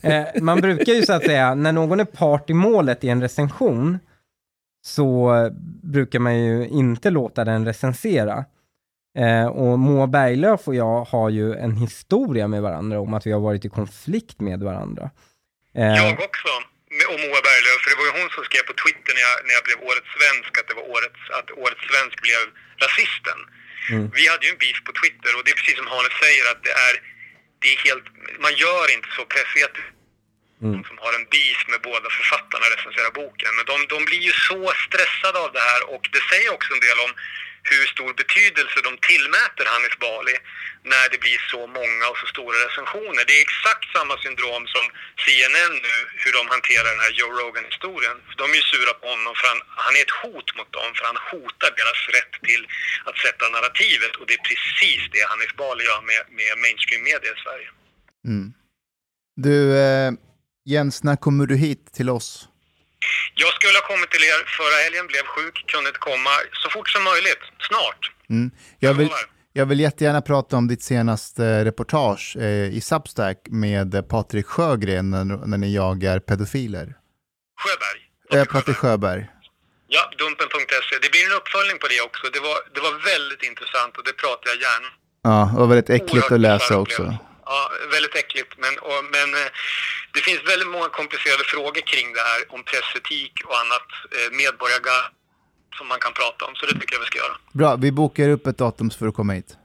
Eh, 0.00 0.24
man 0.40 0.60
brukar 0.60 0.92
ju 0.92 1.02
så 1.02 1.12
att 1.12 1.24
säga, 1.24 1.54
när 1.54 1.72
någon 1.72 2.00
är 2.00 2.04
part 2.04 2.50
i 2.50 2.54
målet 2.54 3.04
i 3.04 3.08
en 3.08 3.20
recension, 3.20 3.98
så 4.88 5.08
brukar 5.94 6.18
man 6.18 6.34
ju 6.44 6.68
inte 6.68 7.10
låta 7.10 7.44
den 7.44 7.64
recensera. 7.64 8.44
Eh, 9.22 9.46
och 9.62 9.78
Moa 9.78 10.06
Berglöf 10.06 10.62
och 10.68 10.74
jag 10.84 10.98
har 11.12 11.28
ju 11.38 11.46
en 11.64 11.74
historia 11.84 12.46
med 12.48 12.62
varandra 12.68 12.96
om 13.04 13.14
att 13.14 13.26
vi 13.26 13.32
har 13.36 13.42
varit 13.48 13.64
i 13.64 13.70
konflikt 13.80 14.38
med 14.48 14.60
varandra. 14.68 15.04
Eh, 15.78 15.94
Jag 16.00 16.12
också. 16.28 16.52
Och 17.12 17.18
Moa 17.24 17.40
Berglöf, 17.48 17.78
för 17.82 17.88
det 17.92 17.98
var 18.00 18.06
ju 18.10 18.14
hon 18.20 18.30
som 18.36 18.42
skrev 18.48 18.62
på 18.70 18.74
Twitter 18.82 19.12
när 19.16 19.24
jag, 19.28 19.36
när 19.46 19.54
jag 19.58 19.64
blev 19.68 19.78
Årets 19.88 20.10
Svensk 20.16 20.50
att, 20.58 20.66
det 20.70 20.76
var 20.80 20.86
årets, 20.96 21.22
att 21.38 21.48
Årets 21.62 21.84
Svensk 21.90 22.16
blev 22.26 22.42
rasisten. 22.84 23.38
Mm. 23.92 24.04
Vi 24.18 24.24
hade 24.30 24.44
ju 24.46 24.50
en 24.54 24.60
beef 24.64 24.78
på 24.88 24.92
Twitter 25.00 25.30
och 25.36 25.42
det 25.44 25.50
är 25.54 25.58
precis 25.60 25.78
som 25.80 25.88
Hannes 25.94 26.16
säger 26.24 26.44
att 26.52 26.60
det 26.66 26.74
är, 26.88 26.94
det 27.60 27.68
är 27.74 27.78
helt, 27.86 28.06
man 28.46 28.54
gör 28.64 28.86
inte 28.96 29.10
så 29.18 29.22
pressetiskt 29.34 29.97
Mm. 30.62 30.84
som 30.88 30.98
har 31.04 31.12
en 31.18 31.26
beef 31.34 31.60
med 31.72 31.80
båda 31.88 32.08
författarna 32.18 32.66
recenserar 32.74 33.10
boken. 33.22 33.52
Men 33.56 33.64
de, 33.70 33.76
de 33.94 33.98
blir 34.08 34.22
ju 34.28 34.34
så 34.48 34.60
stressade 34.86 35.38
av 35.44 35.50
det 35.56 35.64
här 35.70 35.80
och 35.94 36.04
det 36.14 36.22
säger 36.30 36.48
också 36.56 36.70
en 36.72 36.84
del 36.88 36.98
om 37.06 37.12
hur 37.70 37.84
stor 37.94 38.12
betydelse 38.22 38.78
de 38.88 38.92
tillmäter 39.10 39.64
Hanif 39.72 39.96
Bali 40.04 40.36
när 40.92 41.06
det 41.12 41.20
blir 41.24 41.38
så 41.54 41.60
många 41.78 42.04
och 42.10 42.18
så 42.22 42.26
stora 42.34 42.56
recensioner. 42.66 43.22
Det 43.28 43.34
är 43.38 43.42
exakt 43.48 43.86
samma 43.96 44.14
syndrom 44.24 44.64
som 44.74 44.84
CNN 45.24 45.74
nu, 45.88 45.96
hur 46.22 46.32
de 46.38 46.42
hanterar 46.54 46.88
den 46.94 47.04
här 47.04 47.12
Joe 47.18 47.32
Rogan-historien. 47.40 48.16
De 48.40 48.44
är 48.52 48.58
ju 48.60 48.66
sura 48.72 48.92
på 49.00 49.06
honom 49.14 49.32
för 49.38 49.46
han, 49.52 49.60
han 49.86 49.94
är 49.98 50.02
ett 50.06 50.18
hot 50.22 50.48
mot 50.58 50.70
dem 50.78 50.88
för 50.96 51.04
han 51.10 51.20
hotar 51.32 51.70
deras 51.80 52.00
rätt 52.16 52.34
till 52.48 52.62
att 53.08 53.18
sätta 53.24 53.44
narrativet 53.48 54.12
och 54.18 54.26
det 54.26 54.34
är 54.38 54.44
precis 54.50 55.00
det 55.14 55.22
Hanif 55.30 55.52
Bali 55.60 55.82
gör 55.90 56.02
med, 56.10 56.22
med 56.38 56.52
mainstream-media 56.62 57.30
i 57.36 57.38
Sverige. 57.44 57.68
Mm. 58.30 58.46
Du, 59.46 59.58
eh, 59.86 60.10
Jens, 60.72 61.02
när 61.02 61.16
kommer 61.16 61.46
du 61.46 61.56
hit 61.56 61.92
till 61.92 62.10
oss? 62.10 62.48
Jag 63.34 63.52
skulle 63.54 63.76
ha 63.78 63.86
kommit 63.92 64.10
till 64.10 64.24
er 64.32 64.40
förra 64.58 64.76
helgen, 64.84 65.06
blev 65.06 65.24
sjuk, 65.34 65.56
kunde 65.72 65.88
inte 65.88 65.98
komma. 66.10 66.30
Så 66.52 66.70
fort 66.70 66.88
som 66.88 67.02
möjligt, 67.04 67.44
snart. 67.68 68.00
Mm. 68.30 68.50
Jag, 68.78 68.94
vill, 68.94 69.10
jag 69.52 69.66
vill 69.66 69.80
jättegärna 69.80 70.22
prata 70.22 70.56
om 70.56 70.68
ditt 70.68 70.82
senaste 70.82 71.64
reportage 71.64 72.36
eh, 72.36 72.76
i 72.78 72.80
Substack 72.80 73.38
med 73.64 73.94
eh, 73.94 74.02
Patrik 74.02 74.46
Sjögren 74.46 75.10
när, 75.10 75.24
när 75.24 75.58
ni 75.58 75.74
jagar 75.74 76.18
pedofiler. 76.18 76.86
Sjöberg. 77.62 78.00
Eh, 78.34 78.44
Patrik 78.52 78.76
Sjöberg. 78.76 79.26
Ja, 79.86 80.02
Dumpen.se. 80.18 80.94
Det 81.02 81.10
blir 81.10 81.24
en 81.30 81.36
uppföljning 81.40 81.78
på 81.82 81.86
det 81.92 82.00
också. 82.08 82.24
Det 82.32 82.40
var, 82.40 82.56
det 82.74 82.80
var 82.80 82.94
väldigt 83.12 83.42
intressant 83.50 83.96
och 83.98 84.04
det 84.04 84.12
pratar 84.12 84.46
jag 84.52 84.58
gärna 84.66 84.88
Ja, 85.22 85.50
det 85.52 85.60
var 85.60 85.66
väldigt 85.66 85.90
äckligt 85.90 86.12
Oerhört 86.14 86.32
att 86.32 86.40
läsa 86.40 86.78
också. 86.78 87.18
Ja, 87.50 87.60
väldigt 87.94 88.14
äckligt. 88.22 88.52
Men, 88.64 88.72
och, 88.88 89.00
men 89.14 89.28
eh, 89.40 89.48
det 90.14 90.20
finns 90.26 90.40
väldigt 90.52 90.70
många 90.74 90.88
komplicerade 90.98 91.44
frågor 91.52 91.82
kring 91.92 92.06
det 92.16 92.24
här 92.30 92.40
om 92.54 92.60
pressetik 92.70 93.34
och 93.48 93.56
annat 93.62 93.86
eh, 94.16 94.28
som 95.78 95.88
man 95.88 95.98
kan 96.04 96.12
prata 96.12 96.44
om. 96.44 96.54
Så 96.54 96.66
det 96.66 96.72
tycker 96.80 96.94
jag 96.94 97.00
vi 97.00 97.06
ska 97.06 97.18
göra. 97.18 97.36
Bra, 97.52 97.76
vi 97.76 97.92
bokar 97.92 98.28
upp 98.28 98.46
ett 98.46 98.58
datum 98.58 98.90
för 98.90 99.06
att 99.08 99.14
komma 99.14 99.32
hit. 99.32 99.56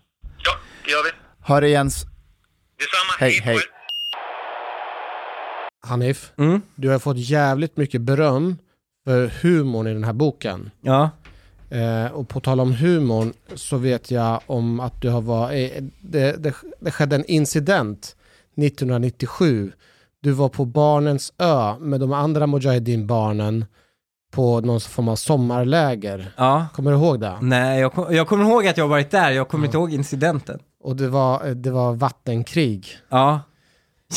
Ja, 0.46 0.54
det 0.84 0.92
gör 0.92 1.04
vi. 1.04 1.12
Ha 1.48 1.60
det 1.60 1.68
Jens. 1.68 1.96
Detsamma. 2.80 3.14
Hej, 3.20 3.40
hej. 3.44 3.56
er. 3.56 3.64
Hanif, 5.88 6.32
Mm. 6.38 6.62
du 6.76 6.90
har 6.90 7.00
fått 7.00 7.18
jävligt 7.18 7.78
mycket 7.78 8.02
beröm 8.02 8.58
för 9.08 9.28
humorn 9.42 9.88
i 9.88 9.94
den 9.94 10.04
här 10.04 10.14
boken. 10.14 10.72
Ja. 10.82 11.10
Eh, 11.70 12.06
och 12.12 12.30
på 12.30 12.40
tal 12.40 12.60
om 12.60 12.72
humorn 12.74 13.34
så 13.56 13.78
vet 13.78 14.12
jag 14.12 14.40
om 14.46 14.80
att 14.80 15.02
du 15.02 15.10
har 15.10 15.22
varit, 15.22 15.76
eh, 15.78 15.84
det, 16.02 16.44
det, 16.44 16.54
det 16.80 16.92
skedde 16.92 17.16
en 17.16 17.26
incident 17.26 18.16
1997. 18.58 19.72
Du 20.22 20.32
var 20.32 20.50
på 20.50 20.66
Barnens 20.66 21.34
ö 21.38 21.74
med 21.80 22.00
de 22.00 22.14
andra 22.14 22.48
Mujahedin-barnen 22.48 23.66
på 24.32 24.62
någon 24.62 24.80
form 24.80 25.08
av 25.08 25.16
sommarläger. 25.16 26.32
Ja. 26.38 26.66
Kommer 26.74 26.92
du 26.92 26.98
ihåg 26.98 27.20
det? 27.20 27.38
Nej, 27.42 27.80
jag, 27.82 27.94
kom, 27.94 28.16
jag 28.16 28.28
kommer 28.28 28.46
ihåg 28.46 28.68
att 28.68 28.78
jag 28.78 28.88
varit 28.88 29.12
där, 29.12 29.32
jag 29.32 29.48
kommer 29.48 29.64
Ja. 29.64 29.68
inte 29.68 29.78
ihåg 29.78 29.94
incidenten. 29.94 30.60
Och 30.84 30.96
det 30.96 31.08
var, 31.08 31.48
eh, 31.48 31.52
det 31.52 31.72
var 31.72 31.94
vattenkrig. 31.94 32.88
Ja. 33.10 33.40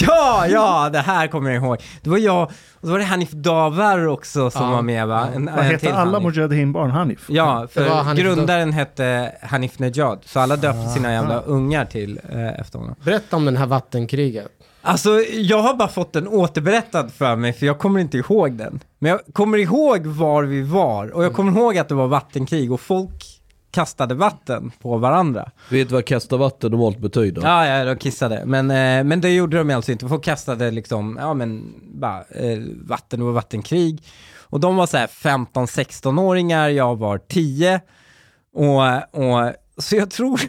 Ja, 0.06 0.46
ja, 0.48 0.90
det 0.92 0.98
här 0.98 1.26
kommer 1.26 1.50
jag 1.50 1.62
ihåg. 1.64 1.76
Det 2.02 2.10
var 2.10 2.18
jag, 2.18 2.42
och 2.80 2.86
så 2.86 2.90
var 2.90 2.98
det 2.98 3.04
Hanif 3.04 3.30
Davar 3.30 4.06
också 4.06 4.50
som 4.50 4.62
Ja. 4.62 4.70
var 4.70 4.82
med 4.82 5.06
va? 5.08 5.28
En, 5.34 5.50
Vad 5.56 5.80
till 5.80 5.92
alla. 5.92 6.20
Mujahedin-barn? 6.20 6.90
Hanif? 6.90 7.24
Ja, 7.28 7.66
för 7.72 7.88
Hanif 7.88 8.22
grundaren 8.24 8.72
hette 8.72 9.32
Hanif 9.42 9.78
Nejad, 9.78 10.18
så 10.24 10.40
alla 10.40 10.56
döpte 10.56 10.88
sina 10.88 11.08
Ah. 11.08 11.12
jävla 11.12 11.40
ungar 11.40 11.84
till 11.84 12.20
eh, 12.32 12.60
efter 12.60 12.78
honom. 12.78 12.94
Berätta 13.04 13.36
om 13.36 13.44
den 13.44 13.56
här 13.56 13.66
vattenkriget. 13.66 14.46
Alltså, 14.82 15.10
jag 15.32 15.58
har 15.58 15.74
bara 15.74 15.88
fått 15.88 16.12
den 16.12 16.28
återberättad 16.28 17.12
för 17.12 17.36
mig, 17.36 17.52
för 17.52 17.66
jag 17.66 17.78
kommer 17.78 18.00
inte 18.00 18.16
ihåg 18.18 18.52
den. 18.52 18.80
Men 18.98 19.10
jag 19.10 19.20
kommer 19.32 19.58
ihåg 19.58 20.06
var 20.06 20.42
vi 20.42 20.62
var, 20.62 21.10
och 21.10 21.24
jag 21.24 21.32
kommer 21.34 21.52
ihåg 21.60 21.78
att 21.78 21.88
det 21.88 21.94
var 21.94 22.06
vattenkrig, 22.06 22.72
och 22.72 22.80
folk 22.80 23.35
kastade 23.76 24.14
vatten 24.14 24.72
på 24.82 24.96
varandra. 24.96 25.50
Vet 25.70 25.88
du 25.88 25.94
vad 25.94 26.04
kasta 26.04 26.36
vatten 26.36 26.70
normalt 26.70 26.98
betyder? 26.98 27.42
Ja, 27.42 27.66
ja, 27.66 27.84
de 27.84 27.96
kissade. 27.96 28.42
Men, 28.46 28.70
eh, 28.70 29.04
men 29.04 29.20
det 29.20 29.34
gjorde 29.34 29.58
de 29.58 29.70
alltså 29.70 29.92
inte. 29.92 30.08
Folk 30.08 30.24
kastade 30.24 30.70
liksom, 30.70 31.16
ja 31.20 31.34
men, 31.34 31.74
bara 31.94 32.24
eh, 32.30 32.58
vatten 32.82 33.22
och 33.22 33.34
vattenkrig. 33.34 34.02
Och 34.42 34.60
de 34.60 34.76
var 34.76 34.86
så 34.86 34.96
här 34.96 35.06
15-16-åringar, 35.06 36.68
jag 36.68 36.96
var 36.96 37.18
10. 37.18 37.80
Och, 38.54 38.82
och 39.12 39.52
så 39.78 39.96
jag 39.96 40.10
tror... 40.10 40.40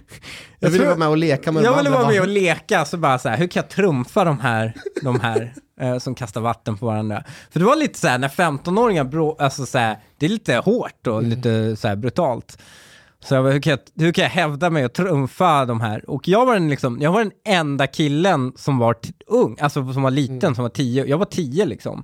Jag 0.59 0.69
ville 0.69 0.83
tror- 0.83 0.87
vara 0.87 0.99
med 0.99 1.07
och 1.07 1.17
leka 1.17 1.51
med 1.51 1.63
jag 1.63 1.77
ville 1.77 1.89
vara 1.89 2.07
med 2.07 2.21
och 2.21 2.27
leka, 2.27 2.85
så 2.85 2.97
bara 2.97 3.19
så 3.19 3.29
här, 3.29 3.37
hur 3.37 3.47
kan 3.47 3.61
jag 3.61 3.69
trumfa 3.69 4.23
de 4.23 4.39
här, 4.39 4.73
de 5.01 5.19
här 5.19 5.53
eh, 5.81 5.97
som 5.97 6.15
kastar 6.15 6.41
vatten 6.41 6.77
på 6.77 6.85
varandra? 6.85 7.23
För 7.51 7.59
det 7.59 7.65
var 7.65 7.75
lite 7.75 7.99
så 7.99 8.07
här, 8.07 8.17
när 8.17 8.29
15-åringar, 8.29 9.03
bro, 9.03 9.35
alltså 9.39 9.65
så 9.65 9.77
här, 9.77 9.97
det 10.17 10.25
är 10.25 10.29
lite 10.29 10.55
hårt 10.55 11.07
och 11.07 11.23
lite 11.23 11.75
så 11.75 11.87
här 11.87 11.95
brutalt. 11.95 12.57
Så 13.19 13.35
jag 13.35 13.43
bara, 13.43 13.53
hur 13.53 13.59
kan 13.59 13.71
jag, 13.71 13.79
hur 14.03 14.11
kan 14.11 14.23
jag 14.23 14.29
hävda 14.29 14.69
mig 14.69 14.85
och 14.85 14.93
trumfa 14.93 15.65
de 15.65 15.81
här? 15.81 16.09
Och 16.09 16.27
jag 16.27 16.45
var 16.45 16.53
den, 16.53 16.69
liksom, 16.69 17.01
jag 17.01 17.11
var 17.11 17.19
den 17.19 17.31
enda 17.45 17.87
killen 17.87 18.53
som 18.55 18.77
var 18.77 18.95
ung, 19.27 19.57
alltså 19.59 19.93
som 19.93 20.03
var 20.03 20.11
liten, 20.11 20.55
som 20.55 20.63
var 20.63 20.69
tio. 20.69 21.05
Jag 21.05 21.17
var 21.17 21.25
tio 21.25 21.65
liksom. 21.65 22.03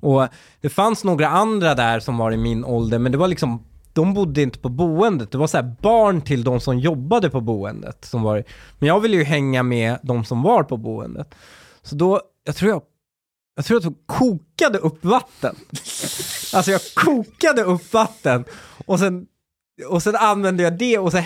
Och 0.00 0.28
det 0.60 0.68
fanns 0.68 1.04
några 1.04 1.28
andra 1.28 1.74
där 1.74 2.00
som 2.00 2.18
var 2.18 2.32
i 2.32 2.36
min 2.36 2.64
ålder, 2.64 2.98
men 2.98 3.12
det 3.12 3.18
var 3.18 3.28
liksom, 3.28 3.64
de 3.92 4.14
bodde 4.14 4.42
inte 4.42 4.58
på 4.58 4.68
boendet. 4.68 5.30
Det 5.30 5.38
var 5.38 5.46
så 5.46 5.56
här 5.56 5.74
barn 5.80 6.22
till 6.22 6.44
de 6.44 6.60
som 6.60 6.78
jobbade 6.78 7.30
på 7.30 7.40
boendet. 7.40 8.04
Som 8.04 8.22
var, 8.22 8.44
men 8.78 8.88
jag 8.88 9.00
ville 9.00 9.16
ju 9.16 9.24
hänga 9.24 9.62
med 9.62 9.98
de 10.02 10.24
som 10.24 10.42
var 10.42 10.62
på 10.62 10.76
boendet. 10.76 11.34
Så 11.82 11.94
då, 11.94 12.20
jag 12.44 12.56
tror 12.56 12.70
jag, 12.70 12.82
jag 13.56 13.64
tror 13.64 13.82
jag 13.82 13.94
kokade 14.06 14.78
upp 14.78 15.04
vatten. 15.04 15.56
Alltså 16.54 16.70
jag 16.70 16.80
kokade 16.94 17.62
upp 17.62 17.92
vatten 17.92 18.44
och 18.86 18.98
sen 18.98 19.26
och 19.88 20.02
sen 20.02 20.16
använde 20.16 20.62
jag 20.62 20.78
det 20.78 20.98
och 20.98 21.12
så 21.12 21.18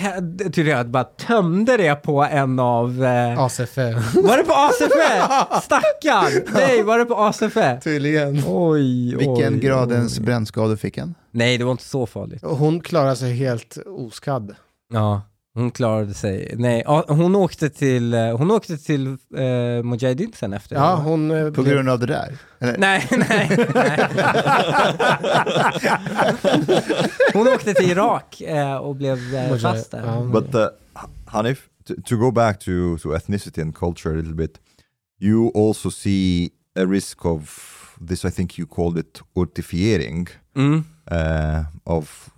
tyckte 0.45 0.61
jag 0.61 0.81
att 0.81 0.87
bara 0.87 1.05
tömde 1.05 1.77
det 1.77 1.95
på 1.95 2.23
en 2.25 2.59
av... 2.59 3.05
Eh, 3.05 3.39
ACFE. 3.41 3.93
Var 4.15 4.37
det 4.37 4.45
på 4.45 4.53
ACFE? 4.53 5.61
Stackarn! 5.63 6.55
Nej, 6.55 6.83
var 6.83 6.99
det 6.99 7.05
på 7.05 7.15
ACFE? 7.15 7.81
Tydligen. 7.85 8.43
Oj, 8.47 9.17
Vilken 9.17 9.55
oj, 9.55 9.61
gradens 9.61 10.19
oj. 10.19 10.25
brännskador 10.25 10.77
fick 10.77 10.99
han? 10.99 11.15
Nej, 11.31 11.59
det 11.59 11.65
var 11.65 11.73
inte 11.73 11.85
så 11.85 12.07
farligt. 12.07 12.43
Och 12.45 12.57
Hon 12.57 12.81
klarar 12.81 13.15
sig 13.15 13.33
helt 13.35 13.79
oskadd. 13.87 14.55
Ja, 14.93 15.23
hon 15.55 15.71
klarade 15.71 16.15
sig. 16.15 16.55
Nej, 16.59 16.83
ja, 16.85 17.05
hon 17.09 17.37
åkte 17.37 17.71
till, 17.71 18.15
eh, 18.15 18.37
hon 18.37 18.51
åkte 18.51 18.77
till 18.79 19.07
eh, 19.07 19.83
Mujahedin 19.85 20.33
sen 20.37 20.53
efter. 20.53 20.77
Ja, 20.77 20.95
hon... 20.97 21.31
eh, 21.31 21.51
På 21.51 21.63
blev- 21.63 21.75
grund 21.75 21.89
av 21.89 21.99
det 21.99 22.07
där? 22.07 22.39
Eller? 22.61 22.79
Nej, 22.79 23.09
nej, 23.11 23.67
nej. 23.75 23.99
Hon 27.33 27.49
åkte 27.49 27.75
till 27.75 27.91
Irak 27.91 28.41
eh, 28.41 28.77
och 28.77 28.97
blev 28.97 29.35
eh, 29.35 29.57
fast 29.59 29.91
där. 29.91 30.07
ja. 30.07 30.23
But 30.41 30.55
uh, 30.55 30.67
Hanif, 31.27 31.63
to, 31.87 31.95
to 32.07 32.17
go 32.17 32.31
back 32.31 32.59
to, 32.59 32.99
to 33.03 33.15
ethnicity 33.17 33.61
and 33.63 33.75
culture 33.77 34.11
a 34.15 34.17
little 34.17 34.35
bit, 34.35 34.59
you 35.21 35.51
also 35.69 35.91
see 35.91 36.51
a 36.77 36.85
risk 36.85 37.25
of 37.27 37.61
this. 38.09 38.25
I 38.25 38.31
think 38.31 38.59
you 38.59 38.69
called 38.69 38.99
it 38.99 39.21
urtifiering 39.35 40.29
Mm. 40.57 40.85
uh, 41.11 41.65
of 41.85 42.29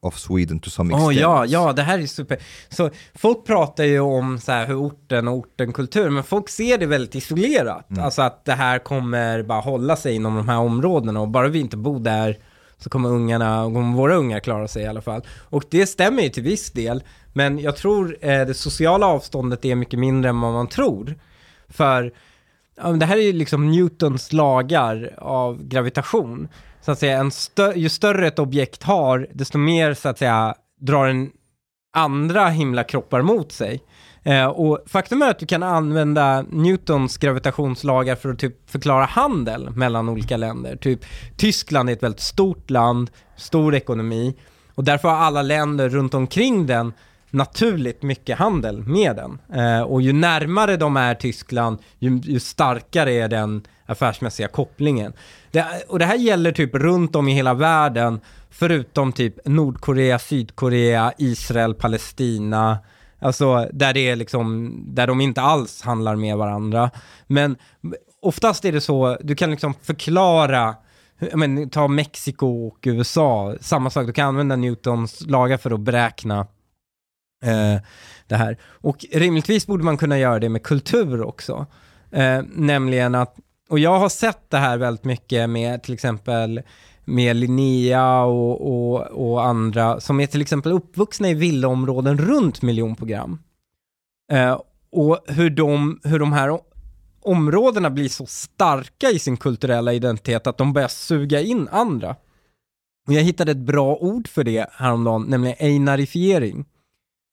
of 0.00 0.18
Sweden 0.18 0.60
to 0.60 0.70
some 0.70 0.94
extent. 0.94 1.16
ja, 1.16 1.46
ja, 1.46 1.72
det 1.72 1.82
här 1.82 1.98
är 1.98 2.06
super. 2.06 2.38
Så 2.68 2.90
folk 3.14 3.46
pratar 3.46 3.84
ju 3.84 4.00
om 4.00 4.38
så 4.38 4.52
här 4.52 4.66
hur 4.66 4.74
orten 4.74 5.28
och 5.28 5.34
ortenkultur, 5.34 6.10
men 6.10 6.24
folk 6.24 6.48
ser 6.48 6.78
det 6.78 6.86
väldigt 6.86 7.14
isolerat. 7.14 7.98
Alltså 7.98 8.22
att 8.22 8.44
det 8.44 8.52
här 8.52 8.78
kommer 8.78 9.42
bara 9.42 9.60
hålla 9.60 9.96
sig 9.96 10.14
inom 10.14 10.36
de 10.36 10.48
här 10.48 10.58
områdena 10.58 11.20
och 11.20 11.28
bara 11.28 11.48
vi 11.48 11.60
inte 11.60 11.76
bor 11.76 12.00
där 12.00 12.38
så 12.78 12.90
kommer 12.90 13.08
ungarna, 13.08 13.64
kommer 13.64 13.96
våra 13.96 14.14
ungar 14.14 14.40
klara 14.40 14.68
sig 14.68 14.82
i 14.82 14.86
alla 14.86 15.02
fall. 15.02 15.22
Och 15.48 15.64
det 15.70 15.86
stämmer 15.86 16.22
ju 16.22 16.28
till 16.28 16.42
viss 16.42 16.70
del, 16.70 17.02
men 17.32 17.58
jag 17.58 17.76
tror 17.76 18.16
eh, 18.20 18.46
det 18.46 18.54
sociala 18.54 19.06
avståndet 19.06 19.64
är 19.64 19.74
mycket 19.74 19.98
mindre 19.98 20.30
än 20.30 20.40
vad 20.40 20.52
man 20.52 20.68
tror. 20.68 21.14
För 21.68 22.12
ja, 22.76 22.88
det 22.88 23.06
här 23.06 23.16
är 23.16 23.22
ju 23.22 23.32
liksom 23.32 23.70
Newtons 23.70 24.32
lagar 24.32 25.14
av 25.18 25.62
gravitation. 25.62 26.48
Så 26.86 26.92
att 26.92 26.98
säga, 26.98 27.18
en 27.18 27.30
stö- 27.30 27.76
ju 27.76 27.88
större 27.88 28.26
ett 28.26 28.38
objekt 28.38 28.82
har, 28.82 29.26
desto 29.32 29.58
mer 29.58 29.94
så 29.94 30.08
att 30.08 30.18
säga 30.18 30.54
drar 30.80 31.06
den 31.06 31.30
andra 31.96 32.48
himlakroppar 32.48 33.22
mot 33.22 33.52
sig. 33.52 33.80
Eh, 34.22 34.46
och 34.46 34.84
faktum 34.86 35.22
är 35.22 35.30
att 35.30 35.38
du 35.38 35.46
kan 35.46 35.62
använda 35.62 36.42
Newtons 36.42 37.16
gravitationslagar 37.16 38.16
för 38.16 38.28
att 38.32 38.38
typ 38.38 38.70
förklara 38.70 39.04
handel 39.04 39.70
mellan 39.70 40.08
olika 40.08 40.36
länder. 40.36 40.76
Typ 40.76 41.00
Tyskland 41.36 41.88
är 41.88 41.92
ett 41.92 42.02
väldigt 42.02 42.20
stort 42.20 42.70
land, 42.70 43.10
stor 43.36 43.74
ekonomi 43.74 44.36
och 44.74 44.84
därför 44.84 45.08
har 45.08 45.16
alla 45.16 45.42
länder 45.42 45.88
runt 45.88 46.14
omkring 46.14 46.66
den 46.66 46.92
naturligt 47.30 48.02
mycket 48.02 48.38
handel 48.38 48.82
med 48.82 49.16
den. 49.16 49.38
Eh, 49.60 49.82
och 49.82 50.02
ju 50.02 50.12
närmare 50.12 50.76
de 50.76 50.96
är 50.96 51.14
Tyskland, 51.14 51.78
ju, 51.98 52.20
ju 52.24 52.40
starkare 52.40 53.12
är 53.12 53.28
den 53.28 53.64
affärsmässiga 53.86 54.48
kopplingen. 54.48 55.12
Det, 55.50 55.66
och 55.88 55.98
det 55.98 56.04
här 56.04 56.16
gäller 56.16 56.52
typ 56.52 56.74
runt 56.74 57.16
om 57.16 57.28
i 57.28 57.32
hela 57.32 57.54
världen, 57.54 58.20
förutom 58.50 59.12
typ 59.12 59.46
Nordkorea, 59.46 60.18
Sydkorea, 60.18 61.12
Israel, 61.18 61.74
Palestina, 61.74 62.78
Alltså 63.18 63.68
där 63.72 63.94
det 63.94 64.08
är 64.08 64.16
liksom, 64.16 64.74
där 64.86 65.06
de 65.06 65.20
inte 65.20 65.40
alls 65.40 65.82
handlar 65.82 66.16
med 66.16 66.36
varandra. 66.36 66.90
Men 67.26 67.56
oftast 68.22 68.64
är 68.64 68.72
det 68.72 68.80
så, 68.80 69.16
du 69.20 69.34
kan 69.34 69.50
liksom 69.50 69.74
förklara, 69.82 70.74
jag 71.18 71.38
men, 71.38 71.70
ta 71.70 71.88
Mexiko 71.88 72.66
och 72.66 72.78
USA, 72.82 73.54
samma 73.60 73.90
sak, 73.90 74.06
du 74.06 74.12
kan 74.12 74.28
använda 74.28 74.56
Newtons 74.56 75.26
lagar 75.26 75.56
för 75.56 75.70
att 75.70 75.80
beräkna 75.80 76.40
eh, 77.44 77.82
det 78.26 78.36
här. 78.36 78.58
Och 78.64 79.04
rimligtvis 79.12 79.66
borde 79.66 79.84
man 79.84 79.96
kunna 79.96 80.18
göra 80.18 80.38
det 80.38 80.48
med 80.48 80.62
kultur 80.62 81.22
också. 81.22 81.66
Eh, 82.10 82.42
nämligen 82.54 83.14
att, 83.14 83.36
och 83.68 83.78
jag 83.78 83.98
har 83.98 84.08
sett 84.08 84.50
det 84.50 84.56
här 84.56 84.78
väldigt 84.78 85.04
mycket 85.04 85.50
med 85.50 85.82
till 85.82 85.94
exempel 85.94 86.62
med 87.04 87.36
Linnea 87.36 88.22
och, 88.22 88.60
och, 88.60 89.00
och 89.00 89.44
andra 89.44 90.00
som 90.00 90.20
är 90.20 90.26
till 90.26 90.40
exempel 90.40 90.72
uppvuxna 90.72 91.28
i 91.28 91.34
villaområden 91.34 92.18
runt 92.18 92.62
miljonprogram. 92.62 93.38
Eh, 94.32 94.60
och 94.92 95.18
hur 95.26 95.50
de, 95.50 96.00
hur 96.04 96.18
de 96.18 96.32
här 96.32 96.58
områdena 97.22 97.90
blir 97.90 98.08
så 98.08 98.26
starka 98.26 99.10
i 99.10 99.18
sin 99.18 99.36
kulturella 99.36 99.92
identitet 99.92 100.46
att 100.46 100.58
de 100.58 100.72
börjar 100.72 100.88
suga 100.88 101.40
in 101.40 101.68
andra. 101.68 102.16
Och 103.06 103.12
jag 103.12 103.22
hittade 103.22 103.50
ett 103.50 103.56
bra 103.56 103.96
ord 103.96 104.28
för 104.28 104.44
det 104.44 104.70
häromdagen, 104.72 105.22
nämligen 105.22 105.56
einarifiering. 105.60 106.64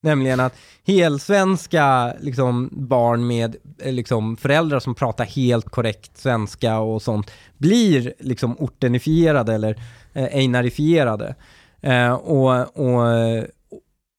Nämligen 0.03 0.39
att 0.39 0.55
helsvenska 0.85 2.13
liksom, 2.19 2.69
barn 2.71 3.27
med 3.27 3.55
eh, 3.79 3.93
liksom, 3.93 4.37
föräldrar 4.37 4.79
som 4.79 4.95
pratar 4.95 5.25
helt 5.25 5.69
korrekt 5.69 6.17
svenska 6.17 6.79
och 6.79 7.01
sånt 7.01 7.31
blir 7.57 8.13
liksom 8.19 8.55
ortenifierade 8.59 9.53
eller 9.53 9.75
eh, 10.13 10.23
einarifierade. 10.23 11.35
Eh, 11.81 12.13
och, 12.13 12.77
och, 12.77 13.03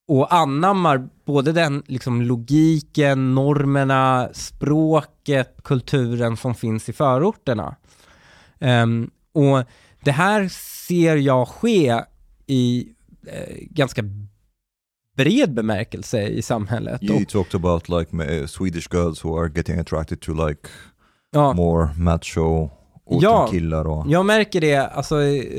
och 0.07 0.33
anammar 0.33 1.09
både 1.25 1.51
den 1.51 1.83
liksom, 1.87 2.21
logiken, 2.21 3.35
normerna, 3.35 4.29
språket, 4.33 5.63
kulturen 5.63 6.37
som 6.37 6.55
finns 6.55 6.89
i 6.89 6.93
förorterna. 6.93 7.75
Eh, 8.59 8.85
och 9.33 9.63
det 10.03 10.11
här 10.11 10.47
ser 10.87 11.15
jag 11.15 11.47
ske 11.47 12.01
i 12.47 12.87
eh, 13.27 13.55
ganska 13.59 14.01
bred 15.15 15.53
bemärkelse 15.53 16.21
i 16.27 16.41
samhället. 16.41 17.03
You 17.03 17.21
Och, 17.21 17.29
talked 17.29 17.55
about 17.55 17.89
like 17.89 18.39
uh, 18.39 18.45
Swedish 18.47 18.87
girls 18.93 19.25
who 19.25 19.39
are 19.39 19.51
getting 19.55 19.79
attracted 19.79 20.21
to 20.21 20.47
like 20.47 20.67
ja, 21.31 21.53
more 21.53 21.89
macho 21.97 22.69
Ja. 23.09 23.47
killar 23.51 23.87
och... 23.87 24.05
Jag 24.07 24.25
märker 24.25 24.61
det, 24.61 24.75
alltså 24.77 25.15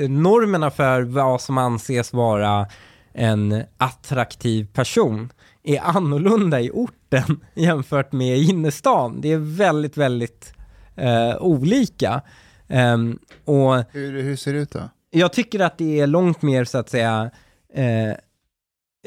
normerna 0.08 0.70
för 0.70 1.02
vad 1.02 1.40
som 1.40 1.58
anses 1.58 2.12
vara 2.12 2.66
en 3.12 3.62
attraktiv 3.78 4.66
person 4.72 5.32
är 5.64 5.80
annorlunda 5.80 6.60
i 6.60 6.70
orten 6.70 7.40
jämfört 7.54 8.12
med 8.12 8.38
innerstan. 8.38 9.20
Det 9.20 9.32
är 9.32 9.38
väldigt, 9.38 9.96
väldigt 9.96 10.52
eh, 10.96 11.36
olika. 11.40 12.20
Ehm, 12.68 13.18
och 13.44 13.74
Hur, 13.92 14.22
hur 14.22 14.36
ser 14.36 14.52
det 14.52 14.58
ut 14.58 14.70
då? 14.70 14.80
jag 15.10 15.32
tycker 15.32 15.60
att 15.60 15.78
det 15.78 16.00
är 16.00 16.06
långt 16.06 16.42
mer 16.42 16.64
så 16.64 16.78
att 16.78 16.88
säga, 16.90 17.30
eh, 17.74 18.16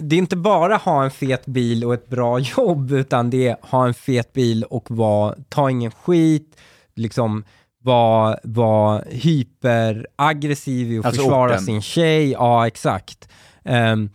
det 0.01 0.15
är 0.15 0.17
inte 0.17 0.35
bara 0.37 0.75
ha 0.77 1.03
en 1.03 1.11
fet 1.11 1.45
bil 1.45 1.85
och 1.85 1.93
ett 1.93 2.09
bra 2.09 2.39
jobb, 2.57 2.91
utan 2.91 3.29
det 3.29 3.47
är 3.47 3.57
ha 3.61 3.87
en 3.87 3.93
fet 3.93 4.33
bil 4.33 4.63
och 4.63 4.85
vara, 4.91 5.35
ta 5.49 5.69
ingen 5.69 5.91
skit, 5.91 6.57
liksom 6.95 7.43
vara 7.83 8.37
var 8.43 9.03
hyperaggressiv 9.09 10.91
i 10.91 10.99
att 10.99 11.05
Alltså 11.05 11.21
försvara 11.21 11.51
orten. 11.51 11.65
sin 11.65 11.81
tjej, 11.81 12.31
ja 12.31 12.67
exakt. 12.67 13.29
Ehm, 13.65 14.09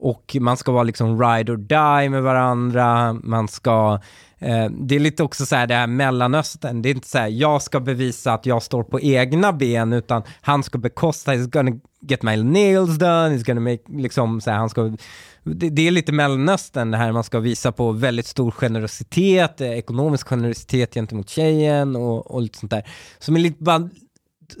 och 0.00 0.36
man 0.40 0.56
ska 0.56 0.72
vara 0.72 0.82
liksom 0.82 1.22
ride 1.22 1.52
or 1.52 1.56
die 1.56 2.08
med 2.10 2.22
varandra, 2.22 3.12
man 3.12 3.48
ska 3.48 4.00
Eh, 4.38 4.70
det 4.70 4.94
är 4.96 5.00
lite 5.00 5.22
också 5.22 5.46
så 5.46 5.56
här 5.56 5.66
det 5.66 5.74
här 5.74 5.86
mellanöstern, 5.86 6.82
det 6.82 6.88
är 6.88 6.94
inte 6.94 7.08
så 7.08 7.18
här 7.18 7.28
jag 7.28 7.62
ska 7.62 7.80
bevisa 7.80 8.32
att 8.32 8.46
jag 8.46 8.62
står 8.62 8.82
på 8.82 9.00
egna 9.00 9.52
ben 9.52 9.92
utan 9.92 10.22
han 10.40 10.62
ska 10.62 10.78
bekosta, 10.78 11.32
he's 11.32 11.50
gonna 11.50 11.80
get 12.00 12.22
my 12.22 12.36
nails 12.36 12.98
done, 12.98 13.36
he's 13.36 13.44
gonna 13.46 13.60
make, 13.60 13.82
liksom 13.88 14.40
så 14.40 14.50
här, 14.50 14.58
han 14.58 14.70
ska, 14.70 14.96
det, 15.44 15.70
det 15.70 15.86
är 15.86 15.90
lite 15.90 16.12
mellanöstern 16.12 16.90
det 16.90 16.96
här 16.96 17.12
man 17.12 17.24
ska 17.24 17.40
visa 17.40 17.72
på 17.72 17.92
väldigt 17.92 18.26
stor 18.26 18.50
generositet, 18.50 19.60
eh, 19.60 19.72
ekonomisk 19.72 20.28
generositet 20.28 20.94
gentemot 20.94 21.28
tjejen 21.28 21.96
och, 21.96 22.30
och 22.30 22.42
lite 22.42 22.58
sånt 22.58 22.70
där. 22.70 22.88
Som 23.18 23.36
är 23.36 23.40
lite 23.40 23.62
bara, 23.62 23.88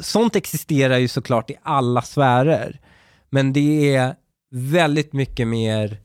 sånt 0.00 0.36
existerar 0.36 0.98
ju 0.98 1.08
såklart 1.08 1.50
i 1.50 1.56
alla 1.62 2.02
sfärer, 2.02 2.80
men 3.30 3.52
det 3.52 3.94
är 3.94 4.14
väldigt 4.50 5.12
mycket 5.12 5.48
mer 5.48 5.98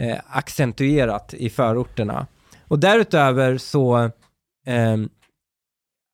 eh, 0.00 0.18
accentuerat 0.30 1.34
i 1.34 1.50
förorterna. 1.50 2.26
Och 2.74 2.80
därutöver 2.80 3.58
så, 3.58 4.10
ehm, 4.66 5.08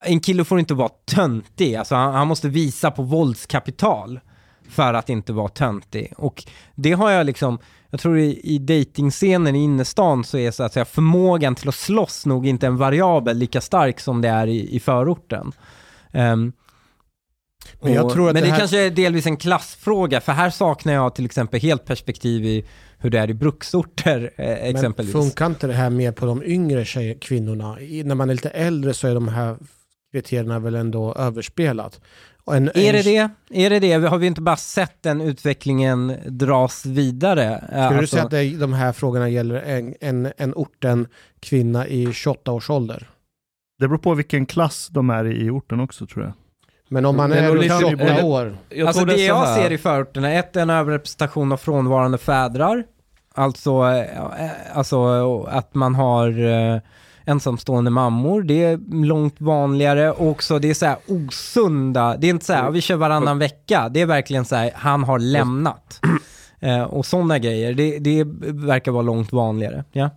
en 0.04 0.20
kille 0.20 0.44
får 0.44 0.58
inte 0.58 0.74
vara 0.74 0.88
töntig, 1.04 1.74
alltså 1.74 1.94
han, 1.94 2.14
han 2.14 2.28
måste 2.28 2.48
visa 2.48 2.90
på 2.90 3.02
våldskapital 3.02 4.20
för 4.68 4.94
att 4.94 5.08
inte 5.08 5.32
vara 5.32 5.48
töntig. 5.48 6.12
Och 6.16 6.44
det 6.74 6.92
har 6.92 7.10
jag 7.10 7.26
liksom, 7.26 7.58
jag 7.90 8.00
tror 8.00 8.18
i, 8.18 8.40
i 8.44 8.58
dejtingscenen 8.58 9.56
i 9.56 9.58
innerstan 9.64 10.24
så 10.24 10.38
är 10.38 10.50
så 10.50 10.62
att 10.62 10.72
säga 10.72 10.84
förmågan 10.84 11.54
till 11.54 11.68
att 11.68 11.74
slåss 11.74 12.26
nog 12.26 12.46
inte 12.46 12.66
en 12.66 12.76
variabel 12.76 13.36
lika 13.36 13.60
stark 13.60 14.00
som 14.00 14.20
det 14.20 14.28
är 14.28 14.46
i, 14.46 14.76
i 14.76 14.80
förorten. 14.80 15.52
Ehm, 16.12 16.52
Men 17.80 17.92
jag 17.92 18.04
och- 18.06 18.12
tror 18.12 18.28
att 18.28 18.34
men 18.34 18.42
det 18.42 18.48
det, 18.48 18.52
här- 18.52 18.58
kanske 18.58 18.80
är 18.86 18.90
delvis 18.90 19.26
en 19.26 19.36
klassfråga, 19.36 20.20
för 20.20 20.32
här 20.32 20.50
saknar 20.50 20.92
jag 20.92 21.14
till 21.14 21.24
exempel 21.24 21.60
helt 21.60 21.84
perspektiv 21.84 22.44
i 22.46 22.64
hur 23.00 23.10
det 23.10 23.18
är 23.18 23.30
i 23.30 23.34
bruksorter 23.34 24.30
eh, 24.36 24.64
exempelvis. 24.64 25.14
Men 25.14 25.22
funkar 25.22 25.46
inte 25.46 25.66
det 25.66 25.72
här 25.72 25.90
mer 25.90 26.12
på 26.12 26.26
de 26.26 26.42
yngre 26.42 26.84
tjej, 26.84 27.18
kvinnorna? 27.20 27.80
I, 27.80 28.04
när 28.04 28.14
man 28.14 28.30
är 28.30 28.34
lite 28.34 28.50
äldre 28.50 28.94
så 28.94 29.08
är 29.08 29.14
de 29.14 29.28
här 29.28 29.56
kriterierna 30.12 30.58
väl 30.58 30.74
ändå 30.74 31.14
överspelat. 31.14 32.00
Och 32.44 32.56
en, 32.56 32.68
Är 32.68 32.92
det 32.92 33.16
en, 33.16 33.30
det? 33.48 33.64
Är 33.64 33.70
det 33.70 33.78
det? 33.78 33.92
Har 33.92 34.18
vi 34.18 34.26
inte 34.26 34.40
bara 34.40 34.56
sett 34.56 35.02
den 35.02 35.20
utvecklingen 35.20 36.16
dras 36.26 36.86
vidare? 36.86 37.64
Skulle 37.66 37.82
Alltså, 37.82 38.00
du 38.00 38.06
säga 38.06 38.22
att 38.22 38.30
det, 38.30 38.56
de 38.56 38.72
här 38.72 38.92
frågorna 38.92 39.28
gäller 39.28 39.54
en, 39.54 39.94
en, 40.00 40.32
en 40.36 40.54
orten 40.54 41.06
kvinna 41.40 41.86
i 41.86 42.12
28 42.12 42.52
års 42.52 42.70
ålder? 42.70 43.08
Det 43.78 43.88
beror 43.88 43.98
på 43.98 44.14
vilken 44.14 44.46
klass 44.46 44.88
de 44.92 45.10
är 45.10 45.24
i 45.24 45.46
i 45.46 45.50
orten 45.50 45.80
också 45.80 46.06
tror 46.06 46.24
jag. 46.24 46.32
Men 46.92 47.06
om 47.06 47.16
man 47.16 47.30
Men 47.30 47.38
är 47.44 47.48
runt 47.50 47.60
lite- 47.62 47.78
28 47.80 48.02
eller- 48.04 48.24
år, 48.24 48.56
Jag 48.68 48.86
alltså 48.86 49.04
det 49.04 49.12
är 49.12 49.16
så 49.16 49.22
jag 49.22 49.36
här- 49.46 49.62
ser 49.62 49.72
i 49.72 49.78
förorterna, 49.78 50.32
ett 50.32 50.56
är 50.56 50.60
en 50.60 50.70
överrepresentation 50.70 51.52
av 51.52 51.56
frånvarande 51.56 52.18
fädrar. 52.18 52.84
Alltså, 53.34 53.70
eh, 53.70 54.50
alltså 54.74 55.04
att 55.42 55.74
man 55.74 55.94
har 55.94 56.44
eh, 56.74 56.80
ensamstående 57.24 57.90
mammor, 57.90 58.42
det 58.42 58.64
är 58.64 59.04
långt 59.04 59.34
vanligare. 59.38 60.10
Och 60.10 60.28
också 60.28 60.58
det 60.58 60.70
är 60.70 60.74
så 60.74 60.86
här 60.86 60.96
osunda, 61.08 62.16
det 62.16 62.26
är 62.26 62.30
inte 62.30 62.44
så 62.44 62.52
här, 62.52 62.70
vi 62.70 62.80
kör 62.80 62.96
varannan 62.96 63.38
vecka. 63.38 63.88
Det 63.88 64.00
är 64.00 64.06
verkligen 64.06 64.44
så 64.44 64.56
här, 64.56 64.70
han 64.74 65.04
har 65.04 65.18
lämnat. 65.18 66.00
Eh, 66.60 66.82
och 66.82 67.06
sådana 67.06 67.38
grejer, 67.38 67.74
det, 67.74 67.98
det 67.98 68.24
verkar 68.66 68.92
vara 68.92 69.02
långt 69.02 69.32
vanligare. 69.32 69.84
Ja. 69.92 70.10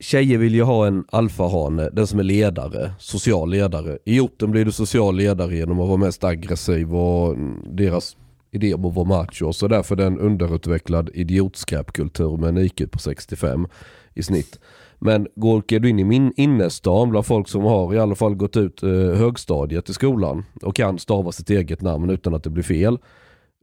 Tjejer 0.00 0.38
vill 0.38 0.54
ju 0.54 0.62
ha 0.62 0.86
en 0.86 1.04
alfahane, 1.08 1.90
den 1.92 2.06
som 2.06 2.18
är 2.18 2.22
ledare, 2.22 2.92
social 2.98 3.50
ledare. 3.50 3.98
I 4.04 4.20
orten 4.20 4.50
blir 4.50 4.64
du 4.64 4.72
social 4.72 5.16
ledare 5.16 5.56
genom 5.56 5.80
att 5.80 5.88
vara 5.88 5.98
mest 5.98 6.24
aggressiv 6.24 6.94
och 6.94 7.36
deras 7.70 8.16
idé 8.50 8.74
om 8.74 8.84
att 8.84 8.94
vara 8.94 9.08
macho. 9.08 9.52
Så 9.52 9.68
därför 9.68 10.00
är 10.00 10.06
en 10.06 10.18
underutvecklad 10.18 11.10
idiotskräpkultur 11.14 12.36
med 12.36 12.48
en 12.48 12.58
IQ 12.58 12.90
på 12.90 12.98
65 12.98 13.66
i 14.14 14.22
snitt. 14.22 14.60
Men 14.98 15.26
går 15.34 15.58
åker 15.58 15.80
du 15.80 15.88
in 15.88 15.98
i 15.98 16.04
min 16.04 16.32
innerstan 16.36 17.10
bland 17.10 17.26
folk 17.26 17.48
som 17.48 17.62
har 17.62 17.94
i 17.94 17.98
alla 17.98 18.14
fall 18.14 18.34
gått 18.34 18.56
ut 18.56 18.82
eh, 18.82 18.90
högstadiet 18.90 19.90
i 19.90 19.94
skolan 19.94 20.44
och 20.62 20.76
kan 20.76 20.98
stava 20.98 21.32
sitt 21.32 21.50
eget 21.50 21.82
namn 21.82 22.10
utan 22.10 22.34
att 22.34 22.44
det 22.44 22.50
blir 22.50 22.64
fel. 22.64 22.98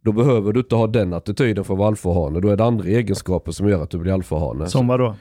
Då 0.04 0.12
behöver 0.12 0.54
du 0.54 0.60
inte 0.60 0.76
ha 0.76 0.88
den 0.88 1.14
attityden 1.14 1.64
för 1.64 1.74
att 1.74 1.78
vara 1.78 1.88
alfahane. 1.88 2.40
Då 2.40 2.50
är 2.50 2.58
det 2.58 2.64
andra 2.64 2.86
egenskaper 2.86 3.52
som 3.52 3.70
gör 3.70 3.84
att 3.84 3.90
du 3.90 3.98
blir 3.98 4.14
alfahane. 4.14 4.68
Som 4.68 4.88
vadå? 4.88 5.16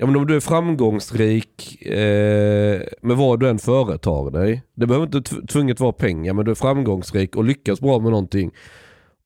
Ja 0.00 0.06
men 0.06 0.16
om 0.16 0.26
du 0.26 0.36
är 0.36 0.40
framgångsrik 0.40 1.82
eh, 1.86 2.82
med 3.02 3.16
vad 3.16 3.40
du 3.40 3.48
än 3.48 3.58
företar 3.58 4.30
dig. 4.30 4.62
Det 4.74 4.86
behöver 4.86 5.06
inte 5.06 5.22
tv- 5.22 5.46
tvunget 5.46 5.80
vara 5.80 5.92
pengar 5.92 6.32
men 6.34 6.44
du 6.44 6.50
är 6.50 6.54
framgångsrik 6.54 7.36
och 7.36 7.44
lyckas 7.44 7.80
bra 7.80 7.98
med 7.98 8.10
någonting. 8.10 8.50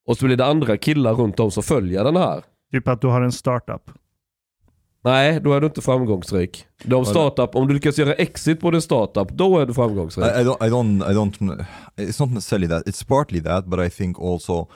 Och 0.06 0.16
så 0.16 0.24
blir 0.26 0.36
det 0.36 0.46
andra 0.46 0.76
killar 0.76 1.14
runt 1.14 1.40
om 1.40 1.50
som 1.50 1.62
följer 1.62 2.04
den 2.04 2.16
här. 2.16 2.44
Typ 2.72 2.88
att 2.88 3.00
du 3.00 3.06
har 3.06 3.20
en 3.22 3.32
startup. 3.32 3.90
Nej, 5.04 5.40
då 5.40 5.52
är 5.52 5.60
du 5.60 5.66
inte 5.66 5.80
framgångsrik. 5.82 6.66
De 6.84 7.04
startup, 7.04 7.54
om 7.54 7.68
du 7.68 7.74
lyckas 7.74 7.98
göra 7.98 8.12
exit 8.14 8.60
på 8.60 8.70
din 8.70 8.82
startup, 8.82 9.28
då 9.28 9.58
är 9.58 9.66
du 9.66 9.74
framgångsrik. 9.74 10.26
I, 10.26 10.28
I 10.28 10.44
don't, 10.44 10.66
I 10.66 10.70
don't, 10.70 11.10
I 11.10 11.14
don't. 11.14 11.64
It's 11.96 12.20
not 12.22 12.30
necessarily 12.30 12.68
that. 12.68 12.86
It's 12.88 13.06
partly 13.08 13.40
that, 13.42 13.66
but 13.66 13.80
I 13.80 13.90
think 13.90 14.18
also 14.20 14.68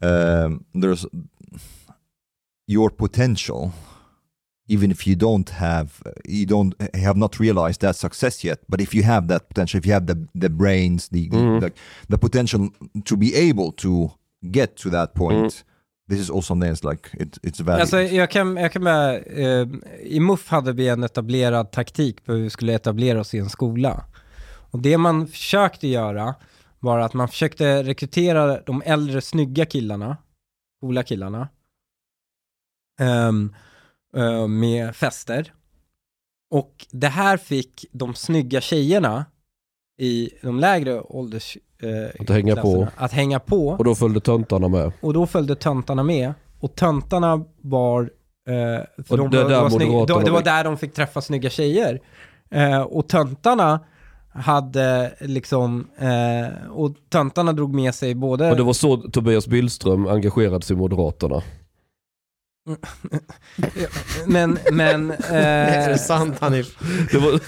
um, 0.00 0.64
there's 0.74 1.06
your 2.68 2.90
potential. 2.90 3.70
Even 4.68 4.90
if 4.90 5.06
you 5.06 5.16
don't 5.16 5.50
have, 5.50 5.88
you 6.28 6.46
don't 6.46 6.74
have 6.96 7.18
not 7.18 7.38
realized 7.40 7.80
that 7.80 7.96
success 7.96 8.44
yet. 8.44 8.58
But 8.68 8.80
if 8.80 8.94
you 8.94 9.04
have 9.04 9.28
that 9.28 9.48
potential, 9.48 9.78
if 9.80 9.86
you 9.86 9.94
have 9.94 10.06
the 10.06 10.26
the 10.40 10.48
brains, 10.48 11.08
the 11.08 11.28
Mm. 11.30 11.60
the, 11.60 11.70
the 12.08 12.18
potential 12.18 12.68
to 13.04 13.16
be 13.16 13.34
able 13.50 13.72
to 13.72 14.10
get 14.52 14.76
to 14.76 14.90
that 14.90 15.14
point, 15.14 15.54
Mm. 15.54 15.64
this 16.10 16.20
is 16.20 16.30
also 16.30 16.46
something 16.46 16.70
that's 16.74 16.90
like 16.90 17.08
it, 17.22 17.38
it's 17.42 17.62
valid. 17.64 17.80
Alltså 17.80 18.00
jag 18.02 18.30
kan, 18.30 18.56
jag 18.56 18.72
kan 18.72 18.84
bara, 18.84 19.18
eh, 19.18 19.66
i 20.02 20.20
MUF 20.20 20.48
hade 20.48 20.72
vi 20.72 20.88
en 20.88 21.04
etablerad 21.04 21.70
taktik 21.72 22.24
på 22.24 22.32
hur 22.32 22.42
vi 22.42 22.50
skulle 22.50 22.74
etablera 22.74 23.20
oss 23.20 23.34
i 23.34 23.38
en 23.38 23.48
skola. 23.50 24.04
Och 24.70 24.78
det 24.82 24.98
man 24.98 25.26
försökte 25.26 25.88
göra 25.88 26.34
var 26.80 26.98
att 26.98 27.14
man 27.14 27.28
försökte 27.28 27.82
rekrytera 27.82 28.60
de 28.60 28.82
äldre 28.86 29.20
snygga 29.20 29.66
killarna, 29.66 30.16
coola 30.80 31.02
killarna, 31.02 31.48
eh, 33.00 33.32
med 34.48 34.96
fester. 34.96 35.52
Och 36.50 36.86
det 36.90 37.06
här 37.08 37.36
fick 37.36 37.84
de 37.92 38.14
snygga 38.14 38.60
tjejerna 38.60 39.24
i 40.00 40.30
de 40.42 40.60
lägre 40.60 41.00
ålders 41.00 41.56
eh, 41.82 42.20
Att 42.22 42.30
hänga 42.30 42.56
på. 42.56 42.88
att 42.96 43.12
hänga 43.12 43.40
på. 43.40 43.68
Och 43.68 43.84
då 43.84 43.94
följde 43.94 44.20
töntarna 44.20 44.68
med. 44.68 44.92
Och 45.00 45.12
då 45.12 45.26
följde 45.26 45.56
töntarna 45.56 46.02
med. 46.02 46.34
Och 46.60 46.74
töntarna 46.74 47.44
var... 47.60 48.02
Eh, 48.48 48.84
Och 49.08 49.18
de 49.18 49.30
det 49.30 49.42
var, 49.42 49.50
där 49.50 49.60
var 49.62 49.70
snygg, 49.70 49.88
Moderaterna 49.90 50.18
då, 50.20 50.24
det 50.26 50.30
var- 50.30 50.42
där 50.42 50.64
de 50.64 50.76
fick 50.76 50.94
träffa 50.94 51.20
snygga 51.20 51.50
tjejer. 51.50 52.00
Eh, 52.50 52.80
och 52.82 53.08
töntarna 53.08 53.80
hade 54.34 55.14
liksom... 55.20 55.86
Eh, 55.98 56.70
och 56.70 56.94
töntarna 57.08 57.52
drog 57.52 57.74
med 57.74 57.94
sig 57.94 58.14
både... 58.14 58.50
Och 58.50 58.56
det 58.56 58.62
var 58.62 58.72
så 58.72 58.96
Tobias 58.96 59.46
Billström 59.46 60.06
engagerade 60.06 60.62
sig 60.64 60.74
i 60.76 60.78
Moderaterna. 60.78 61.42
Men... 64.26 64.58
men 64.72 65.10
är 65.28 65.88
det 65.88 65.90
eh, 65.90 65.96
sant 65.96 66.38
Hanif? 66.40 66.76
Var, 67.12 67.40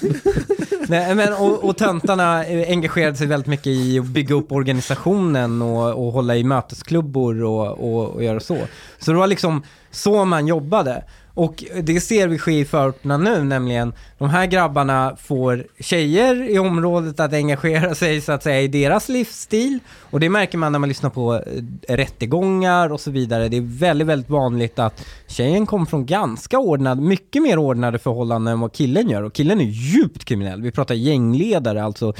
Nej, 0.90 1.14
men, 1.14 1.32
och, 1.32 1.64
och 1.64 1.76
töntarna 1.76 2.44
eh, 2.44 2.70
engagerade 2.70 3.16
sig 3.16 3.26
väldigt 3.26 3.46
mycket 3.46 3.66
i 3.66 3.98
att 3.98 4.04
bygga 4.04 4.34
upp 4.34 4.52
organisationen 4.52 5.62
och, 5.62 6.06
och 6.06 6.12
hålla 6.12 6.36
i 6.36 6.44
mötesklubbor 6.44 7.42
och, 7.42 7.68
och, 7.68 8.08
och 8.14 8.24
göra 8.24 8.40
så. 8.40 8.58
Så 8.98 9.12
det 9.12 9.18
var 9.18 9.26
liksom 9.26 9.62
så 9.90 10.24
man 10.24 10.46
jobbade. 10.46 11.04
Och 11.38 11.64
det 11.82 12.00
ser 12.00 12.28
vi 12.28 12.38
ske 12.38 12.58
i 12.58 12.64
förorterna 12.64 13.16
nu, 13.16 13.44
nämligen 13.44 13.92
de 14.18 14.30
här 14.30 14.46
grabbarna 14.46 15.16
får 15.16 15.66
tjejer 15.80 16.50
i 16.50 16.58
området 16.58 17.20
att 17.20 17.32
engagera 17.32 17.94
sig 17.94 18.20
så 18.20 18.32
att 18.32 18.42
säga 18.42 18.60
i 18.60 18.68
deras 18.68 19.08
livsstil. 19.08 19.78
Och 20.10 20.20
det 20.20 20.28
märker 20.28 20.58
man 20.58 20.72
när 20.72 20.78
man 20.78 20.88
lyssnar 20.88 21.10
på 21.10 21.34
eh, 21.34 21.96
rättegångar 21.96 22.92
och 22.92 23.00
så 23.00 23.10
vidare. 23.10 23.48
Det 23.48 23.56
är 23.56 23.78
väldigt, 23.78 24.08
väldigt 24.08 24.30
vanligt 24.30 24.78
att 24.78 25.06
tjejen 25.26 25.66
kommer 25.66 25.86
från 25.86 26.06
ganska 26.06 26.58
ordnade, 26.58 27.02
mycket 27.02 27.42
mer 27.42 27.58
ordnade 27.58 27.98
förhållanden 27.98 28.52
än 28.52 28.60
vad 28.60 28.72
killen 28.72 29.10
gör. 29.10 29.22
Och 29.22 29.32
killen 29.32 29.60
är 29.60 29.64
djupt 29.64 30.24
kriminell. 30.24 30.62
Vi 30.62 30.70
pratar 30.70 30.94
gängledare 30.94 31.84
alltså. 31.84 32.14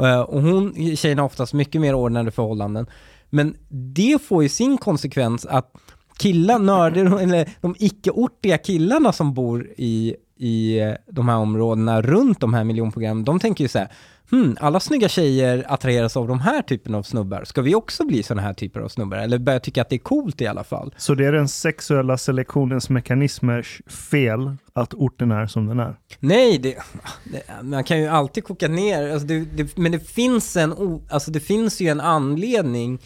Eh, 0.00 0.20
och 0.20 0.42
hon, 0.42 0.96
tjejen 0.96 1.18
har 1.18 1.26
oftast 1.26 1.52
mycket 1.52 1.80
mer 1.80 1.94
ordnade 1.94 2.30
förhållanden. 2.30 2.86
Men 3.30 3.56
det 3.68 4.22
får 4.22 4.42
ju 4.42 4.48
sin 4.48 4.78
konsekvens 4.78 5.46
att 5.46 5.72
killar, 6.20 6.58
nördar, 6.58 7.18
eller 7.22 7.48
de 7.60 7.74
icke-ortiga 7.78 8.58
killarna 8.58 9.12
som 9.12 9.34
bor 9.34 9.66
i, 9.76 10.14
i 10.36 10.80
de 11.10 11.28
här 11.28 11.36
områdena 11.36 12.02
runt 12.02 12.40
de 12.40 12.54
här 12.54 12.64
miljonprogrammen, 12.64 13.24
de 13.24 13.40
tänker 13.40 13.64
ju 13.64 13.68
så 13.68 13.78
här, 13.78 13.88
hmm, 14.30 14.56
alla 14.60 14.80
snygga 14.80 15.08
tjejer 15.08 15.64
attraheras 15.68 16.16
av 16.16 16.28
de 16.28 16.40
här 16.40 16.62
typen 16.62 16.94
av 16.94 17.02
snubbar. 17.02 17.44
Ska 17.44 17.62
vi 17.62 17.74
också 17.74 18.04
bli 18.04 18.22
sådana 18.22 18.42
här 18.42 18.54
typer 18.54 18.80
av 18.80 18.88
snubbar? 18.88 19.16
Eller 19.16 19.38
börja 19.38 19.60
tycka 19.60 19.82
att 19.82 19.88
det 19.88 19.96
är 19.96 19.98
coolt 19.98 20.40
i 20.40 20.46
alla 20.46 20.64
fall? 20.64 20.94
Så 20.96 21.14
det 21.14 21.26
är 21.26 21.32
den 21.32 21.48
sexuella 21.48 22.18
selektionens 22.18 22.90
mekanismers 22.90 23.82
fel 23.86 24.56
att 24.72 24.94
orten 24.94 25.30
är 25.30 25.46
som 25.46 25.66
den 25.66 25.80
är? 25.80 25.96
Nej, 26.20 26.58
det, 26.58 26.76
det, 27.24 27.42
man 27.62 27.84
kan 27.84 28.00
ju 28.00 28.06
alltid 28.06 28.44
koka 28.44 28.68
ner, 28.68 29.12
alltså 29.12 29.26
det, 29.26 29.76
men 29.76 29.92
det 29.92 30.10
finns, 30.10 30.56
en, 30.56 31.00
alltså 31.10 31.30
det 31.30 31.40
finns 31.40 31.80
ju 31.80 31.88
en 31.88 32.00
anledning 32.00 32.98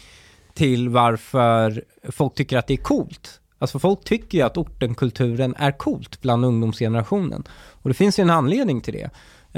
till 0.55 0.89
varför 0.89 1.83
folk 2.09 2.35
tycker 2.35 2.57
att 2.57 2.67
det 2.67 2.73
är 2.73 2.77
coolt. 2.77 3.41
Alltså 3.59 3.79
folk 3.79 4.03
tycker 4.03 4.37
ju 4.37 4.43
att 4.43 4.57
ortenkulturen 4.57 5.55
är 5.57 5.71
coolt 5.71 6.21
bland 6.21 6.45
ungdomsgenerationen. 6.45 7.43
Och 7.53 7.89
det 7.89 7.93
finns 7.93 8.19
ju 8.19 8.21
en 8.21 8.29
anledning 8.29 8.81
till 8.81 8.93
det. 8.93 9.09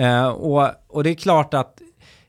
Eh, 0.04 0.28
och, 0.28 0.70
och 0.88 1.04
det 1.04 1.10
är 1.10 1.16
klart 1.16 1.54
att 1.54 1.82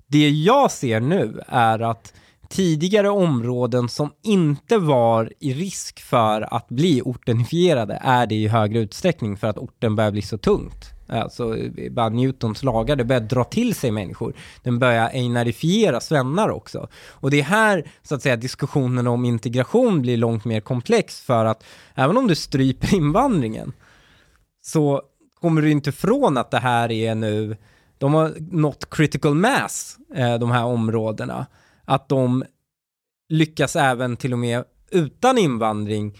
det 0.07 0.31
jag 0.31 0.71
ser 0.71 1.01
nu 1.01 1.41
är 1.47 1.79
att 1.79 2.15
tidigare 2.49 3.11
områden 3.11 3.89
som 3.89 4.11
inte 4.23 4.79
var 4.79 5.33
i 5.41 5.55
risk 5.55 6.01
för 6.01 6.55
att 6.55 6.69
bli 6.69 7.03
ortenifierade 7.05 8.01
är 8.05 8.27
det 8.27 8.35
i 8.35 8.49
högre 8.49 8.79
utsträckning 8.79 9.37
för 9.37 9.47
att 9.47 9.59
orten 9.59 9.97
börjar 9.97 10.11
bli 10.11 10.23
så 10.23 10.39
tungt. 10.39 10.98
Alltså 11.09 11.57
bara 11.91 12.09
Newtons 12.09 12.63
lagar, 12.63 12.97
det 12.97 13.05
börjar 13.05 13.21
dra 13.21 13.45
till 13.45 13.75
sig 13.75 13.91
människor. 13.91 14.35
Den 14.63 14.79
börjar 14.79 15.09
einarifiera 15.09 16.01
svennar 16.01 16.49
också. 16.49 16.89
Och 17.11 17.31
det 17.31 17.41
är 17.41 17.45
här, 17.45 17.91
så 18.03 18.15
att 18.15 18.23
säga, 18.23 18.37
diskussionen 18.37 19.07
om 19.07 19.25
integration 19.25 20.03
blir 20.03 20.17
långt 20.17 20.45
mer 20.45 20.61
komplex 20.61 21.21
för 21.21 21.45
att 21.45 21.65
även 21.95 22.17
om 22.17 22.27
du 22.27 22.35
stryper 22.35 22.95
invandringen 22.95 23.73
så 24.63 25.03
kommer 25.41 25.63
du 25.63 25.71
inte 25.71 25.91
ifrån 25.91 26.37
att 26.37 26.51
det 26.51 26.59
här 26.59 26.93
är 26.93 27.15
nu, 27.15 27.57
de 27.99 28.15
har 28.15 28.35
nått 28.39 28.91
critical 28.91 29.35
mass, 29.35 29.99
eh, 30.15 30.39
de 30.39 30.51
här 30.51 30.65
områdena. 30.65 31.47
Att 31.85 32.09
de 32.09 32.45
lyckas 33.29 33.77
även 33.77 34.17
till 34.17 34.33
och 34.33 34.39
med 34.39 34.65
utan 34.91 35.39
invandring 35.39 36.19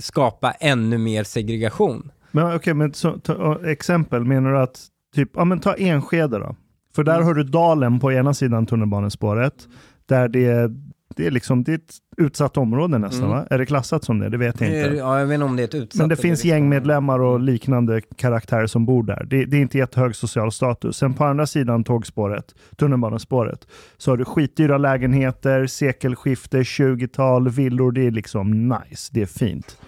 skapa 0.00 0.50
ännu 0.50 0.98
mer 0.98 1.24
segregation. 1.24 2.10
Men 2.30 2.56
okej, 2.56 2.74
men 2.74 2.94
så, 2.94 3.18
ta, 3.18 3.58
exempel, 3.64 4.24
menar 4.24 4.52
du 4.52 4.58
att, 4.58 4.86
typ, 5.14 5.30
ja 5.34 5.44
men 5.44 5.60
ta 5.60 5.74
Enskede 5.74 6.38
då. 6.38 6.56
För 6.94 7.04
där 7.04 7.14
Mm. 7.14 7.26
har 7.26 7.34
du 7.34 7.42
Dalen 7.44 8.00
på 8.00 8.12
ena 8.12 8.34
sidan 8.34 8.66
tunnelbanespåret, 8.66 9.68
där 10.06 10.28
det 10.28 10.46
är, 10.46 10.70
det 11.16 11.26
är 11.26 11.30
liksom, 11.30 11.64
det 11.64 11.72
är 11.72 11.76
ett 11.76 11.94
utsatt 12.16 12.56
område 12.56 12.98
nästan 12.98 13.24
Mm. 13.24 13.30
va? 13.36 13.46
Är 13.50 13.58
det 13.58 13.66
klassat 13.66 14.04
som 14.04 14.18
det? 14.18 14.28
Det 14.28 14.36
vet 14.36 14.60
jag 14.60 14.68
inte. 14.70 14.96
Ja, 14.96 15.18
jag 15.18 15.26
vet 15.26 15.34
inte 15.34 15.44
om 15.44 15.56
det 15.56 15.62
är 15.62 15.64
ett 15.64 15.74
utsatt... 15.74 15.98
Men 15.98 16.08
det 16.08 16.16
finns 16.16 16.38
liksom- 16.38 16.48
gängmedlemmar 16.48 17.18
och 17.18 17.40
liknande 17.40 18.00
karaktärer 18.16 18.66
som 18.66 18.86
bor 18.86 19.02
där. 19.02 19.26
Det, 19.30 19.44
det 19.44 19.56
är 19.56 19.60
inte 19.60 19.78
jättehög 19.78 20.16
social 20.16 20.52
status. 20.52 20.96
Sen 20.96 21.14
på 21.14 21.24
andra 21.24 21.46
sidan 21.46 21.84
tågspåret, 21.84 22.54
tunnelbanespåret, 22.76 23.66
så 23.96 24.10
har 24.12 24.16
du 24.16 24.24
skitdyra 24.24 24.78
lägenheter, 24.78 25.66
sekelskifte, 25.66 26.58
20-tal, 26.62 27.48
villor. 27.48 27.92
Det 27.92 28.06
är 28.06 28.10
liksom 28.10 28.68
nice, 28.68 29.10
det 29.12 29.22
är 29.22 29.26
fint. 29.26 29.78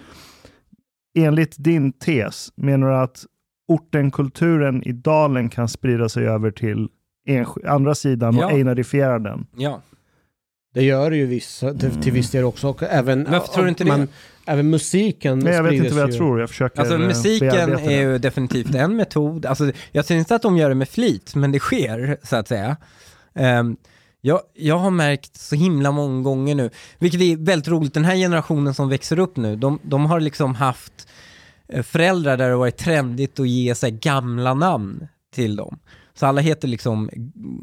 Enligt 1.15 1.55
din 1.57 1.91
tes, 1.91 2.51
menar 2.55 2.87
du 2.87 2.95
att 2.95 3.25
ortenkulturen 3.67 4.83
i 4.83 4.91
dalen 4.91 5.49
kan 5.49 5.67
sprida 5.69 6.09
sig 6.09 6.27
över 6.27 6.51
till 6.51 6.87
andra 7.67 7.95
sidan 7.95 8.37
Ja. 8.37 8.45
och 8.45 8.51
einarifiera 8.51 9.19
den? 9.19 9.47
Ja. 9.57 9.81
Det 10.73 10.83
gör 10.83 11.09
det 11.09 11.17
ju 11.17 11.25
vissa, 11.25 11.73
till, 11.73 12.01
till 12.01 12.11
viss 12.13 12.31
del 12.31 12.43
också. 12.43 12.67
Och 12.69 12.83
även, 12.83 13.27
Varför 13.31 13.47
tror 13.53 13.63
du 13.63 13.69
inte 13.69 13.83
det? 13.83 14.07
Även 14.45 14.69
musiken 14.69 15.39
Nej, 15.39 15.53
jag 15.53 15.63
vet 15.63 15.73
inte 15.73 15.93
vad 15.93 16.03
jag 16.03 16.09
ju. 16.11 16.17
tror. 16.17 16.39
Jag 16.39 16.49
försöker 16.49 16.79
Alltså 16.79 16.95
eh, 16.95 16.99
musiken 16.99 17.49
är 17.73 18.01
ju 18.01 18.17
definitivt 18.17 18.75
en 18.75 18.95
metod. 18.95 19.45
Alltså, 19.45 19.71
jag 19.91 20.05
säger 20.05 20.19
inte 20.19 20.35
att 20.35 20.41
de 20.41 20.57
gör 20.57 20.69
det 20.69 20.75
med 20.75 20.89
flit, 20.89 21.35
men 21.35 21.51
det 21.51 21.59
sker, 21.59 22.17
så 22.23 22.35
att 22.35 22.47
säga. 22.47 22.77
Ehm, 23.35 23.77
jag, 24.25 24.41
jag 24.53 24.77
har 24.77 24.91
märkt 24.91 25.37
så 25.37 25.55
himla 25.55 25.91
många 25.91 26.21
gånger 26.21 26.55
nu, 26.55 26.69
vilket 26.99 27.21
är 27.21 27.37
väldigt 27.37 27.67
roligt, 27.67 27.93
den 27.93 28.05
här 28.05 28.15
generationen 28.15 28.73
som 28.73 28.89
växer 28.89 29.19
upp 29.19 29.37
nu, 29.37 29.55
de, 29.55 29.79
de 29.81 30.05
har 30.05 30.19
liksom 30.19 30.55
haft 30.55 31.07
eh, 31.67 31.83
föräldrar 31.83 32.37
där 32.37 32.49
det 32.49 32.55
varit 32.55 32.77
trendigt 32.77 33.39
att 33.39 33.47
ge 33.47 33.75
sig 33.75 33.91
gamla 33.91 34.53
namn 34.53 35.07
till 35.35 35.55
dem. 35.55 35.79
Så 36.13 36.25
alla 36.25 36.41
heter 36.41 36.67
liksom, 36.67 37.09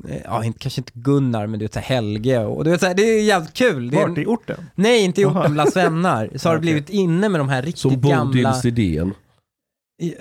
eh, 0.09 0.17
ja 0.25 0.45
inte, 0.45 0.59
kanske 0.59 0.81
inte 0.81 0.93
Gunnar, 0.95 1.47
men 1.47 1.59
du 1.59 1.65
vet 1.65 1.75
så 1.75 1.81
här 1.81 1.95
Helge 1.97 2.45
och 2.45 2.65
du 2.65 2.71
vet 2.71 2.81
så 2.81 2.87
här, 2.87 2.95
det 2.95 3.03
är 3.03 3.23
jävligt 3.23 3.55
kul. 3.55 3.91
Det 3.91 4.01
är, 4.01 4.09
Vart 4.09 4.19
i 4.19 4.27
orten? 4.27 4.67
nej, 4.75 5.05
inte 5.05 5.21
i 5.21 5.25
orten 5.27 5.53
bland 5.53 5.73
svennar. 5.73 6.31
Så 6.37 6.49
har 6.49 6.55
det 6.55 6.61
blivit 6.61 6.91
inne 6.91 7.29
med 7.29 7.41
de 7.41 7.49
här 7.49 7.63
riktigt 7.63 7.81
Som 7.81 8.01
gamla... 8.01 8.25
Bodils 8.25 8.65
idén. 8.65 9.15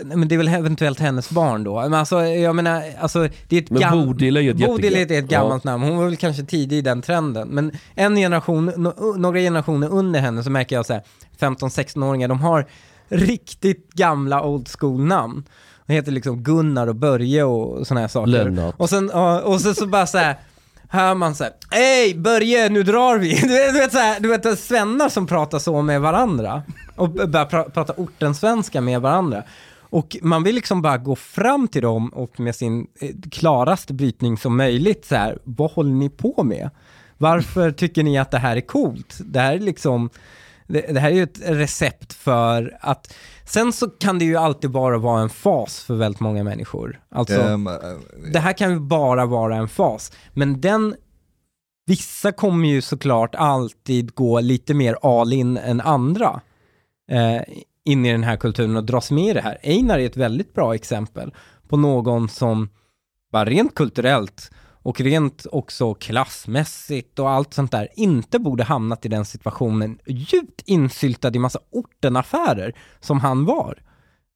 Men 0.04 0.28
det 0.28 0.36
är 0.36 0.38
väl 0.38 0.48
eventuellt 0.48 1.00
hennes 1.00 1.30
barn 1.30 1.64
då. 1.64 1.82
Men 1.82 1.94
alltså, 1.94 2.26
jag 2.26 2.56
menar, 2.56 2.84
alltså, 3.00 3.28
det 3.48 3.58
är 3.58 3.62
ett 3.62 3.70
Men 3.70 3.82
gam- 3.82 4.06
Bodil 4.06 4.38
är 4.38 4.42
ju 4.42 4.52
ett 4.52 4.58
Bodil 4.58 4.96
är 4.96 5.12
ett 5.12 5.28
gammalt 5.28 5.64
namn. 5.64 5.84
Hon 5.84 5.98
var 5.98 6.06
väl 6.06 6.18
kanske 6.18 6.44
tidig 6.44 6.78
i 6.78 6.82
den 6.82 7.02
trenden. 7.02 7.48
Men 7.48 7.72
en 7.96 8.16
generation, 8.16 8.66
no, 8.66 9.16
några 9.18 9.40
generationer 9.40 9.88
under 9.94 10.20
henne 10.20 10.44
så 10.44 10.50
märker 10.50 10.76
jag 10.76 10.86
så 10.86 10.94
här, 10.94 11.04
15-16-åringar, 11.40 12.28
de 12.28 12.40
har 12.40 12.66
riktigt 13.10 13.94
gamla 13.94 14.44
old 14.44 14.68
school-namn. 14.80 15.44
De 15.86 15.94
heter 15.94 16.12
liksom 16.12 16.44
Gunnar 16.44 16.88
och 16.88 16.96
Börje 16.96 17.44
och 17.44 17.88
sådana 17.88 18.02
här 18.02 18.08
saker. 18.08 18.32
Lennart. 18.32 18.76
Och 18.78 18.90
sen, 18.90 19.10
ja, 19.14 19.42
och 19.42 19.62
så, 19.62 19.74
så 19.74 19.88
bara 19.88 20.08
så 20.08 20.18
här, 20.18 20.36
hör 20.90 21.16
man 21.16 21.36
så 21.36 21.44
här, 21.44 21.54
Hej 21.72 22.16
Börje, 22.16 22.70
nu 22.70 22.84
drar 22.84 23.18
vi! 23.18 23.36
Du 23.42 23.48
vet, 23.48 23.74
du 23.74 23.80
vet, 23.80 23.92
så 23.92 23.98
här, 23.98 24.20
du 24.20 24.30
vet 24.30 24.60
svennar 24.60 25.10
som 25.10 25.28
pratar 25.28 25.60
så 25.60 25.82
med 25.82 26.02
varandra. 26.02 26.64
Och 26.96 27.10
börjar 27.10 27.46
pra, 27.46 27.64
prata 27.64 27.94
ortensvenska 27.98 28.82
med 28.82 29.02
varandra. 29.02 29.44
Och 29.90 30.18
man 30.22 30.44
vill 30.44 30.56
liksom 30.56 30.82
bara 30.82 30.98
gå 30.98 31.16
fram 31.16 31.68
till 31.68 31.82
dem 31.82 32.10
och 32.10 32.40
med 32.40 32.56
sin 32.56 32.88
eh, 33.02 33.10
klaraste 33.32 33.94
brytning 33.94 34.38
som 34.38 34.58
möjligt 34.58 35.06
så 35.06 35.16
här, 35.16 35.40
vad 35.44 35.72
håller 35.72 35.94
ni 35.94 36.10
på 36.10 36.44
med? 36.44 36.70
Varför 37.18 37.72
tycker 37.72 38.04
ni 38.04 38.18
att 38.18 38.32
det 38.32 38.38
här 38.38 38.58
är 38.58 38.62
coolt? 38.62 39.20
Det 39.26 39.40
här 39.40 39.54
är 39.54 39.60
liksom, 39.60 40.10
det, 40.68 40.82
det 40.82 41.00
här 41.00 41.10
är 41.10 41.16
ju 41.16 41.24
ett 41.24 41.42
recept 41.46 42.14
för 42.14 42.78
att, 42.82 43.14
sen 43.46 43.74
så 43.74 43.88
kan 43.88 44.20
det 44.20 44.26
ju 44.26 44.38
alltid 44.38 44.72
bara 44.72 44.98
vara 44.98 45.22
en 45.22 45.30
fas 45.30 45.84
för 45.84 45.96
väldigt 45.96 46.20
många 46.20 46.44
människor. 46.44 47.00
Alltså, 47.10 47.42
Um, 47.42 47.68
uh, 47.68 47.74
det 48.34 48.40
här 48.40 48.54
kan 48.54 48.72
ju 48.72 48.80
bara 48.80 49.26
vara 49.26 49.56
en 49.56 49.68
fas, 49.68 50.12
men 50.34 50.62
den 50.62 50.96
Vissa 51.90 52.32
kommer 52.32 52.68
ju 52.68 52.82
såklart 52.82 53.36
alltid 53.36 54.16
gå 54.16 54.40
lite 54.40 54.74
mer 54.74 54.98
all 55.02 55.34
in 55.34 55.58
än 55.58 55.82
andra 55.82 56.42
eh, 57.12 57.42
in 57.86 58.06
i 58.06 58.12
den 58.12 58.24
här 58.24 58.38
kulturen 58.38 58.76
och 58.76 58.84
dras 58.84 59.12
med 59.12 59.30
i 59.30 59.34
det 59.34 59.42
här. 59.42 59.58
Einar 59.64 60.00
är 60.00 60.06
ett 60.06 60.18
väldigt 60.18 60.54
bra 60.54 60.76
exempel 60.76 61.34
på 61.68 61.78
någon 61.78 62.30
som 62.30 62.70
bara 63.32 63.46
rent 63.46 63.76
kulturellt 63.76 64.52
och 64.82 65.02
rent 65.02 65.46
också 65.52 65.94
klassmässigt 65.94 67.20
och 67.20 67.30
allt 67.30 67.54
sånt 67.54 67.72
där 67.72 67.88
inte 67.96 68.40
borde 68.40 68.64
hamnat 68.64 69.06
i 69.06 69.10
den 69.10 69.26
situationen 69.26 70.00
djupt 70.06 70.62
insyltad 70.66 71.36
i 71.36 71.40
massa 71.40 71.60
ortenaffärer 71.72 72.76
som 73.00 73.20
han 73.20 73.46
var. 73.46 73.84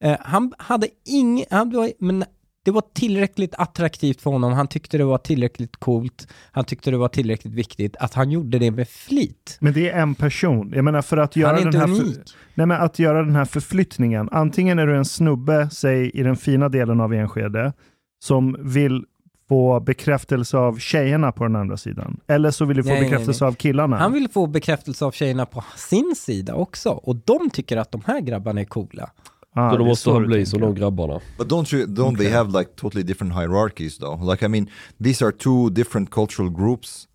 Eh, 0.03 0.17
han 0.19 0.53
hade 0.57 0.88
ingen, 1.05 1.45
han 1.49 1.69
var, 1.69 1.91
men 1.99 2.25
det 2.64 2.72
var 2.72 2.83
tillräckligt 2.93 3.56
attraktivt 3.58 4.22
för 4.22 4.32
honom, 4.32 4.53
han 4.53 4.67
tyckte 4.67 4.98
det 4.98 5.03
var 5.03 5.17
tillräckligt 5.17 5.77
coolt, 5.77 6.27
han 6.51 6.66
tyckte 6.66 6.92
det 6.92 6.98
var 6.98 7.08
tillräckligt 7.08 7.53
viktigt 7.53 7.95
att 8.00 8.14
han 8.14 8.32
gjorde 8.32 8.59
det 8.59 8.72
med 8.72 8.90
flit. 8.90 9.58
Men 9.59 9.74
det 9.74 9.90
är 9.90 10.01
en 10.01 10.16
person. 10.16 10.72
Jag 10.75 10.85
menar 10.85 11.01
för 11.01 11.17
att 11.17 11.35
göra, 11.35 11.59
den 11.59 11.74
här 11.74 11.88
för, 11.88 12.24
nej, 12.53 12.67
men 12.67 12.72
att 12.72 13.00
göra 13.00 13.24
den 13.24 13.35
här 13.35 13.45
förflyttningen. 13.45 14.30
Antingen 14.32 14.80
är 14.80 14.88
du 14.88 14.98
en 14.98 15.06
snubbe, 15.06 15.69
säg 15.72 16.09
i 16.09 16.24
den 16.24 16.35
fina 16.35 16.69
delen 16.69 17.01
av 17.01 17.14
Enskede, 17.14 17.74
som 18.24 18.58
vill 18.59 19.06
få 19.50 19.80
bekräftelse 19.80 20.58
av 20.58 20.77
tjejerna 20.77 21.32
på 21.32 21.43
den 21.43 21.56
andra 21.56 21.77
sidan. 21.77 22.19
Eller 22.27 22.51
så 22.51 22.66
vill 22.66 22.77
du 22.77 22.83
få 22.83 22.90
Nej, 22.90 23.01
nej, 23.01 23.09
bekräftelse 23.09 23.45
av 23.45 23.53
killarna. 23.53 23.98
Han 23.98 24.14
vill 24.14 24.30
få 24.30 24.48
bekräftelse 24.48 25.06
av 25.06 25.11
tjejerna 25.11 25.45
på 25.45 25.64
sin 25.75 26.16
sida 26.17 26.53
också 26.53 26.90
och 26.90 27.16
de 27.16 27.50
tycker 27.50 27.77
att 27.77 27.92
de 27.92 28.01
här 28.06 28.22
grabbarna 28.22 28.61
är 28.61 28.66
coola. 28.66 29.09
Ah, 29.56 29.69
så 29.75 29.75
är 29.82 29.85
måste 29.85 30.03
så 30.03 30.11
ha 30.11 30.19
du 30.19 30.27
bli 30.27 30.45
som 30.45 30.61
de 30.61 30.75
grabbarna. 30.75 31.19
But 31.38 31.48
don't 31.48 31.75
you 31.75 31.85
don't 31.88 32.17
they 32.17 32.27
Okay. 32.27 32.38
have 32.38 32.59
like 32.59 32.72
totally 32.75 33.03
different 33.03 33.33
hierarchies 33.33 33.98
though? 33.98 34.30
Like 34.32 34.45
I 34.45 34.48
mean, 34.49 34.67
these 35.03 35.25
are 35.25 35.32
two 35.32 35.69
different 35.69 36.09
cultural 36.11 36.49
groups 36.49 37.07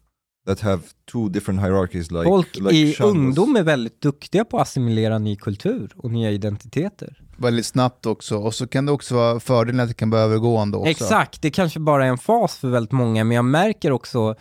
that 0.46 0.60
have 0.60 0.82
two 1.12 1.28
different 1.28 1.60
hierarchies. 1.60 2.10
Like 2.10 2.24
Folk 2.24 2.54
like 2.56 2.74
i 2.76 2.94
was- 2.98 3.00
ungdom 3.10 3.56
är 3.56 3.62
väldigt 3.62 4.00
duktiga 4.00 4.44
på 4.44 4.56
att 4.56 4.62
assimilera 4.62 5.18
ny 5.18 5.36
kultur 5.36 5.92
och 5.96 6.10
nya 6.10 6.30
identiteter. 6.30 7.20
Väldigt 7.36 7.66
snabbt 7.66 8.06
också. 8.06 8.36
Och 8.38 8.54
så 8.54 8.66
kan 8.66 8.86
det 8.86 8.92
också 8.92 9.14
vara 9.14 9.40
fördelen 9.40 9.80
att 9.80 9.88
det 9.88 9.94
kan 9.94 10.10
vara 10.10 10.20
övergående 10.22 10.76
också. 10.76 10.90
Exakt, 10.90 11.42
det 11.42 11.50
kanske 11.50 11.80
bara 11.80 12.04
är 12.06 12.08
en 12.08 12.18
fas 12.18 12.56
för 12.58 12.68
väldigt 12.68 12.92
många, 12.92 13.24
men 13.24 13.34
jag 13.34 13.44
märker 13.44 13.92
också 13.92 14.34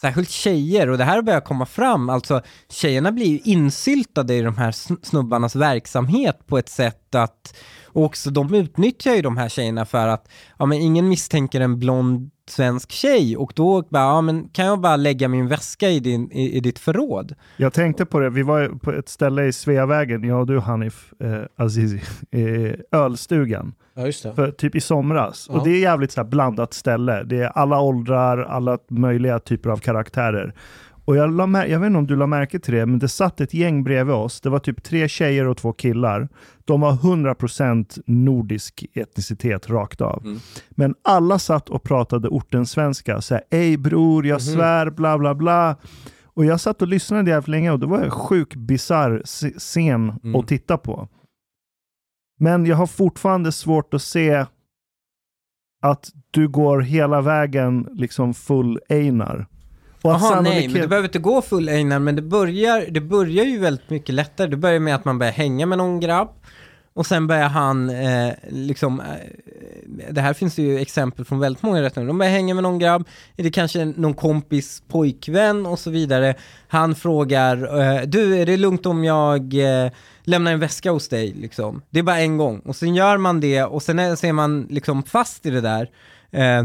Särskilt 0.00 0.30
tjejer, 0.30 0.90
och 0.90 0.98
det 0.98 1.04
här 1.04 1.22
börjar 1.22 1.40
komma 1.40 1.66
fram, 1.66 2.10
alltså 2.10 2.42
tjejerna 2.68 3.12
blir 3.12 3.26
ju 3.26 3.38
insyltade 3.38 4.34
i 4.34 4.42
de 4.42 4.56
här 4.56 4.72
snubbarnas 5.06 5.56
verksamhet 5.56 6.46
på 6.46 6.58
ett 6.58 6.68
sätt 6.68 7.14
att, 7.14 7.54
och 7.86 8.04
också 8.04 8.30
de 8.30 8.54
utnyttjar 8.54 9.14
ju 9.14 9.22
de 9.22 9.36
här 9.36 9.48
tjejerna 9.48 9.84
för 9.86 10.08
att, 10.08 10.28
ja 10.58 10.66
men 10.66 10.78
ingen 10.78 11.08
misstänker 11.08 11.60
en 11.60 11.78
blond 11.78 12.30
svensk 12.48 12.90
tjej 12.92 13.36
och 13.36 13.52
då 13.56 13.82
bara, 13.88 14.02
ja 14.02 14.20
men 14.20 14.48
kan 14.48 14.66
jag 14.66 14.80
bara 14.80 14.96
lägga 14.96 15.28
min 15.28 15.48
väska 15.48 15.88
i, 15.88 16.00
din, 16.00 16.32
i, 16.32 16.56
i 16.56 16.60
ditt 16.60 16.78
förråd? 16.78 17.34
Jag 17.56 17.72
tänkte 17.72 18.04
på 18.06 18.18
det, 18.18 18.30
vi 18.30 18.42
var 18.42 18.68
på 18.68 18.92
ett 18.92 19.08
ställe 19.08 19.44
i 19.44 19.52
Sveavägen, 19.52 20.24
jag 20.24 20.40
och 20.40 20.46
du 20.46 20.58
Hanif 20.58 21.12
eh, 21.20 21.64
Azizi, 21.64 22.02
eh, 22.30 23.00
ölstugan, 23.00 23.74
Ja, 23.94 24.06
just 24.06 24.22
det. 24.22 24.34
för, 24.34 24.50
typ 24.50 24.74
i 24.74 24.80
somras. 24.80 25.46
Ja. 25.48 25.58
Och 25.58 25.64
det 25.64 25.70
är 25.70 25.80
jävligt 25.80 26.12
så 26.12 26.20
här 26.20 26.28
blandat 26.28 26.74
ställe. 26.74 27.22
Det 27.22 27.42
är 27.42 27.48
alla 27.48 27.80
åldrar, 27.80 28.38
alla 28.38 28.78
möjliga 28.90 29.38
typer 29.38 29.70
av 29.70 29.76
karaktärer. 29.76 30.54
Och 31.04 31.16
jag, 31.16 31.32
la 31.32 31.66
jag 31.66 31.80
vet 31.80 31.86
inte 31.86 31.98
om 31.98 32.06
du 32.06 32.16
la 32.16 32.26
märke 32.26 32.58
till 32.58 32.74
det, 32.74 32.86
men 32.86 32.98
det 32.98 33.08
satt 33.08 33.40
ett 33.40 33.54
gäng 33.54 33.84
bredvid 33.84 34.14
oss. 34.14 34.40
Det 34.40 34.50
var 34.50 34.58
typ 34.58 34.82
tre 34.82 35.08
tjejer 35.08 35.46
och 35.48 35.56
två 35.56 35.72
killar. 35.72 36.28
De 36.64 36.80
var 36.80 36.92
100% 36.92 38.02
nordisk 38.06 38.84
etnicitet 38.94 39.70
rakt 39.70 40.00
av. 40.00 40.22
Mm. 40.24 40.38
Men 40.70 40.94
alla 41.02 41.38
satt 41.38 41.68
och 41.68 41.82
pratade 41.82 42.28
ortensvenska. 42.28 43.20
Så 43.20 43.34
här, 43.34 43.44
ej 43.50 43.76
bror, 43.76 44.26
jag 44.26 44.42
svär, 44.42 44.90
bla 44.90 45.18
bla 45.18 45.34
bla. 45.34 45.76
Och 46.24 46.44
jag 46.44 46.60
satt 46.60 46.82
och 46.82 46.88
lyssnade 46.88 47.30
jävligt 47.30 47.48
länge 47.48 47.70
och 47.70 47.78
det 47.78 47.86
var 47.86 47.98
en 48.00 48.10
sjuk 48.10 48.54
bisarr 48.54 49.22
se- 49.24 49.58
scen 49.58 50.12
Mm. 50.24 50.40
att 50.40 50.48
titta 50.48 50.78
på. 50.78 51.08
Men 52.40 52.66
jag 52.66 52.76
har 52.76 52.86
fortfarande 52.86 53.52
svårt 53.52 53.94
att 53.94 54.02
se 54.02 54.46
att 55.82 56.10
du 56.30 56.48
går 56.48 56.80
hela 56.80 57.20
vägen 57.20 57.88
liksom 57.92 58.34
full 58.34 58.80
Einar. 58.88 59.46
Jaha, 60.02 60.40
nej, 60.40 60.68
men 60.68 60.82
du 60.82 60.88
behöver 60.88 61.08
inte 61.08 61.18
gå 61.18 61.42
full 61.42 61.68
Einar, 61.68 61.98
men 61.98 62.16
det 62.16 62.22
börjar, 62.22 62.86
det 62.90 63.00
börjar 63.00 63.44
ju 63.44 63.58
väldigt 63.58 63.90
mycket 63.90 64.14
lättare. 64.14 64.46
Det 64.46 64.56
börjar 64.56 64.80
med 64.80 64.94
att 64.94 65.04
man 65.04 65.18
börjar 65.18 65.32
hänga 65.32 65.66
med 65.66 65.78
någon 65.78 66.00
grabb, 66.00 66.28
och 66.94 67.06
sen 67.06 67.26
börjar 67.26 67.48
han, 67.48 67.90
eh, 67.90 68.32
liksom, 68.48 69.00
eh, 69.00 69.06
det 70.10 70.20
här 70.20 70.34
finns 70.34 70.54
det 70.54 70.62
ju 70.62 70.78
exempel 70.78 71.24
från 71.24 71.40
väldigt 71.40 71.62
många 71.62 71.82
rätter. 71.82 72.04
De 72.06 72.18
börjar 72.18 72.32
hänga 72.32 72.54
med 72.54 72.62
någon 72.62 72.78
grabb, 72.78 73.08
är 73.36 73.42
det 73.42 73.50
kanske 73.50 73.84
någon 73.84 74.14
kompis 74.14 74.82
pojkvän 74.88 75.66
och 75.66 75.78
så 75.78 75.90
vidare. 75.90 76.34
Han 76.68 76.94
frågar, 76.94 77.80
eh, 77.80 78.02
du 78.02 78.36
är 78.38 78.46
det 78.46 78.56
lugnt 78.56 78.86
om 78.86 79.04
jag 79.04 79.54
eh, 79.54 79.92
lämnar 80.24 80.52
en 80.52 80.60
väska 80.60 80.90
hos 80.90 81.08
dig? 81.08 81.34
Liksom. 81.36 81.82
Det 81.90 81.98
är 81.98 82.02
bara 82.02 82.18
en 82.20 82.36
gång. 82.36 82.58
Och 82.58 82.76
sen 82.76 82.94
gör 82.94 83.16
man 83.16 83.40
det 83.40 83.64
och 83.64 83.82
sen 83.82 83.98
är, 83.98 84.16
så 84.16 84.26
är 84.26 84.32
man 84.32 84.66
liksom 84.70 85.02
fast 85.02 85.46
i 85.46 85.50
det 85.50 85.60
där. 85.60 85.90
Eh, 86.32 86.58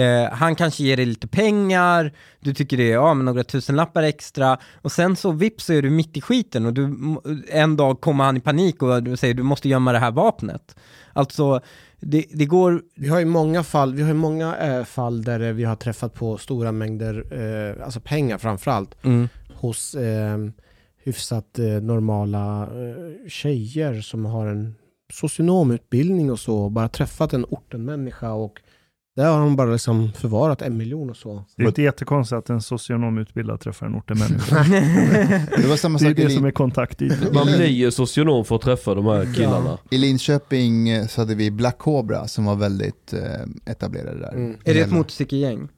eh, 0.00 0.30
han 0.32 0.54
kanske 0.54 0.84
ger 0.84 0.96
dig 0.96 1.06
lite 1.06 1.28
pengar, 1.28 2.12
du 2.40 2.54
tycker 2.54 2.76
det 2.76 2.90
är 2.90 2.94
ja, 2.94 3.14
men 3.14 3.24
några 3.24 3.44
tusenlappar 3.44 4.02
extra 4.02 4.58
och 4.82 4.92
sen 4.92 5.16
så 5.16 5.32
vips 5.32 5.64
så 5.64 5.72
är 5.72 5.82
du 5.82 5.90
mitt 5.90 6.16
i 6.16 6.20
skiten 6.20 6.66
och 6.66 6.72
du, 6.72 6.96
en 7.48 7.76
dag 7.76 8.00
kommer 8.00 8.24
han 8.24 8.36
i 8.36 8.40
panik 8.40 8.82
och 8.82 9.02
du 9.02 9.16
säger 9.16 9.34
du 9.34 9.42
måste 9.42 9.68
gömma 9.68 9.92
det 9.92 9.98
här 9.98 10.10
vapnet. 10.10 10.76
Alltså, 11.12 11.60
det, 12.00 12.24
det 12.32 12.46
går, 12.46 12.82
Vi 12.94 13.08
har 13.08 13.18
ju 13.18 13.24
många 13.24 13.62
fall, 13.62 13.94
vi 13.94 14.02
har 14.02 14.14
många 14.14 14.56
eh, 14.56 14.84
fall 14.84 15.22
där 15.22 15.40
eh, 15.40 15.52
vi 15.52 15.64
har 15.64 15.76
träffat 15.76 16.14
på 16.14 16.38
stora 16.38 16.72
mängder, 16.72 17.24
eh, 17.30 17.84
alltså 17.84 18.00
pengar 18.00 18.38
framförallt, 18.38 18.94
hos 19.54 19.94
eh, 19.94 20.38
hyfsat 21.04 21.58
eh, 21.58 21.64
normala 21.66 22.62
eh, 22.62 23.28
tjejer 23.28 24.00
som 24.00 24.24
har 24.24 24.46
en 24.46 24.74
socionomutbildning 25.12 26.30
och 26.30 26.38
så, 26.38 26.68
bara 26.68 26.88
träffat 26.88 27.32
en 27.32 27.44
ortenmänniska 27.44 28.32
och 28.32 28.60
där 29.16 29.30
har 29.32 29.40
de 29.40 29.56
bara 29.56 29.70
liksom 29.72 30.12
förvarat 30.12 30.62
en 30.62 30.76
miljon 30.76 31.10
och 31.10 31.16
så. 31.16 31.44
Det 31.56 31.62
är 31.62 31.66
inte 31.68 31.82
jättekonstigt 31.82 32.38
att 32.38 32.50
en 32.50 32.60
socionomutbildad 32.62 33.60
träffar 33.60 33.86
en 33.86 33.94
ortenmänniska. 33.98 34.56
Det 35.62 35.66
var 35.68 35.76
samma 35.76 35.98
det 35.98 36.04
är 36.04 36.08
sak 36.10 36.18
i, 36.18 36.22
det 36.22 36.30
som 36.30 36.38
Lin- 36.42 36.46
är 36.46 36.50
kontaktytan. 36.50 37.18
Man 37.34 37.46
blir 37.46 37.66
ju 37.66 37.90
socionom 37.90 38.44
för 38.44 38.56
att 38.56 38.62
träffa 38.62 38.94
de 38.94 39.06
här 39.06 39.34
killarna. 39.34 39.78
i 39.90 39.98
Linköping 39.98 41.08
så 41.08 41.20
hade 41.20 41.34
vi 41.34 41.50
Black 41.50 41.78
Cobra 41.78 42.28
som 42.28 42.44
var 42.44 42.54
väldigt 42.56 43.12
eh, 43.12 43.70
etablerade 43.72 44.18
där. 44.20 44.32
Mm. 44.32 44.56
är 44.64 44.74
det 44.74 44.80
ett 44.80 44.92
motorcykelgäng? 44.92 45.68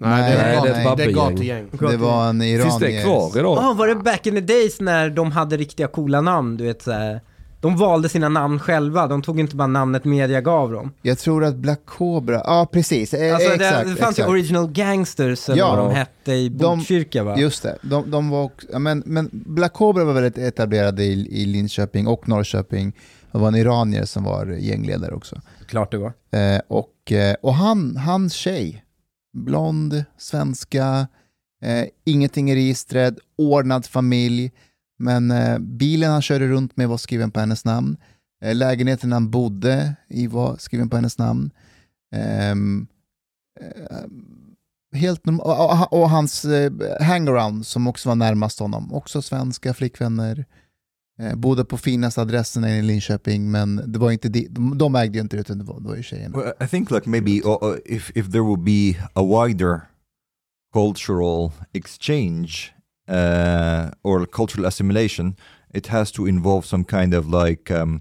Nej, 0.00 0.32
det 0.32 0.38
Nej, 0.42 0.56
är, 0.56 0.62
det 0.62 0.68
är 0.68 0.72
ett 0.72 0.74
det 0.74 0.80
är 0.80 0.84
babbegäng. 0.84 1.14
gatugäng. 1.14 1.68
Det 1.90 1.96
var 1.96 2.28
en 2.28 2.42
iranier. 2.42 2.62
Finns 2.62 2.78
det 2.78 3.02
kvar 3.04 3.38
idag? 3.38 3.58
Ja, 3.62 3.72
var 3.78 3.88
det 3.88 3.94
back 3.94 4.26
in 4.26 4.34
the 4.34 4.40
days 4.40 4.80
när 4.80 5.10
de 5.10 5.32
hade 5.32 5.56
riktiga 5.56 5.86
coola 5.88 6.20
namn, 6.20 6.56
du 6.56 6.64
vet 6.64 6.82
såhär. 6.82 7.20
De 7.60 7.76
valde 7.76 8.08
sina 8.08 8.28
namn 8.28 8.58
själva, 8.58 9.06
de 9.06 9.22
tog 9.22 9.40
inte 9.40 9.56
bara 9.56 9.66
namnet 9.66 10.04
media 10.04 10.40
gav 10.40 10.72
dem. 10.72 10.92
Jag 11.02 11.18
tror 11.18 11.44
att 11.44 11.56
Black 11.56 11.80
Cobra, 11.86 12.42
ja 12.44 12.68
precis, 12.72 13.14
eh, 13.14 13.34
Alltså 13.34 13.52
exakt. 13.52 13.84
det, 13.84 13.90
det 13.90 13.96
fanns 13.96 14.10
exakt. 14.10 14.18
ju 14.28 14.32
Original 14.32 14.70
Gangsters 14.72 15.48
eller 15.48 15.58
Ja. 15.58 15.76
vad 15.76 15.78
de 15.90 15.94
hette 15.94 16.32
i 16.32 16.48
De- 16.48 16.76
Botkyrka 16.78 17.24
va? 17.24 17.38
Just 17.38 17.62
det, 17.62 17.78
de, 17.82 18.10
de 18.10 18.30
var 18.30 18.42
också, 18.44 18.66
ja, 18.72 18.78
men, 18.78 19.02
men 19.06 19.28
Black 19.32 19.72
Cobra 19.72 20.04
var 20.04 20.12
väldigt 20.12 20.38
etablerade 20.38 21.04
i, 21.04 21.42
i 21.42 21.46
Linköping 21.46 22.06
och 22.06 22.28
Norrköping. 22.28 22.92
Det 23.32 23.38
var 23.38 23.48
en 23.48 23.54
iranier 23.54 24.04
som 24.04 24.24
var 24.24 24.46
gängledare 24.46 25.14
också. 25.14 25.40
Klart 25.66 25.90
det 25.90 25.98
var. 25.98 26.12
Eh, 26.32 26.60
och 26.68 27.12
eh, 27.12 27.34
och 27.42 27.54
han, 27.54 27.96
hans 27.96 28.32
tjej, 28.32 28.84
blond, 29.32 30.04
svenska, 30.18 31.06
eh, 31.64 31.84
ingenting 32.04 32.50
i 32.50 32.54
registret, 32.54 33.14
ordnad 33.38 33.86
familj, 33.86 34.52
men 34.98 35.30
eh, 35.30 35.58
bilen 35.58 36.10
han 36.10 36.22
körde 36.22 36.48
runt 36.48 36.76
med 36.76 36.88
var 36.88 36.96
skriven 36.96 37.30
på 37.30 37.40
hennes 37.40 37.64
namn. 37.64 37.96
Eh, 38.44 38.54
lägenheten 38.54 39.12
han 39.12 39.30
bodde 39.30 39.94
i 40.08 40.26
var 40.26 40.56
skriven 40.56 40.88
på 40.90 40.96
hennes 40.96 41.18
namn. 41.18 41.50
Ehm, 42.14 42.86
eh, 43.60 44.98
helt 44.98 45.24
norm- 45.24 45.40
och, 45.40 45.70
och, 45.70 45.92
och 45.92 46.10
hans 46.10 46.44
eh, 46.44 46.72
hangaround 47.00 47.66
som 47.66 47.86
också 47.86 48.08
var 48.08 48.16
närmast 48.16 48.58
honom, 48.58 48.94
också 48.94 49.22
svenska 49.22 49.74
flickvänner. 49.74 50.44
Eh, 51.20 51.34
bodde 51.34 51.64
på 51.64 51.76
finaste 51.76 52.20
adressen 52.20 52.64
i 52.64 52.82
Linköping, 52.82 53.50
men 53.50 53.92
det 53.92 53.98
var 53.98 54.10
inte 54.10 54.28
de, 54.28 54.48
de, 54.50 54.78
de 54.78 54.94
ägde 54.94 55.18
ju 55.18 55.22
inte 55.22 55.36
det, 55.36 55.40
utan 55.40 55.58
det 55.58 55.64
var, 55.64 55.80
det 55.80 55.88
var 55.88 55.96
ju 55.96 56.02
tjejerna. 56.02 56.38
Well, 56.38 56.52
I 56.60 56.66
think 56.68 56.90
like 56.90 57.08
maybe 57.08 57.30
uh, 57.30 57.48
uh, 57.62 57.76
if 57.84 58.10
if 58.16 58.30
there 58.32 58.42
will 58.42 58.58
be 58.58 59.00
a 59.14 59.22
wider 59.22 59.80
cultural 60.72 61.52
exchange 61.72 62.72
uh, 63.08 63.90
or 64.02 64.26
cultural 64.26 64.66
assimilation, 64.66 65.34
it 65.74 65.86
has 65.86 66.12
to 66.12 66.26
involve 66.28 66.66
some 66.66 66.84
kind 66.84 67.14
of 67.14 67.26
like 67.26 67.70
um, 67.82 68.00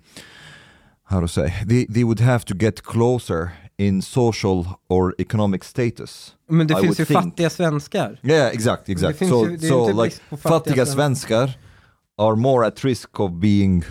how 1.04 1.22
to 1.22 1.28
say 1.28 1.54
they 1.68 1.86
they 1.94 2.04
would 2.04 2.20
have 2.20 2.46
to 2.46 2.54
get 2.56 2.84
closer 2.84 3.50
in 3.78 4.02
social 4.02 4.66
or 4.90 5.14
economic 5.20 5.64
status. 5.64 6.36
Men 6.50 6.68
det 6.68 6.74
I 6.78 6.82
finns 6.82 6.98
ju 6.98 7.02
would 7.04 7.08
think. 7.08 7.24
fattiga 7.36 7.50
svenskar. 7.50 8.18
Yeah, 8.24 8.54
exact, 8.54 8.90
exact. 8.90 9.18
finns 9.20 9.32
So 9.32 9.46
ju- 9.48 9.58
so 9.68 9.86
like 10.04 10.16
fattiga 10.32 10.50
fattiga 10.50 10.86
svenskar. 10.86 11.50
are 12.20 12.36
more 12.36 12.66
at 12.68 12.84
risk 12.84 13.20
of 13.20 13.32
being 13.32 13.84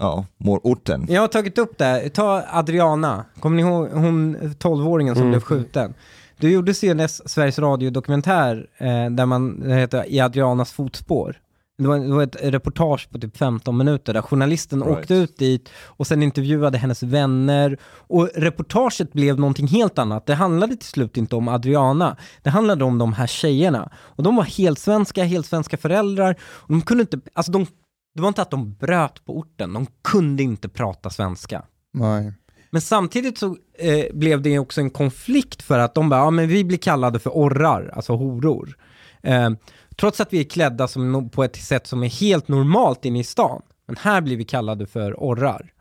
oh, 0.00 0.24
more 0.38 0.60
orten. 0.64 1.06
Jag 1.08 1.20
har 1.20 1.28
tagit 1.28 1.58
upp 1.58 1.78
det, 1.78 2.08
ta 2.14 2.44
Adriana, 2.52 3.24
kommer 3.40 3.56
ni 3.56 3.62
ihåg 3.62 3.88
hon 3.90 4.36
12-åringen 4.58 5.14
som 5.14 5.22
Mm. 5.22 5.30
blev 5.30 5.40
skjuten? 5.40 5.94
Det 6.42 6.50
gjordes 6.50 6.84
ju 6.84 6.88
en 6.90 7.00
S- 7.00 7.22
Sveriges 7.30 7.58
Radio-dokumentär 7.58 8.66
eh, 8.78 9.10
där 9.10 9.26
man, 9.26 9.62
heter 9.70 10.04
I 10.08 10.20
Adrianas 10.20 10.72
fotspår. 10.72 11.36
Det 11.78 11.88
var, 11.88 11.98
det 11.98 12.14
var 12.14 12.22
ett 12.22 12.36
reportage 12.42 13.08
på 13.10 13.18
typ 13.18 13.36
15 13.36 13.76
minuter 13.76 14.14
där 14.14 14.22
journalisten 14.22 14.82
Right. 14.82 14.98
åkte 14.98 15.14
ut 15.14 15.36
dit 15.38 15.68
och 15.84 16.06
sen 16.06 16.22
intervjuade 16.22 16.78
hennes 16.78 17.02
vänner. 17.02 17.78
Och 17.84 18.28
reportaget 18.34 19.12
blev 19.12 19.38
någonting 19.40 19.66
helt 19.66 19.98
annat. 19.98 20.26
Det 20.26 20.34
handlade 20.34 20.76
till 20.76 20.88
slut 20.88 21.16
inte 21.16 21.36
om 21.36 21.48
Adriana. 21.48 22.16
Det 22.42 22.50
handlade 22.50 22.84
om 22.84 22.98
de 22.98 23.12
här 23.12 23.26
tjejerna. 23.26 23.90
Och 23.96 24.22
de 24.22 24.36
var 24.36 24.44
helt 24.44 24.78
svenska, 24.78 25.24
helt 25.24 25.46
svenska 25.46 25.76
föräldrar. 25.76 26.36
Och 26.42 26.68
de 26.72 26.82
kunde 26.82 27.00
inte, 27.00 27.20
alltså 27.34 27.52
de, 27.52 27.66
det 28.14 28.20
var 28.22 28.28
inte 28.28 28.42
att 28.42 28.50
de 28.50 28.74
bröt 28.74 29.24
på 29.24 29.38
orten, 29.38 29.72
de 29.72 29.86
kunde 30.04 30.42
inte 30.42 30.68
prata 30.68 31.10
svenska. 31.10 31.62
Nej. 31.94 32.32
Men 32.72 32.80
samtidigt 32.80 33.38
så 33.38 33.56
eh, 33.78 34.04
blev 34.14 34.42
det 34.42 34.58
också 34.58 34.80
en 34.80 34.90
konflikt 34.90 35.62
för 35.62 35.78
att 35.78 35.94
de 35.94 36.08
bara, 36.08 36.20
ja 36.20 36.30
men 36.30 36.48
vi 36.48 36.64
blir 36.64 36.78
kallade 36.78 37.18
för 37.18 37.30
orrar, 37.30 37.92
alltså 37.94 38.12
horor. 38.12 38.76
Eh, 39.22 39.50
trots 39.96 40.20
att 40.20 40.32
vi 40.32 40.40
är 40.40 40.44
klädda 40.44 40.88
som, 40.88 41.30
på 41.30 41.44
ett 41.44 41.56
sätt 41.56 41.86
som 41.86 42.02
är 42.02 42.08
helt 42.08 42.48
normalt 42.48 43.04
inne 43.04 43.20
i 43.20 43.24
stan. 43.24 43.62
Men 43.86 43.96
här 43.96 44.20
blir 44.20 44.36
vi 44.36 44.44
kallade 44.44 44.86
för 44.86 45.14
orrar. 45.18 45.72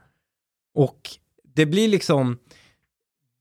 Och 0.75 1.09
det 1.55 1.65
blir 1.65 1.87
liksom, 1.87 2.37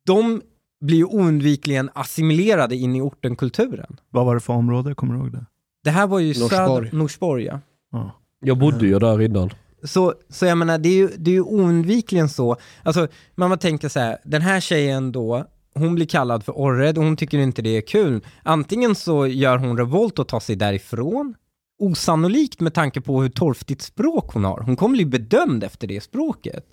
de 0.07 0.43
blir 0.81 0.97
ju 0.97 1.05
oundvikligen 1.05 1.91
assimilerade 1.95 2.77
in 2.77 2.97
i 2.97 3.01
ortenkulturen. 3.01 3.97
Vad 4.11 4.27
var 4.27 4.35
det 4.35 4.41
för 4.41 4.53
område? 4.53 4.95
Kommer 4.95 5.15
du 5.15 5.21
ihåg 5.21 5.33
det? 5.33 5.47
Det 5.85 5.91
här 5.91 6.07
var 6.07 6.19
ju 6.19 6.29
Norsborg. 6.29 6.51
söder, 6.51 6.91
Norsborg 6.93 7.45
ja. 7.45 7.61
Ja. 7.93 8.13
Jag 8.41 8.59
bodde 8.59 8.87
ju 8.87 8.99
där 8.99 9.21
innan 9.21 9.51
så, 9.85 10.15
så 10.29 10.47
jag 10.47 10.59
menar, 10.59 10.79
det 10.79 10.89
är 10.89 10.95
ju, 10.95 11.09
det 11.19 11.31
är 11.31 11.35
ju 11.35 11.43
oundvikligen 11.43 12.29
så, 12.29 12.57
alltså 12.83 13.09
man 13.35 13.59
tänker 13.59 13.89
så 13.89 14.01
här, 14.01 14.19
den 14.25 14.43
här 14.43 14.61
tjejen 14.61 15.13
då, 15.13 15.47
hon 15.75 15.95
blir 15.95 16.07
kallad 16.07 16.45
för 16.45 16.53
orred 16.53 16.99
och 16.99 17.05
hon 17.05 17.17
tycker 17.17 17.39
inte 17.39 17.63
det 17.63 17.77
är 17.77 17.81
kul. 17.81 18.25
Antingen 18.43 18.95
så 18.95 19.27
gör 19.27 19.59
hon 19.59 19.79
revolt 19.79 20.19
och 20.19 20.29
tar 20.29 20.41
sig 20.41 20.57
därifrån, 20.57 21.35
osannolikt 21.79 22.61
med 22.61 22.75
tanke 22.75 23.01
på 23.01 23.23
hur 23.23 23.29
torftigt 23.29 23.83
språk 23.83 24.33
hon 24.33 24.45
har. 24.45 24.61
Hon 24.61 24.77
kommer 24.77 24.93
bli 24.93 25.05
bedömd 25.05 25.65
efter 25.65 25.87
det 25.87 26.01
språket. 26.01 26.67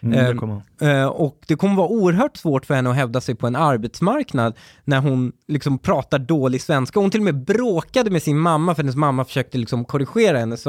Mm, 0.00 0.18
det 0.18 0.30
Ehm, 0.30 0.38
kommer. 0.38 0.62
Eh, 0.80 1.06
och 1.06 1.38
det 1.46 1.56
kommer 1.56 1.74
vara 1.74 1.88
oerhört 1.88 2.36
svårt 2.36 2.66
för 2.66 2.74
henne 2.74 2.90
att 2.90 2.96
hävda 2.96 3.20
sig 3.20 3.34
på 3.34 3.46
en 3.46 3.56
arbetsmarknad 3.56 4.56
när 4.84 5.00
hon 5.00 5.32
liksom 5.48 5.78
pratar 5.78 6.18
dålig 6.18 6.62
svenska. 6.62 7.00
Hon 7.00 7.10
till 7.10 7.20
och 7.20 7.24
med 7.24 7.44
bråkade 7.44 8.10
med 8.10 8.22
sin 8.22 8.38
mamma 8.38 8.74
för 8.74 8.82
hennes 8.82 8.96
mamma 8.96 9.24
försökte 9.24 9.58
liksom 9.58 9.84
korrigera 9.84 10.38
hennes 10.38 10.64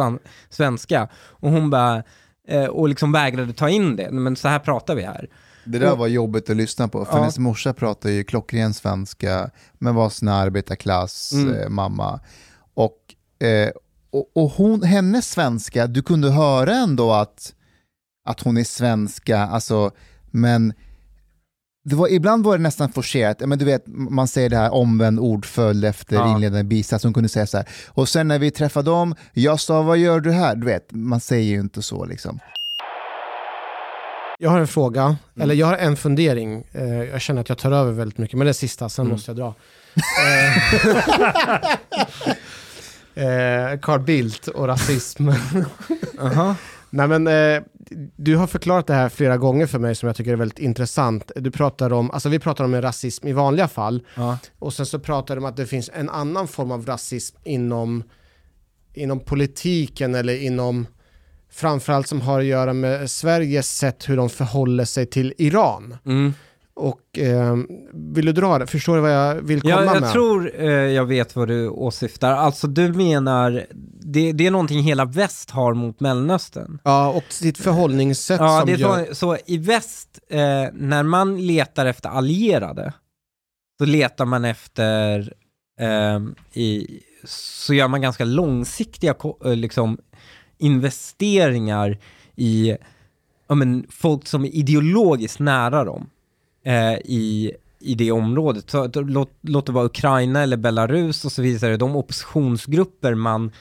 svenska. 0.49 1.07
Och 1.29 1.51
hon 1.51 1.69
bara, 1.69 2.03
eh, 2.47 2.65
och 2.65 2.89
liksom 2.89 3.11
vägrade 3.11 3.53
ta 3.53 3.69
in 3.69 3.95
det. 3.95 4.11
Men 4.11 4.35
så 4.35 4.47
här 4.47 4.59
pratar 4.59 4.95
vi 4.95 5.01
här. 5.03 5.29
Det 5.65 5.79
där 5.79 5.95
var 5.95 6.07
jobbigt 6.07 6.49
att 6.49 6.55
lyssna 6.57 6.87
på, 6.87 7.05
för 7.05 7.13
Ja. 7.13 7.19
hennes 7.19 7.37
morsa 7.39 7.73
pratar 7.73 8.09
ju 8.09 8.23
klockren 8.23 8.73
svenska, 8.73 9.49
men 9.73 9.95
var 9.95 10.09
sån 10.09 10.27
här 10.27 10.45
arbetarklass, 10.45 11.33
Mm. 11.33 11.55
eh, 11.55 11.69
mamma. 11.69 12.19
Och, 12.73 12.97
eh, 13.47 13.69
och, 14.11 14.31
och 14.43 14.49
hon, 14.49 14.83
hennes 14.83 15.29
svenska, 15.31 15.87
du 15.87 16.01
kunde 16.01 16.31
höra 16.31 16.75
ändå 16.75 17.11
att, 17.13 17.53
att 18.29 18.41
hon 18.41 18.57
är 18.57 18.63
svenska, 18.63 19.39
alltså, 19.39 19.91
men 20.31 20.73
var, 21.83 22.07
ibland 22.07 22.43
var 22.43 22.57
det 22.57 22.63
nästan 22.63 22.91
forcerat, 22.91 23.39
men 23.39 23.59
du 23.59 23.65
vet, 23.65 23.83
man 23.87 24.27
säger 24.27 24.49
det 24.49 24.57
här 24.57 24.73
omvänd 24.73 25.19
ordföljd 25.19 25.85
efter 25.85 26.15
Ja. 26.15 26.31
inledande 26.35 26.63
bisats, 26.63 27.03
hon 27.03 27.13
kunde 27.13 27.29
säga 27.29 27.47
så 27.47 27.57
här, 27.57 27.67
och 27.87 28.09
sen 28.09 28.27
när 28.27 28.39
vi 28.39 28.51
träffade 28.51 28.89
dem, 28.91 29.15
jag 29.33 29.59
sa 29.59 29.81
vad 29.81 29.97
gör 29.97 30.19
du 30.19 30.31
här? 30.31 30.55
Du 30.55 30.65
vet, 30.65 30.87
man 30.91 31.19
säger 31.19 31.43
ju 31.53 31.59
inte 31.59 31.81
så 31.81 32.05
liksom. 32.05 32.39
Jag 34.39 34.49
har 34.49 34.59
en 34.59 34.67
fråga, 34.67 35.17
eller 35.41 35.55
jag 35.55 35.67
har 35.67 35.77
en 35.77 35.97
fundering. 35.97 36.63
Eh, 36.71 37.03
jag 37.03 37.21
känner 37.21 37.41
att 37.41 37.49
jag 37.49 37.57
tar 37.57 37.71
över 37.71 37.91
väldigt 37.91 38.17
mycket, 38.17 38.37
men 38.37 38.45
det 38.45 38.51
är 38.51 38.53
sista, 38.53 38.89
sen 38.89 39.07
måste 39.07 39.31
jag 39.31 39.37
dra. 39.37 39.55
Eh, 43.15 43.23
eh, 43.73 43.79
Carl 43.79 43.99
Bildt 43.99 44.47
och 44.47 44.67
rasism. 44.67 45.29
Aha. 46.21 46.55
Nej 46.89 47.07
men, 47.07 47.27
eh, 47.27 47.63
du 48.15 48.35
har 48.35 48.47
förklarat 48.47 48.87
det 48.87 48.93
här 48.93 49.09
flera 49.09 49.37
gånger 49.37 49.65
för 49.67 49.79
mig 49.79 49.95
som 49.95 50.07
jag 50.07 50.15
tycker 50.15 50.31
är 50.31 50.35
väldigt 50.35 50.59
intressant. 50.59 51.31
Du 51.35 51.51
pratar 51.51 51.93
om, 51.93 52.11
alltså 52.11 52.29
vi 52.29 52.39
pratar 52.39 52.63
om 52.63 52.73
en 52.73 52.81
rasism 52.81 53.27
i 53.27 53.33
vanliga 53.33 53.67
fall, 53.67 54.03
Ja. 54.15 54.37
och 54.59 54.73
sen 54.73 54.85
så 54.85 54.99
pratar 54.99 55.35
du 55.35 55.39
om 55.41 55.45
att 55.45 55.57
det 55.57 55.65
finns 55.65 55.89
en 55.93 56.09
annan 56.09 56.47
form 56.47 56.71
av 56.71 56.85
rasism 56.85 57.37
inom, 57.43 58.03
inom 58.93 59.19
politiken 59.19 60.15
eller 60.15 60.41
inom 60.43 60.87
framförallt 61.51 62.07
som 62.07 62.21
har 62.21 62.39
att 62.39 62.45
göra 62.45 62.73
med 62.73 63.11
Sveriges 63.11 63.77
sätt 63.77 64.09
hur 64.09 64.17
de 64.17 64.29
förhåller 64.29 64.85
sig 64.85 65.05
till 65.05 65.33
Iran. 65.37 65.97
Mm. 66.05 66.33
Och 66.73 67.19
eh, 67.19 67.55
vill 67.93 68.25
du 68.25 68.31
dra 68.31 68.57
det? 68.59 68.67
Förstår 68.67 68.95
du 68.95 69.01
vad 69.01 69.11
jag 69.13 69.35
vill 69.35 69.61
komma 69.61 69.73
Jag, 69.73 69.85
jag 69.95 70.01
med? 70.01 70.11
tror 70.11 70.51
eh, 70.61 70.67
jag 70.69 71.05
vet 71.05 71.35
vad 71.35 71.47
du 71.47 71.67
åsyftar. 71.69 72.31
Alltså 72.31 72.67
du 72.67 72.93
menar, 72.93 73.65
det, 74.13 74.31
det 74.31 74.47
är 74.47 74.51
någonting 74.51 74.81
hela 74.81 75.05
väst 75.05 75.51
har 75.51 75.73
mot 75.73 75.99
Mellanöstern. 75.99 76.79
Ja, 76.83 77.09
och 77.09 77.23
sitt 77.29 77.57
förhållningssätt 77.57 78.39
Ja, 78.39 78.59
som 78.59 78.67
det 78.67 78.73
är 78.73 78.77
gör... 78.77 79.05
så, 79.05 79.15
så 79.15 79.37
i 79.45 79.57
väst, 79.57 80.19
eh, 80.29 80.39
när 80.73 81.03
man 81.03 81.47
letar 81.47 81.85
efter 81.85 82.09
allierade, 82.09 82.93
så 83.77 83.85
letar 83.85 84.25
man 84.25 84.45
efter, 84.45 85.33
eh, 85.79 86.19
i, 86.53 86.99
så 87.23 87.73
gör 87.73 87.87
man 87.87 88.01
ganska 88.01 88.25
långsiktiga 88.25 89.15
eh, 89.45 89.55
liksom, 89.55 89.97
investeringar 90.57 91.97
i 92.35 92.77
ja, 93.47 93.55
men, 93.55 93.85
folk 93.89 94.27
som 94.27 94.45
är 94.45 94.55
ideologiskt 94.55 95.39
nära 95.39 95.83
dem 95.83 96.09
eh, 96.65 96.93
i, 96.93 97.51
i 97.79 97.95
det 97.95 98.11
området. 98.11 98.69
Så, 98.69 98.87
låt, 98.93 99.31
låt 99.41 99.65
det 99.65 99.71
vara 99.71 99.85
Ukraina 99.85 100.43
eller 100.43 100.57
Belarus 100.57 101.25
och 101.25 101.31
så 101.31 101.41
vidare, 101.41 101.77
de 101.77 101.95
oppositionsgrupper 101.95 103.15
man, 103.15 103.51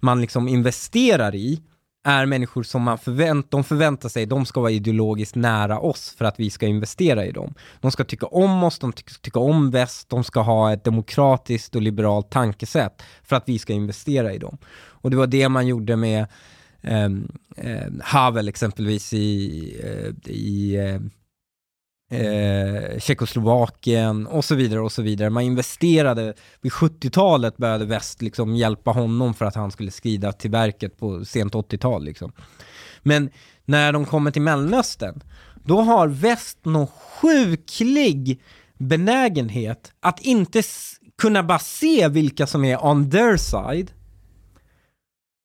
man 0.00 0.20
liksom 0.20 0.48
investerar 0.48 1.34
i, 1.34 1.62
är 2.04 2.26
människor 2.26 2.62
som 2.62 2.82
man 2.82 2.98
förvänt, 2.98 3.50
de 3.50 3.64
förväntar 3.64 4.08
sig, 4.08 4.26
de 4.26 4.46
ska 4.46 4.60
vara 4.60 4.70
ideologiskt 4.70 5.34
nära 5.34 5.78
oss 5.78 6.14
för 6.18 6.24
att 6.24 6.40
vi 6.40 6.50
ska 6.50 6.66
investera 6.66 7.26
i 7.26 7.32
dem. 7.32 7.54
De 7.80 7.90
ska 7.90 8.04
tycka 8.04 8.26
om 8.26 8.64
oss, 8.64 8.78
de 8.78 8.92
ska 8.92 9.14
tycka 9.22 9.40
om 9.40 9.70
väst, 9.70 10.08
de 10.08 10.24
ska 10.24 10.40
ha 10.40 10.72
ett 10.72 10.84
demokratiskt 10.84 11.76
och 11.76 11.82
liberalt 11.82 12.30
tankesätt 12.30 13.02
för 13.22 13.36
att 13.36 13.48
vi 13.48 13.58
ska 13.58 13.72
investera 13.72 14.32
i 14.32 14.38
dem. 14.38 14.58
Och 14.78 15.10
det 15.10 15.16
var 15.16 15.26
det 15.26 15.48
man 15.48 15.66
gjorde 15.66 15.96
med 15.96 16.26
eh, 16.80 17.10
Havel 18.00 18.48
exempelvis 18.48 19.12
i, 19.12 19.60
eh, 19.84 20.32
i 20.32 20.76
eh, 20.76 21.00
eh, 22.10 22.98
Tjeckoslovakien 22.98 24.26
och 24.26 24.44
så 24.44 24.54
vidare 24.54 24.80
och 24.80 24.92
så 24.92 25.02
vidare. 25.02 25.30
Man 25.30 25.42
investerade, 25.42 26.34
vid 26.60 26.72
70-talet 26.72 27.56
började 27.56 27.84
väst 27.84 28.22
liksom 28.22 28.56
hjälpa 28.56 28.90
honom 28.90 29.34
för 29.34 29.44
att 29.44 29.54
han 29.54 29.70
skulle 29.70 29.90
skrida 29.90 30.32
till 30.32 30.50
verket 30.50 30.98
på 30.98 31.24
sent 31.24 31.54
80-tal 31.54 32.04
liksom. 32.04 32.32
Men 33.02 33.30
när 33.64 33.92
de 33.92 34.04
kommer 34.04 34.30
till 34.30 34.42
Mellanöstern, 34.42 35.20
då 35.64 35.80
har 35.80 36.08
väst 36.08 36.58
någon 36.64 36.86
sjuklig 36.86 38.40
benägenhet 38.78 39.92
att 40.00 40.20
inte 40.20 40.62
kunna 41.18 41.42
bara 41.42 41.58
se 41.58 42.08
vilka 42.08 42.46
som 42.46 42.64
är 42.64 42.86
on 42.86 43.10
their 43.10 43.36
side 43.36 43.92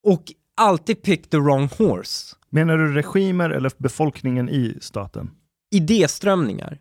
och 0.04 0.24
alltid 0.58 1.02
pick 1.02 1.30
the 1.30 1.38
wrong 1.38 1.70
horse. 1.78 2.36
Menar 2.50 2.78
du 2.78 2.94
regimer 2.94 3.50
eller 3.50 3.72
befolkningen 3.78 4.50
i 4.50 4.78
staten? 4.82 5.32
Idéströmningar. 5.74 6.80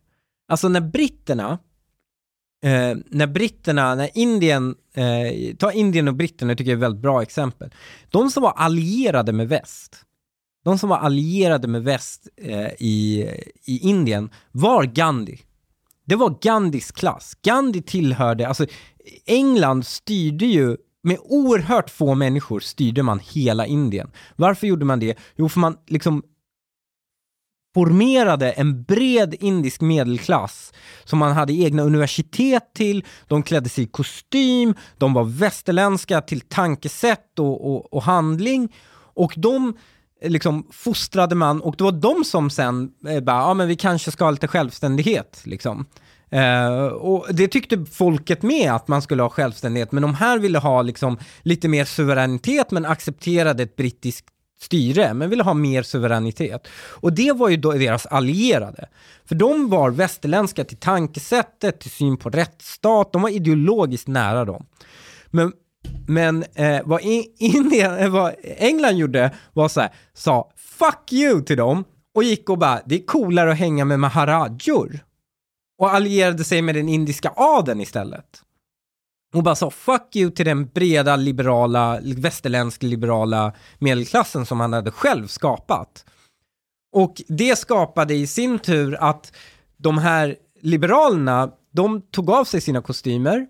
Alltså 0.48 0.68
när 0.68 0.80
britterna, 0.80 1.58
eh, 2.64 2.96
när 3.06 3.26
britterna, 3.26 3.94
när 3.94 4.10
Indien, 4.14 4.74
eh, 4.94 5.56
ta 5.56 5.72
Indien 5.72 6.08
och 6.08 6.14
britterna 6.14 6.54
tycker 6.54 6.70
jag 6.70 6.72
är 6.72 6.76
ett 6.76 6.82
väldigt 6.82 7.02
bra 7.02 7.22
exempel. 7.22 7.70
De 8.10 8.30
som 8.30 8.42
var 8.42 8.52
allierade 8.52 9.32
med 9.32 9.48
väst, 9.48 9.96
de 10.64 10.78
som 10.78 10.88
var 10.88 10.98
allierade 10.98 11.68
med 11.68 11.82
väst 11.82 12.28
eh, 12.36 12.68
i, 12.78 13.28
i 13.64 13.78
Indien 13.78 14.30
var 14.52 14.84
Gandhi. 14.84 15.40
Det 16.04 16.16
var 16.16 16.38
Gandhis 16.42 16.92
klass. 16.92 17.36
Gandhi 17.42 17.82
tillhörde, 17.82 18.48
alltså 18.48 18.66
England 19.26 19.86
styrde 19.86 20.46
ju 20.46 20.76
med 21.02 21.18
oerhört 21.20 21.90
få 21.90 22.14
människor 22.14 22.60
styrde 22.60 23.02
man 23.02 23.20
hela 23.32 23.66
Indien. 23.66 24.10
Varför 24.36 24.66
gjorde 24.66 24.84
man 24.84 25.00
det? 25.00 25.18
Jo, 25.36 25.48
för 25.48 25.60
man 25.60 25.76
liksom 25.86 26.22
formerade 27.74 28.52
en 28.52 28.82
bred 28.82 29.34
indisk 29.40 29.80
medelklass 29.80 30.72
som 31.04 31.18
man 31.18 31.32
hade 31.32 31.52
egna 31.52 31.82
universitet 31.82 32.62
till, 32.74 33.04
de 33.28 33.42
klädde 33.42 33.68
sig 33.68 33.84
i 33.84 33.86
kostym, 33.86 34.74
de 34.98 35.14
var 35.14 35.24
västerländska 35.24 36.20
till 36.20 36.40
tankesätt 36.40 37.38
och, 37.38 37.74
och, 37.74 37.94
och 37.94 38.02
handling 38.02 38.72
och 39.14 39.34
de 39.36 39.74
liksom 40.24 40.66
fostrade 40.70 41.34
man 41.34 41.60
och 41.60 41.74
det 41.78 41.84
var 41.84 41.92
de 41.92 42.24
som 42.24 42.50
sen 42.50 42.90
eh, 43.08 43.20
bara, 43.20 43.40
ja 43.40 43.54
men 43.54 43.68
vi 43.68 43.76
kanske 43.76 44.10
ska 44.10 44.24
ha 44.24 44.30
lite 44.30 44.48
självständighet 44.48 45.40
liksom. 45.44 45.86
Eh, 46.30 46.86
och 46.86 47.26
det 47.30 47.48
tyckte 47.48 47.84
folket 47.90 48.42
med 48.42 48.72
att 48.72 48.88
man 48.88 49.02
skulle 49.02 49.22
ha 49.22 49.30
självständighet, 49.30 49.92
men 49.92 50.02
de 50.02 50.14
här 50.14 50.38
ville 50.38 50.58
ha 50.58 50.82
liksom 50.82 51.18
lite 51.42 51.68
mer 51.68 51.84
suveränitet 51.84 52.70
men 52.70 52.86
accepterade 52.86 53.62
ett 53.62 53.76
brittiskt 53.76 54.26
styre, 54.62 55.14
men 55.14 55.30
ville 55.30 55.42
ha 55.42 55.54
mer 55.54 55.82
suveränitet. 55.82 56.68
Och 56.74 57.12
det 57.12 57.32
var 57.32 57.48
ju 57.48 57.56
då 57.56 57.72
deras 57.72 58.06
allierade. 58.06 58.88
För 59.24 59.34
de 59.34 59.68
var 59.68 59.90
västerländska 59.90 60.64
till 60.64 60.76
tankesättet, 60.76 61.80
till 61.80 61.90
syn 61.90 62.16
på 62.16 62.30
rättsstat, 62.30 63.12
de 63.12 63.22
var 63.22 63.28
ideologiskt 63.28 64.08
nära 64.08 64.44
dem. 64.44 64.66
Men, 65.30 65.52
men 66.06 66.44
eh, 66.54 66.80
vad, 66.84 67.00
Indien, 67.38 67.98
eh, 67.98 68.08
vad 68.08 68.34
England 68.42 68.96
gjorde 68.96 69.34
var 69.52 69.68
så 69.68 69.80
här, 69.80 69.90
sa 70.14 70.50
fuck 70.56 71.12
you 71.12 71.42
till 71.42 71.56
dem 71.56 71.84
och 72.14 72.24
gick 72.24 72.50
och 72.50 72.58
bara, 72.58 72.80
det 72.86 72.94
är 72.94 73.06
coolare 73.06 73.52
att 73.52 73.58
hänga 73.58 73.84
med 73.84 74.00
maharajor. 74.00 74.98
Och 75.78 75.94
allierade 75.94 76.44
sig 76.44 76.62
med 76.62 76.74
den 76.74 76.88
indiska 76.88 77.32
adeln 77.36 77.80
istället. 77.80 78.42
Och 79.32 79.42
bara 79.42 79.54
sa 79.54 79.70
fuck 79.70 80.16
you 80.16 80.30
till 80.30 80.44
den 80.44 80.66
breda 80.66 81.16
liberala, 81.16 82.00
västerländsk 82.02 82.82
liberala 82.82 83.52
medelklassen 83.78 84.46
som 84.46 84.60
han 84.60 84.72
hade 84.72 84.90
själv 84.90 85.26
skapat. 85.26 86.04
Och 86.92 87.22
det 87.28 87.58
skapade 87.58 88.14
i 88.14 88.26
sin 88.26 88.58
tur 88.58 88.96
att 89.00 89.32
de 89.76 89.98
här 89.98 90.36
liberalerna, 90.60 91.50
de 91.70 92.02
tog 92.02 92.30
av 92.30 92.44
sig 92.44 92.60
sina 92.60 92.82
kostymer 92.82 93.46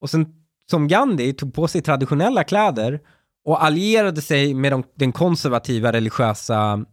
och 0.00 0.10
sen 0.10 0.34
som 0.70 0.88
Gandhi 0.88 1.32
tog 1.32 1.54
på 1.54 1.68
sig 1.68 1.82
traditionella 1.82 2.44
kläder 2.44 3.00
och 3.44 3.64
allierade 3.64 4.22
sig 4.22 4.54
med 4.54 4.72
de, 4.72 4.84
den 4.94 5.12
konservativa 5.12 5.92
religiösa 5.92 6.84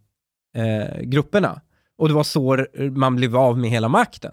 eh, 0.58 1.02
grupperna. 1.02 1.62
Och 1.98 2.08
det 2.08 2.14
var 2.14 2.24
så 2.24 2.66
man 2.92 3.16
blev 3.16 3.38
av 3.38 3.58
med 3.58 3.70
hela 3.70 3.90
makten. 3.90 4.32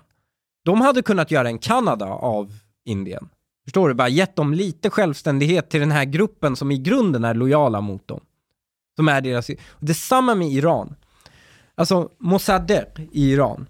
De 0.64 0.80
hade 0.80 1.02
kunnat 1.02 1.30
göra 1.30 1.48
en 1.48 1.58
Kanada 1.58 2.06
av 2.06 2.52
Indien. 2.84 3.28
Förstår 3.64 3.88
du? 3.88 3.94
Bara 3.94 4.08
gett 4.08 4.36
dem 4.36 4.54
lite 4.54 4.90
självständighet 4.90 5.70
till 5.70 5.80
den 5.80 5.90
här 5.90 6.04
gruppen 6.04 6.56
som 6.56 6.70
i 6.70 6.78
grunden 6.78 7.24
är 7.24 7.34
lojala 7.34 7.80
mot 7.80 8.08
dem. 8.08 8.20
som 8.96 9.08
är 9.08 9.20
deras... 9.20 9.50
Detsamma 9.80 10.34
med 10.34 10.48
Iran. 10.48 10.94
Alltså 11.74 12.10
Mossadegh 12.18 13.00
i 13.12 13.32
Iran. 13.32 13.66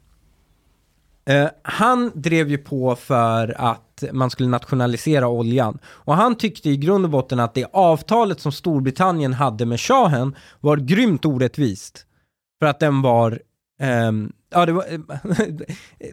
Eh, 1.25 1.49
han 1.63 2.11
drev 2.15 2.49
ju 2.49 2.59
på 2.59 2.97
för 2.97 3.61
att 3.61 4.05
man 4.13 4.31
skulle 4.31 4.49
nationalisera 4.49 5.29
oljan. 5.29 5.79
Och 5.85 6.15
han 6.15 6.35
tyckte 6.35 6.71
i 6.71 6.77
grund 6.77 7.05
och 7.05 7.11
botten 7.11 7.41
att 7.41 7.55
det 7.55 7.67
avtalet 7.73 8.41
som 8.41 8.53
Storbritannien 8.53 9.33
hade 9.33 9.67
med 9.67 9.81
shahen 9.81 10.37
var 10.61 10.77
grymt 10.77 11.25
orättvist. 11.25 12.07
För 12.59 12.67
att 12.67 12.81
den 12.81 13.03
var... 13.03 13.43
ehm, 13.81 14.33
ja, 14.51 14.67
det 14.67 14.73
var 14.73 14.85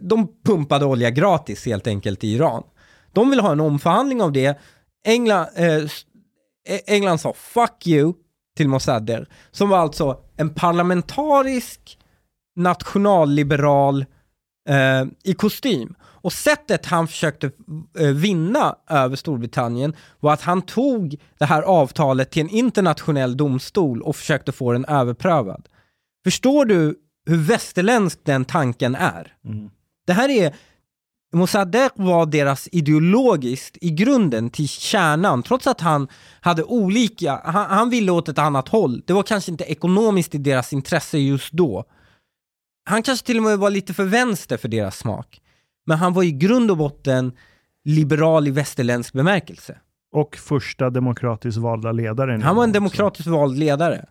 de 0.00 0.28
pumpade 0.44 0.84
olja 0.84 1.10
gratis 1.10 1.66
helt 1.66 1.86
enkelt 1.86 2.24
i 2.24 2.34
Iran. 2.34 2.62
De 3.12 3.30
vill 3.30 3.40
ha 3.40 3.52
en 3.52 3.60
omförhandling 3.60 4.22
av 4.22 4.32
det. 4.32 4.58
England, 5.04 5.46
eh, 5.56 5.84
E- 6.68 6.80
England 6.86 7.18
sa 7.18 7.32
'fuck 7.32 7.86
you' 7.86 8.14
till 8.56 8.68
Mossadegh, 8.68 9.24
som 9.50 9.68
var 9.68 9.78
alltså 9.78 10.20
en 10.36 10.54
parlamentarisk 10.54 11.98
nationalliberal 12.56 14.04
eh, 14.68 15.04
i 15.24 15.34
kostym. 15.34 15.94
Och 16.02 16.32
sättet 16.32 16.86
han 16.86 17.08
försökte 17.08 17.50
eh, 17.98 18.06
vinna 18.06 18.76
över 18.90 19.16
Storbritannien 19.16 19.96
var 20.20 20.32
att 20.32 20.42
han 20.42 20.62
tog 20.62 21.20
det 21.38 21.44
här 21.44 21.62
avtalet 21.62 22.30
till 22.30 22.42
en 22.42 22.48
internationell 22.50 23.36
domstol 23.36 24.02
och 24.02 24.16
försökte 24.16 24.52
få 24.52 24.72
den 24.72 24.84
överprövad. 24.84 25.68
Förstår 26.24 26.64
du 26.64 26.98
hur 27.26 27.36
västerländsk 27.36 28.18
den 28.22 28.44
tanken 28.44 28.94
är? 28.94 29.34
Det 30.06 30.12
här 30.12 30.28
är 30.28 30.54
Mossadegh 31.32 31.92
var 31.94 32.26
deras 32.26 32.68
ideologiskt 32.72 33.78
i 33.80 33.90
grunden 33.90 34.50
till 34.50 34.68
kärnan, 34.68 35.42
trots 35.42 35.66
att 35.66 35.80
han 35.80 36.08
hade 36.40 36.64
olika, 36.64 37.40
han, 37.44 37.70
han 37.70 37.90
ville 37.90 38.12
åt 38.12 38.28
ett 38.28 38.38
annat 38.38 38.68
håll. 38.68 39.02
Det 39.06 39.12
var 39.12 39.22
kanske 39.22 39.50
inte 39.50 39.64
ekonomiskt 39.64 40.34
i 40.34 40.38
deras 40.38 40.72
intresse 40.72 41.18
just 41.18 41.52
då. 41.52 41.84
Han 42.84 43.02
kanske 43.02 43.26
till 43.26 43.36
och 43.36 43.42
med 43.42 43.58
var 43.58 43.70
lite 43.70 43.94
för 43.94 44.04
vänster 44.04 44.56
för 44.56 44.68
deras 44.68 44.98
smak. 44.98 45.40
Men 45.86 45.98
han 45.98 46.12
var 46.12 46.22
i 46.22 46.32
grund 46.32 46.70
och 46.70 46.76
botten 46.76 47.32
liberal 47.84 48.48
i 48.48 48.50
västerländsk 48.50 49.12
bemärkelse. 49.12 49.78
Och 50.12 50.36
första 50.36 50.90
demokratiskt 50.90 51.58
valda 51.58 51.92
ledaren. 51.92 52.42
Han 52.42 52.56
var 52.56 52.64
en 52.64 52.70
Iran 52.70 52.84
också. 52.84 52.96
demokratiskt 52.96 53.26
vald 53.26 53.58
ledare. 53.58 54.06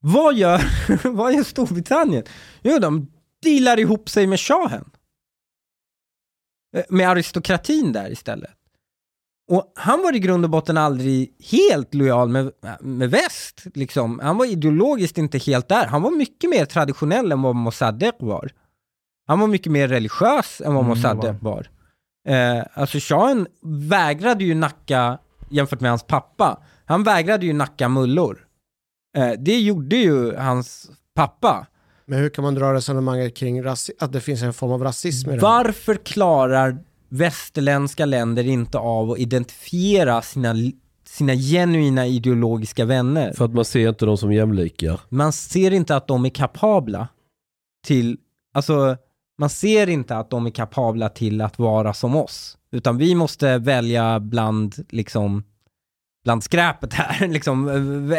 Vad 0.00 0.34
gör, 0.34 0.62
vad 1.08 1.34
gör 1.34 1.42
Storbritannien? 1.42 2.24
Jo, 2.62 2.78
de 2.78 3.06
dealar 3.42 3.78
ihop 3.78 4.08
sig 4.08 4.26
med 4.26 4.40
shahen. 4.40 4.84
Eh, 6.76 6.82
Med 6.88 7.08
aristokratin 7.08 7.92
där 7.92 8.10
istället. 8.12 8.50
Och 9.48 9.72
han 9.76 10.02
var 10.02 10.16
i 10.16 10.18
grund 10.18 10.44
och 10.44 10.50
botten 10.50 10.76
aldrig 10.76 11.36
helt 11.52 11.94
lojal 11.94 12.28
med, 12.28 12.52
med 12.80 13.10
väst. 13.10 13.62
Liksom. 13.74 14.18
Han 14.22 14.36
var 14.36 14.46
ideologiskt 14.46 15.18
inte 15.18 15.38
helt 15.38 15.68
där. 15.68 15.86
Han 15.86 16.02
var 16.02 16.10
mycket 16.10 16.50
mer 16.50 16.64
traditionell 16.64 17.32
än 17.32 17.42
vad 17.42 17.54
Mossadegh 17.54 18.16
var. 18.24 18.50
Han 19.26 19.40
var 19.40 19.46
mycket 19.46 19.72
mer 19.72 19.88
religiös 19.88 20.60
än 20.64 20.74
vad 20.74 20.84
Mm, 20.84 20.88
Mossadegh 20.88 21.44
var. 21.44 21.68
Eh, 22.28 22.64
alltså 22.74 22.98
shahen 23.00 23.46
vägrade 23.62 24.44
ju 24.44 24.54
nacka, 24.54 25.18
jämfört 25.50 25.80
med 25.80 25.90
hans 25.90 26.02
pappa, 26.02 26.62
han 26.84 27.02
vägrade 27.02 27.46
ju 27.46 27.52
nacka 27.52 27.88
mullor. 27.88 28.46
Eh, 29.16 29.32
det 29.38 29.60
gjorde 29.60 29.96
ju 29.96 30.36
hans 30.36 30.90
pappa. 31.14 31.66
Men 32.06 32.18
hur 32.18 32.28
kan 32.28 32.44
man 32.44 32.54
dra 32.54 32.74
resonemanget 32.74 33.36
kring 33.36 33.66
att 33.66 34.12
det 34.12 34.20
finns 34.20 34.42
en 34.42 34.52
form 34.52 34.70
av 34.70 34.84
rasism 34.84 35.30
i 35.30 35.36
det? 35.36 35.46
här? 35.46 35.64
Varför 35.64 35.94
klarar 35.94 36.78
västerländska 37.08 38.04
länder 38.04 38.46
inte 38.46 38.78
av 38.78 39.10
att 39.10 39.18
identifiera 39.18 40.22
sina, 40.22 40.54
sina 41.04 41.34
genuina 41.34 42.06
ideologiska 42.06 42.84
vänner? 42.84 43.32
För 43.32 43.44
att 43.44 43.54
man 43.54 43.64
ser 43.64 43.88
inte 43.88 44.06
dem 44.06 44.16
som 44.16 44.32
jämlikar. 44.32 45.00
Man 45.08 45.32
ser 45.32 45.70
inte 45.70 45.96
att 45.96 46.08
de 46.08 46.24
är 46.24 46.30
kapabla 46.30 47.08
till, 47.86 48.18
alltså 48.54 48.96
man 49.38 49.50
ser 49.50 49.86
inte 49.86 50.16
att 50.16 50.30
de 50.30 50.46
är 50.46 50.50
kapabla 50.50 51.08
till 51.08 51.40
att 51.40 51.58
vara 51.58 51.94
som 51.94 52.16
oss. 52.16 52.58
Utan 52.72 52.98
vi 52.98 53.14
måste 53.14 53.58
välja 53.58 54.20
bland, 54.20 54.74
liksom, 54.88 55.44
bland 56.26 56.44
skräpet 56.44 56.94
här, 56.94 57.28
liksom 57.36 57.66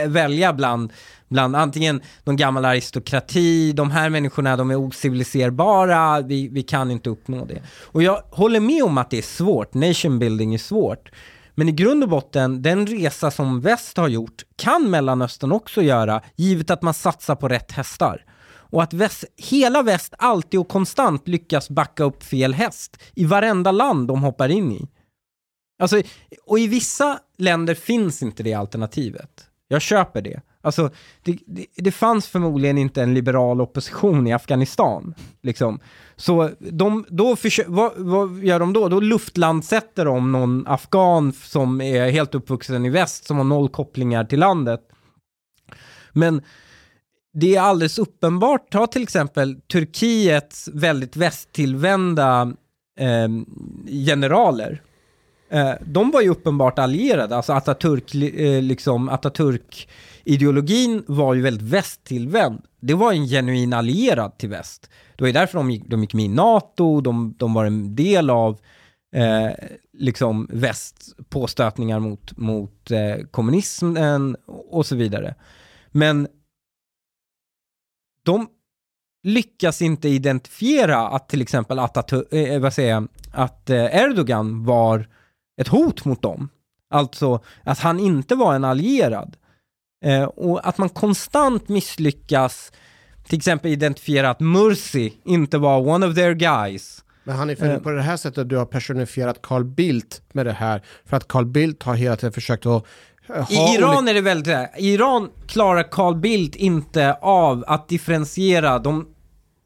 välja 0.07 0.53
bland, 0.53 0.93
bland 1.27 1.55
antingen 1.55 2.01
någon 2.23 2.35
gammal 2.35 2.65
aristokrati, 2.65 3.71
de 3.71 3.91
här 3.91 4.09
människorna 4.09 4.57
de 4.57 4.71
är 4.71 4.75
ociviliserbara, 4.75 6.21
vi, 6.21 6.47
vi 6.47 6.63
kan 6.63 6.91
inte 6.91 7.09
uppnå 7.09 7.45
det. 7.45 7.61
Och 7.83 8.03
jag 8.03 8.21
håller 8.31 8.59
med 8.59 8.83
om 8.83 8.97
att 8.97 9.09
det 9.09 9.17
är 9.17 9.21
svårt, 9.21 9.73
nation 9.73 10.19
building 10.19 10.53
är 10.53 10.57
svårt. 10.57 11.11
Men 11.55 11.69
i 11.69 11.71
grund 11.71 12.03
och 12.03 12.09
botten, 12.09 12.61
den 12.61 12.87
resa 12.87 13.31
som 13.31 13.61
väst 13.61 13.97
har 13.97 14.07
gjort 14.07 14.43
kan 14.55 14.89
Mellanöstern 14.89 15.51
också 15.51 15.81
göra, 15.81 16.21
givet 16.35 16.71
att 16.71 16.81
man 16.81 16.93
satsar 16.93 17.35
på 17.35 17.47
rätt 17.47 17.71
hästar. 17.71 18.25
Och 18.69 18.83
att 18.83 18.93
väst, 18.93 19.25
hela 19.37 19.81
väst 19.81 20.13
alltid 20.17 20.59
och 20.59 20.67
konstant 20.67 21.27
lyckas 21.27 21.69
backa 21.69 22.03
upp 22.03 22.23
fel 22.23 22.53
häst 22.53 22.97
i 23.15 23.25
varenda 23.25 23.71
land 23.71 24.07
de 24.07 24.23
hoppar 24.23 24.49
in 24.49 24.71
i. 24.71 24.87
Alltså, 25.79 26.01
och 26.45 26.59
i 26.59 26.67
vissa 26.67 27.19
länder 27.37 27.75
finns 27.75 28.23
inte 28.23 28.43
det 28.43 28.53
alternativet. 28.53 29.47
Jag 29.67 29.81
köper 29.81 30.21
det. 30.21 30.41
Alltså, 30.61 30.89
det, 31.23 31.37
det, 31.45 31.65
det 31.75 31.91
fanns 31.91 32.27
förmodligen 32.27 32.77
inte 32.77 33.01
en 33.01 33.13
liberal 33.13 33.61
opposition 33.61 34.27
i 34.27 34.33
Afghanistan. 34.33 35.13
Liksom. 35.41 35.79
Så 36.15 36.49
de, 36.59 37.05
då 37.09 37.35
försö- 37.35 37.65
vad, 37.67 37.91
vad 37.97 38.43
gör 38.43 38.59
de 38.59 38.73
då? 38.73 38.89
Då 38.89 38.99
luftlandsätter 38.99 40.05
de 40.05 40.31
någon 40.31 40.67
afghan 40.67 41.33
som 41.33 41.81
är 41.81 42.09
helt 42.09 42.35
uppvuxen 42.35 42.85
i 42.85 42.89
väst, 42.89 43.25
som 43.25 43.37
har 43.37 43.43
noll 43.43 43.69
kopplingar 43.69 44.25
till 44.25 44.39
landet. 44.39 44.81
Men 46.11 46.41
det 47.33 47.55
är 47.55 47.61
alldeles 47.61 47.99
uppenbart, 47.99 48.71
ta 48.71 48.87
till 48.87 49.03
exempel 49.03 49.61
Turkiets 49.61 50.69
väldigt 50.73 51.15
västtillvända 51.15 52.53
eh, 52.99 53.27
generaler. 54.05 54.81
Eh, 55.49 55.73
de 55.81 56.11
var 56.11 56.21
ju 56.21 56.29
uppenbart 56.29 56.79
allierade, 56.79 57.35
alltså 57.35 57.53
Atatürk, 57.53 58.15
eh, 58.39 58.61
liksom 58.61 59.09
Atatürk-ideologin 59.09 61.03
var 61.07 61.33
ju 61.33 61.41
väldigt 61.41 61.67
västtillvänd. 61.67 62.61
Det 62.79 62.93
var 62.93 63.13
en 63.13 63.27
genuin 63.27 63.73
allierad 63.73 64.37
till 64.37 64.49
väst. 64.49 64.89
Det 65.15 65.23
var 65.23 65.27
ju 65.27 65.33
därför 65.33 65.57
de 65.57 65.71
gick, 65.71 65.83
de 65.87 66.01
gick 66.01 66.13
med 66.13 66.25
i 66.25 66.27
NATO, 66.27 67.01
de, 67.01 67.33
de 67.37 67.53
var 67.53 67.65
en 67.65 67.95
del 67.95 68.29
av 68.29 68.59
eh, 69.15 69.49
liksom 69.93 70.47
västs 70.49 71.15
påstötningar 71.29 71.99
mot, 71.99 72.37
mot 72.37 72.91
eh, 72.91 73.25
kommunismen 73.31 74.35
och 74.45 74.85
så 74.85 74.95
vidare. 74.95 75.35
Men 75.91 76.27
de 78.23 78.47
lyckas 79.23 79.81
inte 79.81 80.09
identifiera 80.09 81.07
att 81.07 81.29
till 81.29 81.41
exempel 81.41 81.79
Atatürk, 81.79 82.33
eh, 82.33 82.59
vad 82.59 82.73
säger 82.73 82.91
jag, 82.91 83.07
att 83.31 83.69
eh, 83.69 83.95
Erdogan 83.95 84.65
var 84.65 85.07
ett 85.57 85.67
hot 85.67 86.05
mot 86.05 86.21
dem. 86.21 86.49
Alltså 86.89 87.39
att 87.63 87.79
han 87.79 87.99
inte 87.99 88.35
var 88.35 88.55
en 88.55 88.63
allierad. 88.63 89.37
Eh, 90.05 90.23
och 90.23 90.67
att 90.67 90.77
man 90.77 90.89
konstant 90.89 91.69
misslyckas 91.69 92.71
till 93.27 93.37
exempel 93.37 93.71
identifiera 93.71 94.29
att 94.29 94.39
Mursi 94.39 95.13
inte 95.25 95.57
var 95.57 95.87
one 95.87 96.05
of 96.07 96.15
their 96.15 96.33
guys. 96.33 97.03
Men 97.23 97.35
han 97.35 97.49
är 97.49 97.65
Eh. 97.65 97.79
på 97.79 97.89
det 97.89 98.01
här 98.01 98.17
sättet 98.17 98.49
du 98.49 98.57
har 98.57 98.65
personifierat 98.65 99.41
Carl 99.41 99.63
Bildt 99.63 100.21
med 100.31 100.45
det 100.45 100.51
här. 100.51 100.81
För 101.05 101.17
att 101.17 101.27
Carl 101.27 101.45
Bildt 101.45 101.83
har 101.83 101.95
hela 101.95 102.15
tiden 102.15 102.33
försökt 102.33 102.65
att 102.65 102.71
ha 102.71 102.83
I 103.49 103.75
Iran 103.75 104.07
är 104.07 104.13
det 104.13 104.21
väldigt 104.21 104.53
här. 104.53 104.69
I 104.77 104.93
Iran 104.93 105.29
klarar 105.47 105.83
Carl 105.83 106.15
Bildt 106.15 106.55
inte 106.55 107.13
av 107.13 107.63
att 107.67 107.87
differentiera 107.87 108.79
de, 108.79 109.07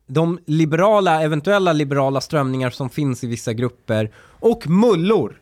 de 0.08 0.40
liberala, 0.46 1.22
eventuella 1.22 1.74
liberala 1.74 2.22
strömningar 2.22 2.70
som 2.70 2.90
finns 2.90 3.24
i 3.24 3.28
vissa 3.28 3.54
grupper 3.54 4.12
och 4.40 4.68
mullor. 4.68 5.38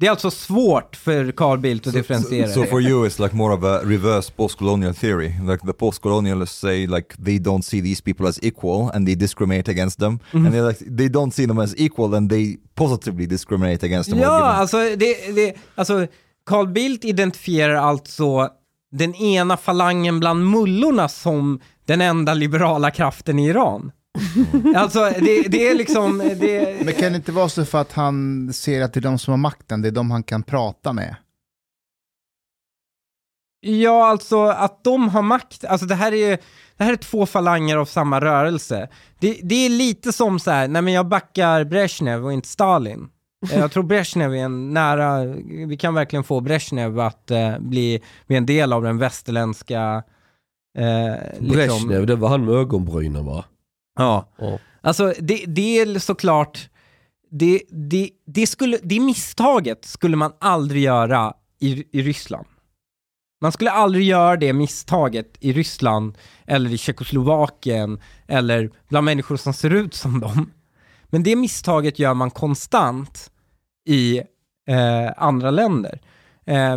Det 0.00 0.06
är 0.06 0.10
alltså 0.10 0.30
svårt 0.30 0.96
för 0.96 1.32
Carl 1.32 1.58
Bildt 1.58 1.86
att 1.86 1.92
differentiera 1.92 2.48
So, 2.48 2.54
so 2.54 2.66
for 2.66 2.82
you, 2.82 3.06
it's 3.08 3.22
like 3.22 3.36
more 3.36 3.54
of 3.54 3.64
a 3.64 3.80
reverse 3.84 4.32
post-colonial 4.36 4.94
theory. 4.94 5.34
Like 5.50 5.66
the 5.66 5.72
post-colonialists 5.72 6.60
say, 6.60 6.86
like 6.86 7.16
they 7.24 7.38
don't 7.38 7.62
see 7.62 7.82
these 7.82 8.02
people 8.02 8.28
as 8.28 8.38
equal 8.42 8.90
and 8.94 9.06
they 9.06 9.14
discriminate 9.14 9.70
against 9.70 9.98
them, 9.98 10.18
and 10.32 10.46
they're 10.46 10.68
like 10.68 10.96
they 10.96 11.08
don't 11.08 11.30
see 11.30 11.46
them 11.46 11.58
as 11.58 11.74
equal 11.76 12.14
and 12.14 12.30
they 12.30 12.56
positively 12.74 13.26
discriminate 13.26 13.86
against 13.86 14.10
them. 14.10 14.18
Ja, 14.18 14.42
alltså, 14.42 14.76
det, 14.76 15.34
det, 15.34 15.56
alltså 15.74 16.06
Carl 16.46 16.68
Bildt 16.68 17.04
identifierar 17.04 17.74
alltså 17.74 18.48
den 18.92 19.14
ena 19.14 19.56
falangen 19.56 20.20
bland 20.20 20.50
mullorna 20.50 21.08
som 21.08 21.60
den 21.86 22.00
enda 22.00 22.34
liberala 22.34 22.90
kraften 22.90 23.38
i 23.38 23.48
Iran. 23.48 23.92
Alltså 24.76 25.00
det, 25.00 25.42
det 25.48 25.68
är 25.68 25.74
liksom, 25.74 26.18
det, 26.18 26.84
Men 26.84 26.94
kan 26.94 27.12
det 27.12 27.16
inte 27.16 27.32
vara 27.32 27.48
så 27.48 27.64
för 27.64 27.80
att 27.80 27.92
han 27.92 28.52
ser 28.52 28.82
att 28.82 28.92
det 28.92 29.00
är 29.00 29.02
de 29.02 29.18
som 29.18 29.32
har 29.32 29.38
makten, 29.38 29.82
det 29.82 29.88
är 29.88 29.92
de 29.92 30.10
han 30.10 30.22
kan 30.22 30.42
prata 30.42 30.92
med? 30.92 31.16
Ja, 33.60 34.06
alltså 34.06 34.42
att 34.46 34.84
de 34.84 35.08
har 35.08 35.22
makt, 35.22 35.64
alltså 35.64 35.86
det 35.86 35.94
här 35.94 36.12
är 36.12 36.38
det 36.76 36.84
här 36.84 36.92
är 36.92 36.96
två 36.96 37.26
falanger 37.26 37.76
av 37.76 37.84
samma 37.84 38.20
rörelse. 38.20 38.88
Det, 39.18 39.40
det 39.42 39.54
är 39.54 39.68
lite 39.68 40.12
som 40.12 40.38
så 40.38 40.50
här, 40.50 40.68
nej 40.68 40.82
men 40.82 40.92
jag 40.92 41.06
backar 41.06 41.64
Brezhnev 41.64 42.24
och 42.24 42.32
inte 42.32 42.48
Stalin. 42.48 43.08
Eh, 43.52 43.58
Jag 43.58 43.72
tror 43.72 43.82
Brezhnev 43.82 44.34
är 44.34 44.38
en 44.44 44.74
nära, 44.74 45.24
vi 45.66 45.76
kan 45.76 45.94
verkligen 45.94 46.24
få 46.24 46.40
Brezhnev 46.40 47.00
att 47.00 47.30
eh, 47.30 47.58
bli, 47.58 48.02
bli 48.26 48.36
en 48.36 48.46
del 48.46 48.72
av 48.72 48.82
den 48.82 48.98
västerländska... 48.98 50.02
Eh, 50.78 51.48
Brezhnev, 51.50 52.06
det 52.06 52.16
var 52.16 52.28
han 52.28 52.44
med 52.44 52.54
ögonbrynen 52.54 53.24
va? 53.26 53.44
Ja. 53.98 54.28
Ja. 54.38 54.58
Alltså 54.80 55.14
det, 55.20 55.44
det 55.46 55.78
är 55.80 55.98
såklart, 55.98 56.68
det, 57.30 57.62
det, 57.70 58.10
det, 58.26 58.46
skulle, 58.46 58.78
det 58.82 59.00
misstaget 59.00 59.84
skulle 59.84 60.16
man 60.16 60.32
aldrig 60.40 60.82
göra 60.82 61.34
i, 61.60 61.84
i 61.98 62.02
Ryssland. 62.02 62.46
Man 63.42 63.52
skulle 63.52 63.70
aldrig 63.70 64.04
göra 64.04 64.36
det 64.36 64.52
misstaget 64.52 65.36
i 65.40 65.52
Ryssland 65.52 66.18
eller 66.46 66.70
i 66.70 66.78
Tjeckoslovakien 66.78 68.00
eller 68.26 68.70
bland 68.88 69.04
människor 69.04 69.36
som 69.36 69.52
ser 69.52 69.70
ut 69.70 69.94
som 69.94 70.20
dem. 70.20 70.52
Men 71.06 71.22
det 71.22 71.36
misstaget 71.36 71.98
gör 71.98 72.14
man 72.14 72.30
konstant 72.30 73.30
i 73.88 74.18
eh, 74.68 75.12
andra 75.16 75.50
länder. 75.50 76.00
Eh, 76.46 76.76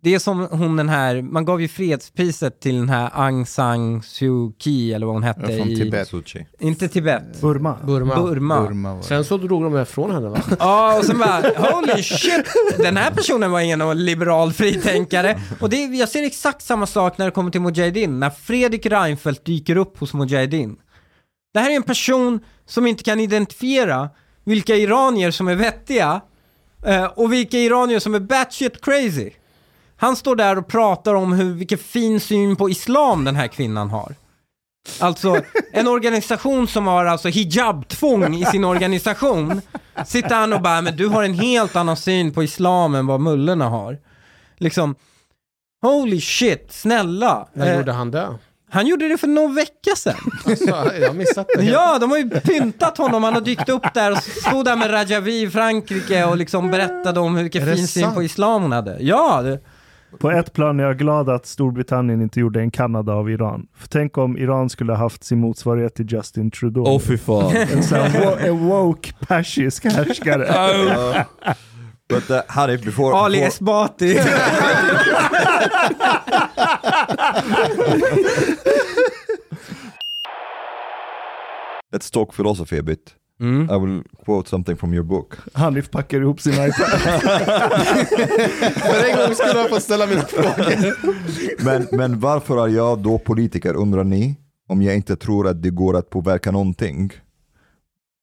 det 0.00 0.14
är 0.14 0.18
som 0.18 0.48
hon 0.50 0.76
den 0.76 0.88
här, 0.88 1.22
man 1.22 1.44
gav 1.44 1.60
ju 1.60 1.68
fredspriset 1.68 2.60
till 2.60 2.76
den 2.76 2.88
här 2.88 3.10
Aung 3.14 3.46
San 3.46 4.02
Suu 4.02 4.52
Kyi 4.58 4.92
eller 4.92 5.06
vad 5.06 5.14
hon 5.14 5.22
hette 5.22 5.56
Från 5.56 5.68
i... 5.68 5.76
Tibet. 5.76 6.08
Suchi. 6.08 6.46
Inte 6.58 6.88
Tibet. 6.88 7.40
Burma. 7.40 7.76
Burma. 7.86 8.16
Burma. 8.16 8.62
Burma. 8.62 9.02
Sen 9.02 9.24
så 9.24 9.36
drog 9.36 9.62
de 9.62 9.78
ifrån 9.78 10.10
henne 10.10 10.28
va? 10.28 10.42
Ja, 10.58 10.98
och 10.98 11.04
sen 11.04 11.18
bara, 11.18 11.42
holy 11.56 12.02
shit, 12.02 12.46
den 12.78 12.96
här 12.96 13.10
personen 13.10 13.50
var 13.50 13.60
ingen 13.60 14.04
liberal 14.04 14.52
fritänkare. 14.52 15.40
Och 15.60 15.70
det, 15.70 15.76
jag 15.76 16.08
ser 16.08 16.22
exakt 16.22 16.62
samma 16.62 16.86
sak 16.86 17.18
när 17.18 17.24
det 17.24 17.32
kommer 17.32 17.50
till 17.50 17.60
Mujahedin, 17.60 18.20
när 18.20 18.30
Fredrik 18.30 18.86
Reinfeldt 18.86 19.44
dyker 19.44 19.76
upp 19.76 19.98
hos 19.98 20.14
Mujahedin. 20.14 20.76
Det 21.54 21.60
här 21.60 21.70
är 21.70 21.76
en 21.76 21.82
person 21.82 22.40
som 22.66 22.86
inte 22.86 23.02
kan 23.04 23.20
identifiera 23.20 24.10
vilka 24.44 24.76
iranier 24.76 25.30
som 25.30 25.48
är 25.48 25.54
vettiga 25.54 26.20
eh, 26.86 27.04
och 27.04 27.32
vilka 27.32 27.58
iranier 27.58 27.98
som 27.98 28.14
är 28.14 28.20
batshit 28.20 28.84
crazy. 28.84 29.30
Han 30.00 30.16
står 30.16 30.36
där 30.36 30.58
och 30.58 30.66
pratar 30.68 31.14
om 31.14 31.32
hur, 31.32 31.52
vilken 31.54 31.78
fin 31.78 32.20
syn 32.20 32.56
på 32.56 32.70
islam 32.70 33.24
den 33.24 33.36
här 33.36 33.48
kvinnan 33.48 33.90
har. 33.90 34.14
Alltså, 35.00 35.36
en 35.72 35.88
organisation 35.88 36.68
som 36.68 36.86
har 36.86 37.04
alltså 37.04 37.28
hijab-tvång 37.28 38.34
i 38.34 38.44
sin 38.44 38.64
organisation, 38.64 39.60
sitter 40.06 40.34
han 40.34 40.52
och 40.52 40.62
bara, 40.62 40.80
men 40.82 40.96
du 40.96 41.06
har 41.08 41.22
en 41.22 41.34
helt 41.34 41.76
annan 41.76 41.96
syn 41.96 42.32
på 42.32 42.42
islam 42.42 42.94
än 42.94 43.06
vad 43.06 43.20
mullorna 43.20 43.68
har. 43.68 43.98
Liksom, 44.58 44.94
holy 45.82 46.20
shit, 46.20 46.66
snälla. 46.72 47.48
När 47.52 47.66
Eh, 47.72 47.76
gjorde 47.76 47.92
han 47.92 48.10
det? 48.10 48.28
han 48.70 48.86
gjorde 48.86 49.08
det 49.08 49.18
för 49.18 49.26
någon 49.26 49.54
vecka 49.54 49.96
sedan. 49.96 50.16
Alltså, 50.46 50.64
jag 51.00 51.08
har 51.08 51.14
missat 51.14 51.46
det. 51.56 51.62
Ja, 51.64 51.98
de 51.98 52.10
har 52.10 52.18
ju 52.18 52.30
pyntat 52.30 52.98
honom. 52.98 53.24
Han 53.24 53.34
har 53.34 53.40
dykt 53.40 53.68
upp 53.68 53.94
där 53.94 54.12
och 54.12 54.18
stod 54.22 54.64
där 54.64 54.76
med 54.76 54.92
Rajavi 54.92 55.42
i 55.42 55.50
Frankrike 55.50 56.24
och 56.24 56.36
liksom 56.36 56.70
berättade 56.70 57.20
om 57.20 57.34
vilken 57.34 57.62
Är 57.62 57.66
det 57.66 57.76
fin 57.76 57.88
syn 57.88 58.14
på 58.14 58.22
islam 58.22 58.62
hon 58.62 58.72
hade. 58.72 58.96
Ja, 59.00 59.42
det, 59.42 59.60
På 60.18 60.30
ett 60.30 60.52
plan 60.52 60.80
är 60.80 60.84
jag 60.84 60.98
glad 60.98 61.28
att 61.28 61.46
Storbritannien 61.46 62.22
inte 62.22 62.40
gjorde 62.40 62.60
en 62.60 62.70
Kanada 62.70 63.12
av 63.12 63.30
Iran. 63.30 63.66
För 63.74 63.88
tänk 63.88 64.18
om 64.18 64.38
Iran 64.38 64.70
skulle 64.70 64.92
ha 64.92 64.98
haft 64.98 65.24
sin 65.24 65.40
motsvarighet 65.40 65.94
till 65.94 66.12
Justin 66.12 66.50
Trudeau. 66.50 66.84
Åh 66.86 67.00
fy 67.00 67.18
fan. 67.18 67.56
En 67.72 67.82
sån 67.82 67.98
en 68.38 68.58
woke 68.68 69.12
persisk 69.28 69.84
härskare. 69.84 71.24
But 72.08 72.30
uh, 72.30 72.40
Hanif, 72.48 72.84
before, 72.84 73.14
Ali 73.14 73.38
before 73.38 73.48
Esbati. 73.48 74.14
let's 81.92 82.10
talk 82.10 82.32
philosophy 82.32 82.78
a 82.78 82.82
bit. 82.82 83.14
Mm. 83.40 83.70
I 83.70 83.78
will 83.86 84.02
quote 84.24 84.48
something 84.48 84.76
from 84.76 84.94
your 84.94 85.04
book. 85.04 85.36
Hanif 85.54 85.90
packar 85.90 86.20
ihop 86.20 86.40
sin 86.40 86.52
iPad. 86.52 86.72
För 88.74 89.10
en 89.10 89.16
gång 89.16 89.34
skulle 89.34 89.60
jag 89.60 89.68
få 89.68 89.80
ställa 89.80 90.06
mina 90.06 90.22
frågor. 90.22 91.64
Men, 91.64 91.88
men 91.92 92.20
varför 92.20 92.66
är 92.66 92.68
jag 92.68 92.98
då 92.98 93.18
politiker 93.18 93.74
undrar 93.76 94.04
ni? 94.04 94.36
Om 94.68 94.82
jag 94.82 94.94
inte 94.94 95.16
tror 95.16 95.48
att 95.48 95.62
det 95.62 95.70
går 95.70 95.96
att 95.96 96.10
påverka 96.10 96.50
någonting. 96.50 97.12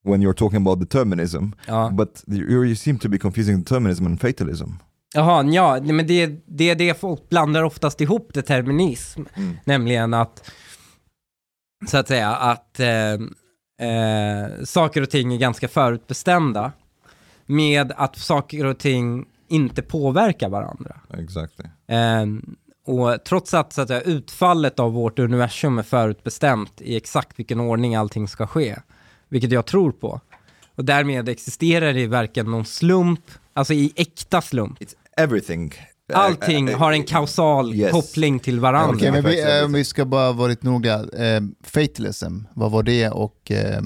When 0.05 0.23
you're 0.23 0.33
talking 0.33 0.61
about 0.61 0.79
determinism. 0.79 1.45
Ja. 1.67 1.89
But 1.93 2.23
you, 2.27 2.65
you 2.65 2.75
seem 2.75 2.99
to 2.99 3.09
be 3.09 3.17
confusing 3.17 3.59
determinism 3.59 4.05
and 4.05 4.21
fatalism. 4.21 4.69
Jaha, 5.13 5.43
ja, 5.43 5.79
men 5.81 6.07
det, 6.07 6.45
det 6.45 6.69
är 6.69 6.75
det 6.75 6.99
folk 6.99 7.29
blandar 7.29 7.63
oftast 7.63 8.01
ihop 8.01 8.33
determinism. 8.33 9.21
Mm. 9.35 9.57
Nämligen 9.65 10.13
att, 10.13 10.51
så 11.87 11.97
att 11.97 12.07
säga, 12.07 12.35
att 12.35 12.79
eh, 12.79 12.87
eh, 13.79 14.63
saker 14.63 15.01
och 15.01 15.09
ting 15.09 15.33
är 15.33 15.37
ganska 15.37 15.67
förutbestämda. 15.67 16.71
Med 17.45 17.93
att 17.95 18.17
saker 18.17 18.65
och 18.65 18.77
ting 18.77 19.25
inte 19.47 19.81
påverkar 19.81 20.49
varandra. 20.49 20.95
Exactly. 21.13 21.65
Eh, 21.87 22.25
och 22.85 23.23
trots 23.23 23.53
att, 23.53 23.73
så 23.73 23.81
att 23.81 23.87
säga, 23.87 24.01
utfallet 24.01 24.79
av 24.79 24.93
vårt 24.93 25.19
universum 25.19 25.77
är 25.77 25.83
förutbestämt 25.83 26.81
i 26.81 26.95
exakt 26.97 27.39
vilken 27.39 27.59
ordning 27.59 27.95
allting 27.95 28.27
ska 28.27 28.47
ske, 28.47 28.75
vilket 29.29 29.51
jag 29.51 29.65
tror 29.65 29.91
på. 29.91 30.21
Och 30.75 30.85
därmed 30.85 31.29
existerar 31.29 31.93
det 31.93 32.07
varken 32.07 32.51
någon 32.51 32.65
slump, 32.65 33.21
alltså 33.53 33.73
i 33.73 33.93
äkta 33.95 34.41
slump. 34.41 34.79
It's 34.79 34.95
everything. 35.17 35.73
Allting 36.13 36.67
Uh, 36.67 36.73
uh, 36.73 36.79
har 36.79 36.91
en 36.91 37.03
kausal 37.03 37.75
yes. 37.75 37.91
koppling 37.91 38.39
till 38.39 38.59
varandra. 38.59 38.95
Okej, 38.95 39.11
men 39.11 39.23
vi, 39.23 39.57
eh, 39.59 39.65
om 39.65 39.73
vi 39.73 39.85
ska 39.85 40.05
bara 40.05 40.31
vara 40.31 40.47
lite 40.47 40.65
noga. 40.65 40.93
Eh, 40.93 41.41
fatalism, 41.63 42.39
vad 42.53 42.71
var 42.71 42.83
det 42.83 43.09
och... 43.09 43.51
att, 43.51 43.81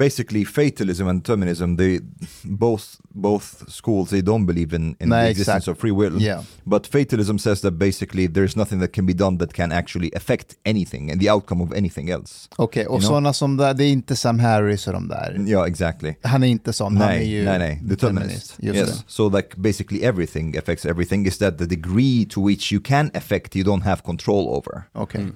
Basically, 0.00 0.44
fatalism 0.44 1.08
and 1.08 1.22
determinism, 1.22 1.76
they 1.76 2.00
both 2.44 2.84
both 3.14 3.68
schools 3.68 4.08
they 4.10 4.22
don't 4.22 4.46
believe 4.46 4.76
in, 4.76 4.96
in 5.00 5.08
Nej, 5.08 5.24
the 5.24 5.30
existence 5.30 5.56
exakt. 5.56 5.68
of 5.68 5.78
free 5.80 5.90
will. 5.92 6.22
yeah. 6.22 6.42
But 6.64 6.86
fatalism 6.86 7.38
says 7.38 7.60
that 7.60 7.72
basically 7.78 8.26
there's 8.28 8.56
nothing 8.56 8.80
that 8.80 8.92
can 8.92 9.06
be 9.06 9.12
done 9.12 9.38
that 9.38 9.52
can 9.52 9.72
actually 9.72 10.10
affect 10.16 10.56
anything 10.64 11.10
and 11.10 11.20
the 11.20 11.28
outcome 11.30 11.60
of 11.64 11.72
anything 11.72 12.08
else. 12.10 12.48
Okej, 12.56 12.86
och 12.86 12.94
You 12.94 13.00
know? 13.00 13.08
sådana 13.08 13.32
som 13.32 13.56
där, 13.56 13.74
det 13.74 13.84
är 13.84 13.92
inte 13.92 14.16
Sam 14.16 14.38
Harris 14.38 14.86
och 14.86 14.92
de 14.92 15.08
där. 15.08 15.44
Yeah, 15.48 15.66
exactly. 15.68 16.14
Han 16.22 16.42
är 16.42 16.48
inte 16.48 16.72
sån, 16.72 16.96
han 16.96 17.10
är 17.10 17.22
ju 17.22 17.44
nej, 17.44 17.58
nej. 17.58 17.80
Determinist. 17.82 18.54
Just 18.58 18.76
yes. 18.78 18.88
det. 18.88 19.04
So 19.06 19.28
like 19.28 19.48
basically 19.56 20.04
everything 20.04 20.56
affects 20.56 20.86
everything 20.86 21.26
is 21.26 21.38
that 21.38 21.58
the 21.58 21.66
degree 21.66 22.26
to 22.30 22.46
which 22.46 22.72
you 22.72 22.80
can 22.84 23.10
affect 23.14 23.56
you 23.56 23.64
don't 23.64 23.82
have 23.82 24.02
control 24.02 24.48
over. 24.48 24.82
Okej. 24.92 25.26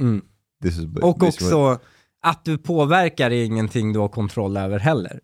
Mm. 0.00 0.22
This 0.62 0.78
is 0.78 0.84
ba- 0.86 1.00
Och 1.06 1.18
basically 1.18 1.50
what- 1.52 1.72
också 1.74 1.84
att 2.22 2.44
du 2.44 2.58
påverkar 2.58 3.30
är 3.30 3.44
ingenting 3.44 3.92
du 3.92 3.98
har 3.98 4.08
kontroll 4.08 4.56
över 4.56 4.78
heller. 4.78 5.20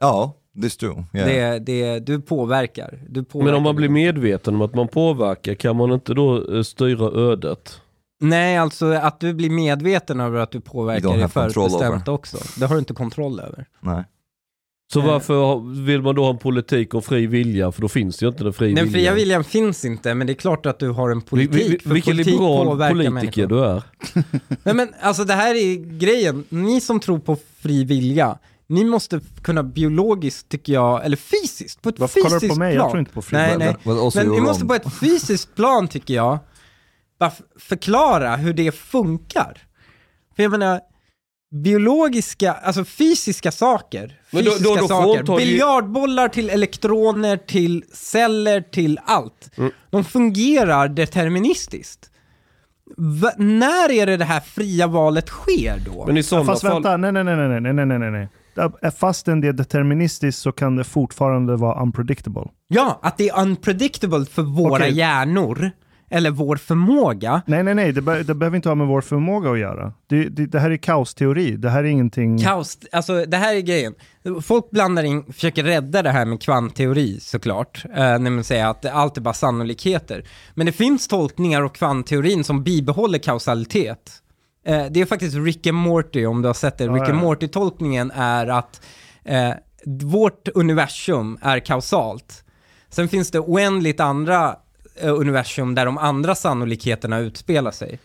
Ja, 0.00 0.36
this 0.62 0.76
too. 0.76 1.04
Yeah. 1.14 1.28
Det, 1.28 1.58
det, 1.58 1.98
du 1.98 2.20
påverkar. 2.20 2.98
Du 3.08 3.24
påverkar 3.24 3.46
Men 3.46 3.54
om 3.54 3.62
man 3.62 3.76
blir 3.76 3.88
medveten 3.88 4.54
om 4.54 4.62
att 4.62 4.74
man 4.74 4.88
påverkar, 4.88 5.54
kan 5.54 5.76
man 5.76 5.92
inte 5.92 6.14
då 6.14 6.54
eh, 6.56 6.62
styra 6.62 7.30
ödet? 7.30 7.80
Nej, 8.20 8.56
alltså 8.56 8.92
att 8.92 9.20
du 9.20 9.34
blir 9.34 9.50
medveten 9.50 10.20
över 10.20 10.38
att 10.38 10.50
du 10.50 10.60
påverkar 10.60 11.18
är 11.18 11.28
förutbestämt 11.28 12.08
också. 12.08 12.36
Det 12.60 12.66
har 12.66 12.74
du 12.74 12.78
inte 12.78 12.94
kontroll 12.94 13.40
över. 13.40 13.66
Nej. 13.80 14.04
Så 14.92 15.00
Eh. 15.00 15.06
varför 15.06 15.60
vill 15.84 16.02
man 16.02 16.14
då 16.14 16.22
ha 16.22 16.30
en 16.30 16.38
politik 16.38 16.94
om 16.94 17.02
fri 17.02 17.26
vilja? 17.26 17.72
För 17.72 17.82
då 17.82 17.88
finns 17.88 18.16
det 18.18 18.24
ju 18.26 18.30
inte 18.30 18.44
den 18.44 18.52
fri 18.52 18.66
Den 18.66 18.74
viljan. 18.74 18.92
fria 18.92 19.14
viljan 19.14 19.44
finns 19.44 19.84
inte, 19.84 20.14
men 20.14 20.26
det 20.26 20.32
är 20.32 20.34
klart 20.34 20.66
att 20.66 20.78
du 20.78 20.90
har 20.90 21.10
en 21.10 21.18
Vi- 21.18 21.24
politik. 21.24 21.72
vi- 21.72 21.78
för 21.78 21.90
Vilken 21.94 22.12
politik 22.14 22.32
liberal 22.32 22.66
politiker 22.78 23.10
människor. 23.10 23.46
du 23.46 23.64
är. 23.64 23.82
Nej 24.62 24.74
men 24.74 24.88
alltså 25.00 25.24
det 25.24 25.34
här 25.34 25.54
är 25.54 25.98
grejen, 25.98 26.44
ni 26.48 26.80
som 26.80 27.00
tror 27.00 27.18
på 27.18 27.36
fri 27.58 27.84
vilja, 27.84 28.38
ni 28.66 28.84
måste 28.84 29.20
kunna 29.42 29.62
biologiskt 29.62 30.48
tycker 30.48 30.72
jag, 30.72 31.04
eller 31.04 31.16
fysiskt, 31.16 31.82
på 31.82 31.88
ett 31.88 31.98
Varför 31.98 32.20
kollar 32.20 32.30
fysiskt 32.30 32.42
du 32.42 32.48
på 32.54 32.58
mig? 32.58 32.74
plan. 32.74 32.84
Jag 32.84 32.90
tror 32.90 33.00
inte 33.00 33.12
på 33.12 33.22
fri 33.22 33.36
Nej, 33.36 33.50
vilja. 33.52 33.66
nej. 33.66 33.76
Men 33.84 33.94
you're 33.96 34.34
vi 34.34 34.40
måste 34.40 34.64
på 34.66 34.74
ett 34.74 34.94
fysiskt 35.00 35.54
plan 35.54 35.88
tycker 35.88 36.14
jag, 36.14 36.38
bara 37.20 37.32
förklara 37.58 38.36
hur 38.36 38.52
det 38.54 38.74
funkar. 38.74 39.62
För 40.36 40.42
jag 40.42 40.52
menar, 40.52 40.80
biologiska, 41.50 42.52
alltså 42.52 42.84
fysiska 42.84 43.52
saker. 43.52 44.20
Men 44.30 44.44
då, 44.44 44.50
då, 44.60 44.74
då 44.74 44.88
saker. 44.88 45.24
Tar 45.24 45.36
Biljardbollar 45.36 46.28
till 46.28 46.50
elektroner, 46.50 47.36
till 47.36 47.84
celler, 47.92 48.60
till 48.60 49.00
allt. 49.04 49.50
Mm. 49.56 49.70
De 49.90 50.04
fungerar 50.04 50.88
deterministiskt. 50.88 52.10
V 52.96 53.28
när 53.36 53.90
är 53.90 54.06
det 54.06 54.16
det 54.16 54.24
här 54.24 54.40
fria 54.40 54.86
valet 54.86 55.28
sker 55.28 55.82
då? 55.86 56.06
Men 56.06 56.16
ja, 56.16 56.44
Fast 56.44 56.62
fall... 56.62 56.72
vänta, 56.72 56.96
nej, 56.96 57.12
nej, 57.12 57.24
nej, 57.24 57.60
nej, 57.60 57.72
nej, 57.86 57.98
nej, 57.98 58.10
nej. 58.10 58.28
Fastän 58.92 59.40
det 59.40 59.48
är 59.48 59.52
deterministiskt 59.52 60.42
så 60.42 60.52
kan 60.52 60.76
det 60.76 60.84
fortfarande 60.84 61.56
vara 61.56 61.82
unpredictable. 61.82 62.44
Ja, 62.68 63.00
att 63.02 63.18
det 63.18 63.28
är 63.28 63.40
unpredictable 63.42 64.24
för 64.24 64.42
våra 64.42 64.72
okay. 64.72 64.90
hjärnor 64.90 65.70
eller 66.10 66.30
vår 66.30 66.56
förmåga. 66.56 67.42
Nej 67.46 67.62
nej 67.62 67.74
nej, 67.74 67.92
det, 67.92 68.00
be- 68.02 68.22
det 68.22 68.34
behöver 68.34 68.56
inte 68.56 68.68
ha 68.68 68.74
med 68.74 68.86
vår 68.86 69.00
förmåga 69.00 69.50
att 69.50 69.58
göra. 69.58 69.92
Det, 70.06 70.28
det, 70.28 70.46
det 70.46 70.58
här 70.60 70.70
är 70.70 70.76
kaosteori, 70.76 71.56
det 71.56 71.70
här 71.70 71.84
är 71.84 71.88
ingenting... 71.88 72.38
Kaos, 72.38 72.78
alltså 72.92 73.24
det 73.24 73.36
här 73.36 73.54
är 73.54 73.60
grejen. 73.60 73.94
Folk 74.42 74.70
blandar 74.70 75.02
in, 75.02 75.32
försöker 75.32 75.64
rädda 75.64 76.02
det 76.02 76.10
här 76.10 76.24
med 76.24 76.42
kvantteori 76.42 77.20
såklart. 77.20 77.84
Eh, 77.84 78.18
när 78.18 78.30
man 78.30 78.44
säger 78.44 78.66
att 78.66 78.84
allt 78.86 79.16
är 79.16 79.20
bara 79.20 79.34
sannolikheter. 79.34 80.24
Men 80.54 80.66
det 80.66 80.72
finns 80.72 81.08
tolkningar 81.08 81.62
av 81.62 81.68
kvantteorin 81.68 82.44
som 82.44 82.62
bibehåller 82.64 83.18
kausalitet. 83.18 84.12
Eh, 84.66 84.86
det 84.90 85.00
är 85.00 85.06
faktiskt 85.06 85.36
Rick 85.36 85.66
and 85.66 85.78
Morty, 85.78 86.26
om 86.26 86.42
du 86.42 86.48
har 86.48 86.54
sett 86.54 86.78
det. 86.78 86.84
Ja, 86.84 86.92
Rick 86.92 87.08
and 87.08 87.18
ja. 87.18 87.22
Morty-tolkningen 87.22 88.12
är 88.14 88.46
att 88.46 88.80
eh, 89.24 89.50
vårt 89.86 90.48
universum 90.54 91.38
är 91.42 91.58
kausalt. 91.58 92.44
Sen 92.90 93.08
finns 93.08 93.30
det 93.30 93.40
oändligt 93.40 94.00
andra 94.00 94.56
universum 95.02 95.74
där 95.74 95.86
de 95.86 95.98
andra 95.98 96.34
sannolikheterna 96.34 97.18
utspelar 97.18 97.70
sig. 97.70 97.98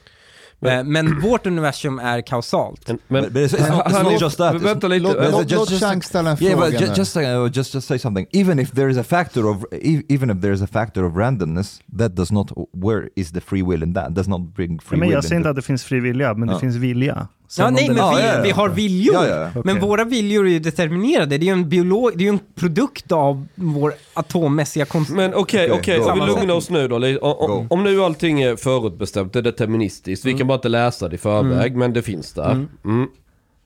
Eh, 0.66 0.84
men 0.84 1.20
vårt 1.22 1.48
universum 1.48 2.00
är 2.00 2.22
kausalt. 2.22 2.88
Men, 2.88 3.00
men 3.08 3.24
But 3.24 3.32
it's, 3.34 3.56
it's 3.58 3.72
not, 3.76 3.86
it's 3.86 3.92
han 3.94 4.04
not 4.04 4.14
är- 4.14 4.22
just 4.22 4.38
that. 4.38 4.62
Vänta 4.62 4.88
lite. 4.88 5.32
Låt, 5.52 5.70
Chang 5.80 6.04
ställa 6.04 6.32
en 6.32 6.38
Yeah, 6.40 6.60
fråga 6.60 6.72
but 6.72 6.82
ju- 6.82 6.88
nu. 6.88 6.94
just, 6.98 7.18
uh, 7.18 7.24
just 7.54 7.74
just 7.74 7.88
say 7.88 8.00
something. 8.00 8.28
Even 8.34 8.60
if 8.60 8.72
there 8.72 8.92
is 8.92 8.98
a 8.98 9.04
factor 9.04 9.46
of 9.50 9.64
e- 9.72 10.02
even 10.10 10.30
if 10.30 10.42
there 10.42 10.54
is 10.54 10.62
a 10.62 10.68
factor 10.72 11.04
of 11.04 11.16
randomness, 11.16 11.82
that 12.00 12.16
does 12.16 12.32
not. 12.32 12.52
Where 12.74 13.10
is 13.16 13.32
the 13.32 13.42
free 13.42 13.64
will 13.64 13.84
in 13.84 13.94
that? 13.94 14.16
Does 14.16 14.28
not 14.28 14.56
bring 14.56 14.80
free 14.80 15.00
Men 15.00 15.08
will. 15.08 15.14
jag 15.16 15.24
säger 15.24 15.36
inte 15.38 15.50
att 15.50 15.56
det 15.56 15.62
finns 15.62 15.84
fri 15.84 16.00
vilja, 16.00 16.34
men 16.34 16.48
det 16.48 16.54
Ja. 16.54 16.60
finns 16.60 16.76
vilja. 16.76 17.28
Sen 17.52 17.66
Ja, 17.66 17.70
nej, 17.72 17.88
men 17.88 17.96
vi, 17.96 18.00
ja, 18.02 18.22
ja. 18.36 18.42
vi 18.44 18.52
har 18.52 18.70
viljor. 18.70 19.16
Ja, 19.16 19.28
ja, 19.28 19.50
ja. 19.56 19.62
Men 19.66 19.80
våra 19.80 20.04
viljor 20.04 20.48
är 20.48 20.52
ju 20.52 20.60
determinerade. 20.60 21.38
Det 21.38 21.44
är 21.44 21.48
ju 21.48 21.54
en, 21.54 21.70
biolog, 21.70 22.12
det 22.18 22.24
är 22.24 22.26
ju 22.26 22.30
en 22.30 22.40
produkt 22.56 23.12
av 23.12 23.48
vår 23.56 23.94
atommässiga 24.14 24.86
konst... 24.86 25.12
Men 25.12 25.34
okej, 25.34 25.72
Okej, 25.72 25.80
okej, 25.80 26.02
ska 26.04 26.14
vi 26.14 26.20
lugna 26.20 26.34
Sammansättning. 26.34 26.58
oss 26.58 26.70
nu 26.70 26.88
då? 26.88 27.22
Om, 27.22 27.68
om, 27.70 27.84
nu 27.84 28.02
allting 28.04 28.42
är 28.42 28.56
förutbestämt, 28.56 29.34
det 29.34 29.40
är 29.40 29.44
deterministiskt, 29.44 30.26
vi 30.26 30.34
kan 30.34 30.48
bara 30.48 30.56
inte 30.56 30.70
läsa 30.70 31.10
det 31.10 31.16
i 31.16 31.18
förväg, 31.18 31.76
men 31.76 31.94
det 31.94 32.02
finns 32.02 32.34
där. 32.34 32.52
Mm. 32.86 33.08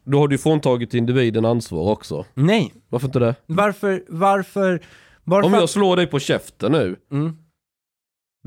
Då 0.06 0.20
har 0.20 0.28
du 0.28 0.38
fråntagit 0.38 0.94
individen 0.94 1.46
ansvar 1.46 1.92
också. 1.92 2.26
Nej. 2.34 2.74
Varför 2.90 3.08
inte 3.08 3.20
det? 3.20 3.36
Varför, 3.46 4.04
varför, 4.08 4.82
varför... 5.24 5.48
Om 5.48 5.54
jag 5.54 5.70
slår 5.70 5.96
dig 5.96 6.08
på 6.08 6.20
käften 6.20 6.72
nu, 6.72 6.96
Mm. 7.12 7.38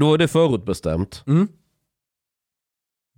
då 0.00 0.14
är 0.14 0.18
det 0.18 0.28
förutbestämt. 0.28 1.22
Mm. 1.26 1.48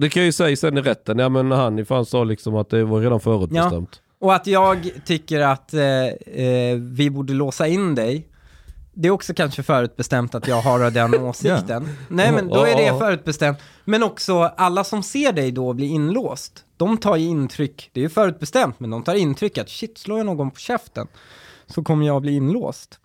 Det 0.01 0.09
kan 0.09 0.25
ju 0.25 0.33
säga 0.33 0.57
sen 0.57 0.79
i 0.79 0.81
rätten, 0.81 1.19
ja 1.19 1.29
men 1.29 1.51
han 1.51 1.79
i 1.79 1.85
fan 1.85 2.07
sa 2.07 2.25
liksom 2.25 2.57
att 2.57 2.71
det 2.71 2.85
var 2.85 3.01
redan 3.01 3.21
förutbestämt. 3.21 4.01
Och 4.21 4.35
att 4.35 4.47
jag 4.47 4.91
tycker 5.07 5.41
att 5.41 5.75
eh, 5.75 5.83
eh, 6.45 6.77
vi 6.77 7.11
borde 7.11 7.33
låsa 7.33 7.67
in 7.67 7.95
dig, 7.95 8.29
det 8.95 9.09
är 9.09 9.13
också 9.13 9.35
kanske 9.35 9.63
förutbestämt 9.63 10.35
att 10.35 10.49
jag 10.49 10.61
har 10.63 10.91
den 10.91 11.15
åsikten. 11.25 11.89
Nej 12.09 12.33
men 12.33 12.49
då 12.49 12.65
är 12.65 12.77
det 12.77 12.83
Ja. 12.87 12.99
förutbestämt. 12.99 13.59
Men 13.85 14.03
också 14.03 14.41
alla 14.43 14.85
som 14.85 15.03
ser 15.03 15.33
dig 15.33 15.53
då 15.53 15.73
bli 15.73 15.87
inlåst, 15.87 16.65
de 16.77 16.97
tar 16.99 17.17
ju 17.17 17.27
intryck, 17.29 17.91
det 17.93 18.01
är 18.01 18.03
ju 18.03 18.09
förutbestämt, 18.09 18.81
men 18.81 18.91
de 18.91 19.03
tar 19.03 19.15
intryck 19.15 19.59
att 19.59 19.69
shit, 19.69 19.99
slår 19.99 20.19
jag 20.19 20.27
någon 20.27 20.51
på 20.51 20.59
käften 20.61 21.07
så 21.67 21.83
kommer 21.83 22.07
jag 22.07 22.23
bli 22.23 22.33
inlåst. 22.37 23.01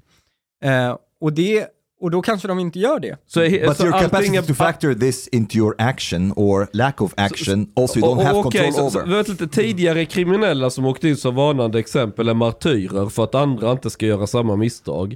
Eh, 0.63 0.97
och, 1.21 1.33
det, 1.33 1.67
och 2.01 2.11
då 2.11 2.21
kanske 2.21 2.47
de 2.47 2.59
inte 2.59 2.79
gör 2.79 2.99
det. 2.99 3.17
Så, 3.27 3.41
är- 3.41 3.67
But 3.67 3.77
så 3.77 3.85
your 3.85 3.99
capacity 3.99 4.41
to 4.41 4.53
factor 4.53 4.93
this 4.93 5.27
into 5.27 5.57
your 5.57 5.75
action 5.77 6.33
or 6.35 6.67
lack 6.73 7.01
of 7.01 7.13
action 7.17 7.67
also 7.75 7.99
you 7.99 8.07
don't 8.09 8.23
have 8.23 8.37
och 8.37 8.43
control 8.43 8.61
okej, 8.63 8.73
så, 8.73 8.89
så, 8.89 8.99
over. 9.01 9.17
vet 9.17 9.27
lite, 9.27 9.47
tidigare 9.47 10.05
kriminella 10.05 10.69
som 10.69 10.85
åkte 10.85 11.09
in 11.09 11.17
som 11.17 11.35
varnande 11.35 11.79
exempel 11.79 12.29
är 12.29 12.33
martyrer 12.33 13.09
för 13.09 13.23
att 13.23 13.35
andra 13.35 13.71
inte 13.71 13.89
ska 13.89 14.05
göra 14.05 14.27
samma 14.27 14.55
misstag. 14.55 15.15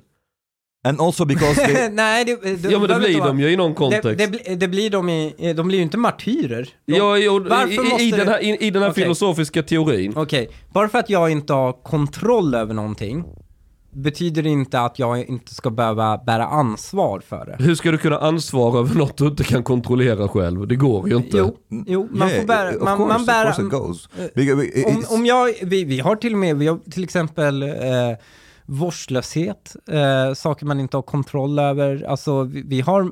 And 0.87 1.01
also 1.01 1.25
because 1.25 1.65
they, 1.65 1.89
Nej, 1.91 2.25
det, 2.25 2.35
det, 2.55 2.69
Ja 2.71 2.79
men 2.79 2.87
det 2.89 2.95
blir 2.99 3.19
de 3.19 3.39
ju 3.39 3.49
i 3.51 3.55
någon 3.57 3.69
det, 3.71 3.75
kontext. 3.75 4.17
det, 4.17 4.27
bli- 4.27 4.55
det 4.55 4.67
blir 4.67 4.89
de 4.89 5.09
i, 5.09 5.53
de 5.55 5.67
blir 5.67 5.77
ju 5.77 5.83
inte 5.83 5.97
martyrer. 5.97 6.69
De, 6.87 6.95
Ja, 6.95 7.17
jo, 7.17 7.39
Varför 7.49 7.73
i, 7.85 7.89
måste 7.89 8.03
i, 8.03 8.11
den 8.11 8.19
det- 8.25 8.31
här, 8.31 8.43
i, 8.43 8.57
i 8.67 8.71
den 8.71 8.81
här 8.83 8.89
Okej. 8.91 9.03
filosofiska 9.03 9.63
teorin. 9.63 10.13
Okej, 10.15 10.49
bara 10.73 10.89
för 10.89 10.99
att 10.99 11.09
jag 11.09 11.29
inte 11.29 11.53
har 11.53 11.73
kontroll 11.83 12.55
över 12.55 12.73
någonting 12.73 13.23
betyder 13.91 14.43
det 14.43 14.49
inte 14.49 14.81
att 14.81 14.99
jag 14.99 15.25
inte 15.25 15.55
ska 15.55 15.69
behöva 15.69 16.17
bära 16.17 16.45
ansvar 16.45 17.19
för 17.19 17.45
det. 17.45 17.63
Hur 17.63 17.75
ska 17.75 17.91
du 17.91 17.97
kunna 17.97 18.17
ansvara 18.17 18.79
över 18.79 18.95
något 18.95 19.17
du 19.17 19.27
inte 19.27 19.43
kan 19.43 19.63
kontrollera 19.63 20.27
själv? 20.27 20.67
Det 20.67 20.75
går 20.75 21.09
ju 21.09 21.15
inte. 21.15 21.37
Jo, 21.37 21.57
jo 21.87 22.07
man 22.11 22.29
yeah, 22.29 22.41
får 22.41 22.47
bära, 22.47 22.83
man, 22.83 22.97
course, 22.97 23.13
man 23.13 23.25
bär, 23.25 23.65
it 23.65 23.71
goes. 23.71 24.09
eh, 24.35 24.95
om, 24.95 25.03
om 25.09 25.25
jag, 25.25 25.53
vi, 25.61 25.83
vi 25.83 25.99
har 25.99 26.15
till 26.15 26.33
och 26.33 26.39
med, 26.39 26.57
vi 26.57 26.67
har 26.67 26.77
till 26.91 27.03
exempel 27.03 27.63
eh, 27.63 27.69
vårdslöshet, 28.65 29.75
eh, 29.91 30.33
saker 30.33 30.65
man 30.65 30.79
inte 30.79 30.97
har 30.97 31.01
kontroll 31.01 31.59
över, 31.59 32.03
alltså 32.03 32.43
vi, 32.43 32.61
vi 32.61 32.81
har, 32.81 33.11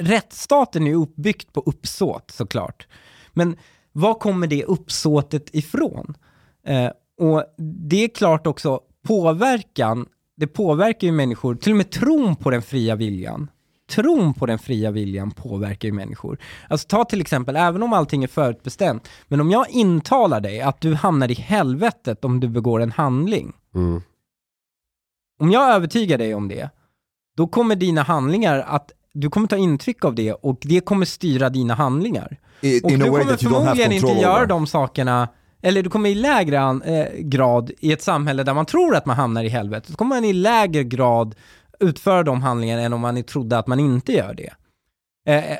rättsstaten 0.00 0.82
är 0.86 0.90
ju 0.90 0.96
uppbyggt 0.96 1.52
på 1.52 1.60
uppsåt 1.66 2.30
såklart. 2.30 2.86
Men 3.32 3.56
var 3.92 4.14
kommer 4.14 4.46
det 4.46 4.64
uppsåtet 4.64 5.54
ifrån? 5.54 6.14
Eh, 6.66 6.90
och 7.18 7.44
det 7.88 8.04
är 8.04 8.08
klart 8.08 8.46
också, 8.46 8.80
påverkan, 9.04 10.06
det 10.36 10.46
påverkar 10.46 11.06
ju 11.06 11.12
människor, 11.12 11.54
till 11.54 11.72
och 11.72 11.76
med 11.76 11.90
tron 11.90 12.36
på 12.36 12.50
den 12.50 12.62
fria 12.62 12.94
viljan. 12.96 13.50
Tron 13.90 14.34
på 14.34 14.46
den 14.46 14.58
fria 14.58 14.90
viljan 14.90 15.30
påverkar 15.30 15.88
ju 15.88 15.92
människor. 15.92 16.38
Alltså 16.68 16.88
ta 16.88 17.04
till 17.04 17.20
exempel, 17.20 17.56
även 17.56 17.82
om 17.82 17.92
allting 17.92 18.24
är 18.24 18.28
förutbestämt, 18.28 19.08
men 19.28 19.40
om 19.40 19.50
jag 19.50 19.70
intalar 19.70 20.40
dig 20.40 20.60
att 20.60 20.80
du 20.80 20.94
hamnar 20.94 21.30
i 21.30 21.34
helvetet 21.34 22.24
om 22.24 22.40
du 22.40 22.48
begår 22.48 22.80
en 22.80 22.92
handling. 22.92 23.52
Mm. 23.74 24.02
Om 25.40 25.50
jag 25.50 25.74
övertygar 25.74 26.18
dig 26.18 26.34
om 26.34 26.48
det, 26.48 26.70
då 27.36 27.46
kommer 27.46 27.76
dina 27.76 28.02
handlingar 28.02 28.58
att, 28.68 28.92
du 29.12 29.30
kommer 29.30 29.46
ta 29.46 29.56
intryck 29.56 30.04
av 30.04 30.14
det 30.14 30.32
och 30.32 30.58
det 30.62 30.80
kommer 30.80 31.06
styra 31.06 31.50
dina 31.50 31.74
handlingar. 31.74 32.36
i- 32.60 32.80
Och 32.84 32.90
du 32.90 32.96
kommer 33.10 33.24
förmodligen 33.36 33.92
inte 33.92 34.06
göra 34.22 34.46
de 34.46 34.66
sakerna, 34.66 35.28
eller 35.64 35.82
du 35.82 35.90
kommer 35.90 36.10
i 36.10 36.14
lägre 36.14 36.60
an, 36.60 36.82
eh, 36.82 37.06
grad 37.18 37.70
i 37.78 37.92
ett 37.92 38.02
samhälle 38.02 38.42
där 38.42 38.54
man 38.54 38.66
tror 38.66 38.96
att 38.96 39.06
man 39.06 39.16
hamnar 39.16 39.44
i 39.44 39.48
helvetet, 39.48 39.90
så 39.90 39.96
kommer 39.96 40.16
man 40.16 40.24
i 40.24 40.32
lägre 40.32 40.84
grad 40.84 41.34
utföra 41.80 42.22
de 42.22 42.42
handlingarna 42.42 42.82
än 42.82 42.92
om 42.92 43.00
man 43.00 43.22
trodde 43.22 43.58
att 43.58 43.66
man 43.66 43.80
inte 43.80 44.12
gör 44.12 44.34
det. 44.34 44.52
Eh, 45.28 45.52
eh, 45.52 45.58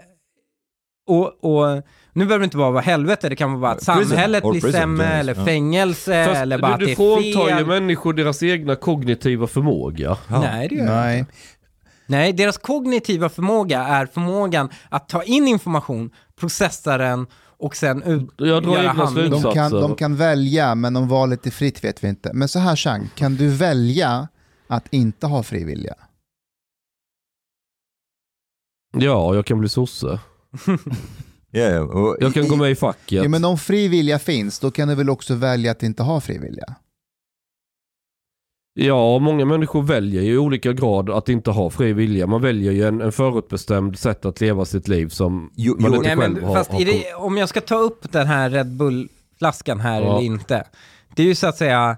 och, 1.07 1.45
och 1.45 1.83
nu 2.13 2.25
behöver 2.27 2.39
det 2.39 2.45
inte 2.45 2.57
bara 2.57 2.71
vara 2.71 2.83
helvete, 2.83 3.29
det 3.29 3.37
kan 3.37 3.61
vara 3.61 3.73
att 3.73 3.83
samhället 3.83 4.45
blir 4.51 4.73
sämre, 4.73 5.07
eller 5.07 5.35
ja. 5.35 5.45
fängelse, 5.45 6.25
Fast 6.25 6.41
eller 6.41 6.59
bara 6.59 6.77
du, 6.77 6.87
du 6.87 6.93
att 6.93 6.99
det 6.99 7.05
är 7.05 7.33
fråntar 7.33 7.51
ju 7.51 7.57
fel. 7.57 7.67
människor 7.67 8.13
deras 8.13 8.43
egna 8.43 8.77
kognitiva 8.77 9.47
förmåga. 9.47 10.17
Ja. 10.29 10.41
Nej, 10.41 10.69
det 10.69 10.75
gör 10.75 10.85
Nej. 10.85 11.19
inte. 11.19 11.33
Nej, 12.07 12.33
deras 12.33 12.59
kognitiva 12.59 13.29
förmåga 13.29 13.83
är 13.83 14.07
förmågan 14.07 14.69
att 14.89 15.09
ta 15.09 15.23
in 15.23 15.49
information, 15.49 16.11
processa 16.41 16.99
den 16.99 17.27
och 17.59 17.77
sen 17.77 18.03
ut, 18.03 18.31
Jag 18.37 18.63
drar 18.63 18.73
göra 18.83 18.93
handling. 18.93 19.31
De 19.31 19.43
kan, 19.55 19.71
de 19.71 19.95
kan 19.97 20.17
välja, 20.17 20.75
men 20.75 20.97
om 20.97 21.09
valet 21.09 21.47
är 21.47 21.51
fritt 21.51 21.85
vet 21.85 22.05
vi 22.05 22.09
inte. 22.09 22.31
Men 22.35 22.49
så 22.49 22.59
här 22.59 22.77
Chang, 22.77 23.09
kan 23.15 23.35
du 23.37 23.49
välja 23.49 24.29
att 24.67 24.89
inte 24.91 25.27
ha 25.27 25.43
fri 25.43 25.65
vilja? 25.65 25.95
Ja, 28.97 29.35
jag 29.35 29.47
kan 29.47 29.59
bli 29.61 29.69
sosse. 29.69 30.21
Yeah, 31.57 31.83
och 31.83 32.17
Jag 32.21 32.35
kan 32.35 32.45
i- 32.45 32.49
gå 32.49 32.57
med 32.57 32.71
i 32.71 32.75
facket. 32.75 33.13
Ja, 33.13 33.29
men 33.29 33.45
om 33.45 33.59
fri 33.59 33.89
vilja 33.89 34.19
finns, 34.19 34.59
då 34.61 34.71
kan 34.71 34.89
du 34.89 34.95
väl 34.95 35.11
också 35.11 35.35
välja 35.35 35.71
att 35.71 35.83
inte 35.83 36.03
ha 36.03 36.21
fri 36.21 36.39
vilja? 36.39 36.75
Ja, 38.77 39.19
många 39.19 39.45
människor 39.45 39.83
väljer 39.83 40.23
ju 40.23 40.33
i 40.33 40.39
olika 40.39 40.73
grad 40.73 41.11
att 41.11 41.29
inte 41.29 41.51
ha 41.51 41.71
fri 41.71 41.93
vilja. 41.93 42.27
Man 42.27 42.43
väljer 42.43 42.73
ju 42.73 42.85
en, 42.89 43.01
en 43.01 43.13
förutbestämd 43.13 43.99
sätt 43.99 44.25
att 44.25 44.41
leva 44.41 44.65
sitt 44.65 44.89
liv 44.89 45.09
som 45.09 45.51
You- 45.57 45.81
man 45.81 45.93
you- 45.93 45.97
inte 45.97 46.09
Nej, 46.09 46.17
själv 46.17 46.35
men 46.35 46.45
har, 46.45 46.55
fast 46.55 46.71
har 46.73 46.81
det, 46.85 47.15
om 47.15 47.37
jag 47.37 47.49
ska 47.49 47.61
ta 47.61 47.75
upp 47.79 48.13
den 48.13 48.27
här 48.27 48.51
Red 48.51 48.77
Bull-flaskan 48.77 49.81
här 49.81 50.03
Ja. 50.03 50.09
eller 50.11 50.23
inte. 50.27 50.65
Det 51.17 51.23
är 51.23 51.27
ju 51.27 51.35
så 51.35 51.47
att 51.47 51.57
säga, 51.57 51.97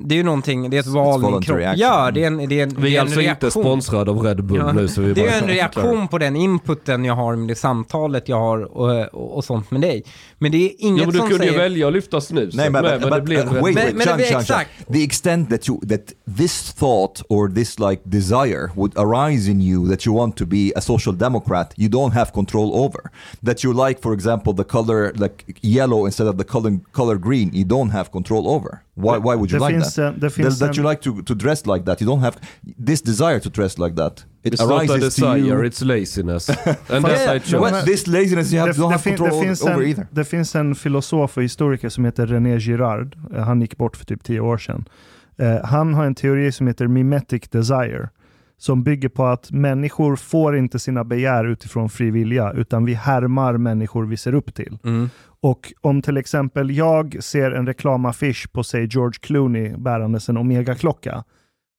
det 0.00 0.14
är 0.14 0.16
ju 0.16 0.22
någonting, 0.22 0.70
det 0.70 0.76
är 0.76 0.80
ett 0.80 0.86
val 0.86 1.20
min 1.20 1.30
kropp 1.30 1.32
voluntary 1.32 1.64
action. 1.64 1.78
gör. 1.80 2.12
Det 2.12 2.22
är 2.22 2.26
en, 2.26 2.36
det 2.48 2.60
är 2.60 2.62
en, 2.62 2.68
det 2.68 2.80
Vi 2.80 2.96
är 2.96 3.00
alltså 3.00 3.20
inte 3.20 3.46
reaktion. 3.46 3.62
sponsrade 3.62 4.10
av 4.10 4.18
Red 4.22 4.44
Bull 4.44 4.58
Ja, 4.58 4.72
nu 4.72 4.88
så 4.88 5.00
vi 5.00 5.12
Det 5.14 5.20
är 5.20 5.24
ju 5.24 5.38
en 5.42 5.48
reaktion 5.48 6.08
på 6.08 6.18
den 6.18 6.36
inputen 6.36 7.04
jag 7.04 7.14
har 7.14 7.36
med 7.36 7.48
det 7.48 7.54
samtalet 7.54 8.28
jag 8.28 8.40
har 8.40 8.76
och, 8.76 9.08
och, 9.14 9.36
och 9.36 9.44
sånt 9.44 9.70
med 9.70 9.80
dig. 9.80 10.02
Men 10.38 10.52
det 10.52 10.56
är 10.58 10.72
inget 10.78 11.00
Ja 11.00 11.06
men 11.06 11.12
du 11.12 11.18
som 11.18 11.28
kunde 11.28 11.44
ju 11.44 11.50
säger... 11.50 11.62
välja 11.62 11.86
att 11.86 11.92
lyfta 11.92 12.20
snus 12.20 12.54
Nej, 12.54 12.70
men, 12.70 12.82
med, 12.82 13.00
but, 13.00 13.10
men 13.10 13.18
det 13.18 13.24
blev 13.24 13.46
uh, 13.46 13.52
wait, 13.52 13.62
wait, 13.62 13.74
Men- 13.74 13.96
men 13.96 14.06
Chang, 14.06 14.18
Chang. 14.18 14.40
exakt. 14.40 14.70
The 14.92 15.02
extent 15.04 15.50
that 15.50 15.68
you 15.68 15.80
that 15.88 16.00
this 16.38 16.72
thought 16.72 17.22
or 17.28 17.48
this 17.54 17.78
like 17.78 18.02
desire 18.04 18.70
would 18.76 18.92
arise 18.96 19.50
in 19.50 19.60
you 19.62 19.88
that 19.90 20.06
you 20.06 20.16
want 20.16 20.36
to 20.36 20.46
be 20.46 20.72
a 20.76 20.80
social 20.80 21.18
democrat, 21.18 21.72
you 21.76 21.88
don't 21.88 22.12
have 22.12 22.30
control 22.32 22.72
over. 22.74 23.00
That 23.46 23.64
you 23.64 23.88
like, 23.88 24.00
for 24.02 24.12
example, 24.14 24.54
the 24.56 24.64
color 24.64 25.12
like 25.14 25.44
yellow 25.60 26.06
instead 26.06 26.28
of 26.28 26.36
the 26.38 26.44
color 26.44 26.78
color 26.92 27.16
green, 27.18 27.50
you 27.54 27.64
don't 27.64 27.90
have 27.90 28.04
control 28.10 28.48
over. 28.48 28.82
Why? 29.00 29.18
Why 29.18 29.34
would 29.36 29.50
you 29.52 29.58
Det 29.58 29.66
like 29.68 29.80
finns 29.80 29.94
that? 29.94 30.14
en- 30.14 30.20
det 30.20 30.30
finns 30.30 30.58
that, 30.58 30.68
that 30.68 30.78
you 30.78 30.90
like 30.90 31.02
to, 31.02 31.22
to 31.22 31.34
dress 31.34 31.66
like 31.66 31.84
that, 31.84 32.00
you 32.02 32.08
don't 32.10 32.20
have 32.20 32.36
this 32.86 33.02
desire 33.02 33.40
to 33.40 33.50
dress 33.54 33.78
like 33.78 33.96
that. 33.96 34.26
It 34.42 34.54
It's 34.54 34.68
not 34.68 34.90
a 34.90 34.96
desire, 34.98 35.38
you. 35.38 35.64
it's 35.64 35.82
laziness. 35.84 36.48
And 36.88 37.04
that's 37.04 37.26
I 37.26 37.34
Ja, 37.34 37.38
chose. 37.38 37.70
Well, 37.70 37.84
this 37.84 38.06
laziness 38.06 38.52
you 38.52 38.60
have, 38.60 38.72
Det, 38.72 38.78
don't 38.80 38.90
have 38.92 39.02
control 39.02 39.30
det, 39.40 39.44
finns 39.46 39.62
over 39.62 39.74
en, 39.82 39.88
either. 39.88 40.06
det 40.10 40.24
finns 40.24 40.54
en 40.56 40.74
filosof 40.74 41.36
och 41.36 41.42
historiker 41.42 41.88
som 41.88 42.04
heter 42.04 42.26
René 42.26 42.58
Girard. 42.58 43.16
Eh, 43.34 43.42
Han 43.42 43.60
gick 43.60 43.76
bort 43.76 43.96
för 43.96 44.04
typ 44.04 44.22
tio 44.24 44.40
år 44.40 44.58
sedan. 44.58 44.84
Eh, 45.38 45.64
han 45.64 45.94
har 45.94 46.04
en 46.06 46.14
teori 46.14 46.52
som 46.52 46.66
heter 46.66 46.86
mimetic 46.86 47.42
desire. 47.50 48.08
Som 48.58 48.82
bygger 48.82 49.08
på 49.08 49.26
att 49.26 49.50
människor 49.52 50.16
får 50.16 50.56
inte 50.56 50.78
sina 50.78 51.04
begär 51.04 51.44
utifrån 51.44 51.88
fri 51.88 52.10
vilja, 52.10 52.52
utan 52.52 52.84
vi 52.84 52.94
härmar 52.94 53.56
människor 53.56 54.04
vi 54.06 54.16
ser 54.16 54.34
upp 54.34 54.54
till. 54.54 54.78
Mm. 54.84 55.10
Och 55.42 55.72
om 55.80 56.02
till 56.02 56.16
exempel 56.16 56.70
jag 56.70 57.16
ser 57.20 57.50
en 57.50 57.66
reklamaffisch 57.66 58.52
på, 58.52 58.64
säg 58.64 58.86
George 58.90 59.18
Clooney 59.20 59.76
bärandes 59.76 60.28
en 60.28 60.36
Omega-klocka, 60.36 61.24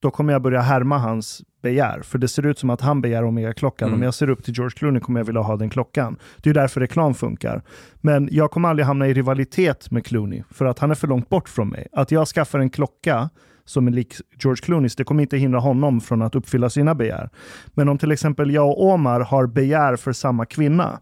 då 0.02 0.12
kommer 0.12 0.34
jag 0.34 0.42
börja 0.42 0.62
härma 0.62 0.98
hans 0.98 1.42
begär. 1.62 2.02
För 2.02 2.18
det 2.18 2.28
ser 2.28 2.46
ut 2.46 2.60
som 2.60 2.70
att 2.70 2.82
han 2.82 3.02
begär 3.02 3.24
Omega-klockan. 3.24 3.88
Mm. 3.88 4.00
Om 4.00 4.04
jag 4.04 4.14
ser 4.14 4.30
upp 4.30 4.44
till 4.44 4.54
George 4.54 4.78
Clooney 4.78 5.02
kommer 5.02 5.20
jag 5.20 5.26
vilja 5.26 5.42
ha 5.42 5.58
den 5.58 5.70
klockan. 5.70 6.18
Det 6.38 6.50
är 6.50 6.54
därför 6.54 6.82
reklam 6.82 7.14
funkar. 7.14 7.62
Men 7.96 8.30
jag 8.32 8.52
kommer 8.52 8.70
aldrig 8.70 8.86
hamna 8.86 9.08
i 9.08 9.14
rivalitet 9.14 9.92
med 9.92 10.06
Clooney, 10.06 10.44
för 10.50 10.66
att 10.66 10.80
han 10.80 10.92
är 10.92 10.96
för 10.96 11.08
långt 11.08 11.30
bort 11.30 11.50
från 11.50 11.70
mig. 11.70 11.88
Att 11.92 12.12
jag 12.12 12.28
skaffar 12.28 12.60
en 12.60 12.70
klocka 12.70 13.30
som 13.66 13.88
är 13.88 13.92
lik 13.92 14.14
George 14.44 14.62
Clooneys, 14.64 14.96
det 14.96 15.04
kommer 15.04 15.22
inte 15.24 15.38
hindra 15.38 15.60
honom 15.60 16.02
från 16.02 16.22
att 16.22 16.36
uppfylla 16.36 16.70
sina 16.70 16.96
begär. 16.96 17.30
Men 17.74 17.90
om 17.90 17.98
till 17.98 18.12
exempel 18.12 18.52
jag 18.52 18.70
och 18.70 18.86
Omar 18.86 19.20
har 19.20 19.48
begär 19.48 19.96
för 19.96 20.14
samma 20.14 20.46
kvinna, 20.46 21.00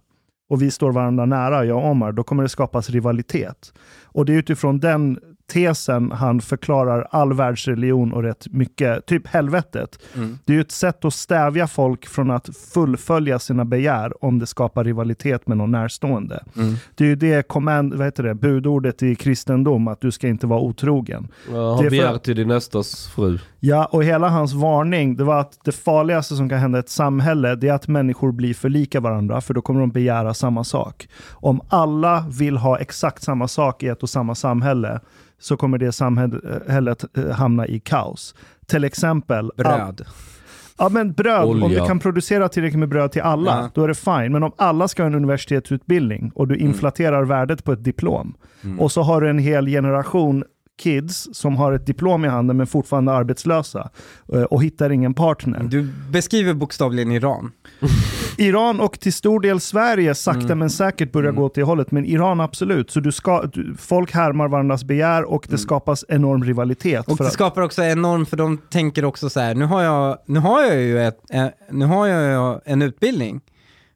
och 0.50 0.62
vi 0.62 0.72
står 0.72 0.92
varandra 0.92 1.26
nära, 1.26 1.66
jag 1.66 1.78
och 1.78 1.86
Omar, 1.86 2.12
då 2.12 2.24
kommer 2.24 2.44
det 2.44 2.50
skapas 2.50 2.90
rivalitet. 2.90 3.74
Och 4.04 4.26
det 4.26 4.34
är 4.34 4.38
utifrån 4.38 4.80
den 4.80 5.20
tesen 5.50 6.12
han 6.12 6.42
förklarar 6.42 7.08
all 7.12 7.34
världsreligion 7.34 8.14
och 8.14 8.24
rätt 8.24 8.48
mycket, 8.52 9.06
typ 9.06 9.28
helvetet. 9.28 10.00
Mm. 10.16 10.40
Det 10.46 10.54
är 10.54 10.56
ju 10.56 10.62
ett 10.62 10.72
sätt 10.72 11.06
att 11.06 11.14
stävja 11.14 11.68
folk 11.68 12.06
från 12.06 12.32
att 12.32 12.50
fullfölja 12.74 13.40
sina 13.40 13.66
begär 13.66 14.24
om 14.26 14.40
det 14.40 14.46
skapar 14.46 14.84
rivalitet 14.84 15.48
med 15.48 15.58
någon 15.58 15.72
närstående. 15.72 16.44
Mm. 16.56 16.76
Det 16.96 17.04
är 17.04 17.08
ju 17.08 17.16
det, 17.16 17.48
command, 17.48 17.94
vad 17.94 18.08
heter 18.08 18.24
det 18.24 18.36
budordet 18.36 19.04
i 19.04 19.16
kristendom, 19.16 19.88
att 19.88 20.02
du 20.02 20.12
ska 20.12 20.28
inte 20.28 20.48
vara 20.48 20.62
otrogen. 20.62 21.28
Ja, 21.52 21.78
för- 21.78 21.90
begär 21.90 22.18
till 22.18 22.36
din 22.36 22.48
nästas 22.48 23.08
fru. 23.08 23.40
Ja, 23.60 23.86
och 23.86 24.04
hela 24.04 24.30
hans 24.30 24.54
varning, 24.54 25.16
det 25.16 25.24
var 25.24 25.40
att 25.40 25.60
det 25.64 25.72
farligaste 25.72 26.36
som 26.36 26.50
kan 26.50 26.60
hända 26.60 26.78
i 26.78 26.80
ett 26.80 26.90
samhälle, 26.90 27.56
det 27.56 27.68
är 27.68 27.74
att 27.74 27.88
människor 27.88 28.32
blir 28.32 28.54
för 28.54 28.70
lika 28.70 29.00
varandra, 29.00 29.42
för 29.42 29.54
då 29.54 29.62
kommer 29.62 29.80
de 29.80 29.92
begära 29.92 30.34
samma 30.34 30.64
sak. 30.64 31.08
Om 31.32 31.62
alla 31.70 32.26
vill 32.40 32.58
ha 32.58 32.78
exakt 32.80 33.24
samma 33.24 33.48
sak 33.48 33.84
i 33.84 33.88
ett 33.88 34.04
och 34.04 34.10
samma 34.10 34.36
samhälle, 34.36 35.00
så 35.40 35.58
kommer 35.58 35.78
det 35.78 35.92
samhället 35.92 37.18
eh, 37.18 37.30
hamna 37.30 37.68
i 37.68 37.80
kaos. 37.80 38.36
Till 38.68 38.84
exempel... 38.84 39.52
Bröd. 39.58 40.06
Ja 40.78 40.90
men 40.90 41.14
bröd, 41.14 41.44
om 41.44 41.64
Olja. 41.64 41.82
du 41.82 41.88
kan 41.88 42.00
producera 42.00 42.50
tillräckligt 42.50 42.80
med 42.80 42.90
bröd 42.90 43.12
till 43.12 43.22
alla, 43.22 43.52
Ja. 43.52 43.70
då 43.74 43.84
är 43.84 43.88
det 43.88 43.94
fine. 43.96 44.32
Men 44.32 44.44
om 44.44 44.52
alla 44.58 44.88
ska 44.88 45.04
ha 45.04 45.08
en 45.08 45.16
universitetsutbildning 45.16 46.32
och 46.36 46.48
du 46.48 46.56
Mm. 46.56 46.68
inflaterar 46.68 47.24
värdet 47.24 47.64
på 47.64 47.72
ett 47.72 47.84
diplom, 47.84 48.34
och 48.80 48.92
så 48.92 49.02
har 49.02 49.22
du 49.22 49.30
en 49.30 49.40
hel 49.40 49.68
generation 49.68 50.44
kids 50.80 51.30
som 51.34 51.56
har 51.58 51.72
ett 51.74 51.86
diplom 51.86 52.26
i 52.26 52.28
handen 52.28 52.58
men 52.58 52.68
fortfarande 52.68 53.12
är 53.12 53.16
arbetslösa 53.16 53.90
eh, 54.34 54.42
och 54.44 54.64
hittar 54.64 54.90
ingen 54.90 55.14
partner. 55.14 55.64
Du 55.64 55.90
beskriver 56.10 56.54
bokstavligen 56.54 57.12
Iran. 57.12 57.52
Iran 58.38 58.80
och 58.80 59.00
till 59.00 59.14
stor 59.14 59.40
del 59.40 59.60
Sverige 59.60 60.16
sakta 60.16 60.40
Mm. 60.46 60.60
men 60.60 60.70
säkert 60.70 61.12
börjar 61.12 61.32
gå 61.32 61.44
åt 61.46 61.56
det 61.56 61.64
hållet, 61.64 61.92
men 61.92 62.06
Iran 62.06 62.40
absolut. 62.42 62.92
Så 62.92 63.00
du 63.00 63.12
ska, 63.12 63.42
du, 63.54 63.76
folk 63.78 64.12
härmar 64.14 64.48
varandras 64.48 64.84
begär 64.84 65.24
och 65.24 65.46
det 65.50 65.58
skapas 65.58 66.06
enorm 66.10 66.44
rivalitet. 66.44 67.08
Och 67.08 67.18
det 67.18 67.28
att- 67.28 67.34
skapar 67.34 67.62
också 67.62 67.84
enormt, 67.84 68.30
för 68.30 68.38
de 68.38 68.58
tänker 68.58 69.06
också 69.06 69.30
så 69.30 69.40
här, 69.40 69.56
nu 69.56 69.66
har 69.66 69.82
jag, 69.84 70.18
nu 70.26 70.40
har 70.40 70.64
jag 70.64 70.76
ju 70.82 71.00
ett, 71.08 71.20
eh, 71.30 71.46
nu 71.72 71.86
har 71.86 72.08
jag 72.08 72.62
en 72.66 72.82
utbildning 72.82 73.42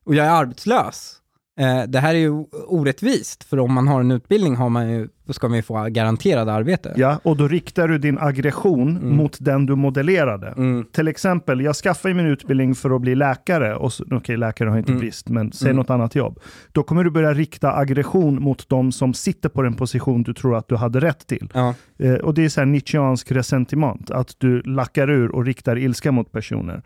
och 0.06 0.16
jag 0.16 0.26
är 0.26 0.32
arbetslös. 0.32 1.16
Eh, 1.60 1.84
det 1.88 2.00
här 2.00 2.16
är 2.16 2.20
ju 2.20 2.44
orättvist, 2.68 3.44
för 3.44 3.60
om 3.60 3.74
man 3.74 3.88
har 3.88 4.00
en 4.00 4.12
utbildning 4.12 4.56
har 4.56 4.70
man 4.70 4.90
ju, 4.92 5.08
då 5.26 5.34
ska 5.34 5.48
man 5.48 5.56
ju 5.58 5.62
få 5.62 5.84
garanterad 5.90 6.50
arbete. 6.50 6.94
Ja, 6.96 7.20
och 7.24 7.38
då 7.38 7.48
riktar 7.48 7.88
du 7.88 7.98
din 7.98 8.18
aggression 8.20 9.16
mot 9.16 9.38
den 9.40 9.66
du 9.66 9.76
modellerade. 9.76 10.48
Mm. 10.58 10.86
Till 10.92 11.08
exempel, 11.08 11.62
jag 11.62 11.76
skaffar 11.76 12.10
ju 12.10 12.16
min 12.16 12.26
utbildning 12.26 12.76
för 12.76 12.96
att 12.96 13.02
bli 13.02 13.16
läkare. 13.16 13.76
Okej, 14.12 14.38
läkare 14.38 14.70
har 14.70 14.78
inte 14.78 14.92
Mm. 14.92 15.00
brist, 15.02 15.30
men 15.30 15.52
säg 15.52 15.68
Mm. 15.68 15.78
något 15.78 15.90
annat 15.90 16.16
jobb. 16.16 16.40
Då 16.72 16.84
kommer 16.84 17.04
du 17.04 17.10
börja 17.10 17.34
rikta 17.34 17.74
aggression 17.76 18.42
mot 18.44 18.70
de 18.70 18.92
som 18.92 19.14
sitter 19.14 19.50
på 19.50 19.62
den 19.62 19.74
position 19.74 20.24
du 20.24 20.34
tror 20.34 20.56
att 20.56 20.68
du 20.68 20.76
hade 20.76 21.00
rätt 21.00 21.28
till. 21.28 21.50
Ja. 21.54 21.74
Eh, 22.00 22.14
och 22.14 22.34
det 22.34 22.46
är 22.46 22.50
så 22.50 22.62
här 22.62 22.66
Nietzscheansk 22.66 23.32
resentiment, 23.32 24.12
att 24.12 24.36
du 24.38 24.62
lackar 24.62 25.10
ur 25.10 25.32
och 25.36 25.46
riktar 25.46 25.78
ilska 25.78 26.12
mot 26.12 26.32
personer. 26.32 26.82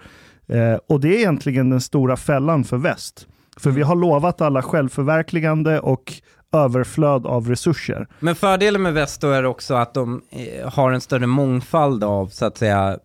Eh, 0.48 0.80
och 0.88 1.00
det 1.02 1.08
är 1.16 1.18
egentligen 1.20 1.70
den 1.70 1.82
stora 1.82 2.18
fällan 2.18 2.64
för 2.64 2.78
väst. 2.78 3.28
För 3.58 3.72
vi 3.72 3.82
har 3.82 3.96
lovat 3.96 4.42
alla 4.42 4.62
självförverkligande 4.62 5.80
och 5.80 6.14
överflöd 6.54 7.26
av 7.26 7.50
resurser. 7.50 8.08
Men 8.20 8.36
fördelen 8.36 8.82
med 8.82 8.94
väst 8.94 9.22
då 9.22 9.30
är 9.32 9.46
också 9.46 9.74
att 9.76 9.94
de 9.94 10.22
eh, 10.30 10.70
har 10.74 10.92
en 10.92 11.02
större 11.02 11.28
mångfald 11.28 12.04
av, 12.04 12.28
så 12.28 12.46
att 12.46 12.58
säga, 12.58 12.98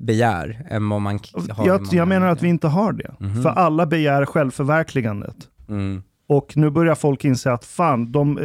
begär 0.00 0.66
än 0.70 0.88
vad 0.88 1.00
man 1.00 1.18
har 1.50 1.66
Jag, 1.66 1.80
jag 1.92 2.08
menar 2.08 2.26
att 2.28 2.42
vi 2.42 2.48
inte 2.48 2.68
har 2.68 2.92
det. 2.92 3.14
Mhm. 3.18 3.42
För 3.42 3.50
alla 3.50 3.86
begär 3.86 4.24
självförverkligandet. 4.26 5.36
Mm. 5.68 6.02
Och 6.28 6.56
nu 6.56 6.70
börjar 6.70 6.94
folk 6.94 7.24
inse 7.24 7.52
att 7.52 7.64
fan, 7.64 8.12
de 8.12 8.38
eh, 8.38 8.44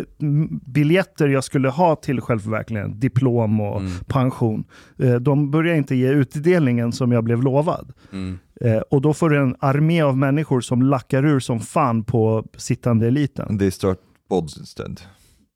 biljetter 0.74 1.27
jag 1.27 1.43
skulle 1.43 1.69
ha 1.69 1.95
till 1.95 2.22
självförverkligande, 2.22 2.98
diplom 2.98 3.61
och 3.61 3.80
Mm. 3.80 3.91
pension, 4.07 4.64
eh, 4.99 5.15
de 5.15 5.51
börjar 5.51 5.75
inte 5.75 5.95
ge 5.95 6.09
utdelningen 6.09 6.91
som 6.91 7.11
jag 7.11 7.24
blev 7.24 7.41
lovad. 7.43 7.93
Mm. 8.14 8.40
Eh, 8.61 8.77
och 8.77 9.01
då 9.01 9.14
får 9.14 9.30
du 9.30 9.38
en 9.38 9.56
armé 9.59 10.01
av 10.01 10.17
människor 10.17 10.61
som 10.61 10.82
lackar 10.82 11.25
ur 11.25 11.40
som 11.40 11.59
fan 11.59 12.03
på 12.03 12.45
sittande 12.58 13.08
eliten. 13.08 13.59
They 13.59 13.72
start 13.72 13.98
pods 14.30 14.58
instead. 14.58 15.01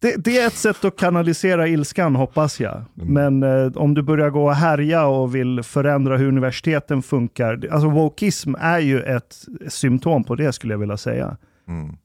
Det, 0.02 0.16
det 0.16 0.38
är 0.38 0.48
ett 0.48 0.54
sätt 0.54 0.86
att 0.86 0.98
kanalisera 0.98 1.68
ilskan 1.68 2.16
hoppas 2.16 2.60
jag. 2.60 2.84
Men 2.94 3.44
eh, 3.44 3.72
om 3.76 3.94
du 3.94 4.02
börjar 4.02 4.30
gå 4.30 4.46
och 4.46 4.56
härja 4.56 5.06
och 5.06 5.36
vill 5.36 5.64
förändra 5.64 6.18
hur 6.18 6.28
universiteten 6.28 7.02
funkar. 7.02 7.68
Alltså 7.72 7.90
wokism 7.90 8.56
är 8.60 8.80
ju 8.80 9.02
ett 9.02 9.46
symptom 9.68 10.24
på 10.24 10.36
det 10.36 10.54
skulle 10.54 10.74
jag 10.74 10.80
vilja 10.80 10.98
säga. 10.98 11.38
Mm. 11.68 11.96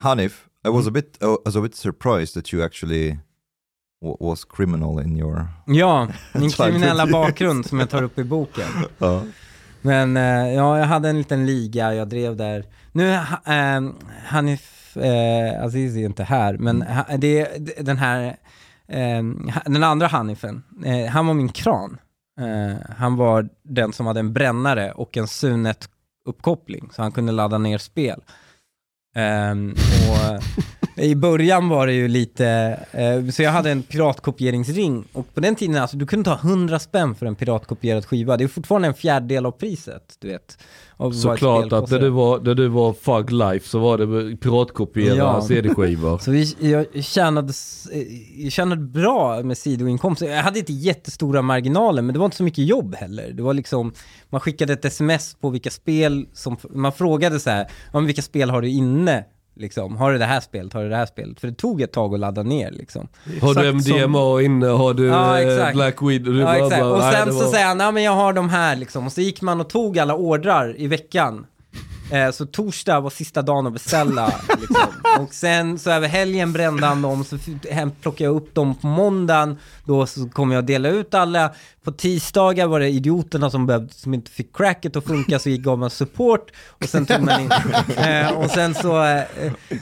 Hanif, 0.00 0.46
I 0.66 0.68
was 0.68 0.86
a 0.86 0.90
bit, 0.90 1.18
I 1.22 1.26
was 1.44 1.56
a 1.56 1.60
bit 1.60 1.74
surprised 1.74 2.34
that 2.34 2.54
you 2.54 2.64
actually 2.64 3.18
was 4.00 4.44
criminal 4.44 5.00
in 5.00 5.16
your. 5.16 5.46
Ja, 5.66 6.08
min 6.34 6.50
kriminella 6.56 7.06
bakgrund 7.06 7.66
som 7.66 7.80
jag 7.80 7.90
tar 7.90 8.02
upp 8.02 8.18
i 8.18 8.24
boken. 8.24 8.68
Uh, 9.02 9.22
Men 9.82 10.16
eh, 10.16 10.54
ja, 10.54 10.78
jag 10.78 10.86
hade 10.86 11.08
en 11.08 11.18
liten 11.18 11.46
liga, 11.46 11.94
jag 11.94 12.08
drev 12.08 12.36
där. 12.36 12.64
Nu 12.92 13.18
ehm, 13.44 13.94
Hanif 14.26 14.96
eh, 14.96 15.64
Aziz 15.64 15.96
är 15.96 16.04
inte 16.04 16.24
här, 16.24 16.58
men 16.58 16.82
ha, 16.82 17.04
det 17.18 17.40
är 17.40 17.82
den 17.84 17.96
här, 17.96 18.36
ha- 19.54 19.62
den 19.64 19.84
andra 19.84 20.06
Hanifen, 20.06 20.62
eh, 20.84 21.06
han 21.06 21.26
var 21.26 21.34
min 21.34 21.48
kran. 21.48 21.98
Eh, 22.40 22.76
han 22.96 23.16
var 23.16 23.48
den 23.62 23.92
som 23.92 24.06
hade 24.06 24.20
en 24.20 24.32
brännare 24.32 24.92
och 24.92 25.16
en 25.16 25.26
Sunet-uppkoppling, 25.26 26.88
så 26.92 27.02
han 27.02 27.12
kunde 27.12 27.32
ladda 27.32 27.58
ner 27.58 27.78
spel. 27.78 28.20
Ehm, 29.16 29.70
och 30.10 30.42
i 31.00 31.14
början 31.16 31.68
var 31.68 31.86
det 31.86 31.92
ju 31.92 32.08
lite, 32.08 32.46
eh, 32.92 33.30
så 33.30 33.42
jag 33.42 33.50
hade 33.50 33.70
en 33.70 33.82
piratkopieringsring 33.82 35.04
och 35.12 35.34
på 35.34 35.40
den 35.40 35.54
tiden, 35.54 35.76
alltså 35.76 35.96
du 35.96 36.06
kunde 36.06 36.24
ta 36.24 36.36
100 36.36 36.78
spänn 36.78 37.14
för 37.14 37.26
en 37.26 37.34
piratkopierad 37.34 38.06
skiva. 38.06 38.36
Det 38.36 38.44
är 38.44 38.48
fortfarande 38.48 38.88
en 38.88 38.94
fjärdedel 38.94 39.46
av 39.46 39.50
priset, 39.50 40.16
du 40.18 40.28
vet. 40.28 40.58
Såklart 41.22 41.72
att 41.72 41.90
när 41.90 41.98
du 41.98 42.08
var, 42.08 42.40
när 42.40 42.54
du 42.54 42.68
var 42.68 42.92
Fug 42.92 43.30
Life 43.32 43.68
så 43.68 43.78
var 43.78 43.98
det 43.98 44.36
piratkopiera 44.36 45.16
Ja. 45.16 45.42
CD-skivor. 45.42 46.18
Så 46.22 46.30
vi, 46.30 46.56
jag, 46.60 47.04
tjänade, 47.04 47.52
eh, 47.92 48.02
jag 48.44 48.52
tjänade 48.52 48.82
bra 48.82 49.42
med 49.42 49.58
sidoinkomster. 49.58 50.26
Jag 50.26 50.42
hade 50.42 50.58
inte 50.58 50.72
jättestora 50.72 51.42
marginaler, 51.42 52.02
men 52.02 52.12
det 52.12 52.18
var 52.18 52.24
inte 52.24 52.36
så 52.36 52.42
mycket 52.42 52.64
jobb 52.64 52.94
heller. 52.94 53.32
Det 53.32 53.42
var 53.42 53.54
liksom, 53.54 53.92
man 54.30 54.40
skickade 54.40 54.72
ett 54.72 54.84
sms 54.84 55.34
på 55.40 55.50
vilka 55.50 55.70
spel 55.70 56.26
som, 56.32 56.56
man 56.70 56.92
frågade 56.92 57.40
så 57.40 57.50
här, 57.50 57.66
om 57.92 58.06
vilka 58.06 58.22
spel 58.22 58.50
har 58.50 58.62
du 58.62 58.68
inne? 58.68 59.24
Liksom, 59.58 59.96
har 59.96 60.12
du 60.12 60.18
det 60.18 60.24
här 60.24 60.40
spelet, 60.40 60.72
har 60.72 60.82
du 60.82 60.88
det 60.88 60.96
här 60.96 61.06
spelet? 61.06 61.40
För 61.40 61.48
det 61.48 61.54
tog 61.54 61.80
ett 61.82 61.92
tag 61.92 62.14
att 62.14 62.20
ladda 62.20 62.42
ner 62.42 62.70
liksom. 62.70 63.08
Har 63.42 63.54
du 63.54 63.68
Exakt 63.68 63.84
som- 63.88 63.96
MDMA 63.96 64.42
inne? 64.42 64.66
Har 64.66 64.94
du 64.94 65.06
Ja, 65.06 65.40
eh. 65.40 65.72
Black 65.72 66.02
Widow? 66.02 66.36
Ja, 66.36 66.56
exakt. 66.56 66.82
Och 66.82 66.98
nej, 66.98 67.12
sen 67.16 67.32
så 67.34 67.50
säger 67.50 67.66
han, 67.66 67.80
ja 67.80 67.90
men 67.90 68.02
jag 68.02 68.12
har 68.12 68.32
de 68.32 68.48
här 68.48 68.76
liksom. 68.76 69.06
Och 69.06 69.12
så 69.12 69.20
gick 69.20 69.42
man 69.42 69.60
och 69.60 69.70
tog 69.70 69.98
alla 69.98 70.14
ordrar 70.14 70.74
i 70.80 70.86
veckan. 70.86 71.46
Eh, 72.10 72.30
så 72.30 72.46
torsdag 72.46 73.00
var 73.00 73.10
sista 73.10 73.42
dagen 73.42 73.66
att 73.66 73.72
beställa. 73.72 74.32
liksom. 74.60 74.86
Och 75.20 75.34
sen 75.34 75.78
så 75.78 75.90
över 75.90 76.08
helgen 76.08 76.52
brände 76.52 76.86
han 76.86 77.02
dem, 77.02 77.24
så 77.24 77.38
plockade 78.00 78.24
jag 78.24 78.36
upp 78.36 78.54
dem 78.54 78.74
på 78.74 78.86
måndagen. 78.86 79.58
Då 79.84 80.06
så 80.06 80.28
kom 80.28 80.52
jag 80.52 80.64
dela 80.66 80.88
ut 80.88 81.14
alla. 81.14 81.52
På 81.84 81.92
tisdagar 81.92 82.66
var 82.66 82.80
det 82.80 82.88
idioterna 82.88 83.50
som, 83.50 83.66
behövde, 83.66 83.94
som 83.94 84.14
inte 84.14 84.30
fick 84.30 84.56
cracket 84.56 84.96
att 84.96 85.04
funka, 85.04 85.38
så 85.38 85.48
gick 85.48 85.62
gav 85.62 85.78
man 85.78 85.90
support. 85.90 86.50
Och 86.68 86.84
sen 86.84 87.06
tog 87.06 87.22
man 87.22 87.40
in, 87.40 87.50
eh, 87.96 88.32
och 88.32 88.50
sen 88.50 88.74
så, 88.74 89.04
eh, 89.04 89.22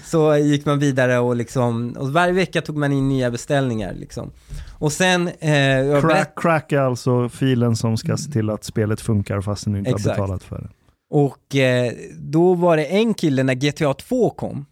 så 0.04 0.36
gick 0.36 0.66
man 0.66 0.78
vidare 0.78 1.18
och 1.18 1.36
liksom, 1.36 1.92
och 1.98 2.12
varje 2.12 2.32
vecka 2.32 2.62
tog 2.62 2.76
man 2.76 2.92
in 2.92 3.08
nya 3.08 3.30
beställningar 3.30 3.94
liksom. 3.94 4.30
Och 4.78 4.92
sen, 4.92 5.28
eh, 5.28 6.00
Crack, 6.00 6.32
crack 6.36 6.72
är 6.72 6.80
alltså 6.80 7.28
filen 7.28 7.76
som 7.76 7.96
ska 7.96 8.16
se 8.16 8.30
till 8.30 8.50
att 8.50 8.64
spelet 8.64 9.00
funkar 9.00 9.40
fastän 9.40 9.72
du 9.72 9.78
inte 9.78 9.90
Exakt. 9.90 10.06
har 10.06 10.14
betalat 10.14 10.42
för 10.42 10.58
det. 10.58 10.68
Och 11.10 11.56
eh, 11.56 11.92
då 12.18 12.54
var 12.54 12.76
det 12.76 12.84
en 12.84 13.14
kille, 13.14 13.42
när 13.42 13.54
GTA 13.54 13.94
2 13.94 14.30
kom, 14.30 14.66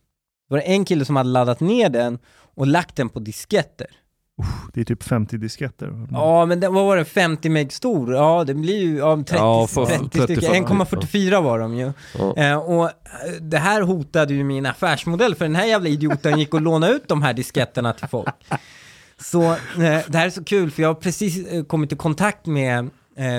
var 0.48 0.58
det 0.58 0.64
en 0.64 0.84
kille 0.84 1.04
som 1.04 1.16
hade 1.16 1.28
laddat 1.30 1.60
ner 1.60 1.88
den 1.88 2.18
och 2.54 2.66
lagt 2.66 2.96
den 2.96 3.08
på 3.08 3.18
disketter. 3.20 3.86
Det 4.72 4.80
är 4.80 4.84
typ 4.84 5.02
50 5.02 5.36
disketter. 5.38 6.06
Ja, 6.10 6.46
men 6.46 6.60
den, 6.60 6.74
vad 6.74 6.84
var 6.84 6.96
det, 6.96 7.04
50 7.04 7.48
meg 7.48 7.72
stor? 7.72 8.14
Ja, 8.14 8.44
det 8.44 8.54
blir 8.54 8.78
ju 8.78 8.96
ja, 8.96 9.16
30, 9.16 9.34
Ja, 9.34 9.66
för- 9.66 9.86
30 9.86 10.08
stycken. 10.22 10.36
30, 10.36 10.46
1,44 10.46 11.42
var 11.42 11.58
de 11.58 11.74
ju. 11.76 11.92
Ja. 12.18 12.36
Eh, 12.36 12.56
och 12.56 12.84
eh, 12.84 12.90
det 13.40 13.58
här 13.58 13.82
hotade 13.82 14.34
ju 14.34 14.44
min 14.44 14.66
affärsmodell, 14.66 15.34
för 15.34 15.44
den 15.44 15.54
här 15.54 15.66
jävla 15.66 15.88
idioten 15.88 16.38
gick 16.38 16.54
och 16.54 16.60
lånade 16.60 16.92
ut 16.92 17.08
de 17.08 17.22
här 17.22 17.32
disketterna 17.32 17.92
till 17.92 18.08
folk. 18.08 18.34
Så 19.20 19.42
eh, 19.52 19.56
det 20.08 20.14
här 20.14 20.26
är 20.26 20.30
så 20.30 20.44
kul, 20.44 20.70
för 20.70 20.82
jag 20.82 20.88
har 20.88 20.94
precis 20.94 21.46
eh, 21.46 21.64
kommit 21.64 21.92
i 21.92 21.96
kontakt 21.96 22.46
med 22.46 22.90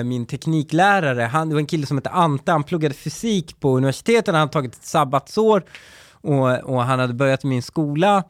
min 0.04 0.26
tekniklärare, 0.26 1.22
han, 1.22 1.48
det 1.48 1.54
var 1.54 1.60
en 1.60 1.66
kille 1.66 1.86
som 1.86 1.96
hette 1.96 2.10
Ante, 2.10 2.52
han 2.52 2.64
pluggade 2.64 2.94
fysik 2.94 3.60
på 3.60 3.76
universitetet, 3.76 4.26
han 4.26 4.40
hade 4.40 4.52
tagit 4.52 4.74
ett 4.74 4.84
sabbatsår 4.84 5.64
och, 6.12 6.58
och 6.58 6.82
han 6.82 6.98
hade 6.98 7.14
börjat 7.14 7.44
i 7.44 7.46
min 7.46 7.62
skola. 7.62 8.24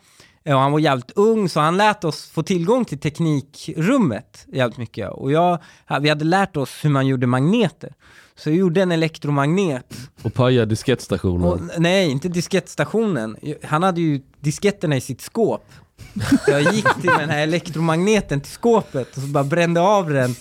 Eh, 0.44 0.55
Och 0.55 0.60
han 0.60 0.73
var 0.73 0.78
jävligt 0.78 1.10
ung, 1.10 1.49
så 1.49 1.60
han 1.60 1.76
lät 1.76 2.05
oss 2.05 2.31
få 2.31 2.42
tillgång 2.42 2.84
till 2.84 2.99
teknikrummet 2.99 4.47
jävligt 4.52 4.78
mycket. 4.78 5.10
Och 5.10 5.33
jag, 5.33 5.58
vi 6.00 6.08
hade 6.08 6.25
lärt 6.25 6.57
oss 6.57 6.84
hur 6.84 6.91
man 6.91 7.07
gjorde 7.07 7.26
magneter. 7.26 7.92
Så 8.34 8.50
jag 8.50 8.57
gjorde 8.57 8.83
en 8.83 8.92
elektromagnet. 8.92 9.94
Och 10.23 10.34
paja 10.34 10.65
diskettstationen. 10.66 11.47
Och, 11.47 11.60
nej, 11.78 12.10
inte 12.10 12.28
diskettstationen. 12.28 13.36
Han 13.62 13.83
hade 13.83 14.00
ju 14.00 14.20
disketterna 14.41 14.97
i 14.97 15.00
sitt 15.00 15.20
skåp. 15.20 15.65
Jag 16.47 16.60
gick 16.75 16.94
till 17.00 17.10
den 17.18 17.31
här 17.31 17.39
elektromagneten 17.42 18.41
till 18.41 18.52
skåpet 18.52 19.16
och 19.16 19.23
så 19.23 19.28
bara 19.28 19.44
brände 19.44 19.81
av 19.81 20.10
den. 20.10 20.34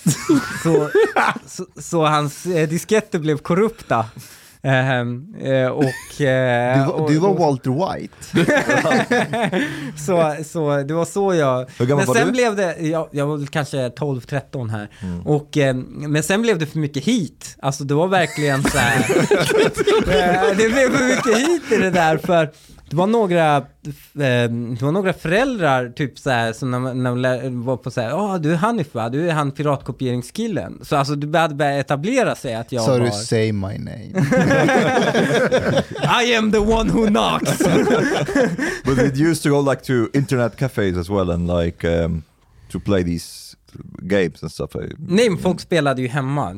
Så, 0.63 0.89
så, 1.47 1.65
så 1.81 2.05
hans 2.05 2.45
eh, 2.45 2.69
disketter 2.69 3.19
blev 3.19 3.37
korrupta. 3.37 4.05
Ehm, 4.61 5.35
eh, 5.41 5.67
och, 5.67 6.21
eh, 6.21 6.79
Du, 6.79 6.91
var- 6.91 7.07
du 7.09 7.17
var 7.17 7.29
och- 7.29 7.39
Walter 7.39 7.71
White. 7.95 8.15
så, 10.05 10.35
så 10.45 10.83
det 10.83 10.93
var 10.93 11.05
så 11.05 11.33
jag... 11.33 11.65
Hur 11.79 11.85
gammal 11.85 12.01
men 12.01 12.07
var 12.07 12.15
sen 12.15 12.25
du? 12.27 12.31
blev 12.31 12.55
det, 12.55 12.75
jag, 12.79 13.07
jag 13.11 13.25
var 13.27 13.45
kanske 13.45 13.77
12-13 13.89 14.69
här. 14.69 14.89
Mm. 15.01 15.21
Och, 15.27 15.57
eh, 15.57 15.75
men 15.89 16.23
sen 16.23 16.41
blev 16.41 16.59
det 16.59 16.65
för 16.65 16.79
mycket 16.79 17.03
hit. 17.03 17.55
Alltså 17.61 17.83
det 17.83 17.93
var 17.93 18.07
verkligen 18.07 18.63
så 18.63 18.77
här. 18.77 19.05
Eh, 20.07 20.57
det 20.57 20.69
blev 20.69 20.97
för 20.97 21.05
mycket 21.05 21.37
hit 21.47 21.71
i 21.71 21.77
det 21.77 21.89
där 21.91 22.17
för 22.17 22.51
det 22.89 22.95
var 22.95 23.07
några, 23.07 23.57
eh, 23.57 23.63
det 24.13 24.81
var 24.81 24.91
några 24.91 25.13
föräldrar 25.13 25.89
typ 25.89 26.19
så 26.19 26.29
här, 26.29 26.53
som 26.53 26.71
när, 26.71 26.79
man- 26.79 27.03
när 27.03 27.09
de 27.09 27.19
lär- 27.19 27.65
var 27.65 27.77
på 27.77 27.91
så 27.91 28.01
här, 28.01 28.09
ja 28.09 28.37
du 28.37 28.51
är 28.51 28.55
Hanif 28.55 28.93
va? 28.95 29.09
Du 29.09 29.29
är 29.29 29.33
han 29.33 29.51
piratkoppieringskillen. 29.51 30.79
Så 30.83 30.95
alltså 30.95 31.15
det 31.15 31.39
hade 31.39 31.55
börjat 31.55 31.85
etablera 31.85 32.35
sig 32.35 32.55
att 32.55 32.71
jag 32.71 32.83
Sa 32.83 32.91
var, 32.91 32.99
du 32.99 33.11
say 33.11 33.51
my 33.51 33.77
name? 33.77 34.11
I 36.23 36.35
am 36.35 36.51
the 36.51 36.59
one 36.59 36.91
who 36.91 37.07
knocks. 37.07 37.57
But 38.85 38.97
it 38.97 39.17
used 39.17 39.43
to 39.43 39.49
go 39.49 39.71
like 39.71 39.81
to 39.83 40.17
internet 40.17 40.57
cafes 40.57 40.97
as 40.97 41.09
well 41.09 41.31
and 41.31 41.47
like 41.47 41.87
um, 41.87 42.23
to 42.71 42.79
play 42.79 43.03
these 43.03 43.44
games 44.01 44.43
and 44.43 44.51
stuff. 44.51 44.75
I- 44.75 44.95
Nej 44.97 45.29
men 45.29 45.37
folk 45.39 45.59
spelade 45.61 46.01
ju 46.01 46.07
hemma. 46.07 46.53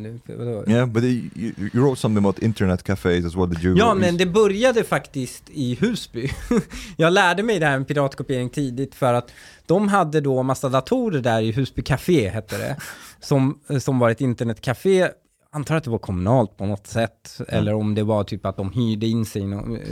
Yeah, 0.68 0.86
but 0.90 1.04
you, 1.04 1.30
you 1.36 1.70
wrote 1.74 2.02
something 2.02 2.26
about 2.26 2.40
internet 2.40 2.84
cafes 2.84 3.26
as 3.26 3.36
well. 3.36 3.50
Did 3.50 3.64
you? 3.64 3.78
Ja, 3.78 3.94
men 3.94 4.18
det 4.18 4.26
började 4.26 4.84
faktiskt 4.84 5.44
i 5.50 5.76
Husby. 5.82 6.30
Jag 6.98 7.14
lärde 7.14 7.44
mig 7.44 7.60
det 7.60 7.66
här 7.66 7.78
med 7.78 7.88
piratkopiering 7.88 8.50
tidigt 8.50 8.96
för 8.96 9.14
att 9.14 9.32
de 9.66 9.88
hade 9.88 10.22
då 10.22 10.44
massa 10.44 10.70
datorer 10.70 11.22
där 11.22 11.42
i 11.42 11.52
Husby 11.52 11.82
Café, 11.82 12.30
hette 12.30 12.58
det, 12.58 12.78
som, 13.20 13.60
som 13.80 14.00
var 14.00 14.10
ett 14.10 14.22
internetcafé. 14.22 15.08
Antar 15.52 15.76
att 15.76 15.84
det 15.84 15.90
var 15.90 15.98
kommunalt 15.98 16.58
på 16.58 16.66
något 16.66 16.88
sätt, 16.88 17.38
eller 17.48 17.74
om 17.74 17.96
det 17.96 18.04
var 18.04 18.24
typ 18.24 18.46
att 18.46 18.58
de 18.58 18.72
hyrde 18.72 19.08
in 19.08 19.26
sig 19.26 19.46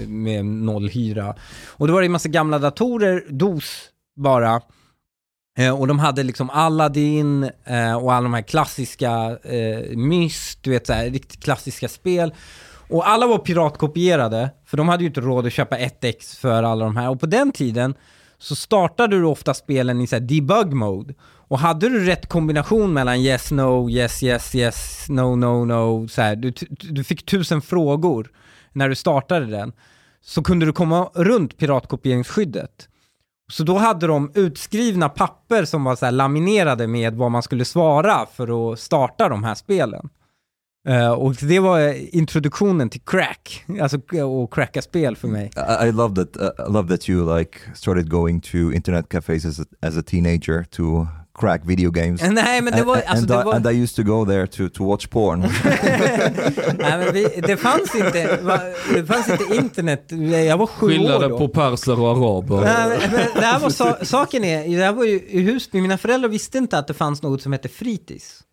med 0.08 0.46
nollhyra. 0.46 1.36
Och 1.68 1.88
då 1.88 1.94
var 1.94 2.02
det 2.02 2.08
en 2.08 2.12
massa 2.12 2.30
gamla 2.30 2.60
datorer, 2.60 3.24
DOS 3.30 3.90
bara, 4.16 4.62
Eh, 5.58 5.80
och 5.80 5.88
de 5.88 6.00
hade 6.00 6.24
liksom 6.24 6.50
Aladdin 6.50 7.44
eh, 7.64 7.96
och 7.96 8.14
alla 8.14 8.24
de 8.24 8.34
här 8.34 8.42
klassiska 8.42 9.38
eh, 9.44 9.98
Myst, 9.98 10.64
du 10.64 10.70
vet 10.70 10.88
så 10.88 10.94
här, 10.94 11.10
riktigt 11.10 11.44
klassiska 11.44 11.88
spel. 11.88 12.34
Och 12.90 13.10
alla 13.10 13.28
var 13.28 13.38
piratkopierade, 13.38 14.50
för 14.66 14.78
de 14.78 14.90
hade 14.90 15.04
ju 15.04 15.08
inte 15.08 15.22
råd 15.22 15.46
att 15.46 15.54
köpa 15.54 15.78
1x 15.78 16.40
för 16.40 16.64
alla 16.64 16.86
de 16.86 16.98
här. 16.98 17.10
Och 17.10 17.20
på 17.20 17.26
den 17.26 17.52
tiden 17.52 17.96
så 18.38 18.56
startade 18.56 19.20
du 19.20 19.26
ofta 19.26 19.54
spelen 19.54 20.02
i 20.02 20.08
så 20.08 20.16
här 20.16 20.22
debug 20.22 20.74
mode. 20.74 21.14
Och 21.48 21.60
hade 21.60 21.90
du 21.90 22.06
rätt 22.06 22.30
kombination 22.30 22.94
mellan 22.94 23.20
yes, 23.20 23.52
no, 23.52 23.90
yes, 23.90 24.24
yes, 24.24 24.56
yes, 24.56 25.06
no, 25.10 25.36
no, 25.36 25.66
no, 25.66 26.08
så 26.08 26.22
här, 26.22 26.36
du, 26.36 26.54
du 26.70 27.04
fick 27.04 27.26
tusen 27.26 27.62
frågor 27.62 28.32
när 28.72 28.90
du 28.90 28.96
startade 28.96 29.46
den, 29.46 29.74
så 30.22 30.44
kunde 30.44 30.66
du 30.66 30.74
komma 30.74 31.10
runt 31.14 31.58
piratkopieringsskyddet. 31.58 32.90
Så 33.52 33.64
då 33.64 33.78
hade 33.78 34.08
de 34.08 34.32
utskrivna 34.36 35.10
papper 35.10 35.66
som 35.66 35.84
var 35.84 35.96
så 35.96 36.06
här 36.06 36.12
laminerade 36.12 36.88
med 36.88 37.16
vad 37.16 37.32
man 37.32 37.44
skulle 37.44 37.66
svara 37.66 38.26
för 38.26 38.74
att 38.74 38.80
starta 38.80 39.30
de 39.30 39.44
här 39.44 39.56
spelen. 39.56 40.10
Uh, 40.90 41.12
och 41.12 41.36
det 41.36 41.60
var 41.60 41.94
introduktionen 42.16 42.90
till 42.90 43.02
crack, 43.02 43.66
alltså 43.82 43.98
att 43.98 44.52
cracka 44.52 44.82
spel 44.82 45.16
för 45.16 45.28
mig. 45.28 45.52
I, 45.82 45.88
I 45.88 45.92
love 45.92 46.16
that. 46.16 46.38
Uh, 46.42 46.68
I 46.68 46.72
love 46.72 46.90
that 46.90 47.10
you 47.10 47.38
like 47.38 47.60
started 47.76 48.10
going 48.10 48.42
to 48.42 48.58
internet 48.58 49.10
cafes 49.10 49.46
as 49.46 49.60
a, 49.60 49.64
as 49.82 49.98
a 49.98 50.04
teenager 50.06 50.64
to 50.64 51.08
crack 51.36 51.62
video 51.66 51.92
games. 51.92 52.22
Nej 52.32 52.62
men 52.62 52.74
det 52.74 52.84
var, 52.84 52.96
and, 52.96 53.04
alltså 53.08 53.24
and, 53.24 53.28
det 53.28 53.42
I, 53.42 53.44
var... 53.44 53.54
and 53.54 53.68
I 53.68 53.84
used 53.84 53.96
to 53.96 54.04
go 54.04 54.26
there 54.26 54.48
to, 54.48 54.70
to 54.70 54.86
watch 54.86 55.08
porn. 55.08 55.40
Nej, 56.80 56.98
men 56.98 57.14
vi, 57.14 57.42
det 57.48 57.58
fanns 57.58 57.96
inte, 57.96 58.40
det 58.94 59.06
fanns 59.06 59.30
inte 59.30 59.56
internet, 59.56 60.06
jag 60.48 60.58
var 60.58 60.68
sju 60.68 60.86
år 60.86 60.90
Skillnaden 60.90 61.30
då. 61.30 61.38
på 61.38 61.48
perser 61.48 62.00
och 62.00 62.10
araber. 62.10 62.62
Nej, 62.62 63.00
men, 63.00 63.12
men 63.12 63.28
det 63.36 63.46
här 63.46 63.60
var 63.60 63.70
sa, 63.70 63.98
saken 64.02 64.44
är, 64.44 64.78
det 64.78 64.84
här 64.84 64.94
var 64.94 65.04
ju 65.04 65.22
i 65.28 65.42
Husby, 65.42 65.82
mina 65.82 65.98
föräldrar 65.98 66.30
visste 66.30 66.58
inte 66.58 66.78
att 66.78 66.88
det 66.88 66.94
fanns 66.94 67.22
något 67.22 67.42
som 67.42 67.52
hette 67.52 67.70
fritids. 67.70 68.44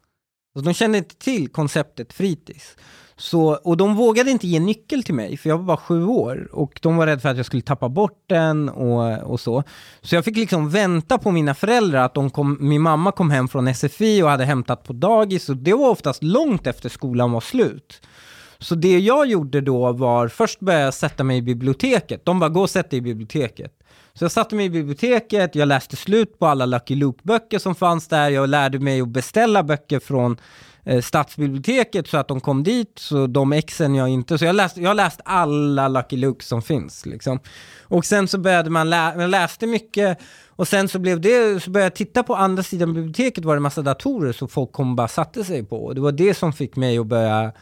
Så 0.54 0.60
de 0.60 0.74
kände 0.74 0.98
inte 0.98 1.16
till 1.16 1.48
konceptet 1.48 2.12
fritids. 2.12 2.76
Så, 3.16 3.54
och 3.54 3.76
de 3.76 3.94
vågade 3.94 4.30
inte 4.30 4.46
ge 4.46 4.60
nyckel 4.60 5.02
till 5.02 5.14
mig, 5.14 5.36
för 5.36 5.48
jag 5.48 5.58
var 5.58 5.64
bara 5.64 5.76
sju 5.76 6.04
år. 6.04 6.48
Och 6.52 6.78
de 6.82 6.96
var 6.96 7.06
rädda 7.06 7.20
för 7.20 7.28
att 7.28 7.36
jag 7.36 7.46
skulle 7.46 7.62
tappa 7.62 7.88
bort 7.88 8.24
den 8.26 8.68
och, 8.68 9.18
och 9.18 9.40
så. 9.40 9.62
Så 10.00 10.14
jag 10.14 10.24
fick 10.24 10.36
liksom 10.36 10.70
vänta 10.70 11.18
på 11.18 11.30
mina 11.30 11.54
föräldrar, 11.54 12.04
att 12.04 12.14
de 12.14 12.30
kom, 12.30 12.58
min 12.60 12.82
mamma 12.82 13.12
kom 13.12 13.30
hem 13.30 13.48
från 13.48 13.74
SFI 13.74 14.22
och 14.22 14.28
hade 14.28 14.44
hämtat 14.44 14.84
på 14.84 14.92
dagis. 14.92 15.48
Och 15.48 15.56
det 15.56 15.72
var 15.72 15.88
oftast 15.88 16.22
långt 16.22 16.66
efter 16.66 16.88
skolan 16.88 17.32
var 17.32 17.40
slut. 17.40 18.00
Så 18.58 18.74
det 18.74 18.98
jag 18.98 19.26
gjorde 19.26 19.60
då 19.60 19.92
var, 19.92 20.28
först 20.28 20.60
började 20.60 20.84
jag 20.84 20.94
sätta 20.94 21.24
mig 21.24 21.36
i 21.36 21.42
biblioteket. 21.42 22.24
De 22.24 22.40
bara, 22.40 22.50
gå 22.50 22.60
och 22.60 22.70
sätt 22.70 22.90
dig 22.90 22.98
i 22.98 23.02
biblioteket. 23.02 23.72
Så 24.14 24.24
jag 24.24 24.32
satte 24.32 24.54
mig 24.54 24.66
i 24.66 24.70
biblioteket, 24.70 25.54
jag 25.54 25.68
läste 25.68 25.96
slut 25.96 26.38
på 26.38 26.46
alla 26.46 26.66
Lucky 26.66 26.94
Luke-böcker 26.94 27.58
som 27.58 27.74
fanns 27.74 28.08
där, 28.08 28.30
jag 28.30 28.48
lärde 28.48 28.78
mig 28.78 29.00
att 29.00 29.08
beställa 29.08 29.62
böcker 29.62 30.00
från 30.00 30.36
Eh, 30.84 31.00
stadsbiblioteket 31.00 32.08
så 32.08 32.16
att 32.16 32.28
de 32.28 32.40
kom 32.40 32.62
dit, 32.62 32.92
så 32.98 33.26
de 33.26 33.52
exen 33.52 33.94
jag 33.94 34.08
inte, 34.08 34.38
så 34.38 34.44
jag 34.44 34.56
läste, 34.56 34.80
jag 34.80 34.90
har 34.90 34.94
läst 34.94 35.20
alla 35.24 35.88
Lucky 35.88 36.16
Luke 36.16 36.44
som 36.44 36.62
finns 36.62 37.06
liksom. 37.06 37.38
Och 37.82 38.04
sen 38.04 38.28
så 38.28 38.38
började 38.38 38.70
man 38.70 38.90
lä 38.90 39.14
jag 39.18 39.30
läste 39.30 39.66
mycket 39.66 40.18
och 40.48 40.68
sen 40.68 40.88
så 40.88 40.98
blev 40.98 41.20
det, 41.20 41.62
så 41.62 41.70
började 41.70 41.86
jag 41.86 41.94
titta 41.94 42.22
på 42.22 42.34
andra 42.36 42.62
sidan 42.62 42.94
biblioteket 42.94 43.44
var 43.44 43.54
det 43.54 43.60
massa 43.60 43.82
datorer 43.82 44.32
så 44.32 44.48
folk 44.48 44.72
kom 44.72 44.90
och 44.90 44.96
bara 44.96 45.08
satte 45.08 45.44
sig 45.44 45.64
på. 45.64 45.84
Och 45.84 45.94
det 45.94 46.00
var 46.00 46.12
det 46.12 46.34
som 46.34 46.52
fick 46.52 46.76
mig 46.76 46.98
att 46.98 47.06
börja 47.06 47.52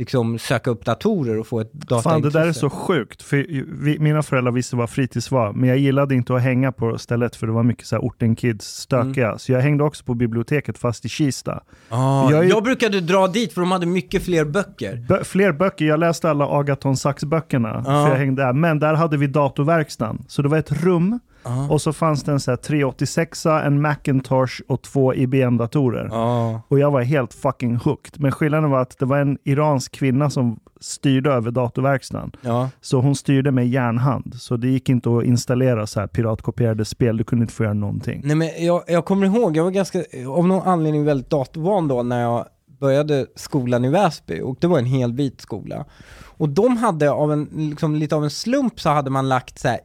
liksom 0.00 0.38
söka 0.38 0.70
upp 0.70 0.84
datorer 0.84 1.38
och 1.38 1.46
få 1.46 1.60
ett 1.60 1.72
dataintresse. 1.72 2.10
Fan, 2.10 2.22
det 2.22 2.30
där 2.30 2.46
är 2.46 2.52
så 2.52 2.70
sjukt. 2.70 3.22
För 3.22 3.46
vi, 3.84 3.98
mina 3.98 4.22
föräldrar 4.22 4.52
visste 4.52 4.76
vad 4.76 4.90
fritids 4.90 5.30
var, 5.30 5.52
men 5.52 5.68
jag 5.68 5.78
gillade 5.78 6.14
inte 6.14 6.34
att 6.34 6.42
hänga 6.42 6.72
på 6.72 6.98
stället 6.98 7.36
för 7.36 7.46
det 7.46 7.52
var 7.52 7.62
mycket 7.62 7.86
så 7.86 7.96
här 7.96 8.02
ortenkids 8.02 8.66
stökiga. 8.66 9.26
Mm. 9.26 9.38
Så 9.38 9.52
jag 9.52 9.60
hängde 9.60 9.84
också 9.84 10.04
på 10.04 10.14
biblioteket 10.14 10.78
fast 10.78 11.04
i 11.04 11.08
Kista. 11.08 11.62
Ah, 11.88 12.30
Jag 12.30 12.44
jag, 12.44 12.62
brukade 12.62 13.00
dra 13.00 13.26
dit 13.26 13.52
för 13.52 13.60
de 13.60 13.70
hade 13.72 13.86
mycket 13.86 14.24
fler 14.24 14.44
böcker. 14.44 15.04
Bö- 15.08 15.24
fler 15.24 15.52
böcker, 15.52 15.84
jag 15.84 16.00
läste 16.00 16.30
alla 16.30 16.58
Agaton 16.60 16.96
Sachs-böckerna. 16.96 17.68
Ja. 17.76 17.82
För 17.84 18.08
jag 18.08 18.16
hängde 18.16 18.42
där. 18.42 18.52
Men 18.52 18.78
där 18.78 18.94
hade 18.94 19.16
vi 19.16 19.26
datorverkstan. 19.26 20.24
Så 20.28 20.42
det 20.42 20.48
var 20.48 20.58
ett 20.58 20.72
rum 20.84 21.20
Ja. 21.44 21.68
och 21.70 21.82
så 21.82 21.92
fanns 21.92 22.22
det 22.22 22.32
en 22.32 22.40
så 22.40 22.50
här 22.50 22.56
386, 22.56 23.46
en 23.46 23.80
Macintosh 23.80 24.60
och 24.68 24.82
två 24.82 25.14
IBM-datorer. 25.14 26.08
Ja. 26.10 26.62
Och 26.68 26.78
jag 26.78 26.90
var 26.90 27.02
helt 27.02 27.34
fucking 27.34 27.76
hooked. 27.76 28.20
Men 28.20 28.32
skillnaden 28.32 28.70
var 28.70 28.80
att 28.80 28.98
det 28.98 29.06
var 29.06 29.18
en 29.18 29.38
iransk 29.44 29.92
kvinna 29.92 30.30
som 30.30 30.60
styrde 30.80 31.30
över 31.30 31.50
datorverkstan. 31.50 32.32
Ja. 32.40 32.70
Så 32.80 33.00
hon 33.00 33.14
styrde 33.14 33.50
med 33.50 33.68
järnhand. 33.68 34.34
Så 34.38 34.56
det 34.56 34.68
gick 34.68 34.88
inte 34.88 35.16
att 35.16 35.24
installera 35.24 35.86
så 35.86 36.00
här 36.00 36.06
piratkopierade 36.06 36.84
spel. 36.84 37.16
Du 37.16 37.24
kunde 37.24 37.42
inte 37.42 37.54
få 37.54 37.62
göra 37.62 37.74
någonting. 37.74 38.20
Nej 38.24 38.36
men 38.36 38.50
jag, 38.58 38.82
jag 38.86 39.04
kommer 39.04 39.26
ihåg, 39.26 39.56
jag 39.56 39.64
var 39.64 39.70
ganska, 39.70 39.98
av 40.28 40.46
någon 40.46 40.68
anledning 40.68 41.04
väldigt 41.04 41.30
datorvan 41.30 41.88
då 41.88 42.02
när 42.02 42.20
jag 42.20 42.46
började 42.80 43.26
skolan 43.36 43.84
i 43.84 43.88
Väsby 43.88 44.40
och 44.40 44.56
det 44.60 44.66
var 44.66 44.78
en 44.78 44.84
hel 44.84 45.12
vit 45.12 45.40
skola. 45.40 45.84
Och 46.22 46.48
de 46.48 46.76
hade 46.76 47.10
av 47.10 47.32
en, 47.32 47.48
liksom 47.52 47.94
lite 47.94 48.16
av 48.16 48.24
en 48.24 48.30
slump 48.30 48.80
så 48.80 48.88
hade 48.88 49.10
man 49.10 49.28
lagt 49.28 49.58
så 49.58 49.68
här 49.68 49.80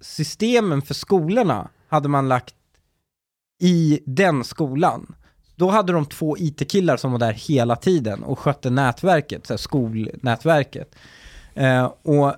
IT-systemen 0.00 0.82
för 0.82 0.94
skolorna 0.94 1.68
hade 1.88 2.08
man 2.08 2.28
lagt 2.28 2.54
i 3.60 4.00
den 4.06 4.44
skolan. 4.44 5.14
Då 5.56 5.70
hade 5.70 5.92
de 5.92 6.06
två 6.06 6.38
IT-killar 6.38 6.96
som 6.96 7.12
var 7.12 7.18
där 7.18 7.32
hela 7.32 7.76
tiden 7.76 8.22
och 8.22 8.38
skötte 8.38 8.70
nätverket, 8.70 9.46
så 9.46 9.58
skolnätverket. 9.58 10.94
Eh, 11.54 11.84
och 12.02 12.34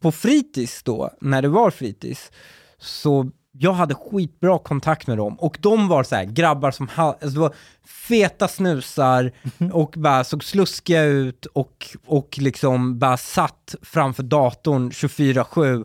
på 0.00 0.12
fritids 0.12 0.82
då, 0.82 1.10
när 1.20 1.42
det 1.42 1.48
var 1.48 1.70
fritids, 1.70 2.30
så 2.78 3.30
jag 3.58 3.72
hade 3.72 3.94
skitbra 3.94 4.58
kontakt 4.58 5.06
med 5.06 5.16
dem 5.16 5.34
och 5.34 5.58
de 5.60 5.88
var 5.88 6.04
så 6.04 6.14
här 6.14 6.24
grabbar 6.24 6.70
som 6.70 6.88
alltså 6.96 7.28
det 7.28 7.38
var 7.38 7.54
feta 7.84 8.48
snusar 8.48 9.32
och 9.72 9.94
bara 9.96 10.24
såg 10.24 10.44
sluskiga 10.44 11.02
ut 11.02 11.46
och, 11.46 11.86
och 12.06 12.38
liksom 12.38 12.98
bara 12.98 13.16
satt 13.16 13.74
framför 13.82 14.22
datorn 14.22 14.90
24-7 14.90 15.84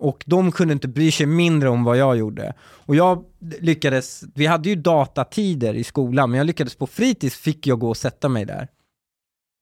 och 0.00 0.24
de 0.26 0.52
kunde 0.52 0.72
inte 0.72 0.88
bry 0.88 1.12
sig 1.12 1.26
mindre 1.26 1.68
om 1.68 1.84
vad 1.84 1.96
jag 1.96 2.16
gjorde. 2.16 2.54
Och 2.60 2.96
jag 2.96 3.24
lyckades, 3.60 4.24
vi 4.34 4.46
hade 4.46 4.68
ju 4.68 4.76
datatider 4.76 5.74
i 5.74 5.84
skolan, 5.84 6.30
men 6.30 6.38
jag 6.38 6.46
lyckades 6.46 6.74
på 6.74 6.86
fritids 6.86 7.36
fick 7.36 7.66
jag 7.66 7.78
gå 7.78 7.88
och 7.88 7.96
sätta 7.96 8.28
mig 8.28 8.44
där. 8.44 8.68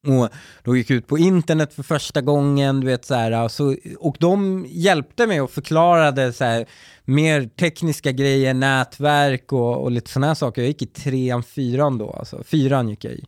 Och 0.07 0.29
då 0.63 0.77
gick 0.77 0.91
jag 0.91 0.97
ut 0.97 1.07
på 1.07 1.19
internet 1.19 1.75
för 1.75 1.83
första 1.83 2.21
gången, 2.21 2.81
du 2.81 2.87
vet 2.87 3.05
så 3.05 3.15
här, 3.15 3.33
alltså, 3.33 3.77
och 3.99 4.17
de 4.21 4.67
hjälpte 4.69 5.27
mig 5.27 5.41
och 5.41 5.51
förklarade 5.51 6.33
så 6.33 6.45
här, 6.45 6.67
mer 7.05 7.47
tekniska 7.47 8.13
grejer, 8.13 8.55
nätverk 8.55 9.53
och, 9.53 9.83
och 9.83 9.91
lite 9.91 10.11
sådana 10.11 10.27
här 10.27 10.35
saker. 10.35 10.63
Jag 10.63 10.69
gick 10.69 10.83
i 10.83 10.87
trean, 10.87 11.43
fyran 11.43 11.99
då, 11.99 12.11
alltså 12.11 12.43
fyran 12.45 12.89
gick 12.89 13.05
jag 13.05 13.13
i. 13.13 13.25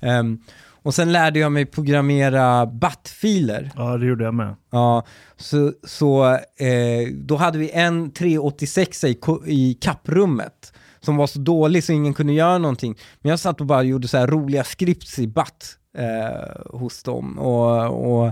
Um, 0.00 0.42
och 0.86 0.94
sen 0.94 1.12
lärde 1.12 1.38
jag 1.38 1.52
mig 1.52 1.66
programmera 1.66 2.66
BAT-filer. 2.66 3.70
Ja, 3.76 3.96
det 3.96 4.06
gjorde 4.06 4.24
jag 4.24 4.34
med. 4.34 4.54
Ja, 4.70 5.06
så, 5.36 5.72
så 5.84 6.32
eh, 6.34 7.08
då 7.12 7.36
hade 7.36 7.58
vi 7.58 7.70
en 7.70 8.10
386 8.10 9.04
i, 9.04 9.18
i 9.46 9.74
kapprummet 9.74 10.72
som 11.00 11.16
var 11.16 11.26
så 11.26 11.38
dålig 11.38 11.84
så 11.84 11.92
ingen 11.92 12.14
kunde 12.14 12.32
göra 12.32 12.58
någonting. 12.58 12.96
Men 13.22 13.30
jag 13.30 13.40
satt 13.40 13.60
och 13.60 13.66
bara 13.66 13.82
gjorde 13.82 14.08
så 14.08 14.18
här 14.18 14.26
roliga 14.26 14.64
skripts 14.64 15.18
i 15.18 15.26
BAT 15.26 15.78
eh, 15.98 16.78
hos 16.78 17.02
dem. 17.02 17.38
Och, 17.38 18.16
och, 18.16 18.26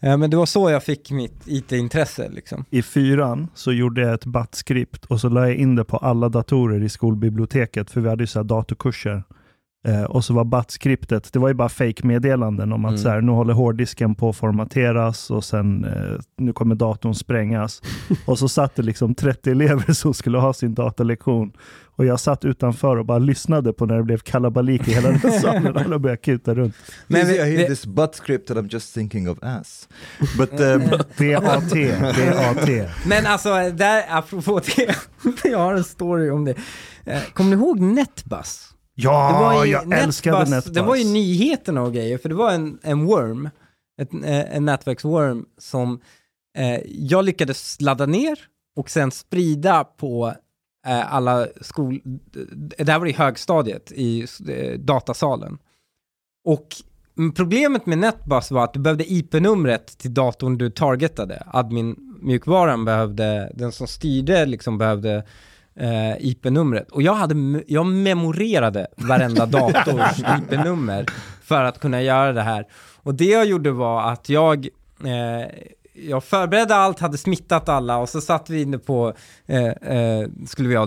eh, 0.00 0.16
men 0.16 0.30
det 0.30 0.36
var 0.36 0.46
så 0.46 0.70
jag 0.70 0.84
fick 0.84 1.10
mitt 1.10 1.42
IT-intresse 1.46 2.28
liksom. 2.28 2.64
I 2.70 2.82
fyran 2.82 3.48
så 3.54 3.72
gjorde 3.72 4.00
jag 4.00 4.14
ett 4.14 4.24
BAT-skript 4.24 5.04
och 5.04 5.20
så 5.20 5.28
la 5.28 5.40
jag 5.40 5.56
in 5.56 5.76
det 5.76 5.84
på 5.84 5.96
alla 5.96 6.28
datorer 6.28 6.82
i 6.82 6.88
skolbiblioteket, 6.88 7.90
för 7.90 8.00
vi 8.00 8.08
hade 8.08 8.22
ju 8.22 8.26
så 8.26 8.38
här 8.38 8.44
datorkurser. 8.44 9.22
Eh, 9.88 10.02
och 10.04 10.24
så 10.24 10.34
var 10.34 10.44
BAT-skriptet, 10.44 11.32
det 11.32 11.38
var 11.38 11.48
ju 11.48 11.54
bara 11.54 11.68
fake-meddelanden 11.68 12.72
om 12.72 12.84
att 12.84 12.90
Mm. 12.90 13.02
så 13.02 13.08
här, 13.08 13.20
nu 13.20 13.32
håller 13.32 13.54
hårddisken 13.54 14.14
på 14.14 14.28
att 14.28 14.36
formateras 14.36 15.30
och 15.30 15.44
sen 15.44 15.84
eh, 15.84 16.20
nu 16.36 16.52
kommer 16.52 16.74
datorn 16.74 17.14
sprängas. 17.14 17.82
och 18.26 18.38
så 18.38 18.48
satt 18.48 18.76
det 18.76 18.82
liksom 18.82 19.14
30 19.14 19.50
elever 19.50 19.92
som 19.92 20.14
skulle 20.14 20.38
ha 20.38 20.52
sin 20.52 20.74
datalektion. 20.74 21.52
Och 21.96 22.04
jag 22.06 22.20
satt 22.20 22.44
utanför 22.44 22.96
och 22.96 23.06
bara 23.06 23.18
lyssnade 23.18 23.72
på 23.72 23.86
när 23.86 23.96
det 23.96 24.02
blev 24.02 24.18
kalabalik 24.18 24.88
i 24.88 24.92
hela 24.94 25.10
den 25.10 25.32
salen. 25.40 25.76
Alla 25.76 25.98
började 25.98 26.20
kuta 26.22 26.54
runt. 26.54 26.74
Men 27.06 27.26
vi- 27.26 27.36
I 27.38 27.56
hear 27.56 27.68
this 27.68 27.86
butt 27.86 28.14
script 28.24 28.50
and 28.50 28.60
I'm 28.60 28.72
just 28.72 28.94
thinking 28.94 29.30
of 29.30 29.38
ass. 29.42 29.88
But 30.38 30.52
um, 30.60 30.80
BAT, 30.88 31.72
BAT. 31.72 32.68
Men 33.06 33.26
alltså, 33.26 33.48
där, 33.70 34.04
apropå 34.08 34.60
det, 34.76 34.94
jag 35.50 35.58
har 35.58 35.74
en 35.74 35.84
story 35.84 36.30
om 36.30 36.44
det. 36.44 36.54
Eh, 37.04 37.20
Kommer 37.32 37.50
ni 37.56 37.62
ihåg 37.62 37.80
Netbus? 37.80 38.67
Ja, 39.00 39.66
jag 39.66 39.92
älskade 39.92 40.50
Netbus. 40.50 40.74
Det 40.74 40.82
var 40.82 40.96
ju 40.96 41.04
nyheterna 41.04 41.82
och 41.82 41.94
grejer, 41.94 42.18
för 42.18 42.28
det 42.28 42.34
var 42.34 42.52
en, 42.52 42.78
en 42.82 43.06
worm, 43.06 43.50
ett, 44.02 44.14
eh, 44.14 44.56
en 44.56 44.64
nätverksworm 44.64 45.46
som 45.58 46.00
eh, 46.58 46.80
jag 46.86 47.24
lyckades 47.24 47.80
ladda 47.80 48.06
ner 48.06 48.38
och 48.76 48.90
sen 48.90 49.10
sprida 49.10 49.84
på 49.84 50.34
eh, 50.86 51.14
alla 51.14 51.46
skol... 51.60 52.00
Det 52.78 52.88
här 52.88 52.98
var 52.98 53.06
i 53.06 53.12
högstadiet, 53.12 53.92
i 53.92 54.26
eh, 54.48 54.78
datasalen. 54.78 55.58
Och 56.44 56.76
problemet 57.36 57.86
med 57.86 57.98
Netbus 57.98 58.50
var 58.50 58.64
att 58.64 58.74
du 58.74 58.80
behövde 58.80 59.12
IP-numret 59.12 59.98
till 59.98 60.14
datorn 60.14 60.58
du 60.58 60.70
targetade. 60.70 61.42
Admin-mjukvaran 61.46 62.84
behövde, 62.84 63.52
den 63.54 63.72
som 63.72 63.86
styrde 63.86 64.46
liksom 64.46 64.78
behövde 64.78 65.24
eh, 65.78 66.16
IP-numret. 66.18 66.90
Och 66.90 67.02
jag, 67.02 67.14
hade, 67.14 67.62
jag 67.66 67.86
memorerade 67.86 68.86
varenda 68.96 69.46
dators 69.56 70.18
IP-nummer 70.18 71.06
för 71.42 71.64
att 71.64 71.80
kunna 71.80 72.02
göra 72.02 72.32
det 72.32 72.42
här. 72.42 72.66
Och 73.02 73.14
det 73.14 73.24
jag 73.24 73.46
gjorde 73.46 73.70
var 73.70 74.12
att 74.12 74.28
jag, 74.28 74.68
eh, 75.04 75.48
jag 75.94 76.24
förberedde 76.24 76.74
allt, 76.74 76.98
hade 76.98 77.18
smittat 77.18 77.68
alla 77.68 77.98
och 77.98 78.08
så 78.08 78.20
satt 78.20 78.50
vi 78.50 78.62
inne 78.62 78.78
på, 78.78 79.14
eh, 79.46 79.66
eh, 79.66 80.28
skulle 80.46 80.68
vi 80.68 80.76
ha 80.76 80.86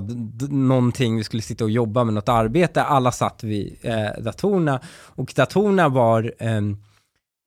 någonting, 0.49 1.17
vi 1.17 1.23
skulle 1.23 1.41
sitta 1.41 1.63
och 1.63 1.69
jobba 1.71 2.03
med 2.03 2.13
något 2.13 2.29
arbete, 2.29 2.83
alla 2.83 3.11
satt 3.11 3.43
vid 3.43 3.77
eh, 3.81 4.23
datorerna 4.23 4.79
och 5.05 5.33
datorerna 5.35 5.89
var, 5.89 6.33
ehm, 6.39 6.77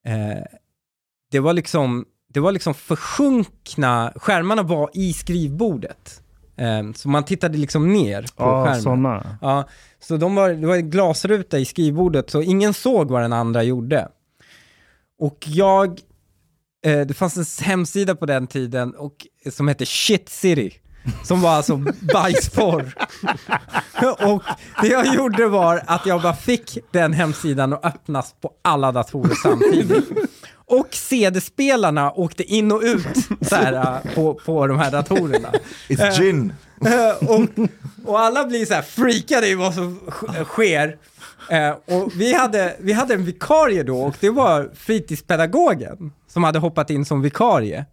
eh, 0.07 0.45
det 1.31 1.41
var 1.41 1.53
liksom, 1.53 2.05
det 2.29 2.41
var 2.41 2.53
liksom 2.53 2.75
försjunkna, 2.75 4.13
skärmarna 4.17 4.63
var 4.63 4.91
i 4.95 5.13
skrivbordet. 5.13 6.24
Ehm, 6.57 6.94
så 6.94 7.08
man 7.08 7.24
tittade 7.24 7.58
liksom 7.58 7.92
ner 7.92 8.23
på 8.23 8.28
Ja, 8.44 8.65
skärmen. 8.65 8.83
sådana. 8.83 9.39
Ja, 9.41 9.68
så 10.00 10.16
de 10.16 10.34
var, 10.34 10.50
det 10.50 10.66
var 10.66 10.76
en 10.76 10.91
glasruta 10.91 11.58
i 11.58 11.65
skrivbordet 11.65 12.31
så 12.31 12.42
ingen 12.42 12.74
såg 12.74 13.10
vad 13.10 13.23
den 13.23 13.33
andra 13.33 13.62
gjorde. 13.62 14.08
Och 15.18 15.39
jag, 15.49 16.00
eh, 16.86 17.00
det 17.00 17.15
fanns 17.15 17.36
en 17.60 17.65
hemsida 17.66 18.15
på 18.15 18.26
den 18.26 18.47
tiden 18.47 18.94
och, 18.94 19.26
som 19.50 19.68
hette 19.68 19.86
Shit 19.86 20.28
City. 20.28 20.81
Som 21.24 21.41
var 21.41 21.50
alltså 21.50 21.76
bajsporr. 22.12 22.94
och 24.33 24.42
det 24.81 24.86
jag 24.89 25.15
gjorde 25.15 25.47
var 25.49 25.83
att 25.86 26.07
jag 26.07 26.23
bara 26.23 26.34
fick 26.34 26.78
den 26.91 27.12
hemsidan 27.12 27.73
att 27.73 27.84
öppnas 27.84 28.34
på 28.41 28.50
alla 28.62 28.92
datorer 28.92 29.34
samtidigt. 29.42 30.05
Och 30.67 30.94
CD-spelarna 30.94 32.12
åkte 32.12 32.43
in 32.44 32.73
och 32.73 32.81
ut 32.83 33.07
så 33.49 33.57
här, 33.57 34.01
på, 34.15 34.34
på 34.34 34.67
de 34.67 34.78
här 34.78 34.91
datorerna. 34.91 35.52
it's 35.89 36.10
gin. 36.20 36.52
Eh, 36.86 37.28
och, 37.31 37.41
och 38.05 38.20
alla 38.20 38.44
blir 38.44 38.67
så 38.67 38.75
här 38.75 38.83
freakade 38.83 39.49
i 39.49 39.55
vad 39.55 39.75
som 39.75 40.01
sk- 40.07 40.44
sker. 40.44 40.97
Eh, 41.51 41.70
och 41.70 42.12
vi 42.17 42.34
hade, 42.34 42.76
vi 42.81 42.93
hade 42.93 43.15
en 43.15 43.25
vikarie 43.25 43.83
då 43.83 44.02
och 44.02 44.15
det 44.20 44.31
var 44.31 44.70
fritidspedagogen 44.75 46.12
som 46.28 46.44
hade 46.44 46.59
hoppat 46.59 46.91
in 46.91 47.05
som 47.05 47.23
vikarie. 47.23 47.86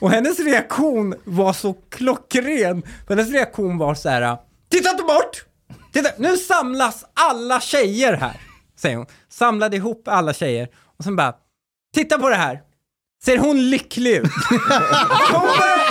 Och 0.00 0.10
hennes 0.10 0.40
reaktion 0.40 1.14
var 1.24 1.52
så 1.52 1.72
klockren. 1.90 2.82
Hennes 3.08 3.30
reaktion 3.30 3.78
var 3.78 3.94
så 3.94 4.08
här, 4.08 4.36
titta 4.70 4.90
inte 4.90 5.02
bort! 5.02 5.44
Titta, 5.92 6.08
nu 6.18 6.36
samlas 6.36 7.04
alla 7.14 7.60
tjejer 7.60 8.12
här, 8.12 8.40
säger 8.78 8.96
hon. 8.96 9.06
Samlade 9.28 9.76
ihop 9.76 10.08
alla 10.08 10.32
tjejer 10.32 10.68
och 10.98 11.04
sen 11.04 11.16
bara, 11.16 11.34
titta 11.94 12.18
på 12.18 12.28
det 12.28 12.36
här. 12.36 12.60
Ser 13.24 13.38
hon 13.38 13.70
lycklig 13.70 14.10
ut? 14.10 14.22
Hon 15.32 15.40
började, 15.40 15.84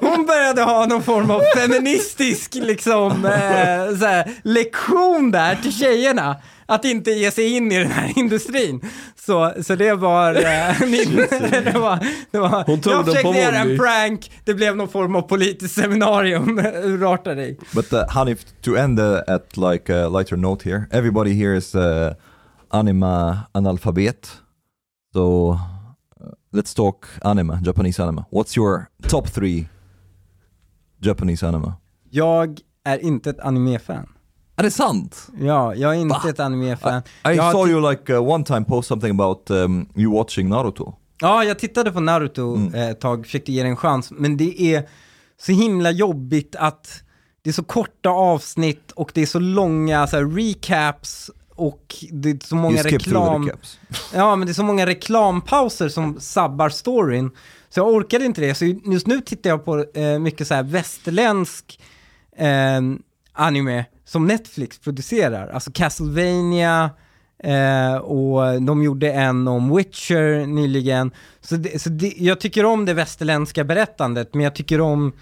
hon 0.00 0.26
började 0.26 0.62
ha 0.62 0.86
någon 0.86 1.02
form 1.02 1.30
av 1.30 1.42
feministisk 1.56 2.54
liksom, 2.54 3.24
eh, 3.24 3.30
här, 3.30 4.30
lektion 4.44 5.30
där 5.30 5.56
till 5.56 5.72
tjejerna. 5.72 6.36
Att 6.66 6.84
inte 6.84 7.10
ge 7.10 7.30
sig 7.30 7.56
in 7.56 7.72
i 7.72 7.78
den 7.78 7.90
här 7.90 8.18
industrin. 8.18 8.80
Så, 9.26 9.52
så 9.62 9.74
det 9.74 9.94
var... 9.94 10.34
Eh, 10.34 10.80
min, 10.88 11.16
det 11.64 11.78
var, 11.78 12.06
det 12.30 12.38
var 12.38 12.64
Hon 12.66 12.80
tog 12.80 12.92
jag 12.92 13.04
försökte 13.06 13.28
göra 13.28 13.56
en 13.56 13.78
prank, 13.78 14.30
det 14.44 14.54
blev 14.54 14.76
någon 14.76 14.88
form 14.88 15.16
av 15.16 15.22
politiskt 15.22 15.74
seminarium. 15.74 16.58
Urartade 16.84 17.42
i. 17.42 17.58
But 17.74 17.92
uh, 17.92 18.08
Hanif, 18.08 18.38
to 18.60 18.76
end 18.76 19.00
uh, 19.00 19.18
at 19.26 19.56
like 19.56 19.94
a 19.94 20.08
lighter 20.08 20.36
note 20.36 20.70
here, 20.70 20.82
everybody 20.90 21.32
here 21.32 21.56
is 21.56 21.74
uh, 21.74 22.12
anima 22.68 23.38
analphabet. 23.52 24.30
So 25.12 25.50
uh, 25.50 25.58
let's 26.52 26.74
talk 26.74 27.06
anime, 27.22 27.58
Japanese 27.64 28.02
anime. 28.02 28.24
What's 28.30 28.56
your 28.56 28.88
top 29.08 29.28
three 29.28 29.68
Japanese 31.02 31.46
anime? 31.46 31.72
Jag 32.10 32.60
är 32.84 32.98
inte 32.98 33.30
ett 33.30 33.40
anime-fan. 33.40 34.08
Är 34.56 34.62
det 34.62 34.70
sant? 34.70 35.28
Ja, 35.40 35.74
jag 35.74 35.90
är 35.96 35.98
inte 36.00 36.20
Va? 36.24 36.30
ett 36.30 36.40
anime-fan. 36.40 37.02
I 37.24 37.36
har 37.36 37.52
saw 37.52 37.70
you 37.72 37.90
like 37.90 38.12
uh, 38.14 38.28
one 38.30 38.44
time 38.44 38.64
post 38.64 38.88
something 38.88 39.10
about 39.20 39.50
um, 39.50 39.88
you 39.96 40.12
watching 40.12 40.48
Naruto. 40.48 40.94
Ja, 41.20 41.44
jag 41.44 41.58
tittade 41.58 41.92
på 41.92 42.00
Naruto 42.00 42.54
Mm. 42.56 42.74
eh, 42.74 42.88
ett 42.88 43.00
tag, 43.00 43.24
försökte 43.26 43.52
ge 43.52 43.62
det 43.62 43.68
en 43.68 43.76
chans, 43.76 44.10
men 44.10 44.36
det 44.36 44.62
är 44.62 44.88
så 45.40 45.52
himla 45.52 45.90
jobbigt 45.90 46.56
att 46.56 47.02
det 47.42 47.50
är 47.50 47.54
så 47.54 47.64
korta 47.64 48.10
avsnitt 48.10 48.90
och 48.90 49.10
det 49.14 49.22
är 49.22 49.26
så 49.26 49.38
långa 49.38 50.06
så 50.06 50.16
här, 50.16 50.24
recaps 50.24 51.30
och 51.60 51.94
det 52.10 52.30
är 52.30 52.46
så 52.46 52.56
många 52.56 52.82
reklam... 52.82 53.50
Ja, 54.14 54.36
men 54.36 54.46
det 54.46 54.52
är 54.52 54.54
så 54.54 54.62
många 54.62 54.86
reklampauser 54.86 55.88
som 55.88 56.20
sabbar 56.20 56.68
storyn. 56.68 57.30
Så 57.68 57.80
jag 57.80 57.88
orkade 57.88 58.24
inte 58.24 58.40
det. 58.40 58.54
Så 58.54 58.64
just 58.64 59.06
nu 59.06 59.20
tittar 59.20 59.50
jag 59.50 59.64
på 59.64 59.84
eh, 59.94 60.18
mycket 60.18 60.46
så 60.46 60.54
här 60.54 60.62
västerländsk 60.62 61.80
eh, 62.36 62.80
anime 63.32 63.84
som 64.04 64.26
Netflix 64.26 64.78
producerar. 64.78 65.48
Alltså 65.48 65.70
Castlevania 65.72 66.90
eh, 67.44 67.96
och 67.96 68.62
de 68.62 68.82
gjorde 68.82 69.12
en 69.12 69.48
om 69.48 69.76
Witcher 69.76 70.46
nyligen. 70.46 71.10
Så, 71.40 71.56
det, 71.56 71.82
så 71.82 71.90
det, 71.90 72.14
jag 72.16 72.40
tycker 72.40 72.64
om 72.64 72.84
det 72.84 72.94
västerländska 72.94 73.64
berättandet, 73.64 74.34
men 74.34 74.44
jag 74.44 74.54
tycker 74.54 74.80
om 74.80 75.12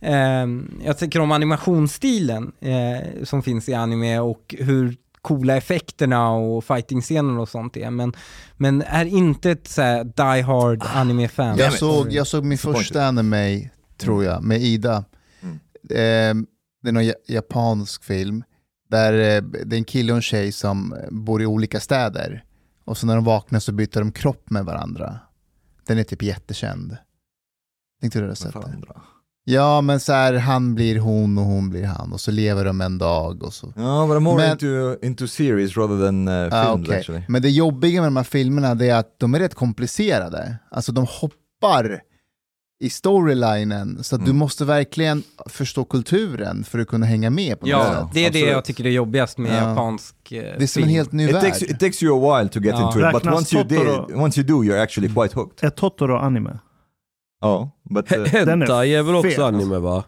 eh, 0.00 0.46
jag 0.84 0.98
tycker 0.98 1.20
om 1.20 1.32
animationsstilen 1.32 2.52
eh, 2.60 3.24
som 3.24 3.42
finns 3.42 3.68
i 3.68 3.74
anime 3.74 4.18
och 4.18 4.54
hur 4.58 4.96
coola 5.28 5.56
effekterna 5.56 6.30
och 6.30 6.64
fighting-scener 6.64 7.38
och 7.38 7.48
sånt 7.48 7.76
är. 7.76 7.90
Men, 7.90 8.12
men 8.56 8.82
är 8.82 9.04
inte 9.04 9.50
ett 9.50 9.68
så 9.68 9.82
här 9.82 10.04
die 10.04 10.42
hard 10.42 10.82
anime-fan. 10.94 11.58
Jag 11.58 11.72
såg, 11.72 12.12
jag 12.12 12.26
såg 12.26 12.44
min 12.44 12.58
första 12.58 13.06
anime, 13.06 13.70
tror 13.98 14.24
jag, 14.24 14.42
med 14.42 14.62
Ida. 14.62 15.04
Mm. 15.40 15.54
Eh, 15.90 16.46
det 16.82 16.88
är 16.88 16.92
någon 16.92 17.06
ja- 17.06 17.14
japansk 17.26 18.04
film 18.04 18.44
där 18.90 19.12
eh, 19.12 19.42
det 19.42 19.76
är 19.76 19.78
en 19.78 19.84
kille 19.84 20.12
och 20.12 20.16
en 20.16 20.22
tjej 20.22 20.52
som 20.52 20.94
bor 21.10 21.42
i 21.42 21.46
olika 21.46 21.80
städer. 21.80 22.44
Och 22.84 22.98
så 22.98 23.06
när 23.06 23.14
de 23.14 23.24
vaknar 23.24 23.60
så 23.60 23.72
byter 23.72 23.98
de 23.98 24.12
kropp 24.12 24.50
med 24.50 24.64
varandra. 24.64 25.18
Den 25.86 25.98
är 25.98 26.04
typ 26.04 26.22
jättekänd. 26.22 26.96
Tänkte 28.00 28.20
du 28.20 28.28
ha 28.28 28.34
sett 28.34 28.52
det? 28.52 28.76
Ja, 29.50 29.80
men 29.80 30.00
så 30.00 30.12
här, 30.12 30.34
han 30.34 30.74
blir 30.74 30.98
hon 30.98 31.38
och 31.38 31.44
hon 31.44 31.70
blir 31.70 31.84
han 31.84 32.12
och 32.12 32.20
så 32.20 32.30
lever 32.30 32.64
de 32.64 32.80
en 32.80 32.98
dag 32.98 33.42
och 33.42 33.54
så. 33.54 33.66
No, 33.66 33.72
but 34.06 34.16
I'm 34.16 34.20
more 34.20 34.36
Men- 34.42 34.50
into, 34.52 34.96
into 35.06 35.26
series 35.26 35.76
rather 35.76 36.06
than 36.06 36.28
uh, 36.28 36.48
Ah, 36.52 36.64
films 36.74 36.88
okej. 36.88 36.98
actually. 36.98 37.22
Men 37.28 37.42
det 37.42 37.50
jobbiga 37.50 38.00
med 38.00 38.06
de 38.06 38.16
här 38.16 38.24
filmerna 38.24 38.74
det 38.74 38.88
är 38.90 38.96
att 38.96 39.14
de 39.18 39.34
är 39.34 39.38
rätt 39.38 39.54
komplicerade. 39.54 40.56
Alltså 40.70 40.92
de 40.92 41.06
hoppar 41.08 42.00
i 42.80 42.90
storylinen 42.90 44.04
så 44.04 44.14
att 44.16 44.20
du 44.20 44.30
Mm. 44.30 44.36
måste 44.36 44.64
verkligen 44.64 45.22
förstå 45.46 45.84
kulturen 45.84 46.64
för 46.64 46.78
att 46.78 46.88
kunna 46.88 47.06
hänga 47.06 47.30
med 47.30 47.60
på 47.60 47.68
Ja, 47.68 47.84
sätt. 47.84 48.08
det 48.14 48.20
är 48.20 48.22
det 48.22 48.28
absolut. 48.28 48.48
jag 48.52 48.64
tycker 48.64 48.86
är 48.86 48.90
jobbigast 48.90 49.38
med 49.38 49.52
Ja. 49.52 49.68
japansk 49.68 50.32
eh, 50.32 50.42
Det 50.42 50.48
är 50.48 50.52
som 50.52 50.62
en 50.62 50.68
film. 50.68 50.88
helt 50.88 51.12
ny 51.12 51.28
It 51.28 51.34
värld. 51.34 51.42
takes, 51.42 51.62
it 51.62 51.80
takes 51.80 52.02
you 52.02 52.16
a 52.32 52.38
while 52.38 52.48
to 52.50 52.60
get 52.60 52.74
Ja. 52.78 52.86
into 52.86 52.98
it, 53.08 53.12
but 53.22 53.32
once 53.34 53.56
you, 53.56 53.64
did, 53.64 53.78
Totoro- 53.78 54.22
once 54.22 54.40
you 54.40 54.46
do 54.48 54.62
you're 54.62 54.82
actually 54.82 55.08
quite 55.14 55.34
hooked. 55.34 55.68
Ett 55.68 55.76
Totoro-anime. 55.76 56.58
Oh, 57.44 57.68
but... 57.90 58.12
Uh, 58.12 58.22
Den 58.22 58.36
är 58.36 58.46
Hentai 58.46 58.94
är 58.94 59.02
väl 59.02 59.14
också 59.14 59.30
fet. 59.30 59.38
anime 59.38 59.78
va? 59.78 60.04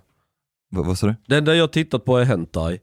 vad, 0.71 0.87
vad 0.87 0.99
sa 0.99 1.07
du? 1.07 1.15
Det 1.29 1.37
enda 1.37 1.55
jag 1.55 1.73
tittat 1.73 2.05
på 2.05 2.19
är 2.19 2.25
Hentai. 2.25 2.79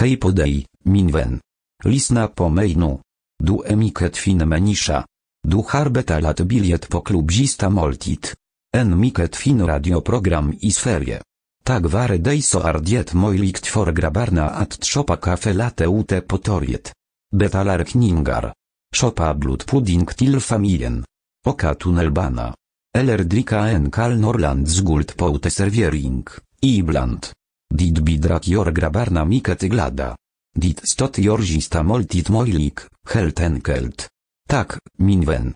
Hej 0.00 0.16
podej, 0.16 0.66
min 0.84 1.12
vän. 1.12 1.40
Lisna 1.84 2.28
po 2.28 2.48
mejnu. 2.48 2.98
Du 3.38 3.62
emiket 3.66 4.16
fin 4.16 4.48
menisza. 4.48 5.04
Du 5.48 5.62
harbeta 5.68 6.20
lat 6.20 6.40
biliet 6.40 6.88
po 6.88 7.00
klubzista 7.00 7.70
moltit. 7.70 8.34
En 8.76 9.00
miket 9.00 9.36
fin 9.36 9.66
radioprogram 9.66 10.54
i 10.60 10.70
sferie. 10.70 11.20
Tak 11.64 11.82
ware 11.86 12.18
dejso 12.18 12.60
ardiet 12.60 13.12
mojlikt 13.12 13.66
for 13.66 13.92
grabarna 13.92 14.48
at 14.50 14.80
tropa 14.80 15.16
kafe 15.16 15.52
late 15.52 15.84
ute 15.86 16.20
potoriet. 16.20 16.92
Betalar 17.34 17.84
kningar. 17.84 18.52
Shopa 18.94 19.34
blut 19.34 19.66
pudding 19.66 20.06
til 20.06 20.40
familien. 20.40 21.04
Oka 21.46 21.74
tunnelbana. 21.74 22.54
Ellerdrika 22.96 23.68
en 23.68 23.90
Kal 23.90 24.14
Norlands 24.16 24.78
guld 24.80 25.12
servering, 25.50 26.24
Ibland. 26.60 27.28
Dit 27.68 28.00
bidrak 28.00 28.46
jor 28.48 28.72
grabarna 28.72 29.24
miket 29.24 29.68
glada. 29.68 30.14
Dit 30.56 30.80
stot 30.82 31.18
jorzista 31.18 31.82
moltit 31.82 32.28
moilik, 32.28 32.86
helt 33.12 33.40
enkelt. 33.40 34.08
Tak, 34.48 34.78
minwen. 34.96 35.52